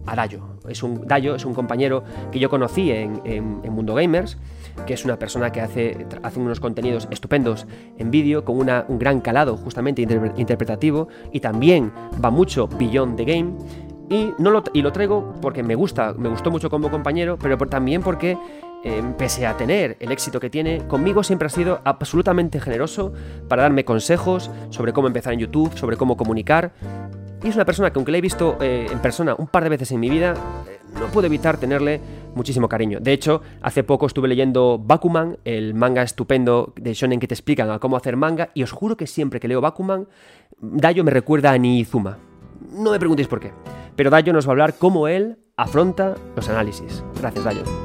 a 0.06 0.16
Dayo 0.16 0.51
es 0.68 0.82
un 0.82 1.06
Dayo, 1.06 1.34
es 1.34 1.44
un 1.44 1.54
compañero 1.54 2.04
que 2.30 2.38
yo 2.38 2.48
conocí 2.48 2.90
en, 2.90 3.62
Mundo 3.72 3.94
Gamers, 3.94 4.38
que 4.86 4.94
es 4.94 5.04
una 5.04 5.18
persona 5.18 5.50
que 5.50 5.60
hace, 5.60 6.06
hace 6.22 6.38
unos 6.38 6.60
contenidos 6.60 7.08
estupendos 7.10 7.66
en 7.98 8.10
vídeo, 8.10 8.44
con 8.44 8.56
un 8.58 8.98
gran 8.98 9.20
calado 9.20 9.56
justamente 9.56 10.02
interpretativo, 10.02 11.08
y 11.32 11.40
también 11.40 11.92
va 12.22 12.30
mucho 12.30 12.68
beyond 12.68 13.16
the 13.16 13.24
game. 13.24 13.52
Y, 14.10 14.30
no 14.38 14.50
lo, 14.50 14.62
y 14.74 14.82
lo 14.82 14.92
traigo 14.92 15.34
porque 15.40 15.62
me 15.62 15.74
gusta, 15.74 16.12
me 16.12 16.28
gustó 16.28 16.50
mucho 16.50 16.68
como 16.68 16.90
compañero, 16.90 17.38
pero 17.38 17.56
también 17.56 18.02
porque 18.02 18.36
em, 18.84 19.14
pese 19.14 19.46
a 19.46 19.56
tener 19.56 19.96
el 20.00 20.12
éxito 20.12 20.38
que 20.38 20.50
tiene, 20.50 20.86
conmigo 20.86 21.22
siempre 21.22 21.46
ha 21.46 21.50
sido 21.50 21.80
absolutamente 21.84 22.60
generoso 22.60 23.14
para 23.48 23.62
darme 23.62 23.86
consejos 23.86 24.50
sobre 24.68 24.92
cómo 24.92 25.06
empezar 25.06 25.32
en 25.32 25.40
YouTube, 25.40 25.76
sobre 25.78 25.96
cómo 25.96 26.18
comunicar. 26.18 26.72
Y 27.44 27.48
es 27.48 27.56
una 27.56 27.64
persona 27.64 27.90
que 27.90 27.98
aunque 27.98 28.12
la 28.12 28.18
he 28.18 28.20
visto 28.20 28.56
eh, 28.60 28.86
en 28.90 29.00
persona 29.00 29.34
un 29.36 29.48
par 29.48 29.64
de 29.64 29.70
veces 29.70 29.90
en 29.90 29.98
mi 30.00 30.08
vida, 30.08 30.34
eh, 30.68 30.78
no 30.98 31.06
puedo 31.06 31.26
evitar 31.26 31.56
tenerle 31.56 32.00
muchísimo 32.34 32.68
cariño. 32.68 33.00
De 33.00 33.12
hecho, 33.12 33.42
hace 33.62 33.82
poco 33.82 34.06
estuve 34.06 34.28
leyendo 34.28 34.78
Bakuman, 34.78 35.38
el 35.44 35.74
manga 35.74 36.02
estupendo 36.02 36.72
de 36.76 36.94
shonen 36.94 37.18
que 37.18 37.26
te 37.26 37.34
explican 37.34 37.70
a 37.70 37.80
cómo 37.80 37.96
hacer 37.96 38.16
manga, 38.16 38.50
y 38.54 38.62
os 38.62 38.70
juro 38.70 38.96
que 38.96 39.08
siempre 39.08 39.40
que 39.40 39.48
leo 39.48 39.60
Bakuman, 39.60 40.06
Dayo 40.60 41.02
me 41.02 41.10
recuerda 41.10 41.50
a 41.50 41.58
Niizuma. 41.58 42.18
No 42.72 42.92
me 42.92 42.98
preguntéis 43.00 43.26
por 43.26 43.40
qué, 43.40 43.52
pero 43.96 44.10
Dayo 44.10 44.32
nos 44.32 44.46
va 44.46 44.50
a 44.50 44.52
hablar 44.52 44.74
cómo 44.78 45.08
él 45.08 45.38
afronta 45.56 46.14
los 46.36 46.48
análisis. 46.48 47.02
Gracias, 47.20 47.44
Dayo. 47.44 47.81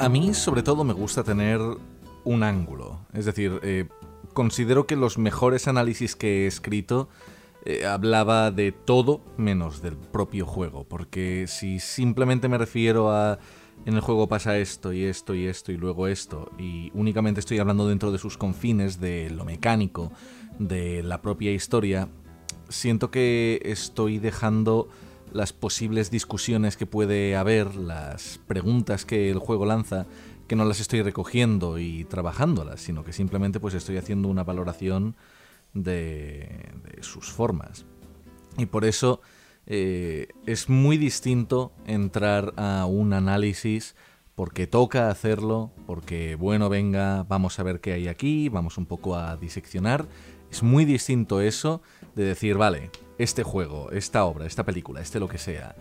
A 0.00 0.08
mí 0.08 0.32
sobre 0.32 0.62
todo 0.62 0.84
me 0.84 0.92
gusta 0.92 1.24
tener 1.24 1.60
un 2.24 2.42
ángulo. 2.44 3.00
Es 3.12 3.24
decir, 3.24 3.58
eh, 3.64 3.88
considero 4.32 4.86
que 4.86 4.94
los 4.94 5.18
mejores 5.18 5.66
análisis 5.66 6.14
que 6.14 6.44
he 6.44 6.46
escrito 6.46 7.08
eh, 7.64 7.84
hablaba 7.84 8.52
de 8.52 8.70
todo 8.70 9.24
menos 9.36 9.82
del 9.82 9.96
propio 9.96 10.46
juego, 10.46 10.84
porque 10.84 11.46
si 11.48 11.80
simplemente 11.80 12.48
me 12.48 12.58
refiero 12.58 13.10
a 13.10 13.40
en 13.86 13.94
el 13.94 14.00
juego 14.00 14.28
pasa 14.28 14.58
esto 14.58 14.92
y 14.92 15.02
esto 15.02 15.34
y 15.34 15.46
esto 15.46 15.72
y 15.72 15.76
luego 15.76 16.06
esto, 16.06 16.50
y 16.58 16.92
únicamente 16.94 17.40
estoy 17.40 17.58
hablando 17.58 17.88
dentro 17.88 18.12
de 18.12 18.18
sus 18.18 18.38
confines, 18.38 19.00
de 19.00 19.30
lo 19.30 19.44
mecánico, 19.44 20.12
de 20.60 21.02
la 21.02 21.22
propia 21.22 21.52
historia, 21.52 22.08
siento 22.68 23.10
que 23.10 23.60
estoy 23.64 24.18
dejando 24.18 24.88
las 25.32 25.52
posibles 25.52 26.10
discusiones 26.10 26.76
que 26.76 26.86
puede 26.86 27.36
haber, 27.36 27.74
las 27.76 28.40
preguntas 28.46 29.04
que 29.04 29.30
el 29.30 29.38
juego 29.38 29.66
lanza, 29.66 30.06
que 30.46 30.56
no 30.56 30.64
las 30.64 30.80
estoy 30.80 31.02
recogiendo 31.02 31.78
y 31.78 32.04
trabajándolas, 32.04 32.80
sino 32.80 33.04
que 33.04 33.12
simplemente 33.12 33.60
pues 33.60 33.74
estoy 33.74 33.96
haciendo 33.96 34.28
una 34.28 34.44
valoración 34.44 35.16
de, 35.74 36.72
de 36.84 37.02
sus 37.02 37.30
formas. 37.30 37.84
Y 38.56 38.66
por 38.66 38.84
eso 38.84 39.20
eh, 39.70 40.28
es 40.46 40.70
muy 40.70 40.96
distinto 40.96 41.72
entrar 41.86 42.54
a 42.56 42.86
un 42.86 43.12
análisis 43.12 43.94
porque 44.34 44.66
toca 44.66 45.10
hacerlo, 45.10 45.72
porque 45.86 46.36
bueno, 46.36 46.70
venga, 46.70 47.24
vamos 47.24 47.58
a 47.58 47.62
ver 47.64 47.80
qué 47.80 47.92
hay 47.92 48.08
aquí, 48.08 48.48
vamos 48.48 48.78
un 48.78 48.86
poco 48.86 49.16
a 49.16 49.36
diseccionar. 49.36 50.06
Es 50.50 50.62
muy 50.62 50.86
distinto 50.86 51.42
eso 51.42 51.82
de 52.14 52.24
decir, 52.24 52.56
vale, 52.56 52.90
este 53.18 53.42
juego, 53.42 53.90
esta 53.90 54.24
obra, 54.24 54.46
esta 54.46 54.64
película, 54.64 55.00
este 55.00 55.20
lo 55.20 55.28
que 55.28 55.38
sea. 55.38 55.74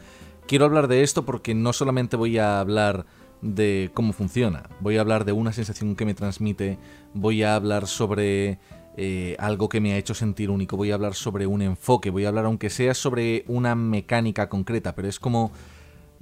Quiero 0.48 0.66
hablar 0.66 0.88
de 0.88 1.04
esto 1.04 1.26
porque 1.26 1.54
no 1.54 1.74
solamente 1.74 2.18
voy 2.18 2.38
a 2.38 2.60
hablar 2.60 3.06
de 3.42 3.92
cómo 3.94 4.14
funciona, 4.14 4.70
voy 4.80 4.98
a 4.98 5.02
hablar 5.02 5.26
de 5.26 5.32
una 5.32 5.54
sensación 5.54 5.96
que 5.96 6.06
me 6.06 6.14
transmite, 6.14 6.80
voy 7.14 7.44
a 7.44 7.56
hablar 7.56 7.86
sobre 7.86 8.60
eh, 8.96 9.36
algo 9.40 9.70
que 9.70 9.80
me 9.80 9.94
ha 9.94 9.98
hecho 9.98 10.14
sentir 10.14 10.50
único, 10.50 10.78
voy 10.78 10.92
a 10.92 10.96
hablar 10.96 11.14
sobre 11.14 11.46
un 11.46 11.62
enfoque, 11.62 12.10
voy 12.10 12.26
a 12.26 12.30
hablar 12.30 12.46
aunque 12.46 12.70
sea 12.70 12.94
sobre 12.94 13.46
una 13.48 13.76
mecánica 13.76 14.50
concreta, 14.50 14.96
pero 14.96 15.08
es 15.08 15.20
como 15.20 15.52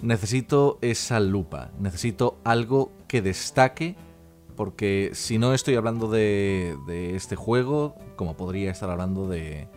necesito 0.01 0.77
esa 0.81 1.19
lupa, 1.21 1.71
necesito 1.79 2.37
algo 2.43 2.91
que 3.07 3.21
destaque, 3.21 3.95
porque 4.57 5.11
si 5.13 5.37
no 5.37 5.53
estoy 5.53 5.75
hablando 5.75 6.09
de, 6.09 6.75
de 6.87 7.15
este 7.15 7.35
juego, 7.35 7.95
como 8.15 8.35
podría 8.35 8.71
estar 8.71 8.89
hablando 8.89 9.29
de 9.29 9.67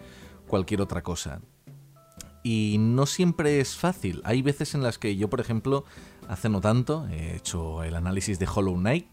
cualquier 0.48 0.80
otra 0.80 1.02
cosa. 1.02 1.40
Y 2.42 2.76
no 2.80 3.06
siempre 3.06 3.60
es 3.60 3.76
fácil. 3.76 4.20
Hay 4.24 4.42
veces 4.42 4.74
en 4.74 4.82
las 4.82 4.98
que 4.98 5.16
yo, 5.16 5.28
por 5.30 5.40
ejemplo, 5.40 5.84
hace 6.28 6.48
no 6.48 6.60
tanto, 6.60 7.06
he 7.08 7.36
hecho 7.36 7.84
el 7.84 7.94
análisis 7.94 8.38
de 8.38 8.48
Hollow 8.52 8.76
Knight 8.76 9.06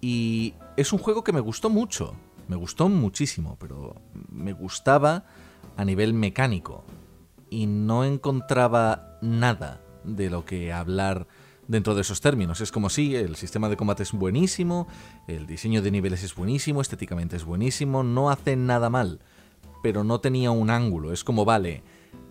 y 0.00 0.54
es 0.76 0.92
un 0.92 0.98
juego 0.98 1.24
que 1.24 1.32
me 1.32 1.40
gustó 1.40 1.70
mucho. 1.70 2.14
Me 2.48 2.56
gustó 2.56 2.88
muchísimo, 2.88 3.56
pero 3.58 3.94
me 4.30 4.52
gustaba 4.52 5.24
a 5.76 5.84
nivel 5.84 6.12
mecánico 6.12 6.84
y 7.48 7.66
no 7.66 8.04
encontraba 8.04 9.18
nada 9.22 9.80
de 10.04 10.28
lo 10.28 10.44
que 10.44 10.72
hablar 10.72 11.26
dentro 11.68 11.94
de 11.94 12.02
esos 12.02 12.20
términos. 12.20 12.60
Es 12.60 12.72
como 12.72 12.90
si 12.90 13.16
el 13.16 13.36
sistema 13.36 13.68
de 13.68 13.76
combate 13.76 14.02
es 14.02 14.12
buenísimo, 14.12 14.86
el 15.26 15.46
diseño 15.46 15.82
de 15.82 15.90
niveles 15.90 16.22
es 16.22 16.34
buenísimo, 16.34 16.80
estéticamente 16.80 17.36
es 17.36 17.44
buenísimo, 17.44 18.02
no 18.02 18.30
hace 18.30 18.56
nada 18.56 18.90
mal, 18.90 19.20
pero 19.84 20.02
no 20.02 20.18
tenía 20.18 20.50
un 20.50 20.70
ángulo. 20.70 21.12
Es 21.12 21.24
como, 21.24 21.44
vale, 21.44 21.82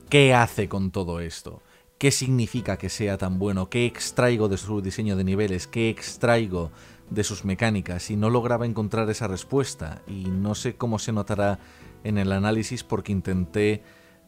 ¿qué 0.09 0.34
hace 0.34 0.67
con 0.67 0.89
todo 0.89 1.19
esto? 1.19 1.61
¿Qué 1.99 2.09
significa 2.09 2.80
que 2.80 2.89
sea 2.89 3.19
tan 3.19 3.38
bueno? 3.38 3.69
¿Qué 3.69 3.85
extraigo 3.85 4.49
de 4.49 4.57
su 4.57 4.81
diseño 4.81 5.15
de 5.15 5.23
niveles? 5.23 5.67
¿Qué 5.67 5.88
extraigo 5.91 6.71
de 7.11 7.23
sus 7.23 7.45
mecánicas 7.45 8.09
y 8.09 8.15
no 8.15 8.31
lograba 8.31 8.65
encontrar 8.65 9.07
esa 9.11 9.27
respuesta 9.27 10.01
y 10.07 10.23
no 10.31 10.55
sé 10.55 10.77
cómo 10.77 10.97
se 10.97 11.11
notará 11.11 11.59
en 12.03 12.17
el 12.17 12.31
análisis 12.31 12.84
porque 12.84 13.11
intenté 13.11 13.84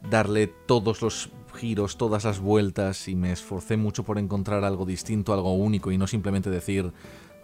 darle 0.07 0.45
todos 0.45 1.02
los 1.02 1.31
giros, 1.56 1.97
todas 1.97 2.26
las 2.26 2.39
vueltas 2.39 3.07
y 3.07 3.15
me 3.15 3.31
esforcé 3.31 3.76
mucho 3.76 4.03
por 4.03 4.19
encontrar 4.19 4.64
algo 4.64 4.85
distinto, 4.85 5.34
algo 5.34 5.56
único 5.56 5.91
y 5.91 5.97
no 5.97 6.06
simplemente 6.06 6.52
decir 6.52 6.93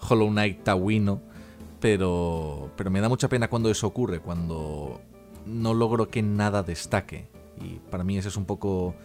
Hollow 0.08 0.30
Knight 0.30 0.62
Tawino, 0.64 1.24
pero, 1.80 2.70
pero 2.78 2.92
me 2.92 3.02
da 3.02 3.10
mucha 3.10 3.30
pena 3.30 3.50
cuando 3.50 3.72
eso 3.72 3.88
ocurre, 3.88 4.20
cuando 4.20 5.02
no 5.52 5.74
logro 5.74 6.10
que 6.10 6.22
nada 6.22 6.64
destaque 6.64 7.28
y 7.60 7.80
para 7.90 8.04
mí 8.04 8.18
ese 8.18 8.30
es 8.30 8.38
un 8.38 8.46
poco 8.46 8.96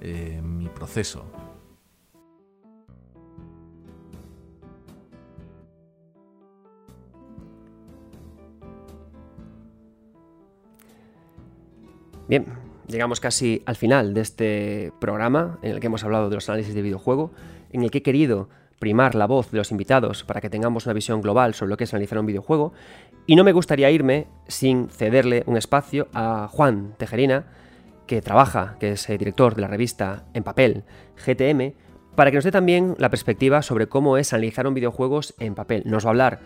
eh, 0.00 0.40
mi 0.42 0.68
proceso. 0.68 1.24
Bien, 12.26 12.46
llegamos 12.88 13.20
casi 13.20 13.62
al 13.66 13.76
final 13.76 14.14
de 14.14 14.20
este 14.22 14.92
programa 14.98 15.58
en 15.62 15.72
el 15.72 15.80
que 15.80 15.88
hemos 15.88 16.04
hablado 16.04 16.30
de 16.30 16.36
los 16.36 16.48
análisis 16.48 16.74
de 16.74 16.80
videojuego, 16.80 17.32
en 17.70 17.82
el 17.82 17.90
que 17.90 17.98
he 17.98 18.02
querido 18.02 18.48
primar 18.78 19.14
la 19.14 19.26
voz 19.26 19.50
de 19.50 19.58
los 19.58 19.70
invitados 19.70 20.24
para 20.24 20.40
que 20.40 20.50
tengamos 20.50 20.86
una 20.86 20.94
visión 20.94 21.20
global 21.20 21.54
sobre 21.54 21.70
lo 21.70 21.76
que 21.76 21.84
es 21.84 21.92
analizar 21.92 22.18
un 22.18 22.26
videojuego, 22.26 22.72
y 23.26 23.36
no 23.36 23.44
me 23.44 23.52
gustaría 23.52 23.90
irme 23.90 24.26
sin 24.48 24.88
cederle 24.88 25.44
un 25.46 25.56
espacio 25.56 26.08
a 26.12 26.48
Juan 26.50 26.94
Tejerina, 26.98 27.46
que 28.06 28.20
trabaja, 28.20 28.76
que 28.78 28.92
es 28.92 29.08
eh, 29.08 29.16
director 29.16 29.54
de 29.54 29.62
la 29.62 29.68
revista 29.68 30.24
En 30.34 30.42
Papel, 30.42 30.84
GTM, 31.24 31.72
para 32.14 32.30
que 32.30 32.36
nos 32.36 32.44
dé 32.44 32.52
también 32.52 32.94
la 32.98 33.10
perspectiva 33.10 33.62
sobre 33.62 33.88
cómo 33.88 34.18
es 34.18 34.32
analizar 34.32 34.66
un 34.66 34.74
videojuego 34.74 35.20
en 35.38 35.54
papel. 35.54 35.82
Nos 35.84 36.04
va 36.04 36.08
a 36.08 36.10
hablar 36.10 36.40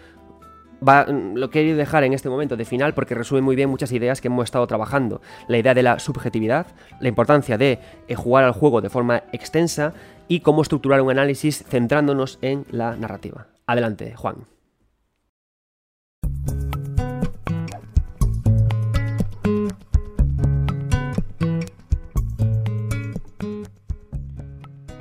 lo 0.80 1.50
quiero 1.50 1.76
dejar 1.76 2.04
en 2.04 2.12
este 2.12 2.28
momento 2.28 2.56
de 2.56 2.64
final 2.64 2.94
porque 2.94 3.14
resume 3.14 3.40
muy 3.40 3.56
bien 3.56 3.68
muchas 3.68 3.92
ideas 3.92 4.20
que 4.20 4.28
hemos 4.28 4.44
estado 4.44 4.66
trabajando. 4.66 5.20
La 5.48 5.58
idea 5.58 5.74
de 5.74 5.82
la 5.82 5.98
subjetividad, 5.98 6.66
la 7.00 7.08
importancia 7.08 7.58
de 7.58 7.80
eh, 8.06 8.14
jugar 8.14 8.44
al 8.44 8.52
juego 8.52 8.80
de 8.80 8.90
forma 8.90 9.24
extensa 9.32 9.92
y 10.28 10.40
cómo 10.40 10.62
estructurar 10.62 11.00
un 11.00 11.10
análisis 11.10 11.64
centrándonos 11.68 12.38
en 12.42 12.64
la 12.70 12.96
narrativa. 12.96 13.48
Adelante, 13.66 14.14
Juan. 14.14 14.46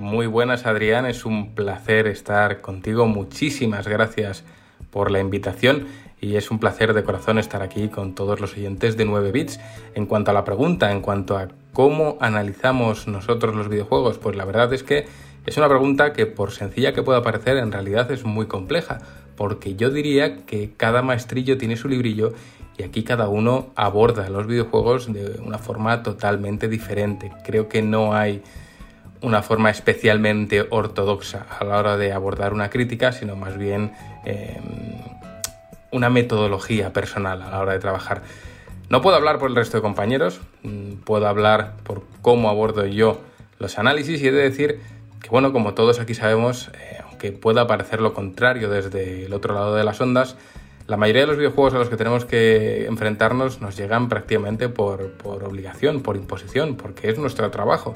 Muy 0.08 0.26
buenas 0.26 0.66
Adrián, 0.66 1.06
es 1.06 1.26
un 1.26 1.54
placer 1.54 2.08
estar 2.08 2.62
contigo. 2.62 3.08
Muchísimas 3.08 3.90
gracias 3.90 4.46
por 4.90 5.12
la 5.12 5.20
invitación 5.20 5.88
y 6.22 6.38
es 6.38 6.50
un 6.50 6.60
placer 6.60 6.94
de 6.94 7.04
corazón 7.04 7.38
estar 7.40 7.62
aquí 7.62 7.90
con 7.90 8.16
todos 8.16 8.40
los 8.40 8.54
oyentes 8.54 8.96
de 8.96 9.04
9 9.04 9.34
bits. 9.34 9.60
En 9.96 10.06
cuanto 10.06 10.32
a 10.32 10.34
la 10.34 10.46
pregunta, 10.46 10.94
en 10.94 11.02
cuanto 11.02 11.38
a 11.38 11.50
cómo 11.74 12.18
analizamos 12.22 13.10
nosotros 13.10 13.54
los 13.54 13.68
videojuegos, 13.68 14.18
pues 14.18 14.38
la 14.38 14.46
verdad 14.46 14.74
es 14.74 14.82
que 14.82 15.08
es 15.46 15.58
una 15.58 15.68
pregunta 15.68 16.14
que 16.14 16.26
por 16.26 16.52
sencilla 16.52 16.94
que 16.94 17.04
pueda 17.04 17.22
parecer 17.22 17.58
en 17.58 17.74
realidad 17.74 18.10
es 18.10 18.24
muy 18.24 18.46
compleja, 18.46 19.00
porque 19.36 19.76
yo 19.76 19.90
diría 19.90 20.46
que 20.46 20.72
cada 20.78 21.02
maestrillo 21.02 21.58
tiene 21.58 21.76
su 21.76 21.90
librillo 21.90 22.32
y 22.78 22.84
aquí 22.84 23.04
cada 23.04 23.28
uno 23.28 23.72
aborda 23.76 24.30
los 24.30 24.48
videojuegos 24.48 25.12
de 25.12 25.38
una 25.44 25.58
forma 25.58 26.02
totalmente 26.02 26.70
diferente. 26.70 27.30
Creo 27.44 27.68
que 27.68 27.82
no 27.82 28.14
hay 28.14 28.42
una 29.22 29.42
forma 29.42 29.70
especialmente 29.70 30.66
ortodoxa 30.70 31.46
a 31.60 31.64
la 31.64 31.78
hora 31.78 31.98
de 31.98 32.14
abordar 32.14 32.54
una 32.54 32.70
crítica, 32.70 33.12
sino 33.12 33.36
más 33.36 33.58
bien 33.58 33.94
em, 34.26 34.64
una 35.92 36.10
metodología 36.10 36.94
personal 36.94 37.42
a 37.42 37.50
la 37.50 37.60
hora 37.60 37.74
de 37.74 37.80
trabajar. 37.80 38.22
No 38.90 39.02
puedo 39.02 39.18
hablar 39.18 39.40
por 39.40 39.50
el 39.50 39.56
resto 39.56 39.78
de 39.78 39.82
compañeros, 39.82 40.40
mm, 40.64 40.94
puedo 41.04 41.28
hablar 41.28 41.74
por 41.84 42.04
cómo 42.22 42.50
abordo 42.50 42.86
yo 42.86 43.20
los 43.60 43.78
análisis 43.80 44.22
y 44.22 44.28
he 44.28 44.32
de 44.32 44.44
decir 44.44 44.80
que, 45.22 45.30
bueno, 45.30 45.52
como 45.52 45.74
todos 45.74 46.00
aquí 46.00 46.14
sabemos, 46.14 46.70
eh, 46.70 47.02
aunque 47.04 47.32
pueda 47.32 47.68
parecer 47.68 48.02
lo 48.02 48.14
contrario 48.14 48.70
desde 48.70 49.26
el 49.26 49.34
otro 49.34 49.54
lado 49.54 49.76
de 49.76 49.84
las 49.84 50.00
ondas, 50.00 50.38
la 50.88 50.96
mayoría 50.96 51.24
de 51.24 51.28
los 51.28 51.38
videojuegos 51.38 51.74
a 51.74 51.80
los 51.80 51.90
que 51.90 51.98
tenemos 51.98 52.24
que 52.24 52.86
enfrentarnos 52.86 53.60
nos 53.60 53.76
llegan 53.76 54.08
prácticamente 54.08 54.70
por, 54.70 55.12
por 55.12 55.44
obligación, 55.44 56.02
por 56.02 56.16
imposición, 56.16 56.78
porque 56.78 57.10
es 57.10 57.18
nuestro 57.18 57.52
trabajo. 57.52 57.94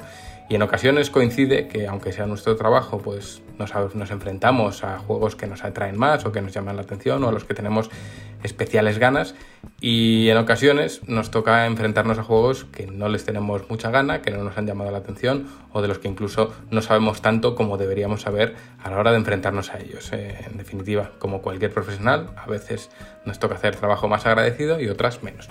Y 0.52 0.54
en 0.54 0.60
ocasiones 0.60 1.08
coincide 1.08 1.66
que, 1.66 1.86
aunque 1.86 2.12
sea 2.12 2.26
nuestro 2.26 2.56
trabajo, 2.56 2.98
pues 2.98 3.40
nos, 3.58 3.72
nos, 3.94 4.10
enfrentamos 4.10 4.84
a 4.84 4.98
juegos 4.98 5.34
que 5.34 5.46
nos 5.46 5.64
atraen 5.64 5.98
más 5.98 6.26
o 6.26 6.32
que 6.32 6.42
nos 6.42 6.52
llaman 6.52 6.76
la 6.76 6.82
atención 6.82 7.24
o 7.24 7.30
a 7.30 7.32
los 7.32 7.46
que 7.46 7.54
tenemos 7.54 7.88
especiales 8.42 8.98
ganas. 8.98 9.34
Y 9.80 10.28
en 10.28 10.36
ocasiones 10.36 11.08
nos 11.08 11.30
toca 11.30 11.64
enfrentarnos 11.64 12.18
a 12.18 12.22
juegos 12.22 12.66
que 12.66 12.86
no 12.86 13.08
les 13.08 13.24
tenemos 13.24 13.70
mucha 13.70 13.90
gana, 13.90 14.20
que 14.20 14.30
no 14.30 14.44
nos 14.44 14.58
han 14.58 14.66
llamado 14.66 14.90
la 14.90 14.98
atención 14.98 15.46
o 15.72 15.80
de 15.80 15.88
los 15.88 15.98
que 15.98 16.08
incluso 16.08 16.52
no 16.70 16.82
sabemos 16.82 17.22
tanto 17.22 17.54
como 17.54 17.78
deberíamos 17.78 18.20
saber 18.20 18.54
a 18.84 18.90
la 18.90 18.98
hora 18.98 19.12
de 19.12 19.16
enfrentarnos 19.16 19.70
a 19.70 19.78
ellos. 19.78 20.12
Eh, 20.12 20.36
en 20.50 20.58
definitiva, 20.58 21.12
como 21.18 21.40
cualquier 21.40 21.72
profesional, 21.72 22.26
a 22.36 22.46
veces 22.46 22.90
nos 23.24 23.38
toca 23.38 23.54
hacer 23.54 23.76
trabajo 23.76 24.06
más 24.06 24.26
agradecido 24.26 24.78
y 24.82 24.88
otras 24.90 25.22
menos. 25.22 25.48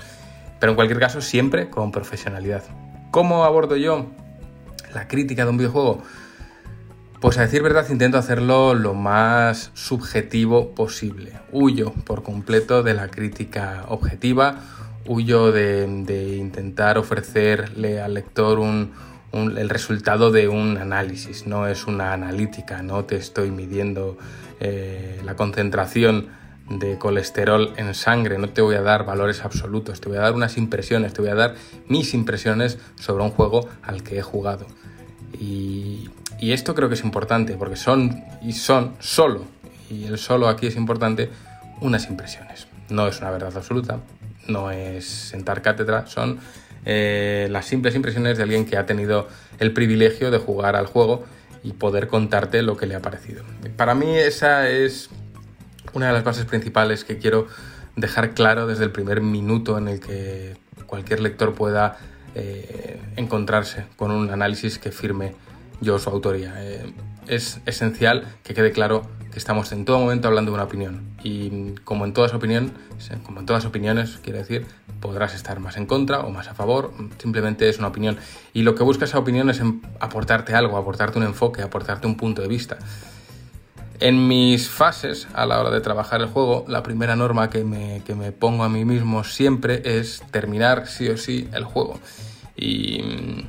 Pero 0.59 0.73
en 0.73 0.75
cualquier 0.75 0.99
caso, 0.99 1.21
siempre 1.21 1.71
con 1.71 1.91
profesionalidad. 1.91 2.61
¿Cómo 3.09 3.43
abordo 3.45 3.75
yo 3.75 4.05
la 4.93 5.07
crítica 5.07 5.43
de 5.43 5.51
un 5.51 5.57
videojuego? 5.57 6.03
Pues 7.19 7.37
a 7.37 7.41
decir 7.41 7.61
verdad 7.61 7.85
intento 7.89 8.17
hacerlo 8.17 8.73
lo 8.73 8.93
más 8.93 9.71
subjetivo 9.73 10.73
posible. 10.73 11.33
Huyo 11.51 11.93
por 12.05 12.23
completo 12.23 12.81
de 12.81 12.95
la 12.95 13.09
crítica 13.09 13.85
objetiva 13.89 14.59
huyo 15.05 15.51
de, 15.51 16.37
intentar 16.37 16.97
ofrecerle 16.97 18.01
al 18.01 18.13
lector 18.13 18.59
el 19.33 19.69
resultado 19.69 20.31
de 20.31 20.47
un 20.47 20.77
análisis, 20.77 21.47
no 21.47 21.67
es 21.67 21.87
una 21.87 22.13
analítica, 22.13 22.81
no 22.81 23.05
te 23.05 23.15
estoy 23.15 23.51
midiendo 23.51 24.17
eh, 24.59 25.21
la 25.23 25.35
concentración 25.35 26.27
de 26.69 26.97
colesterol 26.97 27.73
en 27.77 27.93
sangre, 27.93 28.37
no 28.37 28.49
te 28.49 28.61
voy 28.61 28.75
a 28.75 28.81
dar 28.81 29.05
valores 29.05 29.43
absolutos, 29.43 30.01
te 30.01 30.09
voy 30.09 30.17
a 30.17 30.21
dar 30.21 30.33
unas 30.33 30.57
impresiones, 30.57 31.13
te 31.13 31.21
voy 31.21 31.31
a 31.31 31.35
dar 31.35 31.55
mis 31.87 32.13
impresiones 32.13 32.77
sobre 32.95 33.23
un 33.23 33.31
juego 33.31 33.67
al 33.83 34.03
que 34.03 34.19
he 34.19 34.21
jugado. 34.21 34.65
Y, 35.39 36.09
esto 36.39 36.73
creo 36.73 36.89
que 36.89 36.95
es 36.95 37.03
importante, 37.03 37.53
porque 37.53 37.75
son, 37.75 38.23
y 38.41 38.53
son 38.53 38.95
solo, 38.99 39.45
y 39.91 40.05
el 40.05 40.17
solo 40.17 40.47
aquí 40.47 40.67
es 40.67 40.75
importante, 40.75 41.29
unas 41.81 42.09
impresiones. 42.09 42.67
No 42.89 43.07
es 43.07 43.19
una 43.19 43.29
verdad 43.29 43.55
absoluta, 43.55 43.99
no 44.47 44.71
es 44.71 45.05
sentar 45.05 45.61
cátedra, 45.61 46.07
son 46.07 46.39
eh, 46.83 47.47
las 47.51 47.65
simples 47.65 47.95
impresiones 47.95 48.37
de 48.37 48.43
alguien 48.43 48.65
que 48.65 48.75
ha 48.75 48.87
tenido 48.87 49.27
el 49.59 49.71
privilegio 49.71 50.31
de 50.31 50.39
jugar 50.39 50.75
al 50.75 50.87
juego 50.87 51.25
y 51.63 51.73
poder 51.73 52.07
contarte 52.07 52.63
lo 52.63 52.75
que 52.75 52.87
le 52.87 52.95
ha 52.95 53.01
parecido. 53.01 53.43
Para 53.77 53.93
mí 53.93 54.17
esa 54.17 54.67
es 54.67 55.09
una 55.93 56.07
de 56.07 56.13
las 56.13 56.23
bases 56.23 56.45
principales 56.45 57.03
que 57.03 57.17
quiero 57.17 57.47
dejar 57.95 58.33
claro 58.33 58.67
desde 58.67 58.83
el 58.85 58.91
primer 58.91 59.21
minuto 59.21 59.77
en 59.77 59.87
el 59.87 59.99
que 59.99 60.57
cualquier 60.85 61.19
lector 61.19 61.53
pueda 61.53 61.97
eh, 62.35 62.99
encontrarse 63.17 63.85
con 63.97 64.11
un 64.11 64.29
análisis 64.31 64.79
que 64.79 64.91
firme 64.91 65.35
yo 65.81 65.99
su 65.99 66.09
autoría. 66.09 66.53
Eh, 66.59 66.93
es 67.27 67.59
esencial 67.65 68.25
que 68.43 68.53
quede 68.53 68.71
claro 68.71 69.03
que 69.31 69.39
estamos 69.39 69.71
en 69.71 69.85
todo 69.85 69.99
momento 69.99 70.27
hablando 70.27 70.51
de 70.51 70.55
una 70.55 70.63
opinión 70.63 71.03
y 71.23 71.71
como 71.83 72.05
en 72.05 72.13
todas 72.13 72.31
como 73.23 73.39
en 73.39 73.45
todas 73.45 73.65
opiniones, 73.65 74.19
quiero 74.21 74.39
decir, 74.39 74.65
podrás 74.99 75.33
estar 75.33 75.59
más 75.59 75.77
en 75.77 75.85
contra 75.85 76.19
o 76.21 76.29
más 76.31 76.47
a 76.49 76.53
favor, 76.53 76.93
simplemente 77.17 77.67
es 77.69 77.79
una 77.79 77.87
opinión 77.87 78.17
y 78.53 78.63
lo 78.63 78.75
que 78.75 78.83
busca 78.83 79.05
esa 79.05 79.17
opinión 79.19 79.49
es 79.49 79.59
en- 79.59 79.81
aportarte 79.99 80.53
algo, 80.53 80.77
aportarte 80.77 81.17
un 81.17 81.25
enfoque, 81.25 81.61
aportarte 81.61 82.07
un 82.07 82.17
punto 82.17 82.41
de 82.41 82.47
vista. 82.47 82.77
En 84.01 84.27
mis 84.27 84.67
fases 84.67 85.27
a 85.35 85.45
la 85.45 85.59
hora 85.59 85.69
de 85.69 85.79
trabajar 85.79 86.21
el 86.21 86.27
juego, 86.27 86.65
la 86.67 86.81
primera 86.81 87.15
norma 87.15 87.51
que 87.51 87.63
me, 87.63 88.01
que 88.03 88.15
me 88.15 88.31
pongo 88.31 88.63
a 88.63 88.69
mí 88.69 88.83
mismo 88.83 89.23
siempre 89.23 89.83
es 89.85 90.23
terminar 90.31 90.87
sí 90.87 91.07
o 91.07 91.17
sí 91.17 91.47
el 91.53 91.65
juego. 91.65 91.99
Y, 92.55 93.45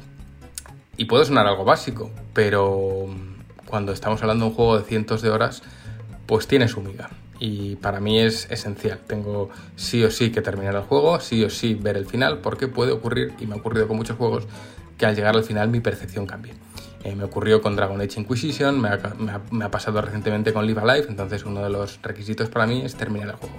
y 0.98 1.06
puede 1.06 1.24
sonar 1.24 1.46
algo 1.46 1.64
básico, 1.64 2.10
pero 2.34 3.06
cuando 3.64 3.92
estamos 3.92 4.20
hablando 4.20 4.44
de 4.44 4.50
un 4.50 4.54
juego 4.54 4.78
de 4.78 4.84
cientos 4.84 5.22
de 5.22 5.30
horas, 5.30 5.62
pues 6.26 6.46
tiene 6.46 6.68
su 6.68 6.82
miga. 6.82 7.08
Y 7.40 7.76
para 7.76 8.00
mí 8.00 8.20
es 8.20 8.46
esencial. 8.50 9.00
Tengo 9.06 9.48
sí 9.76 10.04
o 10.04 10.10
sí 10.10 10.32
que 10.32 10.42
terminar 10.42 10.74
el 10.74 10.82
juego, 10.82 11.18
sí 11.20 11.42
o 11.44 11.48
sí 11.48 11.72
ver 11.72 11.96
el 11.96 12.04
final, 12.04 12.40
porque 12.40 12.68
puede 12.68 12.92
ocurrir, 12.92 13.32
y 13.40 13.46
me 13.46 13.54
ha 13.54 13.56
ocurrido 13.56 13.88
con 13.88 13.96
muchos 13.96 14.18
juegos, 14.18 14.44
que 14.98 15.06
al 15.06 15.16
llegar 15.16 15.34
al 15.34 15.44
final 15.44 15.70
mi 15.70 15.80
percepción 15.80 16.26
cambie. 16.26 16.52
Eh, 17.04 17.16
me 17.16 17.24
ocurrió 17.24 17.60
con 17.60 17.74
Dragon 17.74 18.00
Age 18.00 18.20
Inquisition, 18.20 18.80
me 18.80 18.88
ha, 18.88 19.70
pasado 19.70 20.00
recientemente 20.00 20.52
con 20.52 20.66
Live 20.66 20.80
Alive, 20.80 21.06
entonces 21.08 21.44
uno 21.44 21.62
de 21.62 21.70
los 21.70 22.00
requisitos 22.00 22.48
para 22.48 22.66
mí 22.66 22.82
es 22.84 22.94
terminar 22.94 23.30
el 23.30 23.34
juego. 23.34 23.56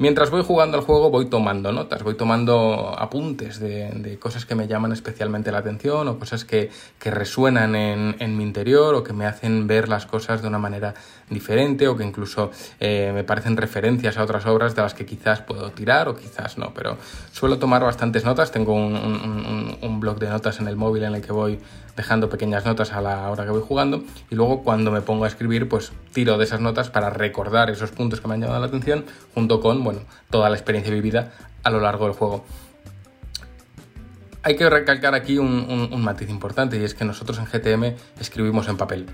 Mientras 0.00 0.30
voy 0.30 0.44
jugando 0.44 0.78
al 0.78 0.84
juego 0.84 1.10
voy 1.10 1.26
tomando 1.26 1.72
notas, 1.72 2.04
voy 2.04 2.14
tomando 2.14 2.94
apuntes 2.96 3.58
de, 3.58 4.16
cosas 4.20 4.46
que 4.46 4.54
me 4.54 4.68
llaman 4.68 4.92
especialmente 4.92 5.50
la 5.50 5.58
atención 5.58 6.06
o 6.06 6.20
cosas 6.20 6.44
que, 6.44 6.70
resuenan 7.00 7.74
en, 7.74 8.36
mi 8.36 8.44
interior 8.44 8.94
o 8.94 9.02
que 9.02 9.12
me 9.12 9.26
hacen 9.26 9.66
ver 9.66 9.88
las 9.88 10.06
cosas 10.06 10.40
de 10.40 10.46
una 10.46 10.60
manera 10.60 10.94
diferente 11.28 11.88
o 11.88 11.96
que 11.96 12.04
incluso 12.04 12.52
eh, 12.78 13.10
me 13.12 13.24
parecen 13.24 13.56
referencias 13.56 14.18
a 14.18 14.22
otras 14.22 14.46
obras 14.46 14.76
de 14.76 14.82
las 14.82 14.94
que 14.94 15.04
quizás 15.04 15.40
puedo 15.40 15.72
tirar 15.72 16.06
o 16.06 16.14
quizás 16.14 16.58
no, 16.58 16.72
pero 16.72 16.96
suelo 17.32 17.58
tomar 17.58 17.82
bastantes 17.82 18.24
notas, 18.24 18.52
tengo 18.52 18.74
un 18.74 19.98
blog 19.98 20.20
de 20.20 20.28
notas 20.28 20.60
en 20.60 20.68
el 20.68 20.76
móvil 20.76 21.02
en 21.02 21.16
el 21.16 21.22
que 21.22 21.32
voy 21.32 21.58
dejando 21.98 22.30
pequeñas 22.30 22.64
notas 22.64 22.92
a 22.92 23.02
la 23.02 23.28
hora 23.28 23.44
que 23.44 23.50
voy 23.50 23.60
jugando 23.60 24.04
y 24.30 24.36
luego 24.36 24.62
cuando 24.62 24.92
me 24.92 25.00
pongo 25.00 25.24
a 25.24 25.28
escribir 25.28 25.68
pues 25.68 25.90
tiro 26.12 26.38
de 26.38 26.44
esas 26.44 26.60
notas 26.60 26.90
para 26.90 27.10
recordar 27.10 27.70
esos 27.70 27.90
puntos 27.90 28.20
que 28.20 28.28
me 28.28 28.34
han 28.34 28.40
llamado 28.40 28.60
la 28.60 28.68
atención 28.68 29.04
junto 29.34 29.60
con 29.60 29.82
bueno 29.82 30.02
toda 30.30 30.48
la 30.48 30.54
experiencia 30.54 30.94
vivida 30.94 31.32
a 31.64 31.70
lo 31.70 31.80
largo 31.80 32.04
del 32.04 32.14
juego 32.14 32.46
hay 34.44 34.54
que 34.54 34.70
recalcar 34.70 35.16
aquí 35.16 35.38
un, 35.38 36.00
matiz 36.00 36.30
importante 36.30 36.78
y 36.78 36.84
es 36.84 36.94
que 36.94 37.04
nosotros 37.04 37.38
en 37.38 37.46
GTM 37.46 37.96
escribimos 38.20 38.68
en 38.68 38.76
papel 38.76 39.06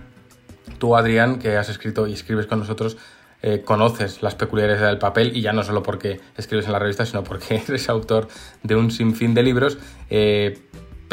tú 0.79 0.95
Adrián 0.95 1.39
que 1.39 1.57
has 1.57 1.71
escrito 1.71 2.07
y 2.07 2.13
escribes 2.13 2.47
con 2.47 2.59
nosotros 2.59 2.99
eh, 3.41 3.63
conoces 3.65 4.23
las 4.23 4.35
peculiaridades 4.35 4.87
del 4.87 4.99
papel 4.99 5.35
y 5.35 5.41
ya 5.41 5.55
no 5.55 5.63
solo 5.65 5.83
porque 5.83 6.21
escribes 6.37 6.65
en 6.65 6.73
la 6.73 6.79
revista, 6.79 7.05
sino 7.05 7.23
porque 7.25 7.63
eres 7.69 7.91
autor 7.91 8.27
de 8.63 8.75
un 8.75 8.91
sinfín 8.91 9.35
de 9.35 9.43
libros. 9.43 9.77
eh, 10.09 10.59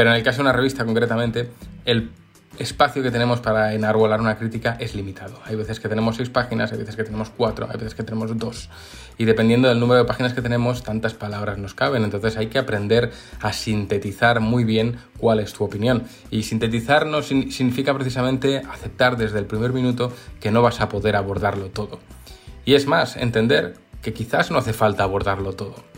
pero 0.02 0.10
en 0.10 0.18
el 0.18 0.24
caso 0.24 0.38
de 0.38 0.42
una 0.42 0.54
revista 0.54 0.84
concretamente, 0.84 1.52
el 1.86 2.10
espacio 2.58 3.04
que 3.04 3.12
tenemos 3.12 3.40
para 3.40 3.76
enarbolar 3.76 4.20
una 4.20 4.36
crítica 4.36 4.76
es 4.80 4.96
limitado. 4.96 5.40
Hay 5.46 5.56
veces 5.56 5.80
que 5.80 5.88
tenemos 5.90 6.16
seis 6.16 6.28
páginas, 6.28 6.72
hay 6.72 6.80
veces 6.80 6.96
que 6.96 7.04
tenemos 7.04 7.30
cuatro, 7.30 7.68
hay 7.70 7.78
veces 7.78 7.94
que 7.94 8.02
tenemos 8.02 8.36
dos. 8.36 8.68
Y 9.20 9.26
dependiendo 9.26 9.70
del 9.70 9.80
número 9.80 10.00
de 10.00 10.08
páginas 10.08 10.34
que 10.34 10.42
tenemos, 10.42 10.82
tantas 10.82 11.14
palabras 11.14 11.60
nos 11.60 11.76
caben. 11.76 12.04
Entonces 12.04 12.36
hay 12.36 12.48
que 12.48 12.58
aprender 12.58 13.12
a 13.42 13.54
sintetizar 13.54 14.40
muy 14.40 14.64
bien 14.64 14.98
cuál 15.20 15.40
es 15.40 15.54
tu 15.54 15.66
opinión. 15.66 16.06
Y 16.32 16.42
sintetizar 16.42 17.06
no 17.06 17.22
significa 17.22 17.94
precisamente 17.94 18.64
aceptar 18.72 19.18
desde 19.18 19.38
el 19.38 19.46
primer 19.46 19.72
minuto 19.72 20.12
que 20.40 20.50
no 20.50 20.64
vas 20.64 20.82
a 20.82 20.90
poder 20.90 21.16
abordarlo 21.16 21.68
todo. 21.68 22.00
Y 22.66 22.74
es 22.74 22.88
más, 22.88 23.18
entender 23.18 23.76
que 24.02 24.14
quizás 24.14 24.50
no 24.50 24.58
hace 24.58 24.74
falta 24.74 25.04
abordarlo 25.04 25.54
todo. 25.54 25.91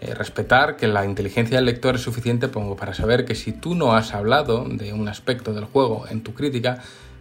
Eh, 0.00 0.14
respetar 0.14 0.76
que 0.76 0.86
la 0.86 1.04
inteligencia 1.04 1.56
del 1.56 1.66
lector 1.66 1.96
es 1.96 2.02
suficiente 2.02 2.48
para 2.48 2.94
saber 2.94 3.24
que 3.24 3.34
si 3.34 3.50
tú 3.50 3.74
no 3.74 3.94
has 3.94 4.14
hablado 4.14 4.64
de 4.68 4.92
un 4.92 5.08
aspecto 5.08 5.52
del 5.52 5.64
juego 5.64 6.04
en 6.08 6.22
tu 6.22 6.34
crítica, 6.34 6.78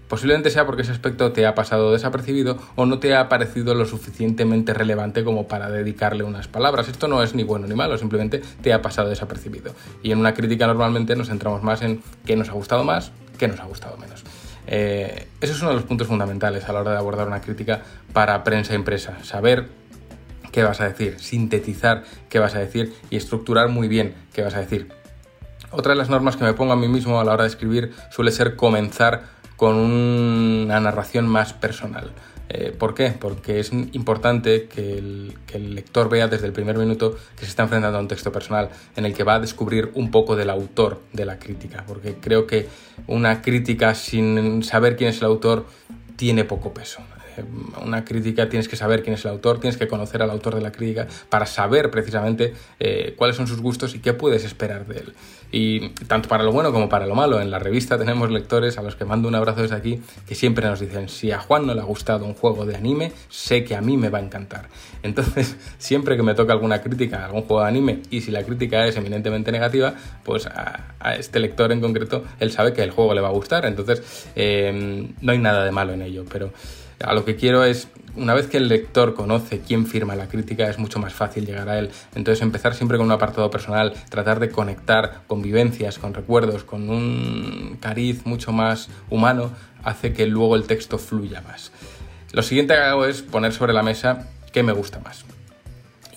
posiblemente 0.08 0.52
sea 0.52 0.68
porque 0.68 0.84
ese 0.84 0.92
aspecto 0.92 1.32
te 1.32 1.48
ha 1.48 1.56
pasado 1.56 1.92
desapercibido 1.92 2.60
o 2.76 2.86
no 2.86 3.00
te 3.00 3.16
ha 3.16 3.30
parecido 3.30 3.74
lo 3.74 3.86
suficientemente 3.86 4.76
relevante 4.76 5.24
como 5.24 5.48
para 5.48 5.72
dedicarle 5.72 6.24
unas 6.24 6.48
palabras. 6.48 6.88
Esto 6.88 7.08
no 7.08 7.24
es 7.24 7.34
ni 7.34 7.44
bueno 7.44 7.66
ni 7.66 7.74
malo, 7.74 7.98
simplemente 7.98 8.44
te 8.62 8.74
ha 8.74 8.82
pasado 8.84 9.10
desapercibido. 9.10 9.74
Y 10.04 10.12
en 10.12 10.20
una 10.20 10.36
crítica 10.36 10.68
normalmente 10.68 11.16
nos 11.16 11.30
centramos 11.30 11.64
más 11.64 11.82
en 11.82 12.04
qué 12.26 12.36
nos 12.36 12.50
ha 12.50 12.54
gustado 12.54 12.84
más, 12.84 13.12
qué 13.40 13.48
nos 13.48 13.60
ha 13.60 13.66
gustado 13.66 13.98
menos. 13.98 14.24
Eh, 14.68 15.28
eso 15.42 15.54
es 15.54 15.62
uno 15.62 15.70
de 15.70 15.78
los 15.78 15.86
puntos 15.86 16.08
fundamentales 16.08 16.70
a 16.70 16.74
la 16.74 16.82
hora 16.82 16.92
de 16.92 16.98
abordar 16.98 17.28
una 17.28 17.42
crítica 17.42 17.82
para 18.14 18.44
prensa 18.44 18.76
impresa. 18.76 19.24
Saber 19.24 19.68
qué 20.58 20.64
vas 20.64 20.82
a 20.82 20.90
decir, 20.90 21.20
sintetizar 21.20 22.04
qué 22.30 22.40
vas 22.40 22.56
a 22.56 22.60
decir 22.60 22.92
y 23.12 23.16
estructurar 23.16 23.70
muy 23.70 23.88
bien 23.88 24.16
qué 24.34 24.42
vas 24.42 24.56
a 24.56 24.60
decir. 24.60 24.92
Otra 25.70 25.92
de 25.92 26.00
las 26.00 26.10
normas 26.10 26.36
que 26.36 26.46
me 26.46 26.54
pongo 26.54 26.74
a 26.74 26.76
mí 26.76 26.88
mismo 26.88 27.20
a 27.20 27.24
la 27.24 27.34
hora 27.34 27.44
de 27.44 27.50
escribir 27.50 27.94
suele 28.10 28.32
ser 28.32 28.56
comenzar 28.56 29.22
con 29.56 29.76
una 29.76 30.80
narración 30.80 31.28
más 31.28 31.54
personal. 31.54 32.10
Eh, 32.50 32.76
¿Por 32.76 32.96
qué? 32.96 33.12
Porque 33.12 33.60
es 33.60 33.72
importante 33.72 34.68
que 34.68 34.98
el, 34.98 35.38
que 35.46 35.58
el 35.58 35.76
lector 35.76 36.10
vea 36.10 36.28
desde 36.28 36.48
el 36.48 36.54
primer 36.54 36.76
minuto 36.76 37.16
que 37.36 37.46
se 37.46 37.52
está 37.52 37.62
enfrentando 37.62 38.00
a 38.00 38.02
un 38.02 38.08
texto 38.08 38.32
personal 38.32 38.70
en 38.96 39.06
el 39.06 39.14
que 39.14 39.24
va 39.24 39.36
a 39.36 39.40
descubrir 39.40 39.92
un 39.94 40.10
poco 40.10 40.36
del 40.36 40.50
autor 40.50 41.04
de 41.14 41.26
la 41.26 41.38
crítica, 41.38 41.84
porque 41.88 42.16
creo 42.16 42.48
que 42.48 42.68
una 43.06 43.44
crítica 43.44 43.94
sin 43.94 44.64
saber 44.64 44.96
quién 44.96 45.12
es 45.12 45.20
el 45.20 45.26
autor 45.26 45.68
tiene 46.16 46.46
poco 46.46 46.74
peso. 46.74 47.04
Eh, 47.38 47.44
Una 47.84 48.04
crítica 48.04 48.50
tienes 48.50 48.68
que 48.68 48.76
saber 48.76 49.04
quién 49.04 49.14
es 49.14 49.26
el 49.26 49.32
autor, 49.32 49.60
tienes 49.60 49.78
que 49.78 49.88
conocer 49.88 50.22
al 50.22 50.30
autor 50.30 50.56
de 50.56 50.62
la 50.62 50.72
crítica 50.72 51.08
para 51.30 51.46
saber 51.46 51.92
precisamente 51.92 52.54
eh, 52.80 53.14
cuáles 53.18 53.36
son 53.36 53.48
sus 53.48 53.62
gustos 53.62 53.96
y 53.96 54.00
qué 54.00 54.14
puedes 54.14 54.44
esperar 54.44 54.86
de 54.88 55.00
él. 55.00 55.14
Y 55.52 55.90
tanto 56.08 56.28
para 56.28 56.44
lo 56.44 56.52
bueno 56.52 56.74
como 56.74 56.90
para 56.90 57.06
lo 57.06 57.16
malo, 57.16 57.40
en 57.40 57.50
la 57.50 57.60
revista 57.60 57.98
tenemos 57.98 58.30
lectores 58.30 58.78
a 58.78 58.82
los 58.82 58.98
que 58.98 59.06
mando 59.06 59.30
un 59.30 59.36
abrazo 59.36 59.62
desde 59.62 59.76
aquí 59.76 60.02
que 60.28 60.36
siempre 60.36 60.68
nos 60.68 60.80
dicen, 60.80 61.08
si 61.08 61.32
a 61.32 61.40
Juan 61.40 61.66
no 61.66 61.74
le 61.74 61.80
ha 61.80 61.86
gustado 61.86 62.26
un 62.26 62.34
juego 62.34 62.66
de 62.66 62.76
anime, 62.76 63.14
sé 63.30 63.64
que 63.64 63.76
a 63.76 63.82
mí 63.82 63.96
me 63.96 64.10
va 64.10 64.18
a 64.20 64.22
encantar. 64.22 64.68
Entonces, 65.04 65.56
siempre 65.78 66.18
que 66.18 66.24
me 66.24 66.36
toca 66.36 66.54
alguna 66.54 66.82
crítica 66.82 67.26
algún 67.26 67.44
juego 67.44 67.64
de 67.64 67.70
anime 67.70 68.02
y 68.10 68.22
si 68.22 68.32
la 68.32 68.44
crítica 68.44 68.86
es 68.86 68.98
eminentemente 68.98 69.52
negativa, 69.52 69.94
pues 70.26 70.48
a, 70.48 70.96
a 71.00 71.16
este 71.16 71.40
lector 71.40 71.72
en 71.72 71.80
concreto, 71.80 72.26
él 72.40 72.52
sabe 72.52 72.74
que 72.74 72.84
el 72.84 72.92
juego 72.92 73.14
le 73.14 73.22
va 73.22 73.30
a 73.30 73.32
gustar. 73.32 73.66
Entonces, 73.66 74.28
eh, 74.36 75.08
no 75.22 75.32
hay 75.32 75.40
nada 75.40 75.64
de 75.64 75.72
malo 75.72 75.94
en 75.94 76.02
ello, 76.02 76.26
pero 76.30 76.52
a 77.04 77.14
lo 77.14 77.26
que 77.26 77.36
quiero 77.36 77.64
es, 77.64 77.88
una 78.16 78.34
vez 78.34 78.48
que 78.48 78.58
el 78.58 78.68
lector 78.68 79.14
conoce 79.14 79.60
quién 79.60 79.86
firma 79.86 80.16
la 80.16 80.28
crítica, 80.28 80.70
es 80.70 80.80
mucho 80.80 81.00
más 81.00 81.14
fácil 81.14 81.46
llegar 81.46 81.70
a 81.70 81.78
él. 81.78 81.92
Entonces 82.16 82.42
empezar 82.42 82.74
siempre 82.74 82.98
con 82.98 83.06
un 83.06 83.12
apartado 83.12 83.50
personal, 83.52 83.94
tratar 84.10 84.40
de 84.40 84.50
conectar 84.50 85.22
con 85.28 85.42
vivencias, 85.42 86.00
con 86.00 86.14
recuerdos, 86.14 86.64
con 86.64 86.90
un 86.90 87.78
cariz 87.80 88.26
mucho 88.26 88.52
más 88.52 88.90
humano, 89.10 89.52
hace 89.84 90.14
que 90.14 90.26
luego 90.26 90.56
el 90.56 90.64
texto 90.64 90.98
fluya 90.98 91.42
más. 91.42 91.72
Lo 92.32 92.42
siguiente 92.42 92.74
que 92.74 92.80
hago 92.80 93.06
es 93.06 93.22
poner 93.22 93.54
sobre 93.54 93.74
la 93.74 93.84
mesa 93.84 94.28
qué 94.52 94.64
me 94.64 94.72
gusta 94.72 95.00
más. 95.00 95.24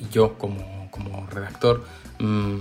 Y 0.00 0.08
yo 0.12 0.38
como, 0.38 0.88
como 0.90 1.26
redactor, 1.26 1.84
mmm, 2.18 2.56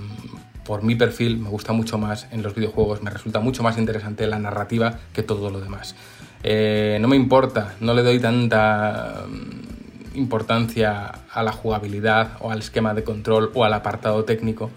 por 0.64 0.82
mi 0.82 0.94
perfil, 0.94 1.38
me 1.38 1.48
gusta 1.48 1.72
mucho 1.72 1.98
más 1.98 2.28
en 2.30 2.42
los 2.42 2.54
videojuegos, 2.54 3.02
me 3.02 3.10
resulta 3.10 3.40
mucho 3.40 3.62
más 3.62 3.78
interesante 3.78 4.26
la 4.26 4.38
narrativa 4.38 4.98
que 5.12 5.22
todo 5.22 5.50
lo 5.50 5.60
demás. 5.60 5.96
Eh, 6.42 6.98
no 7.00 7.08
me 7.08 7.16
importa, 7.16 7.76
no 7.80 7.94
le 7.94 8.02
doy 8.02 8.18
tanta 8.18 9.26
mm, 9.28 10.16
importancia 10.16 11.06
a 11.30 11.42
la 11.42 11.52
jugabilidad 11.52 12.38
o 12.40 12.50
al 12.50 12.60
esquema 12.60 12.94
de 12.94 13.04
control 13.04 13.50
o 13.54 13.64
al 13.64 13.74
apartado 13.74 14.24
técnico 14.24 14.70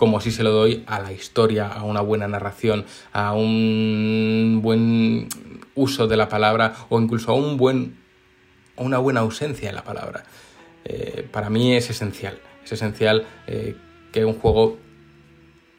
como 0.00 0.18
si 0.22 0.30
se 0.30 0.42
lo 0.42 0.50
doy 0.50 0.82
a 0.86 0.98
la 0.98 1.12
historia, 1.12 1.66
a 1.66 1.84
una 1.84 2.00
buena 2.00 2.26
narración, 2.26 2.86
a 3.12 3.34
un 3.34 4.60
buen 4.62 5.28
uso 5.74 6.08
de 6.08 6.16
la 6.16 6.30
palabra 6.30 6.74
o 6.88 6.98
incluso 6.98 7.32
a 7.32 7.34
un 7.34 7.58
buen, 7.58 7.98
una 8.76 8.96
buena 8.96 9.20
ausencia 9.20 9.68
de 9.68 9.74
la 9.74 9.84
palabra. 9.84 10.24
Eh, 10.86 11.28
para 11.30 11.50
mí 11.50 11.74
es 11.74 11.90
esencial, 11.90 12.38
es 12.64 12.72
esencial 12.72 13.26
eh, 13.46 13.76
que 14.10 14.24
un 14.24 14.32
juego 14.32 14.78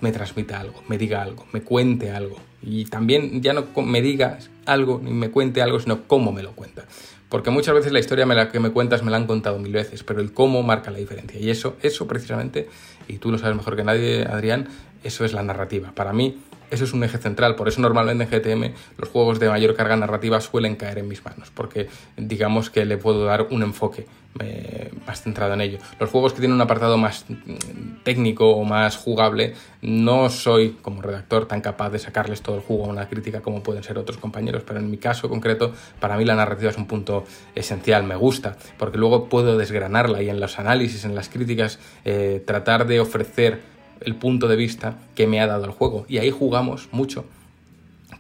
me 0.02 0.12
transmita 0.12 0.60
algo, 0.60 0.84
me 0.88 1.00
diga 1.00 1.24
algo, 1.24 1.48
me 1.52 1.64
cuente 1.64 2.12
algo. 2.12 2.38
Y 2.62 2.86
también 2.86 3.42
ya 3.42 3.54
no 3.54 3.66
me 3.82 4.04
diga 4.04 4.38
algo 4.66 5.00
ni 5.04 5.12
me 5.12 5.32
cuente 5.32 5.62
algo, 5.62 5.80
sino 5.80 6.08
cómo 6.08 6.32
me 6.32 6.44
lo 6.44 6.54
cuenta. 6.54 6.86
Porque 7.30 7.50
muchas 7.50 7.74
veces 7.74 7.94
la 7.94 8.00
historia 8.00 8.26
me 8.26 8.36
la 8.36 8.52
que 8.52 8.60
me 8.60 8.72
cuentas 8.72 9.04
me 9.04 9.12
la 9.12 9.18
han 9.18 9.26
contado 9.26 9.58
mil 9.58 9.72
veces, 9.72 10.04
pero 10.04 10.20
el 10.20 10.34
cómo 10.34 10.64
marca 10.64 10.92
la 10.92 10.98
diferencia. 10.98 11.40
Y 11.40 11.50
eso, 11.50 11.78
eso 11.82 12.06
precisamente, 12.08 12.68
y 13.08 13.18
tú 13.20 13.32
lo 13.32 13.38
sabes 13.38 13.56
mejor 13.56 13.78
que 13.78 13.84
nadie, 13.84 14.26
Adrián, 14.26 14.68
eso 15.04 15.24
es 15.24 15.32
la 15.32 15.42
narrativa. 15.42 15.94
Para 15.96 16.12
mí, 16.12 16.42
eso 16.72 16.86
es 16.86 16.94
un 16.94 17.04
eje 17.04 17.18
central, 17.18 17.56
por 17.56 17.68
eso 17.68 17.82
normalmente 17.82 18.24
en 18.24 18.30
GTM 18.30 18.74
los 18.98 19.10
juegos 19.10 19.40
de 19.40 19.50
mayor 19.50 19.76
carga 19.76 19.96
narrativa 19.96 20.40
suelen 20.42 20.76
caer 20.76 21.00
en 21.00 21.08
mis 21.08 21.24
manos, 21.24 21.52
porque 21.54 21.90
digamos 22.18 22.70
que 22.70 22.86
le 22.86 22.98
puedo 22.98 23.26
dar 23.26 23.48
un 23.52 23.62
enfoque 23.62 24.06
eh, 24.40 24.90
más 25.06 25.22
centrado 25.22 25.54
en 25.54 25.62
ello. 25.62 25.78
Los 26.00 26.10
juegos 26.10 26.32
que 26.32 26.40
tienen 26.40 26.56
un 26.56 26.62
apartado 26.62 26.98
más 26.98 27.26
mm, 27.28 28.04
técnico 28.04 28.52
o 28.52 28.64
más 28.64 28.96
jugable, 28.96 29.54
no 29.82 30.30
soy 30.30 30.78
como 30.82 31.02
redactor 31.02 31.48
tan 31.48 31.60
capaz 31.60 31.90
de 31.90 32.00
sacarles 32.00 32.42
todo 32.42 32.56
el 32.56 32.62
jugo 32.62 32.86
a 32.86 32.88
una 32.88 33.10
crítica 33.10 33.42
como 33.42 33.62
pueden 33.62 33.84
ser 33.84 33.98
otros 33.98 34.18
compañeros, 34.18 34.64
pero 34.66 34.80
en 34.80 34.90
mi 34.90 34.98
caso 34.98 35.28
concreto, 35.28 35.74
para 36.00 36.16
mí 36.16 36.24
la 36.24 36.36
narrativa 36.36 36.72
es 36.72 36.78
un 36.78 36.88
punto 36.88 37.26
esencial, 37.56 38.06
me 38.06 38.16
gusta, 38.16 38.56
porque 38.78 38.98
luego 38.98 39.28
puedo 39.28 39.58
desgranarla 39.58 40.22
y 40.22 40.30
en 40.30 40.40
los 40.40 40.58
análisis, 40.60 41.04
en 41.04 41.14
las 41.14 41.28
críticas, 41.28 41.80
eh, 42.06 42.42
tratar 42.46 42.88
de 42.88 43.02
ofrecer 43.02 43.60
el 44.02 44.16
punto 44.16 44.48
de 44.48 44.56
vista 44.56 44.98
que 45.16 45.28
me 45.28 45.40
ha 45.42 45.48
dado 45.48 45.66
el 45.66 45.72
juego. 45.72 46.06
Y 46.08 46.18
ahí 46.18 46.32
jugamos 46.32 46.90
mucho 46.92 47.26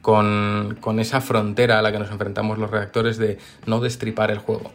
con, 0.01 0.99
esa 0.99 1.21
frontera 1.21 1.79
a 1.79 1.81
la 1.81 1.91
que 1.91 1.99
nos 1.99 2.11
enfrentamos 2.11 2.57
los 2.57 2.69
redactores 2.69 3.17
de 3.17 3.37
no 3.65 3.79
destripar 3.79 4.31
el 4.31 4.39
juego 4.39 4.71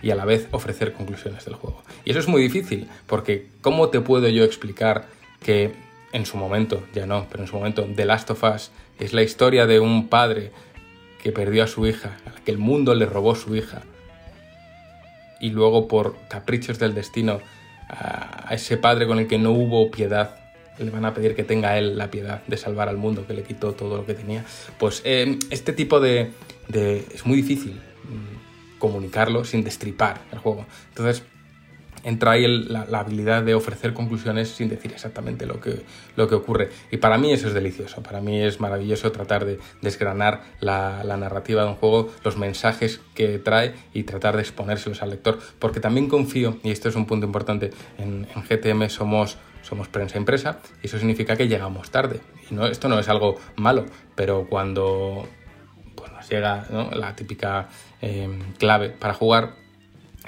y 0.00 0.10
a 0.10 0.14
la 0.14 0.24
vez 0.24 0.48
ofrecer 0.52 0.92
conclusiones 0.92 1.44
del 1.44 1.54
juego. 1.54 1.82
Y 2.04 2.10
eso 2.10 2.20
es 2.20 2.28
muy 2.28 2.40
difícil, 2.42 2.88
porque 3.06 3.48
¿cómo 3.60 3.88
te 3.88 4.00
puedo 4.00 4.28
yo 4.28 4.44
explicar 4.44 5.06
que 5.42 5.74
en 6.12 6.24
su 6.24 6.36
momento, 6.36 6.82
ya 6.94 7.06
no, 7.06 7.26
pero 7.30 7.42
en 7.42 7.48
su 7.48 7.56
momento, 7.56 7.86
The 7.94 8.04
Last 8.04 8.30
of 8.30 8.42
Us 8.44 8.70
es 8.98 9.12
la 9.12 9.22
historia 9.22 9.66
de 9.66 9.80
un 9.80 10.08
padre 10.08 10.52
que 11.22 11.32
perdió 11.32 11.64
a 11.64 11.66
su 11.66 11.86
hija, 11.86 12.16
que 12.44 12.52
el 12.52 12.58
mundo 12.58 12.94
le 12.94 13.06
robó 13.06 13.34
su 13.34 13.56
hija, 13.56 13.82
y 15.40 15.50
luego 15.50 15.88
por 15.88 16.16
caprichos 16.28 16.78
del 16.78 16.94
destino 16.94 17.40
a 17.88 18.48
ese 18.54 18.76
padre 18.76 19.06
con 19.06 19.18
el 19.18 19.26
que 19.26 19.38
no 19.38 19.50
hubo 19.50 19.90
piedad 19.90 20.36
le 20.78 20.90
van 20.90 21.04
a 21.04 21.14
pedir 21.14 21.34
que 21.34 21.44
tenga 21.44 21.78
él 21.78 21.98
la 21.98 22.10
piedad 22.10 22.42
de 22.46 22.56
salvar 22.56 22.88
al 22.88 22.96
mundo, 22.96 23.26
que 23.26 23.34
le 23.34 23.42
quitó 23.42 23.72
todo 23.72 23.96
lo 23.96 24.06
que 24.06 24.14
tenía. 24.14 24.44
Pues 24.78 25.02
eh, 25.04 25.38
este 25.50 25.72
tipo 25.72 26.00
de, 26.00 26.30
Es 27.14 27.26
muy 27.26 27.36
difícil 27.36 27.72
mm, 27.72 28.78
comunicarlo 28.78 29.44
sin 29.44 29.64
destripar 29.64 30.20
el 30.32 30.38
juego. 30.38 30.66
Entonces 30.90 31.22
entra 32.04 32.32
ahí 32.32 32.46
la, 32.46 32.86
habilidad 32.98 33.42
de 33.42 33.54
ofrecer 33.54 33.92
conclusiones 33.92 34.48
sin 34.48 34.68
decir 34.68 34.92
exactamente 34.92 35.46
lo 35.46 35.60
que, 35.60 35.82
lo 36.16 36.28
que 36.28 36.34
ocurre. 36.34 36.70
Y 36.90 36.98
para 36.98 37.18
mí 37.18 37.32
eso 37.32 37.48
es 37.48 37.54
delicioso, 37.54 38.02
para 38.02 38.20
mí 38.20 38.40
es 38.40 38.60
maravilloso 38.60 39.12
tratar 39.12 39.44
de 39.44 39.58
desgranar 39.82 40.42
la, 40.60 41.02
narrativa 41.18 41.62
de 41.62 41.68
un 41.68 41.74
juego, 41.74 42.10
los 42.24 42.36
mensajes 42.36 43.00
que 43.14 43.38
trae 43.38 43.74
y 43.92 44.04
tratar 44.04 44.36
de 44.36 44.42
exponérselos 44.42 45.02
al 45.02 45.10
lector, 45.10 45.38
porque 45.58 45.80
también 45.80 46.08
confío, 46.08 46.58
y 46.62 46.70
esto 46.70 46.88
es 46.88 46.94
un 46.94 47.06
punto 47.06 47.26
importante, 47.26 47.70
en 47.98 48.26
GTM 48.26 48.88
somos 48.88 49.36
somos 49.68 49.88
prensa 49.88 50.18
impresa 50.18 50.60
y 50.82 50.86
eso 50.86 50.98
significa 50.98 51.36
que 51.36 51.48
llegamos 51.48 51.90
tarde. 51.90 52.20
Y 52.50 52.54
no, 52.54 52.66
esto 52.66 52.88
no 52.88 52.98
es 52.98 53.08
algo 53.08 53.36
malo, 53.56 53.86
pero 54.14 54.46
cuando 54.48 55.28
pues, 55.94 56.10
nos 56.12 56.28
llega 56.28 56.66
la 56.92 57.14
típica 57.14 57.68
em, 58.00 58.52
clave 58.54 58.90
para 58.90 59.14
jugar 59.14 59.54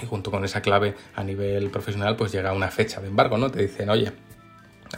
y 0.01 0.07
junto 0.07 0.31
con 0.31 0.45
esa 0.45 0.61
clave 0.61 0.95
a 1.15 1.25
nivel 1.25 1.71
profesional 1.71 2.17
pues 2.17 2.33
llega 2.33 2.53
una 2.53 2.69
fecha 2.69 3.01
de 3.01 3.09
embargo, 3.09 3.39
¿no? 3.39 3.51
Te 3.51 3.63
dicen, 3.63 3.89
oye, 3.91 4.13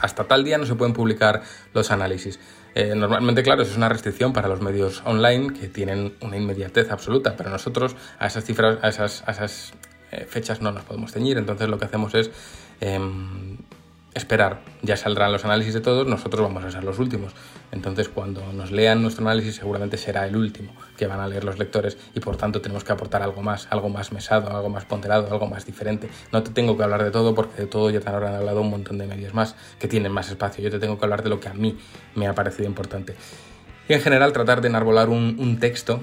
hasta 0.01 0.25
tal 0.25 0.45
día 0.45 0.59
no 0.59 0.67
se 0.67 0.75
pueden 0.75 0.95
publicar 0.95 1.43
los 1.75 1.91
análisis. 1.91 2.39
Eh, 2.75 2.95
normalmente, 2.95 3.43
claro, 3.43 3.63
eso 3.63 3.73
es 3.73 3.77
una 3.77 3.89
restricción 3.89 4.33
para 4.33 4.49
los 4.49 4.63
medios 4.63 5.03
online 5.05 5.53
que 5.53 5.69
tienen 5.69 6.15
una 6.21 6.37
inmediatez 6.37 6.91
absoluta, 6.91 7.37
pero 7.37 7.51
nosotros 7.51 7.97
a 8.19 8.27
esas 8.27 8.45
cifras, 8.45 8.79
a 8.83 8.89
esas, 8.89 9.25
esas 9.29 9.75
eh, 10.11 10.25
fechas 10.27 10.63
no 10.63 10.73
nos 10.73 10.85
podemos 10.85 11.13
ceñir. 11.13 11.37
Entonces 11.37 11.69
lo 11.69 11.79
que 11.79 11.85
hacemos 11.85 12.15
es 12.15 12.31
em, 12.81 13.52
esperar. 14.15 14.61
Ya 14.83 14.97
saldrán 14.97 15.33
los 15.33 15.45
análisis 15.45 15.75
de 15.75 15.81
todos, 15.81 16.07
nosotros 16.07 16.43
vamos 16.43 16.65
a 16.65 16.71
ser 16.71 16.85
los 16.85 16.99
últimos. 16.99 17.33
Entonces, 17.71 18.09
cuando 18.09 18.53
nos 18.53 18.71
lean 18.71 19.03
nuestro 19.03 19.25
análisis, 19.25 19.57
seguramente 19.57 19.97
será 19.97 20.27
el 20.27 20.37
último 20.37 20.75
que 20.97 21.07
van 21.07 21.21
a 21.21 21.27
leer 21.27 21.45
los 21.45 21.59
lectores 21.59 21.97
y 22.15 22.21
por 22.21 22.37
tanto 22.37 22.61
tenemos 22.61 22.85
que 22.85 22.93
aportar 22.93 23.23
algo 23.23 23.43
más, 23.43 23.67
algo 23.71 23.89
más 23.89 24.13
mesado, 24.13 24.55
algo 24.55 24.69
más 24.69 24.85
ponderado, 24.85 25.33
algo 25.33 25.47
más 25.47 25.65
diferente. 25.65 26.09
No 26.33 26.43
te 26.43 26.51
tengo 26.51 26.77
que 26.77 26.83
hablar 26.83 27.03
de 27.03 27.11
todo 27.11 27.35
porque 27.35 27.63
de 27.63 27.67
todo 27.67 27.91
ya 27.91 28.01
te 28.01 28.09
habrán 28.11 28.35
hablado 28.35 28.61
un 28.61 28.71
montón 28.71 28.99
de 28.99 29.07
medios 29.07 29.33
más 29.35 29.57
que 29.79 29.89
tienen 29.89 30.13
más 30.13 30.29
espacio. 30.29 30.63
Yo 30.63 30.71
te 30.71 30.79
tengo 30.79 30.99
que 30.99 31.05
hablar 31.05 31.23
de 31.23 31.31
lo 31.31 31.41
que 31.41 31.49
a 31.49 31.55
mí 31.55 31.79
me 32.15 32.27
ha 32.27 32.35
parecido 32.35 32.69
importante. 32.69 33.15
Y 33.89 33.95
en 33.95 34.01
general, 34.01 34.33
tratar 34.33 34.61
de 34.61 34.69
enarbolar 34.69 35.09
un, 35.09 35.37
un 35.39 35.59
texto 35.59 36.01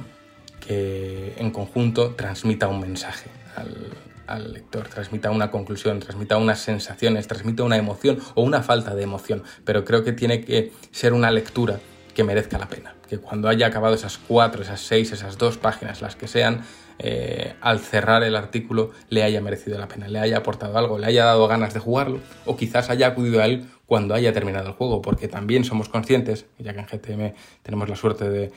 que 0.59 1.33
en 1.37 1.51
conjunto 1.51 2.15
transmita 2.15 2.67
un 2.67 2.81
mensaje 2.81 3.29
al, 3.55 4.08
al 4.29 4.53
lector, 4.53 4.87
transmita 4.87 5.31
una 5.31 5.51
conclusión, 5.51 5.99
transmita 5.99 6.37
unas 6.37 6.59
sensaciones, 6.59 7.27
transmita 7.27 7.63
una 7.63 7.77
emoción 7.77 8.19
o 8.35 8.43
una 8.43 8.61
falta 8.61 8.95
de 8.95 9.03
emoción, 9.03 9.43
pero 9.65 9.83
creo 9.83 10.03
que 10.03 10.13
tiene 10.13 10.41
que 10.41 10.71
ser 10.91 11.13
una 11.13 11.31
lectura 11.31 11.79
que 12.13 12.23
merezca 12.23 12.57
la 12.57 12.67
pena, 12.67 12.95
que 13.07 13.17
cuando 13.17 13.49
haya 13.49 13.67
acabado 13.67 13.95
esas 13.95 14.17
cuatro, 14.17 14.61
esas 14.61 14.81
seis, 14.81 15.11
esas 15.11 15.37
dos 15.37 15.57
páginas, 15.57 16.01
las 16.01 16.15
que 16.15 16.27
sean, 16.27 16.61
eh, 17.01 17.55
al 17.61 17.79
cerrar 17.79 18.23
el 18.23 18.35
artículo 18.35 18.91
le 19.09 19.23
haya 19.23 19.41
merecido 19.41 19.77
la 19.79 19.87
pena, 19.87 20.07
le 20.07 20.19
haya 20.19 20.37
aportado 20.37 20.77
algo, 20.77 20.99
le 20.99 21.07
haya 21.07 21.23
dado 21.23 21.47
ganas 21.47 21.73
de 21.73 21.79
jugarlo 21.79 22.19
o 22.45 22.57
quizás 22.57 22.89
haya 22.89 23.07
acudido 23.07 23.41
a 23.41 23.45
él 23.45 23.67
cuando 23.85 24.13
haya 24.13 24.33
terminado 24.33 24.67
el 24.67 24.73
juego, 24.73 25.01
porque 25.01 25.27
también 25.27 25.63
somos 25.63 25.89
conscientes, 25.89 26.45
ya 26.59 26.73
que 26.73 26.79
en 26.79 26.85
GTM 26.85 27.33
tenemos 27.63 27.89
la 27.89 27.95
suerte 27.95 28.29
de, 28.29 28.51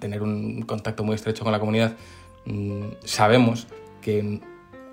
tener 0.00 0.22
un 0.22 0.62
contacto 0.62 1.04
muy 1.04 1.14
estrecho 1.14 1.44
con 1.44 1.52
la 1.52 1.60
comunidad, 1.60 1.94
mm, 2.46 2.86
sabemos 3.04 3.68
que 4.00 4.40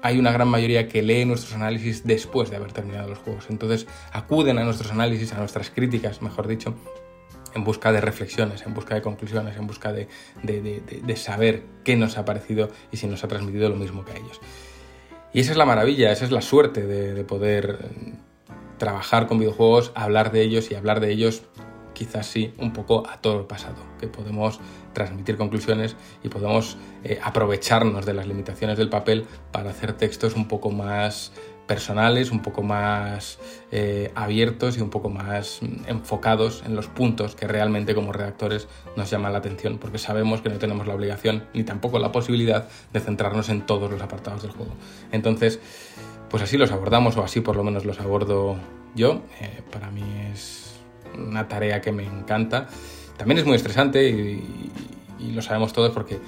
hay 0.04 0.20
una 0.20 0.34
gran 0.34 0.50
mayoría 0.50 0.90
que 0.90 1.02
lee 1.02 1.24
nuestros 1.24 1.54
análisis 1.54 2.06
después 2.06 2.50
de 2.50 2.58
haber 2.58 2.74
terminado 2.74 3.08
los 3.08 3.20
juegos. 3.20 3.46
Entonces 3.50 3.88
acuden 4.12 4.60
a 4.60 4.66
nuestros 4.66 4.92
análisis, 4.92 5.32
a 5.32 5.38
nuestras 5.38 5.70
críticas, 5.70 6.22
mejor 6.22 6.46
dicho, 6.46 6.76
en 7.56 7.64
busca 7.64 7.94
de 7.94 8.02
reflexiones, 8.02 8.64
en 8.66 8.74
busca 8.74 8.96
de 8.96 9.02
conclusiones, 9.02 9.56
en 9.56 9.66
busca 9.66 9.94
de, 9.94 10.10
saber 11.16 11.64
qué 11.86 11.96
nos 11.96 12.18
ha 12.18 12.26
parecido 12.26 12.70
y 12.92 12.98
si 12.98 13.08
nos 13.08 13.24
ha 13.24 13.30
transmitido 13.30 13.70
lo 13.70 13.78
mismo 13.78 14.04
que 14.04 14.12
a 14.12 14.16
ellos. 14.18 14.42
Y 15.32 15.40
esa 15.40 15.52
es 15.52 15.58
la 15.58 15.66
maravilla, 15.66 16.12
esa 16.12 16.26
es 16.26 16.32
la 16.32 16.42
suerte 16.42 16.86
de, 16.86 17.24
poder 17.24 17.80
eh, 17.82 18.14
trabajar 18.78 19.28
con 19.28 19.40
videojuegos, 19.40 19.94
hablar 19.96 20.34
de 20.34 20.42
ellos 20.42 20.70
y 20.70 20.76
hablar 20.76 21.00
de 21.00 21.12
ellos 21.12 21.44
quizás 21.94 22.28
sí 22.28 22.54
un 22.58 22.74
poco 22.74 23.08
a 23.10 23.22
todo 23.22 23.40
el 23.40 23.46
pasado, 23.46 23.78
que 24.00 24.08
podemos 24.08 24.60
transmitir 24.94 25.38
conclusiones 25.38 25.96
y 26.24 26.30
podemos 26.30 26.78
eh, 27.04 27.20
aprovecharnos 27.22 28.06
de 28.06 28.14
las 28.14 28.28
limitaciones 28.28 28.78
del 28.78 28.90
papel 28.90 29.26
para 29.52 29.72
hacer 29.72 29.94
textos 29.94 30.36
un 30.36 30.48
poco 30.48 30.72
más 30.72 31.32
personales, 31.68 32.32
un 32.32 32.42
poco 32.42 32.62
más 32.62 33.40
eh, 33.72 34.12
abiertos 34.16 34.78
y 34.78 34.82
un 34.82 34.90
poco 34.90 35.10
más 35.10 35.60
mm, 35.62 35.88
enfocados 35.90 36.64
en 36.66 36.76
los 36.76 36.88
puntos 36.88 37.36
que 37.36 37.48
realmente 37.48 37.96
como 37.96 38.12
redactores 38.12 38.68
nos 38.96 39.10
llaman 39.10 39.32
la 39.32 39.40
atención, 39.40 39.78
porque 39.78 39.98
sabemos 39.98 40.42
que 40.42 40.50
no 40.50 40.58
tenemos 40.58 40.88
la 40.88 40.96
obligación 40.96 41.46
ni 41.54 41.64
tampoco 41.64 42.00
la 42.00 42.12
posibilidad 42.12 42.68
de 42.92 43.00
centrarnos 43.00 43.50
en 43.50 43.66
todos 43.66 43.90
los 43.90 44.02
apartados 44.02 44.44
del 44.44 44.52
juego. 44.52 44.74
Entonces, 45.12 45.60
pues 46.30 46.44
así 46.44 46.58
los 46.58 46.72
abordamos, 46.72 47.16
o 47.18 47.24
así 47.24 47.42
por 47.42 47.56
lo 47.56 47.64
menos 47.64 47.86
los 47.86 48.00
abordo 48.00 48.58
yo. 48.96 49.22
Eh, 49.40 49.62
para 49.72 49.90
mí 49.92 50.04
es 50.34 50.74
una 51.16 51.48
tarea 51.48 51.80
que 51.80 51.92
me 51.92 52.06
encanta. 52.06 52.68
También 53.18 53.40
es 53.40 53.46
muy 53.46 53.56
estresante 53.56 54.10
y, 54.10 54.72
lo 55.34 55.42
sabemos 55.42 55.72
todos 55.72 55.92
porque 55.92 56.20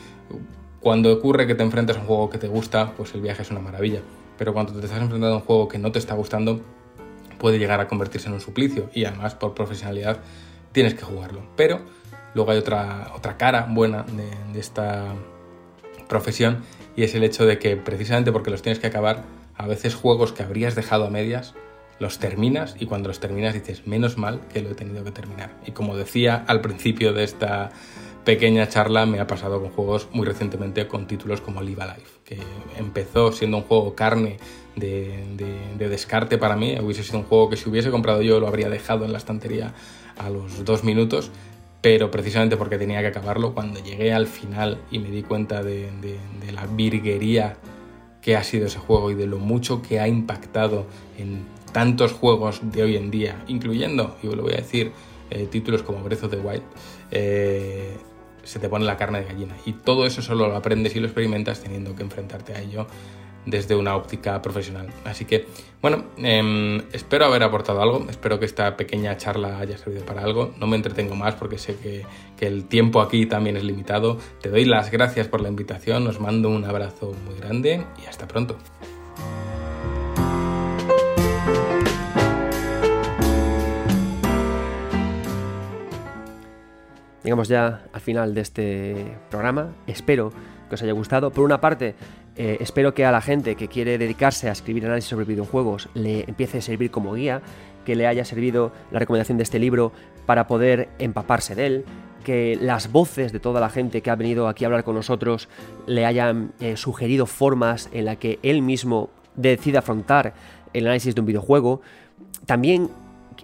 cuando 0.79 1.11
ocurre 1.11 1.45
que 1.45 1.53
te 1.53 1.63
enfrentas 1.63 1.97
a 1.97 1.99
un 1.99 2.05
juego 2.05 2.29
que 2.29 2.37
te 2.37 2.47
gusta, 2.47 2.93
pues 2.95 3.13
el 3.13 3.21
viaje 3.21 3.41
es 3.41 3.51
una 3.51 3.59
maravilla. 3.59 3.99
Pero 4.37 4.53
cuando 4.53 4.71
te 4.71 4.85
estás 4.85 5.01
enfrentando 5.01 5.33
a 5.35 5.37
un 5.39 5.41
juego 5.41 5.67
que 5.67 5.77
no 5.77 5.91
te 5.91 5.99
está 5.99 6.15
gustando, 6.15 6.61
puede 7.37 7.59
llegar 7.59 7.81
a 7.81 7.87
convertirse 7.87 8.29
en 8.29 8.35
un 8.35 8.41
suplicio 8.41 8.89
y 8.93 9.03
además 9.03 9.35
por 9.35 9.53
profesionalidad 9.53 10.19
tienes 10.71 10.93
que 10.93 11.03
jugarlo. 11.03 11.41
Pero 11.57 11.81
luego 12.33 12.51
hay 12.51 12.57
otra, 12.57 13.11
otra 13.15 13.35
cara 13.35 13.67
buena 13.69 14.03
de, 14.03 14.29
de 14.53 14.59
esta 14.59 15.13
profesión 16.07 16.63
y 16.95 17.03
es 17.03 17.13
el 17.15 17.23
hecho 17.23 17.45
de 17.45 17.59
que 17.59 17.75
precisamente 17.75 18.31
porque 18.31 18.49
los 18.49 18.61
tienes 18.61 18.79
que 18.79 18.87
acabar, 18.87 19.23
a 19.57 19.67
veces 19.67 19.95
juegos 19.95 20.31
que 20.31 20.43
habrías 20.43 20.75
dejado 20.75 21.05
a 21.05 21.09
medias 21.09 21.53
los 21.99 22.19
terminas 22.19 22.75
y 22.79 22.85
cuando 22.85 23.07
los 23.07 23.19
terminas 23.19 23.53
dices, 23.53 23.87
menos 23.87 24.17
mal 24.17 24.41
que 24.53 24.61
lo 24.61 24.71
he 24.71 24.75
tenido 24.75 25.03
que 25.03 25.11
terminar. 25.11 25.51
Y 25.65 25.71
como 25.71 25.95
decía 25.95 26.43
al 26.47 26.61
principio 26.61 27.13
de 27.13 27.23
esta 27.23 27.71
pequeña 28.25 28.67
charla 28.67 29.05
me 29.05 29.19
ha 29.19 29.27
pasado 29.27 29.61
con 29.61 29.69
juegos 29.69 30.09
muy 30.11 30.25
recientemente 30.25 30.87
con 30.87 31.07
títulos 31.07 31.41
como 31.41 31.61
Live 31.61 31.81
Alive, 31.81 32.07
que 32.25 32.37
empezó 32.77 33.31
siendo 33.31 33.57
un 33.57 33.63
juego 33.63 33.95
carne 33.95 34.37
de, 34.75 35.23
de, 35.77 35.89
descarte 35.89 36.37
para 36.37 36.57
mí, 36.57 36.77
hubiese 36.81 37.03
sido 37.03 37.19
un 37.19 37.25
juego 37.25 37.49
que 37.49 37.55
si 37.55 37.69
hubiese 37.69 37.91
comprado 37.91 38.21
yo 38.21 38.39
lo 38.39 38.47
habría 38.47 38.67
dejado 38.67 39.05
en 39.05 39.11
la 39.13 39.19
estantería 39.19 39.73
a 40.17 40.29
los 40.29 40.65
dos 40.65 40.83
minutos, 40.83 41.31
pero 41.81 42.09
precisamente 42.09 42.57
porque 42.57 42.77
tenía 42.77 42.99
que 43.01 43.07
acabarlo, 43.07 43.53
cuando 43.53 43.79
llegué 43.79 44.11
al 44.11 44.27
final 44.27 44.79
y 44.89 44.99
me 44.99 45.11
di 45.11 45.21
cuenta 45.21 45.63
de, 45.63 45.91
de 46.01 46.51
la 46.51 46.65
virguería 46.65 47.57
que 48.21 48.35
ha 48.35 48.43
sido 48.43 48.65
ese 48.65 48.79
juego 48.79 49.11
y 49.11 49.13
de 49.13 49.27
lo 49.27 49.37
mucho 49.37 49.83
que 49.83 49.99
ha 49.99 50.07
impactado 50.07 50.87
en 51.19 51.45
tantos 51.75 52.13
juegos 52.13 52.61
de 52.71 52.83
hoy 52.83 52.95
en 52.95 53.11
día, 53.11 53.43
incluyendo, 53.49 54.15
y 54.23 54.27
lo 54.33 54.43
voy 54.43 54.53
a 54.53 54.55
decir, 54.55 54.93
eh, 55.29 55.45
títulos 55.51 55.83
como 55.83 56.01
Breath 56.01 56.23
of 56.23 56.31
the 56.31 56.37
Wild, 56.37 56.63
eh, 57.11 57.97
se 58.43 58.59
te 58.59 58.69
pone 58.69 58.85
la 58.85 58.95
carne 58.95 59.19
de 59.19 59.25
gallina. 59.25 59.57
Y 59.65 59.73
todo 59.73 60.05
eso 60.05 60.21
solo 60.21 60.47
lo 60.47 60.55
aprendes 60.55 60.95
y 60.95 61.01
lo 61.01 61.07
experimentas 61.07 61.61
teniendo 61.61 61.93
que 61.93 62.03
enfrentarte 62.03 62.53
a 62.53 62.61
ello 62.61 62.87
desde 63.45 63.75
una 63.75 63.97
óptica 63.97 64.41
profesional. 64.41 64.87
Así 65.03 65.25
que, 65.25 65.47
bueno, 65.81 66.05
em, 66.15 66.81
espero 66.93 67.25
haber 67.25 67.43
aportado 67.43 67.81
algo, 67.81 68.05
espero 68.09 68.39
que 68.39 68.45
esta 68.45 68.77
pequeña 68.77 69.17
charla 69.17 69.59
haya 69.59 69.77
servido 69.77 70.05
para 70.05 70.23
algo. 70.23 70.53
No 70.57 70.67
me 70.67 70.77
entretengo 70.77 71.15
más 71.17 71.35
porque 71.35 71.57
sé 71.57 71.75
que, 71.75 72.05
que 72.37 72.47
el 72.47 72.69
tiempo 72.69 73.01
aquí 73.01 73.25
también 73.25 73.57
es 73.57 73.65
limitado. 73.65 74.17
Te 74.41 74.47
doy 74.47 74.63
las 74.63 74.91
gracias 74.91 75.27
por 75.27 75.41
la 75.41 75.49
invitación, 75.49 76.07
os 76.07 76.21
mando 76.21 76.47
un 76.47 76.63
abrazo 76.63 77.13
muy 77.25 77.35
grande 77.35 77.83
y 78.01 78.05
hasta 78.05 78.29
pronto. 78.29 78.55
Llegamos 87.25 87.47
ya 87.47 87.81
al 87.91 88.01
final 88.01 88.35
de 88.35 88.41
este 88.41 89.17
programa. 89.31 89.73
Espero 89.87 90.31
que 90.69 90.75
os 90.75 90.83
haya 90.83 90.93
gustado. 90.93 91.31
Por 91.31 91.43
una 91.43 91.59
parte, 91.59 91.95
eh, 92.35 92.57
espero 92.59 92.93
que 92.93 93.03
a 93.03 93.11
la 93.11 93.19
gente 93.19 93.55
que 93.55 93.67
quiere 93.67 93.97
dedicarse 93.97 94.47
a 94.47 94.51
escribir 94.51 94.85
análisis 94.85 95.09
sobre 95.09 95.25
videojuegos 95.25 95.89
le 95.95 96.25
empiece 96.27 96.59
a 96.59 96.61
servir 96.61 96.91
como 96.91 97.15
guía, 97.15 97.41
que 97.83 97.95
le 97.95 98.05
haya 98.05 98.25
servido 98.25 98.71
la 98.91 98.99
recomendación 98.99 99.39
de 99.39 99.43
este 99.43 99.57
libro 99.57 99.91
para 100.27 100.45
poder 100.45 100.87
empaparse 100.99 101.55
de 101.55 101.65
él, 101.65 101.85
que 102.23 102.59
las 102.61 102.91
voces 102.91 103.31
de 103.31 103.39
toda 103.39 103.59
la 103.59 103.69
gente 103.69 104.01
que 104.01 104.11
ha 104.11 104.15
venido 104.15 104.47
aquí 104.47 104.63
a 104.63 104.67
hablar 104.67 104.83
con 104.83 104.93
nosotros 104.93 105.49
le 105.87 106.05
hayan 106.05 106.51
eh, 106.59 106.77
sugerido 106.77 107.25
formas 107.25 107.89
en 107.91 108.05
las 108.05 108.17
que 108.17 108.37
él 108.43 108.61
mismo 108.61 109.09
decida 109.35 109.79
afrontar 109.79 110.35
el 110.73 110.85
análisis 110.85 111.15
de 111.15 111.21
un 111.21 111.25
videojuego. 111.25 111.81
También 112.45 112.91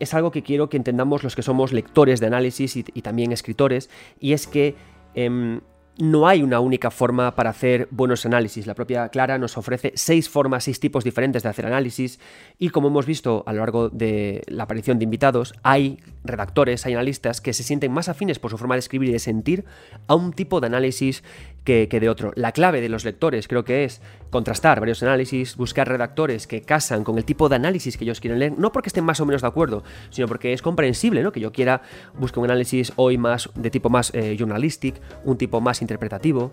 es 0.01 0.15
algo 0.15 0.31
que 0.31 0.41
quiero 0.41 0.67
que 0.67 0.77
entendamos 0.77 1.23
los 1.23 1.35
que 1.35 1.43
somos 1.43 1.71
lectores 1.73 2.19
de 2.19 2.27
análisis 2.27 2.75
y, 2.75 2.83
también 2.83 3.31
escritores, 3.31 3.89
y 4.19 4.33
es 4.33 4.47
que 4.47 4.75
em, 5.13 5.61
no 5.97 6.27
hay 6.27 6.41
una 6.41 6.59
única 6.59 6.89
forma 6.89 7.35
para 7.35 7.51
hacer 7.51 7.87
buenos 7.91 8.25
análisis. 8.25 8.65
La 8.65 8.73
propia 8.73 9.09
Clara 9.09 9.37
nos 9.37 9.57
ofrece 9.57 9.91
seis 9.95 10.27
formas, 10.27 10.63
seis 10.63 10.79
tipos 10.79 11.03
diferentes 11.03 11.43
de 11.43 11.49
hacer 11.49 11.67
análisis 11.67 12.19
y 12.57 12.69
como 12.69 12.87
hemos 12.87 13.05
visto 13.05 13.43
a 13.45 13.53
lo 13.53 13.59
largo 13.59 13.89
de 13.89 14.41
la 14.47 14.63
aparición 14.63 14.97
de 14.97 15.03
invitados, 15.03 15.53
hay 15.61 15.99
redactores, 16.23 16.85
hay 16.87 16.93
analistas 16.93 17.39
que 17.39 17.53
se 17.53 17.61
sienten 17.61 17.91
más 17.91 18.09
afines 18.09 18.39
por 18.39 18.49
su 18.49 18.57
forma 18.57 18.73
de 18.75 18.79
escribir 18.79 19.09
y 19.09 19.13
de 19.13 19.19
sentir 19.19 19.65
a 20.07 20.15
un 20.15 20.33
tipo 20.33 20.59
de 20.59 20.67
análisis 20.67 21.23
que, 21.63 21.87
de 21.87 22.09
otro. 22.09 22.31
La 22.35 22.51
clave 22.51 22.81
de 22.81 22.89
los 22.89 23.05
lectores 23.05 23.47
creo 23.47 23.63
que 23.63 23.83
es 23.83 24.01
contrastar 24.29 24.79
varios 24.79 25.03
análisis, 25.03 25.55
buscar 25.55 25.87
redactores 25.87 26.47
que 26.47 26.61
casan 26.61 27.03
con 27.03 27.17
el 27.17 27.25
tipo 27.25 27.49
de 27.49 27.55
análisis 27.55 27.97
que 27.97 28.03
ellos 28.03 28.19
quieren 28.19 28.39
leer, 28.39 28.57
no 28.57 28.71
porque 28.71 28.89
estén 28.89 29.03
más 29.03 29.19
o 29.19 29.25
menos 29.25 29.41
de 29.41 29.47
acuerdo, 29.47 29.83
sino 30.09 30.27
porque 30.27 30.53
es 30.53 30.61
comprensible, 30.61 31.21
¿no? 31.21 31.31
Que 31.31 31.39
yo 31.39 31.51
quiera 31.51 31.81
buscar 32.17 32.39
un 32.39 32.45
análisis 32.45 32.93
hoy 32.95 33.17
más 33.17 33.49
de 33.55 33.69
tipo 33.69 33.89
más 33.89 34.11
eh, 34.13 34.35
journalistic, 34.37 34.99
un 35.23 35.37
tipo 35.37 35.61
más 35.61 35.81
interpretativo. 35.81 36.51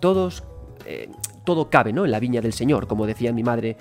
Todos, 0.00 0.44
eh, 0.86 1.08
todo 1.44 1.68
cabe, 1.68 1.92
¿no? 1.92 2.04
En 2.04 2.10
la 2.10 2.20
viña 2.20 2.40
del 2.40 2.52
Señor, 2.52 2.86
como 2.86 3.06
decía 3.06 3.32
mi 3.32 3.42
madre 3.42 3.76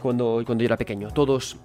cuando, 0.00 0.42
cuando 0.46 0.62
yo 0.62 0.66
era 0.66 0.76
pequeño. 0.78 1.10
Todos 1.10 1.58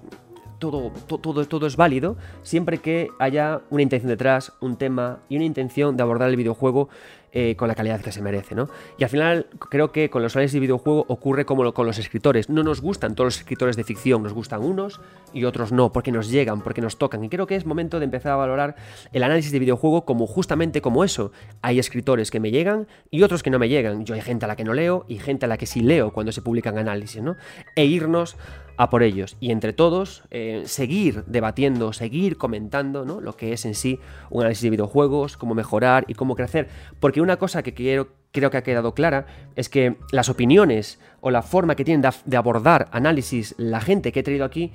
todo, 0.60 0.92
todo, 1.22 1.46
todo, 1.46 1.68
es 1.68 1.76
válido 1.76 2.18
siempre 2.42 2.80
que 2.80 3.10
haya 3.20 3.62
una 3.70 3.84
intención 3.84 4.10
detrás, 4.10 4.54
un 4.60 4.78
tema 4.78 5.20
y 5.30 5.36
una 5.36 5.46
intención 5.46 5.96
de 5.96 6.04
abordar 6.04 6.30
el 6.30 6.36
videojuego 6.36 6.90
eh, 7.34 7.56
con 7.56 7.68
la 7.68 7.76
calidad 7.76 8.02
que 8.02 8.12
se 8.12 8.22
merece, 8.22 8.56
¿no? 8.56 8.70
Y 8.98 9.04
al 9.04 9.10
final 9.10 9.48
creo 9.70 9.92
que 9.92 10.10
con 10.10 10.22
los 10.24 10.36
análisis 10.36 10.54
de 10.54 10.60
videojuego 10.62 11.06
ocurre 11.10 11.46
como 11.46 11.74
con 11.74 11.86
los 11.86 11.98
escritores. 11.98 12.50
No 12.50 12.64
nos 12.64 12.82
gustan 12.82 13.16
todos 13.16 13.26
los 13.28 13.38
escritores 13.38 13.76
de 13.76 13.84
ficción, 13.84 14.24
nos 14.24 14.34
gustan 14.34 14.64
unos 14.64 15.02
y 15.34 15.44
otros 15.44 15.72
no, 15.72 15.92
porque 15.92 16.12
nos 16.12 16.30
llegan, 16.30 16.62
porque 16.62 16.82
nos 16.82 16.98
tocan. 16.98 17.24
Y 17.24 17.30
creo 17.30 17.46
que 17.46 17.56
es 17.56 17.66
momento 17.66 18.00
de 18.00 18.06
empezar 18.06 18.32
a 18.32 18.36
valorar 18.38 18.76
el 19.12 19.24
análisis 19.24 19.52
de 19.52 19.60
videojuego 19.60 20.06
como 20.06 20.26
justamente 20.26 20.82
como 20.82 21.04
eso. 21.04 21.32
Hay 21.62 21.80
escritores 21.80 22.32
que 22.32 22.40
me 22.40 22.50
llegan 22.50 22.88
y 23.12 23.24
otros 23.24 23.44
que 23.44 23.50
no 23.50 23.60
me 23.60 23.68
llegan. 23.68 24.06
Yo 24.06 24.16
hay 24.16 24.22
gente 24.22 24.46
a 24.46 24.48
la 24.48 24.56
que 24.56 24.64
no 24.64 24.74
leo 24.74 25.06
y 25.08 25.20
gente 25.20 25.46
a 25.46 25.50
la 25.50 25.58
que 25.58 25.66
sí 25.66 25.82
leo 25.82 26.14
cuando 26.14 26.32
se 26.32 26.42
publican 26.42 26.78
análisis, 26.78 27.22
¿no? 27.22 27.36
E 27.76 27.86
irnos 27.86 28.38
a 28.78 28.90
por 28.90 29.04
ellos. 29.04 29.36
Y 29.40 29.52
entre 29.52 29.74
todos, 29.74 30.24
eh, 30.32 30.64
seguir 30.66 31.24
debatiendo, 31.26 31.94
seguir 31.94 32.38
comentando 32.38 33.06
¿no? 33.06 33.20
lo 33.20 33.36
que 33.36 33.52
es 33.52 33.66
en 33.66 33.76
sí 33.76 34.00
un 34.30 34.42
análisis 34.42 34.64
de 34.64 34.70
videojuegos, 34.70 35.36
cómo 35.36 35.56
mejorar 35.56 36.06
y 36.08 36.14
cómo 36.14 36.36
crecer. 36.36 36.70
Porque 37.00 37.20
una 37.20 37.38
cosa 37.38 37.64
que 37.64 37.74
quiero, 37.74 38.10
creo 38.32 38.52
que 38.52 38.58
ha 38.58 38.64
quedado 38.64 38.94
clara 38.94 39.26
es 39.56 39.68
que 39.68 39.98
las 40.12 40.30
opiniones 40.30 41.00
o 41.22 41.32
la 41.32 41.42
forma 41.42 41.76
que 41.76 41.84
tienen 41.84 42.08
de, 42.26 42.38
abordar 42.38 42.88
análisis 42.92 43.56
la 43.58 43.82
gente 43.82 44.12
que 44.12 44.20
he 44.20 44.24
traído 44.24 44.46
aquí, 44.46 44.72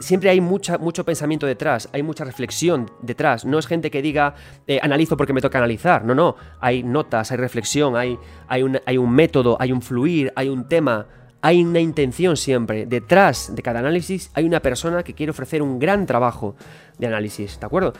siempre 0.00 0.28
hay 0.30 0.40
mucha, 0.40 0.76
mucho 0.78 1.04
pensamiento 1.04 1.46
detrás, 1.46 1.88
hay 1.92 2.02
mucha 2.02 2.24
reflexión 2.24 2.90
detrás. 3.00 3.44
No 3.44 3.60
es 3.60 3.66
gente 3.66 3.92
que 3.92 4.02
diga, 4.02 4.34
eh, 4.66 4.80
analizo 4.82 5.16
porque 5.16 5.32
me 5.32 5.40
toca 5.40 5.58
analizar. 5.58 6.04
No, 6.04 6.16
no. 6.16 6.34
Hay 6.60 6.82
notas, 6.82 7.30
hay 7.30 7.36
reflexión, 7.36 7.96
hay, 7.96 8.18
hay, 8.48 8.64
un, 8.64 8.80
hay 8.84 8.98
un 8.98 9.12
método, 9.12 9.56
hay 9.60 9.70
un 9.70 9.82
fluir, 9.82 10.32
hay 10.34 10.48
un 10.48 10.66
tema 10.66 11.06
hay 11.42 11.62
una 11.62 11.80
intención 11.80 12.36
siempre. 12.36 12.86
Detrás 12.86 13.54
de 13.54 13.62
cada 13.62 13.80
análisis 13.80 14.30
hay 14.34 14.44
una 14.44 14.60
persona 14.60 15.02
que 15.02 15.14
quiere 15.14 15.30
ofrecer 15.30 15.62
un 15.62 15.78
gran 15.78 16.06
trabajo 16.06 16.54
de 16.98 17.06
análisis, 17.06 17.58
¿de 17.58 17.66
acuerdo? 17.66 17.92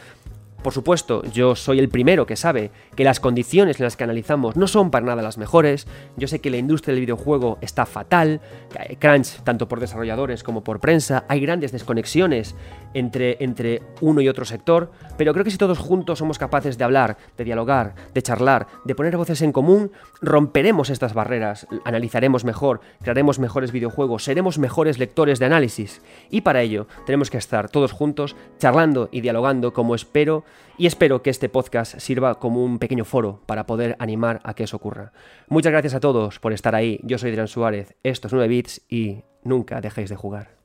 Por 0.63 0.75
supuesto, 0.75 1.23
yo 1.33 1.57
soy 1.57 1.79
el 1.79 1.89
primero 1.89 2.27
que 2.27 2.37
sabe 2.37 2.71
que 2.95 3.03
las 3.03 3.19
condiciones 3.19 3.81
en 3.81 3.85
las 3.85 3.97
que 3.97 4.05
analizamos 4.05 4.57
no 4.57 4.67
son 4.67 4.91
para 4.91 5.07
nada 5.07 5.23
las 5.23 5.39
mejores. 5.39 5.87
Yo 6.19 6.29
sé 6.29 6.41
que 6.41 6.51
la 6.51 6.59
industria 6.59 6.93
del 6.93 7.01
videojuego 7.01 7.57
está 7.63 7.87
fatal, 7.87 8.43
crunch 8.99 9.43
tanto 9.43 9.69
por 9.69 9.81
desarrolladores 9.81 10.43
como 10.43 10.63
por 10.63 10.79
prensa, 10.79 11.25
hay 11.29 11.41
grandes 11.41 11.73
desconexiones 11.73 12.55
entre, 12.95 13.37
entre 13.41 13.83
uno 14.01 14.21
y 14.21 14.29
otro 14.29 14.45
sector, 14.45 14.91
pero 15.17 15.33
creo 15.33 15.45
que 15.45 15.51
si 15.51 15.59
todos 15.59 15.79
juntos 15.79 16.19
somos 16.19 16.39
capaces 16.39 16.79
de 16.79 16.85
hablar, 16.85 17.17
de 17.37 17.45
dialogar, 17.45 17.95
de 18.15 18.23
charlar, 18.23 18.67
de 18.85 18.95
poner 18.95 19.17
voces 19.17 19.43
en 19.43 19.53
común, 19.53 19.93
romperemos 20.21 20.91
estas 20.91 21.15
barreras, 21.15 21.67
analizaremos 21.85 22.45
mejor, 22.45 22.81
crearemos 23.03 23.39
mejores 23.39 23.73
videojuegos, 23.73 24.25
seremos 24.25 24.59
mejores 24.59 24.99
lectores 24.99 25.39
de 25.39 25.47
análisis. 25.47 26.03
Y 26.31 26.43
para 26.43 26.63
ello 26.63 26.87
tenemos 27.07 27.31
que 27.31 27.39
estar 27.39 27.69
todos 27.69 27.93
juntos 27.93 28.37
charlando 28.59 29.09
y 29.13 29.21
dialogando 29.21 29.73
como 29.73 29.95
espero 29.95 30.45
y 30.79 30.87
espero 30.87 31.23
que 31.23 31.31
este 31.31 31.49
podcast 31.49 31.99
sirva 31.99 32.37
como 32.37 32.65
un 32.65 32.79
pequeño 32.79 33.05
foro 33.05 33.43
para 33.47 33.67
poder 33.67 33.97
animar 33.99 34.41
a 34.45 34.55
que 34.55 34.65
eso 34.65 34.77
ocurra. 34.77 35.13
Muchas 35.49 35.73
gracias 35.73 35.95
a 35.95 36.01
todos 36.01 36.39
por 36.39 36.53
estar 36.53 36.75
ahí. 36.75 37.01
Yo 37.03 37.19
soy 37.19 37.31
Adrián 37.31 37.49
Suárez, 37.49 37.95
esto 38.03 38.29
es 38.29 38.33
9 38.33 38.49
Bits 38.49 38.83
y 38.89 39.25
nunca 39.45 39.81
dejéis 39.81 40.09
de 40.09 40.17
jugar. 40.17 40.60